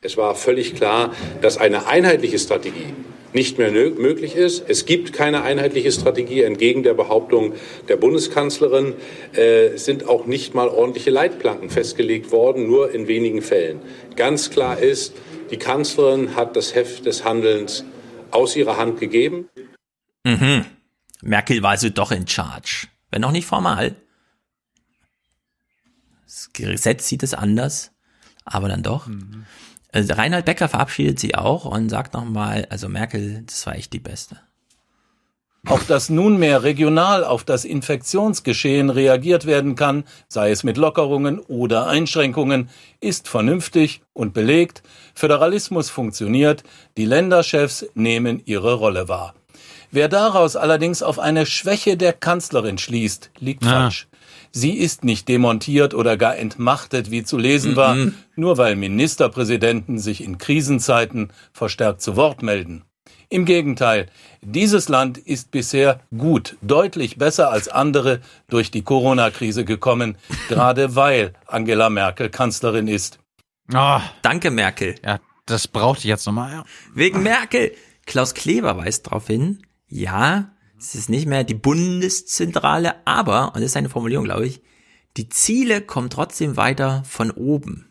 [0.00, 1.12] Es war völlig klar,
[1.42, 2.94] dass eine einheitliche Strategie
[3.36, 4.64] nicht mehr möglich ist.
[4.66, 6.42] Es gibt keine einheitliche Strategie.
[6.42, 7.52] Entgegen der Behauptung
[7.86, 8.94] der Bundeskanzlerin
[9.34, 13.80] äh, sind auch nicht mal ordentliche Leitplanken festgelegt worden, nur in wenigen Fällen.
[14.16, 15.12] Ganz klar ist,
[15.50, 17.84] die Kanzlerin hat das Heft des Handelns
[18.30, 19.50] aus ihrer Hand gegeben.
[20.24, 20.64] Mhm.
[21.20, 22.88] Merkel war also doch in charge.
[23.10, 23.96] Wenn auch nicht formal.
[26.24, 27.92] Das Gesetz sieht es anders,
[28.46, 29.06] aber dann doch.
[29.06, 29.44] Mhm.
[29.96, 33.98] Also Reinhard Becker verabschiedet sie auch und sagt nochmal, also Merkel, das war echt die
[33.98, 34.38] Beste.
[35.66, 41.86] Auch dass nunmehr regional auf das Infektionsgeschehen reagiert werden kann, sei es mit Lockerungen oder
[41.86, 42.68] Einschränkungen,
[43.00, 44.82] ist vernünftig und belegt.
[45.14, 46.62] Föderalismus funktioniert,
[46.98, 49.34] die Länderchefs nehmen ihre Rolle wahr.
[49.90, 53.70] Wer daraus allerdings auf eine Schwäche der Kanzlerin schließt, liegt ja.
[53.70, 54.08] falsch.
[54.56, 58.14] Sie ist nicht demontiert oder gar entmachtet, wie zu lesen war, mhm.
[58.36, 62.82] nur weil Ministerpräsidenten sich in Krisenzeiten verstärkt zu Wort melden.
[63.28, 64.06] Im Gegenteil,
[64.40, 70.16] dieses Land ist bisher gut, deutlich besser als andere durch die Corona-Krise gekommen,
[70.48, 73.18] gerade weil Angela Merkel Kanzlerin ist.
[73.74, 74.94] Oh, danke, Merkel.
[75.04, 76.52] Ja, das brauchte ich jetzt nochmal.
[76.52, 76.64] Ja.
[76.94, 77.72] Wegen Merkel.
[78.06, 83.70] Klaus Kleber weist darauf hin, ja, es ist nicht mehr die Bundeszentrale, aber, und das
[83.70, 84.60] ist eine Formulierung, glaube ich,
[85.16, 87.88] die Ziele kommen trotzdem weiter von oben.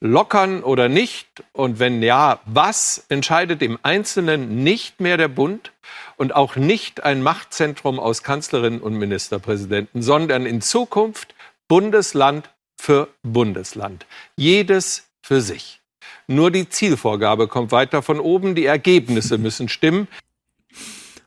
[0.00, 1.28] Lockern oder nicht?
[1.52, 5.72] Und wenn ja, was entscheidet im Einzelnen nicht mehr der Bund
[6.16, 11.34] und auch nicht ein Machtzentrum aus Kanzlerinnen und Ministerpräsidenten, sondern in Zukunft
[11.66, 14.06] Bundesland für Bundesland.
[14.36, 15.80] Jedes für sich.
[16.28, 20.06] Nur die Zielvorgabe kommt weiter von oben, die Ergebnisse müssen stimmen.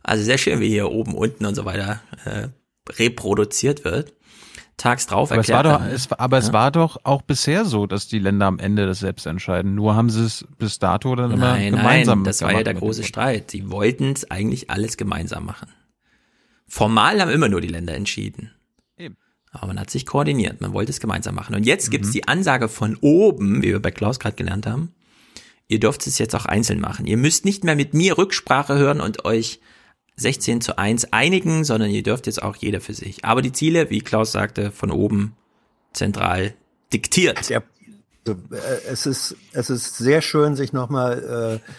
[0.04, 2.48] Also sehr schön, wie hier oben, unten und so weiter äh,
[2.90, 4.14] reproduziert wird.
[4.78, 5.66] Tags drauf aber erklärt.
[5.66, 6.44] Es war doch, es, aber ja?
[6.44, 9.76] es war doch auch bisher so, dass die Länder am Ende das selbst entscheiden.
[9.76, 12.74] Nur haben sie es bis dato dann immer nein, gemeinsam Nein, das war ja der
[12.74, 13.52] große Streit.
[13.52, 15.70] Sie wollten es eigentlich alles gemeinsam machen.
[16.68, 18.52] Formal haben immer nur die Länder entschieden.
[18.98, 19.18] Eben.
[19.52, 21.54] Aber man hat sich koordiniert, man wollte es gemeinsam machen.
[21.54, 21.92] Und jetzt mhm.
[21.92, 24.96] gibt's die Ansage von oben, wie wir bei Klaus gerade gelernt haben,
[25.68, 27.06] ihr dürft es jetzt auch einzeln machen.
[27.06, 29.60] Ihr müsst nicht mehr mit mir Rücksprache hören und euch
[30.18, 33.26] 16 zu 1 einigen, sondern ihr dürft jetzt auch jeder für sich.
[33.26, 35.36] Aber die Ziele, wie Klaus sagte, von oben
[35.94, 36.54] zentral
[36.94, 37.50] diktiert.
[37.50, 37.64] Ja,
[38.28, 41.70] also, äh, es ist, es ist sehr schön, sich nochmal äh,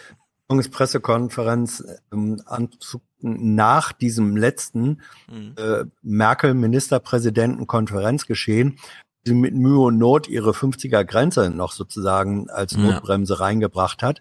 [0.48, 5.00] Bundespressekonferenz ähm, anzugucken nach diesem letzten
[5.31, 5.54] mhm.
[5.56, 8.81] äh, Merkel-Ministerpräsidenten-Konferenzgeschehen,
[9.24, 13.38] die mit Mühe und Not ihre 50er Grenze noch sozusagen als Notbremse ja.
[13.38, 14.20] reingebracht hat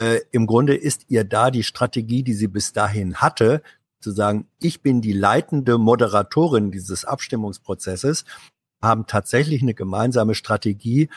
[0.00, 3.62] äh, im Grunde ist ihr da die Strategie, die sie bis dahin hatte,
[4.00, 8.24] zu sagen, ich bin die leitende Moderatorin dieses Abstimmungsprozesses,
[8.80, 11.08] haben tatsächlich eine gemeinsame Strategie,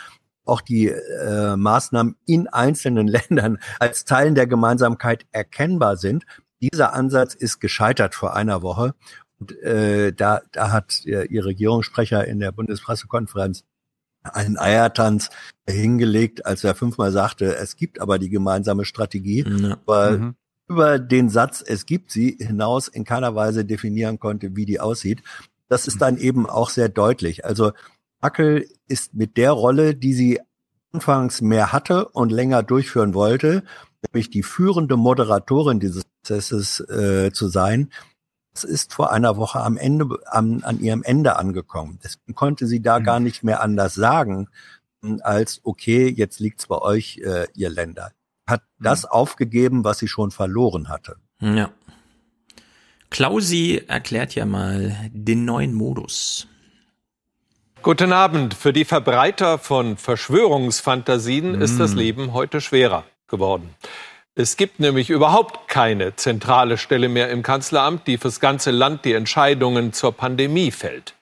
[0.46, 6.26] auch die äh, Maßnahmen in einzelnen Ländern als Teilen der Gemeinsamkeit erkennbar sind.
[6.62, 8.96] Dieser Ansatz ist gescheitert vor einer Woche.
[9.40, 13.64] Und äh, da, da hat äh, ihr Regierungssprecher in der Bundespressekonferenz
[14.24, 15.30] einen Eiertanz
[15.68, 19.78] hingelegt, als er fünfmal sagte, es gibt aber die gemeinsame Strategie, ja.
[19.86, 20.36] weil mhm.
[20.68, 25.24] über den Satz, es gibt sie, hinaus in keiner Weise definieren konnte, wie die aussieht.
[25.68, 27.46] Das ist dann eben auch sehr deutlich.
[27.46, 27.72] Also
[28.22, 30.40] Merkel ist mit der Rolle, die sie
[30.94, 33.64] anfangs mehr hatte und länger durchführen wollte,
[34.06, 37.90] nämlich die führende Moderatorin dieses Prozesses äh, zu sein,
[38.54, 42.00] es ist vor einer Woche am Ende, am, an ihrem Ende angekommen.
[42.04, 43.04] Deswegen konnte sie da mhm.
[43.04, 44.50] gar nicht mehr anders sagen,
[45.02, 48.12] hm, als, okay, jetzt liegt's bei euch, äh, ihr Länder.
[48.48, 48.84] Hat mhm.
[48.84, 51.16] das aufgegeben, was sie schon verloren hatte.
[51.40, 51.72] Ja.
[53.10, 56.48] Klausi erklärt ja mal den neuen Modus.
[57.82, 58.54] Guten Abend.
[58.54, 61.62] Für die Verbreiter von Verschwörungsfantasien mhm.
[61.62, 61.98] ist das hm.
[61.98, 63.72] Leben heute schwerer geworden.
[64.42, 69.14] Es gibt nämlich überhaupt keine zentrale Stelle mehr im Kanzleramt, die fürs ganze Land die
[69.14, 71.14] Entscheidungen zur Pandemie fällt.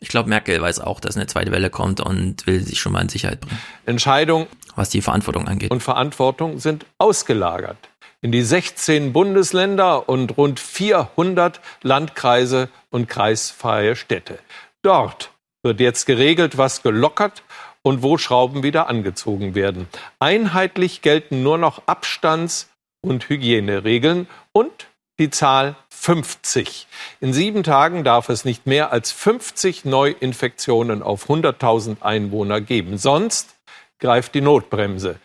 [0.00, 3.02] Ich glaube, Merkel weiß auch, dass eine zweite Welle kommt und will sich schon mal
[3.02, 3.60] in Sicherheit bringen.
[3.86, 5.70] Entscheidung, was die Verantwortung angeht.
[5.70, 7.78] Und Verantwortung sind ausgelagert
[8.22, 14.40] in die 16 Bundesländer und rund 400 Landkreise und kreisfreie Städte.
[14.82, 15.30] Dort
[15.62, 17.43] wird jetzt geregelt, was gelockert
[17.84, 19.86] und wo Schrauben wieder angezogen werden.
[20.18, 22.70] Einheitlich gelten nur noch Abstands-
[23.02, 24.88] und Hygieneregeln und
[25.20, 26.88] die Zahl 50.
[27.20, 32.98] In sieben Tagen darf es nicht mehr als 50 Neuinfektionen auf 100.000 Einwohner geben.
[32.98, 33.54] Sonst
[34.00, 35.20] greift die Notbremse.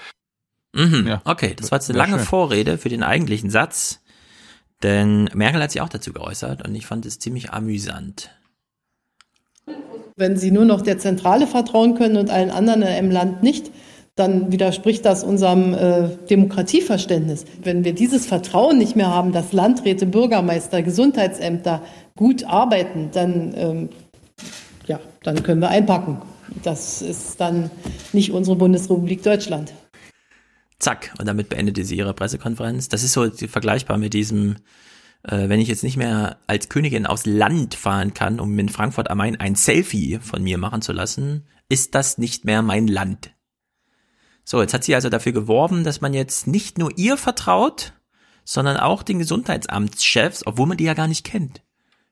[0.74, 1.08] Mhm.
[1.08, 1.22] Ja.
[1.26, 2.26] Okay, das war jetzt eine lange schön.
[2.26, 4.02] Vorrede für den eigentlichen Satz.
[4.84, 8.32] Denn Merkel hat sich auch dazu geäußert und ich fand es ziemlich amüsant.
[10.20, 13.72] Wenn Sie nur noch der Zentrale vertrauen können und allen anderen im Land nicht,
[14.16, 17.46] dann widerspricht das unserem äh, Demokratieverständnis.
[17.64, 21.82] Wenn wir dieses Vertrauen nicht mehr haben, dass Landräte, Bürgermeister, Gesundheitsämter
[22.18, 23.90] gut arbeiten, dann, ähm,
[24.88, 26.18] ja, dann können wir einpacken.
[26.64, 27.72] Das ist dann
[28.12, 29.72] nicht unsere Bundesrepublik Deutschland.
[30.80, 32.90] Zack, und damit beendete sie ihre Pressekonferenz.
[32.90, 34.58] Das ist so vergleichbar mit diesem,
[35.24, 39.10] äh, wenn ich jetzt nicht mehr als Königin aus Land fahren kann, um in Frankfurt
[39.10, 43.32] am Main ein Selfie von mir machen zu lassen, ist das nicht mehr mein Land.
[44.44, 47.94] So, jetzt hat sie also dafür geworben, dass man jetzt nicht nur ihr vertraut,
[48.44, 51.62] sondern auch den Gesundheitsamtschefs, obwohl man die ja gar nicht kennt.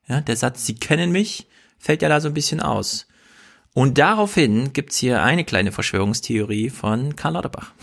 [0.07, 1.47] Ja, der Satz, sie kennen mich,
[1.79, 3.07] fällt ja da so ein bisschen aus.
[3.73, 7.73] Und daraufhin gibt's hier eine kleine Verschwörungstheorie von Karl Lauterbach.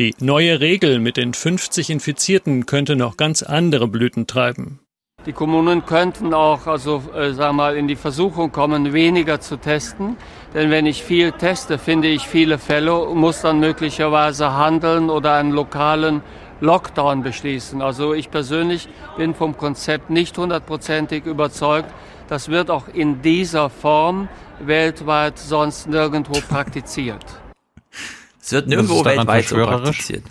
[0.00, 4.80] Die neue Regel mit den 50 Infizierten könnte noch ganz andere Blüten treiben.
[5.24, 10.16] Die Kommunen könnten auch, also äh, sag mal, in die Versuchung kommen, weniger zu testen.
[10.52, 15.34] Denn wenn ich viel teste, finde ich viele Fälle und muss dann möglicherweise handeln oder
[15.34, 16.22] einen lokalen
[16.60, 17.80] Lockdown beschließen.
[17.80, 21.94] Also ich persönlich bin vom Konzept nicht hundertprozentig überzeugt.
[22.28, 24.28] Das wird auch in dieser Form
[24.58, 27.43] weltweit sonst nirgendwo praktiziert.
[28.44, 30.22] Es wird nirgendwo weltweit so praktiziert.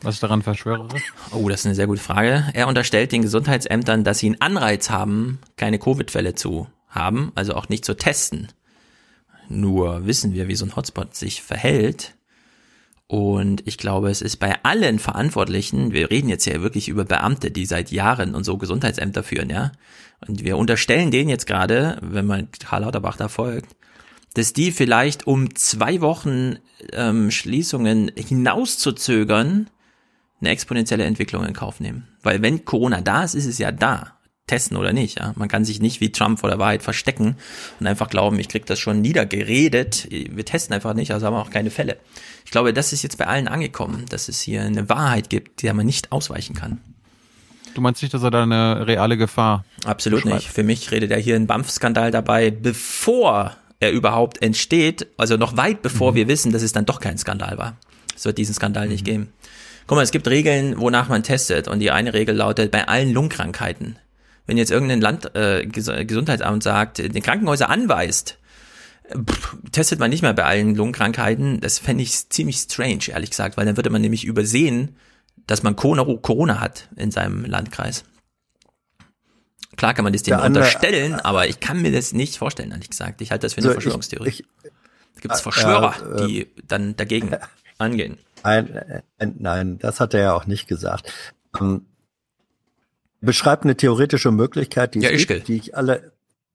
[0.00, 1.12] Was ist daran verschwörerisch?
[1.32, 2.46] Oh, das ist eine sehr gute Frage.
[2.54, 7.68] Er unterstellt den Gesundheitsämtern, dass sie einen Anreiz haben, keine Covid-Fälle zu haben, also auch
[7.68, 8.48] nicht zu testen.
[9.50, 12.14] Nur wissen wir, wie so ein Hotspot sich verhält.
[13.06, 17.50] Und ich glaube, es ist bei allen Verantwortlichen, wir reden jetzt ja wirklich über Beamte,
[17.50, 19.72] die seit Jahren und so Gesundheitsämter führen, ja.
[20.26, 23.76] Und wir unterstellen denen jetzt gerade, wenn man Karl Lauterbach da folgt,
[24.38, 26.58] dass die vielleicht um zwei Wochen
[26.92, 29.68] ähm, Schließungen hinauszuzögern,
[30.40, 32.06] eine exponentielle Entwicklung in Kauf nehmen.
[32.22, 34.14] Weil wenn Corona da ist, ist es ja da.
[34.46, 35.34] Testen oder nicht, ja.
[35.36, 37.36] Man kann sich nicht wie Trump vor der Wahrheit verstecken
[37.80, 40.06] und einfach glauben, ich krieg das schon niedergeredet.
[40.10, 41.98] Wir testen einfach nicht, also haben wir auch keine Fälle.
[42.44, 45.74] Ich glaube, das ist jetzt bei allen angekommen, dass es hier eine Wahrheit gibt, der
[45.74, 46.80] man nicht ausweichen kann.
[47.74, 50.48] Du meinst nicht, dass er da eine reale Gefahr Absolut nicht.
[50.48, 55.82] Für mich redet er hier ein BAMF-Skandal dabei, bevor er überhaupt entsteht, also noch weit
[55.82, 56.16] bevor mhm.
[56.16, 57.76] wir wissen, dass es dann doch kein Skandal war.
[58.16, 58.92] Es wird diesen Skandal mhm.
[58.92, 59.32] nicht geben.
[59.86, 61.66] Guck mal, es gibt Regeln, wonach man testet.
[61.68, 63.98] Und die eine Regel lautet, bei allen Lungenkrankheiten.
[64.46, 68.38] Wenn jetzt irgendein Land, äh, Gesundheitsamt sagt, den Krankenhäuser anweist,
[69.12, 71.60] pff, testet man nicht mehr bei allen Lungenkrankheiten.
[71.60, 74.96] Das fände ich ziemlich strange, ehrlich gesagt, weil dann würde man nämlich übersehen,
[75.46, 78.04] dass man Corona hat in seinem Landkreis.
[79.78, 83.20] Klar kann man das dem unterstellen, aber ich kann mir das nicht vorstellen, ehrlich gesagt.
[83.20, 84.28] Ich halte das für eine so, Verschwörungstheorie.
[84.28, 87.30] Ich, ich, Gibt es Verschwörer, äh, äh, die dann dagegen
[87.78, 88.18] angehen?
[88.42, 89.02] Nein, äh,
[89.38, 91.12] nein, das hat er ja auch nicht gesagt.
[91.60, 91.86] Ähm,
[93.20, 96.10] beschreibt eine theoretische Möglichkeit, die, ja, gibt, die ich alle.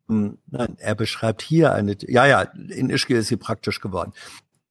[0.09, 1.95] Ähm, nein, er beschreibt hier eine.
[2.01, 4.11] Ja, ja, in Ischgl ist sie praktisch geworden.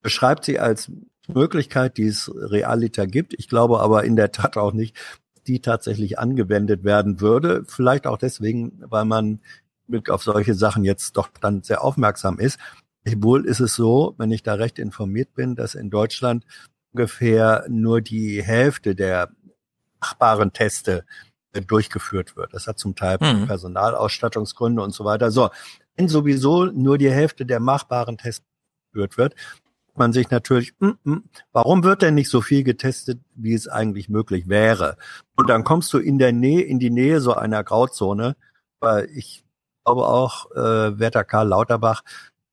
[0.02, 0.90] Beschreibt sie als
[1.26, 3.32] Möglichkeit, die es realiter gibt.
[3.32, 4.94] Ich glaube aber in der Tat auch nicht,
[5.46, 7.64] die tatsächlich angewendet werden würde.
[7.66, 9.40] Vielleicht auch deswegen, weil man
[9.86, 12.58] mit auf solche Sachen jetzt doch dann sehr aufmerksam ist.
[13.16, 16.44] Wohl ist es so, wenn ich da recht informiert bin, dass in Deutschland
[16.92, 19.30] ungefähr nur die Hälfte der
[20.00, 21.04] machbaren Teste
[21.52, 22.54] äh, durchgeführt wird.
[22.54, 23.46] Das hat zum Teil mhm.
[23.46, 25.30] Personalausstattungsgründe und so weiter.
[25.30, 25.50] So,
[25.96, 28.44] wenn sowieso nur die Hälfte der machbaren Tests
[28.92, 29.34] durchgeführt wird,
[29.96, 34.08] man sich natürlich, mm, mm, warum wird denn nicht so viel getestet, wie es eigentlich
[34.08, 34.96] möglich wäre?
[35.36, 38.36] Und dann kommst du in der Nähe, in die Nähe so einer Grauzone,
[38.80, 39.44] weil ich
[39.84, 42.02] glaube auch, äh, Werter Karl Lauterbach,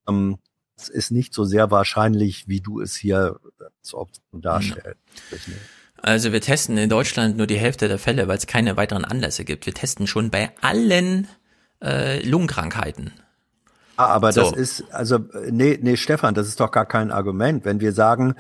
[0.08, 0.38] ähm,
[0.76, 4.98] es ist nicht so sehr wahrscheinlich, wie du es hier als Option darstellst.
[6.02, 9.44] Also wir testen in Deutschland nur die Hälfte der Fälle, weil es keine weiteren Anlässe
[9.44, 9.66] gibt.
[9.66, 11.28] Wir testen schon bei allen
[11.84, 13.12] äh, Lungenkrankheiten.
[14.00, 14.42] Ah, aber so.
[14.42, 17.66] das ist, also, nee, nee, Stefan, das ist doch gar kein Argument.
[17.66, 18.36] Wenn wir sagen,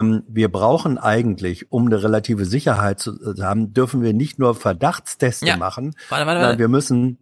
[0.00, 5.46] ähm, wir brauchen eigentlich, um eine relative Sicherheit zu haben, dürfen wir nicht nur Verdachtsteste
[5.46, 5.56] ja.
[5.56, 6.58] machen, warte, warte, warte.
[6.58, 7.18] wir müssen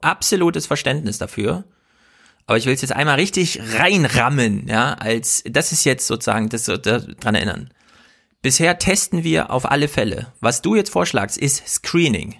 [0.00, 1.64] absolutes Verständnis dafür.
[2.46, 6.64] Aber ich will es jetzt einmal richtig reinrammen, ja, als das ist jetzt sozusagen das,
[6.64, 7.68] das dran erinnern.
[8.40, 10.32] Bisher testen wir auf alle Fälle.
[10.40, 12.36] Was du jetzt vorschlagst, ist Screening.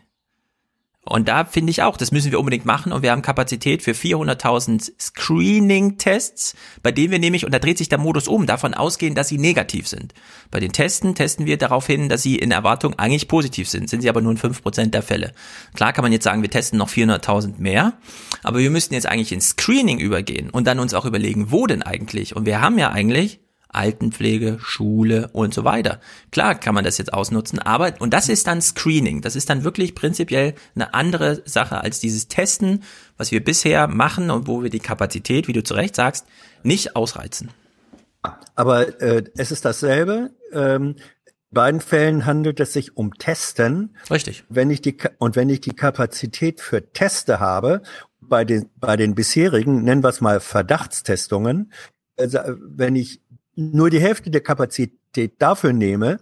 [1.09, 3.93] Und da finde ich auch, das müssen wir unbedingt machen und wir haben Kapazität für
[3.93, 9.15] 400.000 Screening-Tests, bei denen wir nämlich, und da dreht sich der Modus um, davon ausgehen,
[9.15, 10.15] dass sie negativ sind.
[10.51, 14.01] Bei den Testen testen wir darauf hin, dass sie in Erwartung eigentlich positiv sind, sind
[14.01, 15.33] sie aber nur in 5% der Fälle.
[15.75, 17.93] Klar kann man jetzt sagen, wir testen noch 400.000 mehr,
[18.43, 21.83] aber wir müssten jetzt eigentlich ins Screening übergehen und dann uns auch überlegen, wo denn
[21.83, 22.35] eigentlich?
[22.35, 23.39] Und wir haben ja eigentlich
[23.77, 26.01] Altenpflege, Schule und so weiter.
[26.33, 29.21] Klar kann man das jetzt ausnutzen, aber, und das ist dann Screening.
[29.21, 32.83] Das ist dann wirklich prinzipiell eine andere Sache als dieses Testen,
[33.17, 36.27] was wir bisher machen und wo wir die Kapazität, wie du zu Recht sagst,
[36.63, 37.51] nicht ausreizen.
[38.55, 40.31] Aber äh, es ist dasselbe.
[40.53, 43.97] Ähm, in beiden Fällen handelt es sich um Testen.
[44.11, 44.45] Richtig.
[44.49, 47.83] Wenn ich die und wenn ich die Kapazität für Teste habe,
[48.21, 51.73] bei den bei den bisherigen nennen wir es mal Verdachtstestungen,
[52.19, 53.23] also wenn ich
[53.57, 56.19] nur die Hälfte der Kapazität dafür nehme,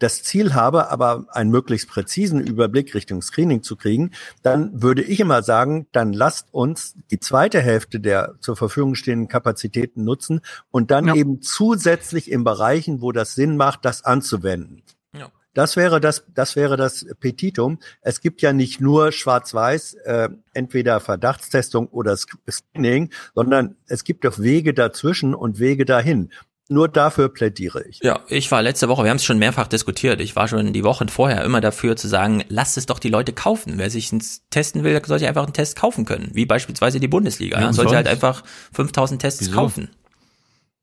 [0.00, 4.12] das Ziel habe, aber einen möglichst präzisen Überblick Richtung Screening zu kriegen,
[4.42, 9.28] dann würde ich immer sagen, dann lasst uns die zweite Hälfte der zur Verfügung stehenden
[9.28, 11.14] Kapazitäten nutzen und dann ja.
[11.14, 14.82] eben zusätzlich in Bereichen, wo das Sinn macht, das anzuwenden.
[15.14, 15.30] Ja.
[15.52, 17.78] Das wäre das, das wäre das Petitum.
[18.00, 24.38] Es gibt ja nicht nur Schwarz-Weiß, äh, entweder Verdachtstestung oder Screening, sondern es gibt auch
[24.38, 26.30] Wege dazwischen und Wege dahin
[26.70, 28.00] nur dafür plädiere ich.
[28.02, 30.84] Ja, ich war letzte Woche, wir haben es schon mehrfach diskutiert, ich war schon die
[30.84, 33.74] Wochen vorher immer dafür zu sagen, lasst es doch die Leute kaufen.
[33.76, 34.10] Wer sich
[34.50, 37.60] testen will, sollte einfach einen Test kaufen können, wie beispielsweise die Bundesliga.
[37.60, 39.52] Ja, sollte halt einfach 5000 Tests Wieso?
[39.52, 39.90] kaufen.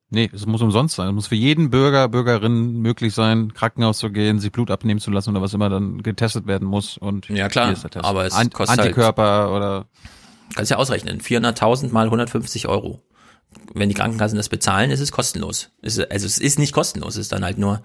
[0.09, 1.09] Nee, es muss umsonst sein.
[1.09, 5.11] Es muss für jeden Bürger, Bürgerin möglich sein, Krankenhaus zu gehen, sich Blut abnehmen zu
[5.11, 6.97] lassen oder was immer dann getestet werden muss.
[6.97, 9.85] Und ja klar, aber es An kostet Antikörper halt, oder
[10.55, 13.01] kannst ja ausrechnen, 400.000 mal 150 Euro
[13.73, 15.69] wenn die Krankenkassen das bezahlen, ist es kostenlos.
[15.83, 17.81] also es ist nicht kostenlos, es ist dann halt nur,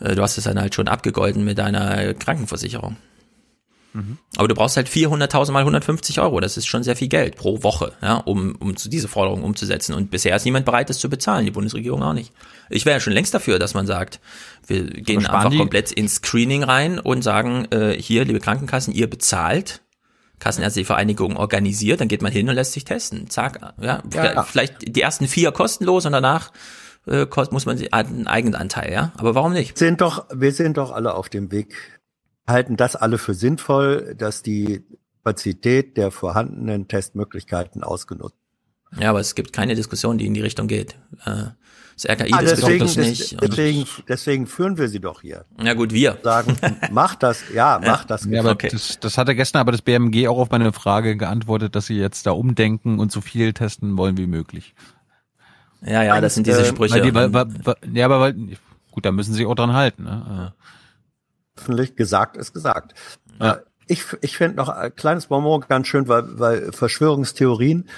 [0.00, 2.96] äh, du hast es dann halt schon abgegolten mit deiner Krankenversicherung.
[3.92, 4.18] Mhm.
[4.36, 6.40] Aber du brauchst halt 400.000 mal 150 Euro.
[6.40, 9.94] Das ist schon sehr viel Geld pro Woche, ja, um, um zu diese Forderung umzusetzen.
[9.94, 11.44] Und bisher ist niemand bereit, das zu bezahlen.
[11.44, 12.32] Die Bundesregierung auch nicht.
[12.70, 14.20] Ich wäre ja schon längst dafür, dass man sagt,
[14.66, 19.80] wir gehen einfach komplett ins Screening rein und sagen, äh, hier, liebe Krankenkassen, ihr bezahlt
[20.38, 23.28] Kassenärztliche Vereinigung organisiert, dann geht man hin und lässt sich testen.
[23.28, 26.52] Zack, ja, ja vielleicht die ersten vier kostenlos und danach
[27.06, 29.12] äh, muss man einen eigenen Anteil, ja.
[29.16, 29.70] Aber warum nicht?
[29.70, 31.74] Wir sind doch, wir sind doch alle auf dem Weg,
[32.46, 34.84] halten das alle für sinnvoll, dass die
[35.28, 38.36] Kapazität der vorhandenen Testmöglichkeiten ausgenutzt.
[38.98, 40.96] Ja, aber es gibt keine Diskussion, die in die Richtung geht.
[41.26, 41.48] Äh,
[42.02, 43.40] das RKI ah, deswegen, das nicht.
[43.40, 45.44] Deswegen, deswegen führen wir sie doch hier.
[45.60, 46.18] Ja gut, wir.
[46.22, 46.56] Sagen,
[46.92, 48.24] macht das, ja, macht das.
[48.24, 48.68] Ja, aber okay.
[48.70, 51.98] das, das hat er gestern aber das BMG auch auf meine Frage geantwortet, dass sie
[51.98, 54.74] jetzt da umdenken und so viel testen wollen wie möglich.
[55.82, 56.94] Ja, ja, das sind diese Sprüche.
[56.94, 58.34] Weil die, weil, weil, ja, aber weil,
[58.90, 60.04] gut, da müssen sie auch dran halten.
[60.04, 60.52] Ne?
[61.56, 62.94] Öffentlich gesagt ist gesagt.
[63.40, 63.52] Ja.
[63.52, 67.88] Äh, ich, ich finde noch ein kleines Bonbon ganz schön, weil, weil Verschwörungstheorien,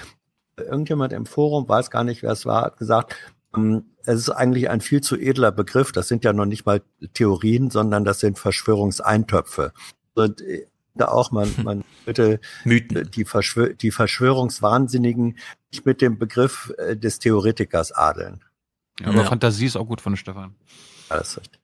[0.57, 3.15] irgendjemand im Forum, weiß gar nicht, wer es war, hat gesagt,
[3.55, 5.91] ähm, es ist eigentlich ein viel zu edler Begriff.
[5.91, 6.81] Das sind ja noch nicht mal
[7.13, 9.73] Theorien, sondern das sind Verschwörungseintöpfe.
[10.13, 13.09] Und äh, da auch man, man bitte Mythen.
[13.11, 15.37] Die, Verschwör die Verschwörungswahnsinnigen
[15.71, 18.43] nicht mit dem Begriff äh, des Theoretikers adeln.
[18.99, 19.25] Ja, aber ja.
[19.25, 20.55] Fantasie ist auch gut von Stefan.
[21.09, 21.59] Alles richtig.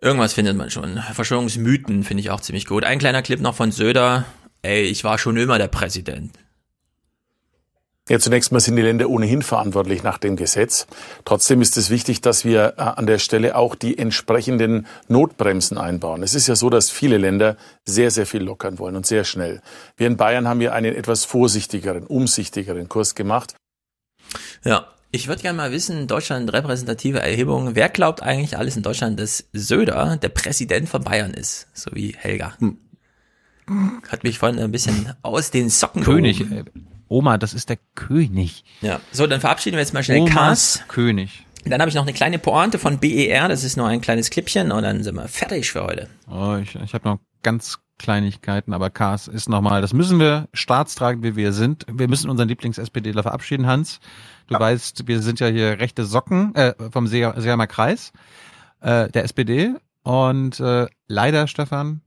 [0.00, 0.98] Irgendwas findet man schon.
[0.98, 2.84] Verschwörungsmythen finde ich auch ziemlich gut.
[2.84, 4.26] Ein kleiner Clip noch von Söder.
[4.62, 6.32] Ey, ich war schon immer der Präsident.
[8.08, 10.86] Ja, zunächst mal sind die Länder ohnehin verantwortlich nach dem Gesetz.
[11.26, 16.22] Trotzdem ist es wichtig, dass wir äh, an der Stelle auch die entsprechenden Notbremsen einbauen.
[16.22, 19.60] Es ist ja so, dass viele Länder sehr, sehr viel lockern wollen und sehr schnell.
[19.96, 23.54] Wir in Bayern haben ja einen etwas vorsichtigeren, umsichtigeren Kurs gemacht.
[24.64, 29.20] Ja, ich würde gerne mal wissen, Deutschland repräsentative Erhebung, wer glaubt eigentlich alles in Deutschland,
[29.20, 32.54] dass Söder der Präsident von Bayern ist, so wie Helga?
[32.58, 32.78] Hm.
[34.08, 36.38] Hat mich vorhin ein bisschen aus den Socken König.
[36.38, 36.87] Gehoben.
[37.08, 38.64] Oma, das ist der König.
[38.80, 40.82] Ja, so, dann verabschieden wir jetzt mal schnell Omas Cars.
[40.88, 41.44] König.
[41.64, 44.70] Dann habe ich noch eine kleine Pointe von BER, das ist nur ein kleines Klippchen
[44.72, 46.08] und dann sind wir fertig für heute.
[46.30, 51.24] Oh, ich, ich habe noch ganz Kleinigkeiten, aber Cars ist nochmal, das müssen wir staatstragend,
[51.24, 51.84] wie wir sind.
[51.92, 53.98] Wir müssen unseren Lieblings-SPDler verabschieden, Hans.
[54.46, 54.60] Du ja.
[54.60, 58.12] weißt, wir sind ja hier rechte Socken äh, vom Seeheimer Kreis
[58.80, 59.74] äh, der SPD
[60.04, 62.02] und äh, leider, Stefan,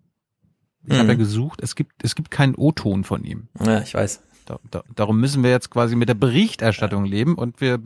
[0.84, 1.00] ich mhm.
[1.00, 3.50] habe ja gesucht, es gibt, es gibt keinen O-Ton von ihm.
[3.64, 4.22] Ja, ich weiß.
[4.46, 7.12] Da, da, darum müssen wir jetzt quasi mit der Berichterstattung ja.
[7.12, 7.80] leben und wir,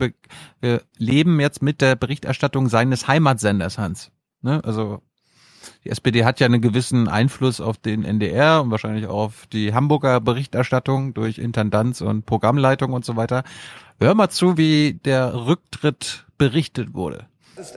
[0.60, 4.10] wir leben jetzt mit der Berichterstattung seines Heimatsenders, Hans.
[4.42, 4.62] Ne?
[4.64, 5.02] Also
[5.84, 9.74] die SPD hat ja einen gewissen Einfluss auf den NDR und wahrscheinlich auch auf die
[9.74, 13.44] Hamburger Berichterstattung durch Intendanz und Programmleitung und so weiter.
[13.98, 17.26] Hör mal zu, wie der Rücktritt berichtet wurde.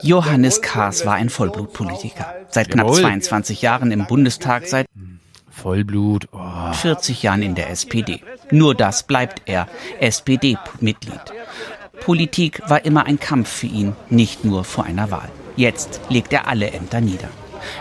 [0.02, 2.34] Johannes Kahrs war ein Vollblutpolitiker.
[2.48, 4.86] Seit knapp 22 Jahren im Bundestag, seit
[5.50, 6.28] Vollblut.
[6.32, 6.72] Oh.
[6.72, 8.22] 40 Jahren in der SPD.
[8.50, 9.68] Nur das bleibt er,
[10.00, 11.20] SPD-Mitglied.
[12.00, 15.30] Politik war immer ein Kampf für ihn, nicht nur vor einer Wahl.
[15.56, 17.28] Jetzt legt er alle Ämter nieder.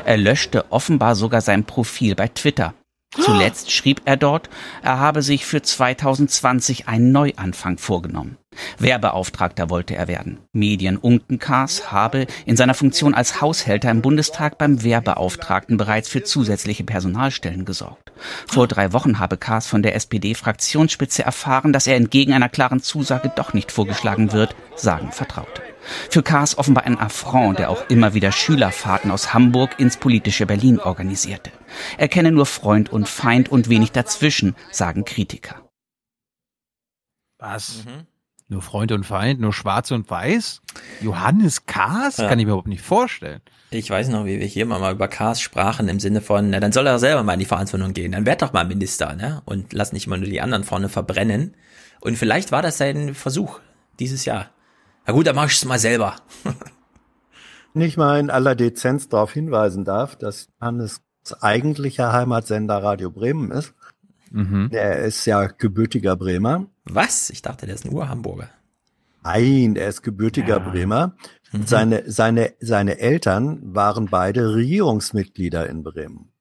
[0.05, 2.73] Er löschte offenbar sogar sein Profil bei Twitter.
[3.11, 4.49] Zuletzt schrieb er dort,
[4.83, 8.37] er habe sich für 2020 einen Neuanfang vorgenommen.
[8.77, 10.39] Werbeauftragter wollte er werden.
[10.53, 16.23] Medien unken Kaas habe in seiner Funktion als Haushälter im Bundestag beim Werbeauftragten bereits für
[16.23, 18.11] zusätzliche Personalstellen gesorgt.
[18.47, 23.31] Vor drei Wochen habe Kaas von der SPD-Fraktionsspitze erfahren, dass er entgegen einer klaren Zusage
[23.35, 25.61] doch nicht vorgeschlagen wird, sagen Vertraute.
[26.09, 30.79] Für Kaas offenbar ein Affront, der auch immer wieder Schülerfahrten aus Hamburg ins politische Berlin
[30.79, 31.51] organisierte.
[31.97, 35.69] Er kenne nur Freund und Feind und wenig dazwischen, sagen Kritiker.
[37.37, 37.85] Was?
[37.85, 38.05] Mhm.
[38.51, 40.61] Nur Freund und Feind, nur Schwarz und Weiß?
[41.01, 42.17] Johannes Kaas?
[42.17, 42.27] Ja.
[42.27, 43.41] Kann ich mir überhaupt nicht vorstellen.
[43.69, 46.71] Ich weiß noch, wie wir hier mal über Kaas sprachen, im Sinne von, na, dann
[46.71, 48.11] soll er selber mal in die Verantwortung gehen.
[48.11, 49.43] Dann werd doch mal Minister, ne?
[49.45, 51.55] Und lass nicht immer nur die anderen vorne verbrennen.
[52.01, 53.59] Und vielleicht war das sein Versuch
[53.99, 54.49] dieses Jahr.
[55.05, 56.15] Na gut, dann mach ich es mal selber.
[57.75, 61.01] Nicht mal in aller Dezenz darauf hinweisen darf, dass Hannes
[61.39, 63.75] eigentlicher Heimatsender Radio Bremen ist.
[64.31, 64.69] Mhm.
[64.71, 66.65] Er ist ja gebürtiger Bremer.
[66.95, 67.29] Was?
[67.29, 68.49] Ich dachte, der ist ein Ur-Hamburger.
[69.23, 70.59] Nein, er ist gebürtiger ja.
[70.59, 71.15] Bremer.
[71.51, 71.67] Mhm.
[71.67, 76.31] Seine, seine, seine Eltern waren beide Regierungsmitglieder in Bremen.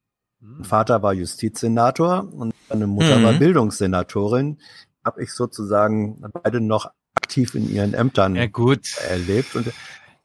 [0.40, 0.64] Mhm.
[0.64, 3.24] Vater war Justizsenator und seine Mutter mhm.
[3.24, 4.58] war Bildungssenatorin.
[5.04, 8.96] Habe ich sozusagen beide noch aktiv in ihren Ämtern ja, gut.
[9.08, 9.56] erlebt.
[9.56, 9.72] Und,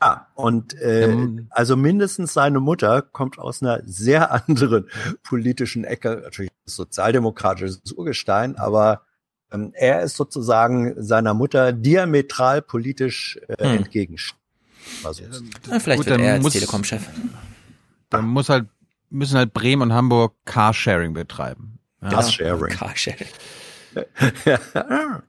[0.01, 1.15] ja, und äh,
[1.49, 4.87] also mindestens seine Mutter kommt aus einer sehr anderen
[5.23, 9.12] politischen Ecke, natürlich sozialdemokratisches Urgestein, aber ähm,
[9.73, 13.77] er ist sozusagen seiner Mutter diametral politisch äh, hm.
[13.77, 14.39] entgegenstehen.
[15.03, 17.07] Also, ja, vielleicht gut, wird er als Telekom-Chef.
[18.09, 18.67] Dann muss halt,
[19.09, 21.79] müssen halt Bremen und Hamburg Carsharing betreiben.
[22.01, 22.09] Ja.
[22.09, 22.75] Carsharing.
[22.75, 23.27] Carsharing.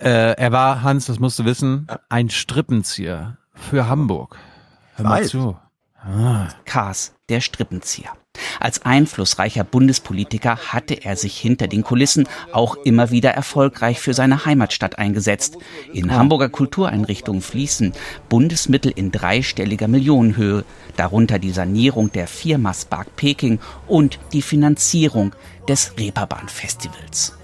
[0.00, 4.36] Äh, er war, Hans, das musst du wissen, ein Strippenzieher für Hamburg.
[4.96, 5.56] Hör mal zu.
[5.94, 6.48] Ah.
[6.64, 8.10] Kaas, der Strippenzieher.
[8.60, 14.44] Als einflussreicher Bundespolitiker hatte er sich hinter den Kulissen auch immer wieder erfolgreich für seine
[14.44, 15.58] Heimatstadt eingesetzt.
[15.92, 17.92] In Hamburger Kultureinrichtungen fließen
[18.28, 20.64] Bundesmittel in dreistelliger Millionenhöhe,
[20.96, 25.34] darunter die Sanierung der Viermastpark Peking und die Finanzierung
[25.68, 27.34] des Reeperbahn-Festivals.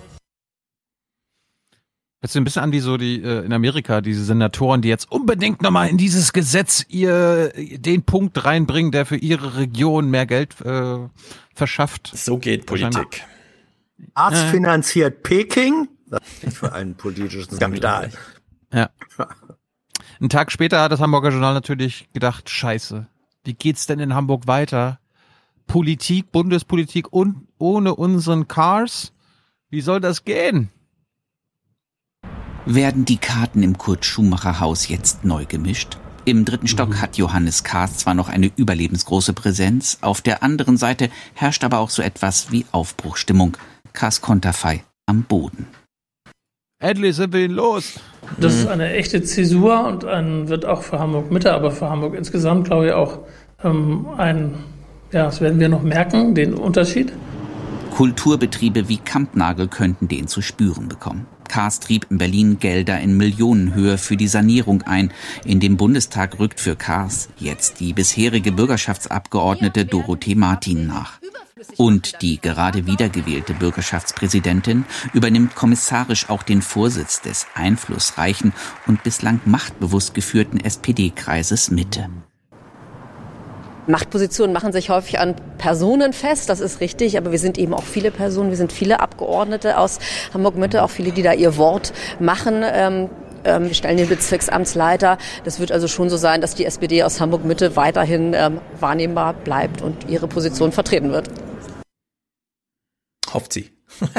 [2.22, 5.10] Hört sich ein bisschen an wie so die äh, in Amerika, diese Senatoren, die jetzt
[5.10, 10.60] unbedingt nochmal in dieses Gesetz ihr den Punkt reinbringen, der für ihre Region mehr Geld
[10.60, 10.98] äh,
[11.54, 12.12] verschafft.
[12.14, 13.24] So geht Politik.
[14.12, 15.88] Arzt finanziert Peking?
[16.10, 18.10] Das ist für einen politischen Skandal.
[18.72, 18.90] Ja.
[20.20, 23.06] Einen Tag später hat das Hamburger Journal natürlich gedacht, scheiße,
[23.44, 25.00] wie geht's denn in Hamburg weiter?
[25.66, 29.14] Politik, Bundespolitik und ohne unseren Cars?
[29.70, 30.68] Wie soll das gehen?
[32.72, 35.98] Werden die Karten im Kurt-Schumacher-Haus jetzt neu gemischt?
[36.24, 37.00] Im dritten Stock mhm.
[37.00, 41.90] hat Johannes Kahrs zwar noch eine überlebensgroße Präsenz, auf der anderen Seite herrscht aber auch
[41.90, 43.56] so etwas wie Aufbruchstimmung.
[43.92, 45.66] Kahrs Konterfei am Boden.
[46.80, 47.98] Endlich sind wir ihn los.
[48.38, 52.14] Das ist eine echte Zäsur und ein, wird auch für Hamburg Mitte, aber für Hamburg
[52.14, 53.18] insgesamt, glaube ich, auch
[53.64, 54.54] ähm, ein,
[55.10, 57.12] ja, das werden wir noch merken, den Unterschied.
[57.96, 61.26] Kulturbetriebe wie Kampnagel könnten den zu spüren bekommen.
[61.50, 65.12] Kars trieb in Berlin Gelder in Millionenhöhe für die Sanierung ein.
[65.44, 71.18] In dem Bundestag rückt für Kars jetzt die bisherige Bürgerschaftsabgeordnete Dorothee Martin nach.
[71.76, 78.52] Und die gerade wiedergewählte Bürgerschaftspräsidentin übernimmt kommissarisch auch den Vorsitz des einflussreichen
[78.86, 82.08] und bislang machtbewusst geführten SPD-Kreises Mitte.
[83.90, 87.82] Machtpositionen machen sich häufig an Personen fest, das ist richtig, aber wir sind eben auch
[87.82, 89.98] viele Personen, wir sind viele Abgeordnete aus
[90.32, 92.62] Hamburg-Mitte, auch viele, die da ihr Wort machen.
[92.64, 93.10] Ähm,
[93.44, 95.18] ähm, wir stellen den Bezirksamtsleiter.
[95.44, 99.82] Das wird also schon so sein, dass die SPD aus Hamburg-Mitte weiterhin ähm, wahrnehmbar bleibt
[99.82, 101.28] und ihre Position vertreten wird.
[103.32, 103.70] Hofft sie.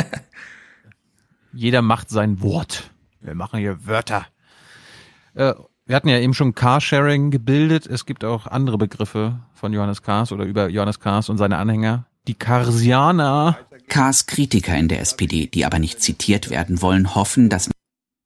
[1.53, 2.91] Jeder macht sein Wort.
[3.19, 4.25] Wir machen hier Wörter.
[5.35, 5.53] Äh,
[5.91, 7.85] wir hatten ja eben schon Carsharing gebildet.
[7.85, 12.05] Es gibt auch andere Begriffe von Johannes Kars oder über Johannes Kars und seine Anhänger.
[12.29, 13.57] Die Karsianer.
[13.89, 17.69] Kars Kritiker in der SPD, die aber nicht zitiert werden wollen, hoffen, dass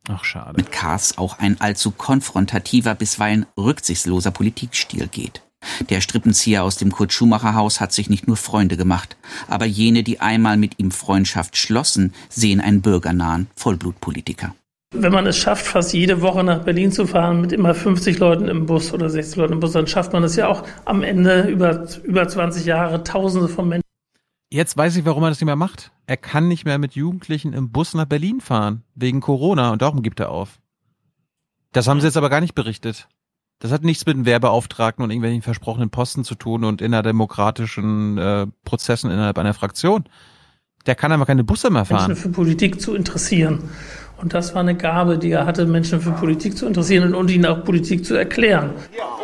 [0.07, 0.53] Ach, schade.
[0.57, 5.41] mit Kars auch ein allzu konfrontativer, bisweilen rücksichtsloser Politikstil geht.
[5.89, 9.17] Der Strippenzieher aus dem Kurt Schumacher Haus hat sich nicht nur Freunde gemacht,
[9.47, 14.53] aber jene, die einmal mit ihm Freundschaft schlossen, sehen einen bürgernahen Vollblutpolitiker.
[14.97, 18.47] Wenn man es schafft, fast jede Woche nach Berlin zu fahren mit immer 50 Leuten
[18.47, 21.43] im Bus oder 60 Leuten im Bus, dann schafft man es ja auch am Ende
[21.43, 23.83] über, über 20 Jahre Tausende von Menschen.
[24.49, 25.91] Jetzt weiß ich, warum er das nicht mehr macht.
[26.07, 30.01] Er kann nicht mehr mit Jugendlichen im Bus nach Berlin fahren, wegen Corona und darum
[30.01, 30.59] gibt er auf.
[31.71, 33.07] Das haben sie jetzt aber gar nicht berichtet.
[33.59, 38.47] Das hat nichts mit dem Werbeauftragten und irgendwelchen versprochenen Posten zu tun und innerdemokratischen äh,
[38.63, 40.05] Prozessen innerhalb einer Fraktion.
[40.85, 42.07] Der kann aber keine Busse mehr fahren.
[42.07, 43.69] Menschen für Politik zu interessieren.
[44.17, 47.45] Und das war eine Gabe, die er hatte, Menschen für Politik zu interessieren und ihnen
[47.45, 48.71] auch Politik zu erklären.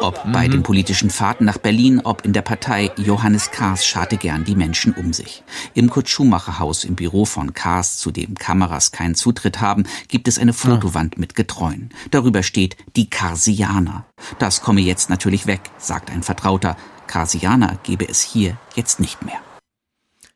[0.01, 4.43] Ob bei den politischen Fahrten nach Berlin, ob in der Partei, Johannes Kahrs scharte gern
[4.43, 5.43] die Menschen um sich.
[5.73, 10.53] Im Kurt-Schumacher-Haus im Büro von Kahrs, zu dem Kameras keinen Zutritt haben, gibt es eine
[10.53, 11.89] Fotowand mit Getreuen.
[12.09, 14.05] Darüber steht die Karsianer.
[14.39, 16.75] Das komme jetzt natürlich weg, sagt ein Vertrauter.
[17.07, 19.39] Karsianer gebe es hier jetzt nicht mehr.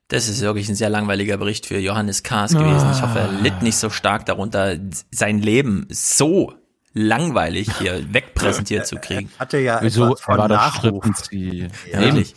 [0.07, 2.91] Das ist wirklich ein sehr langweiliger Bericht für Johannes Kahrs gewesen.
[2.91, 4.77] Ich hoffe, er litt nicht so stark darunter,
[5.11, 6.53] sein Leben so
[6.93, 9.31] langweilig hier wegpräsentiert zu kriegen.
[9.39, 10.75] Hatte ja Wieso etwas von war das.
[10.75, 11.69] Strippenzieher?
[11.91, 12.35] Ja, wirklich.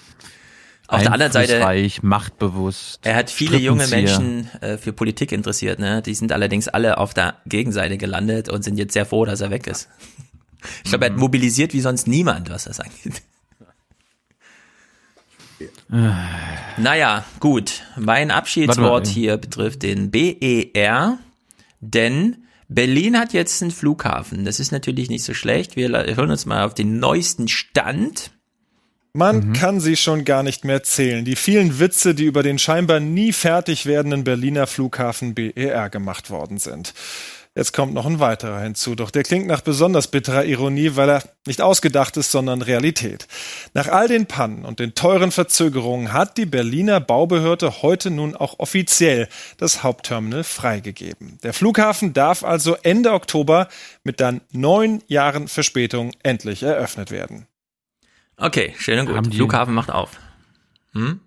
[0.91, 1.63] Auf der anderen Seite,
[2.01, 3.01] machtbewusst.
[3.03, 3.87] er hat viele junge.
[3.89, 5.79] Menschen äh, für Politik interessiert.
[5.79, 6.01] Ne?
[6.01, 9.51] Die sind allerdings alle auf der Gegenseite gelandet und sind jetzt sehr froh, dass er
[9.51, 9.89] weg ist.
[10.83, 13.23] Ich glaube, er hat mobilisiert wie sonst niemand, was das angeht.
[15.89, 17.83] Naja, gut.
[17.97, 21.19] Mein Abschiedswort hier betrifft den BER,
[21.81, 22.37] denn
[22.69, 24.45] Berlin hat jetzt einen Flughafen.
[24.45, 25.77] Das ist natürlich nicht so schlecht.
[25.77, 28.31] Wir hören uns mal auf den neuesten Stand.
[29.15, 31.25] Man kann sie schon gar nicht mehr zählen.
[31.25, 36.59] Die vielen Witze, die über den scheinbar nie fertig werdenden Berliner Flughafen BER gemacht worden
[36.59, 36.93] sind.
[37.59, 41.25] Jetzt kommt noch ein weiterer hinzu, doch der klingt nach besonders bitterer Ironie, weil er
[41.45, 43.27] nicht ausgedacht ist, sondern Realität.
[43.75, 48.61] Nach all den Pannen und den teuren Verzögerungen hat die Berliner Baubehörde heute nun auch
[48.61, 51.41] offiziell das Hauptterminal freigegeben.
[51.43, 53.67] Der Flughafen darf also Ende Oktober
[54.05, 57.49] mit dann neun Jahren Verspätung endlich eröffnet werden.
[58.37, 59.33] Okay, schön und Haben gut.
[59.33, 60.11] die- Flughafen macht auf.
[60.93, 61.19] Hm?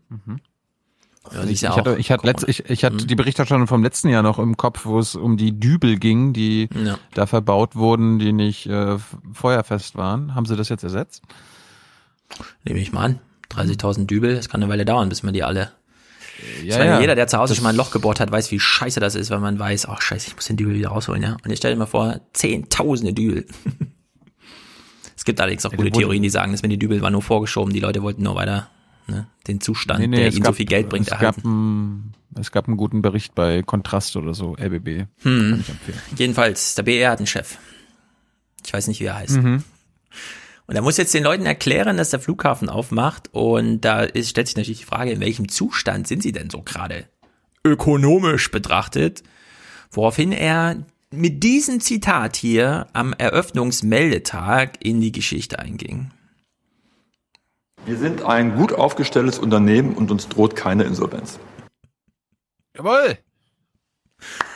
[1.31, 4.23] Ja, ich, ja hatte, ich hatte, letzt, ich, ich hatte die Berichterstattung vom letzten Jahr
[4.23, 6.97] noch im Kopf, wo es um die Dübel ging, die Ja.
[7.13, 8.97] da verbaut wurden, die nicht äh,
[9.33, 10.33] feuerfest waren.
[10.33, 11.21] Haben sie das jetzt ersetzt?
[12.63, 13.19] Nehme ich mal an.
[13.51, 15.71] 30.000 Dübel, das kann eine Weile dauern, bis man die alle.
[16.63, 16.99] Ja, ich meine, ja.
[17.01, 19.29] jeder, der zu Hause schon mal ein Loch gebohrt hat, weiß, wie scheiße das ist,
[19.29, 21.33] wenn man weiß, ach scheiße, ich muss den Dübel wieder rausholen, ja.
[21.33, 23.45] Und jetzt stell dir mal vor, zehntausende Dübel.
[25.15, 27.21] es gibt allerdings auch Ja, gute Theorien, die sagen, dass wenn die Dübel waren nur
[27.21, 28.69] vorgeschoben, die Leute wollten nur weiter
[29.07, 31.41] ne, den Zustand, Nee, nee, der ihnen so gab- viel Geld bringt, es erhalten.
[31.41, 35.05] gab, ein, es gab einen guten Bericht bei Kontrast oder so, RBB.
[35.23, 35.63] Hm.
[36.17, 37.57] Jedenfalls, der BR hat einen Chef.
[38.65, 39.37] Ich weiß nicht, wie er heißt.
[39.37, 39.63] Mhm.
[40.67, 43.29] Und er muss jetzt den Leuten erklären, dass der Flughafen aufmacht.
[43.33, 46.61] Und da ist, stellt sich natürlich die Frage, in welchem Zustand sind sie denn so
[46.61, 47.07] gerade
[47.65, 49.23] ökonomisch betrachtet?
[49.91, 56.11] Woraufhin er mit diesem Zitat hier am Eröffnungsmeldetag in die Geschichte einging.
[57.85, 61.39] Wir sind ein gut aufgestelltes Unternehmen und uns droht keine Insolvenz.
[62.75, 63.17] Jawohl!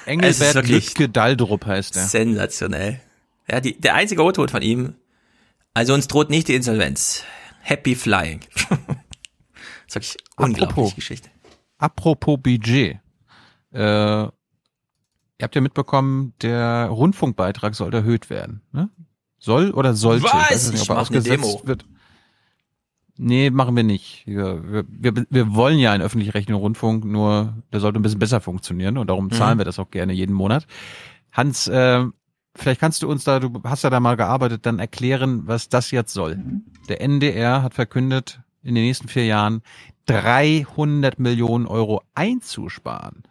[0.06, 2.04] Engelbert Lübke Daldrup heißt er.
[2.06, 3.02] Sensationell.
[3.50, 4.96] Ja, die, der einzige O-Ton von ihm.
[5.74, 7.24] Also uns droht nicht die Insolvenz.
[7.62, 8.42] Happy Flying.
[8.42, 8.68] das
[9.88, 10.96] ist wirklich unglaubliche Apropos.
[10.96, 11.30] Geschichte.
[11.80, 13.00] Apropos Budget.
[13.74, 14.32] Äh, ihr
[15.42, 18.62] habt ja mitbekommen, der Rundfunkbeitrag soll erhöht werden.
[18.72, 18.90] Ne?
[19.40, 20.26] Soll oder sollte?
[20.26, 20.34] Was?
[20.34, 21.62] weiß nicht, Ich ob er mach eine Demo.
[21.66, 21.86] Wird.
[23.18, 24.24] Nee, machen wir nicht.
[24.26, 28.98] Wir, wir, wir, wollen ja einen öffentlich-rechtlichen Rundfunk, nur der sollte ein bisschen besser funktionieren
[28.98, 29.60] und darum zahlen Mhm.
[29.62, 30.68] wir das auch gerne jeden Monat.
[31.32, 32.04] Hans, äh,
[32.56, 35.92] vielleicht kannst du uns da, du hast ja da mal gearbeitet, dann erklären, was das
[35.92, 36.40] jetzt soll.
[36.90, 39.62] Der NDR hat verkündet, in den nächsten vier Jahren
[40.08, 43.24] 300 Millionen Euro einzusparen.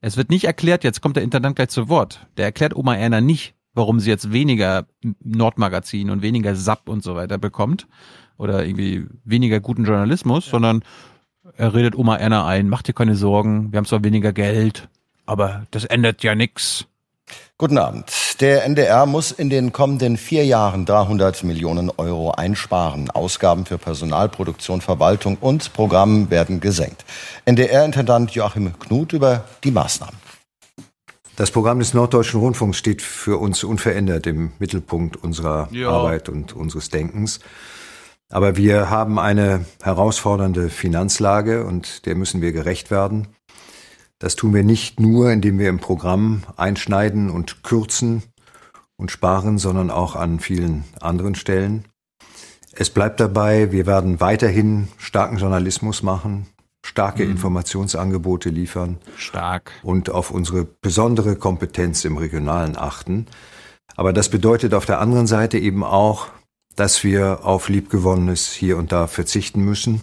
[0.00, 2.26] Es wird nicht erklärt, jetzt kommt der Intendant gleich zu Wort.
[2.36, 4.86] Der erklärt Oma Erna nicht, warum sie jetzt weniger
[5.24, 7.88] Nordmagazin und weniger SAP und so weiter bekommt
[8.36, 10.82] oder irgendwie weniger guten Journalismus, sondern
[11.56, 14.88] er redet Oma Erna ein, macht dir keine Sorgen, wir haben zwar weniger Geld,
[15.26, 16.86] aber das ändert ja nix.
[17.56, 18.10] Guten Abend.
[18.40, 23.10] Der NDR muss in den kommenden vier Jahren 300 Millionen Euro einsparen.
[23.10, 27.04] Ausgaben für Personal, Produktion, Verwaltung und Programm werden gesenkt.
[27.44, 30.16] NDR-Intendant Joachim Knut über die Maßnahmen.
[31.36, 35.90] Das Programm des Norddeutschen Rundfunks steht für uns unverändert im Mittelpunkt unserer Ja.
[35.90, 37.40] Arbeit und unseres Denkens.
[38.30, 43.28] Aber wir haben eine herausfordernde Finanzlage und der müssen wir gerecht werden.
[44.18, 48.22] Das tun wir nicht nur, indem wir im Programm einschneiden und kürzen
[48.96, 51.84] und sparen, sondern auch an vielen anderen Stellen.
[52.72, 56.46] Es bleibt dabei, wir werden weiterhin starken Journalismus machen,
[56.84, 58.98] starke Informationsangebote liefern.
[59.16, 59.72] Stark.
[59.82, 63.26] Und auf unsere besondere Kompetenz im Regionalen achten.
[63.96, 66.28] Aber das bedeutet auf der anderen Seite eben auch,
[66.76, 70.02] dass wir auf Liebgewonnenes hier und da verzichten müssen.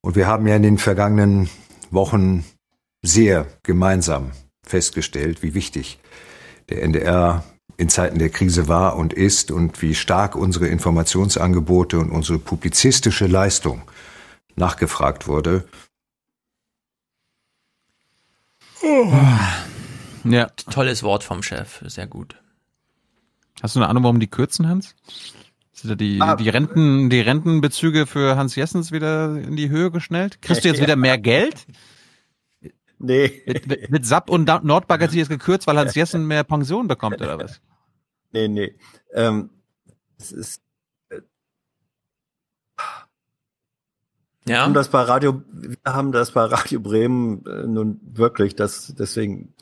[0.00, 1.48] Und wir haben ja in den vergangenen
[1.90, 2.44] Wochen
[3.02, 4.32] sehr gemeinsam
[4.62, 5.98] festgestellt, wie wichtig
[6.68, 7.44] der NDR
[7.76, 13.26] in Zeiten der Krise war und ist und wie stark unsere Informationsangebote und unsere publizistische
[13.26, 13.82] Leistung
[14.56, 15.64] nachgefragt wurde.
[20.24, 20.50] Ja.
[20.70, 22.36] Tolles Wort vom Chef, sehr gut.
[23.62, 24.94] Hast du eine Ahnung, warum die kürzen, Hans?
[25.74, 26.36] Sind da die, Ah.
[26.36, 30.40] die Renten, die Rentenbezüge für Hans Jessens wieder in die Höhe geschnellt?
[30.40, 31.66] Kriegst du jetzt wieder mehr Geld?
[33.00, 33.42] Nee.
[33.44, 36.86] Mit, mit, mit SAP und Nordbank hat sich jetzt gekürzt, weil Hans Jessen mehr Pension
[36.88, 37.60] bekommt, oder was?
[38.32, 38.74] Nee, nee.
[39.12, 39.50] Ähm,
[40.16, 40.62] es ist.
[41.10, 41.20] Äh,
[44.46, 44.62] Ja.
[44.62, 49.54] Haben das bei Radio, wir haben das bei Radio Bremen äh, nun wirklich, das deswegen,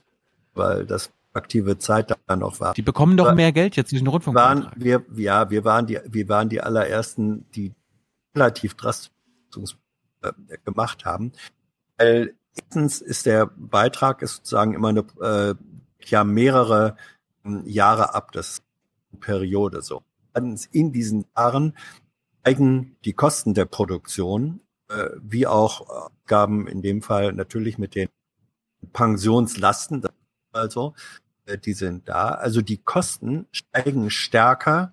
[0.55, 2.75] weil das aktive Zeit da noch war.
[2.75, 4.37] Die bekommen doch War- mehr Geld jetzt durch den Rundfunk.
[4.37, 7.75] waren wir, ja, wir waren die, wir waren die allerersten, die
[8.35, 9.11] relativ drastisch
[10.23, 10.33] äh,
[10.65, 11.33] gemacht haben.
[11.99, 15.55] Weil erstens ist der Beitrag ist sozusagen immer eine, äh,
[16.07, 16.97] ja, mehrere
[17.45, 18.63] ähm, Jahre ab, das ist
[19.13, 20.03] eine Periode so.
[20.33, 21.77] Zweitens, In diesen Jahren
[22.41, 28.09] steigen die Kosten der Produktion, äh, wie auch Abgaben in dem Fall natürlich mit den
[28.93, 30.03] Pensionslasten,
[30.53, 30.95] also,
[31.65, 32.29] die sind da.
[32.31, 34.93] Also die Kosten steigen stärker,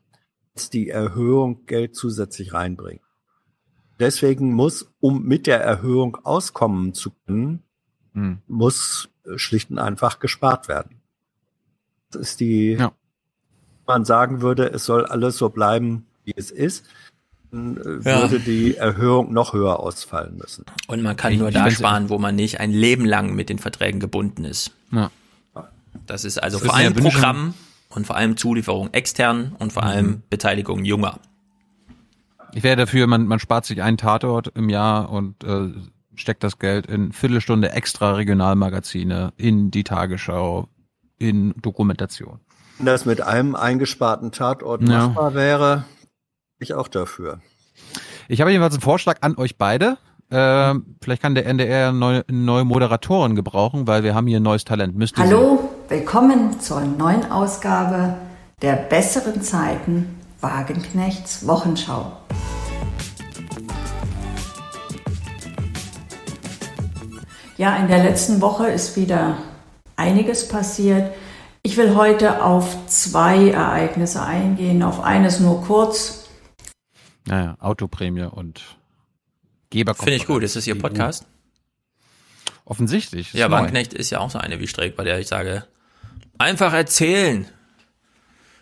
[0.56, 3.02] als die Erhöhung Geld zusätzlich reinbringt.
[4.00, 7.64] Deswegen muss, um mit der Erhöhung auskommen zu können,
[8.14, 8.40] Hm.
[8.48, 11.02] muss äh, schlicht und einfach gespart werden.
[12.12, 12.78] Das ist die,
[13.86, 16.86] man sagen würde, es soll alles so bleiben, wie es ist,
[17.52, 18.22] dann äh, Ja.
[18.22, 20.66] würde die Erhöhung noch höher ausfallen müssen.
[20.88, 23.60] Und man kann Ich- nur da sparen, wo man nicht ein Leben lang mit den
[23.60, 24.72] Verträgen gebunden ist.
[24.92, 25.12] Ja.
[26.06, 27.54] Das ist also Das vor ist allem Programm
[27.90, 31.20] und vor allem Zulieferung extern und vor allem Beteiligung junger.
[32.54, 35.70] Ich wäre dafür, man, man spart sich einen Tatort im Jahr und äh,
[36.16, 40.68] steckt das Geld in Viertelstunde extra Regionalmagazine, in die Tagesschau,
[41.20, 42.40] in Dokumentation.
[42.78, 45.08] Wenn das mit einem eingesparten Tatort Ja.
[45.10, 45.86] machbar wäre,
[46.58, 47.40] bin ich auch dafür.
[48.28, 49.98] Ich habe jedenfalls einen Vorschlag an euch beide.
[50.32, 54.64] Ähm, vielleicht kann der NDR neue, neue Moderatoren gebrauchen, weil wir haben hier ein neues
[54.66, 54.96] Talent.
[54.96, 58.16] Müsst ihr Hallo, willkommen zur neuen Ausgabe
[58.62, 62.16] der besseren Zeiten Wagenknechts Wochenschau.
[67.58, 69.38] Ja, in der letzten Woche ist wieder
[69.96, 71.12] einiges passiert.
[71.64, 76.30] Ich will heute auf zwei Ereignisse eingehen, auf eines nur kurz.
[77.26, 78.78] Naja, Autoprämie und
[79.72, 79.96] Geber.
[79.96, 80.44] Finde ich gut.
[80.44, 81.26] Ist das Ihr Podcast?
[82.64, 83.34] Offensichtlich.
[83.34, 83.50] Ja.
[83.50, 85.66] Wagenknecht ist ja auch so eine wie Streeck, bei der ich sage,
[86.40, 87.46] einfach erzählen.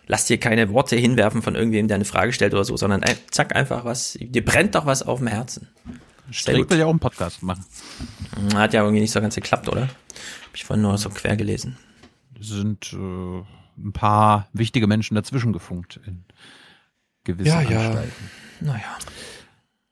[0.06, 3.16] Lasst dir keine Worte hinwerfen von irgendwem, der eine Frage stellt oder so, sondern ein,
[3.30, 5.68] zack, einfach was, dir brennt doch was auf dem Herzen.
[6.30, 7.64] Streeck will ja auch einen Podcast machen.
[8.54, 9.82] Hat ja irgendwie nicht so ganz geklappt, oder?
[9.82, 11.78] Hab ich vorhin nur so quer gelesen.
[12.38, 13.42] Es sind äh,
[13.78, 16.24] ein paar wichtige Menschen dazwischen gefunkt in
[17.24, 17.80] gewissen Ja, ja.
[17.80, 18.30] Anstalten.
[18.60, 18.98] Naja.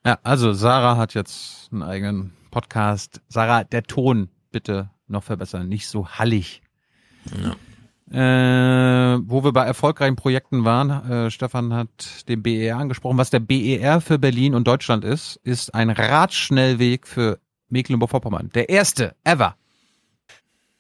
[0.05, 3.21] Ja, also Sarah hat jetzt einen eigenen Podcast.
[3.29, 6.63] Sarah, der Ton bitte noch verbessern, nicht so hallig.
[8.13, 13.19] Äh, wo wir bei erfolgreichen Projekten waren, äh, Stefan hat den BER angesprochen.
[13.19, 18.51] Was der BER für Berlin und Deutschland ist, ist ein Radschnellweg für Mecklenburg-Vorpommern.
[18.55, 19.57] Der erste ever.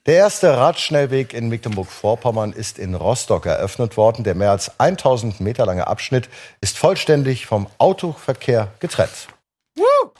[0.06, 4.22] Der erste Radschnellweg in Mecklenburg-Vorpommern ist in Rostock eröffnet worden.
[4.22, 6.28] Der mehr als 1000 Meter lange Abschnitt
[6.60, 9.26] ist vollständig vom Autoverkehr getrennt.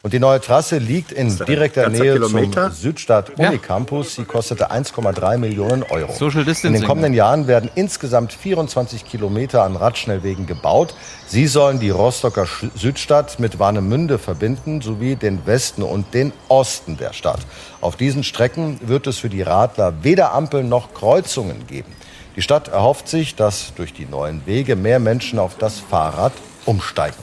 [0.02, 2.70] Und die neue Trasse liegt in direkter Nähe Kilometer?
[2.70, 4.14] zum Südstadt Unicampus.
[4.14, 6.12] Sie kostete 1,3 Millionen Euro.
[6.12, 6.80] Social In Distancing.
[6.80, 10.94] den kommenden Jahren werden insgesamt 24 Kilometer an Radschnellwegen gebaut.
[11.26, 17.12] Sie sollen die Rostocker Südstadt mit Warnemünde verbinden, sowie den Westen und den Osten der
[17.12, 17.40] Stadt.
[17.80, 21.92] Auf diesen Strecken wird es für die Radler weder Ampeln noch Kreuzungen geben.
[22.36, 26.32] Die Stadt erhofft sich, dass durch die neuen Wege mehr Menschen auf das Fahrrad
[26.66, 27.16] umsteigen.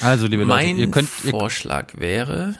[0.00, 2.54] Also, liebe Leute, mein ihr könnt, ihr, Vorschlag wäre,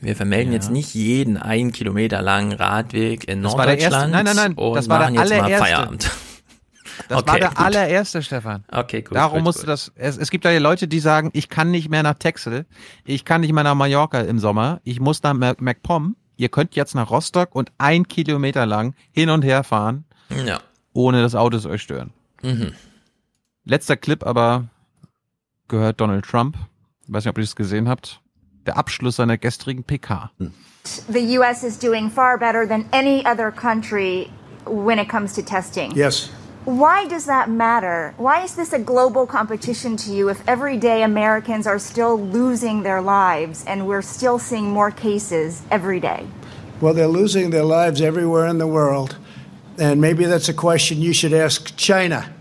[0.00, 0.58] wir vermelden Ja.
[0.58, 3.94] jetzt nicht jeden einen Kilometer langen Radweg in Das war der Norddeutschland.
[3.94, 5.64] erste- nein, nein, nein, und das war der machen jetzt mal allererste.
[5.64, 6.10] Feierabend.
[7.08, 7.58] Das Okay, war der gut.
[7.58, 8.64] allererste, Stefan.
[8.70, 9.16] Okay, gut.
[9.16, 9.70] Darum gut, musste gut.
[9.70, 9.92] das.
[9.94, 12.66] Es, es gibt ja Leute, die sagen, ich kann nicht mehr nach Texel,
[13.04, 16.16] ich kann nicht mehr nach Mallorca im Sommer, ich muss nach Mac- MacPom.
[16.36, 20.04] Ihr könnt jetzt nach Rostock und ein Kilometer lang hin und her fahren,
[20.46, 20.60] Ja.
[20.92, 22.12] ohne dass Autos euch stören.
[22.42, 22.72] Mhm.
[23.64, 24.68] Letzter Clip aber
[25.72, 26.56] gehört Donald Trump.
[27.06, 28.20] Ich weiß nicht, ob ihr das gesehen habt.
[28.66, 30.30] Der Abschluss seiner gestrigen PK.
[30.38, 30.52] Hm.
[31.08, 31.64] The U.S.
[31.64, 34.30] is doing far better than any other country
[34.66, 35.92] when it comes to testing.
[35.96, 36.30] Yes,
[36.64, 38.14] Why does that matter?
[38.18, 43.02] Why is this a global competition to you if everyday Americans are still losing their
[43.02, 46.24] lives and we're still seeing more cases every day?
[46.80, 49.16] Well, they're losing their lives everywhere in the world.
[49.76, 52.32] And maybe that's a question you should ask China.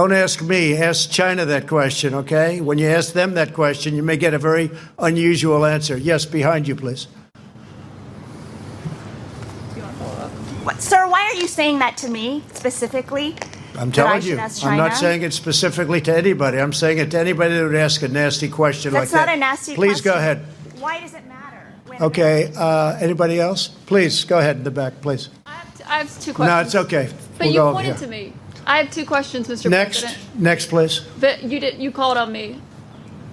[0.00, 2.62] Don't ask me, ask China that question, okay?
[2.62, 5.94] When you ask them that question, you may get a very unusual answer.
[5.94, 7.04] Yes, behind you, please.
[10.64, 13.36] What, sir, why are you saying that to me specifically?
[13.76, 16.56] I'm telling you, I'm not saying it specifically to anybody.
[16.56, 19.26] I'm saying it to anybody that would ask a nasty question That's like that.
[19.26, 19.92] That's not a nasty question.
[19.92, 20.46] Please go ahead.
[20.78, 21.74] Why does it matter?
[22.00, 23.68] Okay, uh, anybody else?
[23.68, 25.28] Please, go ahead in the back, please.
[25.44, 26.38] I have two questions.
[26.38, 27.10] No, it's okay.
[27.36, 28.06] But We'll you go over pointed here.
[28.06, 28.32] to me.
[28.70, 29.68] I have two questions, Mr.
[29.68, 30.40] Next, President.
[30.40, 31.00] next, please.
[31.18, 31.80] But you did.
[31.80, 32.60] You called on me.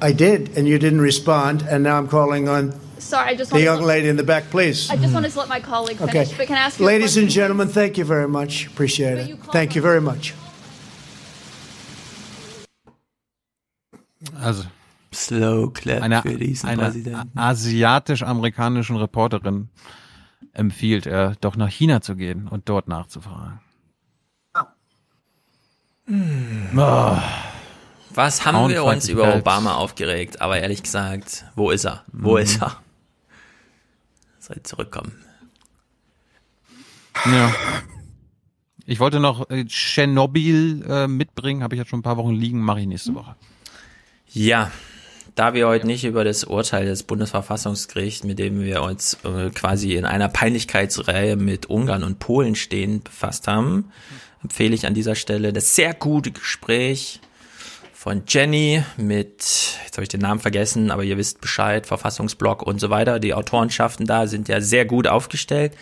[0.01, 3.55] I did, and you didn't respond, and now I'm calling on Sorry, I just the
[3.55, 4.89] wanted young to, lady in the back, please.
[4.89, 6.15] I just wanted to let my colleague finish.
[6.15, 6.37] Okay.
[6.37, 7.23] But can I ask you a Ladies question?
[7.23, 8.65] and gentlemen, thank you very much.
[8.67, 9.39] Appreciate it.
[9.51, 10.33] Thank you very much.
[14.43, 14.63] Also.
[15.13, 17.37] Slow clap eine, für diesen eine Präsidenten.
[17.39, 19.69] asiatisch-amerikanischen Reporterin
[20.53, 23.59] empfiehlt er, doch nach China zu gehen und dort nachzufragen.
[26.09, 27.17] Oh.
[28.11, 29.35] Was haben wir uns über.
[29.35, 30.41] Obama aufgeregt?
[30.41, 32.03] Aber ehrlich gesagt, wo ist er?
[32.11, 32.37] Wo Mhm.
[32.43, 32.77] ist er?
[34.39, 35.11] Soll zurückkommen.
[37.25, 37.53] Ja.
[38.85, 42.61] Ich wollte noch äh, Tschernobyl äh, mitbringen, habe ich jetzt schon ein paar Wochen liegen,
[42.61, 43.35] mache ich nächste Woche.
[44.29, 44.71] Ja,
[45.35, 49.95] da wir heute nicht über das Urteil des Bundesverfassungsgerichts, mit dem wir uns äh, quasi
[49.95, 53.91] in einer Peinlichkeitsreihe mit Ungarn und Polen stehen, befasst haben,
[54.47, 57.19] empfehle ich an dieser Stelle das sehr gute Gespräch
[57.91, 59.41] von Jenny mit,
[59.83, 63.19] jetzt habe ich den Namen vergessen, aber ihr wisst Bescheid, Verfassungsblock und so weiter.
[63.19, 65.73] Die Autorenschaften da sind ja sehr gut aufgestellt.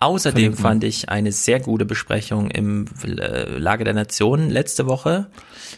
[0.00, 0.60] Außerdem Verlinken.
[0.60, 5.30] fand ich eine sehr gute Besprechung im äh, Lage der Nationen letzte Woche.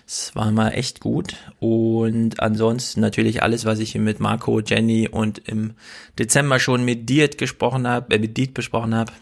[0.06, 1.34] Es war mal echt gut.
[1.58, 5.74] Und ansonsten natürlich alles, was ich mit Marco, Jenny und im
[6.18, 9.12] Dezember schon mit Diet gesprochen habe, äh, mit Diet besprochen habe.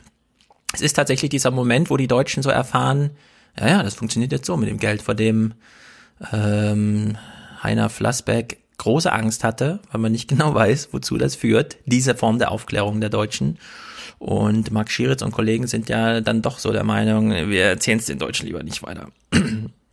[0.72, 3.10] Es ist tatsächlich dieser Moment, wo die Deutschen so erfahren,
[3.58, 5.54] ja, ja, das funktioniert jetzt so mit dem Geld, vor dem
[6.32, 7.16] ähm,
[7.62, 12.38] Heiner Flassbeck große Angst hatte, weil man nicht genau weiß, wozu das führt, diese Form
[12.38, 13.58] der Aufklärung der Deutschen.
[14.18, 18.06] Und Marc Schieritz und Kollegen sind ja dann doch so der Meinung, wir erzählen es
[18.06, 19.08] den Deutschen lieber nicht weiter.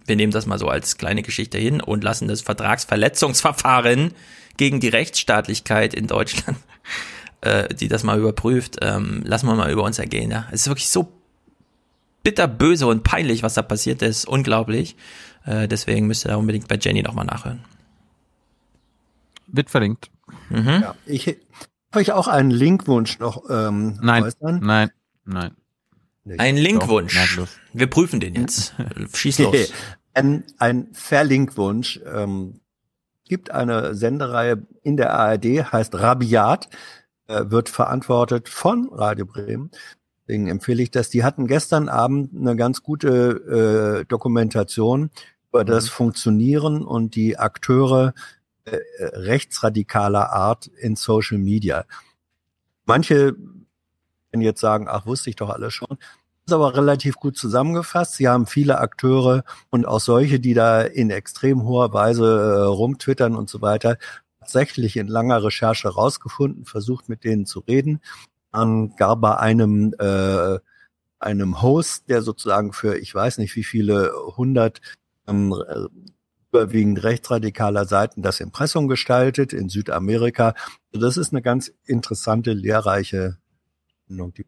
[0.08, 4.12] Wir nehmen das mal so als kleine Geschichte hin und lassen das Vertragsverletzungsverfahren
[4.56, 6.60] gegen die Rechtsstaatlichkeit in Deutschland,
[7.46, 10.32] äh, die das mal überprüft, ähm, lassen wir mal über uns ergehen.
[10.32, 10.48] Ja?
[10.52, 11.12] Es ist wirklich so
[12.24, 14.26] bitterböse und peinlich, was da passiert ist.
[14.28, 14.96] Unglaublich.
[15.46, 17.64] Äh, deswegen müsst ihr da unbedingt bei Jenny nochmal nachhören.
[19.48, 20.10] Wird verlinkt.
[20.50, 20.82] Mhm.
[20.82, 21.28] Ja, ich
[21.92, 24.60] habe ich auch einen Linkwunsch noch ähm, Nein, äußern?
[24.62, 24.92] nein,
[25.24, 25.56] nein.
[26.40, 27.38] Ein Linkwunsch.
[27.38, 27.48] Doch.
[27.74, 28.74] Wir prüfen den jetzt.
[29.14, 29.56] Schieß los.
[30.16, 32.00] ein, ein Verlinkwunsch.
[32.12, 32.60] Ähm,
[33.28, 36.70] gibt eine Sendereihe in der ARD, heißt Rabiat,
[37.28, 39.72] wird verantwortet von Radio Bremen.
[40.28, 41.10] Deswegen empfehle ich das.
[41.10, 45.12] Die hatten gestern Abend eine ganz gute äh, Dokumentation
[45.50, 48.14] über das Funktionieren und die Akteure
[48.66, 51.86] äh, äh, rechtsradikaler Art in Social Media.
[52.86, 53.36] Manche
[54.32, 55.98] können jetzt sagen, ach, wusste ich doch alles schon.
[56.46, 58.16] ist aber relativ gut zusammengefasst.
[58.16, 63.36] Sie haben viele Akteure und auch solche, die da in extrem hoher Weise äh, rumtwittern
[63.36, 63.98] und so weiter,
[64.46, 68.00] tatsächlich in langer Recherche rausgefunden, versucht mit denen zu reden.
[68.52, 70.60] An gar bei einem äh,
[71.20, 74.82] einem Host, der sozusagen für ich weiß nicht wie viele hundert
[75.28, 75.88] ähm, äh,
[76.52, 80.54] überwiegend rechtsradikaler Seiten das Impressum gestaltet in Südamerika.
[80.94, 83.38] Also das ist eine ganz interessante, lehrreiche
[84.08, 84.34] Sendung.
[84.34, 84.46] Die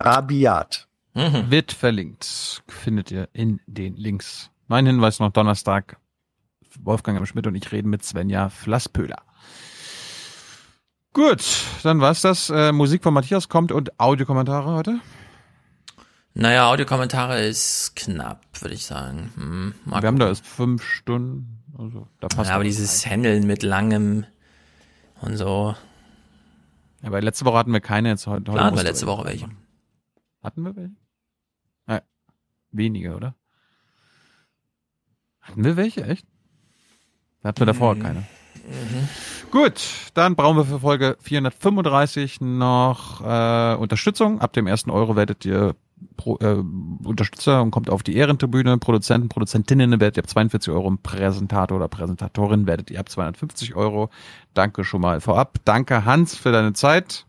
[0.00, 0.88] Rabiat.
[1.14, 1.50] Mhm.
[1.50, 2.62] Wird verlinkt.
[2.68, 4.50] Findet ihr in den Links.
[4.66, 5.98] Mein Hinweis noch Donnerstag.
[6.80, 7.26] Wolfgang M.
[7.26, 9.22] Schmidt und ich reden mit Svenja Flasspöhler.
[11.12, 11.42] Gut,
[11.82, 12.50] dann war's das.
[12.50, 15.00] Äh, Musik von Matthias kommt und Audiokommentare heute.
[16.34, 19.32] Naja, Audiokommentare ist knapp, würde ich sagen.
[19.34, 21.58] Hm, Wir haben da erst fünf Stunden.
[21.76, 23.12] Also, da passt ja, aber dieses rein.
[23.12, 24.24] Handeln mit langem
[25.22, 25.74] und so.
[27.02, 28.52] Ja, weil letzte Woche hatten wir keine, jetzt heute.
[28.52, 29.48] hatten wir letzte Woche welche.
[30.42, 30.94] Hatten wir welche?
[31.88, 32.02] Ja,
[32.70, 33.34] wenige, oder?
[35.40, 36.26] Hatten wir welche, echt?
[37.42, 38.00] Da hatten wir davor Mhm.
[38.02, 38.22] keine.
[39.50, 39.80] Gut,
[40.14, 44.40] dann brauchen wir für Folge 435 noch äh, Unterstützung.
[44.40, 45.74] Ab dem ersten Euro werdet ihr
[46.16, 46.62] Pro, äh,
[47.04, 48.78] Unterstützer und kommt auf die Ehrentribüne.
[48.78, 50.96] Produzenten, Produzentinnen werdet ihr ab 42 Euro.
[51.02, 54.08] Präsentator oder Präsentatorin werdet ihr ab 250 Euro.
[54.54, 55.58] Danke schon mal vorab.
[55.64, 57.26] Danke Hans für deine Zeit.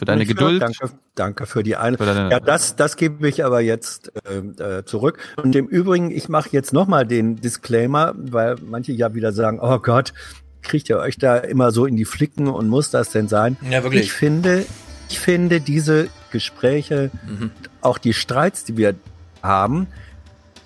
[0.00, 0.62] Für deine Geduld.
[0.62, 2.30] Danke, danke für die Einladung.
[2.30, 5.18] Ja, das, das gebe ich aber jetzt äh, äh, zurück.
[5.36, 9.78] Und im Übrigen, ich mache jetzt nochmal den Disclaimer, weil manche ja wieder sagen, oh
[9.78, 10.14] Gott,
[10.62, 13.58] kriegt ihr euch da immer so in die Flicken und muss das denn sein?
[13.70, 14.04] Ja, wirklich.
[14.04, 14.64] Ich finde,
[15.10, 17.50] ich finde diese Gespräche, mhm.
[17.82, 18.94] auch die Streits, die wir
[19.42, 19.86] haben,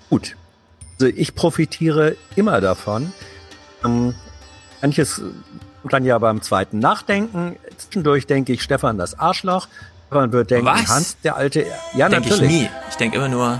[0.09, 0.37] gut.
[0.93, 3.11] Also ich profitiere immer davon.
[3.83, 4.15] Ähm,
[4.81, 5.21] manches
[5.91, 7.57] dann ja beim zweiten Nachdenken.
[7.95, 9.69] Zwischendurch denke ich Stefan das Arschloch.
[10.09, 10.87] Man wird denken, Was?
[10.89, 11.65] Hans, der alte.
[11.95, 12.51] Ja, Denke ich natürlich.
[12.63, 12.69] nie.
[12.89, 13.57] Ich denke immer nur,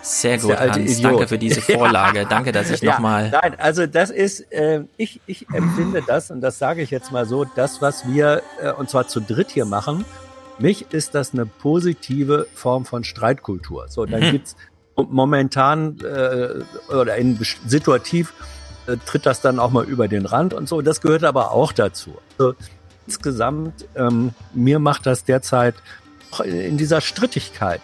[0.00, 0.76] sehr ist gut, Hans.
[0.76, 1.04] Idiot.
[1.12, 2.24] Danke für diese Vorlage.
[2.28, 3.30] Danke, dass ich Ja, nochmal.
[3.30, 7.26] Nein, also das ist, äh, ich, ich empfinde das, und das sage ich jetzt mal
[7.26, 10.04] so, das, was wir, äh, und zwar zu dritt hier machen,
[10.60, 13.86] mich ist das eine positive Form von Streitkultur.
[13.88, 14.30] So, dann Mhm.
[14.30, 14.54] gibt's
[14.96, 16.62] momentan äh,
[16.94, 18.32] oder in situativ
[18.86, 20.80] äh, tritt das dann auch mal über den Rand und so.
[20.80, 22.14] Das gehört aber auch dazu.
[22.38, 22.54] Also,
[23.06, 25.74] insgesamt, ähm, mir macht das derzeit
[26.44, 27.80] in dieser Strittigkeit.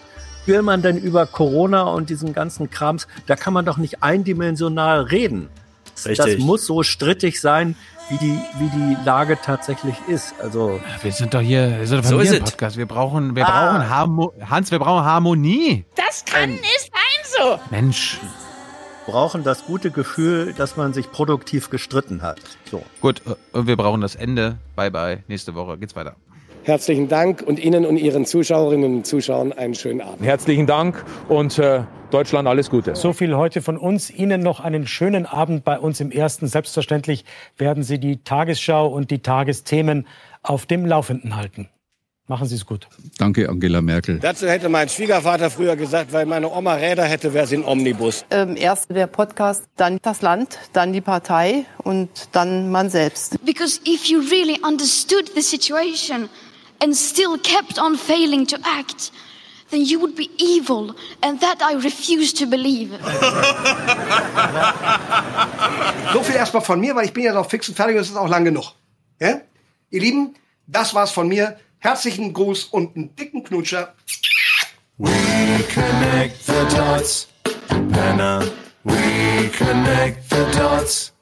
[0.47, 5.03] Will man denn über Corona und diesen ganzen Krams, da kann man doch nicht eindimensional
[5.03, 5.49] reden.
[5.95, 6.39] Das Richtig.
[6.41, 7.77] muss so strittig sein,
[8.09, 10.35] wie die, wie die Lage tatsächlich ist.
[10.41, 12.41] Also Wir sind doch hier, wir sind doch So ein ist es.
[12.41, 12.77] Podcast.
[12.79, 13.51] Wir brauchen, wir Ah.
[13.73, 15.85] brauchen Harmo Hans, wir brauchen Harmonie.
[15.95, 17.59] Das kann nicht sein so.
[17.71, 18.19] Mensch.
[19.11, 22.41] Brauchen das gute Gefühl, dass man sich produktiv gestritten hat.
[22.71, 22.83] So.
[23.01, 24.59] Gut, äh, und wir brauchen das Ende.
[24.77, 25.25] Bye bye.
[25.27, 26.15] Nächste Woche geht's weiter.
[26.63, 30.23] Herzlichen Dank und Ihnen und Ihren Zuschauerinnen und Zuschauern einen schönen Abend.
[30.23, 32.95] Herzlichen Dank und äh, Deutschland alles Gute.
[32.95, 34.11] So viel heute von uns.
[34.11, 36.47] Ihnen noch einen schönen Abend bei uns im Ersten.
[36.47, 37.25] Selbstverständlich
[37.57, 40.07] werden Sie die Tagesschau und die Tagesthemen
[40.43, 41.69] auf dem Laufenden halten.
[42.31, 42.87] Machen Sie es gut.
[43.19, 44.21] Danke, Angela Merkel.
[44.21, 48.25] Dazu hätte mein Schwiegervater früher gesagt, weil meine Oma Räder hätte, wäre sie ein Omnibus.
[48.31, 53.45] Ähm, erst der Podcast, dann das Land, dann die Partei und dann man selbst.
[53.45, 56.29] Because if you really understood the situation
[56.81, 59.11] and still kept on failing to act,
[59.73, 62.91] then you would be evil, and that I refuse to believe.
[66.13, 68.11] So viel erstmal von mir, weil ich bin jetzt auch fix und fertig und es
[68.11, 68.75] ist auch lang genug.
[69.21, 69.41] Ja?
[69.91, 70.35] Ihr Lieben,
[70.69, 71.57] das war's von mir.
[71.83, 73.95] Herzlichen Gruß und einen dicken Knutscher.
[74.99, 75.11] We
[75.73, 77.27] connect the dots,
[77.91, 78.43] Penner.
[78.85, 81.15] We connect the dots.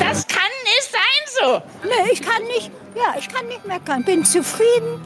[0.00, 1.00] Das kann nicht sein
[1.40, 1.62] so.
[1.84, 4.02] Nee, ich kann nicht, ja, ich kann nicht meckern.
[4.02, 5.00] Bin zufrieden.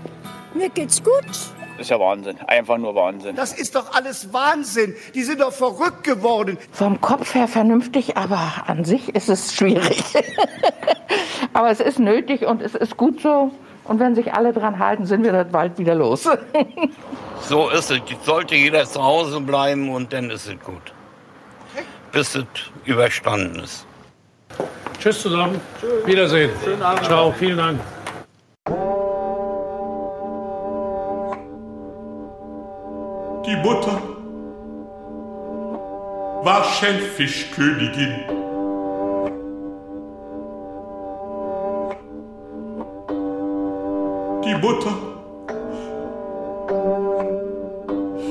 [0.54, 1.26] Mir geht's gut.
[1.26, 2.38] Das ist ja Wahnsinn.
[2.46, 3.36] Einfach nur Wahnsinn.
[3.36, 4.96] Das ist doch alles Wahnsinn.
[5.14, 6.56] Die sind doch verrückt geworden.
[6.72, 10.02] Vom Kopf her vernünftig, aber an sich ist es schwierig.
[11.52, 13.52] aber es ist nötig und es ist gut so.
[13.90, 16.28] Und wenn sich alle dran halten, sind wir dann bald wieder los.
[17.42, 18.00] So ist es.
[18.22, 20.92] Sollte jeder zu Hause bleiben und dann ist es gut.
[22.12, 22.44] Bis es
[22.84, 23.86] überstanden ist.
[25.00, 25.58] Tschüss zusammen.
[26.04, 26.50] Wiedersehen.
[26.62, 27.04] Schönen Abend.
[27.06, 27.80] Ciao, vielen Dank.
[33.46, 34.00] Die Mutter
[36.44, 38.39] war Schellfischkönigin.
[44.44, 44.92] Die Mutter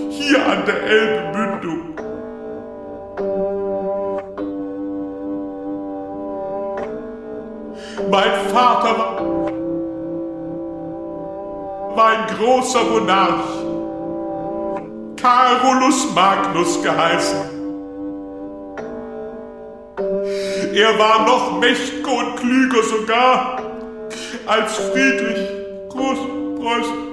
[0.09, 1.95] hier an der Elbemündung.
[8.09, 9.15] Mein Vater war,
[11.95, 13.59] war ein großer Monarch.
[15.15, 17.39] Carolus Magnus geheißen.
[20.73, 23.61] Er war noch mächtiger und klüger sogar
[24.47, 25.58] als Friedrich
[25.89, 27.09] Großpreußen.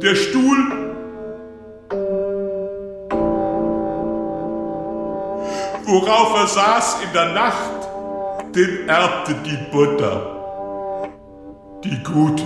[0.00, 0.82] Der Stuhl
[5.92, 7.88] worauf er saß in der Nacht,
[8.54, 11.08] den erbte die Butter,
[11.84, 12.44] die gute.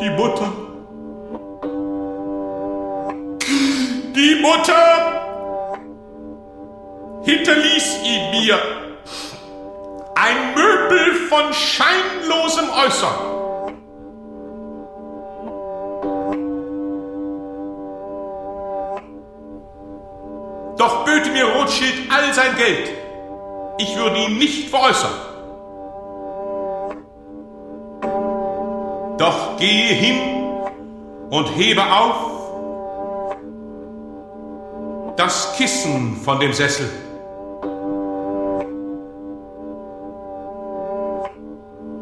[0.00, 0.52] Die Mutter.
[4.14, 5.23] Die Mutter
[7.24, 8.58] hinterließ ihn mir.
[10.14, 13.34] Ein Möbel von scheinlosem Äußern.
[20.76, 22.90] Doch böte mir Rothschild all sein Geld.
[23.78, 25.12] Ich würde ihn nicht veräußern.
[29.18, 30.18] Doch gehe hin
[31.30, 32.34] und hebe auf
[35.16, 37.03] das Kissen von dem Sessel.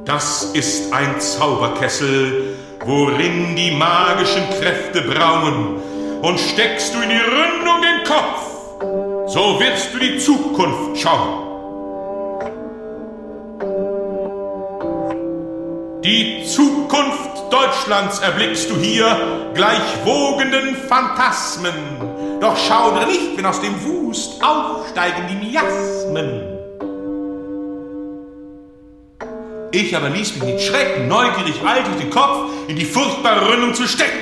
[0.05, 5.81] Das ist ein Zauberkessel, worin die magischen Kräfte brauen.
[6.23, 11.43] Und steckst du in die Ründung den Kopf, so wirst du die Zukunft schauen.
[16.05, 21.75] Die Zukunft Deutschlands erblickst du hier, gleich wogenden Phantasmen.
[22.41, 26.52] Doch schaudere nicht, wenn aus dem Wust aufsteigen die Miasmen.
[29.75, 33.75] Ich aber ließ mich nicht schrecken, neugierig eilte ich den Kopf in die furchtbare Ründung
[33.75, 34.19] zu stecken.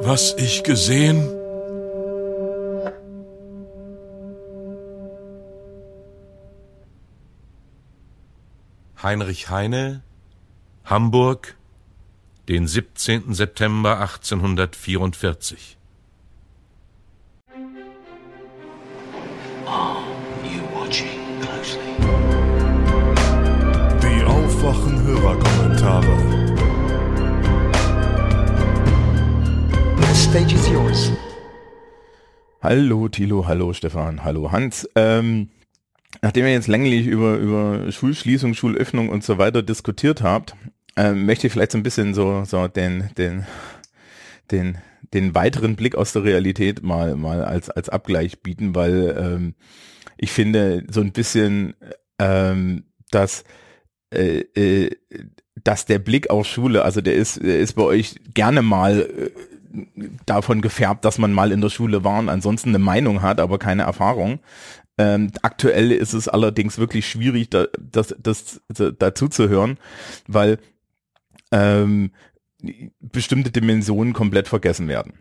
[0.00, 1.28] Was ich gesehen?
[9.00, 10.02] Heinrich Heine,
[10.84, 11.56] Hamburg,
[12.48, 13.32] den 17.
[13.32, 15.78] September 1844.
[24.02, 26.14] Die Aufwachen-Hörerkommentare.
[29.96, 31.12] The stage is yours.
[32.60, 34.86] Hallo Thilo, hallo Stefan, hallo Hans.
[34.94, 35.48] Ähm,
[36.20, 40.54] nachdem ihr jetzt länglich über, über Schulschließung, Schulöffnung und so weiter diskutiert habt,
[40.96, 43.46] ähm, möchte ich vielleicht so ein bisschen so, so den, den,
[44.50, 44.76] den,
[45.14, 49.54] den weiteren Blick aus der Realität mal, mal als, als Abgleich bieten, weil ähm,
[50.16, 51.74] ich finde so ein bisschen,
[52.18, 53.44] ähm, dass,
[54.10, 54.90] äh, äh,
[55.62, 59.30] dass der Blick auf Schule, also der ist, der ist bei euch gerne mal äh,
[60.26, 63.58] davon gefärbt, dass man mal in der Schule war und ansonsten eine Meinung hat, aber
[63.58, 64.40] keine Erfahrung.
[64.98, 69.28] Ähm, aktuell ist es allerdings wirklich schwierig, da, das, das, das dazu
[70.26, 70.58] weil
[71.50, 72.10] ähm,
[73.00, 75.14] bestimmte Dimensionen komplett vergessen werden.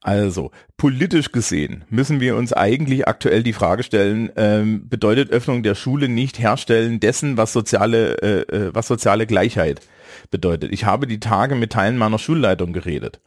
[0.00, 5.74] Also, politisch gesehen müssen wir uns eigentlich aktuell die Frage stellen, ähm, bedeutet Öffnung der
[5.74, 9.80] Schule nicht Herstellen dessen, was soziale, äh, äh, was soziale Gleichheit
[10.30, 10.72] bedeutet?
[10.72, 13.20] Ich habe die Tage mit Teilen meiner Schulleitung geredet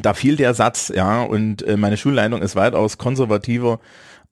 [0.00, 3.80] da fiel der Satz, ja, und äh, meine Schulleitung ist weitaus konservativer,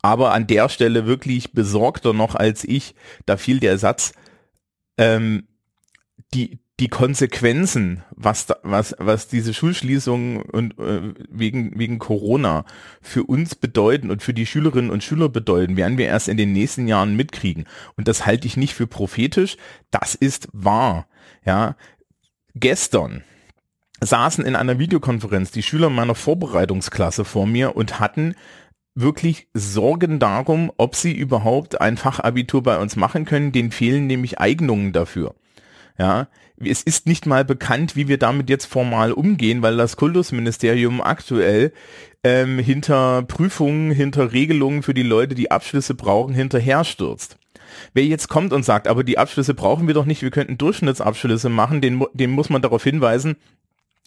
[0.02, 2.94] aber an der Stelle wirklich besorgter noch als ich.
[3.26, 4.12] Da fiel der Satz,
[4.98, 5.48] ähm,
[6.34, 12.64] die, die Konsequenzen, was, da, was, was diese Schulschließungen und äh, wegen, wegen Corona
[13.00, 16.52] für uns bedeuten und für die Schülerinnen und Schüler bedeuten, werden wir erst in den
[16.52, 17.66] nächsten Jahren mitkriegen.
[17.96, 19.56] Und das halte ich nicht für prophetisch,
[19.92, 21.06] das ist wahr.
[21.46, 21.76] Ja,
[22.56, 23.22] gestern
[24.00, 28.34] saßen in einer Videokonferenz die Schüler meiner Vorbereitungsklasse vor mir und hatten
[28.96, 33.52] wirklich Sorgen darum, ob sie überhaupt ein Fachabitur bei uns machen können.
[33.52, 35.34] Denen fehlen nämlich Eignungen dafür.
[35.98, 36.28] Ja,
[36.58, 41.72] es ist nicht mal bekannt, wie wir damit jetzt formal umgehen, weil das Kultusministerium aktuell
[42.22, 47.36] ähm, hinter Prüfungen, hinter Regelungen für die Leute, die Abschlüsse brauchen, hinterherstürzt.
[47.92, 51.48] Wer jetzt kommt und sagt, aber die Abschlüsse brauchen wir doch nicht, wir könnten Durchschnittsabschlüsse
[51.48, 53.36] machen, den, dem muss man darauf hinweisen,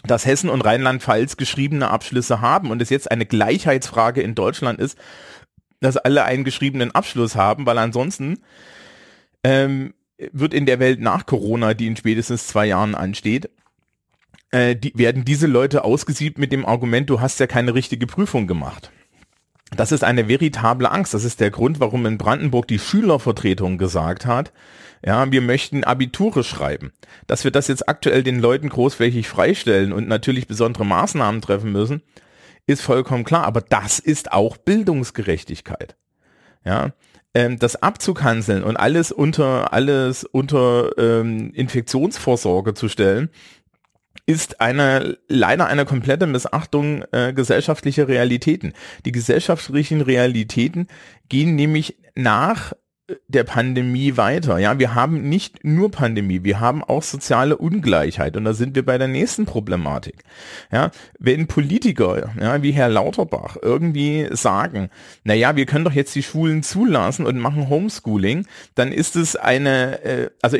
[0.05, 4.97] dass Hessen und Rheinland-Pfalz geschriebene Abschlüsse haben und es jetzt eine Gleichheitsfrage in Deutschland ist,
[5.79, 8.39] dass alle einen geschriebenen Abschluss haben, weil ansonsten
[9.43, 9.93] ähm,
[10.31, 13.49] wird in der Welt nach Corona, die in spätestens zwei Jahren ansteht,
[14.51, 18.47] äh, die, werden diese Leute ausgesiebt mit dem Argument, du hast ja keine richtige Prüfung
[18.47, 18.91] gemacht.
[19.75, 21.13] Das ist eine veritable Angst.
[21.13, 24.53] Das ist der Grund, warum in Brandenburg die Schülervertretung gesagt hat,
[25.05, 26.93] ja, wir möchten Abiture schreiben.
[27.27, 32.01] Dass wir das jetzt aktuell den Leuten großflächig freistellen und natürlich besondere Maßnahmen treffen müssen,
[32.65, 33.43] ist vollkommen klar.
[33.43, 35.95] Aber das ist auch Bildungsgerechtigkeit.
[36.65, 36.93] Ja,
[37.33, 43.29] ähm, das abzukanzeln und alles unter alles unter ähm, Infektionsvorsorge zu stellen,
[44.25, 48.73] ist eine leider eine komplette Missachtung äh, gesellschaftlicher Realitäten.
[49.05, 50.87] Die gesellschaftlichen Realitäten
[51.29, 52.73] gehen nämlich nach
[53.27, 54.57] der Pandemie weiter.
[54.57, 58.85] Ja, wir haben nicht nur Pandemie, wir haben auch soziale Ungleichheit und da sind wir
[58.85, 60.23] bei der nächsten Problematik.
[60.71, 64.89] Ja, wenn Politiker, ja, wie Herr Lauterbach irgendwie sagen,
[65.23, 69.35] na ja, wir können doch jetzt die Schulen zulassen und machen Homeschooling, dann ist es
[69.35, 70.57] eine, äh, also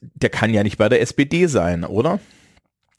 [0.00, 2.20] der kann ja nicht bei der SPD sein, oder?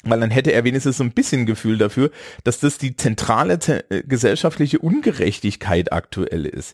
[0.06, 2.10] weil dann hätte er wenigstens so ein bisschen Gefühl dafür,
[2.46, 6.74] dass das die zentrale äh, gesellschaftliche Ungerechtigkeit aktuell ist.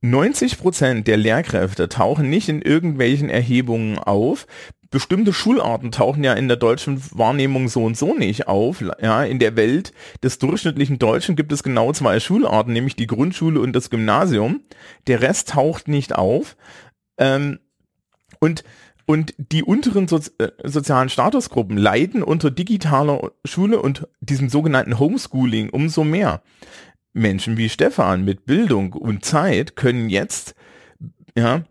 [0.00, 4.46] 90 Prozent der Lehrkräfte tauchen nicht in irgendwelchen Erhebungen auf.
[4.90, 8.82] Bestimmte Schularten tauchen ja in der deutschen Wahrnehmung so und so nicht auf.
[9.02, 13.60] Ja, in der Welt des durchschnittlichen Deutschen gibt es genau zwei Schularten, nämlich die Grundschule
[13.60, 14.62] und das Gymnasium.
[15.06, 16.56] Der Rest taucht nicht auf.
[17.18, 17.58] Ähm,
[18.40, 18.64] und
[19.04, 25.70] und die unteren so äh, sozialen Statusgruppen leiden unter digitaler Schule und diesem sogenannten Homeschooling
[25.70, 26.42] umso mehr.
[27.18, 30.54] Menschen wie Stefan mit Bildung und Zeit können jetzt
[31.36, 31.62] ja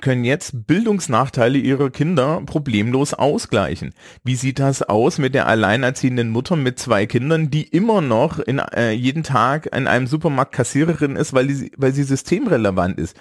[0.00, 3.92] können jetzt Bildungsnachteile ihrer Kinder problemlos ausgleichen.
[4.24, 8.58] Wie sieht das aus mit der alleinerziehenden Mutter mit zwei Kindern, die immer noch in,
[8.58, 13.16] äh, jeden Tag in einem Supermarkt Kassiererin ist, weil, die, weil sie systemrelevant ist?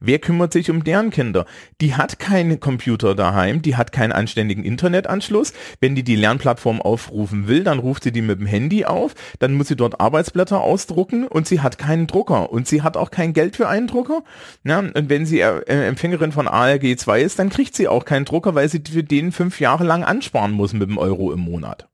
[0.00, 1.44] Wer kümmert sich um deren Kinder?
[1.82, 5.52] Die hat keinen Computer daheim, die hat keinen anständigen Internetanschluss.
[5.78, 9.52] Wenn die die Lernplattform aufrufen will, dann ruft sie die mit dem Handy auf, dann
[9.52, 13.34] muss sie dort Arbeitsblätter ausdrucken und sie hat keinen Drucker und sie hat auch kein
[13.34, 14.22] Geld für einen Drucker.
[14.64, 18.24] Ja, und wenn sie äh, Empfängerin von ALG 2 ist, dann kriegt sie auch keinen
[18.24, 21.88] Drucker, weil sie für den fünf Jahre lang ansparen muss mit dem Euro im Monat.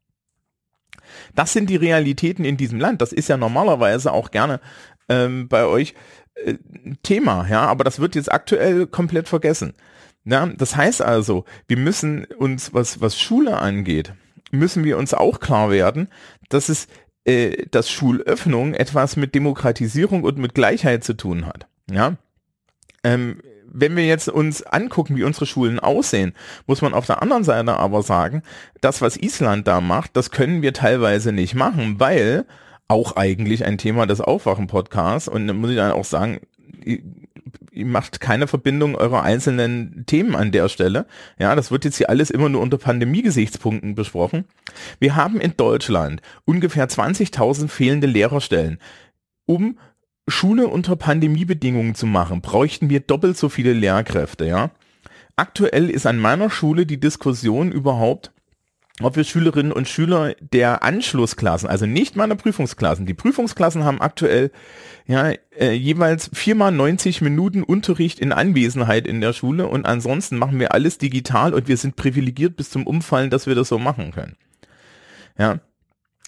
[1.35, 3.03] Das sind die Realitäten in diesem Land.
[3.03, 4.61] Das ist ja normalerweise auch gerne
[5.09, 5.95] ähm, bei euch
[6.45, 6.55] äh,
[7.03, 9.75] Thema, ja, aber das wird jetzt aktuell komplett vergessen.
[10.25, 14.13] Ja, das heißt also, wir müssen uns, was, was Schule angeht,
[14.51, 16.09] müssen wir uns auch klar werden,
[16.49, 16.89] dass es,
[17.25, 21.69] äh, dass Schulöffnung etwas mit Demokratisierung und mit Gleichheit zu tun hat.
[21.91, 22.17] Ja,
[23.05, 23.41] ähm,
[23.79, 26.33] wenn wir jetzt uns angucken, wie unsere Schulen aussehen,
[26.67, 28.43] muss man auf der anderen Seite aber sagen,
[28.81, 32.47] das, was Island da macht, das können wir teilweise nicht machen, weil
[32.89, 36.41] auch eigentlich ein Thema des Aufwachen-Podcasts und dann muss ich dann auch sagen,
[36.85, 37.01] ihr,
[37.73, 41.07] ihr macht keine Verbindung eurer einzelnen Themen an der Stelle.
[41.39, 44.45] Ja, das wird jetzt hier alles immer nur unter Pandemie-Gesichtspunkten besprochen.
[44.99, 48.79] Wir haben in Deutschland ungefähr 20.000 fehlende Lehrerstellen.
[49.47, 49.79] Um
[50.29, 54.71] Schule unter Pandemiebedingungen zu machen, bräuchten wir doppelt so viele Lehrkräfte, ja.
[55.37, 58.33] Aktuell ist an meiner Schule die Diskussion überhaupt,
[59.03, 64.51] ob wir Schülerinnen und Schüler der Anschlussklassen, also nicht meiner Prüfungsklassen, die Prüfungsklassen haben aktuell
[65.07, 70.59] ja äh, jeweils viermal 90 Minuten Unterricht in Anwesenheit in der Schule und ansonsten machen
[70.59, 74.13] wir alles digital und wir sind privilegiert bis zum Umfallen, dass wir das so machen
[74.13, 74.37] können.
[75.39, 75.61] Ja.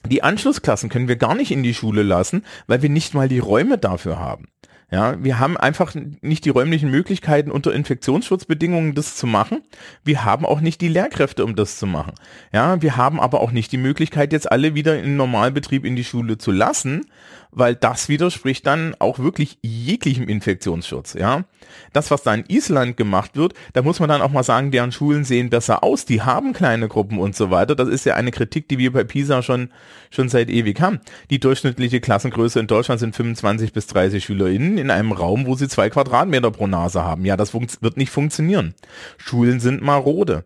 [0.06, 3.40] Die Anschlussklassen können wir gar nicht in die Schule lassen, weil wir nicht mal die
[3.40, 4.46] Räume dafür haben.
[4.90, 9.60] Ja, wir haben einfach nicht die räumlichen Möglichkeiten unter Infektionsschutzbedingungen das zu machen.
[10.02, 12.14] Wir haben auch nicht die Lehrkräfte, um das zu machen.
[12.52, 16.04] Ja, wir haben aber auch nicht die Möglichkeit, jetzt alle wieder in Normalbetrieb in die
[16.04, 17.04] Schule zu lassen,
[17.50, 21.44] weil das widerspricht dann auch wirklich jeglichem Infektionsschutz, ja.
[21.92, 24.92] Das, was da in Island gemacht wird, da muss man dann auch mal sagen, deren
[24.92, 27.74] Schulen sehen besser aus, die haben kleine Gruppen und so weiter.
[27.74, 29.70] Das ist ja eine Kritik, die wir bei PISA schon,
[30.10, 31.00] schon seit ewig haben.
[31.30, 35.68] Die durchschnittliche Klassengröße in Deutschland sind 25 bis 30 SchülerInnen in einem Raum, wo sie
[35.68, 37.24] zwei Quadratmeter pro Nase haben.
[37.24, 38.74] Ja, das wird nicht funktionieren.
[39.18, 40.44] Schulen sind marode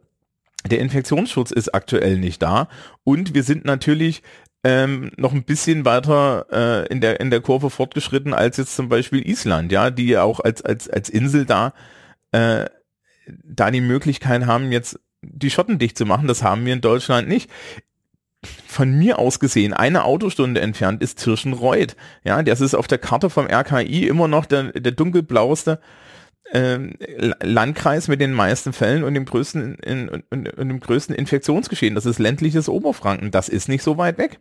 [0.70, 2.68] der Infektionsschutz ist aktuell nicht da
[3.04, 4.22] und wir sind natürlich
[4.64, 8.88] ähm, noch ein bisschen weiter äh, in der in der Kurve fortgeschritten als jetzt zum
[8.88, 11.74] Beispiel Island, ja, die ja auch als als als Insel da
[12.30, 12.66] äh,
[13.26, 16.28] da die Möglichkeit haben jetzt die Schotten dicht zu machen.
[16.28, 17.50] Das haben wir in Deutschland nicht.
[18.66, 21.94] Von mir aus gesehen, eine Autostunde entfernt ist Tirschenreuth.
[22.24, 25.78] Ja, das ist auf der Karte vom RKI immer noch der, der dunkelblaueste
[26.52, 26.94] ähm,
[27.40, 31.94] Landkreis mit den meisten Fällen und dem größten, in, in, in dem größten Infektionsgeschehen.
[31.94, 33.30] Das ist ländliches Oberfranken.
[33.30, 34.40] Das ist nicht so weit weg.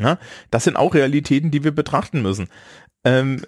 [0.00, 0.18] Ja,
[0.50, 2.48] das sind auch Realitäten, die wir betrachten müssen.
[3.04, 3.42] Ähm,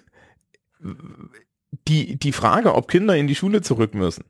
[1.87, 4.25] die, die Frage, ob Kinder in die Schule zurück müssen,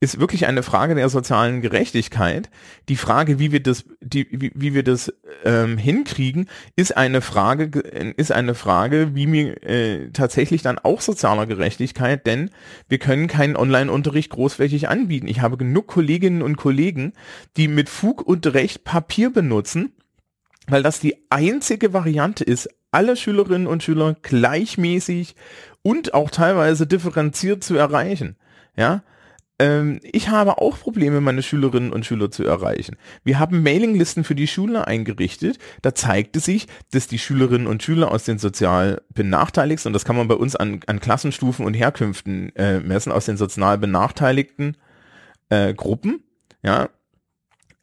[0.00, 2.50] ist wirklich eine Frage der sozialen Gerechtigkeit.
[2.88, 5.12] Die Frage, wie wir das, die, wie, wie wir das
[5.44, 7.80] ähm, hinkriegen, ist eine Frage,
[8.16, 12.50] ist eine Frage, wie mir äh, tatsächlich dann auch sozialer Gerechtigkeit, denn
[12.88, 15.28] wir können keinen Online-Unterricht großflächig anbieten.
[15.28, 17.12] Ich habe genug Kolleginnen und Kollegen,
[17.58, 19.92] die mit Fug und Recht Papier benutzen,
[20.66, 25.34] weil das die einzige Variante ist, alle Schülerinnen und Schüler gleichmäßig
[25.82, 28.36] und auch teilweise differenziert zu erreichen.
[28.76, 29.02] Ja,
[29.58, 32.96] ähm, ich habe auch Probleme, meine Schülerinnen und Schüler zu erreichen.
[33.24, 35.58] Wir haben Mailinglisten für die Schule eingerichtet.
[35.82, 40.16] Da zeigte sich, dass die Schülerinnen und Schüler aus den sozial benachteiligsten, und das kann
[40.16, 44.76] man bei uns an, an Klassenstufen und Herkünften äh, messen, aus den sozial benachteiligten
[45.48, 46.22] äh, Gruppen,
[46.62, 46.88] ja,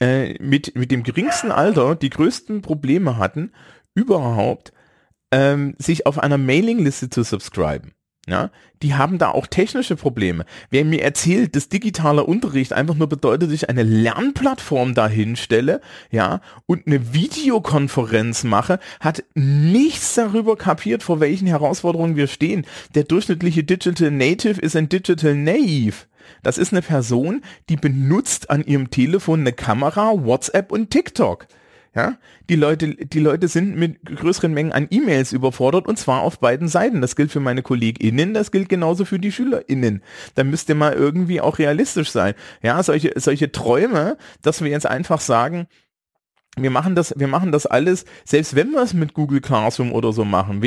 [0.03, 3.53] äh, mit, mit dem geringsten Alter die größten Probleme hatten,
[3.95, 4.73] überhaupt
[5.31, 7.93] ähm, sich auf einer Mailingliste zu subscriben.
[8.25, 10.45] Ja, die haben da auch technische Probleme.
[10.69, 16.39] Wer mir erzählt, dass digitaler Unterricht einfach nur bedeutet, dass ich eine Lernplattform dahinstelle, ja,
[16.65, 22.65] und eine Videokonferenz mache, hat nichts darüber kapiert, vor welchen Herausforderungen wir stehen.
[22.95, 26.05] Der durchschnittliche Digital Native ist ein Digital Naive.
[26.41, 31.47] Das ist eine Person, die benutzt an ihrem Telefon eine Kamera, WhatsApp und TikTok.
[31.95, 32.17] Ja,
[32.49, 36.67] die Leute, die Leute sind mit größeren Mengen an E-Mails überfordert und zwar auf beiden
[36.67, 37.01] Seiten.
[37.01, 40.01] Das gilt für meine KollegInnen, das gilt genauso für die SchülerInnen.
[40.33, 42.33] Da müsst ihr mal irgendwie auch realistisch sein.
[42.63, 45.67] Ja, solche, solche Träume, dass wir jetzt einfach sagen,
[46.55, 50.13] wir machen das, wir machen das alles, selbst wenn wir es mit Google Classroom oder
[50.13, 50.61] so machen,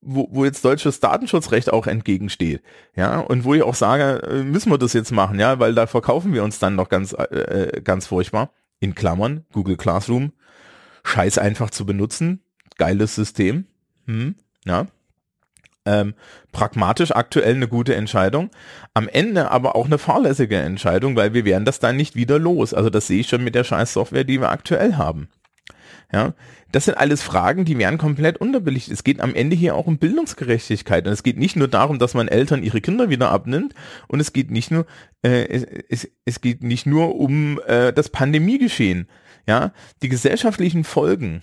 [0.00, 2.62] wo, wo jetzt deutsches Datenschutzrecht auch entgegensteht,
[2.94, 5.86] ja, und wo ich auch sage, äh, müssen wir das jetzt machen, ja, weil da
[5.86, 8.50] verkaufen wir uns dann noch ganz, äh, ganz furchtbar.
[8.78, 10.32] In Klammern, Google Classroom,
[11.04, 12.42] scheiß einfach zu benutzen,
[12.76, 13.66] geiles System,
[14.06, 14.86] hm, ja,
[15.86, 16.14] ähm,
[16.52, 18.50] pragmatisch aktuell eine gute Entscheidung,
[18.94, 22.74] am Ende aber auch eine fahrlässige Entscheidung, weil wir werden das dann nicht wieder los.
[22.74, 25.28] Also das sehe ich schon mit der scheiß Software, die wir aktuell haben.
[26.12, 26.34] Ja,
[26.70, 28.94] das sind alles Fragen, die werden komplett unterbelichtet.
[28.94, 32.14] Es geht am Ende hier auch um Bildungsgerechtigkeit und es geht nicht nur darum, dass
[32.14, 33.74] man Eltern ihre Kinder wieder abnimmt
[34.06, 34.86] und es geht nicht nur
[35.22, 39.08] äh, es, es, geht nicht nur um äh, das Pandemiegeschehen.
[39.46, 41.42] Ja, die gesellschaftlichen Folgen,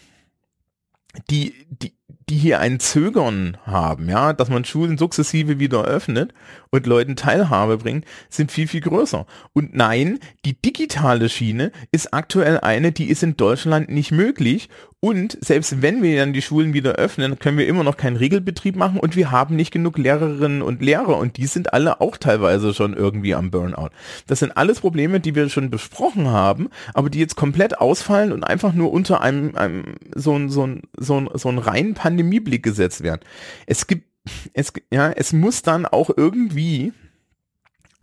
[1.29, 1.93] die die
[2.29, 6.33] die hier ein Zögern haben, ja, dass man Schulen sukzessive wieder öffnet
[6.69, 9.25] und Leuten Teilhabe bringt, sind viel, viel größer.
[9.53, 14.69] Und nein, die digitale Schiene ist aktuell eine, die ist in Deutschland nicht möglich.
[15.03, 18.75] Und selbst wenn wir dann die Schulen wieder öffnen, können wir immer noch keinen Regelbetrieb
[18.75, 22.71] machen und wir haben nicht genug Lehrerinnen und Lehrer und die sind alle auch teilweise
[22.75, 23.89] schon irgendwie am Burnout.
[24.27, 28.43] Das sind alles Probleme, die wir schon besprochen haben, aber die jetzt komplett ausfallen und
[28.43, 32.61] einfach nur unter einem, einem so ein, so ein, so ein, so ein reinen Pandemieblick
[32.61, 33.21] gesetzt werden.
[33.65, 34.05] Es gibt
[34.53, 36.93] es, ja, es muss dann auch irgendwie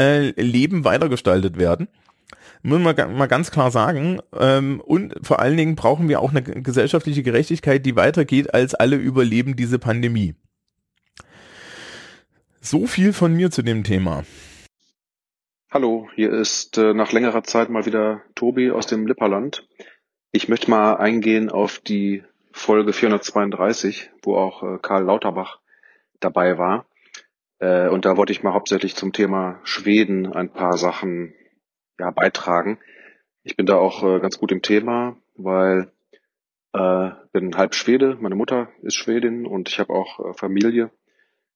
[0.01, 1.87] äh, Leben weitergestaltet werden.
[2.63, 4.21] Muss man mal ganz klar sagen.
[4.39, 8.97] Ähm, und vor allen Dingen brauchen wir auch eine gesellschaftliche Gerechtigkeit, die weitergeht, als alle
[8.97, 10.35] überleben diese Pandemie.
[12.61, 14.25] So viel von mir zu dem Thema.
[15.71, 19.69] Hallo, hier ist äh, nach längerer Zeit mal wieder Tobi aus dem Lipperland.
[20.33, 25.61] Ich möchte mal eingehen auf die Folge 432, wo auch äh, Karl Lauterbach
[26.21, 26.87] dabei war.
[27.59, 31.35] Äh, und da wollte ich mal hauptsächlich zum Thema Schweden ein paar Sachen
[31.99, 32.79] ja, beitragen.
[33.43, 35.91] Ich bin da auch äh, ganz gut im Thema, weil
[36.73, 40.91] äh, bin halb Schwede, meine Mutter ist Schwedin und ich habe auch äh, Familie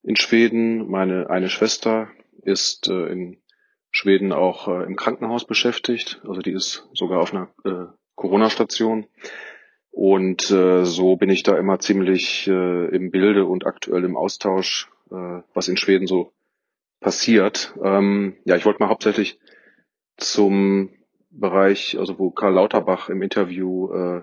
[0.03, 0.91] in Schweden.
[0.91, 2.09] Meine eine Schwester
[2.43, 3.39] ist äh, in
[3.91, 9.07] Schweden auch äh, im Krankenhaus beschäftigt, also die ist sogar auf einer äh, Corona-Station.
[9.91, 14.89] Und äh, so bin ich da immer ziemlich äh, im Bilde und aktuell im Austausch,
[15.11, 16.33] äh, was in Schweden so
[17.01, 17.75] passiert.
[17.83, 19.39] Ähm, ja, ich wollte mal hauptsächlich
[20.17, 20.91] zum
[21.31, 24.23] Bereich, also wo Karl Lauterbach im Interview äh,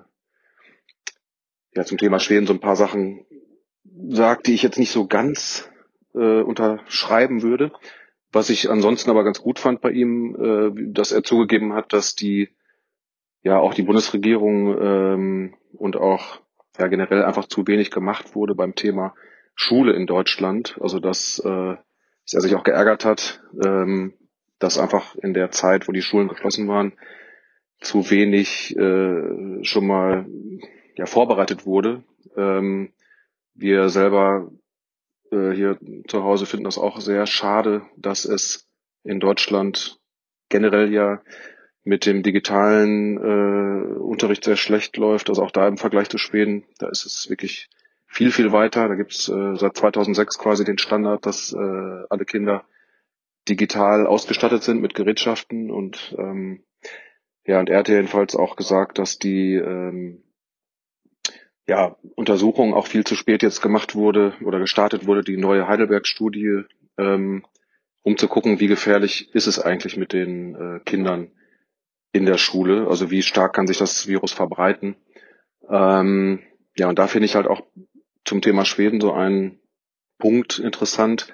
[1.75, 3.25] ja zum Thema Schweden so ein paar Sachen
[4.09, 5.69] sagt, die ich jetzt nicht so ganz
[6.13, 7.71] äh, unterschreiben würde.
[8.31, 12.15] Was ich ansonsten aber ganz gut fand bei ihm, äh, dass er zugegeben hat, dass
[12.15, 12.49] die
[13.41, 16.41] ja auch die Bundesregierung ähm, und auch
[16.77, 19.15] ja generell einfach zu wenig gemacht wurde beim Thema
[19.55, 20.77] Schule in Deutschland.
[20.79, 21.75] Also dass, äh,
[22.25, 24.13] dass er sich auch geärgert hat, ähm,
[24.59, 26.93] dass einfach in der Zeit, wo die Schulen geschlossen waren,
[27.79, 30.25] zu wenig äh, schon mal
[30.95, 32.03] ja, vorbereitet wurde.
[32.35, 32.91] Ähm,
[33.53, 34.51] wir selber
[35.31, 35.77] äh, hier
[36.07, 38.67] zu Hause finden das auch sehr schade, dass es
[39.03, 39.99] in Deutschland
[40.49, 41.21] generell ja
[41.83, 45.29] mit dem digitalen äh, Unterricht sehr schlecht läuft.
[45.29, 47.69] Also auch da im Vergleich zu Schweden, da ist es wirklich
[48.07, 48.87] viel, viel weiter.
[48.87, 52.65] Da gibt es äh, seit 2006 quasi den Standard, dass äh, alle Kinder
[53.49, 56.63] digital ausgestattet sind mit Gerätschaften und ähm,
[57.45, 60.23] ja, und er hat jedenfalls auch gesagt, dass die ähm,
[61.67, 66.63] ja, Untersuchung auch viel zu spät jetzt gemacht wurde oder gestartet wurde, die neue Heidelberg-Studie,
[66.97, 67.45] ähm,
[68.01, 71.31] um zu gucken, wie gefährlich ist es eigentlich mit den äh, Kindern
[72.11, 74.95] in der Schule, also wie stark kann sich das Virus verbreiten.
[75.69, 76.39] Ähm,
[76.75, 77.61] ja, und da finde ich halt auch
[78.25, 79.59] zum Thema Schweden so einen
[80.17, 81.33] Punkt interessant,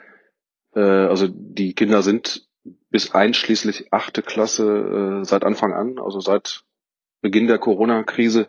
[0.75, 2.47] äh, also die Kinder sind
[2.89, 6.63] bis einschließlich achte Klasse äh, seit Anfang an, also seit
[7.21, 8.47] Beginn der Corona-Krise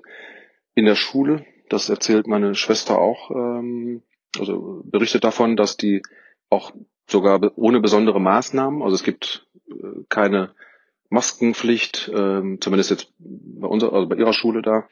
[0.74, 1.44] in der Schule.
[1.68, 3.30] Das erzählt meine Schwester auch.
[3.30, 4.02] Ähm,
[4.38, 6.02] also berichtet davon, dass die
[6.50, 6.72] auch
[7.08, 10.54] sogar ohne besondere Maßnahmen, also es gibt äh, keine
[11.08, 14.88] Maskenpflicht, äh, zumindest jetzt bei unserer, also bei ihrer Schule da.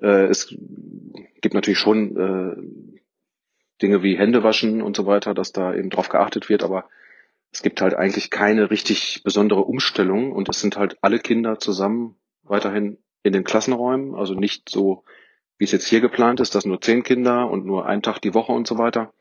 [0.00, 0.54] Äh, es
[1.40, 2.93] gibt natürlich schon äh,
[3.82, 6.88] Dinge wie Hände waschen und so weiter, dass da eben drauf geachtet wird, aber
[7.52, 12.16] es gibt halt eigentlich keine richtig besondere Umstellung und es sind halt alle Kinder zusammen
[12.42, 15.04] weiterhin in den Klassenräumen, also nicht so,
[15.56, 18.34] wie es jetzt hier geplant ist, dass nur zehn Kinder und nur ein Tag die
[18.34, 19.12] Woche und so weiter.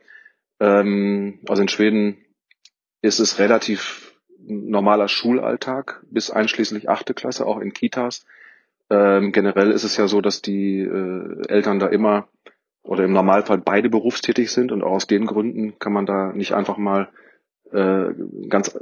[0.59, 2.17] Ähm, also in Schweden
[3.01, 8.25] ist es relativ normaler Schulalltag bis einschließlich achte Klasse, auch in Kitas.
[8.89, 12.27] Ähm, generell ist es ja so, dass die äh, Eltern da immer
[12.83, 16.53] oder im Normalfall beide berufstätig sind und auch aus den Gründen kann man da nicht
[16.53, 17.09] einfach mal
[17.71, 18.13] äh,
[18.49, 18.77] ganz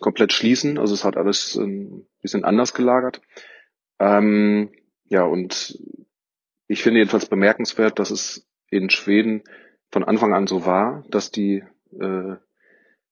[0.00, 0.78] komplett schließen.
[0.78, 3.22] Also es hat alles ein bisschen anders gelagert.
[3.98, 4.70] Ähm,
[5.06, 5.78] ja, und
[6.68, 9.42] ich finde jedenfalls bemerkenswert, dass es in Schweden
[9.90, 11.62] von Anfang an so war, dass die
[11.98, 12.36] äh,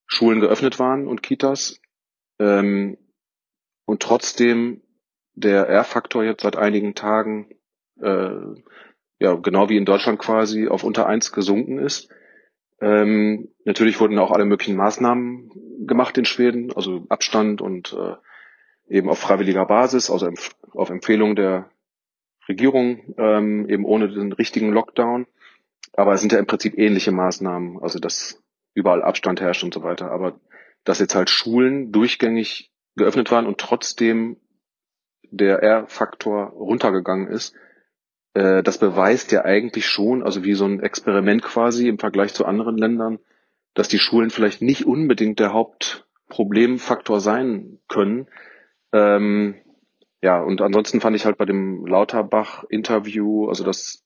[0.07, 1.81] Schulen geöffnet waren und Kitas
[2.39, 2.97] ähm,
[3.85, 4.83] und trotzdem
[5.35, 7.55] der R-Faktor jetzt seit einigen Tagen
[8.01, 8.31] äh,
[9.21, 12.09] ja genau wie in Deutschland quasi auf unter eins gesunken ist.
[12.81, 18.17] Ähm, natürlich wurden auch alle möglichen Maßnahmen gemacht in Schweden, also Abstand und äh,
[18.89, 21.71] eben auf freiwilliger Basis, also empf auf Empfehlung der
[22.49, 25.27] Regierung, ähm, eben ohne den richtigen Lockdown.
[25.93, 28.43] Aber es sind ja im Prinzip ähnliche Maßnahmen, also dass
[28.75, 30.11] überall Abstand herrscht und so weiter.
[30.11, 30.41] Aber
[30.85, 34.39] dass jetzt halt Schulen durchgängig geöffnet waren und trotzdem
[35.31, 37.55] der R-Faktor runtergegangen ist,
[38.35, 42.47] äh, das beweist ja eigentlich schon, also wie so ein Experiment quasi im Vergleich zu
[42.47, 43.19] anderen Ländern,
[43.75, 48.29] dass die Schulen vielleicht nicht unbedingt der Hauptproblemfaktor sein können.
[48.93, 49.57] Ähm,
[50.23, 54.05] ja, und ansonsten fand ich halt bei dem Lauterbach-Interview, also dass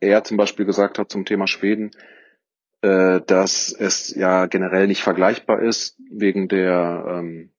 [0.00, 1.92] er zum Beispiel gesagt hat zum Thema Schweden,
[2.82, 7.50] äh, dass es ja generell nicht vergleichbar ist wegen der ähm,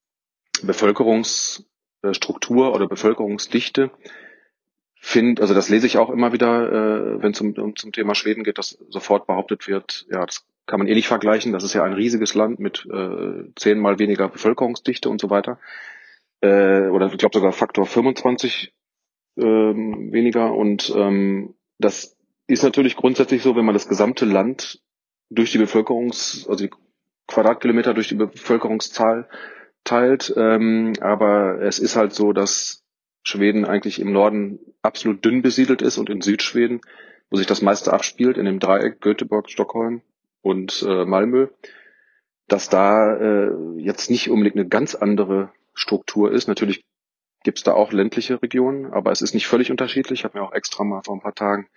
[0.63, 3.91] Bevölkerungsstruktur oder Bevölkerungsdichte.
[5.01, 8.15] Find, also das lese ich auch immer wieder, äh, wenn es um, um zum Thema
[8.15, 11.53] Schweden geht, dass sofort behauptet wird, ja, das kann man eh nicht vergleichen.
[11.53, 15.57] Das ist ja ein riesiges Land mit äh, zehnmal weniger Bevölkerungsdichte und so weiter.
[16.41, 18.73] Äh, oder ich glaube sogar Faktor 25
[19.37, 20.53] ähm, weniger.
[20.53, 22.17] Und ähm, das
[22.47, 24.81] ist natürlich grundsätzlich so, wenn man das gesamte Land
[25.29, 26.71] durch die Bevölkerungs, also die
[27.27, 29.29] Quadratkilometer durch die Bevölkerungszahl
[29.83, 30.33] teilt.
[30.35, 32.83] Ähm, aber es ist halt so, dass
[33.23, 36.81] Schweden eigentlich im Norden absolut dünn besiedelt ist und in Südschweden,
[37.29, 40.01] wo sich das meiste abspielt, in dem Dreieck Göteborg, Stockholm
[40.41, 41.47] und äh, Malmö,
[42.47, 46.47] dass da äh, jetzt nicht unbedingt eine ganz andere Struktur ist.
[46.47, 46.83] Natürlich
[47.43, 50.19] gibt es da auch ländliche Regionen, aber es ist nicht völlig unterschiedlich.
[50.19, 51.67] Ich habe mir auch extra mal vor ein paar Tagen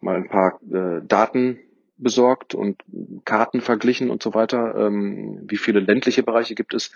[0.00, 1.58] mal ein paar äh, Daten
[1.96, 2.82] besorgt und
[3.24, 4.76] Karten verglichen und so weiter.
[4.76, 6.92] Ähm, wie viele ländliche Bereiche gibt es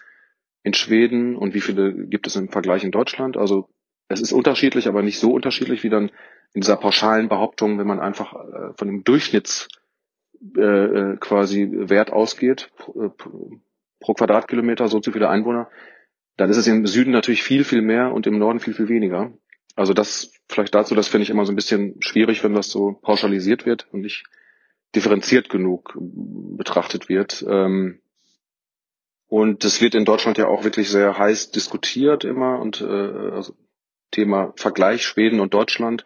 [0.63, 3.37] in Schweden und wie viele gibt es im Vergleich in Deutschland?
[3.37, 3.69] Also
[4.13, 6.11] es ist unterschiedlich, aber nicht so unterschiedlich wie dann
[6.55, 9.69] in dieser pauschalen Behauptung, wenn man einfach äh, von dem Durchschnitts
[10.57, 13.11] äh, äh quasi Wert ausgeht pro, äh,
[14.01, 15.71] pro Quadratkilometer, so zu viele Einwohner,
[16.37, 19.33] dann ist es im Süden natürlich viel, viel mehr und im Norden viel, viel weniger.
[19.75, 22.99] Also das vielleicht dazu, das finde ich immer so ein bisschen schwierig, wenn das so
[23.03, 24.25] pauschalisiert wird und nicht
[24.95, 27.45] differenziert genug betrachtet wird.
[27.49, 28.01] Ähm,
[29.29, 33.55] und das wird in Deutschland ja auch wirklich sehr heiß diskutiert immer und äh, also
[34.13, 36.05] Thema Vergleich Schweden und Deutschland.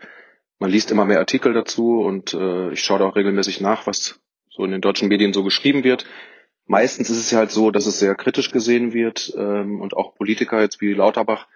[0.58, 4.18] Man liest immer mehr Artikel dazu und äh, ich schaue da auch regelmäßig nach, was
[4.48, 6.06] so in den deutschen Medien so geschrieben wird.
[6.64, 10.14] Meistens ist es ja halt so, dass es sehr kritisch gesehen wird ähm, und auch
[10.14, 11.46] Politiker jetzt wie Lauterbach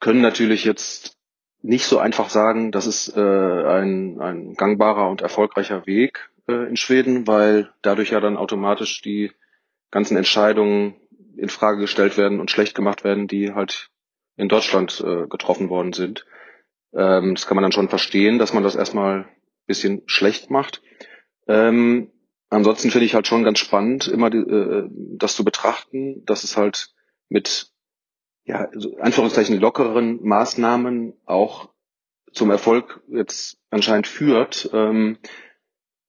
[0.00, 1.16] können natürlich jetzt
[1.62, 6.76] nicht so einfach sagen, das ist äh, ein, ein gangbarer und erfolgreicher Weg äh, in
[6.76, 9.30] Schweden, weil dadurch ja dann automatisch die
[9.92, 10.96] ganzen Entscheidungen
[11.36, 13.91] in Frage gestellt werden und schlecht gemacht werden, die halt
[14.42, 16.26] in Deutschland äh, getroffen worden sind.
[16.92, 19.28] Ähm, das kann man dann schon verstehen, dass man das erstmal
[19.66, 20.82] bisschen schlecht macht.
[21.46, 22.10] Ähm,
[22.50, 26.56] ansonsten finde ich halt schon ganz spannend, immer die, äh, das zu betrachten, dass es
[26.56, 26.92] halt
[27.28, 27.70] mit
[28.44, 31.70] ja, also Anführungszeichen lockereren Maßnahmen auch
[32.32, 34.68] zum Erfolg jetzt anscheinend führt.
[34.72, 35.18] Ähm,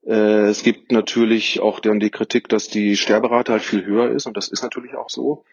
[0.06, 4.26] äh, es gibt natürlich auch dann die Kritik, dass die Sterberate halt viel höher ist
[4.26, 5.46] und das ist natürlich auch so.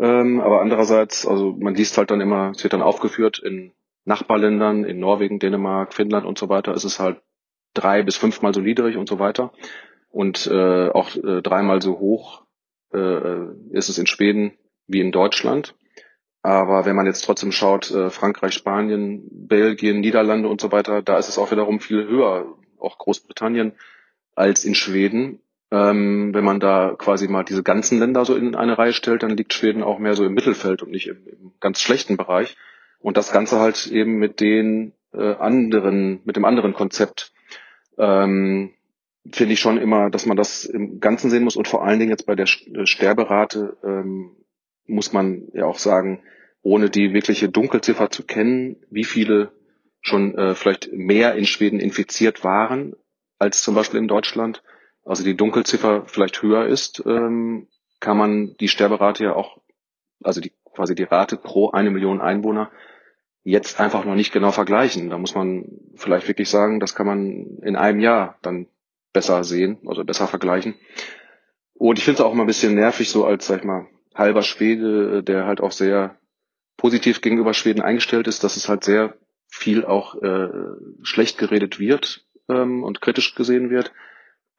[0.00, 3.72] Ähm, aber andererseits, also man liest halt dann immer, es wird dann aufgeführt in
[4.06, 7.20] Nachbarländern, in Norwegen, Dänemark, Finnland und so weiter, ist es halt
[7.74, 9.52] drei bis fünfmal so niedrig und so weiter.
[10.08, 12.44] Und äh, auch äh, dreimal so hoch
[12.92, 14.54] äh, ist es in Schweden
[14.86, 15.74] wie in Deutschland.
[16.42, 21.18] Aber wenn man jetzt trotzdem schaut, äh, Frankreich, Spanien, Belgien, Niederlande und so weiter, da
[21.18, 23.74] ist es auch wiederum viel höher, auch Großbritannien,
[24.34, 25.42] als in Schweden.
[25.70, 29.36] Ähm, wenn man da quasi mal diese ganzen Länder so in eine Reihe stellt, dann
[29.36, 32.56] liegt Schweden auch mehr so im Mittelfeld und nicht im, im ganz schlechten Bereich.
[32.98, 37.32] Und das Ganze halt eben mit den äh, anderen, mit dem anderen Konzept.
[37.98, 38.72] Ähm,
[39.30, 42.10] finde ich schon immer, dass man das im Ganzen sehen muss und vor allen Dingen
[42.10, 44.36] jetzt bei der äh, Sterberate ähm,
[44.86, 46.22] muss man ja auch sagen,
[46.62, 49.52] ohne die wirkliche Dunkelziffer zu kennen, wie viele
[50.00, 52.94] schon äh, vielleicht mehr in Schweden infiziert waren
[53.38, 54.62] als zum Beispiel in Deutschland
[55.04, 57.68] also die Dunkelziffer vielleicht höher ist, ähm,
[58.00, 59.58] kann man die Sterberate ja auch,
[60.22, 62.70] also die quasi die Rate pro eine Million Einwohner
[63.42, 65.10] jetzt einfach noch nicht genau vergleichen.
[65.10, 65.66] Da muss man
[65.96, 68.66] vielleicht wirklich sagen, das kann man in einem Jahr dann
[69.12, 70.74] besser sehen, also besser vergleichen.
[71.74, 74.42] Und ich finde es auch mal ein bisschen nervig, so als, sag ich mal, halber
[74.42, 76.18] Schwede, der halt auch sehr
[76.76, 79.14] positiv gegenüber Schweden eingestellt ist, dass es halt sehr
[79.48, 80.48] viel auch äh,
[81.02, 83.92] schlecht geredet wird ähm, und kritisch gesehen wird.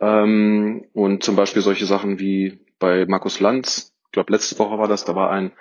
[0.01, 4.87] Ähm, und zum Beispiel solche Sachen wie bei Markus Lanz, ich glaube letzte Woche war
[4.87, 5.51] das, da war ein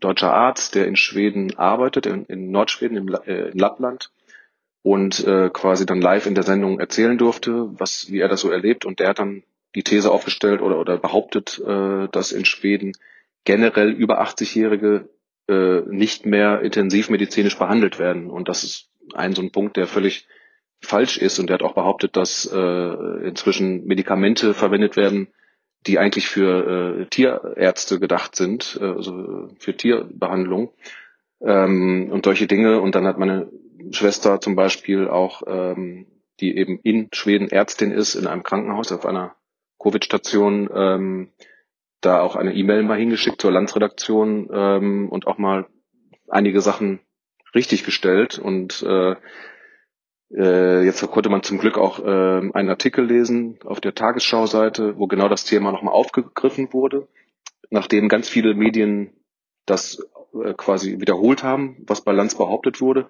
[0.00, 4.10] deutscher Arzt, der in Schweden arbeitet, in, in Nordschweden, im, äh, in Lappland
[4.82, 8.50] und äh, quasi dann live in der Sendung erzählen durfte, was wie er das so
[8.50, 8.84] erlebt.
[8.84, 9.44] Und der hat dann
[9.74, 12.92] die These aufgestellt oder, oder behauptet, äh, dass in Schweden
[13.44, 15.08] generell über 80-Jährige
[15.48, 18.30] äh, nicht mehr intensivmedizinisch behandelt werden.
[18.30, 20.26] Und das ist ein so ein Punkt, der völlig
[20.82, 21.38] falsch ist.
[21.38, 22.58] Und der hat auch behauptet, dass äh,
[23.26, 25.28] inzwischen Medikamente verwendet werden,
[25.86, 30.72] die eigentlich für äh, Tierärzte gedacht sind, äh, also für Tierbehandlung
[31.40, 32.80] ähm, und solche Dinge.
[32.80, 33.50] Und dann hat meine
[33.90, 36.06] Schwester zum Beispiel auch, ähm,
[36.40, 39.34] die eben in Schweden Ärztin ist, in einem Krankenhaus auf einer
[39.78, 41.32] Covid-Station, ähm,
[42.00, 45.66] da auch eine E-Mail mal hingeschickt zur Landsredaktion ähm, und auch mal
[46.28, 47.00] einige Sachen
[47.54, 48.38] richtig gestellt.
[48.38, 49.16] Und äh,
[50.36, 55.06] äh, jetzt konnte man zum Glück auch äh, einen Artikel lesen auf der Tagesschau-Seite, wo
[55.06, 57.08] genau das Thema nochmal aufgegriffen wurde,
[57.70, 59.12] nachdem ganz viele Medien
[59.66, 63.08] das äh, quasi wiederholt haben, was bei Lanz behauptet wurde,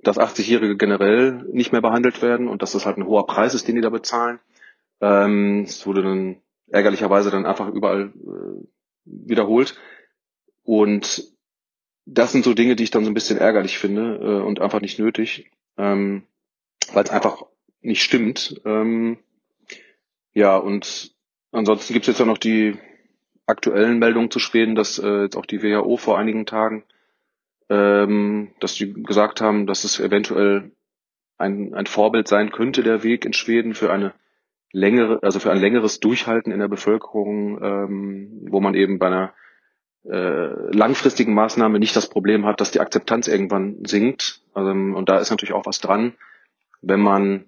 [0.00, 3.66] dass 80-Jährige generell nicht mehr behandelt werden und dass das halt ein hoher Preis ist,
[3.66, 4.38] den die da bezahlen.
[5.00, 6.36] Ähm, es wurde dann
[6.68, 8.66] ärgerlicherweise dann einfach überall äh,
[9.04, 9.76] wiederholt.
[10.62, 11.32] Und
[12.04, 14.80] das sind so Dinge, die ich dann so ein bisschen ärgerlich finde äh, und einfach
[14.80, 16.24] nicht nötig, ähm,
[16.92, 17.44] weil es einfach
[17.80, 18.60] nicht stimmt.
[18.64, 19.18] Ähm,
[20.34, 21.12] ja, und
[21.52, 22.76] ansonsten gibt es jetzt ja noch die
[23.46, 26.84] aktuellen Meldungen zu Schweden, dass äh, jetzt auch die WHO vor einigen Tagen,
[27.68, 30.72] ähm, dass die gesagt haben, dass es eventuell
[31.38, 34.12] ein, ein Vorbild sein könnte, der Weg in Schweden für eine
[34.72, 39.34] längere, also für ein längeres Durchhalten in der Bevölkerung, ähm, wo man eben bei einer
[40.04, 44.42] äh, langfristigen Maßnahme nicht das Problem hat, dass die Akzeptanz irgendwann sinkt.
[44.52, 46.14] Also, und da ist natürlich auch was dran,
[46.80, 47.44] wenn man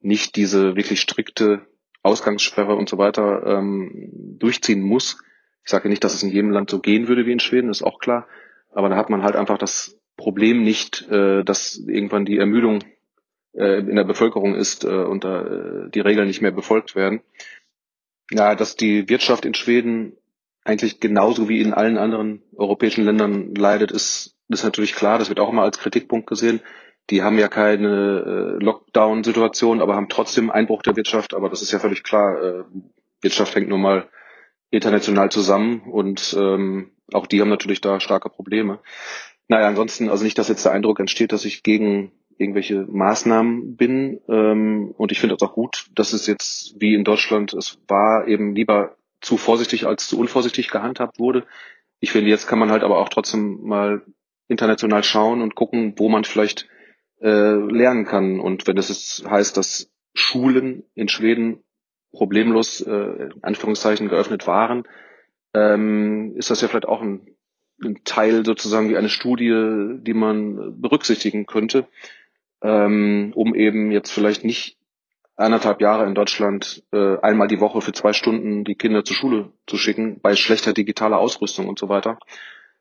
[0.00, 1.66] nicht diese wirklich strikte
[2.02, 5.18] Ausgangssperre und so weiter ähm, durchziehen muss.
[5.64, 7.82] Ich sage nicht, dass es in jedem Land so gehen würde wie in Schweden, ist
[7.82, 8.28] auch klar.
[8.70, 12.84] Aber da hat man halt einfach das Problem nicht, äh, dass irgendwann die Ermüdung
[13.52, 17.20] äh, in der Bevölkerung ist äh, und da äh, die Regeln nicht mehr befolgt werden.
[18.30, 20.16] Ja, dass die Wirtschaft in Schweden
[20.64, 25.18] eigentlich genauso wie in allen anderen europäischen Ländern leidet, ist, ist natürlich klar.
[25.18, 26.60] Das wird auch immer als Kritikpunkt gesehen.
[27.10, 31.34] Die haben ja keine äh, Lockdown-Situation, aber haben trotzdem Einbruch der Wirtschaft.
[31.34, 32.42] Aber das ist ja völlig klar.
[32.42, 32.64] Äh,
[33.20, 34.08] Wirtschaft hängt nun mal
[34.70, 38.80] international zusammen und ähm, auch die haben natürlich da starke Probleme.
[39.48, 44.20] Naja, ansonsten, also nicht, dass jetzt der Eindruck entsteht, dass ich gegen irgendwelche Maßnahmen bin.
[44.28, 48.26] Ähm, und ich finde es auch gut, dass es jetzt wie in Deutschland, es war
[48.26, 51.44] eben lieber zu vorsichtig als zu unvorsichtig gehandhabt wurde.
[52.00, 54.02] Ich finde, jetzt kann man halt aber auch trotzdem mal
[54.48, 56.68] international schauen und gucken, wo man vielleicht
[57.20, 58.40] äh, lernen kann.
[58.40, 61.62] Und wenn es heißt, dass Schulen in Schweden
[62.12, 64.84] problemlos äh, in Anführungszeichen geöffnet waren,
[65.54, 67.36] ähm, ist das ja vielleicht auch ein,
[67.82, 71.86] ein Teil sozusagen wie eine Studie, die man berücksichtigen könnte,
[72.62, 74.78] ähm, um eben jetzt vielleicht nicht
[75.36, 79.52] eineinhalb Jahre in Deutschland äh, einmal die Woche für zwei Stunden die Kinder zur Schule
[79.66, 82.18] zu schicken, bei schlechter digitaler Ausrüstung und so weiter.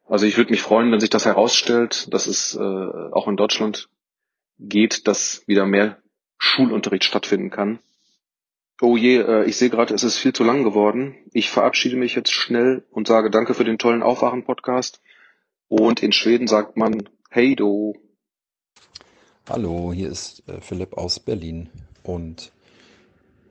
[0.08, 3.90] Also ich würde mich freuen, wenn sich das herausstellt, dass es äh, auch in Deutschland
[4.60, 6.02] geht, dass wieder mehr
[6.38, 7.80] Schulunterricht stattfinden kann.
[8.82, 11.16] Oh je, äh, ich sehe gerade, es ist viel zu lang geworden.
[11.32, 15.02] Ich verabschiede mich jetzt schnell und sage danke für den tollen Aufwachen-Podcast.
[15.68, 17.96] Und in Schweden sagt man Hey do.
[19.50, 21.70] Hallo, hier ist äh, Philipp aus Berlin
[22.04, 22.52] und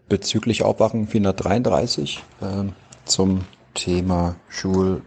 [0.09, 2.65] bezüglich Aufwachen 433 äh,
[3.05, 5.03] zum Thema Schul,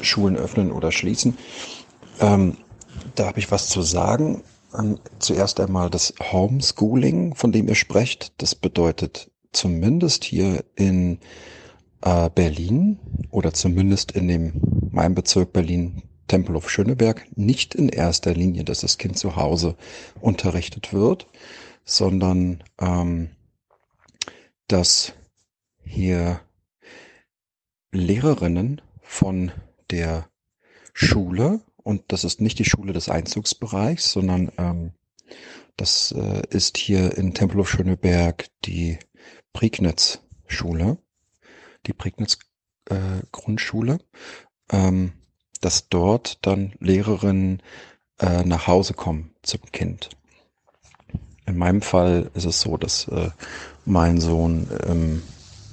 [0.00, 1.36] Schulen öffnen oder schließen.
[2.20, 2.56] Ähm,
[3.14, 4.42] da habe ich was zu sagen.
[4.74, 8.32] Ähm, zuerst einmal das Homeschooling, von dem ihr sprecht.
[8.38, 11.18] Das bedeutet zumindest hier in
[12.02, 12.98] äh, Berlin
[13.30, 18.98] oder zumindest in dem meinem Bezirk Berlin Tempelhof Schöneberg nicht in erster Linie, dass das
[18.98, 19.76] Kind zu Hause
[20.20, 21.28] unterrichtet wird,
[21.84, 23.30] sondern ähm,
[24.66, 25.12] dass
[25.84, 26.40] hier
[27.92, 29.52] Lehrerinnen von
[29.90, 30.28] der
[30.92, 34.90] Schule, und das ist nicht die Schule des Einzugsbereichs, sondern ähm,
[35.76, 38.98] das äh, ist hier in Tempelhof Schöneberg die
[39.52, 40.98] Prignitz-Schule,
[41.86, 42.38] die Prignitz
[42.90, 43.22] äh,
[44.72, 45.12] ähm,
[45.60, 47.62] dass dort dann Lehrerinnen
[48.18, 50.10] äh, nach Hause kommen zum Kind.
[51.46, 53.30] In meinem Fall ist es so, dass äh,
[53.84, 55.22] mein Sohn im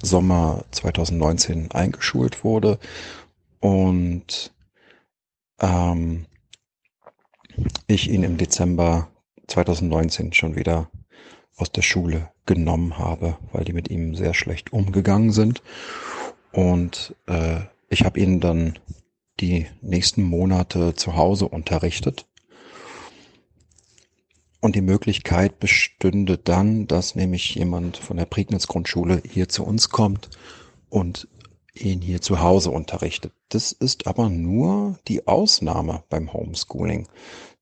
[0.00, 2.78] Sommer 2019 eingeschult wurde
[3.58, 4.53] und
[5.64, 6.26] ähm,
[7.86, 9.08] ich ihn im Dezember
[9.46, 10.90] 2019 schon wieder
[11.56, 15.62] aus der Schule genommen habe, weil die mit ihm sehr schlecht umgegangen sind.
[16.52, 18.78] Und äh, ich habe ihn dann
[19.40, 22.26] die nächsten Monate zu Hause unterrichtet.
[24.60, 29.90] Und die Möglichkeit bestünde dann, dass nämlich jemand von der Prignitz Grundschule hier zu uns
[29.90, 30.30] kommt
[30.88, 31.28] und
[31.74, 33.32] ihn hier zu Hause unterrichtet.
[33.54, 37.06] Das ist aber nur die Ausnahme beim Homeschooling.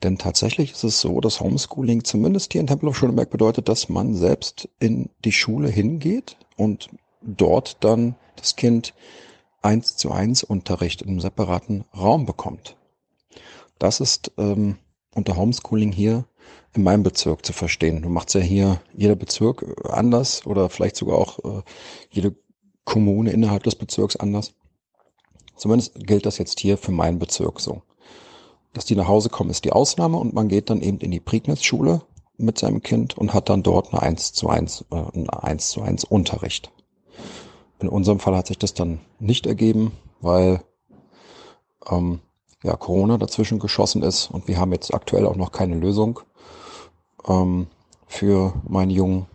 [0.03, 4.15] Denn tatsächlich ist es so, dass Homeschooling zumindest hier in Tempelhof Schöneberg bedeutet, dass man
[4.15, 6.89] selbst in die Schule hingeht und
[7.21, 8.95] dort dann das Kind
[9.61, 12.79] eins zu eins Unterricht in einem separaten Raum bekommt.
[13.79, 14.79] Das ist ähm,
[15.15, 16.25] unter Homeschooling hier
[16.73, 18.01] in meinem Bezirk zu verstehen.
[18.01, 21.63] Du machst ja hier jeder Bezirk anders oder vielleicht sogar auch äh,
[22.11, 22.35] jede
[22.85, 24.55] Kommune innerhalb des Bezirks anders.
[25.63, 27.83] Zumindest gilt das jetzt hier für meinen Bezirk so.
[28.73, 31.21] Dass die nach Hause kommen, ist die Ausnahme und man geht dann eben in die
[31.21, 32.03] Prignitz-Schule
[32.37, 35.83] mit seinem Kind und hat dann dort eine 1 zu 1, äh, einen 1 zu
[35.83, 36.73] 1 Unterricht.
[37.79, 40.65] In unserem Fall hat sich das dann nicht ergeben, weil
[41.89, 42.19] ähm,
[42.65, 46.19] ja, Corona dazwischen geschossen ist und wir haben jetzt aktuell auch noch keine Lösung
[47.29, 47.69] ähm,
[48.09, 49.27] für meinen Jungen.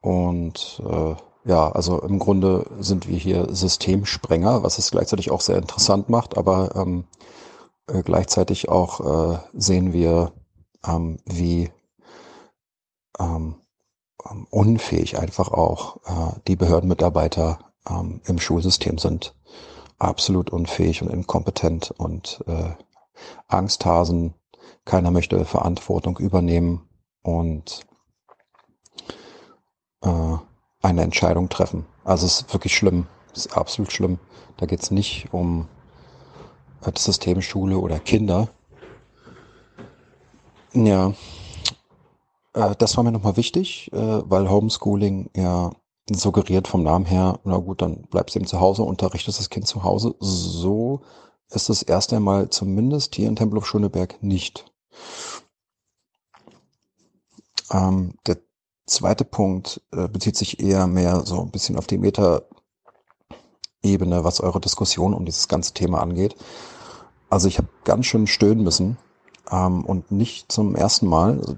[0.00, 5.58] Und äh, ja, also im Grunde sind wir hier Systemsprenger, was es gleichzeitig auch sehr
[5.58, 7.04] interessant macht, aber ähm,
[7.88, 10.32] äh, gleichzeitig auch äh, sehen wir,
[10.86, 11.70] ähm, wie
[13.18, 13.56] ähm,
[14.30, 17.58] ähm unfähig einfach auch äh, die Behördenmitarbeiter
[17.88, 19.34] ähm, im Schulsystem sind.
[19.98, 22.70] Absolut unfähig und inkompetent und äh,
[23.48, 24.34] Angsthasen.
[24.84, 26.88] Keiner möchte Verantwortung übernehmen
[27.22, 27.84] und
[30.02, 30.36] äh,
[30.82, 31.86] eine Entscheidung treffen.
[32.04, 33.06] Also es ist wirklich schlimm.
[33.32, 34.18] Es ist absolut schlimm.
[34.56, 35.68] Da geht es nicht um
[36.84, 38.48] äh, das System Schule oder Kinder.
[40.74, 41.14] Ja,
[42.54, 45.70] äh, das war mir nochmal wichtig, äh, weil Homeschooling ja
[46.10, 49.66] suggeriert vom Namen her, na gut, dann bleibst du eben zu Hause, unterrichtest das Kind
[49.66, 50.14] zu Hause.
[50.18, 51.00] So
[51.50, 54.64] ist es erst einmal zumindest hier in Tempelhof Schöneberg nicht.
[57.70, 58.38] Ähm, der
[58.86, 62.44] zweite Punkt äh, bezieht sich eher mehr so ein bisschen auf die Meta-Ebene,
[64.24, 66.36] was eure Diskussion um dieses ganze Thema angeht.
[67.30, 68.98] Also ich habe ganz schön stöhnen müssen
[69.50, 71.38] ähm, und nicht zum ersten Mal.
[71.38, 71.56] Also,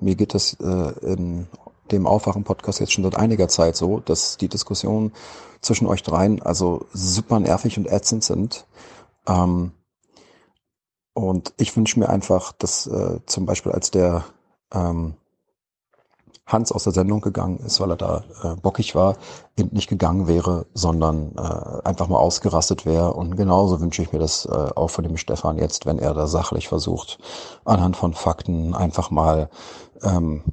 [0.00, 1.46] mir geht das äh, in
[1.90, 5.12] dem Aufwachen-Podcast jetzt schon seit einiger Zeit so, dass die Diskussionen
[5.60, 8.66] zwischen euch dreien also super nervig und ätzend sind.
[9.26, 9.72] Ähm,
[11.14, 14.24] und ich wünsche mir einfach, dass äh, zum Beispiel als der
[14.72, 15.14] ähm,
[16.46, 19.16] Hans aus der Sendung gegangen ist, weil er da äh, bockig war,
[19.56, 23.14] eben nicht gegangen wäre, sondern äh, einfach mal ausgerastet wäre.
[23.14, 26.28] Und genauso wünsche ich mir das äh, auch von dem Stefan jetzt, wenn er da
[26.28, 27.18] sachlich versucht,
[27.64, 29.50] anhand von Fakten einfach mal
[30.02, 30.44] ähm,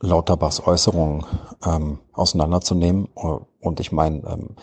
[0.00, 1.24] Lauterbachs Äußerungen
[1.64, 3.06] ähm, auseinanderzunehmen.
[3.60, 4.56] Und ich meine, ähm,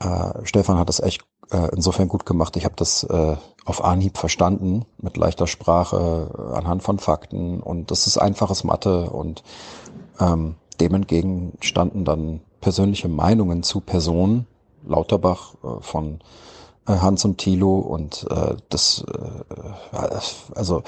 [0.00, 2.56] äh, Stefan hat das echt äh, insofern gut gemacht.
[2.56, 7.60] Ich habe das äh, auf Anhieb verstanden, mit leichter Sprache, anhand von Fakten.
[7.60, 9.10] Und das ist einfaches Mathe.
[9.10, 9.42] Und
[10.18, 14.46] ähm, dem entgegen standen dann persönliche Meinungen zu Personen.
[14.86, 16.20] Lauterbach äh, von
[16.86, 19.04] äh, Hans und Thilo und äh, das,
[19.92, 19.94] äh,
[20.54, 20.82] also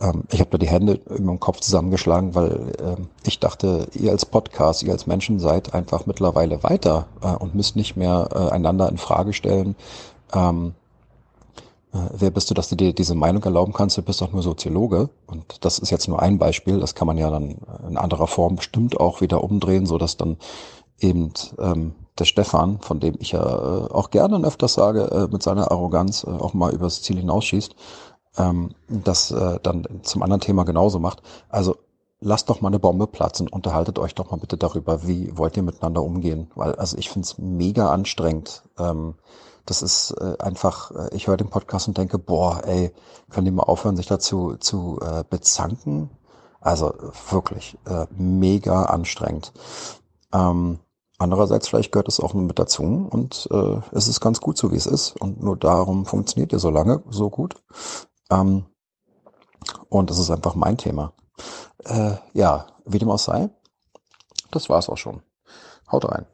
[0.00, 4.26] ähm, ich habe da die Hände dem Kopf zusammengeschlagen, weil äh, ich dachte, ihr als
[4.26, 8.88] Podcast, ihr als Menschen seid einfach mittlerweile weiter äh, und müsst nicht mehr äh, einander
[8.88, 9.76] in Frage stellen.
[10.32, 10.81] Ähm, äh,
[11.92, 13.98] wer bist du, dass du dir diese Meinung erlauben kannst?
[13.98, 15.10] Du bist doch nur Soziologe.
[15.26, 16.80] Und das ist jetzt nur ein Beispiel.
[16.80, 17.58] Das kann man ja dann
[17.88, 20.38] in anderer Form bestimmt auch wieder umdrehen, so dass dann
[21.00, 25.42] eben ähm, der Stefan, von dem ich ja äh, auch gerne öfters sage, äh, mit
[25.42, 27.74] seiner Arroganz äh, auch mal übers Ziel hinausschießt,
[28.38, 31.22] ähm, das äh, dann zum anderen Thema genauso macht.
[31.48, 31.76] Also
[32.20, 35.62] lasst doch mal eine Bombe platzen, unterhaltet euch doch mal bitte darüber, wie wollt ihr
[35.62, 36.50] miteinander umgehen.
[36.54, 38.62] Weil, also ich finde es mega anstrengend.
[38.78, 39.14] Ähm,
[39.66, 42.92] das ist äh, einfach, äh, ich höre den Podcast und denke, boah, ey,
[43.30, 46.10] können die mal aufhören, sich dazu zu äh, bezanken?
[46.60, 46.94] Also
[47.30, 49.52] wirklich äh, mega anstrengend.
[50.32, 50.78] Ähm,
[51.18, 54.76] andererseits vielleicht gehört es auch mit dazu und äh, es ist ganz gut so, wie
[54.76, 55.20] es ist.
[55.20, 57.56] Und nur darum funktioniert ihr so lange so gut.
[58.30, 58.66] Ähm,
[59.88, 61.12] und das ist einfach mein Thema.
[61.84, 63.50] Äh, ja, wie dem auch sei,
[64.50, 65.22] das war's auch schon.
[65.90, 66.26] Haut rein.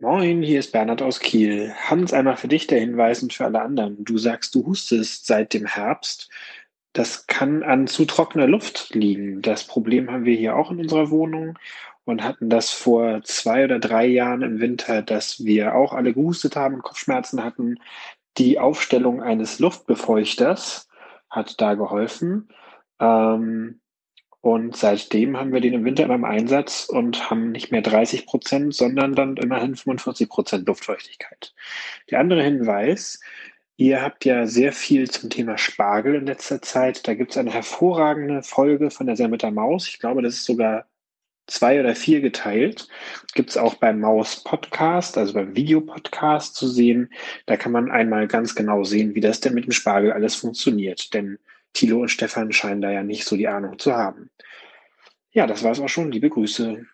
[0.00, 1.74] Moin, hier ist Bernhard aus Kiel.
[1.74, 4.04] Hans, einmal für dich der Hinweis und für alle anderen.
[4.04, 6.30] Du sagst, du hustest seit dem Herbst.
[6.92, 9.42] Das kann an zu trockener Luft liegen.
[9.42, 11.58] Das Problem haben wir hier auch in unserer Wohnung
[12.04, 16.54] und hatten das vor zwei oder drei Jahren im Winter, dass wir auch alle gehustet
[16.54, 17.80] haben und Kopfschmerzen hatten
[18.38, 20.88] die Aufstellung eines Luftbefeuchters
[21.28, 22.48] hat da geholfen.
[23.00, 23.80] Ähm,
[24.40, 28.26] und seitdem haben wir den im Winter immer im Einsatz und haben nicht mehr 30
[28.26, 31.54] Prozent, sondern dann immerhin 45 Prozent Luftfeuchtigkeit.
[32.10, 33.20] Der andere Hinweis,
[33.76, 37.08] ihr habt ja sehr viel zum Thema Spargel in letzter Zeit.
[37.08, 39.88] Da gibt es eine hervorragende Folge von der der Maus.
[39.88, 40.86] Ich glaube, das ist sogar
[41.48, 42.86] zwei oder vier geteilt.
[43.34, 47.10] Gibt es auch beim Maus Podcast, also beim Videopodcast zu sehen.
[47.46, 51.12] Da kann man einmal ganz genau sehen, wie das denn mit dem Spargel alles funktioniert.
[51.12, 51.38] Denn
[51.72, 54.30] Thilo und Stefan scheinen da ja nicht so die Ahnung zu haben.
[55.30, 56.10] Ja, das war es auch schon.
[56.10, 56.86] Liebe Grüße.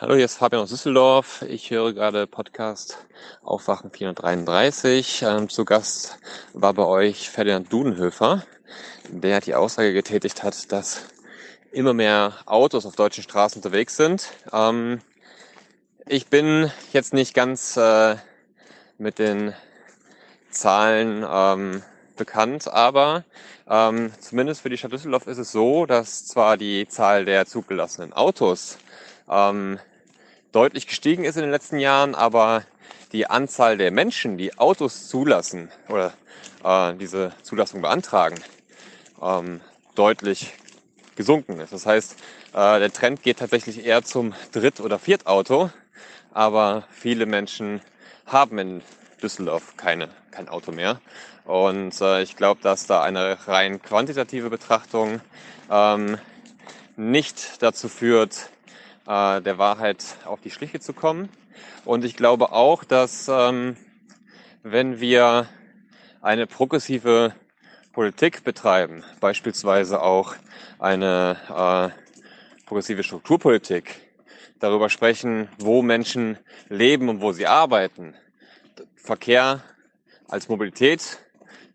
[0.00, 1.42] Hallo, hier ist Fabian aus Düsseldorf.
[1.46, 3.06] Ich höre gerade Podcast
[3.42, 5.22] Aufwachen 433.
[5.22, 6.18] Ähm, zu Gast
[6.54, 8.46] war bei euch Ferdinand Dudenhöfer,
[9.10, 11.04] der die Aussage getätigt hat, dass
[11.70, 14.30] immer mehr Autos auf deutschen Straßen unterwegs sind.
[14.52, 15.00] Ähm,
[16.06, 18.16] ich bin jetzt nicht ganz äh,
[18.96, 19.52] mit den
[20.50, 21.82] Zahlen ähm,
[22.20, 23.24] bekannt, aber
[23.68, 28.12] ähm, zumindest für die Stadt Düsseldorf ist es so, dass zwar die Zahl der zugelassenen
[28.12, 28.78] Autos
[29.28, 29.80] ähm,
[30.52, 32.64] deutlich gestiegen ist in den letzten Jahren, aber
[33.12, 36.12] die Anzahl der Menschen, die Autos zulassen oder
[36.62, 38.38] äh, diese Zulassung beantragen,
[39.22, 39.62] ähm,
[39.94, 40.52] deutlich
[41.16, 41.72] gesunken ist.
[41.72, 42.16] Das heißt,
[42.52, 45.70] äh, der Trend geht tatsächlich eher zum Dritt- oder Viertauto,
[46.32, 47.80] aber viele Menschen
[48.26, 48.82] haben in
[49.20, 51.00] Düsseldorf keine, kein Auto mehr.
[51.44, 55.20] Und äh, ich glaube, dass da eine rein quantitative Betrachtung
[55.70, 56.18] ähm,
[56.96, 58.50] nicht dazu führt,
[59.06, 61.28] äh, der Wahrheit auf die Schliche zu kommen.
[61.84, 63.76] Und ich glaube auch, dass ähm,
[64.62, 65.48] wenn wir
[66.20, 67.34] eine progressive
[67.92, 70.34] Politik betreiben, beispielsweise auch
[70.78, 74.00] eine äh, progressive Strukturpolitik,
[74.60, 76.38] darüber sprechen, wo Menschen
[76.68, 78.14] leben und wo sie arbeiten,
[79.10, 79.64] Verkehr
[80.28, 81.18] als Mobilität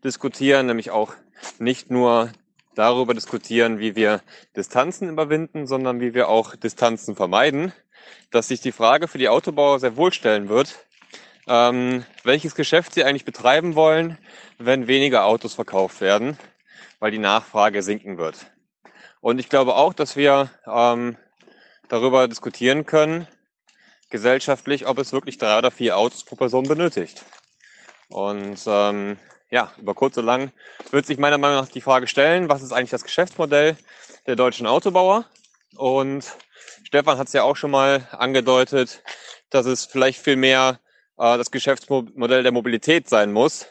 [0.02, 1.12] diskutieren, nämlich auch
[1.58, 2.32] nicht nur
[2.74, 4.22] darüber diskutieren, wie wir
[4.56, 7.74] Distanzen überwinden, sondern wie wir auch Distanzen vermeiden,
[8.30, 10.76] dass sich die Frage für die Autobauer sehr wohl stellen wird,
[11.46, 14.16] ähm, welches Geschäft sie eigentlich betreiben wollen,
[14.56, 16.38] wenn weniger Autos verkauft werden,
[17.00, 18.46] weil die Nachfrage sinken wird.
[19.20, 21.18] Und ich glaube auch, dass wir ähm,
[21.88, 23.28] darüber diskutieren können,
[24.10, 27.24] gesellschaftlich, ob es wirklich drei oder vier Autos pro Person benötigt.
[28.08, 29.18] Und ähm,
[29.50, 30.52] ja, über kurz oder lang
[30.90, 33.76] wird sich meiner Meinung nach die Frage stellen, was ist eigentlich das Geschäftsmodell
[34.26, 35.24] der deutschen Autobauer?
[35.76, 36.24] Und
[36.84, 39.02] Stefan hat es ja auch schon mal angedeutet,
[39.50, 40.80] dass es vielleicht viel mehr
[41.18, 43.66] äh, das Geschäftsmodell der Mobilität sein muss.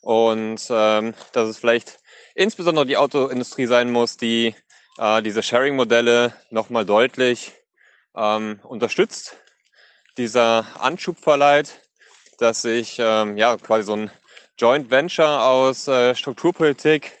[0.00, 1.98] Und ähm, dass es vielleicht
[2.34, 4.54] insbesondere die Autoindustrie sein muss, die
[4.98, 7.52] äh, diese Sharing-Modelle nochmal deutlich
[8.16, 9.36] ähm, unterstützt,
[10.18, 11.80] dieser Anschub verleiht,
[12.38, 14.10] dass sich ähm, ja quasi so ein
[14.58, 17.12] Joint Venture aus äh, Strukturpolitik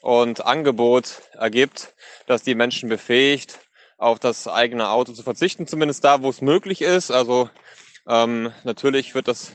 [0.00, 1.94] und Angebot ergibt,
[2.26, 3.58] dass die Menschen befähigt,
[3.98, 7.10] auf das eigene Auto zu verzichten, zumindest da, wo es möglich ist.
[7.10, 7.50] Also
[8.06, 9.52] ähm, natürlich wird das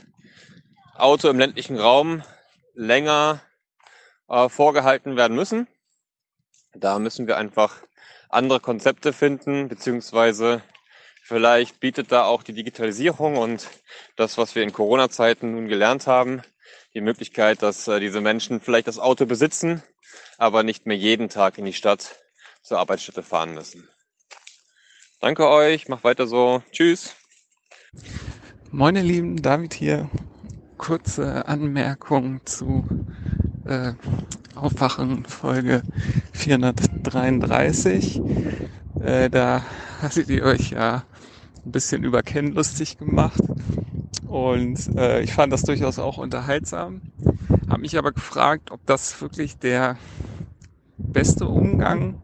[0.95, 2.23] Auto im ländlichen Raum
[2.73, 3.41] länger
[4.27, 5.67] äh, vorgehalten werden müssen.
[6.73, 7.77] Da müssen wir einfach
[8.29, 10.63] andere Konzepte finden, beziehungsweise
[11.21, 13.67] vielleicht bietet da auch die Digitalisierung und
[14.15, 16.41] das, was wir in Corona-Zeiten nun gelernt haben,
[16.93, 19.83] die Möglichkeit, dass äh, diese Menschen vielleicht das Auto besitzen,
[20.37, 22.19] aber nicht mehr jeden Tag in die Stadt
[22.63, 23.87] zur Arbeitsstätte fahren müssen.
[25.19, 26.63] Danke euch, macht weiter so.
[26.71, 27.15] Tschüss.
[28.71, 30.09] Moin ihr Lieben, David hier.
[30.77, 32.87] Kurze Anmerkung zu
[33.65, 33.93] äh,
[34.55, 35.83] Aufwachen Folge
[36.33, 38.19] 433.
[39.03, 39.63] Äh, da
[40.01, 41.03] hattet ihr euch ja
[41.65, 43.41] ein bisschen über Ken lustig gemacht
[44.27, 47.01] und äh, ich fand das durchaus auch unterhaltsam.
[47.69, 49.97] Habe mich aber gefragt, ob das wirklich der
[50.97, 52.21] beste Umgang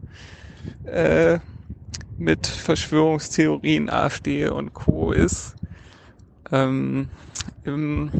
[0.84, 1.38] äh,
[2.16, 5.12] mit Verschwörungstheorien, AfD und Co.
[5.12, 5.54] ist.
[6.50, 7.08] Ähm,
[7.64, 8.10] im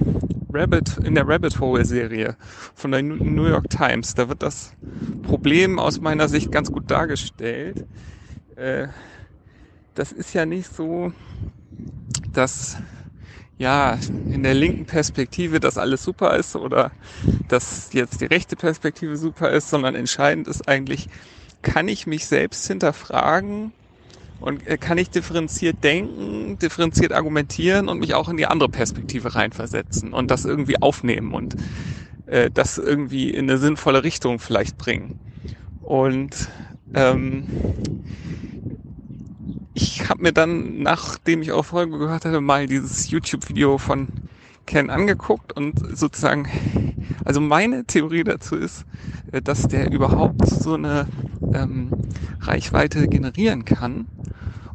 [0.53, 2.37] Rabbit, in der Rabbit Hole Serie
[2.75, 4.73] von der New York Times, da wird das
[5.23, 7.87] Problem aus meiner Sicht ganz gut dargestellt.
[8.57, 8.89] Äh,
[9.99, 11.13] das ist ja nicht so,
[12.33, 12.77] dass
[13.59, 13.99] ja,
[14.31, 16.93] in der linken Perspektive das alles super ist oder
[17.49, 21.09] dass jetzt die rechte Perspektive super ist, sondern entscheidend ist eigentlich,
[21.63, 23.73] kann ich mich selbst hinterfragen
[24.39, 29.35] und äh, kann ich differenziert denken, differenziert argumentieren und mich auch in die andere Perspektive
[29.35, 31.57] reinversetzen und das irgendwie aufnehmen und
[32.27, 35.17] äh, das irgendwie in eine sinnvolle Richtung vielleicht bringen.
[35.83, 36.49] Und
[36.95, 37.45] ähm,
[39.81, 44.09] ich habe mir dann, nachdem ich auch Folge gehört hatte, mal dieses YouTube-Video von
[44.67, 46.49] Ken angeguckt und sozusagen,
[47.25, 48.85] also meine Theorie dazu ist,
[49.31, 51.07] äh, dass der überhaupt so eine
[51.55, 51.93] ähm,
[52.41, 54.07] Reichweite generieren kann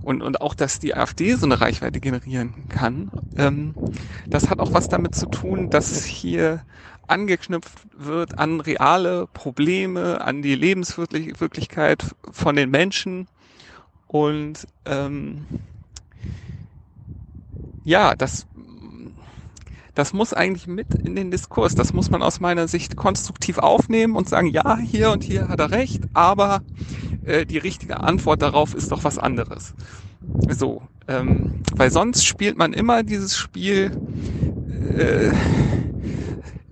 [0.03, 3.11] und, und auch, dass die AfD so eine Reichweite generieren kann.
[3.35, 3.73] Ähm,
[4.25, 6.63] das hat auch was damit zu tun, dass hier
[7.07, 13.27] angeknüpft wird an reale Probleme, an die Lebenswirklichkeit von den Menschen
[14.13, 15.43] und ähm,
[17.83, 18.45] ja, das
[19.95, 21.73] das muss eigentlich mit in den Diskurs.
[21.73, 25.59] Das muss man aus meiner Sicht konstruktiv aufnehmen und sagen, ja, hier und hier hat
[25.59, 26.61] er recht, aber
[27.25, 29.73] äh, die richtige Antwort darauf ist doch was anderes.
[30.47, 33.97] So, ähm, weil sonst spielt man immer dieses Spiel,
[34.95, 35.31] äh,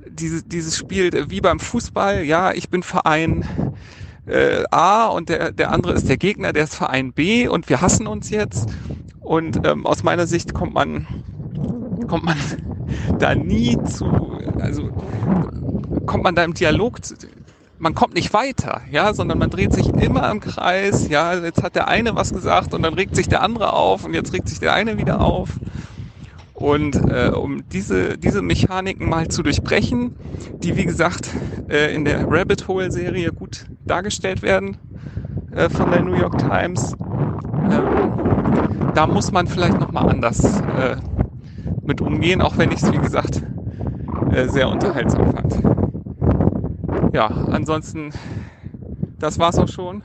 [0.10, 3.46] diese, dieses Spiel wie beim Fußball, ja, ich bin Verein
[4.26, 7.82] äh, A und der, der andere ist der Gegner, der ist Verein B und wir
[7.82, 8.70] hassen uns jetzt.
[9.20, 11.08] Und ähm, aus meiner Sicht kommt man,
[12.08, 12.38] kommt man
[13.20, 14.06] da nie zu,
[14.60, 14.90] also
[16.06, 17.16] kommt man da im Dialog zu,
[17.82, 21.76] man kommt nicht weiter, ja, sondern man dreht sich immer im Kreis, ja, jetzt hat
[21.76, 24.60] der eine was gesagt und dann regt sich der andere auf und jetzt regt sich
[24.60, 25.50] der eine wieder auf.
[26.62, 30.16] Und äh, um diese, diese Mechaniken mal zu durchbrechen,
[30.62, 31.30] die wie gesagt
[31.70, 34.78] äh, in der Rabbit Hole Serie gut dargestellt werden
[35.56, 36.96] äh, von der New York Times,
[37.72, 40.98] ähm, da muss man vielleicht nochmal anders äh,
[41.84, 43.42] mit umgehen, auch wenn ich es wie gesagt
[44.32, 45.56] äh, sehr unterhaltsam fand.
[47.14, 48.12] Ja, ansonsten,
[49.18, 50.04] das war's auch schon.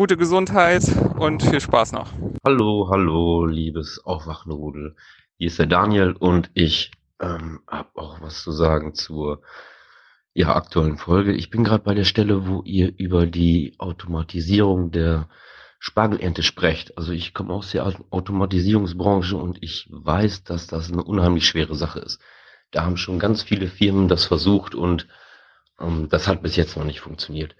[0.00, 0.82] Gute Gesundheit
[1.18, 2.10] und viel Spaß noch.
[2.42, 4.96] Hallo, hallo, liebes Aufwachenrudel.
[5.36, 9.42] Hier ist der Daniel und ich ähm, habe auch was zu sagen zur
[10.32, 11.34] ja, aktuellen Folge.
[11.34, 15.28] Ich bin gerade bei der Stelle, wo ihr über die Automatisierung der
[15.78, 16.96] Spargelernte sprecht.
[16.96, 21.98] Also ich komme aus der Automatisierungsbranche und ich weiß, dass das eine unheimlich schwere Sache
[21.98, 22.22] ist.
[22.70, 25.08] Da haben schon ganz viele Firmen das versucht und
[25.78, 27.54] ähm, das hat bis jetzt noch nicht funktioniert.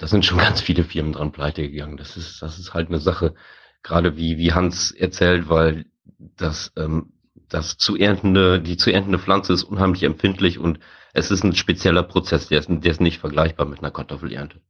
[0.00, 1.98] Da sind schon ganz viele Firmen dran pleite gegangen.
[1.98, 3.34] Das ist, das ist halt eine Sache,
[3.82, 5.84] gerade wie, wie Hans erzählt, weil
[6.18, 7.12] das, ähm,
[7.48, 10.80] das zu erntende, die zu erntende Pflanze ist unheimlich empfindlich und
[11.12, 14.60] es ist ein spezieller Prozess, der ist, der ist nicht vergleichbar mit einer Kartoffelernte.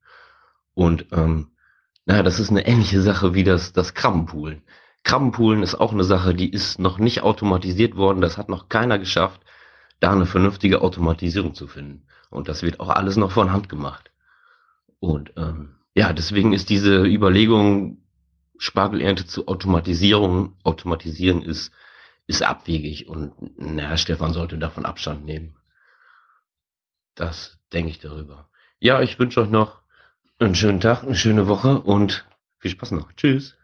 [0.75, 1.53] Und ähm,
[2.07, 4.63] naja, das ist eine ähnliche Sache wie das, das Krabbenpoolen.
[5.05, 8.99] Krabbenpoolen ist auch eine Sache, die ist noch nicht automatisiert worden, das hat noch keiner
[8.99, 9.41] geschafft
[10.01, 12.07] da eine vernünftige Automatisierung zu finden.
[12.31, 14.10] Und das wird auch alles noch von Hand gemacht.
[15.01, 17.99] Und ähm, ja, deswegen ist diese Überlegung,
[18.59, 21.73] Spargelernte zu Automatisierung, automatisieren ist,
[22.27, 25.57] ist abwegig und naja, Stefan sollte davon Abstand nehmen.
[27.15, 28.51] Das denke ich darüber.
[28.79, 29.81] Ja, ich wünsche euch noch
[30.39, 32.27] einen schönen Tag, eine schöne Woche und
[32.59, 33.13] viel Spaß noch.
[33.13, 33.57] Tschüss.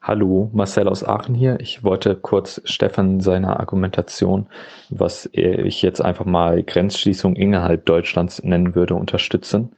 [0.00, 1.58] Hallo, Marcel aus Aachen hier.
[1.58, 4.48] Ich wollte kurz Stefan seiner Argumentation,
[4.88, 9.74] was ich jetzt einfach mal Grenzschließung innerhalb Deutschlands nennen würde, unterstützen.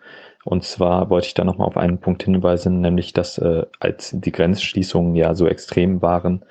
[0.48, 4.32] Und zwar wollte ich da nochmal auf einen Punkt hinweisen, nämlich dass äh, als die
[4.32, 6.42] Grenzschließungen ja so extrem waren,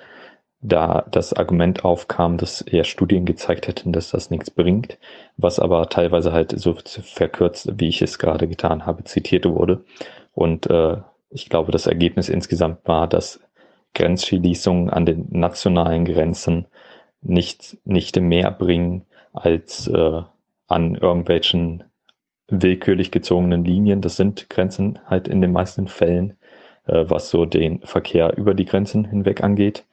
[0.62, 5.00] da das Argument aufkam, dass ja Studien gezeigt hätten, dass das nichts bringt,
[5.38, 9.84] was aber teilweise halt so verkürzt, wie ich es gerade getan habe, zitiert wurde.
[10.36, 10.98] Und äh,
[11.32, 13.40] ich glaube, das Ergebnis insgesamt war, dass
[13.96, 16.68] Grenzschließungen an den nationalen Grenzen
[17.24, 20.22] nicht, nicht mehr bringen als äh,
[20.68, 21.84] an irgendwelchen
[22.48, 24.02] willkürlich gezogenen Linien.
[24.02, 26.38] Das sind Grenzen halt in den meisten Fällen,
[26.86, 29.86] äh, was so den Verkehr über die Grenzen hinweg angeht.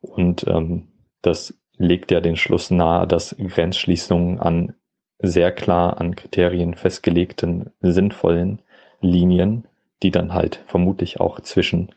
[0.00, 0.88] Und ähm,
[1.22, 4.74] das legt ja den Schluss nahe, dass Grenzschließungen an
[5.18, 8.60] sehr klar an Kriterien festgelegten sinnvollen
[9.00, 9.64] Linien,
[10.02, 11.94] die dann halt vermutlich auch zwischen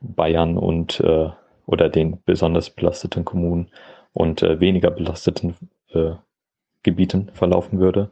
[0.00, 1.30] Bayern und äh,
[1.64, 3.68] oder den besonders belasteten Kommunen
[4.12, 5.56] und äh, weniger belasteten
[5.92, 6.12] äh,
[6.82, 8.10] Gebieten verlaufen würde,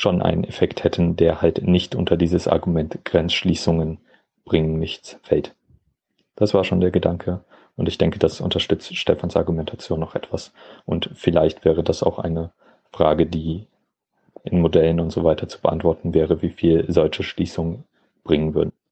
[0.00, 3.98] schon einen Effekt hätten, der halt nicht unter dieses Argument Grenzschließungen
[4.46, 5.54] bringen nichts fällt.
[6.36, 7.44] Das war schon der Gedanke
[7.76, 10.54] und ich denke, das unterstützt Stefans Argumentation noch etwas
[10.86, 12.50] und vielleicht wäre das auch eine
[12.90, 13.66] Frage, die
[14.42, 17.84] in Modellen und so weiter zu beantworten wäre, wie viel solche Schließungen
[18.24, 18.72] bringen würden.